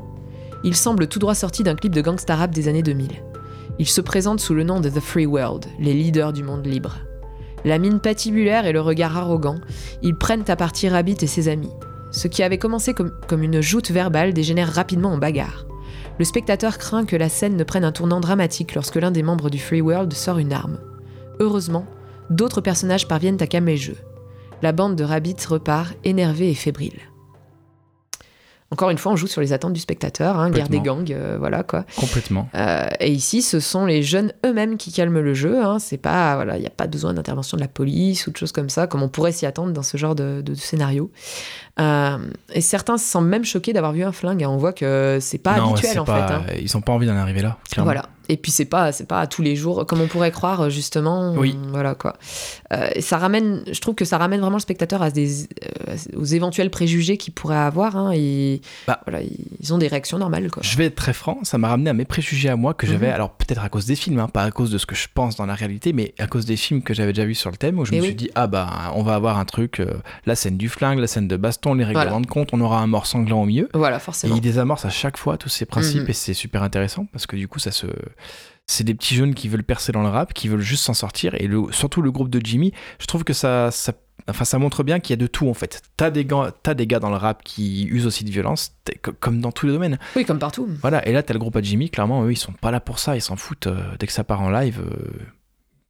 Il 0.63 0.75
semble 0.75 1.07
tout 1.07 1.19
droit 1.19 1.35
sorti 1.35 1.63
d'un 1.63 1.75
clip 1.75 1.93
de 1.93 2.01
gangsta 2.01 2.35
rap 2.35 2.51
des 2.51 2.67
années 2.67 2.83
2000. 2.83 3.23
Il 3.79 3.87
se 3.87 4.01
présente 4.01 4.39
sous 4.39 4.53
le 4.53 4.63
nom 4.63 4.79
de 4.79 4.89
The 4.89 4.99
Free 4.99 5.25
World, 5.25 5.65
les 5.79 5.93
leaders 5.93 6.33
du 6.33 6.43
monde 6.43 6.65
libre. 6.65 6.97
La 7.63 7.77
mine 7.77 7.99
patibulaire 7.99 8.65
et 8.65 8.73
le 8.73 8.81
regard 8.81 9.17
arrogant, 9.17 9.57
ils 10.01 10.15
prennent 10.15 10.45
à 10.47 10.55
partie 10.55 10.89
Rabbit 10.89 11.17
et 11.21 11.27
ses 11.27 11.47
amis. 11.47 11.71
Ce 12.11 12.27
qui 12.27 12.43
avait 12.43 12.57
commencé 12.57 12.93
comme, 12.93 13.11
comme 13.27 13.43
une 13.43 13.61
joute 13.61 13.91
verbale 13.91 14.33
dégénère 14.33 14.73
rapidement 14.73 15.13
en 15.13 15.17
bagarre. 15.17 15.65
Le 16.19 16.25
spectateur 16.25 16.77
craint 16.77 17.05
que 17.05 17.15
la 17.15 17.29
scène 17.29 17.55
ne 17.55 17.63
prenne 17.63 17.83
un 17.83 17.91
tournant 17.91 18.19
dramatique 18.19 18.73
lorsque 18.73 18.95
l'un 18.95 19.11
des 19.11 19.23
membres 19.23 19.49
du 19.49 19.59
Free 19.59 19.81
World 19.81 20.13
sort 20.13 20.39
une 20.39 20.53
arme. 20.53 20.79
Heureusement, 21.39 21.85
d'autres 22.29 22.61
personnages 22.61 23.07
parviennent 23.07 23.41
à 23.41 23.47
calmer 23.47 23.73
le 23.73 23.81
jeu. 23.81 23.97
La 24.61 24.71
bande 24.71 24.95
de 24.95 25.03
Rabbit 25.03 25.35
repart 25.47 25.93
énervée 26.03 26.49
et 26.49 26.55
fébrile. 26.55 26.99
Encore 28.69 28.89
une 28.89 28.97
fois, 28.97 29.13
on 29.13 29.15
joue 29.15 29.27
sur 29.27 29.39
les 29.39 29.53
attentes 29.53 29.71
du 29.71 29.79
spectateur, 29.79 30.37
hein, 30.37 30.49
guerre 30.49 30.67
des 30.67 30.81
gangs, 30.81 31.09
euh, 31.09 31.37
voilà 31.39 31.63
quoi. 31.63 31.85
Complètement. 31.95 32.49
Euh, 32.53 32.89
et 32.99 33.09
ici, 33.09 33.41
ce 33.41 33.61
sont 33.61 33.85
les 33.85 34.03
jeunes 34.03 34.33
eux-mêmes 34.45 34.75
qui 34.75 34.91
calment 34.91 35.21
le 35.21 35.33
jeu. 35.33 35.63
Hein. 35.63 35.79
C'est 35.79 35.97
pas, 35.97 36.35
voilà, 36.35 36.57
il 36.57 36.61
n'y 36.61 36.67
a 36.67 36.71
pas 36.71 36.87
besoin 36.87 37.13
d'intervention 37.13 37.55
de 37.55 37.61
la 37.61 37.69
police 37.69 38.27
ou 38.27 38.31
de 38.31 38.35
choses 38.35 38.51
comme 38.51 38.67
ça, 38.67 38.85
comme 38.85 39.01
on 39.03 39.07
pourrait 39.07 39.31
s'y 39.31 39.45
attendre 39.45 39.71
dans 39.71 39.83
ce 39.83 39.95
genre 39.95 40.15
de, 40.15 40.43
scénario. 40.55 41.11
Euh, 41.79 42.17
et 42.51 42.59
certains 42.59 42.97
se 42.97 43.05
sentent 43.05 43.27
même 43.27 43.45
choqués 43.45 43.71
d'avoir 43.71 43.93
vu 43.93 44.03
un 44.03 44.11
flingue. 44.11 44.43
Hein. 44.43 44.49
On 44.49 44.57
voit 44.57 44.73
que 44.73 45.19
c'est 45.21 45.37
pas 45.37 45.53
habituel 45.53 45.99
en 45.99 46.05
fait. 46.05 46.59
Ils 46.61 46.69
n'ont 46.75 46.81
pas 46.81 46.91
envie 46.91 47.07
d'en 47.07 47.15
arriver 47.15 47.41
là. 47.41 47.57
Voilà. 47.77 48.09
Et 48.29 48.37
puis 48.37 48.51
c'est 48.51 48.65
pas 48.65 48.91
c'est 48.91 49.07
pas 49.07 49.25
tous 49.27 49.41
les 49.41 49.55
jours 49.55 49.85
comme 49.85 50.01
on 50.01 50.07
pourrait 50.07 50.31
croire 50.31 50.69
justement. 50.69 51.33
Oui. 51.33 51.57
voilà 51.69 51.95
quoi. 51.95 52.13
Euh, 52.73 52.89
ça 52.99 53.17
ramène, 53.17 53.63
je 53.71 53.79
trouve 53.79 53.95
que 53.95 54.05
ça 54.05 54.17
ramène 54.17 54.39
vraiment 54.41 54.57
le 54.57 54.61
spectateur 54.61 55.01
à 55.01 55.11
des 55.11 55.43
euh, 55.43 55.95
aux 56.15 56.25
éventuels 56.25 56.69
préjugés 56.69 57.17
qu'il 57.17 57.33
pourrait 57.33 57.55
avoir. 57.57 57.95
Hein, 57.95 58.11
et 58.13 58.61
Bah. 58.87 58.99
voilà, 59.05 59.21
ils 59.59 59.73
ont 59.73 59.77
des 59.77 59.87
réactions 59.87 60.17
normales 60.17 60.49
quoi. 60.51 60.61
Je 60.63 60.75
vais 60.77 60.85
être 60.85 60.95
très 60.95 61.13
franc, 61.13 61.39
ça 61.43 61.57
m'a 61.57 61.69
ramené 61.69 61.89
à 61.89 61.93
mes 61.93 62.05
préjugés 62.05 62.49
à 62.49 62.55
moi 62.55 62.73
que 62.73 62.85
j'avais, 62.87 63.07
Mhm. 63.07 63.13
alors 63.13 63.31
peut-être 63.31 63.63
à 63.63 63.69
cause 63.69 63.85
des 63.85 63.95
films, 63.95 64.19
hein, 64.19 64.27
pas 64.27 64.43
à 64.43 64.51
cause 64.51 64.71
de 64.71 64.77
ce 64.77 64.85
que 64.85 64.95
je 64.95 65.07
pense 65.13 65.35
dans 65.37 65.45
la 65.45 65.55
réalité, 65.55 65.93
mais 65.93 66.13
à 66.19 66.27
cause 66.27 66.45
des 66.45 66.57
films 66.57 66.81
que 66.81 66.93
j'avais 66.93 67.13
déjà 67.13 67.25
vus 67.25 67.35
sur 67.35 67.49
le 67.51 67.57
thème, 67.57 67.79
où 67.79 67.85
je 67.85 67.91
Eh 67.93 67.97
me 67.97 68.01
oui. 68.01 68.07
suis 68.07 68.15
dit, 68.15 68.29
ah 68.35 68.47
bah 68.47 68.91
on 68.95 69.03
va 69.03 69.15
avoir 69.15 69.37
un 69.37 69.45
truc, 69.45 69.79
euh, 69.79 69.93
la 70.25 70.35
scène 70.35 70.57
du 70.57 70.69
flingue, 70.69 70.99
la 70.99 71.07
scène 71.07 71.27
de 71.27 71.37
baston, 71.37 71.73
les 71.73 71.83
règlements 71.85 72.05
Voilà. 72.05 72.21
de 72.21 72.27
compte, 72.27 72.49
on 72.53 72.61
aura 72.61 72.79
un 72.81 72.87
mort 72.87 73.05
sanglant 73.05 73.41
au 73.41 73.45
milieu. 73.45 73.69
Voilà 73.73 73.97
Et 73.97 73.99
forcément. 73.99 74.35
il 74.35 74.41
désamorce 74.41 74.83
à 74.85 74.89
chaque 74.89 75.17
fois 75.17 75.37
tous 75.37 75.49
ces 75.49 75.65
principes 75.65 76.03
Mhm. 76.03 76.09
et 76.09 76.13
c'est 76.13 76.33
super 76.33 76.63
intéressant 76.63 77.05
parce 77.11 77.25
que 77.27 77.35
du 77.35 77.47
coup 77.47 77.59
ça 77.59 77.71
se 77.71 77.87
c'est 78.65 78.83
des 78.83 78.93
petits 78.93 79.15
jeunes 79.15 79.33
qui 79.33 79.47
veulent 79.47 79.63
percer 79.63 79.91
dans 79.91 80.03
le 80.03 80.09
rap, 80.09 80.33
qui 80.33 80.47
veulent 80.49 80.59
juste 80.59 80.83
s'en 80.83 80.93
sortir 80.93 81.33
et 81.35 81.47
le, 81.47 81.71
surtout 81.71 82.01
le 82.01 82.11
groupe 82.11 82.29
de 82.29 82.41
Jimmy, 82.43 82.73
je 82.99 83.05
trouve 83.05 83.23
que 83.23 83.33
ça, 83.33 83.71
ça 83.71 83.93
enfin 84.27 84.43
ça 84.43 84.59
montre 84.59 84.83
bien 84.83 84.99
qu'il 84.99 85.13
y 85.13 85.17
a 85.17 85.21
de 85.21 85.27
tout 85.27 85.47
en 85.47 85.53
fait. 85.53 85.81
T'as 85.95 86.09
des 86.09 86.25
gars, 86.25 86.51
t'as 86.63 86.73
des 86.73 86.85
gars 86.85 86.99
dans 86.99 87.09
le 87.09 87.15
rap 87.15 87.43
qui 87.43 87.85
usent 87.85 88.05
aussi 88.05 88.25
de 88.25 88.29
violence, 88.29 88.73
comme 89.21 89.39
dans 89.39 89.53
tous 89.53 89.67
les 89.67 89.71
domaines. 89.71 89.97
Oui 90.17 90.25
comme 90.25 90.39
partout. 90.39 90.67
Voilà, 90.81 91.07
et 91.07 91.13
là 91.13 91.23
t'as 91.23 91.33
le 91.33 91.39
groupe 91.39 91.55
à 91.55 91.61
Jimmy, 91.61 91.89
clairement 91.89 92.25
eux 92.25 92.31
ils 92.31 92.37
sont 92.37 92.51
pas 92.51 92.71
là 92.71 92.81
pour 92.81 92.99
ça, 92.99 93.15
ils 93.15 93.21
s'en 93.21 93.37
foutent 93.37 93.67
euh, 93.67 93.95
dès 93.99 94.07
que 94.07 94.13
ça 94.13 94.23
part 94.25 94.41
en 94.41 94.49
live. 94.49 94.81
euh, 94.81 95.23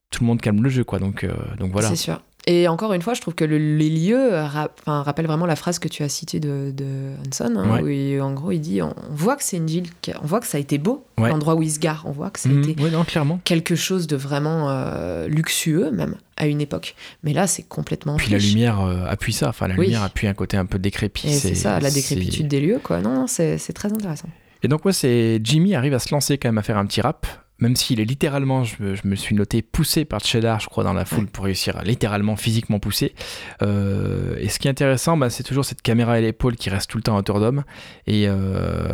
tout 0.10 0.24
le 0.24 0.28
monde 0.28 0.40
calme 0.40 0.64
le 0.64 0.70
jeu 0.70 0.84
quoi, 0.84 1.00
donc 1.00 1.24
euh, 1.24 1.34
donc 1.58 1.72
voilà. 1.72 1.90
C'est 1.90 1.96
sûr. 1.96 2.22
Et 2.50 2.70
encore 2.70 2.94
une 2.94 3.02
fois, 3.02 3.14
je 3.14 3.20
trouve 3.20 3.36
que 3.36 3.44
le- 3.44 3.58
les 3.58 3.90
lieux 3.90 4.32
enfin, 4.40 5.04
rappellent 5.04 5.28
vraiment 5.28 5.46
la 5.46 5.58
phrase 5.58 5.80
que 5.80 5.90
tu 5.90 6.02
as 6.04 6.08
citée 6.10 6.40
de, 6.40 6.72
de 6.74 7.12
Hanson, 7.28 7.54
hein, 7.58 7.70
Ouais. 7.76 7.82
où 7.84 7.88
il- 7.90 8.22
en 8.22 8.32
gros 8.34 8.52
il 8.54 8.60
dit 8.62 8.82
on, 8.82 8.96
voit 9.12 9.36
que 9.36 9.44
c'est 9.44 9.58
une 9.58 9.68
ville, 9.68 9.88
on 10.24 10.26
voit 10.26 10.40
que 10.40 10.48
ça 10.48 10.58
a 10.58 10.62
été 10.62 10.78
beau, 10.78 11.04
Ouais. 11.20 11.28
l'endroit 11.30 11.56
où 11.56 11.62
il 11.62 11.70
se 11.70 11.78
gare, 11.80 12.04
on 12.08 12.12
voit 12.12 12.30
que 12.30 12.40
ça 12.40 12.48
a 12.48 12.54
Mhm, 12.54 12.64
été 12.70 12.82
ouais, 12.82 12.90
non, 12.90 13.04
clairement. 13.04 13.42
quelque 13.44 13.76
chose 13.76 14.08
de 14.08 14.16
vraiment 14.16 14.70
euh, 14.70 15.28
luxueux 15.28 15.92
même 15.92 16.16
à 16.38 16.48
une 16.48 16.62
époque. 16.62 16.96
Mais 17.24 17.34
là, 17.34 17.48
c'est 17.48 17.64
complètement 17.64 18.16
Puis 18.16 18.32
la 18.32 18.38
lumière 18.38 18.80
euh, 18.80 19.04
appuie 19.10 19.34
ça, 19.34 19.50
enfin 19.50 19.68
la 19.68 19.76
Oui. 19.76 19.88
lumière 19.88 20.04
appuie 20.04 20.28
un 20.28 20.34
côté 20.34 20.56
un 20.56 20.66
peu 20.66 20.80
décrépit. 20.80 21.30
C'est 21.30 21.54
ça, 21.54 21.82
la 21.82 21.92
décrépitude 21.92 22.48
des 22.48 22.62
lieux, 22.62 22.80
quoi. 22.82 23.02
Non, 23.02 23.28
c'est 23.28 23.58
très 23.74 23.92
intéressant. 23.92 24.30
Et 24.64 24.70
donc 24.70 24.86
ouais, 24.86 24.94
c'est 24.94 25.40
Jimmy 25.44 25.76
arrive 25.76 25.94
à 25.94 26.00
se 26.00 26.14
lancer 26.14 26.38
quand 26.38 26.48
même 26.48 26.58
à 26.58 26.64
faire 26.64 26.78
un 26.78 26.86
petit 26.86 27.02
rap, 27.02 27.28
même 27.60 27.76
s'il 27.76 28.00
est 28.00 28.06
littéralement, 28.06 28.64
je 28.64 28.76
me, 28.80 28.96
je 28.96 29.02
me 29.06 29.16
suis 29.16 29.36
noté 29.36 29.62
poussé 29.62 30.06
par 30.06 30.20
Cheddar, 30.24 30.60
je 30.60 30.68
crois, 30.68 30.84
dans 30.84 30.94
la 30.94 31.06
foule 31.06 31.28
pour 31.28 31.46
réussir 31.46 31.78
à 31.78 31.84
littéralement 31.84 32.36
physiquement 32.36 32.80
pousser. 32.80 33.14
Euh, 33.62 34.36
et 34.40 34.50
ce 34.50 34.60
qui 34.60 34.68
est 34.68 34.72
intéressant, 34.72 35.18
bah, 35.18 35.30
c'est 35.30 35.44
toujours 35.44 35.66
cette 35.66 35.82
caméra 35.82 36.14
à 36.14 36.20
l'épaule 36.22 36.56
qui 36.56 36.70
reste 36.70 36.90
tout 36.90 36.98
le 36.98 37.04
temps 37.04 37.16
à 37.16 37.20
hauteur 37.20 37.40
d'homme. 37.40 37.64
Et, 38.06 38.26
euh, 38.28 38.92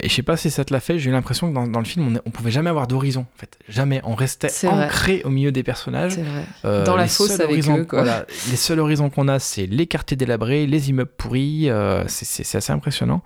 et 0.00 0.08
je 0.08 0.14
sais 0.14 0.22
pas 0.22 0.36
si 0.36 0.50
ça 0.50 0.64
te 0.64 0.72
l'a 0.72 0.80
fait, 0.80 0.98
j'ai 0.98 1.10
eu 1.10 1.12
l'impression 1.12 1.48
que 1.50 1.54
dans, 1.54 1.66
dans 1.66 1.78
le 1.78 1.84
film, 1.84 2.16
on, 2.16 2.20
on 2.26 2.30
pouvait 2.30 2.50
jamais 2.50 2.70
avoir 2.70 2.86
d'horizon. 2.86 3.22
En 3.36 3.38
fait, 3.38 3.58
jamais. 3.68 4.00
On 4.04 4.14
restait 4.14 4.48
vrai. 4.48 4.68
ancré 4.86 5.22
au 5.24 5.30
milieu 5.30 5.52
des 5.52 5.62
personnages. 5.62 6.18
Vrai. 6.18 6.44
Euh, 6.64 6.84
Dans 6.84 6.96
la 6.96 7.06
fosse 7.08 7.32
avec 7.40 7.50
horizons- 7.50 7.78
eux, 7.78 7.84
quoi. 7.84 8.02
voilà, 8.02 8.26
les 8.50 8.56
seuls 8.56 8.80
horizons 8.80 9.10
qu'on 9.10 9.28
a, 9.28 9.38
c'est 9.38 9.66
les 9.66 9.86
quartiers 9.86 10.16
délabrés, 10.16 10.66
les 10.66 10.90
immeubles 10.90 11.10
pourris. 11.16 11.68
euh, 11.70 12.04
c'est- 12.08 12.46
assez 12.56 12.72
impressionnant. 12.72 13.22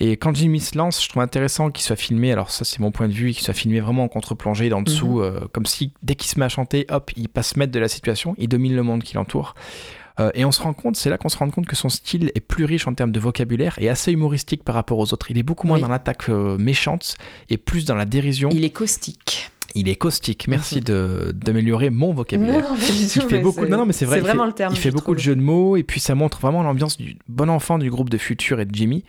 Et 0.00 0.16
quand 0.16 0.34
Jimmy 0.34 0.60
se 0.60 0.76
lance, 0.76 1.02
je 1.02 1.08
trouve 1.08 1.22
intéressant 1.22 1.70
qu'il 1.70 1.84
soit 1.84 1.96
filmé. 1.96 2.32
Alors 2.32 2.50
ça, 2.50 2.64
c'est 2.64 2.80
mon 2.80 2.90
point 2.90 3.06
de 3.08 3.12
vue, 3.12 3.32
qu'il 3.32 3.42
soit 3.44 3.54
filmé 3.54 3.80
vraiment 3.80 4.04
en 4.04 4.08
contre-plongée, 4.10 4.68
d'en 4.68 4.82
dessous, 4.82 5.18
Mhm. 5.18 5.22
euh, 5.22 5.40
comme 5.52 5.66
si 5.66 5.92
dès 6.02 6.14
qu'il 6.14 6.28
se 6.30 6.38
met 6.38 6.44
à 6.44 6.48
chanter, 6.50 6.86
hop, 6.90 7.10
il 7.16 7.28
passe 7.28 7.56
maître 7.56 7.72
de 7.72 7.78
la 7.80 7.88
situation, 7.88 8.34
il 8.38 8.48
domine 8.48 8.74
le 8.76 8.82
monde 8.82 9.02
qui 9.02 9.14
l'entoure. 9.14 9.54
Euh, 10.18 10.30
et 10.34 10.44
on 10.44 10.52
se 10.52 10.60
rend 10.60 10.74
compte, 10.74 10.96
c'est 10.96 11.08
là 11.08 11.16
qu'on 11.16 11.28
se 11.30 11.38
rend 11.38 11.48
compte 11.50 11.66
que 11.66 11.76
son 11.76 11.88
style 11.88 12.30
est 12.34 12.40
plus 12.40 12.64
riche 12.66 12.86
en 12.86 12.92
termes 12.94 13.12
de 13.12 13.20
vocabulaire 13.20 13.76
et 13.78 13.88
assez 13.88 14.12
humoristique 14.12 14.64
par 14.64 14.74
rapport 14.74 14.98
aux 14.98 15.12
autres. 15.14 15.30
Il 15.30 15.38
est 15.38 15.42
beaucoup 15.42 15.66
moins 15.66 15.76
Oui. 15.76 15.82
dans 15.82 15.88
l'attaque 15.88 16.28
euh, 16.28 16.58
méchante 16.58 17.16
et 17.48 17.56
plus 17.56 17.84
dans 17.86 17.94
la 17.94 18.04
dérision. 18.04 18.50
Il 18.52 18.64
est 18.64 18.70
caustique. 18.70 19.49
Il 19.74 19.88
est 19.88 19.96
caustique. 19.96 20.46
Merci 20.48 20.76
Mhm. 20.76 20.84
de 20.84 21.32
d'améliorer 21.34 21.90
mon 21.90 22.12
vocabulaire. 22.12 22.70
Non, 22.70 22.76
Il 22.78 23.22
fait 23.22 23.38
beaucoup. 23.40 23.66
Non, 23.66 23.78
non, 23.78 23.86
mais 23.86 23.92
c'est 23.92 24.04
vrai. 24.04 24.18
Il 24.18 24.22
vraiment 24.22 24.42
fait- 24.44 24.48
le 24.48 24.54
terme. 24.54 24.72
Il 24.74 24.78
fait 24.78 24.90
je 24.90 24.94
beaucoup 24.94 25.14
de 25.14 25.20
jeux 25.20 25.36
de 25.36 25.40
mots 25.40 25.76
et 25.76 25.82
puis 25.82 26.00
ça 26.00 26.14
montre 26.14 26.40
vraiment 26.40 26.62
l'ambiance 26.62 26.96
du 26.96 27.16
bon 27.28 27.48
enfant 27.48 27.78
du 27.78 27.90
groupe 27.90 28.10
de 28.10 28.18
Future 28.18 28.60
et 28.60 28.64
de 28.64 28.74
Jimmy. 28.74 29.04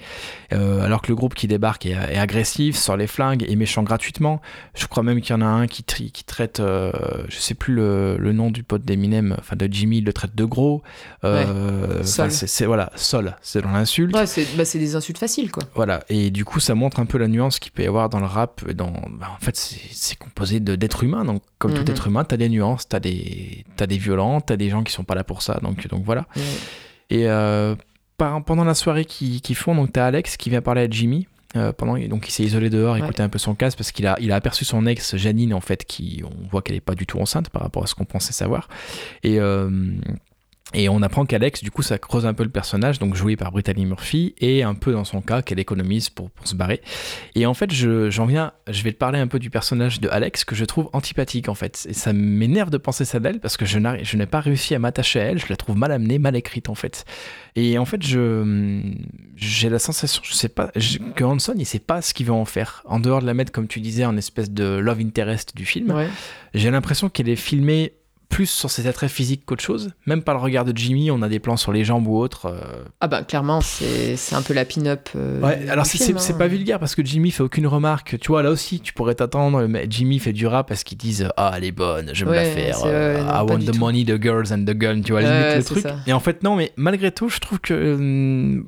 Euh, 0.53 0.83
alors 0.85 1.01
que 1.01 1.07
le 1.09 1.15
groupe 1.15 1.33
qui 1.33 1.47
débarque 1.47 1.85
est, 1.85 1.91
est 1.91 2.17
agressif, 2.17 2.75
sort 2.75 2.97
les 2.97 3.07
flingues 3.07 3.45
et 3.47 3.55
méchant 3.55 3.83
gratuitement. 3.83 4.41
Je 4.75 4.85
crois 4.87 5.03
même 5.03 5.21
qu'il 5.21 5.31
y 5.35 5.37
en 5.37 5.41
a 5.41 5.45
un 5.45 5.67
qui, 5.67 5.83
tri- 5.83 6.11
qui 6.11 6.23
traite, 6.23 6.59
euh, 6.59 6.91
je 7.29 7.37
sais 7.37 7.53
plus 7.55 7.73
le, 7.73 8.17
le 8.17 8.31
nom 8.33 8.51
du 8.51 8.63
pote 8.63 8.83
d'Eminem, 8.83 9.35
enfin 9.39 9.55
de 9.55 9.67
Jimmy, 9.71 9.97
il 9.99 10.03
le 10.05 10.13
traite 10.13 10.35
de 10.35 10.45
gros. 10.45 10.83
Euh, 11.23 11.99
enfin, 12.01 12.29
Sol. 12.29 12.31
c'est 12.31 12.65
voilà, 12.65 12.91
sol, 12.95 13.35
c'est 13.41 13.61
dans 13.61 13.71
l'insulte. 13.71 14.15
Ouais, 14.15 14.25
c'est 14.25 14.45
bah, 14.55 14.65
c'est 14.65 14.79
des 14.79 14.95
insultes 14.95 15.17
faciles, 15.17 15.51
quoi. 15.51 15.63
Voilà, 15.75 16.03
et 16.09 16.29
du 16.31 16.45
coup, 16.45 16.59
ça 16.59 16.75
montre 16.75 16.99
un 16.99 17.05
peu 17.05 17.17
la 17.17 17.27
nuance 17.27 17.59
qu'il 17.59 17.71
peut 17.71 17.83
y 17.83 17.87
avoir 17.87 18.09
dans 18.09 18.19
le 18.19 18.25
rap. 18.25 18.61
et 18.67 18.73
Dans, 18.73 18.91
bah, 18.91 19.27
en 19.35 19.43
fait, 19.43 19.55
c'est 19.55 19.79
c'est 19.91 20.17
composé 20.59 20.77
d'êtres 20.77 21.03
humains, 21.03 21.23
donc 21.25 21.41
comme 21.59 21.71
Mhm. 21.71 21.83
tout 21.83 21.91
être 21.91 22.07
humain, 22.07 22.23
t'as 22.23 22.37
des 22.37 22.49
nuances, 22.49 22.87
t'as 22.87 22.99
des, 22.99 23.63
t'as 23.77 23.87
des 23.87 23.97
violents, 23.97 24.41
t'as 24.41 24.57
des 24.57 24.69
gens 24.69 24.83
qui 24.83 24.91
sont 24.91 25.03
pas 25.03 25.15
là 25.15 25.23
pour 25.23 25.41
ça, 25.41 25.59
donc, 25.61 25.87
donc 25.87 26.03
voilà. 26.03 26.25
Et 27.09 27.27
euh, 27.27 27.75
par- 28.17 28.43
pendant 28.43 28.63
la 28.63 28.73
soirée 28.73 29.05
qu'ils 29.05 29.41
qu'ils 29.41 29.55
font, 29.55 29.75
donc 29.75 29.91
t'as 29.93 30.05
Alex 30.05 30.37
qui 30.37 30.49
vient 30.49 30.61
parler 30.61 30.81
à 30.81 30.89
Jimmy. 30.89 31.27
euh, 31.57 31.73
pendant, 31.73 31.97
donc 32.07 32.29
il 32.29 32.31
s'est 32.31 32.43
isolé 32.43 32.69
dehors, 32.69 32.93
Ouais. 32.93 32.99
écouter 33.01 33.21
un 33.23 33.27
peu 33.27 33.37
son 33.37 33.55
casse 33.55 33.75
parce 33.75 33.91
qu'il 33.91 34.07
a, 34.07 34.15
il 34.21 34.31
a 34.31 34.35
aperçu 34.37 34.63
son 34.63 34.85
ex 34.87 35.17
Janine 35.17 35.53
en 35.53 35.59
fait, 35.59 35.83
qui 35.83 36.23
on 36.23 36.47
voit 36.49 36.61
qu'elle 36.61 36.77
est 36.77 36.79
pas 36.79 36.95
du 36.95 37.05
tout 37.05 37.19
enceinte 37.19 37.49
par 37.49 37.61
rapport 37.61 37.83
à 37.83 37.87
ce 37.87 37.93
qu'on 37.93 38.05
pensait 38.05 38.31
savoir. 38.31 38.69
Et 39.23 39.37
euh, 39.37 39.69
et 40.73 40.87
on 40.89 41.01
apprend 41.01 41.25
qu'Alex, 41.25 41.63
du 41.63 41.71
coup, 41.71 41.81
ça 41.81 41.97
creuse 41.97 42.25
un 42.25 42.33
peu 42.33 42.43
le 42.43 42.49
personnage, 42.49 42.99
donc 42.99 43.15
joué 43.15 43.35
par 43.35 43.51
Brittany 43.51 43.85
Murphy, 43.85 44.33
et 44.39 44.63
un 44.63 44.73
peu 44.73 44.91
dans 44.93 45.03
son 45.03 45.21
cas, 45.21 45.41
qu'elle 45.41 45.59
économise 45.59 46.09
pour, 46.09 46.29
pour 46.31 46.47
se 46.47 46.55
barrer. 46.55 46.81
Et 47.35 47.45
en 47.45 47.53
fait, 47.53 47.71
je- 47.73 48.09
j'en 48.09 48.25
viens, 48.25 48.53
je 48.69 48.81
vais 48.83 48.91
te 48.91 48.97
parler 48.97 49.19
un 49.19 49.27
peu 49.27 49.39
du 49.39 49.49
personnage 49.49 49.99
de 49.99 50.07
Alex, 50.09 50.45
que 50.45 50.55
je 50.55 50.63
trouve 50.65 50.89
antipathique, 50.93 51.49
en 51.49 51.55
fait. 51.55 51.85
Et 51.89 51.93
ça 51.93 52.13
m'énerve 52.13 52.69
de 52.69 52.77
penser 52.77 53.05
ça 53.05 53.19
d'elle, 53.19 53.39
parce 53.39 53.57
que 53.57 53.65
je 53.65 53.79
je 54.03 54.17
n'ai 54.17 54.25
pas 54.25 54.39
réussi 54.39 54.75
à 54.75 54.79
m'attacher 54.79 55.19
à 55.19 55.23
elle, 55.23 55.39
je 55.39 55.47
la 55.49 55.55
trouve 55.55 55.75
mal 55.77 55.91
amenée, 55.91 56.19
mal 56.19 56.35
écrite, 56.35 56.69
en 56.69 56.75
fait. 56.75 57.05
Et 57.55 57.77
en 57.77 57.85
fait, 57.85 58.01
je 58.05 58.81
j'ai 59.35 59.69
la 59.69 59.79
sensation, 59.79 60.21
je 60.23 60.33
sais 60.33 60.49
pas, 60.49 60.71
je- 60.75 60.99
que 61.15 61.23
Hanson, 61.23 61.53
il 61.57 61.65
sait 61.65 61.79
pas 61.79 62.01
ce 62.01 62.13
qu'il 62.13 62.27
veut 62.27 62.31
en 62.33 62.45
faire. 62.45 62.83
En 62.85 62.99
dehors 62.99 63.21
de 63.21 63.25
la 63.25 63.33
mettre, 63.33 63.51
comme 63.51 63.67
tu 63.67 63.79
disais, 63.81 64.05
en 64.05 64.15
espèce 64.17 64.51
de 64.51 64.77
love 64.77 64.99
interest 65.01 65.55
du 65.55 65.65
film, 65.65 65.91
Ouais. 65.91 66.07
j'ai 66.53 66.69
l'impression 66.71 67.09
qu'elle 67.09 67.29
est 67.29 67.35
filmée 67.35 67.93
plus 68.31 68.47
sur 68.49 68.71
ses 68.71 68.87
attraits 68.87 69.11
physiques 69.11 69.43
qu'autre 69.45 69.61
chose. 69.63 69.91
Même 70.07 70.23
par 70.23 70.33
le 70.33 70.41
regard 70.41 70.65
de 70.65 70.75
Jimmy, 70.75 71.11
on 71.11 71.21
a 71.21 71.29
des 71.29 71.39
plans 71.39 71.57
sur 71.57 71.71
les 71.73 71.83
jambes 71.83 72.07
ou 72.07 72.17
autres. 72.17 72.45
euh. 72.47 72.83
Ah 73.01 73.07
bah 73.07 73.23
clairement, 73.23 73.61
c'est 73.61 74.15
c'est 74.15 74.33
un 74.35 74.41
peu 74.41 74.53
la 74.53 74.65
pin-up. 74.65 75.09
euh, 75.15 75.39
Ouais, 75.41 75.69
alors 75.69 75.85
c'est 75.85 75.97
film, 76.03 76.17
c'est- 76.17 76.33
hein. 76.33 76.37
pas 76.37 76.47
vulgaire 76.47 76.79
parce 76.79 76.95
que 76.95 77.05
Jimmy 77.05 77.29
fait 77.31 77.43
aucune 77.43 77.67
remarque. 77.67 78.17
Tu 78.19 78.29
vois, 78.29 78.41
là 78.41 78.49
aussi, 78.49 78.79
tu 78.79 78.93
pourrais 78.93 79.15
t'attendre. 79.15 79.67
mais 79.67 79.85
Jimmy 79.89 80.17
fait 80.19 80.33
du 80.33 80.47
rap 80.47 80.67
parce 80.69 80.83
qu'ils 80.83 80.97
disent 80.97 81.27
Ah, 81.37 81.51
elle 81.55 81.65
est 81.65 81.71
bonne, 81.71 82.11
je 82.13 82.23
vais 82.25 82.31
me 82.31 82.35
la 82.35 82.45
faire. 82.45 82.77
euh, 82.85 83.21
non, 83.21 83.29
I 83.29 83.51
want 83.51 83.59
the 83.59 83.71
tout. 83.73 83.79
money, 83.79 84.05
the 84.05 84.19
girls 84.21 84.51
and 84.53 84.63
the 84.65 84.73
gun. 84.73 85.01
Tu 85.01 85.11
vois, 85.11 85.21
limite 85.21 85.57
le 85.57 85.63
truc. 85.63 85.83
ça. 85.83 85.97
Et 86.07 86.13
en 86.13 86.19
fait, 86.21 86.41
non, 86.41 86.55
mais 86.55 86.71
malgré 86.77 87.11
tout, 87.11 87.29
je 87.29 87.39
trouve 87.39 87.59
que. 87.59 88.63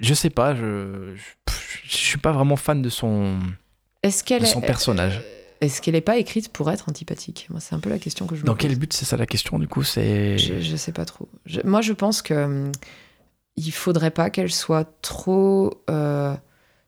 je 0.00 0.12
sais 0.14 0.30
pas, 0.30 0.54
je, 0.56 1.14
je, 1.86 1.96
suis 1.96 2.18
pas 2.18 2.32
vraiment 2.32 2.56
fan 2.56 2.82
de 2.82 2.88
son, 2.88 3.36
Est-ce 4.02 4.24
qu'elle 4.24 4.42
de 4.42 4.46
est- 4.46 4.50
son 4.50 4.60
personnage. 4.60 5.22
Est-ce 5.64 5.82
qu'elle 5.82 5.94
est 5.96 6.00
pas 6.00 6.16
écrite 6.18 6.48
pour 6.52 6.70
être 6.70 6.88
antipathique? 6.88 7.46
Moi, 7.50 7.60
c'est 7.60 7.74
un 7.74 7.80
peu 7.80 7.90
la 7.90 7.98
question 7.98 8.26
que 8.26 8.34
je 8.36 8.42
me 8.42 8.46
Dans 8.46 8.54
pose. 8.54 8.60
quel 8.60 8.78
but 8.78 8.92
c'est 8.92 9.04
ça 9.04 9.16
la 9.16 9.26
question, 9.26 9.58
du 9.58 9.66
coup 9.68 9.82
C'est. 9.82 10.38
Je, 10.38 10.60
je 10.60 10.76
sais 10.76 10.92
pas 10.92 11.04
trop. 11.04 11.28
Je- 11.46 11.60
moi, 11.64 11.80
je 11.80 11.92
pense 11.92 12.22
que 12.22 12.34
hum, 12.34 12.72
il 13.56 13.72
faudrait 13.72 14.10
pas 14.10 14.30
qu'elle 14.30 14.52
soit 14.52 14.84
trop, 15.02 15.82
euh, 15.90 16.34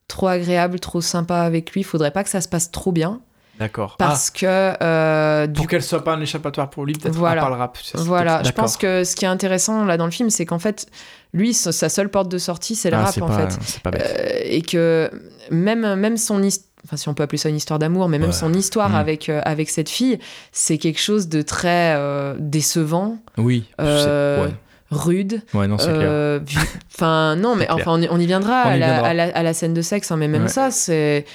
trop 0.07 0.27
agréable, 0.27 0.79
trop 0.79 1.01
sympa 1.01 1.39
avec 1.41 1.71
lui. 1.71 1.81
Il 1.81 1.85
faudrait 1.85 2.11
pas 2.11 2.23
que 2.23 2.29
ça 2.29 2.41
se 2.41 2.47
passe 2.49 2.71
trop 2.71 2.91
bien, 2.91 3.21
D'accord. 3.59 3.95
parce 3.97 4.29
que 4.29 4.45
euh, 4.45 5.45
Ah, 5.45 5.47
pour 5.53 5.67
qu'elle 5.67 5.81
soit 5.83 6.03
pas 6.03 6.13
un 6.13 6.21
échappatoire 6.21 6.69
pour 6.69 6.85
lui, 6.85 6.93
peut-être 6.93 7.15
Voilà. 7.15 7.41
à 7.41 7.45
part 7.45 7.49
le 7.53 7.57
rap. 7.57 7.77
Voilà, 7.95 8.43
je 8.43 8.51
pense 8.51 8.77
que 8.77 9.03
ce 9.03 9.15
qui 9.15 9.25
est 9.25 9.29
intéressant 9.29 9.85
là 9.85 9.97
dans 9.97 10.05
le 10.05 10.11
film, 10.11 10.29
c'est 10.29 10.45
qu'en 10.45 10.59
fait, 10.59 10.87
lui, 11.33 11.53
sa 11.53 11.89
seule 11.89 12.09
porte 12.09 12.29
de 12.29 12.37
sortie, 12.37 12.75
c'est 12.75 12.89
le 12.91 12.97
Ah, 12.97 13.03
rap 13.05 13.21
en 13.21 13.27
pas- 13.27 13.49
fait. 13.49 13.81
Pas 13.83 13.91
bête. 13.91 14.01
Euh, 14.19 14.39
et 14.45 14.61
que 14.61 15.09
même, 15.51 15.95
même 15.95 16.17
son 16.17 16.41
histoire, 16.43 16.65
enfin 16.85 16.95
si 16.97 17.09
on 17.09 17.13
peut 17.13 17.23
appeler 17.23 17.37
ça 17.37 17.49
une 17.49 17.55
histoire 17.57 17.79
d'amour, 17.79 18.07
mais 18.07 18.17
même 18.19 18.29
Ouais. 18.29 18.33
son 18.35 18.53
histoire 18.53 18.89
Mm. 18.91 18.95
avec, 18.95 19.29
euh, 19.29 19.41
avec 19.43 19.69
cette 19.69 19.89
fille, 19.89 20.19
c'est 20.53 20.77
quelque 20.77 20.99
chose 21.01 21.27
de 21.27 21.41
très 21.41 21.97
décevant, 22.39 23.17
oui. 23.37 23.65
je 23.79 23.83
sais- 23.85 24.41
ouais. 24.45 24.53
rude. 24.89 25.41
Ouais, 25.53 25.67
non, 25.67 25.77
c'est 25.77 25.85
clair. 25.87 25.97
euh, 26.01 26.39
Enfin, 26.95 27.35
non, 27.35 27.55
mais 27.55 27.69
enfin, 27.69 27.91
on 27.91 28.01
y, 28.01 28.07
on 28.09 28.19
y 28.19 28.25
viendra, 28.25 28.63
On 28.67 28.69
y 28.69 28.73
à, 28.75 28.77
la, 28.77 29.05
à 29.05 29.13
la- 29.13 29.35
à 29.37 29.43
la 29.43 29.53
scène 29.53 29.73
de 29.73 29.81
sexe, 29.81 30.11
hein, 30.11 30.15
mais 30.17 30.27
même 30.29 30.43
Ouais. 30.43 30.47
ça, 30.47 30.71
c'est. 30.71 31.25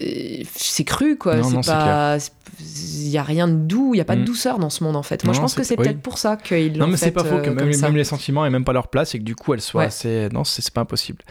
Euh, 0.00 0.42
C'est 0.54 0.84
cru, 0.84 1.16
quoi. 1.16 1.42
C'est 1.42 1.66
pas. 1.70 2.18
Il 2.60 3.08
y 3.08 3.18
a 3.18 3.22
rien 3.22 3.46
de 3.48 3.54
doux, 3.54 3.94
il 3.94 3.98
y 3.98 4.00
a 4.00 4.04
pas 4.04 4.16
de 4.16 4.22
Mm. 4.22 4.24
douceur 4.24 4.58
dans 4.58 4.70
ce 4.70 4.82
monde, 4.84 4.96
en 4.96 5.02
fait. 5.02 5.24
Moi, 5.24 5.32
Non, 5.32 5.36
je 5.36 5.40
pense 5.40 5.54
que 5.54 5.62
c'est- 5.62 5.78
oui. 5.78 5.84
peut-être 5.84 6.00
pour 6.00 6.18
ça 6.18 6.36
qu'ils 6.36 6.76
Non, 6.78 6.86
mais 6.88 6.96
c'est 6.96 7.10
pas 7.10 7.24
faux 7.24 7.38
que 7.40 7.50
euh, 7.50 7.54
même, 7.54 7.96
les 7.96 8.04
sentiments 8.04 8.44
et 8.44 8.50
même 8.50 8.64
pas 8.64 8.72
leur 8.72 8.88
place 8.88 9.14
et 9.14 9.18
que 9.18 9.24
du 9.24 9.34
coup 9.36 9.54
elle 9.54 9.60
soit 9.60 9.80
Ouais. 9.82 9.86
assez. 9.86 10.28
Non, 10.32 10.44
c'est 10.44 10.62
c'est 10.62 10.72
pas 10.74 10.80
impossible. 10.82 11.22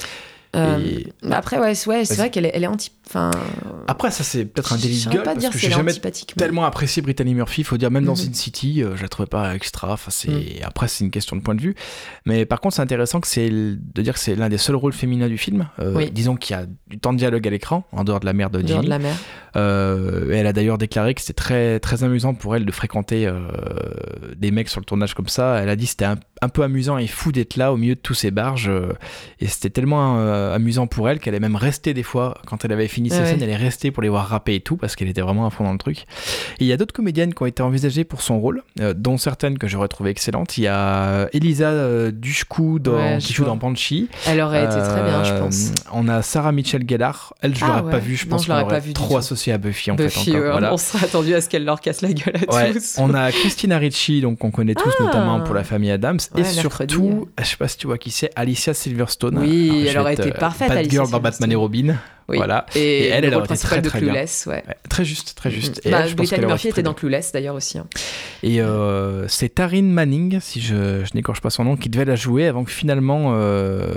Euh, 0.55 0.99
après, 1.29 1.59
ouais, 1.59 1.73
ouais 1.87 2.05
c'est 2.05 2.15
vrai 2.15 2.29
qu'elle 2.29 2.45
est, 2.45 2.51
elle 2.53 2.63
est 2.63 2.67
anti. 2.67 2.91
Enfin, 3.07 3.31
après, 3.87 4.11
ça, 4.11 4.23
c'est 4.23 4.43
peut-être 4.43 4.73
un 4.73 4.77
délit 4.77 5.05
de 5.05 5.11
gueule. 5.11 5.23
parce 5.23 5.49
que 5.49 5.57
j'ai 5.57 5.71
jamais 5.71 5.93
tellement 6.35 6.65
apprécié 6.65 7.01
Brittany 7.01 7.33
Murphy. 7.35 7.63
faut 7.63 7.77
dire, 7.77 7.89
même 7.89 8.03
dans 8.03 8.17
mhm. 8.17 8.17
Sin 8.17 8.33
City, 8.33 8.83
euh, 8.83 8.97
je 8.97 9.01
la 9.01 9.07
trouvais 9.07 9.27
pas 9.27 9.55
extra. 9.55 9.93
Enfin. 9.93 10.11
Mhm. 10.27 10.41
Après, 10.63 10.87
c'est 10.89 11.05
une 11.05 11.11
question 11.11 11.35
de 11.37 11.41
point 11.41 11.55
de 11.55 11.61
vue. 11.61 11.75
Mais 12.25 12.45
par 12.45 12.59
contre, 12.59 12.75
c'est 12.75 12.81
intéressant 12.81 13.21
que 13.21 13.27
c'est 13.27 13.49
de 13.49 14.01
dire 14.01 14.13
que 14.13 14.19
c'est 14.19 14.35
l'un 14.35 14.49
des 14.49 14.57
seuls 14.57 14.75
rôles 14.75 14.93
féminins 14.93 15.29
du 15.29 15.37
film. 15.37 15.69
Euh, 15.79 16.07
disons 16.11 16.35
qu'il 16.35 16.55
y 16.55 16.59
a 16.59 16.65
du 16.87 16.99
temps 16.99 17.13
de 17.13 17.17
dialogue 17.17 17.47
à 17.47 17.51
l'écran, 17.51 17.85
en 17.93 18.03
dehors 18.03 18.19
de 18.19 18.25
la 18.25 18.33
mère 18.33 18.49
de 18.49 18.65
Jimmy. 18.65 18.85
De 18.85 18.89
la 18.89 18.99
mère. 18.99 19.15
Euh, 19.55 20.31
elle 20.33 20.45
a 20.45 20.53
d'ailleurs 20.53 20.77
déclaré 20.77 21.13
que 21.13 21.21
c'était 21.21 21.33
très, 21.33 21.79
très 21.79 22.03
amusant 22.03 22.33
pour 22.33 22.55
elle 22.55 22.65
de 22.65 22.71
fréquenter 22.71 23.31
des 24.35 24.51
mecs 24.51 24.69
sur 24.69 24.81
le 24.81 24.85
tournage 24.85 25.13
comme 25.13 25.29
ça. 25.29 25.59
Elle 25.61 25.69
a 25.69 25.75
dit 25.75 25.85
que 25.85 25.91
c'était 25.91 26.05
un, 26.05 26.17
un, 26.41 26.49
peu 26.49 26.63
amusant 26.63 26.97
et 26.97 27.07
fou 27.07 27.31
d'être 27.31 27.55
là 27.55 27.71
au 27.73 27.77
milieu 27.77 27.95
de 27.95 27.99
tous 27.99 28.13
ces 28.13 28.31
barges. 28.31 28.69
et 29.39 29.47
c'était 29.47 29.69
tellement 29.69 30.17
amusant 30.53 30.87
pour 30.87 31.09
elle 31.09 31.19
qu'elle 31.19 31.35
est 31.35 31.39
même 31.39 31.55
restée 31.55 31.93
des 31.93 32.03
fois, 32.03 32.39
quand 32.45 32.65
elle 32.65 32.71
avait 32.71 32.87
fini 32.87 33.09
sa 33.09 33.25
scène, 33.25 33.41
elle 33.41 33.49
est 33.49 33.55
restée 33.55 33.91
pour 33.91 34.03
les 34.03 34.09
voir 34.09 34.27
rapper 34.27 34.55
et 34.55 34.61
tout, 34.61 34.77
parce 34.77 34.95
qu'elle 34.95 35.07
était 35.07 35.21
vraiment 35.21 35.45
à 35.45 35.49
fond 35.49 35.63
dans 35.63 35.71
le 35.71 35.77
truc. 35.77 36.05
Et 36.59 36.65
il 36.65 36.67
y 36.67 36.71
a 36.71 36.77
d'autres 36.77 36.93
comédiennes 36.93 37.33
qui 37.33 37.43
ont 37.43 37.45
été 37.45 37.63
envisagées 37.63 38.03
pour 38.03 38.21
son 38.21 38.39
rôle, 38.39 38.63
euh, 38.79 38.93
dont 38.93 39.17
certaines 39.17 39.57
que 39.57 39.67
j'aurais 39.67 39.87
trouvé 39.87 40.09
excellentes. 40.09 40.57
Il 40.57 40.63
y 40.63 40.67
a 40.67 41.27
Elisa 41.33 41.69
euh, 41.69 42.11
Dushku 42.11 42.79
dans, 42.79 43.17
qui 43.19 43.33
joue 43.33 43.45
dans 43.45 43.57
Banshee. 43.57 44.09
Elle 44.27 44.41
aurait 44.41 44.65
été 44.65 44.75
très 44.75 45.03
bien, 45.03 45.23
je 45.23 45.33
euh, 45.33 45.39
pense. 45.39 45.71
On 45.91 46.07
a 46.07 46.21
Sarah 46.21 46.51
Michelle 46.51 46.83
Gellar. 46.87 47.33
Elle, 47.41 47.55
je 47.55 47.63
ah 47.63 47.79
l'aurais 47.79 47.91
pas 47.91 47.99
vue, 47.99 48.15
je 48.15 48.25
pense 48.25 48.45
qu'on 48.45 48.59
l'aurait 48.59 48.81
trop 48.93 49.17
associée 49.17 49.53
à 49.53 49.57
Buffy, 49.57 49.91
en 49.91 49.97
fait. 49.97 50.05
Encore. 50.17 50.73
On 50.73 50.77
serait 50.77 51.05
attendu 51.05 51.33
à 51.33 51.41
ce 51.41 51.49
qu'elle 51.49 51.65
leur 51.65 51.81
casse 51.81 52.01
la 52.01 52.13
gueule 52.13 52.35
à 52.35 52.73
tous. 52.73 52.95
On 52.97 53.13
a 53.13 53.31
Christina 53.31 53.77
Ricci, 53.77 54.21
donc 54.21 54.39
qu'on 54.39 54.51
connaît 54.51 54.75
tous, 54.75 54.93
ah. 54.99 55.03
notamment 55.03 55.39
pour 55.41 55.55
la 55.55 55.63
famille 55.63 55.91
Adams. 55.91 56.19
et 56.35 56.43
surtout, 56.43 57.27
je 57.39 57.43
sais 57.43 57.57
pas 57.57 57.67
si 57.67 57.77
tu 57.77 57.87
vois 57.87 57.97
qui 57.97 58.11
c'est, 58.11 58.31
Alicia 58.35 58.73
Silverstone. 58.73 59.37
Oui, 59.39 59.85
elle 59.87 59.97
aurait 59.97 60.13
été 60.13 60.26
parfaite. 60.31 60.69
Bad 60.69 60.89
Girl 60.89 61.09
dans 61.09 61.19
Batman 61.19 61.51
et 61.51 61.55
Robin. 61.55 61.95
Voilà. 62.27 62.65
Et, 62.75 63.07
elle, 63.07 63.23
elle 63.23 63.35
aurait 63.35 63.45
été 63.45 63.57
très, 63.57 63.81
très 63.81 63.99
Clueless, 63.99 64.47
ouais. 64.47 64.63
Très 64.89 65.05
juste, 65.05 65.35
très 65.35 65.49
juste. 65.49 65.81
Et 65.85 65.91
bah, 65.91 66.01
elle, 66.05 66.15
Brittany 66.15 66.45
Murphy 66.45 66.67
était 66.69 66.83
dans 66.83 66.93
Clueless 66.93 67.31
d'ailleurs 67.31 67.55
aussi. 67.55 67.77
Hein. 67.77 67.87
Et 68.43 68.61
euh, 68.61 69.27
c'est 69.29 69.49
Taryn 69.49 69.83
Manning, 69.83 70.39
si 70.41 70.59
je, 70.59 71.05
je 71.05 71.15
n'écorche 71.15 71.39
pas 71.39 71.49
son 71.49 71.63
nom, 71.63 71.77
qui 71.77 71.89
devait 71.89 72.05
la 72.05 72.15
jouer 72.15 72.47
avant 72.47 72.65
que 72.65 72.71
finalement 72.71 73.31
euh, 73.33 73.87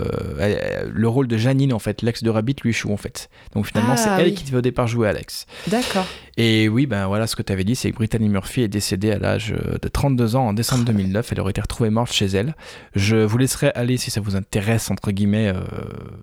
le 0.93 1.09
rôle 1.09 1.27
de 1.27 1.37
Janine, 1.37 1.73
en 1.73 1.81
fait, 1.81 2.03
l'ex 2.03 2.23
de 2.23 2.31
Rabbit, 2.31 2.57
lui 2.63 2.71
échoue 2.71 2.93
en 2.93 2.97
fait. 2.97 3.29
Donc 3.55 3.67
finalement, 3.67 3.97
c'est 3.97 4.09
ah, 4.09 4.21
elle 4.21 4.33
qui 4.35 4.45
devait 4.45 4.59
au 4.59 4.63
départ 4.63 4.87
jouer 4.87 5.09
Alex. 5.09 5.47
D'accord. 5.67 6.07
Et 6.37 6.69
oui, 6.69 6.87
ben 6.87 7.07
voilà, 7.07 7.27
ce 7.27 7.37
que 7.37 7.43
tu 7.43 7.53
avais 7.53 7.65
dit, 7.65 7.75
c'est 7.75 7.91
que 7.91 7.97
Brittany 7.97 8.29
Murphy 8.29 8.63
est 8.63 8.69
décédée 8.69 9.11
à 9.11 9.19
l'âge 9.19 9.53
de 9.53 9.89
32 9.89 10.37
ans 10.37 10.47
en 10.49 10.53
décembre 10.53 10.85
2009. 10.85 11.33
Elle 11.33 11.41
aurait 11.41 11.51
été 11.51 11.61
retrouvée 11.61 11.91
morte 11.91 12.13
chez 12.13 12.27
elle. 12.27 12.55
Je 12.95 13.17
vous 13.17 13.37
laisserai 13.37 13.73
aller, 13.75 13.97
si 13.97 14.11
ça 14.11 14.21
vous 14.21 14.37
intéresse, 14.37 14.91
entre 14.91 15.11
guillemets, 15.11 15.49
euh, 15.49 15.61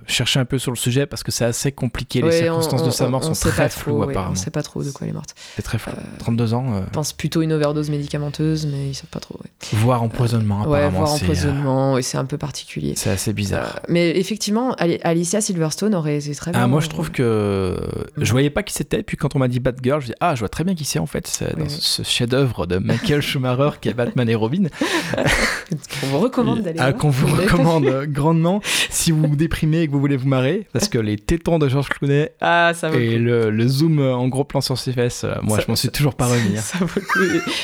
chercher 0.08 0.40
un 0.40 0.46
peu 0.46 0.58
sur 0.58 0.72
le 0.72 0.78
sujet 0.78 1.06
parce 1.06 1.22
que 1.22 1.32
c'est 1.32 1.46
assez 1.46 1.72
compliqué. 1.72 1.97
Les 2.14 2.32
circonstances 2.32 2.84
de 2.84 2.90
sa 2.90 3.08
mort 3.08 3.24
sont 3.24 3.34
très 3.34 3.70
floues, 3.70 4.04
apparemment. 4.04 4.34
On 4.34 4.36
sait 4.36 4.52
pas 4.52 4.64
trop 4.64 4.84
de 4.84 4.92
quoi 4.92 5.06
elle 5.06 5.12
est 5.12 5.14
morte. 5.14 5.36
C'est 5.56 5.62
très 5.62 5.78
flou. 5.78 5.94
32 6.20 6.54
euh, 6.54 6.56
ans. 6.56 6.74
Euh... 6.74 6.82
Pense 6.92 7.14
plutôt 7.14 7.42
une 7.42 7.54
overdose 7.54 7.90
médicamenteuse, 7.90 8.68
mais 8.68 8.90
ils 8.90 8.96
savent 8.96 9.10
pas 9.10 9.20
trop. 9.20 9.40
Voire 9.74 10.04
empoisonnement, 10.04 10.62
apparemment. 10.62 10.86
Ouais, 10.86 10.90
voire 10.90 11.14
empoisonnement, 11.14 11.98
et 11.98 12.02
c'est 12.02 12.18
un 12.18 12.26
peu 12.26 12.38
particulier. 12.38 12.94
C'est 12.96 13.10
assez 13.10 13.34
bizarre. 13.34 13.76
Euh, 13.78 13.80
mais 13.90 14.18
effectivement, 14.18 14.76
Alicia 15.04 15.42
Silverstone 15.42 15.96
aurait 15.96 16.18
été 16.18 16.34
très 16.36 16.52
bien. 16.52 16.62
Ah, 16.62 16.68
moi, 16.68 16.82
je 16.82 16.90
trouve 16.90 17.12
que 17.12 17.78
je 18.18 18.32
voyais 18.32 18.50
pas 18.50 18.64
qui 18.64 18.74
c'était, 18.74 19.04
puis 19.04 19.18
quand 19.18 19.36
on 19.36 19.40
m'a 19.40 19.48
dit 19.48 19.60
Batgirl, 19.60 20.02
je 20.02 20.08
dis 20.08 20.16
ah, 20.20 20.36
je 20.36 20.40
vois 20.40 20.50
très 20.50 20.64
bien 20.64 20.76
qui 20.76 20.86
c'est 20.86 21.00
en 21.00 21.06
fait. 21.06 21.28
C'est 21.28 21.58
dans 21.58 21.70
ce 21.70 22.04
chef-d'œuvre 22.04 22.66
de 22.66 22.78
Michael 22.78 23.22
Schumacher 23.28 23.80
qui 23.82 23.90
est 23.90 23.94
Batman 23.94 24.30
et 24.30 24.36
Robin. 24.36 24.64
qu'on 26.02 26.08
vous 26.08 26.20
recommande 26.20 26.62
d'aller. 26.62 26.80
Ah, 26.80 26.94
qu'on 26.94 27.10
vous 27.10 27.28
recommande 27.36 28.06
grandement 28.08 28.62
si 28.90 29.12
vous 29.12 29.28
vous 29.28 29.36
déprimez 29.36 29.82
et 29.82 29.88
que 29.88 29.92
vous 29.92 30.00
voulez 30.00 30.18
vous 30.18 30.28
marrer, 30.28 30.68
parce 30.74 30.90
que 30.90 30.98
les 30.98 31.18
tétons 31.18 31.60
de 31.60 31.68
Georges 31.88 32.00
Clooney. 32.00 32.30
Ah, 32.42 32.72
et 32.94 33.18
le, 33.18 33.68
zoom 33.68 34.00
en 34.00 34.28
gros 34.28 34.44
plan 34.44 34.62
sur 34.62 34.78
ses 34.78 34.94
fesses, 34.94 35.24
euh, 35.24 35.36
moi 35.42 35.60
je 35.60 35.66
m'en 35.68 35.76
suis 35.76 35.90
toujours 35.90 36.16
pas 36.16 36.26
remis. 36.26 36.58
Ça 36.58 36.80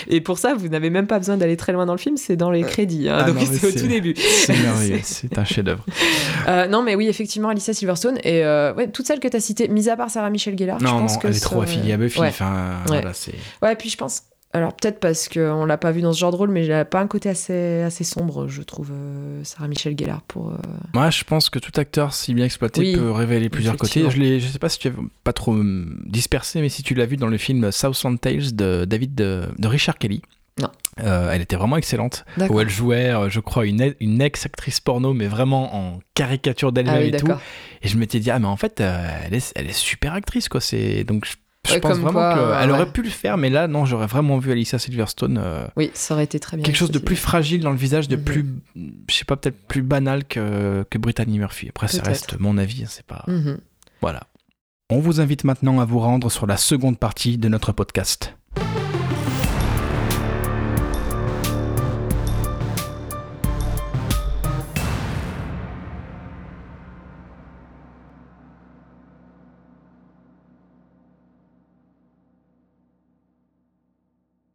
Et 0.07 0.21
pour 0.21 0.37
ça, 0.37 0.53
vous 0.55 0.67
n'avez 0.67 0.89
même 0.89 1.07
pas 1.07 1.19
besoin 1.19 1.37
d'aller 1.37 1.57
très 1.57 1.73
loin 1.73 1.85
dans 1.85 1.93
le 1.93 1.99
film, 1.99 2.17
c'est 2.17 2.35
dans 2.35 2.51
les 2.51 2.61
crédits. 2.61 3.09
Hein, 3.09 3.17
ah 3.19 3.23
donc 3.23 3.37
c'est 3.39 3.67
au 3.67 3.71
tout 3.71 3.87
début. 3.87 4.13
C'est 4.15 4.57
merveilleux, 4.61 4.99
c'est 5.03 5.37
un 5.37 5.45
chef-d'œuvre. 5.45 5.85
Euh, 6.45 6.67
non, 6.67 6.83
mais 6.83 6.95
oui, 6.95 7.07
effectivement, 7.07 7.47
Alicia 7.47 7.73
Silverstone. 7.73 8.17
Et 8.25 8.43
euh, 8.43 8.73
ouais, 8.73 8.89
toutes 8.89 9.07
celles 9.07 9.21
que 9.21 9.29
tu 9.29 9.37
as 9.37 9.39
citées, 9.39 9.69
mis 9.69 9.87
à 9.87 9.95
part 9.95 10.09
Sarah 10.09 10.29
Michelle 10.29 10.57
Gellar. 10.57 10.81
Non, 10.81 10.89
je 10.89 10.93
pense 10.93 11.13
non, 11.13 11.19
que 11.19 11.27
elle 11.27 11.37
est 11.37 11.39
trop 11.39 11.61
affiliée 11.61 11.93
à 11.93 11.97
Buffy. 11.97 12.19
Enfin, 12.19 12.81
voilà, 12.85 13.11
ouais, 13.61 13.75
puis 13.77 13.89
je 13.89 13.95
pense 13.95 14.23
alors 14.53 14.75
peut-être 14.75 14.99
parce 14.99 15.29
qu'on 15.29 15.65
l'a 15.65 15.79
pas 15.79 15.91
vu 15.91 16.01
dans 16.01 16.13
ce 16.13 16.19
genre 16.19 16.31
de 16.31 16.35
rôle, 16.35 16.51
mais 16.51 16.63
il 16.63 16.69
n'a 16.69 16.85
pas 16.85 17.01
un 17.01 17.07
côté 17.07 17.27
assez, 17.27 17.81
assez 17.81 18.03
sombre, 18.03 18.47
je 18.47 18.61
trouve, 18.61 18.91
euh, 18.93 19.43
Sarah 19.43 19.67
Michelle 19.67 19.97
Gellar 19.97 20.21
pour. 20.21 20.51
Euh, 20.51 20.57
Moi, 20.93 21.09
je 21.09 21.23
pense 21.23 21.49
que 21.49 21.57
tout 21.57 21.71
acteur, 21.75 22.13
si 22.13 22.35
bien 22.35 22.45
exploité, 22.45 22.93
peut 22.93 23.09
révéler 23.09 23.49
plusieurs 23.49 23.77
côtés. 23.77 24.07
Je, 24.11 24.39
je 24.39 24.47
sais 24.47 24.59
pas 24.59 24.69
si 24.69 24.77
tu 24.77 24.89
as 24.89 24.93
pas 25.23 25.33
trop 25.33 25.57
dispersé, 26.05 26.61
mais 26.61 26.69
si 26.69 26.83
tu 26.83 26.93
l'as 26.93 27.07
vu 27.07 27.17
dans 27.17 27.27
le 27.27 27.37
film 27.37 27.71
Southland 27.71 28.17
Tales 28.17 28.55
de 28.55 28.85
David 28.85 29.15
de, 29.15 29.47
Richard 29.63 29.97
Kelly. 29.97 30.21
Non. 30.61 30.69
Euh, 31.01 31.31
elle 31.31 31.41
était 31.41 31.55
vraiment 31.55 31.77
excellente. 31.77 32.23
Où 32.37 32.59
elle 32.59 32.69
jouait, 32.69 33.11
je 33.29 33.39
crois, 33.39 33.65
une, 33.65 33.95
une 33.99 34.21
ex-actrice 34.21 34.79
porno, 34.81 35.15
mais 35.15 35.25
vraiment 35.25 35.75
en 35.75 35.99
caricature 36.13 36.71
d'elle-même 36.71 36.95
ah 36.95 37.17
et 37.17 37.17
tout. 37.17 37.31
Et 37.81 37.87
je 37.87 37.97
m'étais 37.97 38.19
dit, 38.19 38.29
ah, 38.29 38.37
mais 38.37 38.45
en 38.45 38.57
fait, 38.57 38.79
elle, 38.79 39.33
est, 39.33 39.51
elle 39.55 39.67
est 39.67 39.73
super 39.73 40.13
actrice, 40.13 40.47
quoi. 40.47 40.59
Donc, 41.07 41.25
je 41.25 41.33
je 41.67 41.79
pense 41.79 41.97
vraiment 41.97 42.35
qu'elle 42.35 42.71
aurait 42.71 42.91
pu 42.91 43.01
le 43.01 43.09
faire, 43.09 43.37
mais 43.37 43.49
là, 43.49 43.67
non, 43.67 43.85
j'aurais 43.85 44.07
vraiment 44.07 44.37
vu 44.37 44.51
Alicia 44.51 44.79
Silverstone. 44.79 45.39
Euh, 45.41 45.65
oui, 45.77 45.91
ça 45.93 46.13
aurait 46.13 46.25
été 46.25 46.39
très 46.39 46.57
bien. 46.57 46.65
Quelque 46.65 46.75
chose 46.75 46.91
de 46.91 46.99
plus 46.99 47.15
fragile 47.15 47.61
dans 47.61 47.71
le 47.71 47.77
visage, 47.77 48.07
de 48.07 48.17
mhm. 48.17 48.23
plus, 48.23 48.45
je 48.75 49.15
sais 49.15 49.25
pas, 49.25 49.37
peut-être 49.37 49.67
plus 49.67 49.81
banal 49.81 50.25
que, 50.25 50.85
que 50.89 50.97
Brittany 50.97 51.39
Murphy. 51.39 51.69
Après, 51.69 51.87
ça 51.87 52.03
reste 52.03 52.39
mon 52.39 52.57
avis, 52.57 52.83
hein, 52.83 52.87
c'est 52.89 53.05
pas. 53.05 53.23
Mhm. 53.27 53.59
Voilà. 54.01 54.23
On 54.89 54.99
vous 54.99 55.21
invite 55.21 55.45
maintenant 55.45 55.79
à 55.79 55.85
vous 55.85 55.99
rendre 55.99 56.29
sur 56.29 56.45
la 56.45 56.57
seconde 56.57 56.99
partie 56.99 57.37
de 57.37 57.47
notre 57.47 57.71
podcast. 57.71 58.35